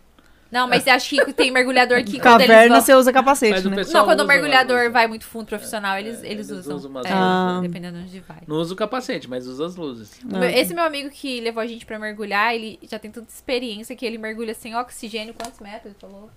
Não, 0.50 0.68
mas 0.68 0.86
eu 0.86 0.92
acho 0.94 1.10
que 1.24 1.32
tem 1.32 1.50
mergulhador 1.50 1.98
que 2.04 2.10
eles 2.12 2.22
Caverna 2.22 2.76
vão... 2.76 2.80
você 2.80 2.94
usa 2.94 3.12
capacete, 3.12 3.68
né? 3.68 3.82
Não, 3.92 4.04
quando 4.04 4.20
o 4.20 4.24
mergulhador 4.26 4.82
usa. 4.82 4.90
vai 4.90 5.08
muito 5.08 5.24
fundo 5.26 5.44
profissional, 5.46 5.98
eles, 5.98 6.22
É, 6.22 6.28
eles 6.30 6.48
eles 6.48 6.50
usam. 6.64 6.76
usam 6.76 6.90
umas 6.90 7.04
É, 7.04 7.12
luzes. 7.12 7.62
dependendo 7.62 7.98
de 7.98 8.04
onde 8.04 8.20
vai. 8.20 8.38
Não 8.46 8.56
usa 8.56 8.72
o 8.72 8.76
capacete, 8.76 9.28
mas 9.28 9.46
usa 9.48 9.66
as 9.66 9.74
luzes. 9.74 10.20
Meu- 10.24 10.44
Esse 10.44 10.72
meu 10.72 10.84
amigo 10.84 11.10
que 11.10 11.40
levou 11.40 11.60
a 11.60 11.66
gente 11.66 11.84
pra 11.84 11.98
mergulhar, 11.98 12.54
ele 12.54 12.78
já 12.88 12.96
tem 12.98 13.10
tanta 13.10 13.28
experiência 13.28 13.94
que 13.96 14.06
ele 14.06 14.18
mergulha 14.18 14.54
sem 14.54 14.74
oxigênio. 14.76 15.34
Quantos 15.34 15.58
metros 15.58 15.86
ele 15.86 15.96
falou? 16.00 16.30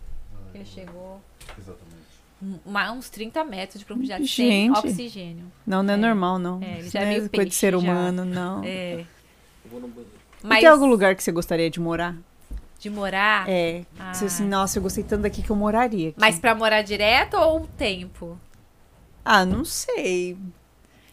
Que 0.52 0.58
ele 0.58 0.66
chegou 0.66 1.22
Exatamente. 1.58 1.89
Um- 2.42 2.60
uma- 2.66 2.92
uns 2.92 3.10
30 3.10 3.44
metros 3.44 3.80
de 3.80 3.86
profundidade 3.86 4.28
sem 4.28 4.50
Gente. 4.74 4.78
oxigênio. 4.78 5.52
Não, 5.66 5.82
não 5.84 5.94
é, 5.94 5.98
É. 5.98 6.00
normal, 6.00 6.40
não. 6.40 6.60
É, 6.62 6.82
já 6.84 7.00
é 7.00 7.04
não 7.06 7.12
é 7.12 7.18
meio 7.18 7.30
coisa 7.30 7.50
de 7.50 7.56
ser 7.56 7.72
já. 7.72 7.78
humano, 7.78 8.26
não. 8.26 8.64
É. 8.64 9.04
Mas 10.44 10.60
tem 10.60 10.70
algum 10.70 10.86
lugar 10.86 11.16
que 11.16 11.24
você 11.24 11.32
gostaria 11.32 11.70
de 11.70 11.80
morar? 11.80 12.16
de 12.80 12.90
morar. 12.90 13.44
É. 13.50 13.84
Ah. 14.00 14.14
Você 14.14 14.24
assim, 14.24 14.48
nossa, 14.48 14.78
eu 14.80 14.82
gostei 14.84 15.04
tanto 15.04 15.24
daqui 15.24 15.42
que 15.44 15.50
eu 15.50 15.56
moraria. 15.56 16.10
Aqui. 16.12 16.18
Mas 16.18 16.40
pra 16.40 16.56
morar 16.56 16.82
direto 16.82 17.34
ou 17.36 17.60
um 17.60 17.66
tempo? 17.66 18.40
Ah, 19.26 19.44
não 19.46 19.66
sei. 19.66 20.38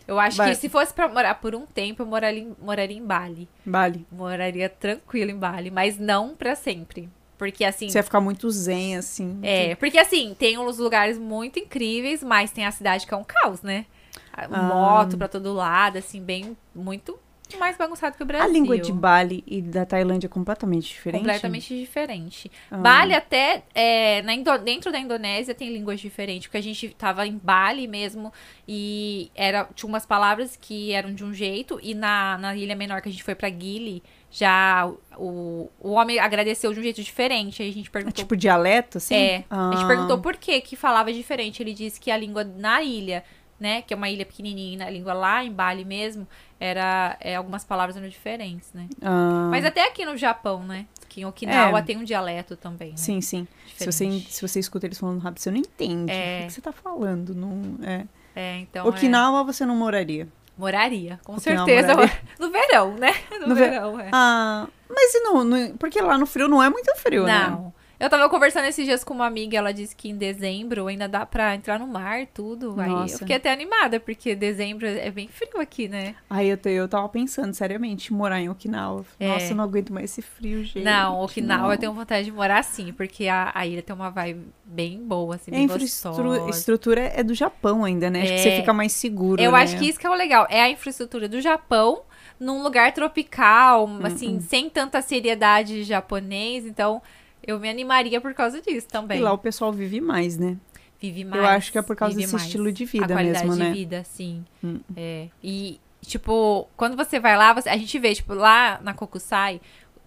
Eu 0.07 0.17
acho 0.21 0.37
Vai. 0.37 0.51
que 0.51 0.55
se 0.61 0.69
fosse 0.69 0.95
pra 0.95 1.09
morar 1.09 1.35
por 1.41 1.57
um 1.57 1.67
tempo, 1.67 2.03
eu 2.03 2.07
moraria, 2.07 2.41
em- 2.45 2.55
moraria 2.63 2.97
em 2.97 3.05
Bali. 3.05 3.49
Bali. 3.65 4.07
Moraria 4.13 4.69
tranquilo 4.69 5.33
em 5.33 5.37
Bali, 5.37 5.73
mas 5.73 5.99
não 5.99 6.37
pra 6.37 6.55
sempre. 6.55 7.09
Porque 7.39 7.65
assim. 7.65 7.89
Você 7.89 7.99
ia 7.99 8.03
ficar 8.03 8.21
muito 8.21 8.51
zen, 8.51 8.97
assim. 8.97 9.39
É, 9.43 9.75
porque 9.75 9.99
assim, 9.99 10.35
tem 10.39 10.59
uns 10.59 10.79
lugares 10.79 11.19
muito 11.19 11.59
incríveis, 11.59 12.23
mas 12.23 12.51
tem 12.51 12.65
a 12.65 12.71
cidade 12.71 13.07
que 13.07 13.13
é 13.13 13.17
um 13.17 13.25
caos, 13.25 13.63
né? 13.63 13.87
Ah. 14.33 14.49
Moto 14.49 15.17
pra 15.17 15.29
todo 15.29 15.53
lado, 15.53 15.99
assim, 15.99 16.23
bem. 16.23 16.57
Muito 16.75 17.19
mais 17.59 17.77
bagunçado 17.77 18.17
que 18.17 18.23
o 18.23 18.27
Brasil. 18.27 18.49
A 18.49 18.51
língua 18.51 18.77
de 18.79 18.93
Bali 18.93 19.45
e 19.47 19.63
da 19.63 19.87
Tailândia 19.87 20.27
é 20.27 20.29
completamente 20.29 20.89
diferente? 20.89 21.21
Completamente 21.21 21.79
diferente. 21.79 22.51
Ah. 22.71 22.79
Bali 22.79 23.15
até, 23.15 23.63
é, 23.73 24.23
na 24.23 24.35
dentro 24.59 24.91
da 24.91 24.99
Indonésia 24.99 25.55
tem 25.55 25.73
línguas 25.73 26.01
diferentes, 26.01 26.49
porque 26.49 26.57
a 26.57 26.63
gente 26.63 26.89
tava 26.91 27.27
em 27.27 27.39
Bali 27.41 27.87
mesmo 27.87 28.33
e 28.67 29.31
era, 29.35 29.69
tinha 29.75 29.89
umas 29.89 30.05
palavras 30.05 30.57
que 30.57 30.93
eram 30.93 31.15
de 31.15 31.25
um 31.25 31.33
jeito 31.33 31.79
e 31.83 31.95
na, 31.95 32.37
na 32.39 32.57
ilha 32.57 32.75
menor 32.75 33.01
que 33.01 33.09
a 33.09 33.13
gente 33.13 33.23
foi 33.23 33.35
pra 33.35 33.49
Gili, 33.49 34.03
já 34.39 34.87
o, 35.17 35.71
o 35.81 35.93
homem 35.93 36.19
agradeceu 36.19 36.71
de 36.75 36.79
um 36.79 36.83
jeito 36.83 37.03
diferente, 37.03 37.63
aí 37.63 37.71
a 37.71 37.73
gente 37.73 37.89
É 37.89 37.91
perguntou... 37.91 38.13
tipo 38.23 38.37
dialeto, 38.37 38.99
assim? 38.99 39.15
É, 39.15 39.45
a 39.49 39.71
gente 39.73 39.85
Ah. 39.85 39.87
perguntou 39.87 40.19
por 40.19 40.37
que 40.37 40.61
que 40.61 40.77
falava 40.77 41.11
diferente, 41.11 41.63
ele 41.63 41.73
disse 41.73 41.99
que 41.99 42.11
a 42.11 42.19
língua 42.19 42.45
na 42.45 42.83
ilha, 42.83 43.25
né, 43.59 43.81
que 43.81 43.95
é 43.95 43.97
uma 43.97 44.11
ilha 44.11 44.27
pequenininha, 44.27 44.79
na 44.85 44.91
língua 44.91 45.15
lá 45.15 45.43
em 45.43 45.51
Bali 45.51 45.87
mesmo, 45.87 46.29
era, 46.61 47.17
é, 47.19 47.35
algumas 47.37 47.65
palavras 47.65 47.97
eram 47.97 48.09
diferentes, 48.11 48.71
né? 48.75 48.89
Ah, 49.01 49.49
Mas 49.51 49.65
até 49.65 49.87
aqui 49.89 50.05
no 50.05 50.19
Japão, 50.19 50.63
né? 50.63 50.85
Que 51.09 51.23
em 51.23 51.25
Okinawa 51.25 51.79
É. 51.79 51.83
tem 51.83 51.97
um 51.97 52.05
dialeto 52.05 52.57
também, 52.57 52.91
né? 52.91 52.97
Sim, 52.99 53.23
sim. 53.23 53.49
Se 53.75 53.87
você, 53.91 54.21
se 54.29 54.43
você 54.47 54.61
escuta 54.61 54.85
eles 54.87 54.99
falando 54.99 55.19
rápido, 55.21 55.39
você 55.41 55.51
não 55.51 55.57
entende. 55.59 56.13
É. 56.13 56.43
O 56.43 56.47
que 56.49 56.53
você 56.53 56.61
tá 56.61 56.73
falando? 56.73 57.35
Não, 57.35 57.79
é. 57.83 58.05
É, 58.35 58.59
então. 58.59 58.87
Okinawa 58.87 59.43
você 59.45 59.65
não 59.65 59.75
moraria. 59.77 60.29
Moraria, 60.57 61.19
com 61.25 61.39
certeza. 61.39 61.95
moraria. 61.95 62.17
No 62.39 62.51
verão, 62.51 62.95
né? 62.97 63.15
No, 63.41 63.49
No 63.49 63.55
ver- 63.55 63.71
verão, 63.71 63.99
é. 64.01 64.11
Ah, 64.13 64.67
mas 64.89 65.15
e 65.15 65.21
não, 65.21 65.43
não- 65.45 65.77
Porque 65.77 66.01
lá 66.01 66.17
no 66.19 66.27
frio 66.27 66.49
não 66.49 66.63
é 66.63 66.69
muito 66.71 66.95
frio, 66.97 67.25
né? 67.25 67.49
Não. 67.49 67.75
Eu 67.99 68.11
tava 68.11 68.29
conversando 68.29 68.67
esses 68.67 68.85
dias 68.85 69.03
com 69.03 69.15
uma 69.15 69.27
amiga, 69.27 69.57
ela 69.57 69.73
disse 69.73 69.97
que 69.97 70.09
em 70.11 70.17
dezembro 70.17 70.87
ainda 70.87 71.09
dá 71.09 71.25
pra 71.25 71.55
entrar 71.55 71.79
no 71.79 71.87
mar, 71.87 72.27
tudo. 72.27 72.79
Aí 72.79 72.91
eu 72.91 72.97
Nossa. 72.99 73.19
fiquei 73.19 73.37
até 73.37 73.51
animada, 73.51 73.99
porque 73.99 74.35
dezembro 74.35 74.87
é 74.87 75.11
bem 75.11 75.29
frio 75.29 75.59
aqui, 75.61 75.89
né? 75.89 76.15
Aí 76.29 76.49
eu, 76.49 76.59
te- 76.59 76.69
eu 76.71 76.87
tava 76.87 77.09
pensando 77.09 77.55
seriamente 77.55 78.13
morar 78.13 78.39
em 78.41 78.51
Okinawa. 78.51 79.03
É. 79.19 79.27
Nossa, 79.29 79.53
eu 79.53 79.57
não 79.57 79.65
aguento 79.65 79.93
mais 79.95 80.11
esse 80.11 80.21
frio, 80.21 80.63
gente. 80.63 80.85
não, 80.85 81.23
Okinawa 81.23 81.63
não. 81.63 81.73
eu 81.73 81.79
tenho 81.79 81.93
vontade 81.95 82.27
de 82.27 82.33
morar 82.33 82.63
sim, 82.63 82.93
porque 82.93 83.29
a, 83.29 83.51
a 83.55 83.67
ilha 83.67 83.83
tem 83.83 83.97
uma 83.97 84.11
vibe 84.11 84.47
bem 84.65 85.03
boa, 85.03 85.37
assim, 85.37 85.51
A 85.51 85.55
bem 85.55 85.65
infraestrutura 85.65 86.29
gostosa. 86.29 86.59
estrutura 86.59 87.01
é 87.01 87.23
do 87.23 87.35
Japão 87.35 87.83
ainda, 87.83 88.11
né? 88.11 88.23
Acho 88.23 88.33
que 88.35 88.41
É. 88.41 88.43
você 88.43 88.51
fica 88.53 88.75
mais 88.75 88.93
seguro, 88.93 89.41
Eu 89.43 89.53
né? 89.53 89.59
acho 89.63 89.79
que 89.79 89.87
isso 89.89 89.99
que 89.99 90.07
é 90.07 90.11
o 90.11 90.15
legal. 90.15 90.47
É 90.51 90.61
a 90.61 90.69
infraestrutura 90.69 91.29
do 91.31 91.41
Japão 91.41 92.03
num 92.39 92.63
lugar 92.63 92.93
tropical, 92.93 93.87
Hum, 93.87 94.01
assim, 94.05 94.39
sem 94.41 94.69
tanta 94.69 95.01
seriedade 95.01 95.83
japonês. 95.83 96.67
Então, 96.67 97.01
eu 97.47 97.59
me 97.61 97.69
animaria 97.69 98.21
por 98.21 98.35
causa 98.35 98.61
disso 98.61 98.89
também. 98.89 99.19
E 99.19 99.23
lá 99.23 99.33
o 99.33 99.39
pessoal 99.39 99.73
vive 99.73 100.01
mais, 100.01 100.37
né? 100.37 100.57
Vive 101.01 101.25
mais. 101.25 101.43
Eu 101.43 101.47
acho 101.49 101.71
que 101.73 101.79
é 101.79 101.83
por 101.83 101.95
causa 101.97 102.17
desse 102.17 102.33
mais. 102.33 102.45
estilo 102.47 102.73
de 102.73 102.85
a 102.85 102.87
vida 102.87 103.07
qualidade 103.15 103.45
mesmo, 103.47 103.53
de 103.57 103.59
né? 103.69 103.73
vida, 103.73 104.05
sim. 104.05 104.45
Hum. 104.65 104.81
É. 104.97 105.29
E, 105.43 105.79
tipo, 106.01 106.69
quando 106.77 106.97
você 106.97 107.21
vai 107.21 107.37
lá, 107.37 107.53
você- 107.53 107.69
a 107.69 107.77
gente 107.77 107.99
vê, 107.99 108.15
tipo, 108.15 108.33
lá 108.35 108.81
na 108.83 108.95
Kokusai, 108.95 109.61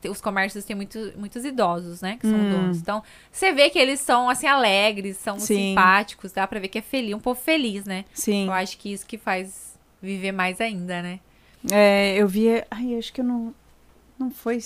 os 0.09 0.21
comércios 0.21 0.63
têm 0.63 0.75
muito, 0.75 0.97
muitos 1.17 1.43
idosos, 1.45 2.01
né? 2.01 2.17
Que 2.19 2.25
são 2.27 2.39
Hum. 2.39 2.49
donos. 2.49 2.77
Então, 2.77 3.03
você 3.31 3.51
vê 3.51 3.69
que 3.69 3.77
eles 3.77 3.99
são, 3.99 4.29
assim, 4.29 4.47
alegres, 4.47 5.17
são 5.17 5.37
Sim. 5.37 5.69
simpáticos, 5.69 6.31
dá 6.31 6.47
pra 6.47 6.59
ver 6.59 6.69
que 6.69 6.77
é 6.79 6.81
feliz, 6.81 7.13
um 7.13 7.19
povo 7.19 7.39
feliz, 7.39 7.83
né? 7.85 8.05
Sim. 8.13 8.47
Eu 8.47 8.53
acho 8.53 8.77
que 8.77 8.91
isso 8.93 9.05
que 9.05 9.17
faz 9.17 9.77
viver 10.01 10.31
mais 10.31 10.59
ainda, 10.61 11.01
né? 11.01 11.19
É, 11.69 12.15
eu 12.15 12.27
vi. 12.27 12.47
Ai, 12.71 12.95
acho 12.97 13.11
que 13.11 13.19
eu 13.21 13.25
não. 13.25 13.53
Não 14.17 14.31
foi. 14.31 14.59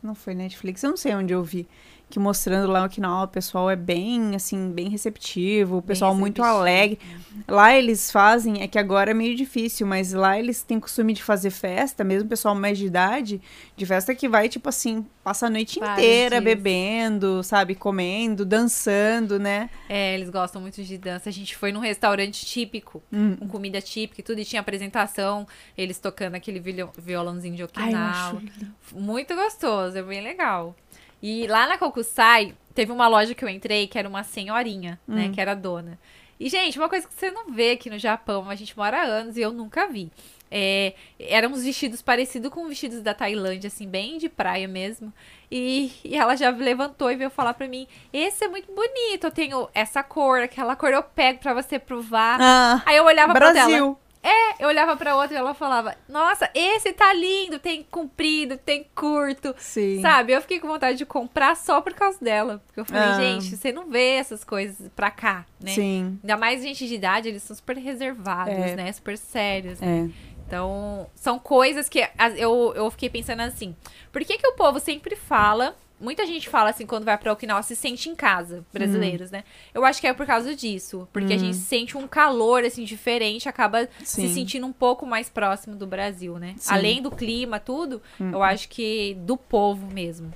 Não 0.00 0.14
foi 0.14 0.32
Netflix, 0.34 0.82
eu 0.84 0.90
não 0.90 0.96
sei 0.96 1.12
onde 1.14 1.32
eu 1.34 1.42
vi. 1.42 1.66
Que 2.10 2.18
mostrando 2.18 2.70
lá 2.72 2.88
que 2.88 3.02
não, 3.02 3.22
o 3.24 3.28
pessoal 3.28 3.68
é 3.70 3.76
bem, 3.76 4.34
assim, 4.34 4.70
bem 4.72 4.88
receptivo, 4.88 5.76
o 5.76 5.82
pessoal 5.82 6.14
muito 6.14 6.42
alegre. 6.42 6.98
Lá 7.46 7.76
eles 7.76 8.10
fazem, 8.10 8.62
é 8.62 8.66
que 8.66 8.78
agora 8.78 9.10
é 9.10 9.14
meio 9.14 9.36
difícil, 9.36 9.86
mas 9.86 10.14
lá 10.14 10.38
eles 10.38 10.62
têm 10.62 10.80
costume 10.80 11.12
de 11.12 11.22
fazer 11.22 11.50
festa, 11.50 12.02
mesmo 12.02 12.24
o 12.24 12.28
pessoal 12.30 12.54
mais 12.54 12.78
de 12.78 12.86
idade, 12.86 13.42
de 13.76 13.84
festa 13.84 14.14
que 14.14 14.26
vai, 14.26 14.48
tipo 14.48 14.70
assim, 14.70 15.04
passa 15.22 15.48
a 15.48 15.50
noite 15.50 15.78
Vários 15.78 15.98
inteira 15.98 16.40
dias. 16.40 16.44
bebendo, 16.44 17.42
sabe, 17.44 17.74
comendo, 17.74 18.42
dançando, 18.46 19.38
né? 19.38 19.68
É, 19.86 20.14
eles 20.14 20.30
gostam 20.30 20.62
muito 20.62 20.82
de 20.82 20.96
dança. 20.96 21.28
A 21.28 21.32
gente 21.32 21.54
foi 21.56 21.72
num 21.72 21.80
restaurante 21.80 22.44
típico, 22.46 23.02
Hum. 23.12 23.36
com 23.36 23.48
comida 23.48 23.82
típica 23.82 24.22
e 24.22 24.24
tudo, 24.24 24.40
e 24.40 24.44
tinha 24.46 24.60
apresentação, 24.60 25.46
eles 25.76 25.98
tocando 25.98 26.36
aquele 26.36 26.58
violão- 26.58 26.90
violãozinho 26.96 27.54
de 27.54 27.62
Ai, 27.62 27.66
Okinawa. 27.90 28.40
lindo. 28.40 28.74
Muito 28.94 29.34
gostoso, 29.34 29.98
é 29.98 30.02
bem 30.02 30.22
legal. 30.22 30.74
E 31.22 31.46
lá 31.46 31.66
na 31.66 31.76
Kokusai, 31.78 32.54
teve 32.74 32.92
uma 32.92 33.08
loja 33.08 33.34
que 33.34 33.44
eu 33.44 33.48
entrei 33.48 33.86
que 33.86 33.98
era 33.98 34.08
uma 34.08 34.22
senhorinha, 34.22 34.98
Hum. 35.08 35.14
né? 35.14 35.30
Que 35.34 35.40
era 35.40 35.54
dona. 35.54 35.98
E, 36.40 36.48
gente, 36.48 36.78
uma 36.78 36.88
coisa 36.88 37.06
que 37.08 37.12
você 37.14 37.30
não 37.32 37.50
vê 37.50 37.72
aqui 37.72 37.90
no 37.90 37.98
Japão, 37.98 38.48
a 38.48 38.54
gente 38.54 38.76
mora 38.76 38.98
há 39.00 39.04
anos 39.04 39.36
e 39.36 39.40
eu 39.40 39.52
nunca 39.52 39.88
vi. 39.88 40.08
É, 40.50 40.94
eram 41.18 41.50
uns 41.50 41.64
vestidos 41.64 42.00
parecidos 42.00 42.50
com 42.50 42.66
vestidos 42.68 43.02
da 43.02 43.12
Tailândia, 43.12 43.66
assim, 43.68 43.86
bem 43.88 44.16
de 44.18 44.28
praia 44.28 44.66
mesmo. 44.68 45.12
E, 45.50 45.92
e 46.04 46.14
ela 46.16 46.36
já 46.36 46.48
levantou 46.50 47.10
e 47.10 47.16
veio 47.16 47.28
falar 47.28 47.52
pra 47.54 47.66
mim: 47.68 47.86
Esse 48.12 48.44
é 48.44 48.48
muito 48.48 48.72
bonito, 48.72 49.24
eu 49.24 49.30
tenho 49.32 49.68
essa 49.74 50.02
cor, 50.02 50.40
aquela 50.40 50.74
cor 50.76 50.90
eu 50.92 51.02
pego 51.02 51.40
pra 51.40 51.52
você 51.52 51.78
provar. 51.78 52.38
Ah, 52.40 52.82
Aí 52.86 52.96
eu 52.96 53.04
olhava 53.04 53.32
pra 53.34 53.52
tela. 53.52 53.96
Brasil. 54.22 54.38
Eu 54.58 54.66
olhava 54.68 54.96
pra 54.96 55.14
outra 55.16 55.34
e 55.36 55.38
ela 55.38 55.54
falava: 55.54 55.96
Nossa, 56.08 56.50
esse 56.54 56.92
tá 56.92 57.12
lindo, 57.12 57.58
tem 57.58 57.82
comprido, 57.84 58.56
tem 58.58 58.84
curto. 58.94 59.54
Sim. 59.58 60.00
Sabe? 60.02 60.32
Eu 60.32 60.40
fiquei 60.40 60.58
com 60.58 60.66
vontade 60.66 60.98
de 60.98 61.06
comprar 61.06 61.56
só 61.56 61.80
por 61.80 61.94
causa 61.94 62.18
dela. 62.20 62.60
Porque 62.66 62.80
eu 62.80 62.84
falei, 62.84 63.02
Ah. 63.02 63.20
gente, 63.20 63.56
você 63.56 63.70
não 63.70 63.88
vê 63.88 64.14
essas 64.16 64.42
coisas 64.42 64.88
pra 64.96 65.10
cá, 65.10 65.46
né? 65.62 65.70
Sim. 65.70 66.18
Ainda 66.22 66.36
mais 66.36 66.62
gente 66.62 66.86
de 66.88 66.94
idade, 66.94 67.28
eles 67.28 67.42
são 67.44 67.54
super 67.54 67.76
reservados, 67.76 68.52
É. 68.54 68.74
né? 68.74 68.92
Super 68.92 69.16
sérios. 69.16 69.80
É. 69.80 70.08
Então, 70.46 71.06
são 71.14 71.38
coisas 71.38 71.88
que 71.88 72.00
eu, 72.36 72.72
eu 72.74 72.90
fiquei 72.90 73.10
pensando 73.10 73.40
assim. 73.42 73.76
Por 74.10 74.24
que, 74.24 74.38
que 74.38 74.46
o 74.48 74.54
povo 74.54 74.80
sempre 74.80 75.14
fala. 75.14 75.76
Muita 76.00 76.24
gente 76.26 76.48
fala 76.48 76.70
assim, 76.70 76.86
quando 76.86 77.04
vai 77.04 77.18
pra 77.18 77.32
Okinawa, 77.32 77.62
se 77.62 77.74
sente 77.74 78.08
em 78.08 78.14
casa, 78.14 78.64
brasileiros, 78.72 79.30
né? 79.30 79.42
Eu 79.74 79.84
acho 79.84 80.00
que 80.00 80.06
é 80.06 80.12
por 80.14 80.24
causa 80.26 80.54
disso. 80.54 81.08
Porque 81.12 81.32
a 81.32 81.38
gente 81.38 81.56
sente 81.56 81.96
um 81.98 82.06
calor, 82.06 82.64
assim, 82.64 82.84
diferente, 82.84 83.48
acaba 83.48 83.88
se 84.04 84.22
Sim. 84.22 84.32
sentindo 84.34 84.66
um 84.66 84.72
pouco 84.72 85.04
mais 85.04 85.28
próximo 85.28 85.74
do 85.74 85.86
Brasil, 85.86 86.38
né? 86.38 86.54
Sim. 86.58 86.72
Além 86.72 87.02
do 87.02 87.10
clima, 87.10 87.58
tudo, 87.58 88.00
eu 88.20 88.42
acho 88.42 88.68
que 88.68 89.14
do 89.20 89.36
povo 89.36 89.86
mesmo. 89.92 90.30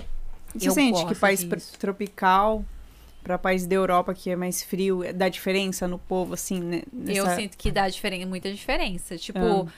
Você 0.54 0.68
Eu 0.68 0.72
sente 0.72 1.06
que 1.06 1.14
país 1.14 1.40
disso. 1.48 1.78
tropical 1.78 2.64
para 3.22 3.38
país 3.38 3.64
da 3.66 3.74
Europa 3.76 4.12
que 4.14 4.30
é 4.30 4.36
mais 4.36 4.62
frio, 4.64 5.02
dá 5.14 5.28
diferença 5.28 5.86
no 5.86 5.96
povo, 5.98 6.34
assim, 6.34 6.58
né? 6.60 6.82
Eu 7.06 7.24
nessa- 7.24 7.36
sinto 7.36 7.56
que 7.56 7.70
dá 7.70 7.88
diferen 7.88 8.26
muita 8.26 8.52
diferença. 8.52 9.16
Tipo, 9.16 9.38
Ah. 9.68 9.72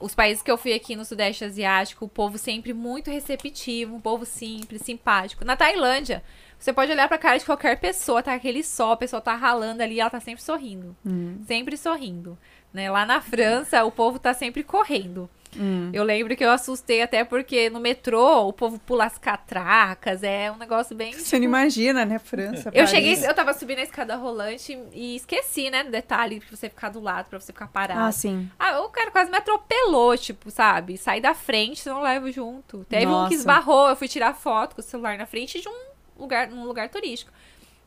Os 0.00 0.14
países 0.14 0.42
que 0.42 0.50
eu 0.50 0.56
fui 0.56 0.72
aqui 0.72 0.96
no 0.96 1.04
Sudeste 1.04 1.44
Asiático, 1.44 2.06
o 2.06 2.08
povo 2.08 2.38
sempre 2.38 2.72
muito 2.72 3.10
receptivo, 3.10 3.94
um 3.94 4.00
povo 4.00 4.24
simples, 4.24 4.82
simpático. 4.82 5.44
Na 5.44 5.56
Tailândia, 5.56 6.24
você 6.58 6.72
pode 6.72 6.90
olhar 6.90 7.06
pra 7.06 7.18
cara 7.18 7.38
de 7.38 7.44
qualquer 7.44 7.78
pessoa, 7.78 8.22
tá 8.22 8.34
aquele 8.34 8.64
sol, 8.64 8.92
a 8.92 8.96
pessoa 8.96 9.20
tá 9.20 9.34
ralando 9.36 9.82
ali, 9.82 10.00
ela 10.00 10.10
tá 10.10 10.18
sempre 10.18 10.42
sorrindo. 10.42 10.96
Hum. 11.04 11.42
Sempre 11.46 11.76
sorrindo. 11.76 12.38
Né? 12.72 12.90
Lá 12.90 13.04
na 13.04 13.20
França, 13.20 13.84
o 13.84 13.92
povo 13.92 14.18
tá 14.18 14.32
sempre 14.32 14.64
correndo. 14.64 15.28
Hum. 15.56 15.90
Eu 15.92 16.04
lembro 16.04 16.36
que 16.36 16.44
eu 16.44 16.50
assustei 16.50 17.02
até 17.02 17.24
porque 17.24 17.68
no 17.70 17.80
metrô 17.80 18.46
o 18.46 18.52
povo 18.52 18.78
pula 18.78 19.04
as 19.06 19.18
catracas, 19.18 20.22
é 20.22 20.50
um 20.50 20.56
negócio 20.56 20.94
bem. 20.94 21.12
Você 21.12 21.38
não 21.38 21.44
imagina, 21.44 22.04
né, 22.04 22.18
França? 22.18 22.68
Eu 22.68 22.72
Paris. 22.72 22.90
cheguei, 22.90 23.26
eu 23.26 23.34
tava 23.34 23.52
subindo 23.52 23.78
a 23.78 23.82
escada 23.82 24.14
rolante 24.16 24.78
e 24.92 25.16
esqueci, 25.16 25.70
né, 25.70 25.82
do 25.82 25.90
detalhe 25.90 26.40
pra 26.40 26.56
você 26.56 26.68
ficar 26.68 26.90
do 26.90 27.00
lado, 27.00 27.28
pra 27.28 27.40
você 27.40 27.52
ficar 27.52 27.66
parado. 27.68 28.00
Ah, 28.00 28.12
sim. 28.12 28.48
Ah, 28.58 28.80
o 28.80 28.88
cara 28.90 29.10
quase 29.10 29.30
me 29.30 29.36
atropelou, 29.36 30.16
tipo, 30.16 30.50
sabe? 30.50 30.96
Saí 30.96 31.20
da 31.20 31.34
frente, 31.34 31.88
não 31.88 32.02
levo 32.02 32.30
junto. 32.30 32.84
Teve 32.88 33.06
um 33.06 33.08
que 33.08 33.14
Nossa. 33.14 33.34
esbarrou, 33.34 33.88
eu 33.88 33.96
fui 33.96 34.08
tirar 34.08 34.34
foto 34.34 34.74
com 34.76 34.80
o 34.80 34.84
celular 34.84 35.18
na 35.18 35.26
frente 35.26 35.60
de 35.60 35.68
um 35.68 35.90
lugar, 36.18 36.48
num 36.48 36.64
lugar 36.64 36.88
turístico. 36.88 37.32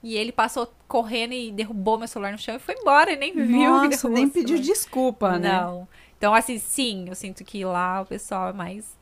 E 0.04 0.18
ele 0.18 0.34
passou 0.34 0.72
correndo 0.86 1.34
e 1.34 1.50
derrubou 1.50 1.98
meu 1.98 2.10
celular 2.10 2.34
no 2.34 2.38
chão 2.38 2.58
e 2.58 2.60
foi 2.60 2.76
embora, 2.76 3.14
e 3.14 3.16
nem 3.16 3.32
viu 3.34 3.46
que 3.48 3.88
Nossa, 3.88 4.10
nem 4.10 4.28
pediu 4.28 4.60
desculpa, 4.60 5.40
né? 5.40 5.50
Não. 5.50 5.88
Então, 6.24 6.34
assim, 6.34 6.58
sim, 6.58 7.04
eu 7.10 7.16
sinto 7.16 7.44
que 7.44 7.66
lá 7.66 8.00
o 8.00 8.06
pessoal 8.06 8.48
é 8.48 8.54
mais, 8.54 8.98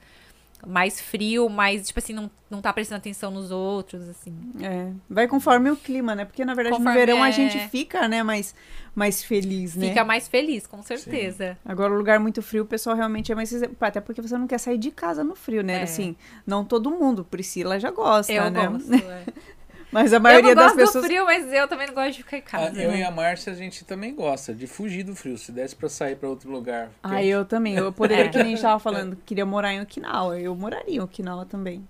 mais 0.65 0.99
frio, 0.99 1.47
mais, 1.49 1.85
tipo 1.85 1.99
assim, 1.99 2.13
não, 2.13 2.31
não 2.49 2.63
tá 2.63 2.73
prestando 2.73 2.97
atenção 2.97 3.29
nos 3.29 3.51
outros, 3.51 4.09
assim. 4.09 4.33
É, 4.59 4.91
vai 5.07 5.27
conforme 5.27 5.69
o 5.69 5.77
clima, 5.77 6.15
né? 6.15 6.25
Porque 6.25 6.43
na 6.43 6.55
verdade 6.55 6.77
Conforme 6.77 6.99
no 6.99 7.05
verão 7.05 7.21
a 7.21 7.29
é. 7.29 7.31
gente 7.31 7.59
fica, 7.69 8.07
né, 8.07 8.23
mais, 8.23 8.55
mais 8.95 9.23
feliz, 9.23 9.75
né? 9.75 9.89
Fica 9.89 10.03
mais 10.03 10.27
feliz, 10.27 10.65
com 10.65 10.81
certeza. 10.81 11.55
Agora, 11.63 11.93
o 11.93 11.95
lugar 11.95 12.19
muito 12.19 12.41
frio, 12.41 12.63
o 12.63 12.65
pessoal 12.65 12.95
realmente 12.95 13.31
é 13.31 13.35
mais. 13.35 13.53
Até 13.79 14.01
porque 14.01 14.19
você 14.19 14.35
não 14.35 14.47
quer 14.47 14.57
sair 14.57 14.79
de 14.79 14.89
casa 14.89 15.23
no 15.23 15.35
frio, 15.35 15.61
né? 15.61 15.81
É. 15.81 15.83
Assim, 15.83 16.15
não 16.43 16.65
todo 16.65 16.89
mundo. 16.89 17.23
Priscila 17.23 17.79
já 17.79 17.91
gosta, 17.91 18.33
Eu 18.33 18.49
né? 18.49 18.67
gosto. 18.67 18.95
é. 18.95 19.25
Mas 19.91 20.13
a 20.13 20.17
Eu 20.17 20.21
maioria 20.21 20.55
não 20.55 20.63
das 20.63 20.71
gosto 20.73 20.77
pessoas. 20.85 21.03
do 21.03 21.07
frio, 21.07 21.25
mas 21.25 21.51
eu 21.51 21.67
também 21.67 21.87
não 21.87 21.93
gosto 21.93 22.11
de 22.13 22.23
ficar 22.23 22.37
em 22.37 22.39
Ah, 22.39 22.43
casa. 22.43 22.81
eu 22.81 22.91
né? 22.91 22.99
e 22.99 23.03
a 23.03 23.11
Márcia, 23.11 23.51
a 23.51 23.55
gente 23.55 23.83
também 23.83 24.15
gosta 24.15 24.53
de 24.53 24.65
fugir 24.67 25.03
do 25.03 25.13
frio. 25.15 25.37
Se 25.37 25.51
desse 25.51 25.75
pra 25.75 25.89
sair 25.89 26.15
pra 26.15 26.29
outro 26.29 26.49
lugar. 26.49 26.89
Porque 27.01 27.15
Ah, 27.15 27.23
eu 27.23 27.43
também. 27.43 27.75
Eu 27.75 27.91
poderia, 27.91 28.27
que 28.31 28.37
nem 28.37 28.47
a 28.47 28.49
gente 28.51 28.61
tava 28.61 28.79
falando, 28.79 29.17
queria 29.25 29.45
morar 29.45 29.73
em 29.73 29.81
Okinawa. 29.81 30.39
Eu 30.39 30.55
moraria 30.55 30.95
em 30.95 30.99
Okinawa 31.01 31.45
também. 31.45 31.85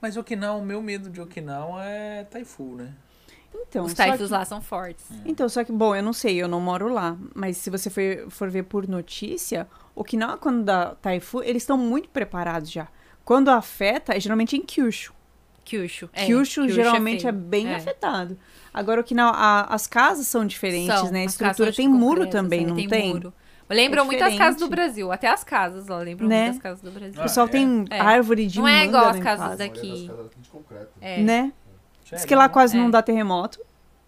Mas 0.00 0.16
Okinawa, 0.16 0.58
o 0.60 0.64
meu 0.64 0.80
medo 0.82 1.10
de 1.10 1.20
Okinawa 1.20 1.84
é 1.84 2.24
Taifu, 2.24 2.74
né? 2.76 2.92
Então, 3.68 3.84
Os 3.86 3.94
taifus 3.94 4.26
que- 4.28 4.32
lá 4.32 4.44
são 4.44 4.60
fortes. 4.60 5.04
Então, 5.24 5.48
só 5.48 5.64
que, 5.64 5.72
bom, 5.72 5.94
eu 5.96 6.02
não 6.02 6.12
sei, 6.12 6.36
eu 6.36 6.46
não 6.46 6.60
moro 6.60 6.88
lá. 6.92 7.16
Mas 7.34 7.56
se 7.56 7.70
você 7.70 7.88
for, 7.88 8.30
for 8.30 8.50
ver 8.50 8.64
por 8.64 8.86
notícia, 8.86 9.66
Okinawa, 9.94 10.36
quando 10.36 10.62
dá 10.64 10.94
taifu, 10.96 11.42
eles 11.42 11.62
estão 11.62 11.76
muito 11.78 12.08
preparados 12.10 12.70
já. 12.70 12.86
Quando 13.24 13.48
afeta, 13.48 14.14
é 14.14 14.20
geralmente 14.20 14.56
em 14.56 14.60
Kyushu. 14.62 15.12
Kyushu. 15.66 16.08
É, 16.12 16.24
Kyushu, 16.26 16.68
geralmente 16.68 17.26
é, 17.26 17.30
feio. 17.32 17.44
bem 17.44 17.68
É. 17.68 17.74
afetado. 17.74 18.38
Agora, 18.72 19.00
Okinawa, 19.00 19.32
a- 19.36 19.74
as 19.74 19.86
casas 19.86 20.26
são 20.28 20.46
diferentes, 20.46 20.94
São, 20.98 21.10
né? 21.10 21.22
A 21.22 21.24
as 21.26 21.32
estrutura 21.32 21.72
tem 21.72 21.88
muro 21.88 22.26
também, 22.28 22.64
assim, 22.64 22.74
não 22.82 22.86
tem? 22.88 23.08
Muro. 23.12 23.32
Lembram 23.68 24.02
É 24.04 24.06
muito 24.06 24.22
as 24.22 24.36
casas 24.36 24.60
do. 24.60 24.68
Brasil. 24.68 25.10
Até 25.10 25.26
as 25.28 25.42
casas 25.42 25.88
lá, 25.88 25.98
lembram 25.98 26.28
Né? 26.28 26.44
muito 26.44 26.56
as 26.56 26.62
casas 26.62 26.80
do 26.82 26.90
Brasil. 26.92 27.18
O 27.18 27.22
pessoal 27.24 27.46
Ah, 27.46 27.48
é? 27.48 27.52
tem 27.52 27.84
É. 27.90 28.00
árvore 28.00 28.46
de 28.46 28.58
Não 28.60 28.68
é 28.68 28.84
igual 28.84 29.08
as 29.08 29.18
casas 29.18 29.44
casa, 29.46 29.56
daqui. 29.56 30.06
Casas 30.08 30.30
de 30.40 30.48
concreto. 30.50 30.90
É. 31.00 31.20
Né? 31.20 31.52
Diz 32.08 32.24
que 32.24 32.34
lá 32.36 32.48
quase 32.48 32.76
É. 32.76 32.80
não 32.80 32.88
dá 32.88 33.02
terremoto. 33.02 33.58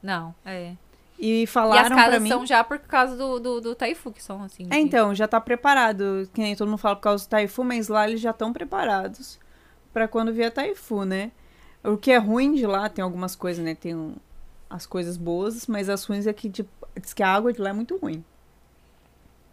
Não, 0.00 0.32
é. 0.46 0.74
E 1.18 1.40
E 1.40 1.42
as 1.44 1.50
falaram 1.50 1.96
casas 1.96 2.22
mim... 2.22 2.28
são 2.28 2.46
já 2.46 2.62
por 2.62 2.78
causa 2.78 3.16
do, 3.16 3.40
do, 3.40 3.60
do 3.60 3.74
taifu, 3.74 4.12
que 4.12 4.22
são 4.22 4.40
assim. 4.44 4.68
É, 4.70 4.78
então, 4.78 5.12
já 5.12 5.26
tá 5.26 5.40
preparado. 5.40 6.30
Que 6.32 6.40
nem 6.40 6.54
todo 6.54 6.68
mundo 6.68 6.78
fala 6.78 6.94
por 6.94 7.02
causa 7.02 7.24
do 7.24 7.28
Taifu, 7.28 7.64
mas 7.64 7.88
lá 7.88 8.08
eles 8.08 8.20
já 8.20 8.30
estão 8.30 8.52
preparados 8.52 9.40
pra 9.92 10.06
quando 10.06 10.32
vier 10.32 10.52
Taifu, 10.52 11.04
né? 11.04 11.32
O 11.90 11.96
que 11.96 12.10
é 12.10 12.18
ruim 12.18 12.54
de 12.54 12.66
lá, 12.66 12.88
tem 12.88 13.02
algumas 13.02 13.34
coisas, 13.34 13.64
né? 13.64 13.74
Tem 13.74 13.94
um- 13.94 14.14
as 14.68 14.84
coisas 14.86 15.16
boas, 15.16 15.66
mas 15.66 15.88
as 15.88 16.04
ruins 16.04 16.26
é 16.26 16.32
que, 16.32 16.50
tipo, 16.50 16.68
diz 17.00 17.14
que 17.14 17.22
a 17.22 17.28
água 17.32 17.52
de 17.52 17.60
lá 17.60 17.70
é 17.70 17.72
muito 17.72 17.96
ruim. 17.96 18.22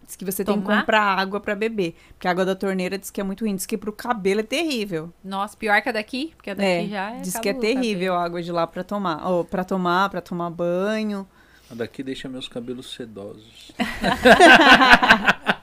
Diz 0.05 0.15
que 0.15 0.23
você 0.25 0.43
tem 0.45 0.55
que 0.55 0.61
Tomar? 0.61 0.81
comprar 0.81 1.01
água 1.19 1.39
pra 1.39 1.55
beber. 1.55 1.95
Porque 2.09 2.27
a 2.27 2.31
água 2.31 2.45
da 2.45 2.55
torneira 2.55 2.95
diz 2.97 3.09
que 3.09 3.19
é 3.19 3.23
muito 3.23 3.43
ruim. 3.43 3.55
Diz 3.55 3.65
que 3.65 3.75
pro 3.77 3.91
cabelo 3.91 4.41
é 4.41 4.43
terrível. 4.43 5.11
Nossa, 5.23 5.57
pior 5.57 5.81
que 5.81 5.89
a 5.89 5.91
daqui, 5.91 6.33
porque 6.37 6.51
a 6.51 6.53
daqui 6.53 6.67
É, 6.69 6.87
já 6.87 7.11
é. 7.11 7.21
diz 7.21 7.39
que 7.39 7.49
é 7.49 7.53
terrível 7.55 8.13
a 8.13 8.23
água 8.23 8.39
de 8.43 8.51
lá 8.51 8.67
pra 8.67 8.83
tomar. 8.83 9.25
Ou 9.27 9.43
pra 9.43 9.63
tomar, 9.63 10.09
pra 10.09 10.21
tomar 10.21 10.49
banho. 10.51 11.27
A 11.71 11.73
daqui 11.73 12.03
deixa 12.03 12.29
meus 12.29 12.47
cabelos 12.47 12.93
sedosos. 12.93 13.71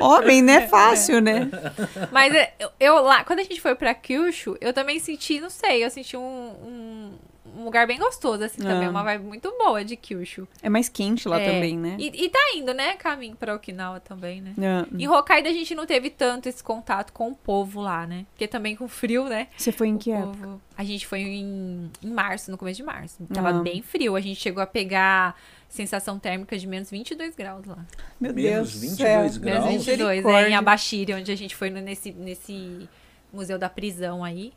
Homem, 0.00 0.42
né? 0.42 0.66
Fácil, 0.68 1.20
né? 1.20 1.48
Mas 2.10 2.34
é, 2.34 2.52
eu, 2.58 2.70
eu 2.80 2.94
lá, 3.02 3.24
quando 3.24 3.40
a 3.40 3.42
gente 3.42 3.60
foi 3.60 3.74
pra 3.74 3.94
Kyushu, 3.94 4.56
eu 4.60 4.72
também 4.72 4.98
senti, 4.98 5.40
não 5.40 5.50
sei, 5.50 5.84
eu 5.84 5.90
senti 5.90 6.16
um, 6.16 6.20
um, 6.22 7.12
um 7.56 7.64
lugar 7.64 7.86
bem 7.86 7.98
gostoso, 7.98 8.44
assim, 8.44 8.58
também. 8.62 8.86
Ah. 8.86 8.90
Uma 8.90 9.02
vibe 9.02 9.24
muito 9.24 9.50
boa 9.58 9.84
de 9.84 9.96
Kyushu. 9.96 10.46
É 10.62 10.68
mais 10.68 10.88
quente 10.88 11.28
lá 11.28 11.40
É. 11.40 11.52
também, 11.52 11.76
né? 11.78 11.96
E, 11.98 12.24
e 12.24 12.28
tá 12.28 12.38
indo, 12.54 12.72
né, 12.74 12.94
caminho 12.96 13.34
pra 13.36 13.54
Okinawa 13.54 13.98
também, 14.00 14.40
né? 14.40 14.54
Ah, 14.58 14.86
Em 14.96 15.08
Hokkaido 15.08 15.48
a 15.48 15.52
gente 15.52 15.74
não 15.74 15.86
teve 15.86 16.10
tanto 16.10 16.48
esse 16.48 16.62
contato 16.62 17.12
com 17.12 17.28
o 17.30 17.34
povo 17.34 17.80
lá, 17.80 18.06
né? 18.06 18.26
Porque 18.32 18.46
também 18.46 18.76
com 18.76 18.86
frio, 18.88 19.24
né? 19.24 19.48
Você 19.56 19.72
foi 19.72 19.88
em 19.88 19.94
O 19.94 19.98
que 19.98 20.10
época? 20.12 20.36
povo... 20.36 20.60
A 20.76 20.84
gente 20.84 21.06
foi 21.06 21.20
em, 21.20 21.90
em 22.02 22.10
março, 22.10 22.50
no 22.50 22.58
começo 22.58 22.76
de 22.76 22.82
março. 22.82 23.24
Tava 23.32 23.48
Ah. 23.48 23.52
bem 23.62 23.80
frio. 23.82 24.14
A 24.14 24.20
gente 24.20 24.38
chegou 24.40 24.62
a 24.62 24.66
pegar 24.66 25.34
sensação 25.68 26.18
térmica 26.18 26.56
de 26.58 26.66
menos 26.66 26.90
22 26.90 27.34
graus 27.34 27.64
lá. 27.66 27.78
Meu 28.20 28.32
Menos 28.34 28.72
Deus 28.72 28.72
do 28.74 28.80
22 28.80 28.96
céu. 29.32 29.40
graus? 29.40 29.64
Menos 29.64 29.86
22, 29.86 30.24
né? 30.24 30.50
Em 30.50 30.54
Abashiri, 30.54 31.14
onde 31.14 31.32
a 31.32 31.36
gente 31.36 31.56
foi 31.56 31.70
nesse, 31.70 32.12
nesse 32.12 32.88
museu 33.32 33.58
da 33.58 33.68
prisão 33.68 34.22
aí. 34.22 34.52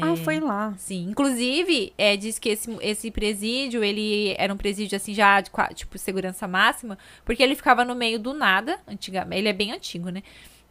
Ah, 0.00 0.12
É, 0.12 0.16
foi 0.16 0.40
lá. 0.40 0.74
Sim, 0.76 1.08
inclusive, 1.10 1.92
é, 1.96 2.16
diz 2.16 2.38
que 2.38 2.48
esse, 2.50 2.76
esse 2.80 3.10
presídio, 3.10 3.82
ele 3.84 4.34
era 4.38 4.52
um 4.52 4.56
presídio, 4.56 4.96
assim, 4.96 5.14
já 5.14 5.40
de, 5.40 5.50
tipo, 5.74 5.98
segurança 5.98 6.46
máxima, 6.48 6.98
porque 7.24 7.42
ele 7.42 7.54
ficava 7.54 7.84
no 7.84 7.94
meio 7.94 8.18
do 8.18 8.32
nada, 8.32 8.78
antigamente, 8.86 9.38
ele 9.40 9.48
é 9.48 9.52
bem 9.52 9.72
antigo, 9.72 10.08
né? 10.10 10.22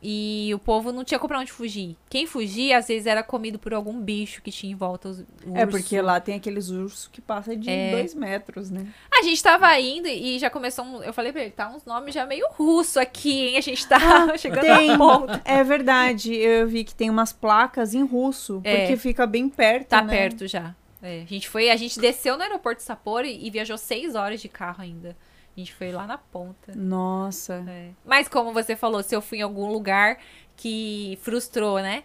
E 0.05 0.51
o 0.53 0.59
povo 0.59 0.91
não 0.91 1.01
tinha 1.05 1.17
pra 1.17 1.39
onde 1.39 1.49
fugir. 1.51 1.95
Quem 2.09 2.27
fugia, 2.27 2.77
às 2.77 2.87
vezes, 2.89 3.07
era 3.07 3.23
comido 3.23 3.57
por 3.57 3.73
algum 3.73 3.97
bicho 4.01 4.41
que 4.41 4.51
tinha 4.51 4.73
em 4.73 4.75
volta. 4.75 5.07
Os, 5.07 5.23
É 5.53 5.65
porque 5.65 6.01
lá 6.01 6.19
tem 6.19 6.35
aqueles 6.35 6.69
ursos 6.69 7.07
que 7.07 7.21
passam 7.21 7.55
de 7.55 7.69
É. 7.69 7.91
dois 7.91 8.13
metros, 8.13 8.69
né? 8.69 8.85
A 9.17 9.21
gente 9.23 9.41
tava 9.41 9.79
indo 9.79 10.09
e 10.09 10.37
já 10.39 10.49
começou. 10.49 10.83
um- 10.83 11.01
eu 11.01 11.13
falei 11.13 11.31
pra 11.31 11.41
ele, 11.41 11.51
tá 11.51 11.69
uns 11.69 11.85
nomes 11.85 12.13
já 12.13 12.25
meio 12.25 12.45
russo 12.51 12.99
aqui, 12.99 13.47
hein? 13.47 13.57
A 13.57 13.61
gente 13.61 13.87
tá 13.87 13.97
chegando 14.37 14.61
Tem. 14.65 14.97
ponta. 14.97 15.41
É 15.45 15.63
verdade, 15.63 16.35
eu 16.35 16.67
vi 16.67 16.83
que 16.83 16.93
tem 16.93 17.09
umas 17.09 17.31
placas 17.31 17.93
em 17.93 18.03
russo, 18.03 18.59
É. 18.65 18.79
porque 18.81 18.97
fica 18.97 19.25
bem 19.25 19.47
perto, 19.47 19.87
Tá 19.87 20.01
né? 20.01 20.13
perto 20.13 20.45
já. 20.47 20.75
É, 21.01 21.21
a 21.21 21.25
gente 21.25 21.47
foi, 21.47 21.69
a 21.69 21.75
gente 21.77 21.99
desceu 21.99 22.35
no 22.37 22.43
aeroporto 22.43 22.79
de 22.79 22.83
Sapporo 22.83 23.25
e, 23.25 23.47
e 23.47 23.49
viajou 23.49 23.77
seis 23.77 24.15
horas 24.15 24.41
de 24.41 24.49
carro 24.49 24.81
ainda. 24.81 25.15
A 25.55 25.59
gente 25.59 25.73
foi 25.73 25.91
lá 25.91 26.07
na 26.07 26.17
ponta. 26.17 26.73
Nossa. 26.75 27.63
É. 27.67 27.89
Mas 28.05 28.27
como 28.27 28.51
você 28.53 28.75
falou, 28.75 29.03
se 29.03 29.15
eu 29.15 29.21
fui 29.21 29.39
em 29.39 29.41
algum 29.41 29.71
lugar 29.71 30.17
que 30.55 31.17
frustrou, 31.21 31.79
né? 31.79 32.03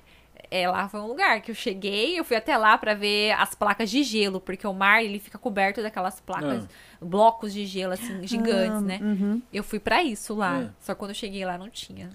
É, 0.51 0.69
lá 0.69 0.89
foi 0.89 1.01
um 1.01 1.07
lugar 1.07 1.41
que 1.43 1.51
eu 1.51 1.55
cheguei, 1.55 2.19
eu 2.19 2.25
fui 2.25 2.37
até 2.37 2.57
lá 2.57 2.79
pra 2.79 2.95
ver 2.95 3.33
as 3.33 3.55
placas 3.55 3.91
de 3.91 4.03
gelo, 4.03 4.41
porque 4.41 4.66
o 4.66 4.73
mar 4.73 5.05
ele 5.05 5.19
fica 5.19 5.37
coberto 5.37 5.83
daquelas 5.83 6.20
placas, 6.20 6.66
blocos 7.01 7.53
de 7.53 7.66
gelo 7.66 7.93
assim 7.93 8.27
gigantes, 8.27 8.79
Ah, 8.79 8.81
né? 8.81 8.99
Uhum. 9.03 9.43
Eu 9.53 9.62
fui 9.62 9.79
pra 9.79 10.03
isso 10.03 10.35
lá. 10.35 10.62
É. 10.62 10.70
Só 10.81 10.95
que 10.95 10.99
quando 10.99 11.11
eu 11.11 11.15
cheguei 11.15 11.45
lá 11.45 11.59
não 11.59 11.69
tinha. 11.69 12.11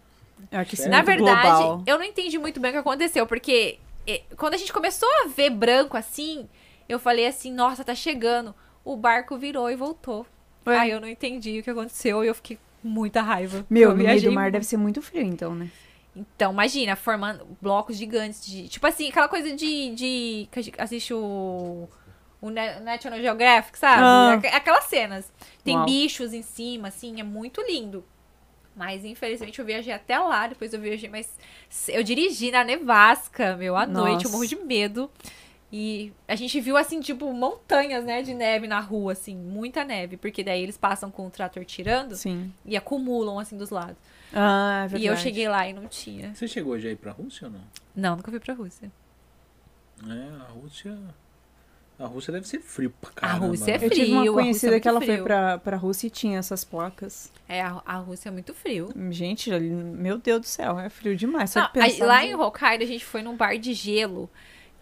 É 0.51 0.87
Na 0.87 1.01
verdade, 1.01 1.41
global. 1.41 1.83
eu 1.85 1.97
não 1.97 2.03
entendi 2.03 2.37
muito 2.37 2.59
bem 2.59 2.69
o 2.71 2.73
que 2.73 2.79
aconteceu, 2.79 3.25
porque 3.27 3.79
eh, 4.07 4.23
quando 4.35 4.55
a 4.55 4.57
gente 4.57 4.73
começou 4.73 5.07
a 5.23 5.27
ver 5.27 5.49
branco 5.49 5.95
assim, 5.95 6.47
eu 6.89 6.99
falei 6.99 7.25
assim, 7.27 7.51
nossa, 7.51 7.83
tá 7.83 7.95
chegando. 7.95 8.53
O 8.83 8.95
barco 8.95 9.37
virou 9.37 9.69
e 9.71 9.75
voltou. 9.75 10.25
Ué. 10.65 10.77
Aí 10.79 10.91
eu 10.91 11.01
não 11.01 11.07
entendi 11.07 11.59
o 11.59 11.63
que 11.63 11.69
aconteceu 11.69 12.23
e 12.23 12.27
eu 12.27 12.35
fiquei 12.35 12.57
com 12.81 12.87
muita 12.87 13.21
raiva. 13.21 13.65
Meu, 13.69 13.89
eu 13.91 13.97
no 13.97 14.03
meio 14.03 14.21
do 14.21 14.31
mar 14.31 14.43
muito. 14.43 14.53
deve 14.53 14.65
ser 14.65 14.77
muito 14.77 15.01
frio, 15.01 15.21
então, 15.23 15.53
né? 15.55 15.69
Então, 16.15 16.51
imagina, 16.53 16.95
formando 16.95 17.45
blocos 17.61 17.97
gigantes 17.97 18.45
de. 18.45 18.67
Tipo 18.67 18.85
assim, 18.87 19.09
aquela 19.09 19.27
coisa 19.27 19.55
de. 19.55 19.95
de 19.95 20.47
que 20.51 20.59
a 20.59 20.61
gente 20.61 20.79
assiste 20.81 21.13
o. 21.13 21.87
O 22.39 22.49
Na- 22.49 22.81
National 22.81 23.19
Geographic, 23.21 23.79
sabe? 23.79 24.01
Ah. 24.03 24.33
Aqu- 24.33 24.53
Aquelas 24.55 24.83
cenas. 24.83 25.31
Tem 25.63 25.75
Uau. 25.77 25.85
bichos 25.85 26.33
em 26.33 26.41
cima, 26.41 26.89
assim, 26.89 27.19
é 27.19 27.23
muito 27.23 27.61
lindo. 27.61 28.03
Mas 28.75 29.05
infelizmente 29.05 29.59
eu 29.59 29.65
viajei 29.65 29.93
até 29.93 30.17
lá, 30.19 30.47
depois 30.47 30.73
eu 30.73 30.79
viajei, 30.81 31.07
mas 31.07 31.29
eu 31.87 32.01
dirigi 32.03 32.49
na 32.51 32.63
nevasca, 32.63 33.55
meu, 33.55 33.77
à 33.77 33.85
noite, 33.85 34.11
eu 34.11 34.23
Nossa. 34.23 34.29
morro 34.31 34.47
de 34.47 34.55
medo. 34.57 35.09
E 35.75 36.13
a 36.27 36.35
gente 36.35 36.61
viu, 36.61 36.77
assim, 36.77 36.99
tipo, 37.01 37.33
montanhas, 37.33 38.05
né, 38.05 38.21
de 38.21 38.31
neve 38.31 38.67
na 38.67 38.79
rua, 38.79 39.13
assim, 39.13 39.35
muita 39.35 39.83
neve. 39.83 40.17
Porque 40.17 40.43
daí 40.43 40.61
eles 40.61 40.77
passam 40.77 41.09
com 41.09 41.25
o 41.25 41.31
trator 41.31 41.65
tirando 41.65 42.15
Sim. 42.15 42.53
e 42.63 42.77
acumulam, 42.77 43.39
assim, 43.39 43.57
dos 43.57 43.71
lados. 43.71 43.97
Ah, 44.31 44.83
é 44.85 44.87
verdade. 44.87 45.03
E 45.03 45.07
eu 45.07 45.17
cheguei 45.17 45.49
lá 45.49 45.67
e 45.67 45.73
não 45.73 45.87
tinha. 45.87 46.35
Você 46.35 46.47
chegou 46.47 46.77
já 46.79 46.89
aí 46.89 46.95
pra 46.95 47.11
Rússia 47.11 47.47
ou 47.47 47.53
não? 47.53 47.61
Não, 47.95 48.15
nunca 48.17 48.29
fui 48.29 48.39
pra 48.39 48.53
Rússia. 48.53 48.91
É, 50.07 50.41
a 50.47 50.51
Rússia. 50.51 50.95
A 51.99 52.05
Rússia 52.07 52.33
deve 52.33 52.47
ser 52.47 52.59
frio 52.59 52.91
pra 53.01 53.09
A 53.09 53.13
caramba. 53.13 53.45
Rússia 53.47 53.71
é 53.71 53.77
né? 53.79 53.85
Eu 53.85 53.89
tive 53.89 54.05
frio, 54.05 54.15
a 54.15 54.19
uma 54.19 54.19
Rússia 54.25 54.29
é 54.29 54.43
conhecida 54.43 54.79
que 54.79 54.87
ela 54.87 54.99
foi 54.99 55.07
frio. 55.13 55.23
pra, 55.23 55.57
pra 55.59 55.77
Rússia 55.77 56.07
e 56.07 56.09
tinha 56.09 56.39
essas 56.39 56.63
placas. 56.63 57.31
É, 57.47 57.61
a, 57.61 57.81
a 57.85 57.95
Rússia 57.97 58.29
é 58.29 58.31
muito 58.31 58.53
frio. 58.53 58.89
Gente, 59.11 59.51
ali- 59.51 59.69
meu 59.69 60.17
Deus 60.17 60.41
do 60.41 60.47
céu, 60.47 60.79
é 60.79 60.89
frio 60.89 61.15
demais. 61.15 61.51
Só 61.51 61.59
Não, 61.61 61.67
de 61.67 61.73
pensar 61.73 62.03
a- 62.03 62.07
lá 62.07 62.19
no- 62.21 62.25
em 62.27 62.35
Hokkaido 62.35 62.83
a 62.83 62.87
gente 62.87 63.05
foi 63.05 63.21
num 63.21 63.35
bar 63.37 63.57
de 63.57 63.73
gelo 63.73 64.29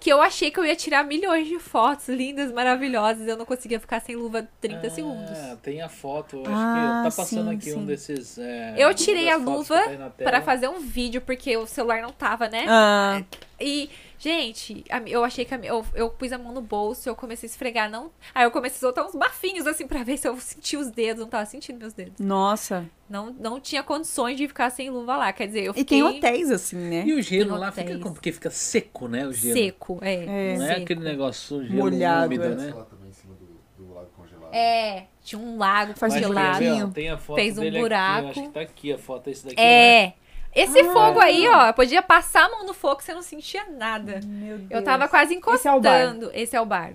que 0.01 0.11
eu 0.11 0.19
achei 0.19 0.49
que 0.49 0.59
eu 0.59 0.65
ia 0.65 0.75
tirar 0.75 1.03
milhões 1.05 1.47
de 1.47 1.59
fotos 1.59 2.09
lindas, 2.09 2.51
maravilhosas. 2.51 3.27
Eu 3.27 3.37
não 3.37 3.45
conseguia 3.45 3.79
ficar 3.79 3.99
sem 4.01 4.15
luva 4.15 4.47
30 4.59 4.89
segundos. 4.89 5.29
Ah, 5.37 5.55
tem 5.61 5.79
a 5.79 5.87
foto. 5.87 6.41
Acho 6.41 6.49
Ah, 6.51 7.03
que 7.05 7.09
tá 7.11 7.15
passando 7.21 7.49
sim, 7.51 7.55
aqui 7.55 7.71
um 7.73 7.81
sim. 7.81 7.85
desses. 7.85 8.37
é, 8.39 8.73
Eu 8.77 8.93
tirei 8.95 9.29
a 9.29 9.37
luva 9.37 9.79
tá. 9.79 10.09
Para 10.23 10.41
fazer 10.41 10.67
um 10.67 10.79
vídeo, 10.79 11.21
porque 11.21 11.55
o 11.55 11.67
celular 11.67 12.01
não 12.01 12.11
tava, 12.11 12.49
né? 12.49 12.65
Ah, 12.67 13.21
E, 13.59 13.91
gente, 14.21 14.83
eu 15.07 15.23
achei 15.23 15.43
que 15.43 15.53
a, 15.53 15.57
eu, 15.63 15.83
eu 15.95 16.09
pus 16.11 16.31
a 16.31 16.37
mão 16.37 16.53
no 16.53 16.61
bolso, 16.61 17.09
eu 17.09 17.15
comecei 17.15 17.47
a 17.47 17.51
esfregar, 17.51 17.89
não. 17.89 18.11
Aí 18.35 18.43
eu 18.43 18.51
comecei 18.51 18.77
a 18.77 18.79
soltar 18.79 19.05
uns 19.05 19.15
bafinhos 19.15 19.65
assim 19.65 19.87
pra 19.87 20.03
ver 20.03 20.17
se 20.17 20.27
eu 20.27 20.37
sentia 20.39 20.79
os 20.79 20.91
dedos, 20.91 21.21
não 21.21 21.29
tava 21.29 21.45
sentindo 21.45 21.79
meus 21.79 21.93
dedos. 21.93 22.13
nossa. 22.19 22.85
Não, 23.09 23.35
não 23.37 23.59
tinha 23.59 23.83
condições 23.83 24.37
de 24.37 24.47
ficar 24.47 24.69
sem 24.69 24.89
luva 24.89 25.17
lá. 25.17 25.33
Quer 25.33 25.47
dizer, 25.47 25.65
eu 25.65 25.73
E 25.73 25.79
fiquei 25.79 26.01
tem 26.01 26.03
hotéis 26.03 26.49
assim, 26.49 26.77
né? 26.77 27.03
E 27.05 27.11
o 27.13 27.21
gelo 27.21 27.57
lá 27.57 27.69
fica 27.69 27.99
como? 27.99 28.13
Porque 28.13 28.31
fica 28.31 28.49
seco, 28.49 29.09
né? 29.09 29.27
O 29.27 29.33
gelo. 29.33 29.53
seco, 29.53 29.99
é. 30.01 30.13
É. 30.53 30.57
Não 30.57 30.63
é 30.63 30.67
seco. 30.69 30.81
aquele 30.83 31.01
negócio 31.03 31.61
gelo 31.61 31.75
Molhado, 31.75 32.27
úmido, 32.27 32.45
é. 32.45 32.49
né? 32.55 32.73
lá 32.73 32.85
também 32.85 33.09
em 33.09 33.11
cima 33.13 33.33
do, 33.35 33.83
do 33.85 33.93
lago 33.93 34.07
congelado. 34.15 34.53
É, 34.53 35.07
tinha 35.21 35.41
um 35.41 35.57
lago 35.57 35.91
um 35.91 35.95
congelado. 35.95 36.93
tem 36.93 37.09
a 37.09 37.17
foto 37.17 37.35
Fez 37.35 37.57
um 37.57 37.61
dele 37.61 37.75
aqui, 37.75 37.83
buraco. 37.83 38.23
eu 38.23 38.29
acho 38.29 38.41
que 38.43 38.49
tá 38.49 38.61
aqui 38.61 38.93
a 38.93 38.97
foto, 38.97 39.29
esse 39.29 39.43
daqui. 39.45 39.61
né? 39.61 40.13
É. 40.53 40.61
Esse 40.63 40.83
fogo 40.85 41.19
aí, 41.19 41.47
ó, 41.47 41.71
podia 41.73 42.01
passar 42.01 42.45
a 42.45 42.49
mão 42.49 42.65
no 42.65 42.73
fogo, 42.73 43.01
você 43.01 43.13
não 43.13 43.21
sentia 43.21 43.63
nada. 43.69 44.19
Meu 44.25 44.57
Deus. 44.57 44.69
Eu 44.71 44.83
tava 44.83 45.07
quase 45.07 45.33
Esse 45.35 45.67
é 45.67 45.71
o 45.73 45.79
bar. 45.79 46.01
encostando. 46.01 46.31
Esse 46.33 46.55
é 46.55 46.61
o 46.61 46.65
bar. 46.65 46.93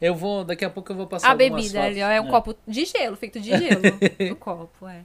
Eu 0.00 0.14
vou, 0.14 0.44
daqui 0.44 0.64
a 0.64 0.70
pouco 0.70 0.92
eu 0.92 0.96
vou 0.96 1.06
passar 1.06 1.28
A 1.28 1.30
algumas 1.32 1.50
bebida 1.62 1.80
fotos. 1.80 1.92
ali, 1.96 2.02
ó, 2.02 2.08
é 2.08 2.20
um 2.20 2.26
É. 2.28 2.30
copo 2.30 2.54
de 2.66 2.84
gelo, 2.84 3.16
feito 3.16 3.40
de 3.40 3.50
gelo. 3.50 3.80
no 4.28 4.36
copo, 4.36 4.86
é. 4.88 5.00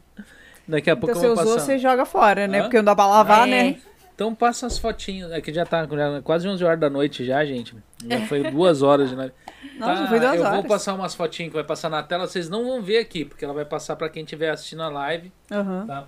Daqui 0.67 0.89
a 0.89 0.95
pouco 0.95 1.11
Então 1.11 1.21
você 1.21 1.27
eu 1.27 1.35
vou 1.35 1.43
usou, 1.43 1.55
passar. 1.55 1.65
você 1.65 1.77
joga 1.79 2.05
fora, 2.05 2.47
né? 2.47 2.59
Hã? 2.59 2.61
Porque 2.63 2.77
não 2.77 2.83
dá 2.83 2.95
pra 2.95 3.07
lavar, 3.07 3.47
É. 3.47 3.51
né? 3.51 3.77
Então 4.13 4.35
passa 4.35 4.67
as 4.67 4.77
fotinhas. 4.77 5.31
É 5.31 5.39
que 5.39 5.53
já 5.53 5.65
tá 5.65 5.87
já 5.87 6.21
quase 6.21 6.45
11 6.47 6.63
horas 6.65 6.79
da 6.79 6.89
noite 6.89 7.23
já, 7.25 7.43
gente. 7.45 7.73
Já 8.05 8.19
foi 8.27 8.43
duas 8.51 8.81
horas 8.81 9.09
de 9.09 9.15
live. 9.15 9.33
Nossa, 9.79 10.01
Tá, 10.03 10.07
foi 10.09 10.19
duas 10.19 10.35
eu 10.35 10.41
horas. 10.41 10.53
vou 10.55 10.63
passar 10.65 10.93
umas 10.93 11.15
fotinhas 11.15 11.49
que 11.51 11.55
vai 11.55 11.63
passar 11.63 11.89
na 11.89 12.03
tela. 12.03 12.27
Vocês 12.27 12.49
não 12.49 12.65
vão 12.65 12.81
ver 12.81 12.97
aqui, 12.97 13.23
porque 13.23 13.45
ela 13.45 13.53
vai 13.53 13.63
passar 13.63 13.95
pra 13.95 14.09
quem 14.09 14.23
estiver 14.23 14.49
assistindo 14.49 14.83
a 14.83 14.89
live. 14.89 15.31
Aham. 15.49 15.85
Tá? 15.87 16.07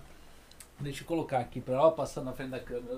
Deixa 0.81 1.03
eu 1.03 1.07
colocar 1.07 1.39
aqui 1.39 1.61
pra 1.61 1.75
ela 1.75 1.91
passando 1.91 2.25
na 2.25 2.33
frente 2.33 2.49
da 2.51 2.59
câmera. 2.59 2.95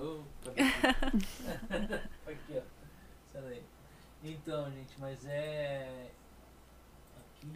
Ver 0.56 0.64
aqui. 2.28 2.54
ó. 2.58 2.62
Sai 3.34 3.42
daí. 3.42 3.62
Então, 4.24 4.66
gente, 4.66 4.94
mas 5.00 5.26
é. 5.26 5.88
Aqui. 7.18 7.48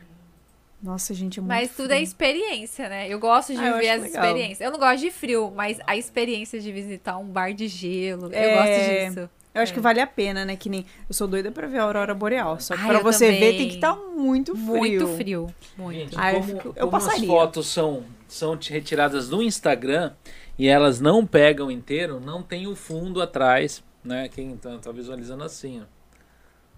Nossa, 0.83 1.13
gente, 1.13 1.39
é 1.39 1.41
muito 1.41 1.49
Mas 1.49 1.75
tudo 1.75 1.91
é 1.91 1.95
frio. 1.95 2.03
experiência, 2.03 2.87
né? 2.89 3.07
Eu 3.07 3.19
gosto 3.19 3.53
de 3.53 3.59
Ah, 3.59 3.73
viver 3.73 3.89
as 3.89 4.01
legal. 4.03 4.23
experiências. 4.23 4.61
Eu 4.61 4.71
não 4.71 4.77
gosto 4.79 4.99
de 4.99 5.09
frio, 5.11 5.51
mas 5.55 5.79
a 5.87 5.95
experiência 5.97 6.59
de 6.59 6.71
visitar 6.71 7.17
um 7.17 7.25
bar 7.25 7.53
de 7.53 7.67
gelo, 7.67 8.29
É, 8.33 8.51
eu 8.53 8.57
gosto 8.57 9.15
disso. 9.15 9.29
Eu 9.55 9.61
acho 9.63 9.71
É. 9.71 9.75
que 9.75 9.79
vale 9.81 9.99
a 9.99 10.05
pena, 10.05 10.45
né? 10.45 10.55
Que 10.55 10.69
nem. 10.69 10.85
Eu 11.09 11.15
sou 11.15 11.27
doida 11.27 11.51
pra 11.51 11.65
ver 11.67 11.79
a 11.79 11.83
Aurora 11.83 12.13
Boreal. 12.13 12.59
Só 12.59 12.75
que 12.75 12.81
Ai, 12.81 12.89
pra 12.89 12.99
você 12.99 13.31
ver 13.31 13.39
também. 13.39 13.57
tem 13.57 13.69
que 13.69 13.75
estar 13.75 13.95
muito 13.95 14.53
frio. 14.55 14.65
Muito 14.67 15.07
frio. 15.15 15.55
Muito. 15.75 15.97
Gente, 15.99 16.15
Ah, 16.15 16.31
eu 16.33 16.41
como, 16.41 16.53
fico- 16.53 16.67
eu 16.75 16.85
como 16.85 16.97
as 16.97 17.03
passaria. 17.05 17.27
fotos 17.27 17.67
são, 17.67 18.03
são 18.27 18.57
retiradas 18.69 19.27
do 19.29 19.41
Instagram 19.41 20.11
e 20.57 20.67
elas 20.67 20.99
não 20.99 21.25
pegam 21.25 21.69
inteiro, 21.71 22.19
não 22.19 22.41
tem 22.41 22.67
o 22.67 22.75
fundo 22.75 23.21
atrás, 23.21 23.83
né? 24.03 24.27
Quem 24.29 24.55
tá, 24.57 24.77
tá 24.77 24.91
visualizando 24.91 25.43
assim, 25.43 25.81
ó. 25.81 25.97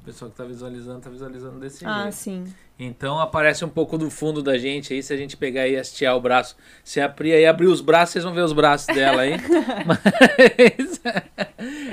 O 0.02 0.06
pessoal 0.06 0.32
que 0.32 0.38
tá 0.38 0.46
visualizando, 0.46 1.02
tá 1.02 1.10
visualizando 1.10 1.60
desse 1.60 1.86
Ah, 1.86 2.04
jeito. 2.04 2.16
sim. 2.16 2.44
Então 2.80 3.20
aparece 3.20 3.66
um 3.66 3.70
pouco 3.70 3.98
do 3.98 4.10
fundo 4.10 4.42
da 4.42 4.58
gente 4.58 4.94
aí, 4.94 5.04
se 5.04 5.14
a 5.14 5.18
gente 5.18 5.36
pegar 5.36 5.68
e 5.68 5.76
hastear 5.78 6.16
o 6.16 6.22
braço. 6.22 6.56
Se 6.86 7.02
a 7.02 7.10
Pri 7.10 7.34
aí 7.34 7.46
abrir 7.46 7.68
os 7.68 7.82
braços, 7.82 8.14
vocês 8.14 8.24
vão 8.24 8.34
ver 8.34 8.44
os 8.46 8.54
braços 8.54 8.88
dela 8.96 9.24
aí. 9.24 9.34
Mas 9.86 11.02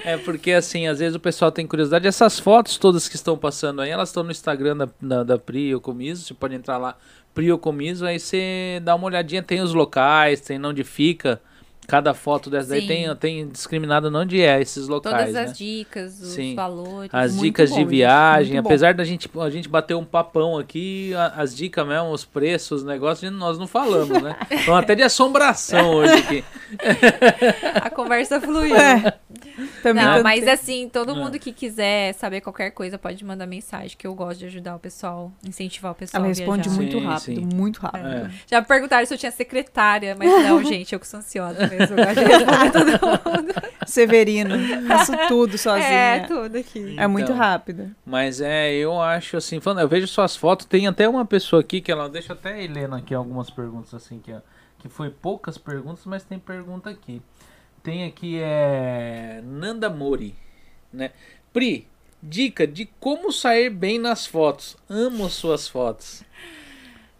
é 0.05 0.17
porque 0.19 0.53
assim, 0.53 0.87
às 0.87 1.01
vezes 1.01 1.17
o 1.17 1.21
pessoal 1.21 1.51
tem 1.51 1.67
curiosidade. 1.67 2.07
Essas 2.07 2.39
fotos 2.39 2.79
todas 2.79 3.09
que 3.09 3.17
estão 3.17 3.37
passando 3.37 3.83
aí, 3.83 3.91
elas 3.91 4.11
estão 4.11 4.23
no 4.23 4.31
Instagram 4.31 4.77
da, 4.77 4.89
da, 5.01 5.23
da 5.25 5.39
Pri 5.39 5.75
Ocomiso. 5.75 6.25
Você 6.25 6.35
pode 6.35 6.55
entrar 6.55 6.79
lá, 6.79 6.97
Pri 7.37 7.53
Ocomiso, 7.53 8.07
aí 8.07 8.19
você 8.19 8.81
dá 8.83 8.95
uma 8.95 9.05
olhadinha, 9.05 9.43
tem 9.43 9.61
os 9.61 9.75
locais, 9.75 10.41
tem 10.41 10.65
onde 10.65 10.83
fica. 10.83 11.39
Cada 11.87 12.13
foto 12.15 12.51
dessa 12.51 12.71
daí 12.71 12.87
tem, 12.87 13.15
tem 13.17 13.49
discriminado 13.49 14.09
onde 14.17 14.41
é 14.43 14.61
esses 14.61 14.89
locais, 14.89 15.17
Todas 15.17 15.33
né? 15.35 15.43
as 15.45 15.57
dicas, 15.57 16.21
os 16.21 16.29
Sim. 16.29 16.55
valores. 16.55 17.11
As 17.13 17.33
Muito 17.33 17.45
dicas 17.45 17.71
bom, 17.71 17.77
de 17.79 17.85
viagem, 17.85 18.53
muito 18.55 18.63
bom. 18.65 18.69
apesar 18.69 18.95
da 18.95 19.05
gente, 19.05 19.31
a 19.41 19.51
gente 19.51 19.69
bater 19.69 19.95
um 19.95 20.05
papão 20.05 20.59
aqui, 20.59 21.15
a- 21.15 21.35
as 21.37 21.55
dicas 21.57 21.87
mesmo, 21.87 22.11
os 22.11 22.25
preços, 22.25 22.81
os 22.83 22.85
negócios, 22.85 23.31
nós 23.33 23.59
não 23.59 23.67
falamos, 23.67 24.21
né? 24.23 24.37
Então 24.51 24.75
até 24.77 24.95
de 24.95 25.03
assombração 25.03 25.91
hoje 25.95 26.13
aqui. 26.15 26.45
A 27.83 27.91
conversa 27.91 28.41
fluiu. 28.41 28.75
É. 28.77 29.17
Também 29.83 30.05
Não, 30.05 30.23
mas 30.23 30.47
assim, 30.49 30.89
todo 30.93 31.13
É. 31.13 31.15
mundo 31.15 31.39
que 31.39 31.53
quiser 31.53 32.13
saber 32.15 32.41
qualquer 32.41 32.71
coisa 32.71 32.99
pode 32.99 33.25
mandar 33.25 33.47
mensagem, 33.47 33.97
que 33.97 34.07
eu 34.07 34.15
gosto 34.15 34.41
de 34.41 34.47
ajudar 34.47 34.75
o 34.77 34.79
pessoal, 34.79 35.33
incentivar 35.47 35.93
o 35.93 35.95
pessoal 35.95 36.21
Ela 36.23 36.27
a 36.27 36.35
responde 36.35 36.69
viajar. 36.69 36.77
muito 36.83 36.99
Sim, 36.99 37.05
rápido, 37.07 37.41
sim. 37.51 37.57
muito 37.57 37.81
rápido. 37.81 38.07
É. 38.09 38.31
Já 38.47 38.61
me 38.61 38.67
perguntaram 38.67 39.07
se 39.07 39.15
eu 39.15 39.19
tinha 39.19 39.31
secretária, 39.33 40.15
mas 40.19 40.29
não, 40.29 40.63
gente, 40.65 40.93
eu 40.93 41.01
que 41.01 41.07
sou 41.07 41.21
ansiosa 41.21 41.67
mesmo. 41.79 41.99
Eu 41.99 42.05
gosto 42.05 42.19
de 42.19 42.25
responder 42.25 42.99
todo 42.99 43.11
mundo. 43.37 43.55
Severino, 43.87 44.55
faço 44.87 45.13
tudo 45.29 45.57
sozinha. 45.59 45.87
É, 45.89 46.17
É, 46.17 46.21
tudo 46.21 46.57
aqui. 46.57 46.97
muito 47.07 47.27
Então, 47.27 47.37
rápido. 47.37 47.95
Mas 48.05 48.41
é, 48.41 48.73
eu 48.75 49.01
acho 49.01 49.37
assim, 49.37 49.61
falando, 49.61 49.81
eu 49.81 49.89
vejo 49.89 50.07
suas 50.07 50.37
fotos, 50.37 50.67
tem 50.67 50.87
até 50.87 51.09
uma 51.09 51.25
pessoa 51.25 51.61
aqui 51.61 51.81
que 51.81 51.91
ela 51.93 52.09
deixa 52.09 52.33
até 52.33 52.55
a 52.55 52.63
Helena 52.63 52.99
aqui 52.99 53.15
algumas 53.15 53.51
perguntas 53.51 53.95
assim 53.95 54.19
que, 54.19 54.35
que 54.79 54.89
foi 54.89 55.11
poucas 55.11 55.57
perguntas, 55.59 56.05
mas 56.07 56.25
tem 56.25 56.39
pergunta 56.39 56.91
aqui. 56.91 57.23
Tem 57.83 58.05
aqui 58.05 58.39
é 58.41 59.41
Nanda 59.45 59.89
Mori, 59.89 60.35
né? 60.93 61.13
Pri, 61.53 61.87
dica 62.21 62.67
de 62.67 62.87
como 62.99 63.31
sair 63.31 63.71
bem 63.71 63.99
nas 63.99 64.27
fotos. 64.27 64.77
Amo 64.89 65.31
suas 65.31 65.69
fotos. 65.69 66.25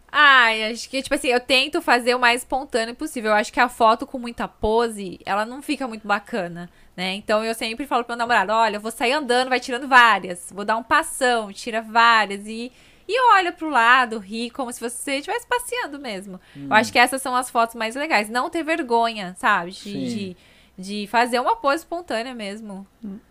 Ai, 0.09 0.71
acho 0.71 0.89
que, 0.89 1.01
tipo 1.01 1.13
assim, 1.13 1.27
eu 1.27 1.39
tento 1.39 1.81
fazer 1.81 2.15
o 2.15 2.19
mais 2.19 2.41
espontâneo 2.41 2.95
possível. 2.95 3.31
Eu 3.31 3.35
acho 3.35 3.51
que 3.51 3.59
a 3.59 3.67
foto 3.67 4.07
com 4.07 4.17
muita 4.17 4.47
pose, 4.47 5.19
ela 5.25 5.45
não 5.45 5.61
fica 5.61 5.87
muito 5.87 6.07
bacana, 6.07 6.69
né? 6.95 7.13
Então 7.15 7.43
eu 7.43 7.53
sempre 7.53 7.85
falo 7.85 8.03
pro 8.03 8.13
meu 8.13 8.17
namorado, 8.19 8.53
olha, 8.53 8.77
eu 8.77 8.81
vou 8.81 8.91
sair 8.91 9.11
andando, 9.11 9.49
vai 9.49 9.59
tirando 9.59 9.87
várias. 9.87 10.51
Vou 10.53 10.63
dar 10.63 10.77
um 10.77 10.83
passão, 10.83 11.51
tira 11.51 11.81
várias 11.81 12.47
e... 12.47 12.71
E 13.09 13.21
olha 13.31 13.53
pro 13.53 13.69
lado, 13.69 14.19
ri 14.19 14.49
como 14.49 14.69
se 14.73 14.81
você 14.81 15.15
estivesse 15.19 15.47
passeando 15.47 15.97
mesmo. 15.97 16.41
Eu 16.69 16.73
acho 16.75 16.91
que 16.91 16.99
essas 16.99 17.21
são 17.21 17.33
as 17.37 17.49
fotos 17.49 17.75
mais 17.75 17.95
legais. 17.95 18.29
Não 18.29 18.49
ter 18.49 18.63
vergonha, 18.63 19.33
sabe? 19.37 19.71
De, 19.71 20.09
de, 20.09 20.37
de 20.77 21.07
fazer 21.07 21.39
uma 21.39 21.55
pose 21.55 21.77
espontânea 21.83 22.35
mesmo. 22.35 22.85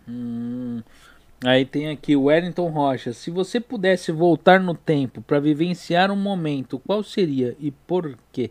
Hum. 0.07 0.81
Aí 1.45 1.65
tem 1.65 1.89
aqui 1.89 2.15
o 2.15 2.23
Wellington 2.23 2.69
Rocha. 2.69 3.13
Se 3.13 3.29
você 3.29 3.59
pudesse 3.59 4.11
voltar 4.11 4.59
no 4.59 4.73
tempo 4.73 5.21
para 5.21 5.39
vivenciar 5.39 6.09
um 6.09 6.15
momento, 6.15 6.79
qual 6.79 7.03
seria 7.03 7.55
e 7.59 7.69
por 7.71 8.17
quê? 8.31 8.49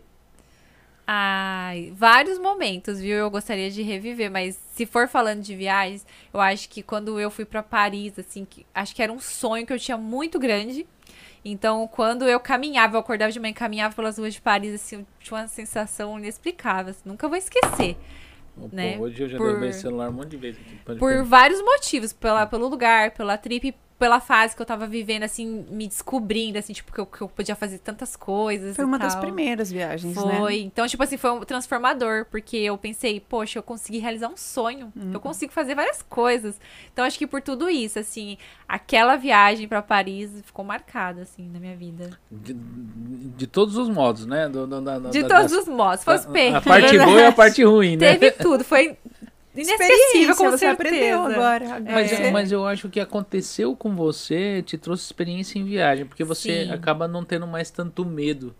Ai, 1.05 1.93
vários 1.95 2.37
momentos, 2.37 2.99
viu? 2.99 3.15
Eu 3.15 3.29
gostaria 3.29 3.71
de 3.71 3.81
reviver, 3.81 4.29
mas 4.29 4.59
se 4.73 4.85
for 4.85 5.07
falando 5.07 5.41
de 5.41 5.55
viagens, 5.55 6.05
eu 6.33 6.39
acho 6.39 6.67
que 6.67 6.83
quando 6.83 7.17
eu 7.19 7.31
fui 7.31 7.45
pra 7.45 7.63
Paris, 7.63 8.19
assim, 8.19 8.43
que, 8.43 8.65
acho 8.75 8.93
que 8.93 9.01
era 9.01 9.11
um 9.11 9.19
sonho 9.19 9.65
que 9.65 9.71
eu 9.71 9.79
tinha 9.79 9.97
muito 9.97 10.37
grande. 10.37 10.85
Então, 11.45 11.87
quando 11.87 12.27
eu 12.27 12.39
caminhava, 12.41 12.97
eu 12.97 12.99
acordava 12.99 13.31
de 13.31 13.39
manhã 13.39 13.51
e 13.51 13.53
caminhava 13.53 13.95
pelas 13.95 14.17
ruas 14.17 14.33
de 14.33 14.41
Paris, 14.41 14.73
assim, 14.75 14.97
eu 14.97 15.05
tinha 15.19 15.39
uma 15.39 15.47
sensação 15.47 16.19
inexplicável. 16.19 16.91
assim, 16.91 17.03
nunca 17.05 17.29
vou 17.29 17.37
esquecer. 17.37 17.95
Pô, 18.59 18.69
Né? 18.71 18.97
hoje 18.97 19.21
eu 19.21 19.29
já 19.29 19.37
Por- 19.37 19.47
derrubei 19.47 19.73
celular 19.73 20.09
um 20.09 20.13
monte 20.13 20.29
de 20.29 20.37
vezes 20.37 20.59
aqui. 20.59 20.97
Por 20.97 21.23
vários 21.23 21.61
motivos, 21.61 22.11
pela, 22.13 22.45
pelo 22.45 22.67
lugar, 22.67 23.11
pela 23.11 23.37
trip, 23.37 23.73
pela 23.99 24.19
fase 24.19 24.55
que 24.55 24.61
eu 24.61 24.65
tava 24.65 24.85
vivendo, 24.85 25.23
assim, 25.23 25.65
me 25.71 25.87
descobrindo, 25.87 26.59
assim, 26.59 26.71
tipo, 26.71 26.91
que 26.93 26.99
eu, 26.99 27.05
que 27.05 27.21
eu 27.21 27.27
podia 27.27 27.55
fazer 27.55 27.79
tantas 27.79 28.15
coisas. 28.15 28.75
Foi 28.75 28.85
e 28.85 28.87
uma 28.87 28.99
das 28.99 29.13
tal. 29.13 29.21
primeiras 29.23 29.71
viagens, 29.71 30.15
né? 30.15 30.37
Foi. 30.39 30.59
Então, 30.61 30.87
tipo 30.87 31.01
assim, 31.01 31.17
foi 31.17 31.31
um 31.31 31.39
transformador, 31.41 32.25
porque 32.29 32.57
eu 32.57 32.77
pensei, 32.77 33.19
poxa, 33.19 33.57
eu 33.57 33.63
consegui 33.63 33.97
realizar 33.97 34.27
um 34.27 34.37
sonho. 34.37 34.93
Uhum. 34.95 35.11
Eu 35.13 35.19
consigo 35.19 35.51
fazer 35.51 35.73
várias 35.73 36.03
coisas. 36.03 36.59
Então, 36.93 37.03
acho 37.05 37.17
que 37.17 37.25
por 37.25 37.41
tudo 37.41 37.67
isso, 37.69 37.97
assim, 37.97 38.37
aquela 38.67 39.15
viagem 39.15 39.67
pra 39.67 39.81
Paris 39.81 40.29
ficou 40.45 40.63
marcada, 40.63 41.23
assim, 41.23 41.49
na 41.51 41.59
minha 41.59 41.75
vida. 41.75 42.11
De, 42.31 42.53
de 42.53 43.47
todos 43.47 43.77
os 43.77 43.89
modos, 43.89 44.27
né? 44.27 44.47
Do, 44.47 44.67
do, 44.67 44.79
da- 44.79 44.99
De 44.99 45.23
da- 45.23 45.27
todos 45.37 45.51
das- 45.51 45.61
os 45.63 45.67
modos. 45.67 46.03
Foi 46.03 46.15
os 46.15 46.25
a, 46.25 46.61
parte 46.61 46.97
boa 47.03 47.19
e 47.21 47.25
a 47.25 47.31
parte 47.31 47.63
ruim, 47.63 47.97
né? 47.97 48.13
Teve 48.15 48.31
tudo. 48.31 48.63
Foi 48.63 48.95
inesquecível, 49.61 50.35
com 50.35 50.43
você 50.51 50.57
certeza. 50.57 50.73
aprendeu 50.73 51.19
agora. 51.21 51.65
agora 51.75 51.81
Mas, 51.93 52.09
você- 52.11 52.31
mas 52.31 52.51
eu 52.51 52.65
acho 52.67 52.89
que 52.89 52.99
aconteceu 52.99 53.75
com 53.75 53.95
você, 53.95 54.61
te 54.61 54.77
trouxe 54.77 55.05
experiência 55.05 55.57
em 55.59 55.65
viagem, 55.65 56.05
porque 56.05 56.23
você 56.23 56.65
Sim. 56.65 56.71
acaba 56.71 57.07
não 57.07 57.23
tendo 57.23 57.47
mais 57.47 57.69
tanto 57.71 58.05
medo 58.05 58.55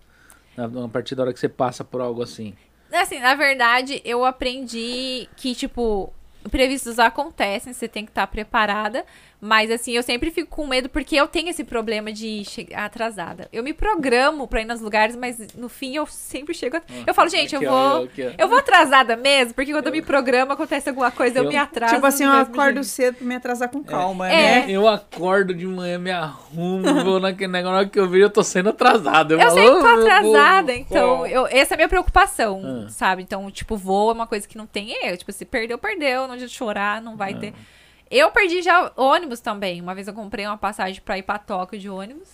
a, 0.57 0.85
a 0.85 0.87
partir 0.87 1.15
da 1.15 1.23
hora 1.23 1.33
que 1.33 1.39
você 1.39 1.49
passa 1.49 1.83
por 1.83 2.01
algo 2.01 2.21
assim. 2.21 2.53
Assim, 2.91 3.19
na 3.19 3.35
verdade, 3.35 4.01
eu 4.05 4.23
aprendi 4.23 5.27
que, 5.35 5.53
tipo, 5.53 6.11
imprevistos 6.45 6.97
acontecem, 6.99 7.73
você 7.73 7.87
tem 7.87 8.05
que 8.05 8.11
estar 8.11 8.25
preparada. 8.27 9.05
Mas, 9.39 9.69
assim, 9.69 9.91
eu 9.91 10.01
sempre 10.01 10.31
fico 10.31 10.49
com 10.49 10.65
medo 10.65 10.89
porque 10.89 11.15
eu 11.15 11.27
tenho 11.27 11.49
esse 11.49 11.63
problema 11.63 12.11
de 12.11 12.43
chegar 12.43 12.85
atrasada. 12.85 13.47
Eu 13.53 13.61
me 13.63 13.71
programo 13.71 14.47
pra 14.47 14.61
ir 14.61 14.65
nos 14.65 14.81
lugares, 14.81 15.15
mas 15.15 15.37
no 15.53 15.69
fim 15.69 15.95
eu 15.95 16.07
sempre 16.07 16.55
chego. 16.55 16.77
a- 16.77 16.81
Eu 17.05 17.13
falo, 17.13 17.29
gente, 17.29 17.53
eu 17.53 17.61
vou. 17.61 18.09
Eu 18.35 18.47
vou 18.47 18.57
atrasada 18.57 19.15
mesmo, 19.15 19.53
porque 19.53 19.71
quando 19.71 19.85
eu 19.85 19.91
me 19.91 20.01
programo 20.01 20.53
acontece 20.53 20.89
alguma 20.89 21.11
coisa, 21.11 21.37
eu, 21.37 21.43
Eu- 21.43 21.49
me 21.49 21.55
atraso. 21.55 21.93
Tipo 21.93 22.07
assim, 22.07 22.23
eu 22.23 22.31
acordo 22.31 22.75
jeito. 22.81 22.85
cedo 22.87 23.15
pra 23.17 23.27
me 23.27 23.35
atrasar 23.35 23.69
com 23.69 23.83
calma, 23.83 24.27
É. 24.27 24.65
né? 24.65 24.65
Eu 24.71 24.87
acordo 24.87 25.53
de 25.53 25.67
manhã, 25.67 25.99
me 25.99 26.09
arrumo, 26.09 26.81
vou 27.05 27.19
naquele 27.19 27.51
negócio, 27.51 27.73
na 27.73 27.77
hora 27.81 27.87
que 27.87 27.99
eu 27.99 28.09
vejo, 28.09 28.23
eu 28.25 28.29
tô 28.31 28.43
sendo 28.43 28.69
atrasado. 28.69 29.33
Eu 29.33 29.39
falo, 29.39 29.51
sempre 29.51 29.69
tô 29.69 29.77
"Oh, 29.77 29.81
meu 29.83 30.01
atrasada, 30.01 30.67
Deus". 30.73 30.79
então 30.79 31.27
eu, 31.27 31.45
essa 31.45 31.73
é 31.73 31.75
a 31.75 31.77
minha 31.77 31.89
preocupação, 31.89 32.85
Ah. 32.87 32.89
sabe? 32.89 33.21
Então, 33.21 33.51
tipo, 33.51 33.77
voo 33.77 34.09
é 34.09 34.13
uma 34.15 34.25
coisa 34.25 34.47
que 34.47 34.57
não 34.57 34.65
tem 34.65 34.93
erro. 35.05 35.15
Tipo, 35.17 35.31
se 35.31 35.45
perdeu, 35.45 35.77
perdeu, 35.77 36.25
não 36.27 36.33
adianta 36.33 36.51
chorar, 36.51 36.99
não 37.03 37.15
vai 37.15 37.35
ter. 37.35 37.53
Eu 38.09 38.31
perdi 38.31 38.61
já 38.61 38.91
ônibus 38.95 39.39
também. 39.39 39.81
Uma 39.81 39.93
vez 39.95 40.07
eu 40.07 40.13
comprei 40.13 40.45
uma 40.45 40.57
passagem 40.57 41.01
pra 41.01 41.17
ir 41.17 41.23
pra 41.23 41.37
Tóquio 41.37 41.79
de 41.79 41.89
ônibus. 41.89 42.29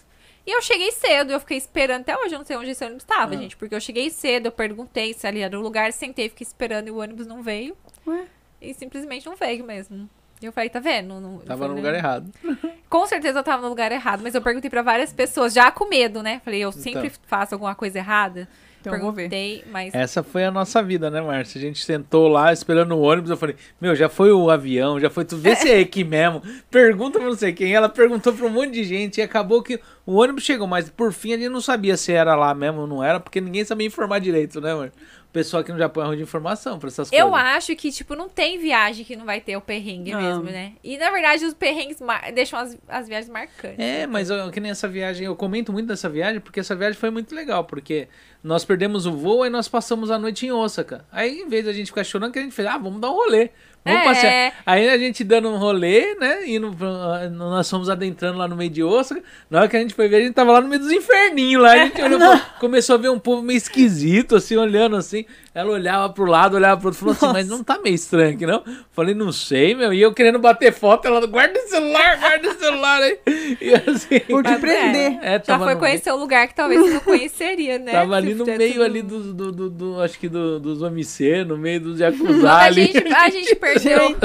E 0.45 0.51
eu 0.51 0.61
cheguei 0.61 0.91
cedo, 0.91 1.31
eu 1.31 1.39
fiquei 1.39 1.57
esperando. 1.57 2.01
Até 2.01 2.17
hoje 2.17 2.35
eu 2.35 2.39
não 2.39 2.45
sei 2.45 2.57
onde 2.57 2.71
esse 2.71 2.83
ônibus 2.83 3.03
tava, 3.05 3.33
Ah. 3.33 3.37
gente. 3.37 3.55
Porque 3.55 3.73
eu 3.73 3.79
cheguei 3.81 4.09
cedo, 4.09 4.47
eu 4.47 4.51
perguntei 4.51 5.13
se 5.13 5.25
ali 5.25 5.39
era 5.41 5.57
o 5.57 5.61
lugar, 5.61 5.91
sentei, 5.93 6.29
fiquei 6.29 6.45
esperando 6.45 6.87
e 6.87 6.91
o 6.91 6.97
ônibus 6.99 7.25
não 7.25 7.41
veio. 7.41 7.75
Ué? 8.05 8.25
E 8.61 8.73
simplesmente 8.73 9.25
não 9.25 9.35
veio 9.35 9.63
mesmo. 9.63 10.09
E 10.41 10.45
eu 10.45 10.51
falei, 10.51 10.69
tá 10.69 10.79
vendo? 10.81 11.19
Não, 11.21 11.37
Tava 11.39 11.67
no 11.67 11.75
falei, 11.75 11.75
lugar 11.83 11.95
errado. 11.95 12.29
com 12.89 13.05
certeza 13.07 13.39
eu 13.39 13.43
tava 13.43 13.61
no 13.61 13.69
lugar 13.69 13.91
errado, 13.93 14.21
mas 14.21 14.35
eu 14.35 14.41
perguntei 14.41 14.69
pra 14.69 14.81
várias 14.81 15.13
pessoas, 15.13 15.53
já 15.53 15.71
com 15.71 15.85
medo, 15.87 16.21
né? 16.21 16.41
Falei, 16.43 16.59
eu 16.59 16.71
sempre 16.73 17.07
Então. 17.07 17.19
faço 17.25 17.55
alguma 17.55 17.73
coisa 17.73 17.97
errada. 17.99 18.47
Então 18.83 18.93
eu 18.95 18.99
vou 19.01 19.11
ver. 19.11 19.29
perguntei, 19.29 19.63
mas. 19.71 19.93
Essa 19.93 20.21
foi 20.23 20.43
a 20.45 20.51
nossa 20.51 20.81
vida, 20.83 21.09
né, 21.09 21.21
Márcia? 21.21 21.57
A 21.59 21.61
gente 21.61 21.83
sentou 21.83 22.27
lá 22.27 22.51
esperando 22.51 22.93
o 22.95 23.01
ônibus. 23.01 23.29
Eu 23.31 23.37
falei, 23.37 23.55
meu, 23.79 23.95
já 23.95 24.09
foi 24.09 24.31
o 24.31 24.49
avião, 24.49 24.99
já 24.99 25.09
foi 25.09 25.25
tudo. 25.25 25.41
Vê 25.41 25.55
se 25.55 25.71
é 25.71 25.79
aqui 25.79 26.03
mesmo. 26.05 26.41
Pergunta 26.69 27.19
pra 27.19 27.27
não 27.29 27.35
sei 27.35 27.53
quem. 27.53 27.73
Ela 27.73 27.89
perguntou 27.89 28.33
pra 28.33 28.45
um 28.45 28.49
monte 28.49 28.71
de 28.71 28.83
gente 28.83 29.17
e 29.19 29.21
acabou 29.21 29.63
que 29.63 29.79
o 30.05 30.15
ônibus 30.15 30.43
chegou, 30.43 30.67
mas 30.67 30.89
por 30.89 31.13
fim 31.13 31.33
a 31.33 31.37
gente 31.37 31.49
não 31.49 31.61
sabia 31.61 31.95
se 31.95 32.11
era 32.11 32.35
lá 32.35 32.53
mesmo 32.53 32.81
ou 32.81 32.87
não 32.87 33.03
era, 33.03 33.19
porque 33.19 33.39
ninguém 33.39 33.63
sabia 33.63 33.87
informar 33.87 34.19
direito, 34.19 34.59
né, 34.59 34.73
mano? 34.73 34.91
O 35.29 35.33
pessoal 35.33 35.61
aqui 35.61 35.71
no 35.71 35.79
Japão 35.79 36.03
é 36.03 36.07
ruim 36.07 36.17
de 36.17 36.21
informação 36.23 36.77
pra 36.77 36.89
essas 36.89 37.11
Eu 37.11 37.29
coisas. 37.31 37.47
acho 37.55 37.75
que, 37.75 37.91
tipo, 37.91 38.15
não 38.15 38.29
tem 38.29 38.59
viagem 38.59 39.03
que 39.03 39.15
não 39.15 39.25
vai 39.25 39.41
ter 39.41 39.57
o 39.57 39.61
perrengue 39.61 40.11
Não. 40.11 40.21
mesmo, 40.21 40.43
né? 40.43 40.73
E, 40.83 40.95
na 40.95 41.09
verdade, 41.09 41.43
os 41.43 41.55
perrengues 41.55 41.97
deixam 42.35 42.59
as, 42.59 42.77
as 42.87 43.07
viagens 43.07 43.31
marcantes. 43.31 43.79
É, 43.79 44.05
mas 44.05 44.29
eu, 44.29 44.51
que 44.51 44.59
nem 44.59 44.69
essa 44.69 44.87
viagem, 44.87 45.25
eu 45.25 45.35
comento 45.35 45.71
muito 45.73 45.87
dessa 45.87 46.07
viagem, 46.07 46.39
porque 46.39 46.59
essa 46.59 46.75
viagem 46.75 46.99
foi 46.99 47.09
muito 47.09 47.33
legal, 47.33 47.63
porque 47.63 48.07
nós 48.43 48.65
perdemos 48.65 49.05
o 49.05 49.11
voo 49.13 49.45
e 49.45 49.49
nós 49.49 49.67
passamos 49.67 50.11
a 50.11 50.19
noite 50.19 50.45
em 50.45 50.51
Osaka. 50.51 51.05
Aí, 51.11 51.39
em 51.39 51.47
vez 51.47 51.65
da 51.65 51.71
gente 51.73 51.87
ficar 51.87 52.03
chorando, 52.03 52.31
que 52.33 52.39
a 52.39 52.41
gente 52.41 52.53
fez, 52.53 52.67
ah, 52.67 52.77
vamos 52.77 52.99
dar 52.99 53.09
um 53.09 53.13
rolê. 53.15 53.49
Vamos 53.85 53.99
É. 53.99 54.03
passear. 54.05 54.53
Aí 54.65 54.89
a 54.89 54.97
gente 54.97 55.25
dando 55.25 55.49
um 55.49 55.57
rolê, 55.57 56.15
né? 56.15 56.47
Indo, 56.47 56.73
pra- 56.73 57.29
nós 57.29 57.69
fomos 57.69 57.89
adentrando 57.89 58.37
lá 58.37 58.47
no 58.47 58.55
meio 58.55 58.69
de 58.69 58.81
Osaka. 58.81 59.21
Na 59.49 59.59
hora 59.59 59.67
que 59.67 59.75
a 59.75 59.79
gente 59.81 59.93
foi 59.93 60.07
ver, 60.07 60.17
a 60.17 60.21
gente 60.21 60.33
tava 60.33 60.53
lá 60.53 60.61
no 60.61 60.69
meio 60.69 60.81
dos 60.81 60.89
inferninhos 60.91 61.61
lá. 61.61 61.73
A 61.73 61.77
gente 61.85 62.01
olhou, 62.01 62.19
começou 62.61 62.95
a 62.95 62.97
ver 62.97 63.09
um 63.09 63.19
povo 63.19 63.41
meio 63.41 63.57
esquisito, 63.57 64.37
assim, 64.37 64.55
olhando 64.55 64.95
assim. 64.95 65.25
Ela 65.53 65.69
olhava 65.71 66.09
pro 66.13 66.23
lado, 66.25 66.55
olhava 66.55 66.79
pro 66.79 66.87
outro, 66.91 66.99
falou 67.01 67.13
assim, 67.13 67.27
mas 67.33 67.47
não 67.49 67.61
tá 67.61 67.77
meio 67.77 67.93
estranho 67.93 68.33
aqui, 68.35 68.45
não? 68.45 68.63
Falei, 68.93 69.13
não 69.13 69.33
sei, 69.33 69.75
meu. 69.75 69.93
E 69.93 70.01
eu 70.01 70.13
querendo 70.13 70.39
bater 70.39 70.71
foto, 70.73 71.05
ela, 71.05 71.25
guarda 71.27 71.59
o 71.59 71.67
celular, 71.67 72.17
guarda 72.19 72.49
o 72.51 72.53
celular 72.57 73.01
aí. 73.01 73.19
E 73.59 73.73
assim. 73.73 74.19
Por 74.21 74.43
te 74.43 74.55
prender. 74.59 75.19
É, 75.21 75.33
Já 75.33 75.39
tava 75.39 75.65
foi 75.65 75.75
conhecer 75.75 76.11
um 76.13 76.17
lugar 76.17 76.47
que 76.47 76.55
talvez 76.55 76.79
você 76.79 76.93
não 76.93 76.99
conheceria, 77.01 77.77
né? 77.77 77.91
Tava 77.91 78.15
ali 78.15 78.32
No 78.33 78.45
meio 78.45 78.83
ali 78.83 79.01
do, 79.01 79.33
do, 79.33 79.51
do, 79.51 79.69
do- 79.69 80.01
acho 80.01 80.19
que 80.19 80.27
do, 80.29 80.59
dos 80.59 80.81
OMC, 80.81 81.43
no 81.45 81.57
meio 81.57 81.79
dos 81.79 81.99
Yakuza 82.01 82.49
a 82.51 82.63
ali. 82.63 82.85
gente, 82.87 83.13
a 83.13 83.29
gente 83.29 83.55
perdeu. 83.57 84.15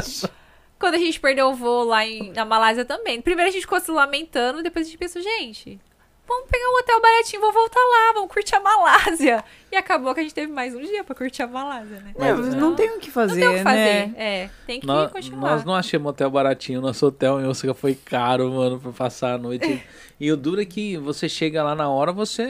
Quando 0.78 0.94
a 0.94 0.98
gente 0.98 1.18
perdeu 1.20 1.48
o 1.48 1.54
voo 1.54 1.84
lá 1.84 2.06
em, 2.06 2.32
na 2.32 2.44
Malásia 2.44 2.84
também. 2.84 3.20
Primeiro 3.20 3.48
a 3.48 3.52
gente 3.52 3.62
ficou 3.62 3.80
se 3.80 3.90
lamentando, 3.90 4.62
depois 4.62 4.86
a 4.86 4.88
gente 4.88 4.98
pensou, 4.98 5.20
gente, 5.20 5.78
vamos 6.26 6.48
pegar 6.48 6.68
um 6.68 6.78
hotel 6.78 7.00
baratinho, 7.02 7.40
vou 7.42 7.52
voltar 7.52 7.80
lá, 7.80 8.12
vamos 8.14 8.30
curtir 8.32 8.54
a 8.54 8.60
Malásia. 8.60 9.42
E 9.72 9.76
acabou 9.76 10.14
que 10.14 10.20
a 10.20 10.22
gente 10.22 10.34
teve 10.34 10.52
mais 10.52 10.74
um 10.76 10.80
dia 10.80 11.02
pra 11.02 11.14
curtir 11.16 11.42
a 11.42 11.48
Malásia, 11.48 11.98
né? 12.00 12.12
Mas, 12.16 12.54
não 12.54 12.76
tem 12.76 12.90
o 12.90 13.00
que 13.00 13.08
Não 13.08 13.12
fazer, 13.12 13.40
tem 13.40 13.48
o 13.48 13.54
que 13.54 13.62
fazer. 13.64 13.76
né? 14.08 14.14
É, 14.16 14.50
tem 14.68 14.78
que 14.80 14.86
Nós, 14.86 15.10
continuar. 15.10 15.50
nós 15.50 15.64
não 15.64 15.74
achamos 15.74 16.10
hotel 16.10 16.30
baratinho, 16.30 16.80
nosso 16.80 17.04
hotel 17.06 17.40
em 17.40 17.46
Osaka 17.46 17.74
foi 17.74 17.94
caro, 17.96 18.48
mano, 18.52 18.78
pra 18.78 18.92
passar 18.92 19.34
a 19.34 19.38
noite. 19.38 19.82
e 20.20 20.30
o 20.32 20.36
duro 20.36 20.60
é 20.60 20.64
que 20.64 20.96
você 20.96 21.28
chega 21.28 21.62
lá 21.62 21.74
na 21.74 21.88
hora, 21.88 22.12
você. 22.12 22.44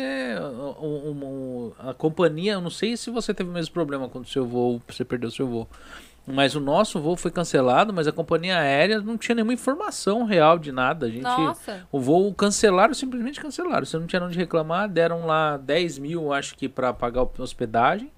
um- 0.80 1.10
um- 1.10 1.72
a 1.78 1.92
companhia, 1.94 2.52
eu 2.54 2.60
não 2.60 2.70
sei 2.70 2.96
se 2.96 3.10
você 3.10 3.32
teve 3.34 3.50
o 3.50 3.52
mesmo 3.52 3.72
problema 3.74 4.08
quando 4.08 4.24
o 4.24 4.28
seu 4.28 4.46
voo, 4.46 4.80
você 4.88 5.04
perdeu 5.04 5.28
o 5.28 5.32
seu 5.32 5.46
voo. 5.46 5.68
Mas 6.30 6.54
o 6.54 6.60
nosso 6.60 7.00
voo 7.00 7.16
foi 7.16 7.30
cancelado, 7.30 7.90
mas 7.90 8.06
a 8.06 8.12
companhia 8.12 8.58
aérea 8.58 9.00
não 9.00 9.16
tinha 9.16 9.34
nenhuma 9.34 9.54
informação 9.54 10.24
real 10.24 10.58
de 10.58 10.70
nada. 10.70 11.06
A 11.06 11.08
gente. 11.08 11.22
Nossa. 11.22 11.86
O 11.90 11.98
voo 11.98 12.34
cancelaram, 12.34 12.92
simplesmente 12.92 13.40
cancelaram. 13.40 13.86
Você 13.86 13.98
não 13.98 14.06
tinha 14.06 14.22
onde 14.22 14.36
reclamar, 14.36 14.88
deram 14.90 15.24
lá 15.24 15.56
10 15.56 15.98
mil, 15.98 16.30
acho 16.32 16.54
que, 16.54 16.68
pra 16.68 16.92
pagar 16.92 17.22
a 17.22 17.42
hospedagem, 17.42 18.10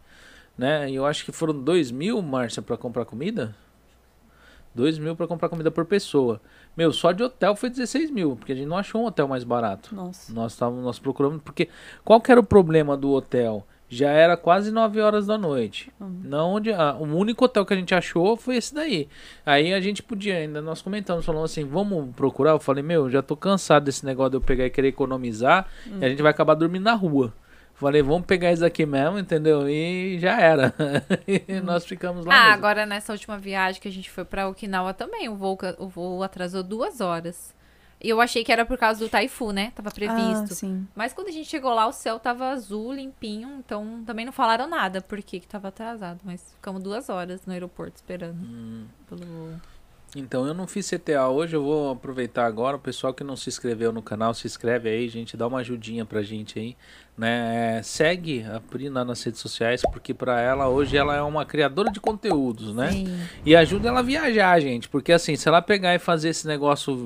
né? 0.58 0.90
E 0.90 0.96
eu 0.96 1.06
acho 1.06 1.24
que 1.24 1.30
foram 1.30 1.54
2 1.62 1.92
mil, 1.92 2.20
Márcia, 2.20 2.60
pra 2.60 2.76
comprar 2.76 3.04
comida. 3.04 3.54
2 4.74 4.98
mil 4.98 5.14
pra 5.16 5.26
comprar 5.28 5.48
comida 5.48 5.70
por 5.70 5.84
pessoa. 5.84 6.40
Meu, 6.76 6.92
só 6.92 7.12
de 7.12 7.22
hotel 7.22 7.54
foi 7.56 7.68
16 7.68 8.10
mil, 8.10 8.36
porque 8.36 8.52
a 8.52 8.54
gente 8.54 8.68
não 8.68 8.76
achou 8.76 9.02
um 9.02 9.06
hotel 9.06 9.28
mais 9.28 9.44
barato. 9.44 9.94
Nossa. 9.94 10.32
Nós 10.32 10.52
estávamos 10.52 10.84
nós 10.84 10.98
procuramos, 10.98 11.42
porque 11.42 11.68
qual 12.04 12.20
que 12.20 12.30
era 12.30 12.40
o 12.40 12.44
problema 12.44 12.96
do 12.96 13.10
hotel? 13.10 13.66
Já 13.92 14.10
era 14.10 14.36
quase 14.36 14.70
9 14.70 15.00
horas 15.00 15.26
da 15.26 15.36
noite. 15.36 15.92
Não 15.98 16.52
onde, 16.52 16.72
ah, 16.72 16.96
o 16.96 17.02
único 17.02 17.44
hotel 17.44 17.66
que 17.66 17.74
a 17.74 17.76
gente 17.76 17.92
achou 17.92 18.36
foi 18.36 18.56
esse 18.56 18.72
daí. 18.72 19.08
Aí 19.44 19.74
a 19.74 19.80
gente 19.80 20.00
podia, 20.00 20.36
ainda 20.36 20.62
nós 20.62 20.80
comentamos, 20.80 21.26
falando 21.26 21.44
assim, 21.44 21.64
vamos 21.64 22.14
procurar. 22.14 22.52
Eu 22.52 22.60
falei, 22.60 22.84
meu, 22.84 23.10
já 23.10 23.20
tô 23.20 23.36
cansado 23.36 23.86
desse 23.86 24.06
negócio 24.06 24.30
de 24.30 24.36
eu 24.36 24.40
pegar 24.40 24.64
e 24.64 24.70
querer 24.70 24.88
economizar, 24.88 25.66
e 26.00 26.04
a 26.04 26.08
gente 26.08 26.22
vai 26.22 26.30
acabar 26.30 26.54
dormindo 26.54 26.84
na 26.84 26.94
rua. 26.94 27.34
Falei, 27.80 28.02
vamos 28.02 28.26
pegar 28.26 28.52
isso 28.52 28.64
aqui 28.64 28.84
mesmo, 28.84 29.18
entendeu? 29.18 29.68
E 29.68 30.18
já 30.18 30.38
era. 30.38 30.74
e 31.26 31.60
nós 31.60 31.84
ficamos 31.86 32.26
lá. 32.26 32.34
Ah, 32.34 32.40
mesmo. 32.42 32.54
agora 32.54 32.84
nessa 32.86 33.12
última 33.12 33.38
viagem 33.38 33.80
que 33.80 33.88
a 33.88 33.92
gente 33.92 34.10
foi 34.10 34.24
pra 34.24 34.46
Okinawa 34.48 34.92
também, 34.92 35.28
o 35.30 35.34
voo, 35.34 35.56
ca- 35.56 35.74
o 35.78 35.88
voo 35.88 36.22
atrasou 36.22 36.62
duas 36.62 37.00
horas. 37.00 37.54
E 38.02 38.08
eu 38.08 38.18
achei 38.20 38.42
que 38.44 38.50
era 38.52 38.64
por 38.64 38.78
causa 38.78 38.98
do 39.00 39.08
taifu, 39.10 39.50
né? 39.52 39.72
Tava 39.74 39.88
Ah, 39.90 39.92
previsto. 39.92 40.54
sim. 40.54 40.86
Mas 40.94 41.12
quando 41.12 41.28
a 41.28 41.32
gente 41.32 41.48
chegou 41.48 41.72
lá, 41.74 41.86
o 41.86 41.92
céu 41.92 42.18
tava 42.18 42.48
azul, 42.48 42.92
limpinho, 42.94 43.56
então 43.58 44.02
também 44.06 44.24
não 44.24 44.32
falaram 44.32 44.66
nada 44.66 45.02
porque 45.02 45.38
que 45.40 45.46
tava 45.46 45.68
atrasado. 45.68 46.20
Mas 46.24 46.52
ficamos 46.54 46.82
duas 46.82 47.08
horas 47.10 47.44
no 47.46 47.52
aeroporto 47.52 47.96
esperando 47.96 48.38
Hum. 48.42 48.86
pelo 49.08 49.24
voo. 49.26 49.54
Então 50.16 50.44
eu 50.44 50.52
não 50.52 50.66
fiz 50.66 50.90
CTA 50.90 51.28
hoje, 51.28 51.54
eu 51.54 51.62
vou 51.62 51.90
aproveitar 51.92 52.44
agora. 52.44 52.76
O 52.76 52.80
pessoal 52.80 53.14
que 53.14 53.22
não 53.22 53.36
se 53.36 53.48
inscreveu 53.48 53.92
no 53.92 54.02
canal, 54.02 54.34
se 54.34 54.44
inscreve 54.46 54.88
aí, 54.88 55.08
gente, 55.08 55.36
dá 55.36 55.46
uma 55.46 55.60
ajudinha 55.60 56.04
pra 56.04 56.20
gente 56.20 56.58
aí, 56.58 56.76
né? 57.16 57.76
É, 57.78 57.82
segue 57.82 58.44
a 58.44 58.58
Pri 58.58 58.90
nas 58.90 59.22
redes 59.22 59.40
sociais, 59.40 59.82
porque 59.92 60.12
pra 60.12 60.40
ela 60.40 60.68
hoje 60.68 60.96
ela 60.96 61.14
é 61.14 61.22
uma 61.22 61.44
criadora 61.46 61.92
de 61.92 62.00
conteúdos, 62.00 62.74
né? 62.74 62.90
Sim. 62.90 63.20
E 63.46 63.54
ajuda 63.54 63.88
ela 63.88 64.00
a 64.00 64.02
viajar, 64.02 64.58
gente, 64.60 64.88
porque 64.88 65.12
assim, 65.12 65.36
se 65.36 65.46
ela 65.48 65.62
pegar 65.62 65.94
e 65.94 65.98
fazer 66.00 66.30
esse 66.30 66.44
negócio 66.44 66.96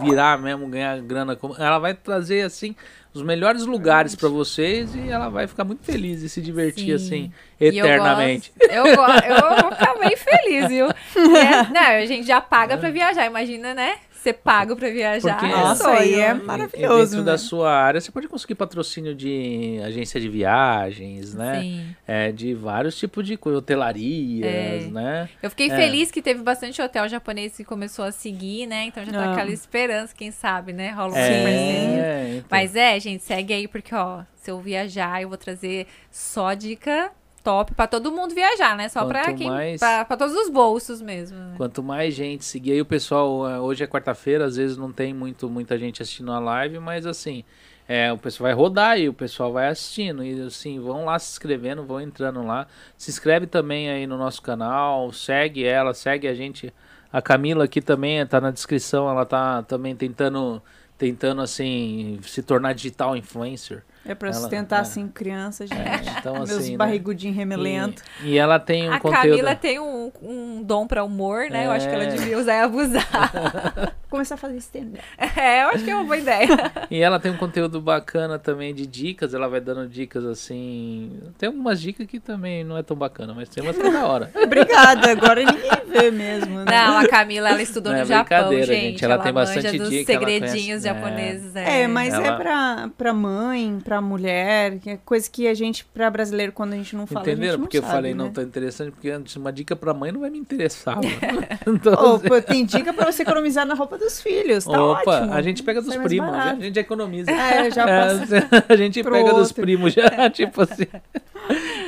virar 0.00 0.38
mesmo, 0.40 0.68
ganhar 0.68 1.00
grana, 1.00 1.34
como- 1.34 1.56
ela 1.56 1.80
vai 1.80 1.94
trazer 1.94 2.42
assim 2.42 2.76
os 3.16 3.22
melhores 3.22 3.64
lugares 3.66 4.14
pra 4.14 4.28
vocês 4.28 4.94
e 4.94 5.08
ela 5.08 5.28
vai 5.28 5.46
ficar 5.46 5.64
muito 5.64 5.82
feliz 5.84 6.22
e 6.22 6.28
se 6.28 6.40
divertir 6.40 6.98
Sim. 6.98 7.06
assim 7.06 7.32
E 7.60 7.76
eu 7.78 7.84
eternamente. 7.86 8.52
gosto- 8.58 8.70
Eu, 8.72 8.86
eu 8.86 9.62
vou 9.62 9.72
ficar 9.72 9.94
bem 9.98 10.16
feliz, 10.16 10.68
viu? 10.68 10.86
É, 11.36 11.72
não, 11.72 11.80
a 12.02 12.06
gente 12.06 12.26
já 12.26 12.40
paga 12.40 12.76
pra 12.78 12.90
viajar, 12.90 13.26
imagina, 13.26 13.74
né? 13.74 13.96
Ser 14.26 14.34
pago 14.34 14.74
pra 14.76 14.88
viajar. 14.90 15.38
Porque- 15.38 15.52
é 15.52 15.56
Nossa, 15.56 15.90
aí 15.90 16.14
é 16.14 16.30
E- 16.30 16.34
maravilhoso, 16.34 17.02
E 17.02 17.10
dentro 17.10 17.24
da 17.24 17.32
né? 17.32 17.38
sua 17.38 17.70
área, 17.72 18.00
você 18.00 18.10
pode 18.10 18.28
conseguir 18.28 18.54
patrocínio 18.56 19.14
de 19.14 19.80
agência 19.84 20.20
de 20.20 20.28
viagens, 20.28 21.34
né? 21.34 21.60
Sim. 21.60 21.96
É, 22.06 22.32
de 22.32 22.54
vários 22.54 22.96
tipos 22.96 23.26
de 23.26 23.36
coisa, 23.36 23.58
hotelarias, 23.58 24.84
É. 24.84 24.88
né? 24.90 25.28
Eu 25.42 25.50
fiquei 25.50 25.70
É. 25.70 25.76
feliz 25.76 26.10
que 26.10 26.20
teve 26.20 26.42
bastante 26.42 26.80
hotel 26.82 27.08
japonês 27.08 27.56
que 27.56 27.64
começou 27.64 28.04
a 28.04 28.12
seguir, 28.12 28.66
né? 28.66 28.84
Então 28.86 29.04
já 29.04 29.12
tá 29.12 29.24
Ah. 29.26 29.32
aquela 29.32 29.50
esperança, 29.50 30.14
quem 30.16 30.30
sabe, 30.30 30.72
né? 30.72 30.90
Rola 30.90 31.12
parceria. 31.12 31.46
É, 31.46 32.34
então. 32.38 32.48
Mas 32.50 32.74
é, 32.76 32.98
gente, 32.98 33.22
segue 33.22 33.52
aí, 33.54 33.68
porque, 33.68 33.94
ó, 33.94 34.22
se 34.34 34.50
eu 34.50 34.58
viajar, 34.60 35.22
eu 35.22 35.28
vou 35.28 35.38
trazer 35.38 35.86
só 36.10 36.52
dica 36.54 37.10
top 37.46 37.72
pra 37.74 37.86
todo 37.86 38.10
mundo 38.10 38.34
viajar, 38.34 38.76
né? 38.76 38.88
Só 38.88 39.06
Quanto 39.06 39.34
quem. 39.36 39.48
mais- 39.48 39.78
pra 39.78 40.16
todos 40.16 40.34
os 40.34 40.48
bolsos 40.50 41.00
mesmo. 41.00 41.38
né? 41.38 41.54
Quanto 41.56 41.80
mais 41.80 42.12
gente 42.12 42.44
seguir 42.44 42.72
aí, 42.72 42.80
o 42.80 42.84
pessoal, 42.84 43.48
é, 43.48 43.60
hoje 43.60 43.84
é 43.84 43.86
quarta-feira, 43.86 44.44
às 44.46 44.56
vezes 44.56 44.76
não 44.76 44.90
tem 44.92 45.14
muito, 45.14 45.48
muita 45.48 45.78
gente 45.78 46.02
assistindo 46.02 46.32
a 46.32 46.40
live, 46.40 46.80
mas 46.80 47.06
assim, 47.06 47.44
é, 47.88 48.12
o 48.12 48.18
pessoal 48.18 48.46
vai 48.48 48.52
rodar 48.52 48.98
e 48.98 49.08
o 49.08 49.12
pessoal 49.14 49.52
vai 49.52 49.68
assistindo. 49.68 50.24
E 50.24 50.42
assim, 50.42 50.80
vão 50.80 51.04
lá 51.04 51.16
se 51.20 51.30
inscrevendo, 51.30 51.84
vão 51.84 52.00
entrando 52.00 52.44
lá. 52.44 52.66
Se 52.98 53.10
inscreve 53.10 53.46
também 53.46 53.88
aí 53.88 54.08
no 54.08 54.18
nosso 54.18 54.42
canal, 54.42 55.12
segue 55.12 55.62
ela, 55.64 55.94
segue 55.94 56.26
a 56.26 56.34
gente. 56.34 56.74
A 57.12 57.22
Camila 57.22 57.64
aqui 57.64 57.80
também 57.80 58.26
tá 58.26 58.40
na 58.40 58.50
descrição, 58.50 59.08
ela 59.08 59.24
tá 59.24 59.62
também 59.62 59.94
tentando, 59.94 60.60
tentando 60.98 61.40
assim, 61.40 62.18
se 62.22 62.42
tornar 62.42 62.72
digital 62.74 63.16
influencer. 63.16 63.84
É 64.08 64.14
pra 64.14 64.28
Ela- 64.30 64.38
sustentar, 64.38 64.78
é. 64.78 64.80
assim, 64.82 65.08
criança, 65.08 65.66
gente. 65.66 66.08
Então, 66.18 66.34
Meus 66.46 66.50
assim, 66.50 66.72
né? 66.72 66.76
barrigudinhos 66.76 67.36
remelento. 67.36 68.02
E, 68.22 68.30
e 68.32 68.38
ela 68.38 68.58
tem 68.58 68.88
um 68.88 68.92
a 68.92 69.00
conteúdo. 69.00 69.22
Camila 69.30 69.54
tem 69.54 69.78
um, 69.80 70.12
um 70.22 70.62
dom 70.62 70.86
pra 70.86 71.02
humor, 71.04 71.50
né? 71.50 71.66
Eu 71.66 71.70
acho 71.72 71.88
que 71.88 71.94
ela 71.94 72.04
É. 72.04 72.08
devia 72.08 72.38
usar 72.38 72.54
e 72.54 72.60
abusar. 72.62 73.06
Começar 74.08 74.36
a 74.36 74.38
fazer 74.38 74.56
stand-up. 74.58 75.02
é, 75.36 75.64
eu 75.64 75.68
acho 75.70 75.84
que 75.84 75.90
é 75.90 75.94
uma 75.94 76.04
boa 76.04 76.16
ideia. 76.16 76.46
E 76.90 77.00
ela 77.02 77.18
tem 77.18 77.32
um 77.32 77.36
conteúdo 77.36 77.80
bacana 77.80 78.38
também 78.38 78.72
de 78.72 78.86
dicas, 78.86 79.34
ela 79.34 79.48
vai 79.48 79.60
dando 79.60 79.88
dicas 79.88 80.24
assim. 80.24 81.20
Tem 81.36 81.48
algumas 81.48 81.80
dicas 81.80 82.06
que 82.06 82.20
também 82.20 82.62
não 82.62 82.76
é 82.76 82.82
tão 82.82 82.96
bacana, 82.96 83.34
mas 83.34 83.48
tem 83.48 83.62
umas 83.62 83.76
que 83.76 83.84
é 83.86 83.90
da 83.90 84.06
hora. 84.06 84.30
Obrigada, 84.34 85.10
agora 85.10 85.42
ninguém 85.44 85.70
vê 85.86 86.10
mesmo, 86.10 86.58
né? 86.58 86.64
Não, 86.66 86.98
a 86.98 87.08
Camila, 87.08 87.48
ela 87.50 87.62
estudou 87.62 87.92
Não, 87.92 87.98
é 88.00 88.02
no 88.02 88.08
Japão, 88.08 88.52
gente. 88.52 88.66
gente. 88.66 89.04
Ela 89.04 89.18
tem 89.18 89.32
manja 89.32 89.54
bastante 89.54 89.78
dos 89.78 89.88
dica, 89.90 90.12
ela 90.12 90.20
segredinhos 90.26 90.82
conhece- 90.82 90.88
é. 90.88 90.94
japoneses. 90.94 91.56
É, 91.56 91.82
É, 91.82 91.86
mas 91.86 92.12
Ela- 92.14 92.26
é 92.26 92.36
pra, 92.36 92.90
pra 92.96 93.12
mãe, 93.14 93.78
pra 93.84 94.00
mulher, 94.00 94.78
que 94.78 94.90
é 94.90 94.98
coisa 95.04 95.28
que 95.30 95.46
a 95.48 95.54
gente, 95.54 95.84
pra 95.84 96.10
brasileiro, 96.10 96.52
quando 96.52 96.72
a 96.72 96.76
gente 96.76 96.94
não 96.96 97.06
fala, 97.06 97.20
a 97.20 97.22
Entenderam? 97.22 97.44
gente 97.52 97.58
não 97.58 97.64
Porque 97.64 97.78
eu 97.78 97.82
sabe, 97.82 97.92
falei 97.94 98.14
né? 98.14 98.24
não 98.24 98.30
tão 98.32 98.42
interessante, 98.44 98.90
porque 98.90 99.10
antes 99.10 99.36
uma 99.36 99.52
dica 99.52 99.74
pra 99.76 99.94
mãe 99.94 100.10
não 100.12 100.20
vai 100.20 100.30
me 100.30 100.38
interessar. 100.38 100.98
então, 101.66 102.18
pô, 102.20 102.40
tem 102.42 102.64
dica 102.64 102.92
pra 102.92 103.10
você 103.10 103.22
economizar 103.22 103.64
na 103.66 103.74
roupa 103.74 103.96
dos 103.98 104.20
filhos, 104.20 104.64
tá 104.64 104.82
Opa, 104.82 105.10
ótimo. 105.18 105.32
a 105.34 105.42
gente 105.42 105.62
pega 105.62 105.80
dos 105.80 105.94
Sai 105.94 106.02
primos, 106.04 106.34
a 106.34 106.54
gente 106.54 106.78
economiza. 106.78 107.30
É, 107.30 107.70
já 107.70 107.86
É, 107.88 108.00
passa. 108.18 108.48
a 108.68 108.76
gente 108.76 109.02
pega 109.02 109.30
dos 109.32 109.48
outro. 109.48 109.54
primos 109.62 109.92
já, 109.92 110.28
tipo 110.30 110.62
assim. 110.62 110.86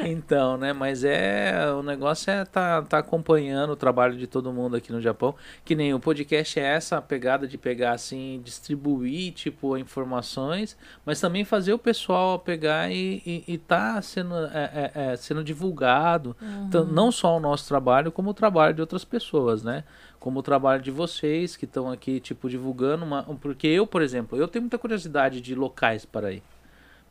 Então, 0.04 0.56
né, 0.56 0.72
mas 0.72 1.02
é, 1.04 1.52
o 1.76 1.82
negócio 1.82 2.30
é 2.30 2.44
tá, 2.44 2.82
tá 2.82 2.98
acompanhando 2.98 3.70
o 3.72 3.76
trabalho 3.76 3.97
de 4.06 4.26
todo 4.26 4.52
mundo 4.52 4.76
aqui 4.76 4.92
no 4.92 5.00
Japão, 5.00 5.34
que 5.64 5.74
nem 5.74 5.92
o 5.92 6.00
podcast 6.00 6.60
é 6.60 6.62
essa 6.62 7.00
pegada 7.02 7.46
de 7.46 7.58
pegar 7.58 7.92
assim, 7.92 8.40
distribuir, 8.44 9.32
tipo, 9.32 9.76
informações, 9.76 10.76
mas 11.04 11.20
também 11.20 11.44
fazer 11.44 11.72
o 11.72 11.78
pessoal 11.78 12.38
pegar 12.38 12.90
e, 12.90 13.22
e, 13.26 13.44
e 13.54 13.58
tá 13.58 14.00
sendo, 14.02 14.34
é, 14.36 14.90
é, 14.94 15.12
é, 15.12 15.16
sendo 15.16 15.42
divulgado, 15.42 16.36
Então, 16.66 16.84
não 16.84 17.10
só 17.10 17.36
o 17.36 17.40
nosso 17.40 17.66
trabalho, 17.66 18.12
como 18.12 18.30
o 18.30 18.34
trabalho 18.34 18.74
de 18.74 18.80
outras 18.80 19.04
pessoas, 19.04 19.62
né? 19.62 19.84
Como 20.20 20.40
o 20.40 20.42
trabalho 20.42 20.82
de 20.82 20.90
vocês 20.90 21.56
que 21.56 21.64
estão 21.64 21.90
aqui, 21.90 22.20
tipo, 22.20 22.48
divulgando 22.48 23.04
uma. 23.04 23.22
Porque 23.40 23.66
eu, 23.66 23.86
por 23.86 24.02
exemplo, 24.02 24.38
eu 24.38 24.48
tenho 24.48 24.62
muita 24.62 24.78
curiosidade 24.78 25.40
de 25.40 25.54
locais 25.54 26.04
para 26.04 26.32
ir. 26.32 26.42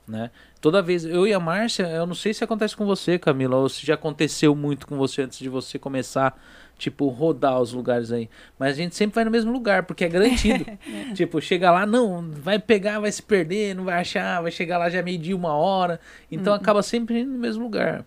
Né? 0.08 0.32
Toda 0.62 0.82
vez, 0.82 1.04
eu 1.04 1.28
e 1.28 1.34
a 1.34 1.40
Márcia, 1.40 1.84
eu 1.84 2.06
não 2.06 2.16
sei 2.16 2.34
se 2.34 2.42
acontece 2.42 2.78
com 2.78 2.86
você, 2.86 3.20
Camila, 3.20 3.58
ou 3.58 3.68
se 3.68 3.86
já 3.86 3.96
aconteceu 3.96 4.56
muito 4.56 4.88
com 4.88 4.98
você 4.98 5.24
antes 5.24 5.38
de 5.38 5.50
você 5.50 5.78
começar, 5.78 6.40
tipo, 6.78 7.08
rodar 7.08 7.60
os 7.60 7.74
lugares 7.74 8.12
aí. 8.12 8.30
Mas 8.60 8.74
a 8.74 8.76
gente 8.82 8.96
sempre 8.96 9.16
vai 9.16 9.26
no 9.26 9.32
mesmo 9.32 9.52
lugar, 9.52 9.84
porque 9.84 10.06
é 10.06 10.10
garantido. 10.10 10.66
tipo, 11.16 11.42
chega 11.42 11.72
lá, 11.72 11.86
não, 11.86 12.30
vai 12.32 12.60
pegar, 12.60 13.00
vai 13.00 13.12
se 13.12 13.22
perder, 13.24 13.76
não 13.76 13.84
vai 13.86 14.00
achar, 14.00 14.42
vai 14.42 14.52
chegar 14.52 14.78
lá 14.78 14.90
já 14.90 15.02
meio-dia, 15.02 15.36
uma 15.36 15.54
hora. 15.54 16.00
Então 16.32 16.54
acaba 16.54 16.82
sempre 16.84 17.20
indo 17.22 17.32
no 17.32 17.40
mesmo 17.40 17.64
lugar. 17.64 18.06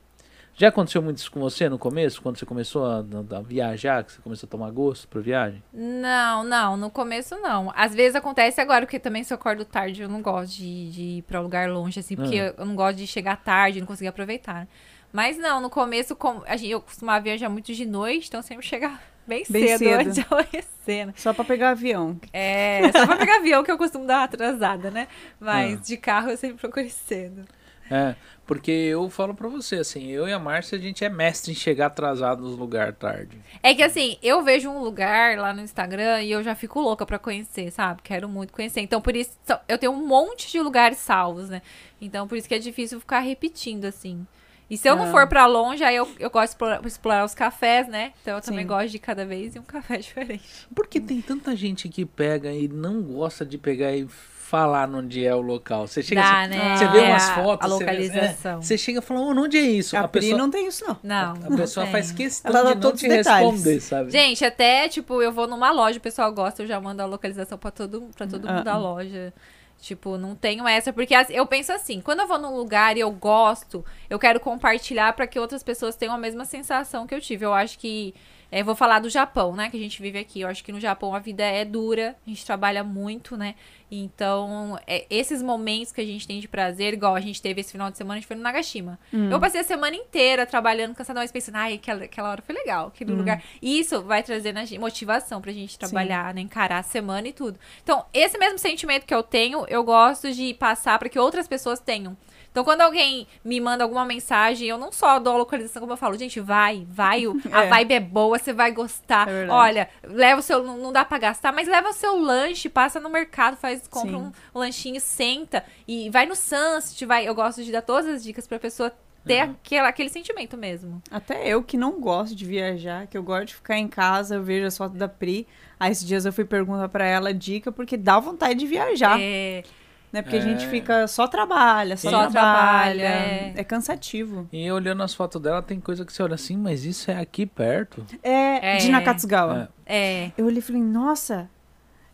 Já 0.53 0.69
aconteceu 0.69 1.01
muito 1.01 1.17
isso 1.17 1.31
com 1.33 1.41
você 1.41 1.71
no 1.71 1.79
começo, 1.79 2.21
quando 2.21 2.37
você 2.37 2.45
começou 2.45 2.85
a, 2.85 2.99
a- 2.99 3.41
viajar, 3.41 4.05
que 4.05 4.13
você 4.13 4.21
começou 4.21 4.47
a 4.47 4.51
tomar 4.51 4.71
gosto 4.71 5.09
pra 5.09 5.19
viagem? 5.21 5.63
Não, 5.73 6.45
não, 6.45 6.77
no 6.77 6.91
começo 6.91 7.35
não. 7.37 7.73
Às 7.75 7.95
vezes 7.95 8.15
acontece 8.15 8.61
agora, 8.61 8.85
porque 8.85 8.99
também 8.99 9.25
se 9.25 9.33
eu 9.33 9.37
acordo 9.37 9.65
tarde, 9.65 10.03
eu 10.03 10.09
não 10.09 10.21
gosto 10.21 10.57
de, 10.59 10.91
de 10.91 11.03
ir 11.19 11.23
pra 11.23 11.41
lugar 11.41 11.71
longe, 11.71 11.99
assim, 12.01 12.15
porque 12.15 12.39
Ah. 12.39 12.55
eu 12.59 12.67
não 12.67 12.75
gosto 12.75 12.99
de 12.99 13.07
chegar 13.07 13.37
tarde, 13.37 13.81
não 13.81 13.87
conseguir 13.87 14.09
aproveitar. 14.09 14.69
Mas 15.13 15.37
não, 15.39 15.61
no 15.61 15.69
começo, 15.71 16.15
como, 16.15 16.43
a 16.47 16.57
gente, 16.57 16.71
eu 16.71 16.81
costumava 16.81 17.21
viajar 17.23 17.49
muito 17.49 17.73
de 17.75 17.85
noite, 17.87 18.29
então 18.29 18.39
eu 18.41 18.45
sempre 18.45 18.67
chegava 18.67 18.99
bem, 19.27 19.45
Bem 19.49 19.67
cedo, 19.67 19.79
cedo. 19.79 20.01
antes 20.01 20.15
de 20.15 20.27
amanhecer, 20.31 21.07
né? 21.07 21.15
Só 21.19 21.33
pra 21.33 21.45
pegar 21.45 21.71
avião. 21.71 22.19
É, 22.33 22.91
só 22.93 23.07
pra 23.07 23.17
pegar 23.17 23.37
avião 23.37 23.63
que 23.63 23.71
eu 23.71 23.79
costumo 23.79 24.07
dar 24.07 24.19
uma 24.19 24.25
atrasada, 24.25 24.91
né? 24.91 25.09
Mas 25.39 25.79
Ah. 25.79 25.83
de 25.83 25.97
carro 25.97 26.31
eu 26.31 26.37
sempre 26.37 26.57
procuro 26.59 26.85
ir 26.87 26.91
cedo. 26.91 27.45
É, 27.93 28.15
porque 28.47 28.71
eu 28.71 29.11
falo 29.11 29.35
pra 29.35 29.49
você, 29.49 29.77
assim, 29.77 30.07
eu 30.13 30.29
e 30.29 30.33
a 30.33 30.39
Márcia, 30.39 30.79
a 30.79 30.81
gente 30.81 31.05
é 31.05 31.09
mestre 31.09 31.51
em 31.51 31.57
chegar 31.57 31.87
atrasado 31.87 32.41
nos 32.41 32.57
lugares 32.57 32.95
tarde. 32.97 33.37
É 33.65 33.75
que 33.75 33.83
assim, 33.83 34.17
eu 34.23 34.43
vejo 34.45 34.71
um 34.71 34.79
lugar 34.81 35.37
lá 35.37 35.53
no 35.53 35.61
Instagram 35.61 36.23
e 36.23 36.31
eu 36.31 36.41
já 36.41 36.55
fico 36.55 36.81
louca 36.81 37.05
pra 37.05 37.19
conhecer, 37.19 37.73
sabe? 37.73 38.01
Quero 38.05 38.29
muito 38.29 38.53
conhecer. 38.53 38.81
Então, 38.81 39.01
por 39.01 39.17
isso, 39.17 39.33
eu 39.67 39.77
tenho 39.77 39.91
um 39.91 40.07
monte 40.07 40.49
de 40.53 40.61
lugares 40.61 40.99
salvos, 40.99 41.49
né? 41.49 41.63
Então, 42.01 42.29
por 42.29 42.39
isso 42.39 42.47
que 42.49 42.55
é 42.55 42.61
difícil 42.61 43.01
ficar 43.01 43.19
repetindo, 43.19 43.85
assim. 43.87 44.25
E 44.71 44.79
se 44.79 44.89
eu 44.89 44.95
não 44.95 45.05
Ah. 45.05 45.11
for 45.11 45.27
pra 45.27 45.47
longe, 45.47 45.83
aí 45.83 45.97
eu, 45.97 46.09
eu 46.19 46.31
gosto 46.31 46.45
de 46.45 46.51
explorar, 46.53 46.87
explorar 46.87 47.25
os 47.25 47.35
cafés, 47.35 47.89
né? 47.89 48.13
Então, 48.23 48.37
eu 48.37 48.41
também 48.41 48.61
Sim. 48.63 48.69
gosto 48.69 48.89
de 48.91 48.97
ir 48.97 49.01
cada 49.01 49.27
vez 49.27 49.57
em 49.57 49.59
um 49.59 49.63
café 49.65 49.97
diferente. 49.99 50.45
Por 50.75 50.87
que 50.87 51.01
tem 51.01 51.21
tanta 51.21 51.57
gente 51.57 51.89
que 51.89 52.07
pega 52.07 52.53
e 52.53 52.69
não 52.69 53.03
gosta 53.03 53.45
de 53.45 53.59
pegar 53.59 53.93
e 53.93 54.07
falar 54.09 54.89
onde 54.91 55.25
é 55.25 55.35
o 55.35 55.41
local? 55.41 55.87
Você 55.89 56.03
chega 56.03 56.21
Dá, 56.23 56.41
assim, 56.43 56.51
né? 56.51 56.77
você 56.77 56.87
vê 56.89 56.99
umas 57.01 57.29
A- 57.31 57.35
fotos, 57.35 57.67
a 57.67 57.69
você 57.75 57.85
vê- 57.85 57.91
é, 57.91 57.93
localização. 57.95 58.63
você 58.63 58.79
chega 58.79 58.99
e 58.99 59.03
fala, 59.03 59.21
"Oh, 59.21 59.31
onde 59.31 59.57
é 59.57 59.61
isso? 59.61 59.97
A, 59.97 60.01
a 60.01 60.09
pessoa, 60.09 60.39
não 60.39 60.51
tem 60.51 60.67
isso, 60.69 60.85
não. 60.87 60.97
Não. 61.03 61.33
a 61.53 61.57
pessoa 61.57 61.85
não 61.87 61.93
faz 61.93 62.11
questão 62.13 62.51
Ela 62.53 62.69
de 62.71 62.75
não 62.75 62.81
todos 62.81 63.01
te 63.01 63.07
os 63.09 63.13
detalhes. 63.17 63.51
responder, 63.53 63.81
sabe? 63.81 64.11
Gente, 64.11 64.45
até, 64.45 64.89
tipo, 64.89 65.21
eu 65.23 65.31
vou 65.33 65.47
numa 65.49 65.71
loja, 65.73 65.99
o 65.99 66.01
pessoal 66.01 66.33
gosta, 66.33 66.63
eu 66.63 66.67
já 66.67 66.81
mando 66.81 67.01
a 67.03 67.07
localização 67.07 67.59
pra 67.59 67.71
todo, 67.71 68.09
pra 68.17 68.27
todo 68.27 68.47
mundo 68.47 68.59
Ah. 68.61 68.63
da 68.63 68.77
loja. 68.77 69.33
Tipo, 69.81 70.19
não 70.19 70.35
tenho 70.35 70.69
essa, 70.69 70.93
porque 70.93 71.15
eu 71.31 71.47
penso 71.47 71.73
assim, 71.73 72.03
quando 72.03 72.21
eu 72.21 72.27
vou 72.27 72.39
num 72.39 72.55
lugar 72.55 72.97
e 72.97 73.01
eu 73.01 73.11
gosto, 73.11 73.83
eu 74.11 74.19
quero 74.19 74.39
compartilhar 74.39 75.15
pra 75.15 75.27
que 75.27 75.39
outras 75.39 75.63
pessoas 75.63 75.97
tenham 75.97 76.15
a 76.15 76.19
mesma 76.19 76.45
sensação 76.45 77.07
que 77.07 77.15
eu 77.15 77.21
tive. 77.21 77.47
Eu 77.47 77.55
acho 77.55 77.79
que. 77.79 78.15
É, 78.51 78.63
vou 78.63 78.75
falar 78.75 78.99
do 78.99 79.09
Japão, 79.09 79.55
né? 79.55 79.71
Que 79.71 79.77
a 79.77 79.81
gente 79.81 80.01
vive 80.03 80.19
aqui. 80.19 80.41
Eu 80.41 80.49
acho 80.49 80.65
que 80.65 80.73
no 80.73 80.81
Japão 80.81 81.15
a 81.15 81.19
vida 81.19 81.45
é 81.45 81.65
dura, 81.65 82.17
a 82.27 82.31
gente 82.31 82.45
trabalha 82.45 82.83
muito, 82.83 83.37
né? 83.37 83.55
Então, 83.93 84.79
é, 84.87 85.05
esses 85.11 85.43
momentos 85.43 85.93
que 85.93 86.01
a 86.01 86.05
gente 86.05 86.25
tem 86.27 86.39
de 86.39 86.47
prazer, 86.47 86.95
igual 86.95 87.17
a 87.17 87.21
gente 87.21 87.43
teve 87.43 87.61
esse 87.61 87.73
final 87.73 87.91
de 87.91 87.97
semana, 87.97 88.15
a 88.15 88.21
gente 88.21 88.27
foi 88.27 88.37
no 88.37 88.43
Nagashima. 88.43 88.99
Eu 89.33 89.41
passei 89.41 89.61
a 89.61 89.65
semana 89.65 89.97
inteira 89.97 90.47
trabalhando, 90.47 90.95
cansada, 90.95 91.19
mas 91.19 91.33
pensando, 91.33 91.57
ai, 91.57 91.75
aquela, 91.75 92.05
aquela 92.05 92.31
hora 92.31 92.41
foi 92.43 92.55
legal, 92.55 92.87
aquele 92.89 93.11
lugar. 93.19 93.43
E 93.61 93.81
isso 93.81 94.01
vai 94.03 94.23
trazer 94.23 94.55
motivação 94.79 95.41
pra 95.41 95.51
gente 95.53 95.77
trabalhar, 95.79 96.33
né? 96.35 96.41
Encarar 96.41 96.79
a 96.79 96.83
semana 96.85 97.27
e 97.29 97.33
tudo. 97.33 97.59
Então, 97.83 98.05
esse 98.15 98.39
mesmo 98.39 98.59
sentimento 98.59 99.07
que 99.07 99.15
eu 99.15 99.23
tenho, 99.25 99.65
eu 99.69 99.83
gosto 99.83 100.31
de 100.33 100.55
passar 100.55 100.97
pra 100.99 101.09
que 101.09 101.19
outras 101.19 101.49
pessoas 101.49 101.81
tenham. 101.81 102.17
Então, 102.51 102.65
quando 102.65 102.81
alguém 102.81 103.27
me 103.45 103.61
manda 103.61 103.85
alguma 103.85 104.05
mensagem, 104.05 104.67
eu 104.69 104.77
não 104.77 104.91
só 104.91 105.19
dou 105.21 105.35
a 105.35 105.39
localização, 105.39 105.81
como 105.81 105.93
eu 105.93 105.97
falo, 105.97 106.19
gente, 106.19 106.41
vai, 106.41 106.87
vai, 106.91 107.23
a 107.53 107.65
É. 107.65 107.69
vibe 107.69 107.95
é 107.95 108.01
boa, 108.01 108.39
você 108.39 108.53
vai 108.53 108.73
gostar. 108.73 109.29
É. 109.29 109.47
Olha, 109.49 109.89
leva 110.03 110.41
o 110.41 110.43
seu, 110.43 110.63
não, 110.63 110.93
dá 110.93 111.05
pra 111.05 111.19
gastar, 111.19 111.53
mas 111.53 111.69
leva 111.69 111.91
o 111.91 111.93
seu 111.93 112.17
lanche, 112.19 112.69
passa 112.69 112.99
no 112.99 113.09
mercado, 113.09 113.57
faz, 113.57 113.87
compra 113.89 114.19
Sim. 114.19 114.33
um 114.55 114.59
lanchinho, 114.59 115.01
senta 115.01 115.65
e 115.87 116.11
vai 116.11 116.27
no 116.27 116.35
Sunset, 116.35 117.07
vai. 117.07 117.27
Eu 117.29 117.35
gosto 117.35 117.63
de 117.63 117.71
dar 117.71 117.83
todas 117.83 118.07
as 118.07 118.23
dicas 118.23 118.47
pra 118.47 118.59
pessoa 118.59 118.93
ter 119.25 119.45
Uhum. 119.45 119.51
aquela, 119.63 119.89
aquele 119.89 120.09
sentimento 120.09 120.57
mesmo. 120.57 121.01
Até 121.11 121.47
eu 121.47 121.63
que 121.63 121.77
não 121.77 122.01
gosto 122.01 122.35
de 122.35 122.45
viajar, 122.47 123.07
que 123.07 123.17
eu 123.19 123.23
gosto 123.23 123.49
de 123.49 123.55
ficar 123.57 123.77
em 123.77 123.87
casa, 123.87 124.37
eu 124.37 124.43
vejo 124.43 124.67
as 124.67 124.77
fotos 124.77 124.99
da 124.99 125.07
Pri. 125.07 125.47
Aí 125.79 125.93
esses 125.93 126.07
dias 126.07 126.25
eu 126.25 126.33
fui 126.33 126.45
perguntar 126.45 126.89
pra 126.89 127.05
ela 127.07 127.33
dica, 127.33 127.71
porque 127.71 127.97
dá 127.99 128.19
vontade 128.19 128.55
de 128.59 128.67
viajar, 128.67 129.19
É, 129.21 129.63
né? 130.13 130.23
Porque 130.23 130.37
a 130.37 130.41
É. 130.41 130.43
gente 130.43 130.67
fica 130.67 131.07
só 131.07 131.27
trabalha, 131.29 131.97
só, 131.97 132.11
Só 132.11 132.21
trabalha. 132.29 132.31
trabalha, 132.31 133.03
é. 133.03 133.53
É 133.57 133.65
cansativo. 133.65 134.49
E 134.53 134.71
olhando 134.71 135.03
as 135.03 135.15
fotos 135.15 135.41
dela, 135.41 135.63
tem 135.63 135.79
coisa 135.81 136.05
que 136.05 136.13
você 136.13 136.23
olha 136.23 136.35
assim, 136.35 136.57
mas 136.57 136.85
isso 136.85 137.11
é 137.11 137.19
aqui 137.19 137.47
perto. 137.47 138.05
É, 138.23 138.75
É. 138.75 138.77
de 138.79 138.89
Nakatsugawa. 138.91 139.69
é. 139.87 140.31
Eu 140.37 140.47
olhei 140.47 140.59
e 140.59 140.63
falei, 140.63 140.83
nossa, 140.83 141.49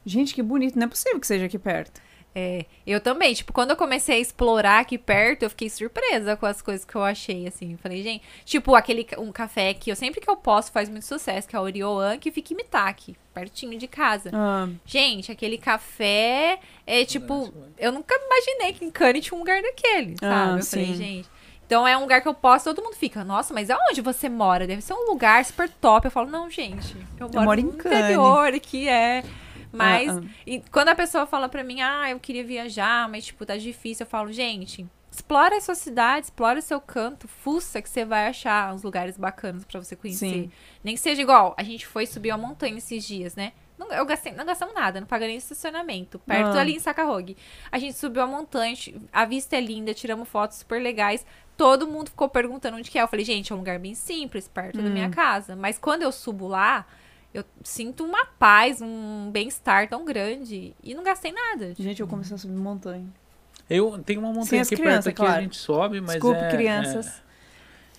gente, 0.04 0.34
que 0.34 0.42
bonito. 0.42 0.76
Não 0.78 0.84
é 0.86 0.88
possível 0.88 1.18
que 1.20 1.26
seja 1.26 1.46
aqui 1.46 1.58
perto. 1.58 2.00
É, 2.38 2.66
eu 2.86 3.00
também, 3.00 3.32
tipo, 3.32 3.50
quando 3.50 3.70
eu 3.70 3.76
comecei 3.76 4.16
a 4.16 4.18
explorar 4.18 4.80
aqui 4.80 4.98
perto, 4.98 5.44
eu 5.44 5.48
fiquei 5.48 5.70
surpresa 5.70 6.36
com 6.36 6.44
as 6.44 6.60
coisas 6.60 6.84
que 6.84 6.94
eu 6.94 7.02
achei, 7.02 7.48
assim. 7.48 7.78
Falei, 7.78 8.02
gente, 8.02 8.22
tipo, 8.44 8.74
aquele 8.74 9.06
um 9.16 9.32
café 9.32 9.72
que 9.72 9.90
eu 9.90 9.96
sempre 9.96 10.20
que 10.20 10.28
eu 10.28 10.36
posso 10.36 10.70
faz 10.70 10.90
muito 10.90 11.06
sucesso, 11.06 11.48
que 11.48 11.56
é 11.56 11.58
o 11.58 11.62
Orioan, 11.62 12.18
que 12.18 12.30
fica 12.30 12.52
em 12.52 12.56
Mitaki, 12.56 13.16
pertinho 13.32 13.78
de 13.78 13.88
casa. 13.88 14.30
Ah, 14.34 14.68
Gente, 14.84 15.32
aquele 15.32 15.56
café 15.56 16.58
é 16.86 17.06
tipo, 17.06 17.54
eu 17.78 17.90
nunca 17.90 18.14
imaginei 18.14 18.74
que 18.74 18.84
em 18.84 18.90
Cannes 18.90 19.24
tinha 19.24 19.34
um 19.34 19.40
lugar 19.40 19.62
daquele, 19.62 20.16
sabe? 20.20 20.50
Ah, 20.50 20.58
eu 20.58 20.62
falei, 20.62 20.86
sim. 20.88 20.94
gente. 20.94 21.30
Então 21.64 21.88
é 21.88 21.96
um 21.96 22.02
lugar 22.02 22.20
que 22.20 22.28
eu 22.28 22.34
posso, 22.34 22.66
todo 22.66 22.84
mundo 22.84 22.96
fica, 22.96 23.24
nossa, 23.24 23.54
mas 23.54 23.70
aonde 23.70 24.02
você 24.02 24.28
mora? 24.28 24.66
Deve 24.66 24.82
ser 24.82 24.92
um 24.92 25.08
lugar 25.08 25.42
super 25.42 25.70
top. 25.70 26.06
Eu 26.06 26.10
falo, 26.10 26.30
não, 26.30 26.50
gente, 26.50 26.94
eu 27.18 27.30
moro, 27.32 27.44
moro 27.46 27.60
em 27.60 27.64
no 27.64 27.72
Cannes. 27.72 27.98
interior 27.98 28.52
aqui, 28.52 28.86
é. 28.90 29.24
Mas 29.76 30.08
Ah, 30.08 30.20
ah. 30.24 30.28
e 30.46 30.60
quando 30.72 30.88
a 30.88 30.94
pessoa 30.94 31.26
fala 31.26 31.48
pra 31.48 31.62
mim, 31.64 31.80
ah, 31.80 32.10
eu 32.10 32.18
queria 32.20 32.44
viajar, 32.44 33.08
mas 33.08 33.26
tipo, 33.26 33.44
tá 33.46 33.56
difícil, 33.56 34.04
eu 34.04 34.10
falo, 34.10 34.32
gente, 34.32 34.86
explora 35.10 35.56
a 35.56 35.60
sua 35.60 35.74
cidade, 35.74 36.26
explora 36.26 36.58
o 36.58 36.62
seu 36.62 36.80
canto, 36.80 37.26
fuça 37.28 37.80
que 37.80 37.88
você 37.88 38.04
vai 38.04 38.28
achar 38.28 38.74
uns 38.74 38.82
lugares 38.82 39.16
bacanas 39.16 39.64
pra 39.64 39.80
você 39.82 39.94
conhecer. 39.96 40.28
Sim. 40.30 40.50
Nem 40.84 40.94
que 40.94 41.00
seja 41.00 41.22
igual, 41.22 41.54
a 41.56 41.62
gente 41.62 41.86
foi 41.86 42.06
subir 42.06 42.32
uma 42.32 42.46
montanha 42.48 42.76
esses 42.76 43.04
dias, 43.04 43.34
né? 43.34 43.52
Não, 43.78 43.92
eu 43.92 44.06
gastei, 44.06 44.32
não 44.32 44.46
gastamos 44.46 44.74
nada, 44.74 45.00
não 45.00 45.06
pagamos 45.06 45.28
nem 45.32 45.36
estacionamento. 45.36 46.18
Perto 46.20 46.56
Ah. 46.56 46.60
ali 46.62 46.76
em 46.76 46.78
Sacarrogue. 46.78 47.36
A 47.70 47.78
gente 47.78 47.92
subiu 47.98 48.22
a 48.22 48.26
montanha, 48.26 48.74
a 49.12 49.26
vista 49.26 49.54
é 49.54 49.60
linda, 49.60 49.92
tiramos 49.92 50.26
fotos 50.26 50.58
super 50.58 50.80
legais. 50.80 51.26
Todo 51.58 51.86
mundo 51.86 52.08
ficou 52.08 52.26
perguntando 52.26 52.78
onde 52.78 52.90
que 52.90 52.98
é. 52.98 53.02
Eu 53.02 53.08
falei, 53.08 53.24
gente, 53.24 53.52
é 53.52 53.54
um 53.54 53.58
lugar 53.58 53.78
bem 53.78 53.94
simples, 53.94 54.48
perto 54.48 54.80
da 54.80 54.88
Hum. 54.88 54.92
minha 54.92 55.10
casa. 55.10 55.54
Mas 55.54 55.78
quando 55.78 56.00
eu 56.02 56.10
subo 56.10 56.46
lá, 56.48 56.86
eu 57.38 57.44
sinto 57.62 58.04
uma 58.04 58.24
paz, 58.38 58.80
um 58.80 59.30
bem-estar 59.32 59.88
tão 59.88 60.04
grande. 60.04 60.74
E 60.82 60.94
não 60.94 61.02
gastei 61.02 61.32
nada. 61.32 61.74
Gente, 61.78 62.00
eu 62.00 62.06
comecei 62.06 62.34
a 62.34 62.38
subir 62.38 62.54
montanha. 62.56 63.06
Eu 63.68 63.98
tenho 64.04 64.20
uma 64.20 64.32
montanha 64.32 64.62
as 64.62 64.68
aqui 64.68 64.76
crianças, 64.76 65.04
perto 65.04 65.16
claro. 65.16 65.38
a 65.38 65.40
gente 65.42 65.56
sobe, 65.56 66.00
mas 66.00 66.12
Desculpe, 66.12 66.40
é, 66.40 66.48
crianças. 66.50 67.22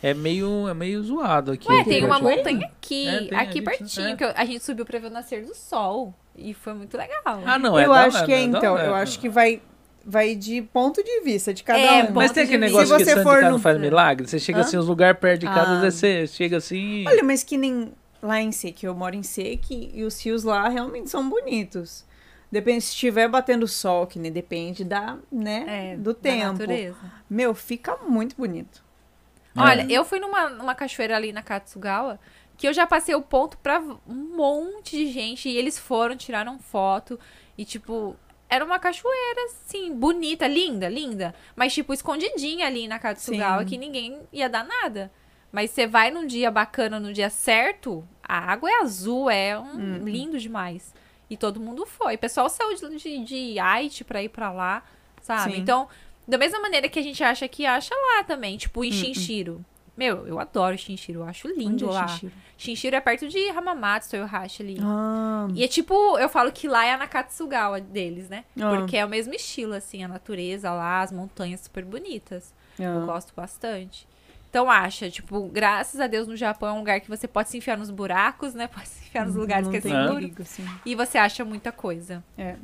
É, 0.01 0.11
é 0.11 0.13
meio, 0.13 0.67
é 0.67 0.73
meio 0.73 1.03
zoado 1.03 1.51
aqui. 1.51 1.67
Ué, 1.69 1.81
aqui 1.81 1.89
tem 1.89 2.05
uma 2.05 2.19
montanha 2.19 2.65
aqui, 2.67 3.07
É, 3.07 3.19
tem, 3.25 3.37
aqui 3.37 3.39
a 3.39 3.43
gente- 3.45 3.63
pertinho, 3.63 4.07
é. 4.09 4.15
que 4.15 4.23
eu- 4.23 4.33
a 4.35 4.45
gente 4.45 4.63
subiu 4.63 4.85
pra 4.85 4.97
ver 4.99 5.07
o 5.07 5.09
nascer 5.09 5.43
do 5.45 5.53
sol. 5.55 6.13
E 6.35 6.53
foi 6.53 6.73
muito 6.73 6.95
legal. 6.97 7.41
Ah, 7.45 7.57
não, 7.59 7.77
é 7.77 7.85
eu 7.85 7.89
da- 7.91 8.05
acho 8.05 8.23
que 8.25 8.31
é, 8.31 8.37
da- 8.37 8.41
então. 8.43 8.75
da- 8.75 8.85
Eu 8.85 8.93
acho 8.95 9.19
que 9.19 9.27
vai, 9.27 9.59
vai 10.05 10.35
de 10.35 10.61
ponto 10.61 11.03
de 11.03 11.21
vista 11.21 11.51
de 11.53 11.63
cada 11.63 11.79
É, 11.79 12.03
um. 12.05 12.11
Mas 12.13 12.31
tem 12.31 12.43
aquele 12.43 12.59
negócio 12.59 12.87
Se 12.87 12.95
que 13.03 13.03
você 13.09 13.23
for 13.23 13.41
no- 13.41 13.49
não 13.51 13.59
faz 13.59 13.77
milagre? 13.79 14.25
Você 14.27 14.39
chega 14.39 14.59
Hã? 14.59 14.61
assim, 14.61 14.77
os 14.77 14.87
lugares 14.87 15.19
perto 15.19 15.41
de 15.41 15.47
casa, 15.47 15.85
Ah. 15.85 15.91
você 15.91 16.27
chega 16.27 16.57
assim... 16.57 17.03
Olha, 17.07 17.23
mas 17.23 17.43
que 17.43 17.57
nem 17.57 17.91
lá 18.21 18.41
em 18.41 18.51
Seque, 18.51 18.85
eu 18.85 18.95
moro 18.95 19.15
em 19.15 19.23
Seque 19.23 19.91
e 19.93 20.03
os 20.03 20.23
rios 20.23 20.43
lá 20.43 20.67
realmente 20.67 21.09
são 21.09 21.27
bonitos. 21.29 22.05
Depende 22.51 22.81
se 22.81 22.91
estiver 22.91 23.27
batendo 23.27 23.67
sol, 23.67 24.07
que 24.07 24.17
nem 24.17 24.31
depende 24.31 24.83
da, 24.83 25.17
né, 25.31 25.93
É, 25.93 25.97
do 25.97 26.13
tempo. 26.13 26.59
Meu, 27.29 27.53
fica 27.53 27.97
muito 27.97 28.35
bonito. 28.37 28.83
É. 29.55 29.59
Olha, 29.59 29.85
eu 29.89 30.05
fui 30.05 30.19
numa, 30.19 30.49
numa 30.49 30.73
cachoeira 30.73 31.15
ali 31.15 31.33
na 31.33 31.41
Katsugawa, 31.41 32.19
que 32.55 32.67
eu 32.67 32.73
já 32.73 32.87
passei 32.87 33.13
o 33.15 33.21
ponto 33.21 33.57
pra 33.57 33.79
um 34.07 34.35
monte 34.35 34.95
de 34.95 35.11
gente, 35.11 35.49
e 35.49 35.57
eles 35.57 35.77
foram, 35.77 36.15
tiraram 36.15 36.57
foto, 36.57 37.19
e 37.57 37.65
tipo, 37.65 38.15
era 38.49 38.63
uma 38.63 38.79
cachoeira, 38.79 39.41
assim, 39.45 39.93
bonita, 39.93 40.47
linda, 40.47 40.87
linda, 40.87 41.35
mas 41.55 41.73
tipo, 41.73 41.93
escondidinha 41.93 42.65
ali 42.65 42.87
na 42.87 42.97
Katsugawa, 42.97 43.63
Sim. 43.63 43.65
que 43.67 43.77
ninguém 43.77 44.21
ia 44.31 44.47
dar 44.47 44.65
nada. 44.65 45.11
Mas 45.51 45.71
você 45.71 45.87
vai 45.87 46.11
num 46.11 46.25
dia 46.25 46.51
bacana, 46.51 46.99
no 46.99 47.13
dia 47.13 47.29
certo, 47.29 48.07
a 48.21 48.37
água 48.37 48.69
é 48.69 48.81
azul, 48.81 49.29
é 49.29 49.57
um, 49.57 49.63
Hum. 49.63 50.03
lindo 50.03 50.37
demais. 50.39 50.93
E 51.29 51.35
todo 51.37 51.59
mundo 51.59 51.85
foi. 51.85 52.15
O 52.15 52.19
pessoal 52.19 52.49
saiu 52.49 52.73
de, 52.75 53.23
de, 53.23 53.59
Haiti 53.59 54.03
pra 54.03 54.21
ir 54.23 54.29
pra 54.29 54.51
lá, 54.51 54.83
sabe? 55.21 55.53
Sim. 55.53 55.59
Então, 55.59 55.87
da 56.27 56.37
mesma 56.37 56.59
maneira 56.59 56.87
que 56.89 56.99
a 56.99 57.01
gente 57.01 57.23
acha 57.23 57.47
que 57.47 57.65
acha 57.65 57.93
lá 57.95 58.23
também, 58.23 58.57
tipo 58.57 58.83
em 58.83 58.91
Shinshiro. 58.91 59.63
Meu, 59.95 60.27
eu 60.27 60.39
adoro 60.39 60.77
Shinshiro, 60.77 61.21
eu 61.21 61.23
acho 61.25 61.47
Onde 61.47 61.59
lindo 61.59 61.89
é 61.89 61.91
lá. 61.91 62.19
Shinshiro 62.55 62.95
é 62.95 63.01
perto 63.01 63.27
de 63.27 63.49
Hamamatsu, 63.49 64.11
Toyohashi 64.11 64.61
ali. 64.61 64.77
Ah, 64.79 65.47
E 65.55 65.63
é 65.63 65.67
tipo, 65.67 66.19
eu 66.19 66.29
falo 66.29 66.51
que 66.51 66.67
lá 66.67 66.85
é 66.85 66.93
a 66.93 66.97
Nakatsugawa 66.97 67.81
deles, 67.81 68.29
né? 68.29 68.45
Ah. 68.61 68.77
Porque 68.77 68.95
é 68.95 69.03
o 69.03 69.09
mesmo 69.09 69.33
estilo, 69.33 69.73
assim, 69.73 70.03
a 70.03 70.07
natureza 70.07 70.71
lá, 70.71 71.01
as 71.01 71.11
montanhas 71.11 71.61
super 71.61 71.83
bonitas. 71.83 72.53
Eu 72.77 73.01
ah. 73.01 73.05
gosto 73.05 73.33
bastante. 73.35 74.07
Então 74.57 74.71
acha, 74.71 75.07
tipo, 75.09 75.43
graças 75.49 75.99
a 76.01 76.07
Deus 76.07 76.27
no 76.27 76.35
Japão 76.35 76.69
é 76.69 76.71
um 76.73 76.79
lugar 76.79 76.99
que 76.99 77.07
você 77.07 77.27
pode 77.27 77.49
se 77.49 77.57
enfiar 77.57 77.77
nos 77.77 77.91
buracos, 77.91 78.55
né? 78.55 78.65
Pode 78.73 78.87
se 78.87 79.05
enfiar 79.05 79.25
nos 79.25 79.35
lugares 79.35 79.65
Não 79.65 79.71
que 79.71 79.77
é 79.77 79.81
seguro. 79.81 80.15
perigo. 80.15 80.43
E 80.83 80.95
você 80.95 81.17
acha 81.19 81.45
muita 81.45 81.71
coisa. 81.71 82.23
É. 82.37 82.55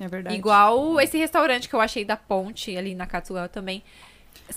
É 0.00 0.08
verdade. 0.08 0.34
Igual 0.34 0.98
esse 1.00 1.18
restaurante 1.18 1.68
que 1.68 1.74
eu 1.74 1.80
achei 1.80 2.04
da 2.06 2.16
ponte 2.16 2.74
ali 2.76 2.94
na 2.94 3.06
Katsugawa 3.06 3.48
também. 3.48 3.82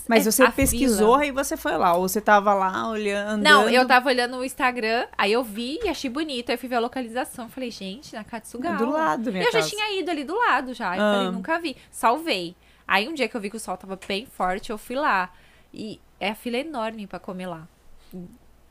Mas 0.08 0.26
É, 0.26 0.30
você 0.32 0.42
a 0.42 0.50
pesquisou, 0.50 1.12
fila. 1.14 1.22
aí 1.22 1.30
você 1.30 1.56
foi 1.56 1.76
lá. 1.76 1.94
Ou 1.94 2.08
você 2.08 2.20
tava 2.20 2.52
lá 2.54 2.88
olhando. 2.88 3.42
Não, 3.42 3.68
eu 3.68 3.86
tava 3.86 4.08
olhando 4.08 4.38
o 4.38 4.44
Instagram, 4.44 5.06
aí 5.16 5.32
eu 5.32 5.44
vi 5.44 5.78
e 5.84 5.88
achei 5.88 6.08
bonito. 6.10 6.48
Aí 6.50 6.54
eu 6.54 6.58
fui 6.58 6.68
ver 6.68 6.76
a 6.76 6.80
localização. 6.80 7.48
Falei, 7.50 7.70
gente, 7.70 8.14
na 8.14 8.24
Katsugawa. 8.24 8.76
Do 8.76 8.90
lado, 8.90 9.30
minha 9.30 9.44
eu 9.44 9.52
já 9.52 9.58
casa. 9.58 9.68
tinha 9.70 10.00
ido 10.00 10.10
ali 10.10 10.24
do 10.24 10.34
lado 10.36 10.72
já. 10.74 10.96
Eu 10.96 11.02
Ah. 11.02 11.14
falei, 11.14 11.30
nunca 11.30 11.58
vi. 11.60 11.76
Salvei. 11.90 12.56
Aí 12.86 13.06
um 13.06 13.12
dia 13.14 13.28
que 13.28 13.36
eu 13.36 13.40
vi 13.40 13.50
que 13.50 13.56
o 13.56 13.60
sol 13.60 13.76
tava 13.76 13.98
bem 14.08 14.24
forte, 14.26 14.70
eu 14.70 14.78
fui 14.78 14.96
lá. 14.96 15.30
E 15.72 16.00
é 16.20 16.30
a 16.30 16.34
fila 16.34 16.56
enorme 16.58 17.06
pra 17.06 17.18
comer 17.18 17.46
lá. 17.46 17.66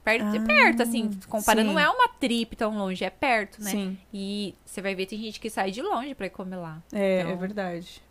Perto, 0.04 0.36
é 0.36 0.38
Ah, 0.38 0.42
perto, 0.46 0.84
assim, 0.84 1.10
comparando, 1.28 1.68
sim. 1.68 1.74
não 1.74 1.80
é 1.80 1.90
uma 1.90 2.08
trip 2.08 2.56
tão 2.56 2.78
longe, 2.78 3.04
é 3.04 3.10
perto, 3.10 3.62
né? 3.62 3.70
Sim, 3.72 3.98
E 4.14 4.56
você 4.66 4.82
vai 4.82 4.96
ver, 4.96 5.06
tem 5.06 5.20
gente 5.20 5.40
que 5.40 5.50
sai 5.50 5.70
de 5.70 5.82
longe 5.82 6.16
pra 6.16 6.28
ir 6.28 6.30
comer 6.30 6.56
lá. 6.56 6.82
é, 6.94 7.20
Então, 7.22 7.32
é 7.32 7.36
verdade. 7.36 8.02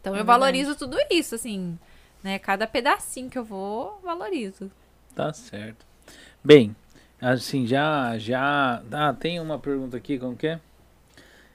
Então 0.00 0.12
É 0.14 0.16
eu 0.20 0.24
verdade. 0.24 0.38
valorizo 0.40 0.74
tudo 0.76 0.98
isso, 1.10 1.34
assim, 1.34 1.78
né? 2.22 2.38
Cada 2.38 2.66
pedacinho 2.66 3.30
que 3.30 3.38
eu 3.38 3.44
vou, 3.44 3.98
valorizo. 4.02 4.70
Tá 5.14 5.32
certo. 5.32 5.86
Bem, 6.44 6.76
assim, 7.20 7.66
já, 7.66 8.18
já... 8.18 8.82
Ah, 8.92 9.14
tem 9.14 9.40
uma 9.40 9.58
pergunta 9.58 9.96
aqui, 9.96 10.18
como 10.18 10.36
que 10.36 10.46
é? 10.46 10.60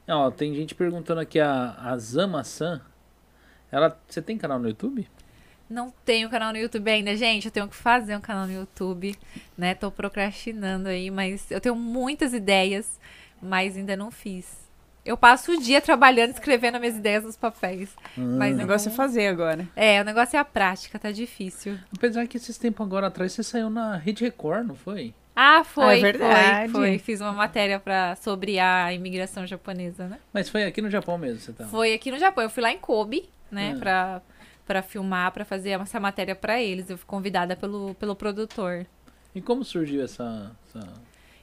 Ó, 0.07 0.29
tem 0.31 0.53
gente 0.55 0.73
perguntando 0.75 1.21
aqui, 1.21 1.39
a, 1.39 1.75
a 1.79 1.97
Zama-san, 1.97 2.81
ela... 3.71 3.95
Você 4.07 4.21
tem 4.21 4.37
canal 4.37 4.57
no 4.59 4.67
YouTube? 4.67 5.07
Não 5.69 5.91
tenho 6.05 6.29
canal 6.29 6.51
no 6.51 6.57
YouTube 6.59 6.89
ainda, 6.89 7.15
gente. 7.15 7.45
Eu 7.45 7.51
tenho 7.51 7.67
que 7.67 7.75
fazer 7.75 8.15
um 8.15 8.21
canal 8.21 8.45
no 8.45 8.53
YouTube, 8.53 9.15
né? 9.57 9.73
Tô 9.73 9.89
procrastinando 9.91 10.89
aí, 10.89 11.09
mas 11.09 11.49
eu 11.49 11.59
tenho 11.59 11.75
muitas 11.75 12.33
ideias, 12.33 12.99
mas 13.41 13.75
ainda 13.75 13.95
não 13.97 14.11
fiz. 14.11 14.63
Eu 15.03 15.15
passo 15.15 15.51
o 15.53 15.61
dia 15.61 15.79
trabalhando, 15.81 16.31
escrevendo 16.31 16.75
as 16.75 16.81
minhas 16.81 16.97
ideias 16.97 17.23
nos 17.23 17.35
papéis. 17.37 17.89
Mas 18.17 18.49
O 18.49 18.51
não- 18.51 18.57
negócio 18.57 18.89
é 18.89 18.91
fazer 18.91 19.27
agora. 19.27 19.67
É, 19.75 20.01
o 20.01 20.03
negócio 20.05 20.35
é 20.35 20.39
a 20.39 20.45
prática, 20.45 20.97
tá 20.97 21.11
difícil. 21.11 21.77
Apesar 21.95 22.25
que 22.27 22.37
esses 22.37 22.57
tempos 22.57 22.85
agora 22.85 23.07
atrás 23.07 23.31
você 23.33 23.43
saiu 23.43 23.69
na 23.69 23.97
Rede 23.97 24.23
Record, 24.23 24.65
não 24.67 24.75
foi? 24.75 25.13
Ah, 25.35 25.63
foi, 25.63 25.99
é 25.99 26.01
verdade. 26.01 26.71
foi, 26.71 26.81
foi. 26.89 26.97
Fiz 26.99 27.21
uma 27.21 27.33
matéria 27.33 27.79
pra, 27.79 28.15
sobre 28.15 28.57
a 28.57 28.93
imigração 28.93 29.45
japonesa, 29.45 30.07
né? 30.07 30.17
Mas 30.33 30.47
foi 30.49 30.63
aqui 30.63 30.81
no 30.81 30.89
Japão 30.89 31.17
mesmo, 31.17 31.39
você 31.39 31.53
tá? 31.53 31.65
Foi 31.65 31.93
aqui 31.93 32.09
no 32.09 32.17
Japão. 32.17 32.43
Eu 32.43 32.49
fui 32.49 32.63
lá 32.63 32.71
em 32.71 32.77
Kobe, 32.79 33.29
né, 33.51 33.73
Ah. 33.75 33.79
pra, 33.79 34.21
pra 34.65 34.81
filmar, 34.81 35.31
pra 35.31 35.45
fazer 35.45 35.71
essa 35.71 35.99
matéria 35.99 36.35
pra 36.35 36.61
eles. 36.61 36.89
Eu 36.89 36.97
fui 36.97 37.07
convidada 37.07 37.55
pelo, 37.55 37.93
pelo 37.95 38.15
produtor. 38.15 38.85
E 39.33 39.41
como 39.41 39.63
surgiu 39.63 40.03
essa... 40.03 40.51
essa... 40.67 40.93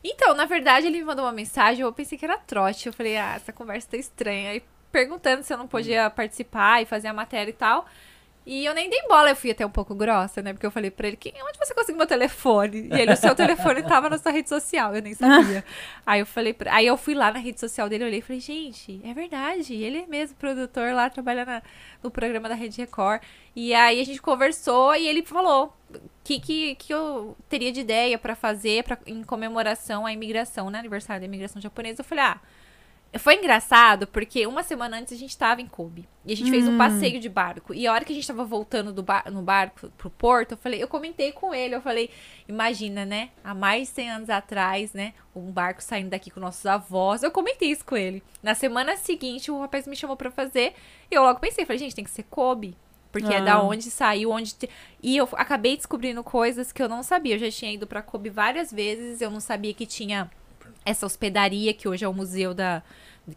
Então, 0.03 0.35
na 0.35 0.45
verdade, 0.45 0.87
ele 0.87 0.99
me 0.99 1.05
mandou 1.05 1.25
uma 1.25 1.33
mensagem, 1.33 1.83
eu 1.83 1.93
pensei 1.93 2.19
que 2.19 2.25
era 2.25 2.37
trote. 2.37 2.87
Eu 2.87 2.93
falei, 2.93 3.17
ah, 3.17 3.35
essa 3.37 3.53
conversa 3.53 3.91
tá 3.91 3.97
estranha. 3.97 4.51
Aí 4.51 4.63
perguntando 4.91 5.43
se 5.43 5.53
eu 5.53 5.59
não 5.59 5.67
podia 5.67 6.11
participar 6.11 6.83
e 6.83 6.87
fazer 6.87 7.09
a 7.09 7.15
matéria 7.15 7.51
e 7.51 7.55
tal. 7.55 7.87
E 8.45 8.65
eu 8.65 8.75
nem 8.75 8.91
dei 8.91 9.01
bola, 9.09 9.31
eu 9.31 9.37
fui 9.37 9.51
até 9.53 9.65
um 9.65 9.71
pouco 9.71 9.95
grossa, 9.95 10.43
né? 10.43 10.53
Porque 10.53 10.67
eu 10.67 10.71
falei 10.71 10.91
pra 10.91 11.07
ele, 11.07 11.17
quem, 11.17 11.33
onde 11.45 11.59
você 11.59 11.73
conseguiu 11.75 11.97
meu 11.99 12.07
telefone? 12.07 12.89
E 12.93 13.01
ele, 13.01 13.13
o 13.13 13.17
seu 13.17 13.35
telefone 13.37 13.83
tava 13.85 14.11
na 14.11 14.19
sua 14.19 14.33
rede 14.33 14.49
social, 14.49 14.95
eu 14.95 15.01
nem 15.01 15.15
sabia. 15.15 15.65
aí 16.05 16.19
eu 16.21 16.27
falei, 16.27 16.53
pra- 16.53 16.75
aí 16.75 16.87
eu 16.87 16.97
fui 16.97 17.15
lá 17.15 17.31
na 17.33 17.39
rede 17.39 17.61
social 17.61 17.89
dele, 17.89 18.05
olhei 18.05 18.19
e 18.19 18.23
falei, 18.23 18.41
gente, 18.41 19.01
é 19.05 19.15
verdade, 19.15 19.75
ele 19.75 19.99
é 19.99 20.07
mesmo 20.07 20.37
produtor 20.37 20.93
lá, 20.93 21.09
trabalha 21.09 21.45
na- 21.45 21.63
no 22.03 22.11
programa 22.11 22.49
da 22.49 22.55
Rede 22.57 22.81
Record. 22.81 23.23
E 23.55 23.73
aí 23.75 24.01
a 24.01 24.05
gente 24.05 24.21
conversou 24.21 24.95
e 24.97 25.07
ele 25.07 25.23
falou 25.23 25.73
que, 26.25 26.41
que, 26.41 26.75
que 26.75 26.93
eu 26.93 27.37
teria 27.49 27.71
de 27.71 27.81
ideia 27.81 28.19
pra 28.19 28.35
fazer 28.35 28.83
pra, 28.83 28.99
em 29.07 29.23
comemoração 29.23 30.05
à 30.05 30.13
imigração, 30.13 30.69
né? 30.69 30.81
Aniversário 30.81 31.21
da 31.21 31.27
imigração 31.27 31.63
japonesa. 31.63 32.01
Eu 32.01 32.05
falei, 32.05 32.25
ah, 32.25 32.41
foi 33.19 33.37
engraçado 33.37 34.07
porque 34.07 34.47
uma 34.47 34.63
semana 34.63 34.99
antes 34.99 35.13
a 35.13 35.17
gente 35.17 35.37
tava 35.37 35.61
em 35.61 35.67
Kobe. 35.67 36.09
E 36.25 36.33
a 36.33 36.37
gente 36.37 36.51
fez 36.51 36.67
um 36.67 36.79
passeio 36.79 37.21
de 37.21 37.29
barco. 37.29 37.75
E 37.75 37.87
a 37.87 37.93
hora 37.93 38.05
que 38.05 38.13
a 38.13 38.15
gente 38.15 38.27
tava 38.27 38.45
voltando 38.45 38.93
do 38.93 39.03
bar 39.03 39.31
no 39.31 39.43
barco 39.43 39.91
pro 39.99 40.09
porto, 40.09 40.53
eu 40.53 40.57
falei, 40.57 40.83
eu 40.83 40.89
comentei 40.89 41.31
com 41.33 41.53
ele, 41.55 41.75
eu 41.75 41.81
falei, 41.83 42.09
imagina, 42.49 43.05
né? 43.05 43.31
Há 43.45 43.55
mais 43.55 43.89
de 43.89 43.95
100 43.95 44.11
anos 44.11 44.31
atrás, 44.31 44.93
né? 44.93 45.13
Um 45.35 45.51
barco 45.51 45.83
saindo 45.83 46.11
daqui 46.11 46.31
com 46.31 46.41
nossos 46.41 46.65
avós. 46.65 47.23
Eu 47.23 47.31
comentei 47.31 47.71
isso 47.71 47.85
com 47.85 47.97
ele. 47.97 48.23
Na 48.43 48.55
semana 48.55 48.97
seguinte, 48.97 49.51
o 49.51 49.61
rapaz 49.61 49.87
me 49.87 49.97
chamou 49.97 50.17
pra 50.17 50.31
fazer. 50.31 50.75
E 51.11 51.15
eu 51.15 51.23
logo 51.23 51.41
pensei, 51.41 51.65
falei, 51.67 51.79
gente, 51.79 51.95
tem 51.95 52.05
que 52.05 52.11
ser 52.11 52.23
Kobe. 52.25 52.77
Porque 53.11 53.35
é 53.35 53.43
da 53.43 53.55
Ah. 53.57 53.63
onde 53.63 53.91
saiu, 53.91 54.31
onde. 54.31 54.55
te- 54.55 54.71
E 55.03 55.19
eu 55.19 55.29
acabei 55.33 55.77
descobrindo 55.77 56.25
coisas 56.25 56.73
que 56.73 56.83
eu 56.83 56.89
não 56.89 57.03
sabia. 57.03 57.35
Eu 57.35 57.39
já 57.41 57.51
tinha 57.51 57.71
ido 57.71 57.87
pra 57.87 58.01
Kobe 58.01 58.31
várias 58.31 58.73
vezes, 58.73 59.21
eu 59.21 59.31
não 59.31 59.39
sabia 59.41 59.75
que 59.75 59.85
tinha 59.85 60.31
essa 60.85 61.07
hospedaria 61.07 61.73
que 61.75 61.89
hoje 61.89 62.05
é 62.05 62.09
o 62.09 62.15
museu 62.15 62.55
da 62.55 62.83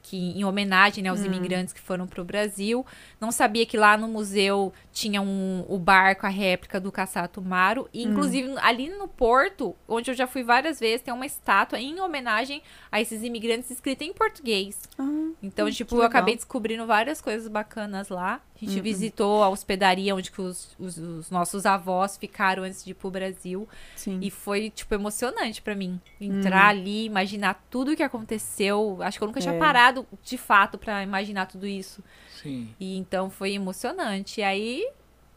que 0.02 0.18
em 0.18 0.44
homenagem 0.44 1.04
né, 1.04 1.10
aos 1.10 1.22
Hum. 1.22 1.26
imigrantes 1.26 1.72
que 1.72 1.80
foram 1.80 2.08
para 2.08 2.20
o 2.22 2.26
Brasil. 2.26 2.84
Não 3.22 3.32
sabia 3.32 3.66
que 3.68 3.78
lá 3.78 3.96
no 3.96 4.08
museu 4.08 4.74
tinha 4.92 5.22
um, 5.22 5.64
o 5.68 5.78
barco, 5.78 6.26
a 6.26 6.30
réplica 6.30 6.80
do 6.80 6.92
Cassato. 6.92 7.40
Hum. 7.40 7.86
E, 7.94 8.04
inclusive, 8.04 8.52
ali 8.62 8.90
no 8.90 9.08
porto, 9.08 9.76
onde 9.88 10.10
eu 10.10 10.16
já 10.16 10.26
fui 10.26 10.44
várias 10.44 10.80
vezes, 10.80 11.04
tem 11.04 11.14
uma 11.14 11.26
estátua 11.26 11.80
em 11.80 12.00
homenagem 12.00 12.64
a 12.92 13.00
esses 13.00 13.22
imigrantes 13.22 13.70
escrita 13.70 14.04
em 14.04 14.12
português. 14.12 14.90
Ah, 14.98 15.25
Então, 15.46 15.68
Hum, 15.68 15.72
tipo, 15.72 15.96
eu 15.98 16.02
acabei 16.04 16.36
descobrindo 16.36 16.86
várias 16.86 17.22
coisas 17.22 17.48
bacanas 17.48 18.10
lá. 18.10 18.42
A 18.56 18.66
gente 18.66 18.78
Uhum. 18.78 18.84
visitou 18.84 19.44
a 19.44 19.50
hospedaria 19.50 20.16
onde 20.16 20.32
que 20.32 20.42
os, 20.42 20.76
os- 20.80 20.98
os 20.98 21.30
nossos 21.32 21.66
avós 21.66 22.18
ficaram 22.18 22.64
antes 22.64 22.84
de 22.84 22.92
ir 22.92 22.94
pro 22.94 23.12
Brasil. 23.12 23.68
sim. 23.96 24.20
E 24.22 24.32
foi, 24.32 24.70
tipo, 24.70 24.94
emocionante 24.94 25.62
pra 25.62 25.76
mim. 25.76 26.00
Entrar 26.20 26.68
ali, 26.68 27.06
imaginar 27.06 27.64
tudo 27.70 27.92
o 27.92 27.96
que 27.96 28.04
aconteceu. 28.04 28.98
Acho 29.02 29.18
que 29.18 29.24
eu 29.24 29.28
nunca 29.28 29.40
tinha 29.42 29.54
É. 29.54 29.60
parado, 29.60 30.06
de 30.24 30.38
fato, 30.38 30.78
pra 30.78 31.04
imaginar 31.04 31.46
tudo 31.48 31.66
isso. 31.68 32.04
Sim. 32.42 32.74
E 32.80 32.98
então 32.98 33.30
foi 33.30 33.54
emocionante. 33.54 34.40
E 34.42 34.44
aí, 34.44 34.88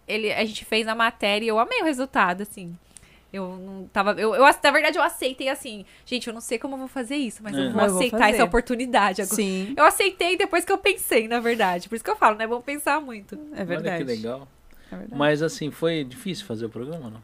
ele, 0.07 0.33
a 0.33 0.45
gente 0.45 0.65
fez 0.65 0.87
a 0.89 0.95
matéria 0.95 1.45
e 1.45 1.49
eu 1.49 1.59
amei 1.59 1.81
o 1.83 1.85
resultado, 1.85 2.43
assim. 2.43 2.77
Eu 3.33 3.57
não 3.59 3.87
tava. 3.93 4.13
Eu, 4.13 4.35
eu, 4.35 4.43
na 4.43 4.71
verdade, 4.71 4.97
eu 4.99 5.03
aceitei 5.03 5.49
assim. 5.49 5.85
Gente, 6.07 6.27
eu 6.29 6.33
não 6.35 6.41
sei 6.41 6.59
como 6.59 6.75
eu 6.75 6.79
vou 6.79 6.89
fazer 6.89 7.17
isso, 7.17 7.43
mas 7.43 7.55
É. 7.55 7.59
eu 7.61 7.65
vou 7.65 7.73
Mas 7.75 7.85
eu 7.87 7.91
vou 7.91 7.99
aceitar 7.99 8.19
fazer. 8.19 8.33
essa 8.33 8.45
oportunidade 8.45 9.21
agora. 9.23 9.37
Sim, 9.37 9.75
Eu 9.77 9.85
aceitei 9.85 10.37
depois 10.37 10.65
que 10.65 10.73
eu 10.73 10.79
pensei, 10.79 11.29
na 11.29 11.39
verdade. 11.39 11.89
Por 11.89 11.95
isso 11.97 12.05
que 12.05 12.11
eu 12.11 12.17
falo, 12.17 12.37
não 12.37 12.45
é 12.45 12.49
bom 12.49 12.61
pensar 12.61 13.01
muito. 13.01 13.39
é 13.55 13.65
verdade. 13.65 13.89
Olha 13.89 13.99
que 13.99 14.05
legal. 14.05 14.49
É 14.91 14.97
verdade. 14.97 15.19
Mas 15.19 15.43
assim, 15.43 15.71
foi 15.71 16.05
difícil 16.05 16.47
fazer 16.47 16.65
o 16.65 16.71
programa, 16.71 17.11
não? 17.11 17.23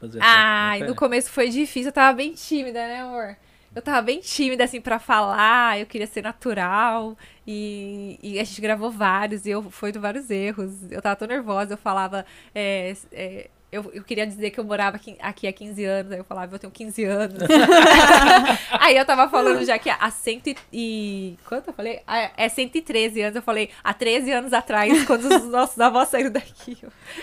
Fazer 0.00 0.18
matéria? 0.20 0.86
no 0.86 0.94
começo 0.94 1.30
foi 1.30 1.48
difícil, 1.50 1.88
eu 1.88 1.92
tava 1.92 2.16
bem 2.16 2.32
tímida, 2.32 2.78
né, 2.86 3.00
amor? 3.02 3.36
Eu 3.74 3.82
tava 3.82 4.00
bem 4.02 4.18
tímida, 4.20 4.64
assim, 4.64 4.80
pra 4.80 4.98
falar, 4.98 5.78
eu 5.78 5.86
queria 5.86 6.06
ser 6.06 6.22
natural, 6.22 7.16
e, 7.46 8.18
e 8.22 8.40
a 8.40 8.44
gente 8.44 8.60
gravou 8.60 8.90
vários, 8.90 9.44
e 9.46 9.50
eu 9.50 9.62
fui 9.70 9.92
de 9.92 9.98
vários 9.98 10.30
erros, 10.30 10.90
eu 10.90 11.02
tava 11.02 11.14
tão 11.16 11.28
nervosa, 11.28 11.74
eu 11.74 11.76
falava, 11.76 12.24
é, 12.54 12.94
é, 13.12 13.50
eu, 13.72 13.90
eu 13.94 14.02
queria 14.02 14.26
dizer 14.26 14.50
que 14.50 14.58
eu 14.58 14.64
morava 14.64 14.96
aqui, 14.96 15.16
aqui 15.20 15.46
há 15.46 15.52
15 15.52 15.84
anos, 15.84 16.12
aí 16.12 16.18
eu 16.18 16.24
falava, 16.24 16.54
eu 16.54 16.58
tenho 16.58 16.72
15 16.72 17.04
anos. 17.04 17.38
aí 18.72 18.96
eu 18.96 19.04
tava 19.04 19.28
falando 19.28 19.64
já 19.64 19.78
que 19.78 19.88
há 19.90 20.10
cento 20.10 20.54
e-. 20.72 21.36
Quanto 21.46 21.68
eu 21.68 21.72
falei? 21.74 22.00
Ah, 22.06 22.30
É 22.36 22.48
113 22.48 23.20
anos, 23.22 23.36
eu 23.36 23.42
falei, 23.42 23.70
há 23.82 23.92
13 23.94 24.32
anos 24.32 24.52
atrás, 24.52 25.04
quando 25.04 25.24
os 25.26 25.44
nossos 25.50 25.78
avós 25.78 26.08
saíram 26.08 26.30
daqui. 26.32 26.76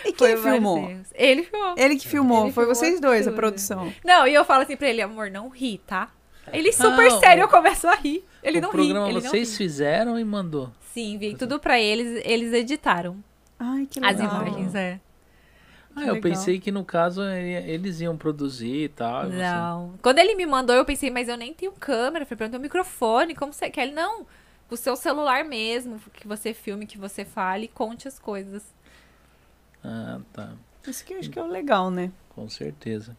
E 0.06 0.12
quem 0.14 0.38
filmou? 0.38 0.90
Ele 1.14 1.44
filmou. 1.44 1.76
Ele 1.78 1.96
que 1.98 2.08
filmou, 2.08 2.44
Ele 2.46 2.54
foi 2.54 2.64
filmou 2.64 2.76
vocês 2.76 3.00
dois, 3.00 3.28
a 3.28 3.32
tudo. 3.32 3.36
produção. 3.40 3.94
Não, 4.06 4.28
e 4.28 4.34
eu 4.34 4.46
falo 4.46 4.64
assim 4.64 4.76
pra 4.78 4.90
ele, 4.90 5.02
amor, 5.02 5.30
não 5.30 5.50
ri, 5.50 5.80
tá? 5.86 6.10
Ele 6.54 6.72
super 6.72 7.10
Não, 7.10 7.20
sério, 7.20 7.44
o- 7.44 7.46
eu 7.46 7.50
começo 7.50 7.88
a 7.88 7.96
rir. 7.96 8.24
Ele 8.42 8.60
o 8.60 8.62
não 8.62 8.70
ri, 8.70 8.76
programa 8.78 9.10
ele 9.10 9.16
não 9.22 9.30
vocês 9.30 9.52
ri. 9.52 9.58
fizeram 9.58 10.18
e 10.18 10.24
mandou. 10.24 10.72
Sim, 10.94 11.14
enviei 11.16 11.36
tudo 11.36 11.60
pra 11.60 11.80
eles, 11.80 12.22
eles 12.26 12.54
editaram 12.54 13.18
Ai, 13.60 13.86
que 13.90 14.00
as 14.04 14.18
legal. 14.18 14.42
imagens, 14.48 14.74
é. 14.74 15.00
Ah, 15.98 16.06
eu 16.06 16.14
legal. 16.14 16.22
pensei 16.32 16.60
que 16.60 16.72
no 16.72 16.86
caso 16.86 17.24
ele- 17.24 17.70
eles 17.72 18.00
iam 18.02 18.16
produzir 18.16 18.84
e 18.84 18.90
tal. 18.90 19.26
e 19.28 19.32
você- 19.32 19.38
Não. 19.38 19.94
Quando 20.02 20.20
ele 20.20 20.36
me 20.36 20.46
mandou, 20.46 20.76
eu 20.76 20.86
pensei, 20.86 21.10
mas 21.10 21.28
eu 21.28 21.36
nem 21.38 21.54
tenho 21.54 21.72
câmera. 21.72 22.26
Falei, 22.26 22.46
eu 22.46 22.50
tenho 22.50 22.60
um 22.60 22.64
microfone, 22.64 23.34
como 23.36 23.52
você 23.52 23.70
quer? 23.70 23.84
Ele, 23.88 23.94
não, 23.94 24.26
o 24.70 24.78
seu 24.78 24.96
celular 24.96 25.44
mesmo, 25.44 26.00
que 26.14 26.28
você 26.28 26.54
filme, 26.54 26.86
que 26.86 26.98
você 26.98 27.26
fale 27.26 27.66
e 27.66 27.68
conte 27.68 28.08
as 28.08 28.20
coisas. 28.20 28.64
Ah, 29.84 30.20
tá. 30.34 30.52
Isso 30.88 31.04
que 31.04 31.14
eu 31.14 31.20
acho 31.20 31.30
que 31.30 31.40
é 31.40 31.44
o 31.44 31.48
legal, 31.48 31.90
né? 31.92 32.12
Com 32.30 32.48
certeza. 32.50 33.18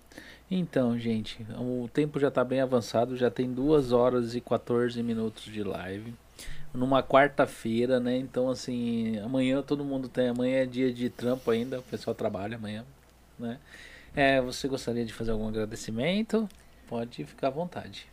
Então, 0.51 0.99
gente, 0.99 1.45
o 1.59 1.89
tempo 1.93 2.19
já 2.19 2.31
tá 2.31 2.43
bem 2.45 2.61
avançado, 2.61 3.17
já 3.17 3.31
tem 3.31 3.53
2 3.53 3.93
horas 3.93 4.35
e 4.35 4.41
14 4.41 5.03
minutos 5.03 5.45
de 5.45 5.63
live. 5.63 6.15
Numa 6.79 7.03
quarta-feira, 7.03 7.99
né? 7.99 8.17
Então, 8.17 8.49
assim, 8.49 9.19
amanhã 9.19 9.61
todo 9.63 9.85
mundo 9.85 10.09
tem. 10.09 10.29
Amanhã 10.29 10.63
é 10.63 10.67
dia 10.67 10.93
de 10.93 11.11
trampo 11.11 11.51
ainda, 11.51 11.81
o 11.81 11.83
pessoal 11.83 12.15
trabalha 12.15 12.57
amanhã, 12.57 12.85
né? 13.39 13.59
É, 14.15 14.41
você 14.41 14.69
gostaria 14.69 15.05
de 15.05 15.13
fazer 15.13 15.33
algum 15.33 15.49
agradecimento? 15.49 16.49
Pode 16.89 17.25
ficar 17.25 17.49
à 17.49 17.51
vontade. 17.51 18.07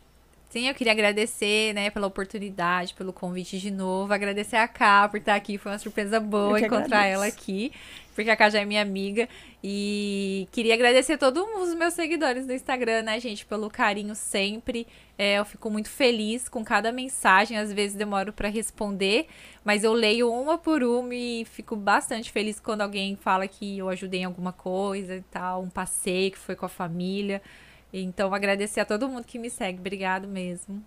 Sim, 0.50 0.68
eu 0.68 0.74
queria 0.74 0.94
agradecer, 0.94 1.74
né, 1.74 1.90
pela 1.90 2.08
oportunidade, 2.08 2.94
pelo 2.94 3.12
convite 3.12 3.60
de 3.60 3.70
novo. 3.70 4.14
Agradecer 4.14 4.56
a 4.56 4.68
Ká 4.68 5.08
por 5.10 5.18
estar 5.18 5.36
aqui. 5.36 5.58
Foi 5.58 5.72
uma 5.72 5.78
surpresa 5.78 6.20
boa 6.20 6.60
encontrar 6.60 6.86
agradeço. 6.86 7.14
ela 7.14 7.26
aqui. 7.26 7.74
Porque 8.16 8.30
a 8.30 8.36
Ká 8.36 8.50
já 8.50 8.62
é 8.62 8.66
minha 8.66 8.82
amiga. 8.82 9.28
E 9.62 10.48
queria 10.52 10.74
agradecer 10.74 11.14
a 11.14 11.18
todos 11.18 11.44
os 11.44 11.76
meus 11.76 11.94
seguidores 11.94 12.48
do 12.48 12.54
Instagram, 12.54 13.04
né, 13.04 13.20
gente, 13.20 13.46
pelo 13.46 13.70
carinho 13.70 14.16
sempre. 14.16 14.88
É, 15.18 15.38
eu 15.38 15.46
fico 15.46 15.70
muito 15.70 15.90
feliz 15.90 16.48
com 16.48 16.64
cada 16.64 16.92
mensagem. 16.94 17.58
Às 17.58 17.74
vezes 17.74 17.96
demoro 17.96 18.32
para 18.32 18.48
responder, 18.48 19.28
mas 19.64 19.84
eu 19.84 19.92
leio 19.92 20.32
uma 20.32 20.58
por 20.58 20.82
uma 20.82 21.14
e 21.14 21.46
fico 21.46 21.76
bastante 21.76 22.32
feliz 22.32 22.60
quando 22.60 22.82
alguém 22.82 23.18
fala 23.18 23.48
que 23.48 23.78
eu 23.78 23.90
ajudei 23.90 24.22
em 24.22 24.26
alguma 24.26 24.54
coisa 24.54 25.18
e 25.18 25.22
tal, 25.24 25.62
um 25.62 25.70
passeio 25.70 26.32
que 26.32 26.38
foi 26.38 26.56
com 26.56 26.66
a 26.66 26.70
família. 26.70 27.42
Então, 27.92 28.34
agradecer 28.34 28.80
a 28.80 28.86
todo 28.86 29.10
mundo 29.10 29.26
que 29.26 29.38
me 29.38 29.50
segue. 29.50 29.80
Obrigado 29.80 30.28
mesmo. 30.28 30.84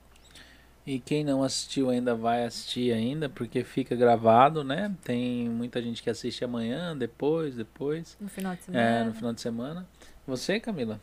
E 0.88 0.98
quem 0.98 1.22
não 1.22 1.42
assistiu 1.42 1.90
ainda 1.90 2.14
vai 2.14 2.46
assistir 2.46 2.94
ainda, 2.94 3.28
porque 3.28 3.62
fica 3.62 3.94
gravado, 3.94 4.64
né? 4.64 4.90
Tem 5.04 5.46
muita 5.46 5.82
gente 5.82 6.02
que 6.02 6.08
assiste 6.08 6.42
amanhã, 6.42 6.96
depois, 6.96 7.54
depois, 7.54 8.16
No 8.18 8.26
final 8.30 8.54
de 8.54 8.60
é, 8.60 8.64
semana. 8.64 9.04
no 9.04 9.12
final 9.12 9.32
de 9.34 9.40
semana. 9.42 9.86
Você, 10.26 10.58
Camila? 10.58 10.98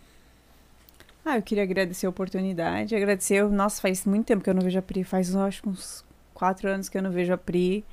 Ah, 1.24 1.38
eu 1.38 1.44
queria 1.44 1.62
agradecer 1.62 2.08
a 2.08 2.10
oportunidade. 2.10 2.96
Agradecer, 2.96 3.48
nossa, 3.48 3.80
faz 3.80 4.08
muito 4.08 4.26
tempo 4.26 4.44
que 4.44 4.50
eu 4.50 4.56
não 4.56 4.64
vejo 4.64 4.80
a 4.80 4.82
Pri. 4.82 5.04
Faz, 5.04 5.36
acho, 5.36 5.70
uns 5.70 6.04
quatro 6.34 6.68
anos 6.68 6.90
que 6.90 6.98
eu 6.98 7.04
não 7.04 7.12
vejo 7.12 7.32
a 7.32 7.38
Pri. 7.38 7.86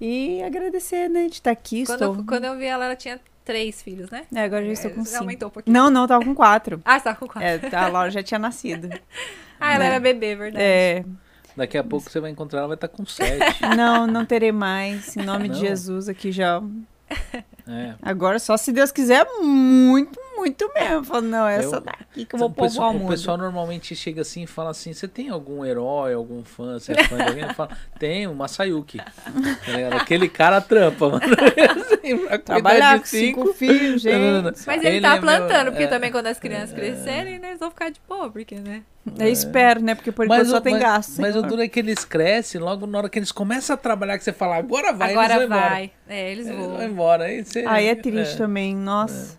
E 0.00 0.40
agradecer, 0.44 1.10
né, 1.10 1.26
de 1.26 1.32
estar 1.32 1.50
aqui. 1.50 1.84
Quando, 1.84 2.00
estou... 2.00 2.14
eu, 2.14 2.24
quando 2.24 2.44
eu 2.44 2.56
vi 2.56 2.66
ela, 2.66 2.84
ela 2.84 2.94
tinha 2.94 3.18
três 3.44 3.82
filhos, 3.82 4.08
né? 4.08 4.24
É, 4.32 4.44
agora 4.44 4.64
já 4.64 4.72
estou 4.72 4.92
com 4.92 5.00
É, 5.00 5.04
cinco. 5.04 5.18
Aumentou 5.18 5.48
um 5.48 5.50
pouquinho. 5.50 5.74
Não, 5.74 5.90
não, 5.90 6.06
tava 6.06 6.24
com 6.24 6.32
quatro. 6.32 6.80
Ah, 6.84 6.96
você 6.96 7.02
tava 7.02 7.16
com 7.18 7.26
quatro. 7.26 7.42
É, 7.44 7.74
a 7.74 7.88
Laura 7.88 8.08
já 8.08 8.22
tinha 8.22 8.38
nascido. 8.38 8.88
ah, 9.60 9.74
ela 9.74 9.78
né? 9.80 9.86
era 9.86 10.00
bebê, 10.00 10.34
verdade. 10.34 10.62
É, 10.62 11.04
Daqui 11.58 11.76
a 11.76 11.82
pouco 11.82 12.08
você 12.08 12.20
vai 12.20 12.30
encontrar, 12.30 12.60
ela 12.60 12.68
vai 12.68 12.76
estar 12.76 12.86
com 12.86 13.04
sete. 13.04 13.60
não, 13.76 14.06
não 14.06 14.24
terei 14.24 14.52
mais. 14.52 15.16
Em 15.16 15.24
nome 15.24 15.48
de 15.48 15.54
Não? 15.54 15.60
Jesus 15.60 16.08
aqui 16.08 16.30
já. 16.30 16.62
é. 17.66 17.94
Agora, 18.00 18.38
só 18.38 18.56
se 18.56 18.70
Deus 18.70 18.92
quiser, 18.92 19.26
muito, 19.42 20.20
muito 20.38 20.70
mesmo. 20.74 21.04
Falo, 21.04 21.22
não, 21.22 21.46
essa 21.46 21.76
Eu- 21.76 21.80
daqui 21.80 22.24
que 22.24 22.34
eu 22.34 22.38
vou 22.38 22.48
o, 22.48 22.52
pessoal, 22.52 22.70
povoar 22.70 22.88
o 22.88 22.96
o 22.96 22.98
mundo. 23.00 23.10
pessoal 23.10 23.36
normalmente 23.36 23.94
chega 23.96 24.22
assim 24.22 24.44
e 24.44 24.46
fala 24.46 24.70
assim: 24.70 24.92
você 24.92 25.06
tem 25.08 25.28
algum 25.28 25.64
herói, 25.64 26.14
algum 26.14 26.42
fã? 26.44 26.78
Você 26.78 26.92
é 26.92 27.04
fã 27.04 27.16
de 27.16 27.22
alguém? 27.22 27.54
Fala: 27.54 27.70
tem, 27.98 28.26
o 28.26 28.34
Masayuki. 28.34 28.98
Tá? 28.98 29.96
Aquele 30.00 30.28
cara 30.28 30.60
trampa, 30.60 31.08
mano. 31.08 31.20
Assim, 31.98 32.38
Trabalhar 32.44 32.94
de 32.94 33.00
com 33.00 33.06
cinco 33.06 33.52
filhos, 33.52 34.04
Não, 34.04 34.12
não, 34.12 34.42
não, 34.42 34.50
gente. 34.50 34.66
Mas 34.66 34.82
ele, 34.82 34.96
Ele 34.96 35.00
tá 35.00 35.08
é 35.08 35.12
meu- 35.12 35.20
plantando, 35.20 35.70
porque 35.72 35.82
é, 35.84 35.86
também 35.88 36.10
quando 36.10 36.26
as 36.28 36.38
crianças 36.38 36.72
crescerem, 36.72 37.38
né, 37.38 37.48
eles 37.48 37.60
vão 37.60 37.70
ficar 37.70 37.90
de 37.90 38.00
porque, 38.32 38.54
né? 38.56 38.82
Eu 39.18 39.28
espero, 39.28 39.80
né? 39.82 39.94
Porque 39.94 40.12
por 40.12 40.24
enquanto 40.26 40.46
só 40.48 40.58
o, 40.58 40.60
tem 40.60 40.74
mas, 40.74 40.82
gasto. 40.82 41.20
mas 41.20 41.34
o 41.36 41.42
duro 41.42 41.62
é 41.62 41.68
que 41.68 41.78
eles 41.80 42.04
crescem, 42.04 42.60
logo 42.60 42.86
na 42.86 42.98
hora 42.98 43.08
que 43.08 43.18
eles 43.18 43.32
começam 43.32 43.74
a 43.74 43.76
trabalhar, 43.76 44.18
que 44.18 44.24
você 44.24 44.32
fala, 44.32 44.56
agora 44.56 44.92
vai, 44.92 45.12
Agora 45.12 45.34
eles 45.36 45.48
vão 45.48 45.58
vai. 45.60 45.90
É, 46.08 46.30
eles 46.32 46.46
embora. 46.46 46.58
Eles 46.60 46.68
vão 46.68 46.76
vão. 46.78 46.86
embora. 46.86 47.24
Aí, 47.24 47.44
você, 47.44 47.64
Aí 47.66 47.86
é 47.86 47.94
triste 47.94 48.36
também, 48.36 48.74
nossa. 48.76 49.38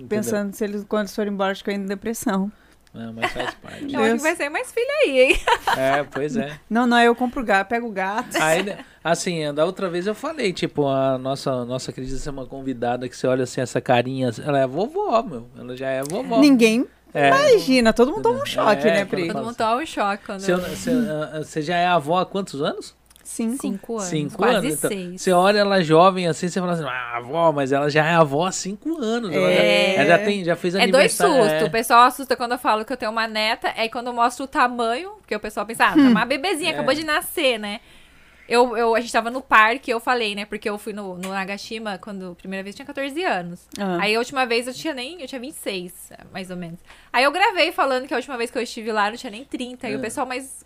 Entendeu? 0.00 0.08
Pensando 0.08 0.54
se 0.54 0.64
eles, 0.64 0.84
quando 0.88 1.02
eles 1.02 1.14
forem 1.14 1.32
embora, 1.32 1.52
acho 1.52 1.62
que 1.64 1.70
eu 1.70 1.74
ainda 1.74 1.84
em 1.84 1.88
depressão. 1.88 2.50
Não, 2.96 3.12
mas 3.12 3.30
faz 3.30 3.54
parte. 3.56 3.84
Eu 3.92 4.00
acho 4.00 4.16
que 4.16 4.22
vai 4.22 4.34
ser 4.36 4.48
mais 4.48 4.72
filho 4.72 4.90
aí, 5.04 5.20
hein? 5.20 5.40
é, 5.76 6.02
pois 6.04 6.34
é. 6.34 6.58
Não, 6.68 6.86
não, 6.86 6.98
eu 6.98 7.14
compro 7.14 7.44
gato, 7.44 7.68
pego 7.68 7.88
o 7.88 7.90
gato. 7.92 8.36
Aí, 8.40 8.74
assim, 9.04 9.52
da 9.52 9.66
outra 9.66 9.90
vez 9.90 10.06
eu 10.06 10.14
falei, 10.14 10.50
tipo, 10.50 10.86
a 10.88 11.18
nossa, 11.18 11.64
nossa 11.66 11.92
querida 11.92 12.30
uma 12.30 12.46
convidada 12.46 13.06
que 13.06 13.14
você 13.14 13.26
olha 13.26 13.44
assim, 13.44 13.60
essa 13.60 13.82
carinha, 13.82 14.30
ela 14.42 14.58
é 14.58 14.66
vovó, 14.66 15.22
meu. 15.22 15.46
Ela 15.58 15.76
já 15.76 15.88
é 15.88 16.02
vovó. 16.02 16.40
Ninguém 16.40 16.86
É. 17.12 17.28
imagina, 17.28 17.92
todo 17.92 18.12
mundo 18.12 18.22
toma 18.22 18.42
um 18.42 18.46
choque, 18.46 18.88
É, 18.88 18.94
né, 18.94 19.04
Pri? 19.04 19.28
Todo 19.28 19.44
mundo 19.44 19.56
toma 19.56 19.82
um 19.82 19.86
choque 19.86 20.24
quando... 20.24 20.40
Você, 20.40 20.54
você, 20.54 20.90
ah, 20.90 21.42
você 21.42 21.60
já 21.60 21.76
é 21.76 21.86
avó 21.86 22.20
há 22.20 22.24
quantos 22.24 22.62
anos? 22.62 22.94
Cinco. 23.26 23.60
Cinco 23.60 23.92
anos, 23.94 24.04
cinco 24.08 24.36
quase 24.36 24.54
anos? 24.56 24.74
Então, 24.78 24.88
seis. 24.90 25.20
você 25.20 25.32
olha 25.32 25.58
ela 25.58 25.82
jovem 25.82 26.28
assim, 26.28 26.48
você 26.48 26.60
fala 26.60 26.72
assim, 26.74 26.84
ah, 26.84 27.16
avó, 27.16 27.50
mas 27.50 27.72
ela 27.72 27.90
já 27.90 28.06
é 28.06 28.14
avó 28.14 28.46
há 28.46 28.52
cinco 28.52 28.96
anos. 29.02 29.32
Ela, 29.34 29.50
É. 29.50 29.94
já, 29.96 30.00
ela 30.02 30.06
já 30.10 30.18
tem, 30.24 30.44
já 30.44 30.54
fez 30.56 30.74
É 30.74 30.86
dois 30.86 31.20
aniversário. 31.20 31.34
sustos. 31.42 31.62
é. 31.62 31.64
O 31.64 31.70
pessoal 31.70 32.02
assusta 32.02 32.36
quando 32.36 32.52
eu 32.52 32.58
falo 32.58 32.84
que 32.84 32.92
eu 32.92 32.96
tenho 32.96 33.10
uma 33.10 33.26
neta, 33.26 33.72
aí 33.76 33.88
quando 33.88 34.06
eu 34.06 34.12
mostro 34.12 34.44
o 34.44 34.48
tamanho, 34.48 35.10
porque 35.20 35.34
o 35.34 35.40
pessoal 35.40 35.66
pensa, 35.66 35.86
ah, 35.86 35.92
tá 35.94 35.96
uma 36.00 36.24
bebezinha, 36.26 36.70
É. 36.70 36.74
acabou 36.74 36.94
de 36.94 37.04
nascer, 37.04 37.58
né? 37.58 37.80
Eu, 38.48 38.76
eu, 38.76 38.94
a 38.94 39.00
gente 39.00 39.12
tava 39.12 39.28
no 39.28 39.42
parque, 39.42 39.90
eu 39.90 39.98
falei, 39.98 40.36
né? 40.36 40.44
Porque 40.44 40.70
eu 40.70 40.78
fui 40.78 40.92
no, 40.92 41.16
no 41.18 41.30
Nagashima 41.30 41.98
quando 41.98 42.30
a 42.30 42.34
primeira 42.36 42.62
vez 42.62 42.74
eu 42.74 42.76
tinha 42.76 42.86
14 42.86 43.24
anos. 43.24 43.66
Ah. 43.76 43.98
Aí 44.02 44.14
a 44.14 44.18
última 44.20 44.46
vez 44.46 44.68
eu 44.68 44.72
tinha 44.72 44.94
nem. 44.94 45.20
Eu 45.20 45.26
tinha 45.26 45.40
26, 45.40 46.10
mais 46.32 46.48
ou 46.48 46.56
menos. 46.56 46.78
Aí 47.12 47.24
eu 47.24 47.32
gravei 47.32 47.72
falando 47.72 48.06
que 48.06 48.14
a 48.14 48.16
última 48.16 48.36
vez 48.36 48.48
que 48.48 48.56
eu 48.56 48.62
estive 48.62 48.92
lá 48.92 49.08
eu 49.08 49.10
não 49.10 49.16
tinha 49.18 49.32
nem 49.32 49.44
30. 49.44 49.88
Aí 49.88 49.94
É. 49.94 49.96
o 49.96 50.00
pessoal, 50.00 50.24
mas. 50.28 50.64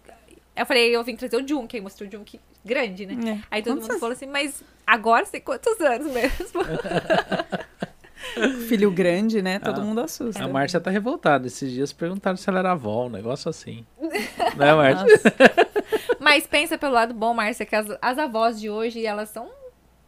Eu 0.61 0.67
falei, 0.67 0.95
eu 0.95 1.03
vim 1.03 1.17
trazer 1.17 1.37
o 1.43 1.49
Junk, 1.49 1.75
aí 1.75 1.81
mostrou 1.83 2.07
o 2.09 2.13
Junk 2.13 2.39
grande, 2.65 3.07
né? 3.07 3.17
É. 3.27 3.39
Aí 3.51 3.63
todo 3.63 3.75
Quantos 3.77 3.89
mundo 3.89 3.99
falou 4.01 4.13
assim, 4.13 4.27
mas 4.27 4.63
agora 4.87 5.25
você 5.25 5.33
tem 5.33 5.41
quantos 5.41 5.81
anos 5.81 6.13
mesmo? 6.13 6.63
Filho 8.69 8.91
grande, 8.91 9.41
né? 9.41 9.59
Todo 9.59 9.81
Ah, 9.81 9.85
mundo 9.85 10.03
assusta. 10.03 10.45
A 10.45 10.49
Márcia 10.49 10.79
tá 10.79 10.91
revoltada. 10.91 11.47
Esses 11.47 11.73
dias 11.73 11.91
perguntaram 11.93 12.37
se 12.37 12.47
ela 12.49 12.59
era 12.59 12.73
avó, 12.73 13.07
um 13.07 13.11
negócio 13.11 13.49
assim. 13.49 13.87
né, 14.57 14.75
Márcia? 14.75 15.07
Mas 16.19 16.47
pensa 16.47 16.77
pelo 16.77 16.93
lado 16.93 17.15
bom, 17.15 17.33
Márcia, 17.33 17.65
que 17.65 17.75
as, 17.75 17.87
as 18.03 18.19
avós 18.19 18.61
de 18.61 18.69
hoje, 18.69 19.07
elas 19.07 19.31
são 19.31 19.49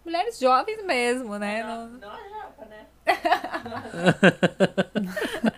mulheres 0.04 0.38
jovens 0.38 0.84
mesmo, 0.84 1.38
né? 1.38 1.62
Não- 1.62 1.88
Não 1.88 2.10
a 2.10 2.28
japa, 2.28 2.66
né? 2.66 2.86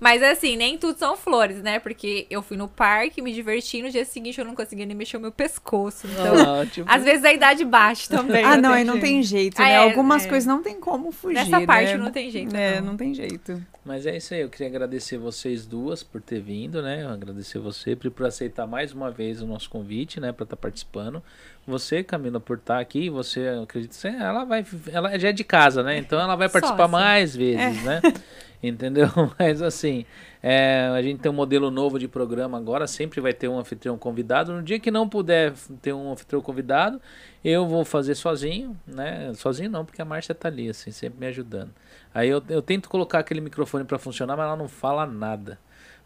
Mas 0.00 0.22
assim, 0.22 0.56
nem 0.56 0.76
tudo 0.78 0.98
são 0.98 1.16
flores, 1.16 1.62
né? 1.62 1.78
Porque 1.78 2.26
eu 2.30 2.42
fui 2.42 2.56
no 2.56 2.68
parque, 2.68 3.22
me 3.22 3.32
diverti, 3.32 3.82
no 3.82 3.90
dia 3.90 4.04
seguinte 4.04 4.38
eu 4.38 4.44
não 4.44 4.54
conseguia 4.54 4.84
nem 4.86 4.96
mexer 4.96 5.16
o 5.16 5.20
meu 5.20 5.32
pescoço. 5.32 6.06
Então, 6.06 6.60
Ah, 6.60 6.66
tipo, 6.66 6.90
às 6.90 7.02
vezes 7.04 7.24
a 7.24 7.32
idade 7.32 7.64
bate 7.64 8.08
também. 8.08 8.44
Ah, 8.44 8.56
não, 8.56 8.72
aí 8.72 8.84
não 8.84 8.98
tem 9.00 9.22
jeito, 9.22 9.60
Ah, 9.60 9.64
né? 9.64 9.72
é, 9.72 9.76
Algumas 9.78 10.24
é. 10.24 10.28
coisas 10.28 10.46
não 10.46 10.62
tem 10.62 10.78
como 10.80 11.10
fugir, 11.12 11.34
Nessa 11.34 11.60
parte 11.62 11.92
né? 11.92 11.96
não 11.98 12.10
tem 12.10 12.30
jeito, 12.30 12.54
É, 12.56 12.80
não. 12.80 12.88
não 12.88 12.96
tem 12.96 13.14
jeito. 13.14 13.62
Mas 13.84 14.04
é 14.04 14.16
isso 14.16 14.34
aí, 14.34 14.40
eu 14.40 14.48
queria 14.48 14.66
agradecer 14.66 15.16
vocês 15.16 15.64
duas 15.64 16.02
por 16.02 16.20
ter 16.20 16.40
vindo, 16.40 16.82
né? 16.82 17.06
Agradecer 17.06 17.60
você 17.60 17.94
Pri, 17.94 18.10
por 18.10 18.26
aceitar 18.26 18.66
mais 18.66 18.92
uma 18.92 19.10
vez 19.12 19.40
o 19.40 19.46
nosso 19.46 19.70
convite, 19.70 20.18
né, 20.18 20.32
para 20.32 20.42
estar 20.44 20.56
participando. 20.56 21.22
Você, 21.66 22.02
Camila, 22.02 22.38
por 22.40 22.56
estar 22.58 22.80
aqui, 22.80 23.08
você, 23.08 23.40
eu 23.40 23.62
acredito, 23.62 23.90
que 23.90 23.96
você- 23.96 24.08
ela 24.08 24.44
vai, 24.44 24.64
ela 24.92 25.16
já 25.18 25.28
é 25.28 25.32
de 25.32 25.44
casa, 25.44 25.82
né? 25.82 25.98
Então 25.98 26.20
ela 26.20 26.34
vai 26.36 26.48
participar 26.48 26.88
Sócia. 26.88 26.92
mais 26.98 27.34
vezes, 27.36 27.82
né? 27.84 28.00
Entendeu? 28.62 29.08
Mas 29.38 29.60
assim, 29.62 30.04
é, 30.42 30.90
a 30.94 31.02
gente 31.02 31.20
tem 31.20 31.30
um 31.30 31.34
modelo 31.34 31.70
novo 31.70 31.98
de 31.98 32.08
programa 32.08 32.56
agora, 32.58 32.86
sempre 32.86 33.20
vai 33.20 33.32
ter 33.32 33.48
um 33.48 33.58
anfitrião 33.58 33.98
convidado. 33.98 34.52
No 34.52 34.62
dia 34.62 34.78
que 34.78 34.90
não 34.90 35.08
puder 35.08 35.52
ter 35.82 35.92
um 35.92 36.12
anfitrião 36.12 36.40
convidado, 36.40 37.00
eu 37.44 37.66
vou 37.66 37.84
fazer 37.84 38.14
sozinho, 38.14 38.76
né? 38.86 39.32
Sozinho 39.34 39.70
não, 39.70 39.84
porque 39.84 40.00
a 40.00 40.04
Márcia 40.04 40.34
tá 40.34 40.48
ali, 40.48 40.68
assim, 40.68 40.90
sempre 40.90 41.20
me 41.20 41.26
ajudando. 41.26 41.70
Aí 42.14 42.28
eu, 42.28 42.42
eu 42.48 42.62
tento 42.62 42.88
colocar 42.88 43.18
aquele 43.18 43.40
microfone 43.40 43.84
pra 43.84 43.98
funcionar, 43.98 44.36
mas 44.36 44.46
ela 44.46 44.56
não 44.56 44.68
fala 44.68 45.06
nada. 45.06 45.58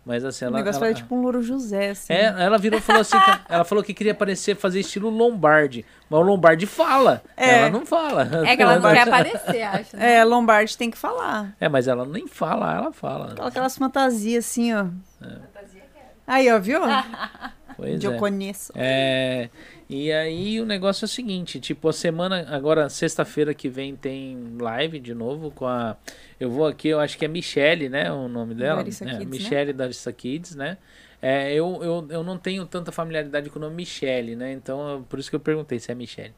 Mas 0.05 0.25
assim, 0.25 0.45
o 0.45 0.49
ela. 0.49 0.57
negócio 0.59 0.79
ela, 0.79 0.87
foi 0.87 0.95
tipo 0.95 1.15
um 1.15 1.21
louro 1.21 1.43
José, 1.43 1.91
assim. 1.91 2.13
é, 2.13 2.25
ela 2.25 2.57
virou 2.57 2.79
e 2.79 2.83
falou 2.83 3.03
assim, 3.03 3.19
que- 3.21 3.41
ela 3.49 3.65
falou 3.65 3.85
que 3.85 3.93
queria 3.93 4.15
parecer 4.15 4.57
fazer 4.57 4.81
estilo 4.81 5.11
Lombardi, 5.11 5.85
mas 6.09 6.21
o 6.21 6.23
Lombardi 6.23 6.67
fala, 6.67 7.23
É. 7.37 7.59
ela 7.61 7.71
não 7.71 7.85
fala. 7.85 8.23
É 8.47 8.57
que 8.57 8.63
ela 8.63 8.79
não 8.79 8.91
quer 8.93 9.07
aparecer, 9.07 9.63
acho. 9.63 9.97
Né? 9.97 10.15
É, 10.17 10.25
Lombardi 10.25 10.77
tem 10.77 10.91
que 10.91 10.97
falar. 10.99 11.55
É, 11.61 11.69
mas 11.69 11.87
ela 11.87 12.05
nem 12.07 12.27
fala, 12.27 12.75
ela 12.75 12.93
fala. 12.93 13.35
Fala 13.37 13.49
aquelas 13.49 13.77
fantasias 13.77 14.47
assim, 14.47 14.73
ó. 14.75 14.87
Fantasia 15.21 15.81
que 15.93 15.99
era. 15.99 16.09
Aí, 16.27 16.51
ó, 16.51 16.59
viu? 16.59 16.81
Pois 17.81 18.05
Eu 18.05 18.13
é. 18.13 18.19
conheço. 18.19 18.73
É, 18.77 19.49
e 19.89 20.13
aí 20.13 20.61
o 20.61 20.67
negócio 20.67 21.05
é 21.05 21.07
o 21.07 21.09
seguinte, 21.09 21.59
tipo, 21.59 21.89
a 21.89 21.95
semana, 21.95 22.47
agora 22.51 22.91
sexta-feira 22.91 23.55
que 23.55 23.71
vem 23.71 23.97
tem 23.97 24.57
live 24.61 25.01
de 25.01 25.15
novo 25.15 25.51
com 25.51 25.67
a, 25.67 25.97
eu 26.39 26.51
vou 26.51 26.67
aqui, 26.67 26.89
eu 26.89 27.01
acho 27.01 27.17
que 27.17 27.25
é 27.25 27.29
Michele, 27.29 27.89
né, 27.89 28.13
o 28.13 28.29
nome 28.29 28.55
dela, 28.55 28.77
Larissa 28.77 29.09
é, 29.09 29.17
Kids, 29.17 29.51
né? 29.51 29.73
Da 29.73 29.85
Larissa 29.85 30.13
Kids, 30.13 30.55
né, 30.55 30.77
é, 31.23 31.55
eu, 31.55 31.81
eu, 31.83 32.07
eu 32.11 32.23
não 32.23 32.37
tenho 32.37 32.67
tanta 32.67 32.93
familiaridade 32.93 33.49
com 33.49 33.59
o 33.59 33.63
nome 33.63 33.77
Michele, 33.77 34.37
né, 34.37 34.53
então 34.53 35.05
por 35.09 35.19
isso 35.19 35.31
que 35.31 35.37
eu 35.37 35.41
perguntei 35.41 35.79
se 35.79 35.91
é 35.91 35.95
Michele. 35.95 36.35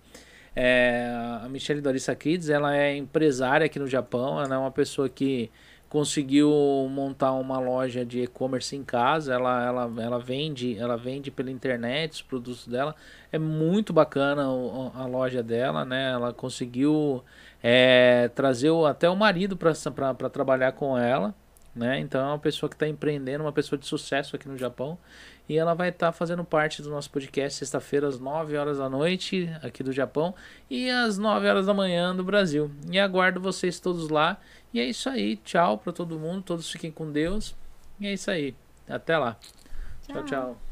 É, 0.55 1.11
a 1.43 1.49
Michelle 1.49 1.81
Dorissa 1.81 2.15
Kids, 2.15 2.51
ela 2.51 2.77
é 2.77 2.95
empresária 2.97 3.67
aqui 3.67 3.79
no 3.79 3.87
Japão, 3.89 4.41
ela 4.41 4.55
é 4.55 4.59
uma 4.59 4.71
pessoa 4.71 5.09
que 5.09 5.51
conseguiu 5.93 6.49
montar 6.91 7.33
uma 7.33 7.59
loja 7.59 8.03
de 8.03 8.23
e-commerce 8.23 8.75
em 8.75 8.83
casa, 8.83 9.35
ela, 9.35 9.63
ela, 9.63 10.03
ela 10.03 10.19
vende, 10.19 10.75
ela 10.79 10.97
vende 10.97 11.31
pela 11.31 11.51
internet 11.51 12.13
os 12.13 12.23
produtos 12.23 12.67
dela. 12.67 12.97
É 13.31 13.39
muito 13.39 13.93
bacana 13.93 14.43
a 14.43 15.05
loja 15.05 15.43
dela, 15.43 15.85
né? 15.85 16.13
Ela 16.13 16.33
conseguiu 16.33 17.23
é, 17.63 18.29
trazer 18.29 18.71
até 18.89 19.07
o 19.11 19.15
marido 19.15 19.55
para 19.55 20.31
trabalhar 20.31 20.73
com 20.73 20.97
ela, 20.97 21.35
né? 21.77 22.01
Então 22.01 22.23
é 22.23 22.25
uma 22.25 22.39
pessoa 22.39 22.71
que 22.71 22.77
está 22.77 22.89
empreendendo, 22.89 23.45
uma 23.45 23.53
pessoa 23.53 23.79
de 23.79 23.85
sucesso 23.87 24.35
aqui 24.35 24.49
no 24.49 24.57
Japão. 24.57 24.97
E 25.47 25.59
ela 25.59 25.75
vai 25.75 25.91
estar 25.91 26.11
fazendo 26.13 26.43
parte 26.43 26.81
do 26.81 26.89
nosso 26.89 27.11
podcast 27.11 27.59
sexta-feira 27.59 28.09
às 28.09 28.19
9 28.19 28.57
horas 28.57 28.79
da 28.79 28.89
noite 28.89 29.51
aqui 29.63 29.83
do 29.83 29.93
Japão 29.93 30.35
e 30.71 30.89
às 30.89 31.19
9 31.19 31.47
horas 31.47 31.67
da 31.67 31.75
manhã 31.75 32.17
do 32.17 32.25
Brasil. 32.25 32.71
E 32.91 32.99
aguardo 32.99 33.41
vocês 33.41 33.79
todos 33.79 34.09
lá. 34.09 34.39
E 34.73 34.81
é 34.81 34.85
isso 34.85 35.09
aí. 35.09 35.37
Tchau 35.37 35.79
para 35.79 35.93
todo 35.93 36.19
mundo. 36.19 36.43
Todos 36.43 36.71
fiquem 36.71 36.91
com 36.91 37.11
Deus. 37.11 37.55
E 38.01 38.07
é 38.07 38.13
isso 38.13 38.31
aí. 38.31 38.55
Até 38.89 39.17
lá. 39.19 39.37
tchau. 40.07 40.25
tchau. 40.25 40.72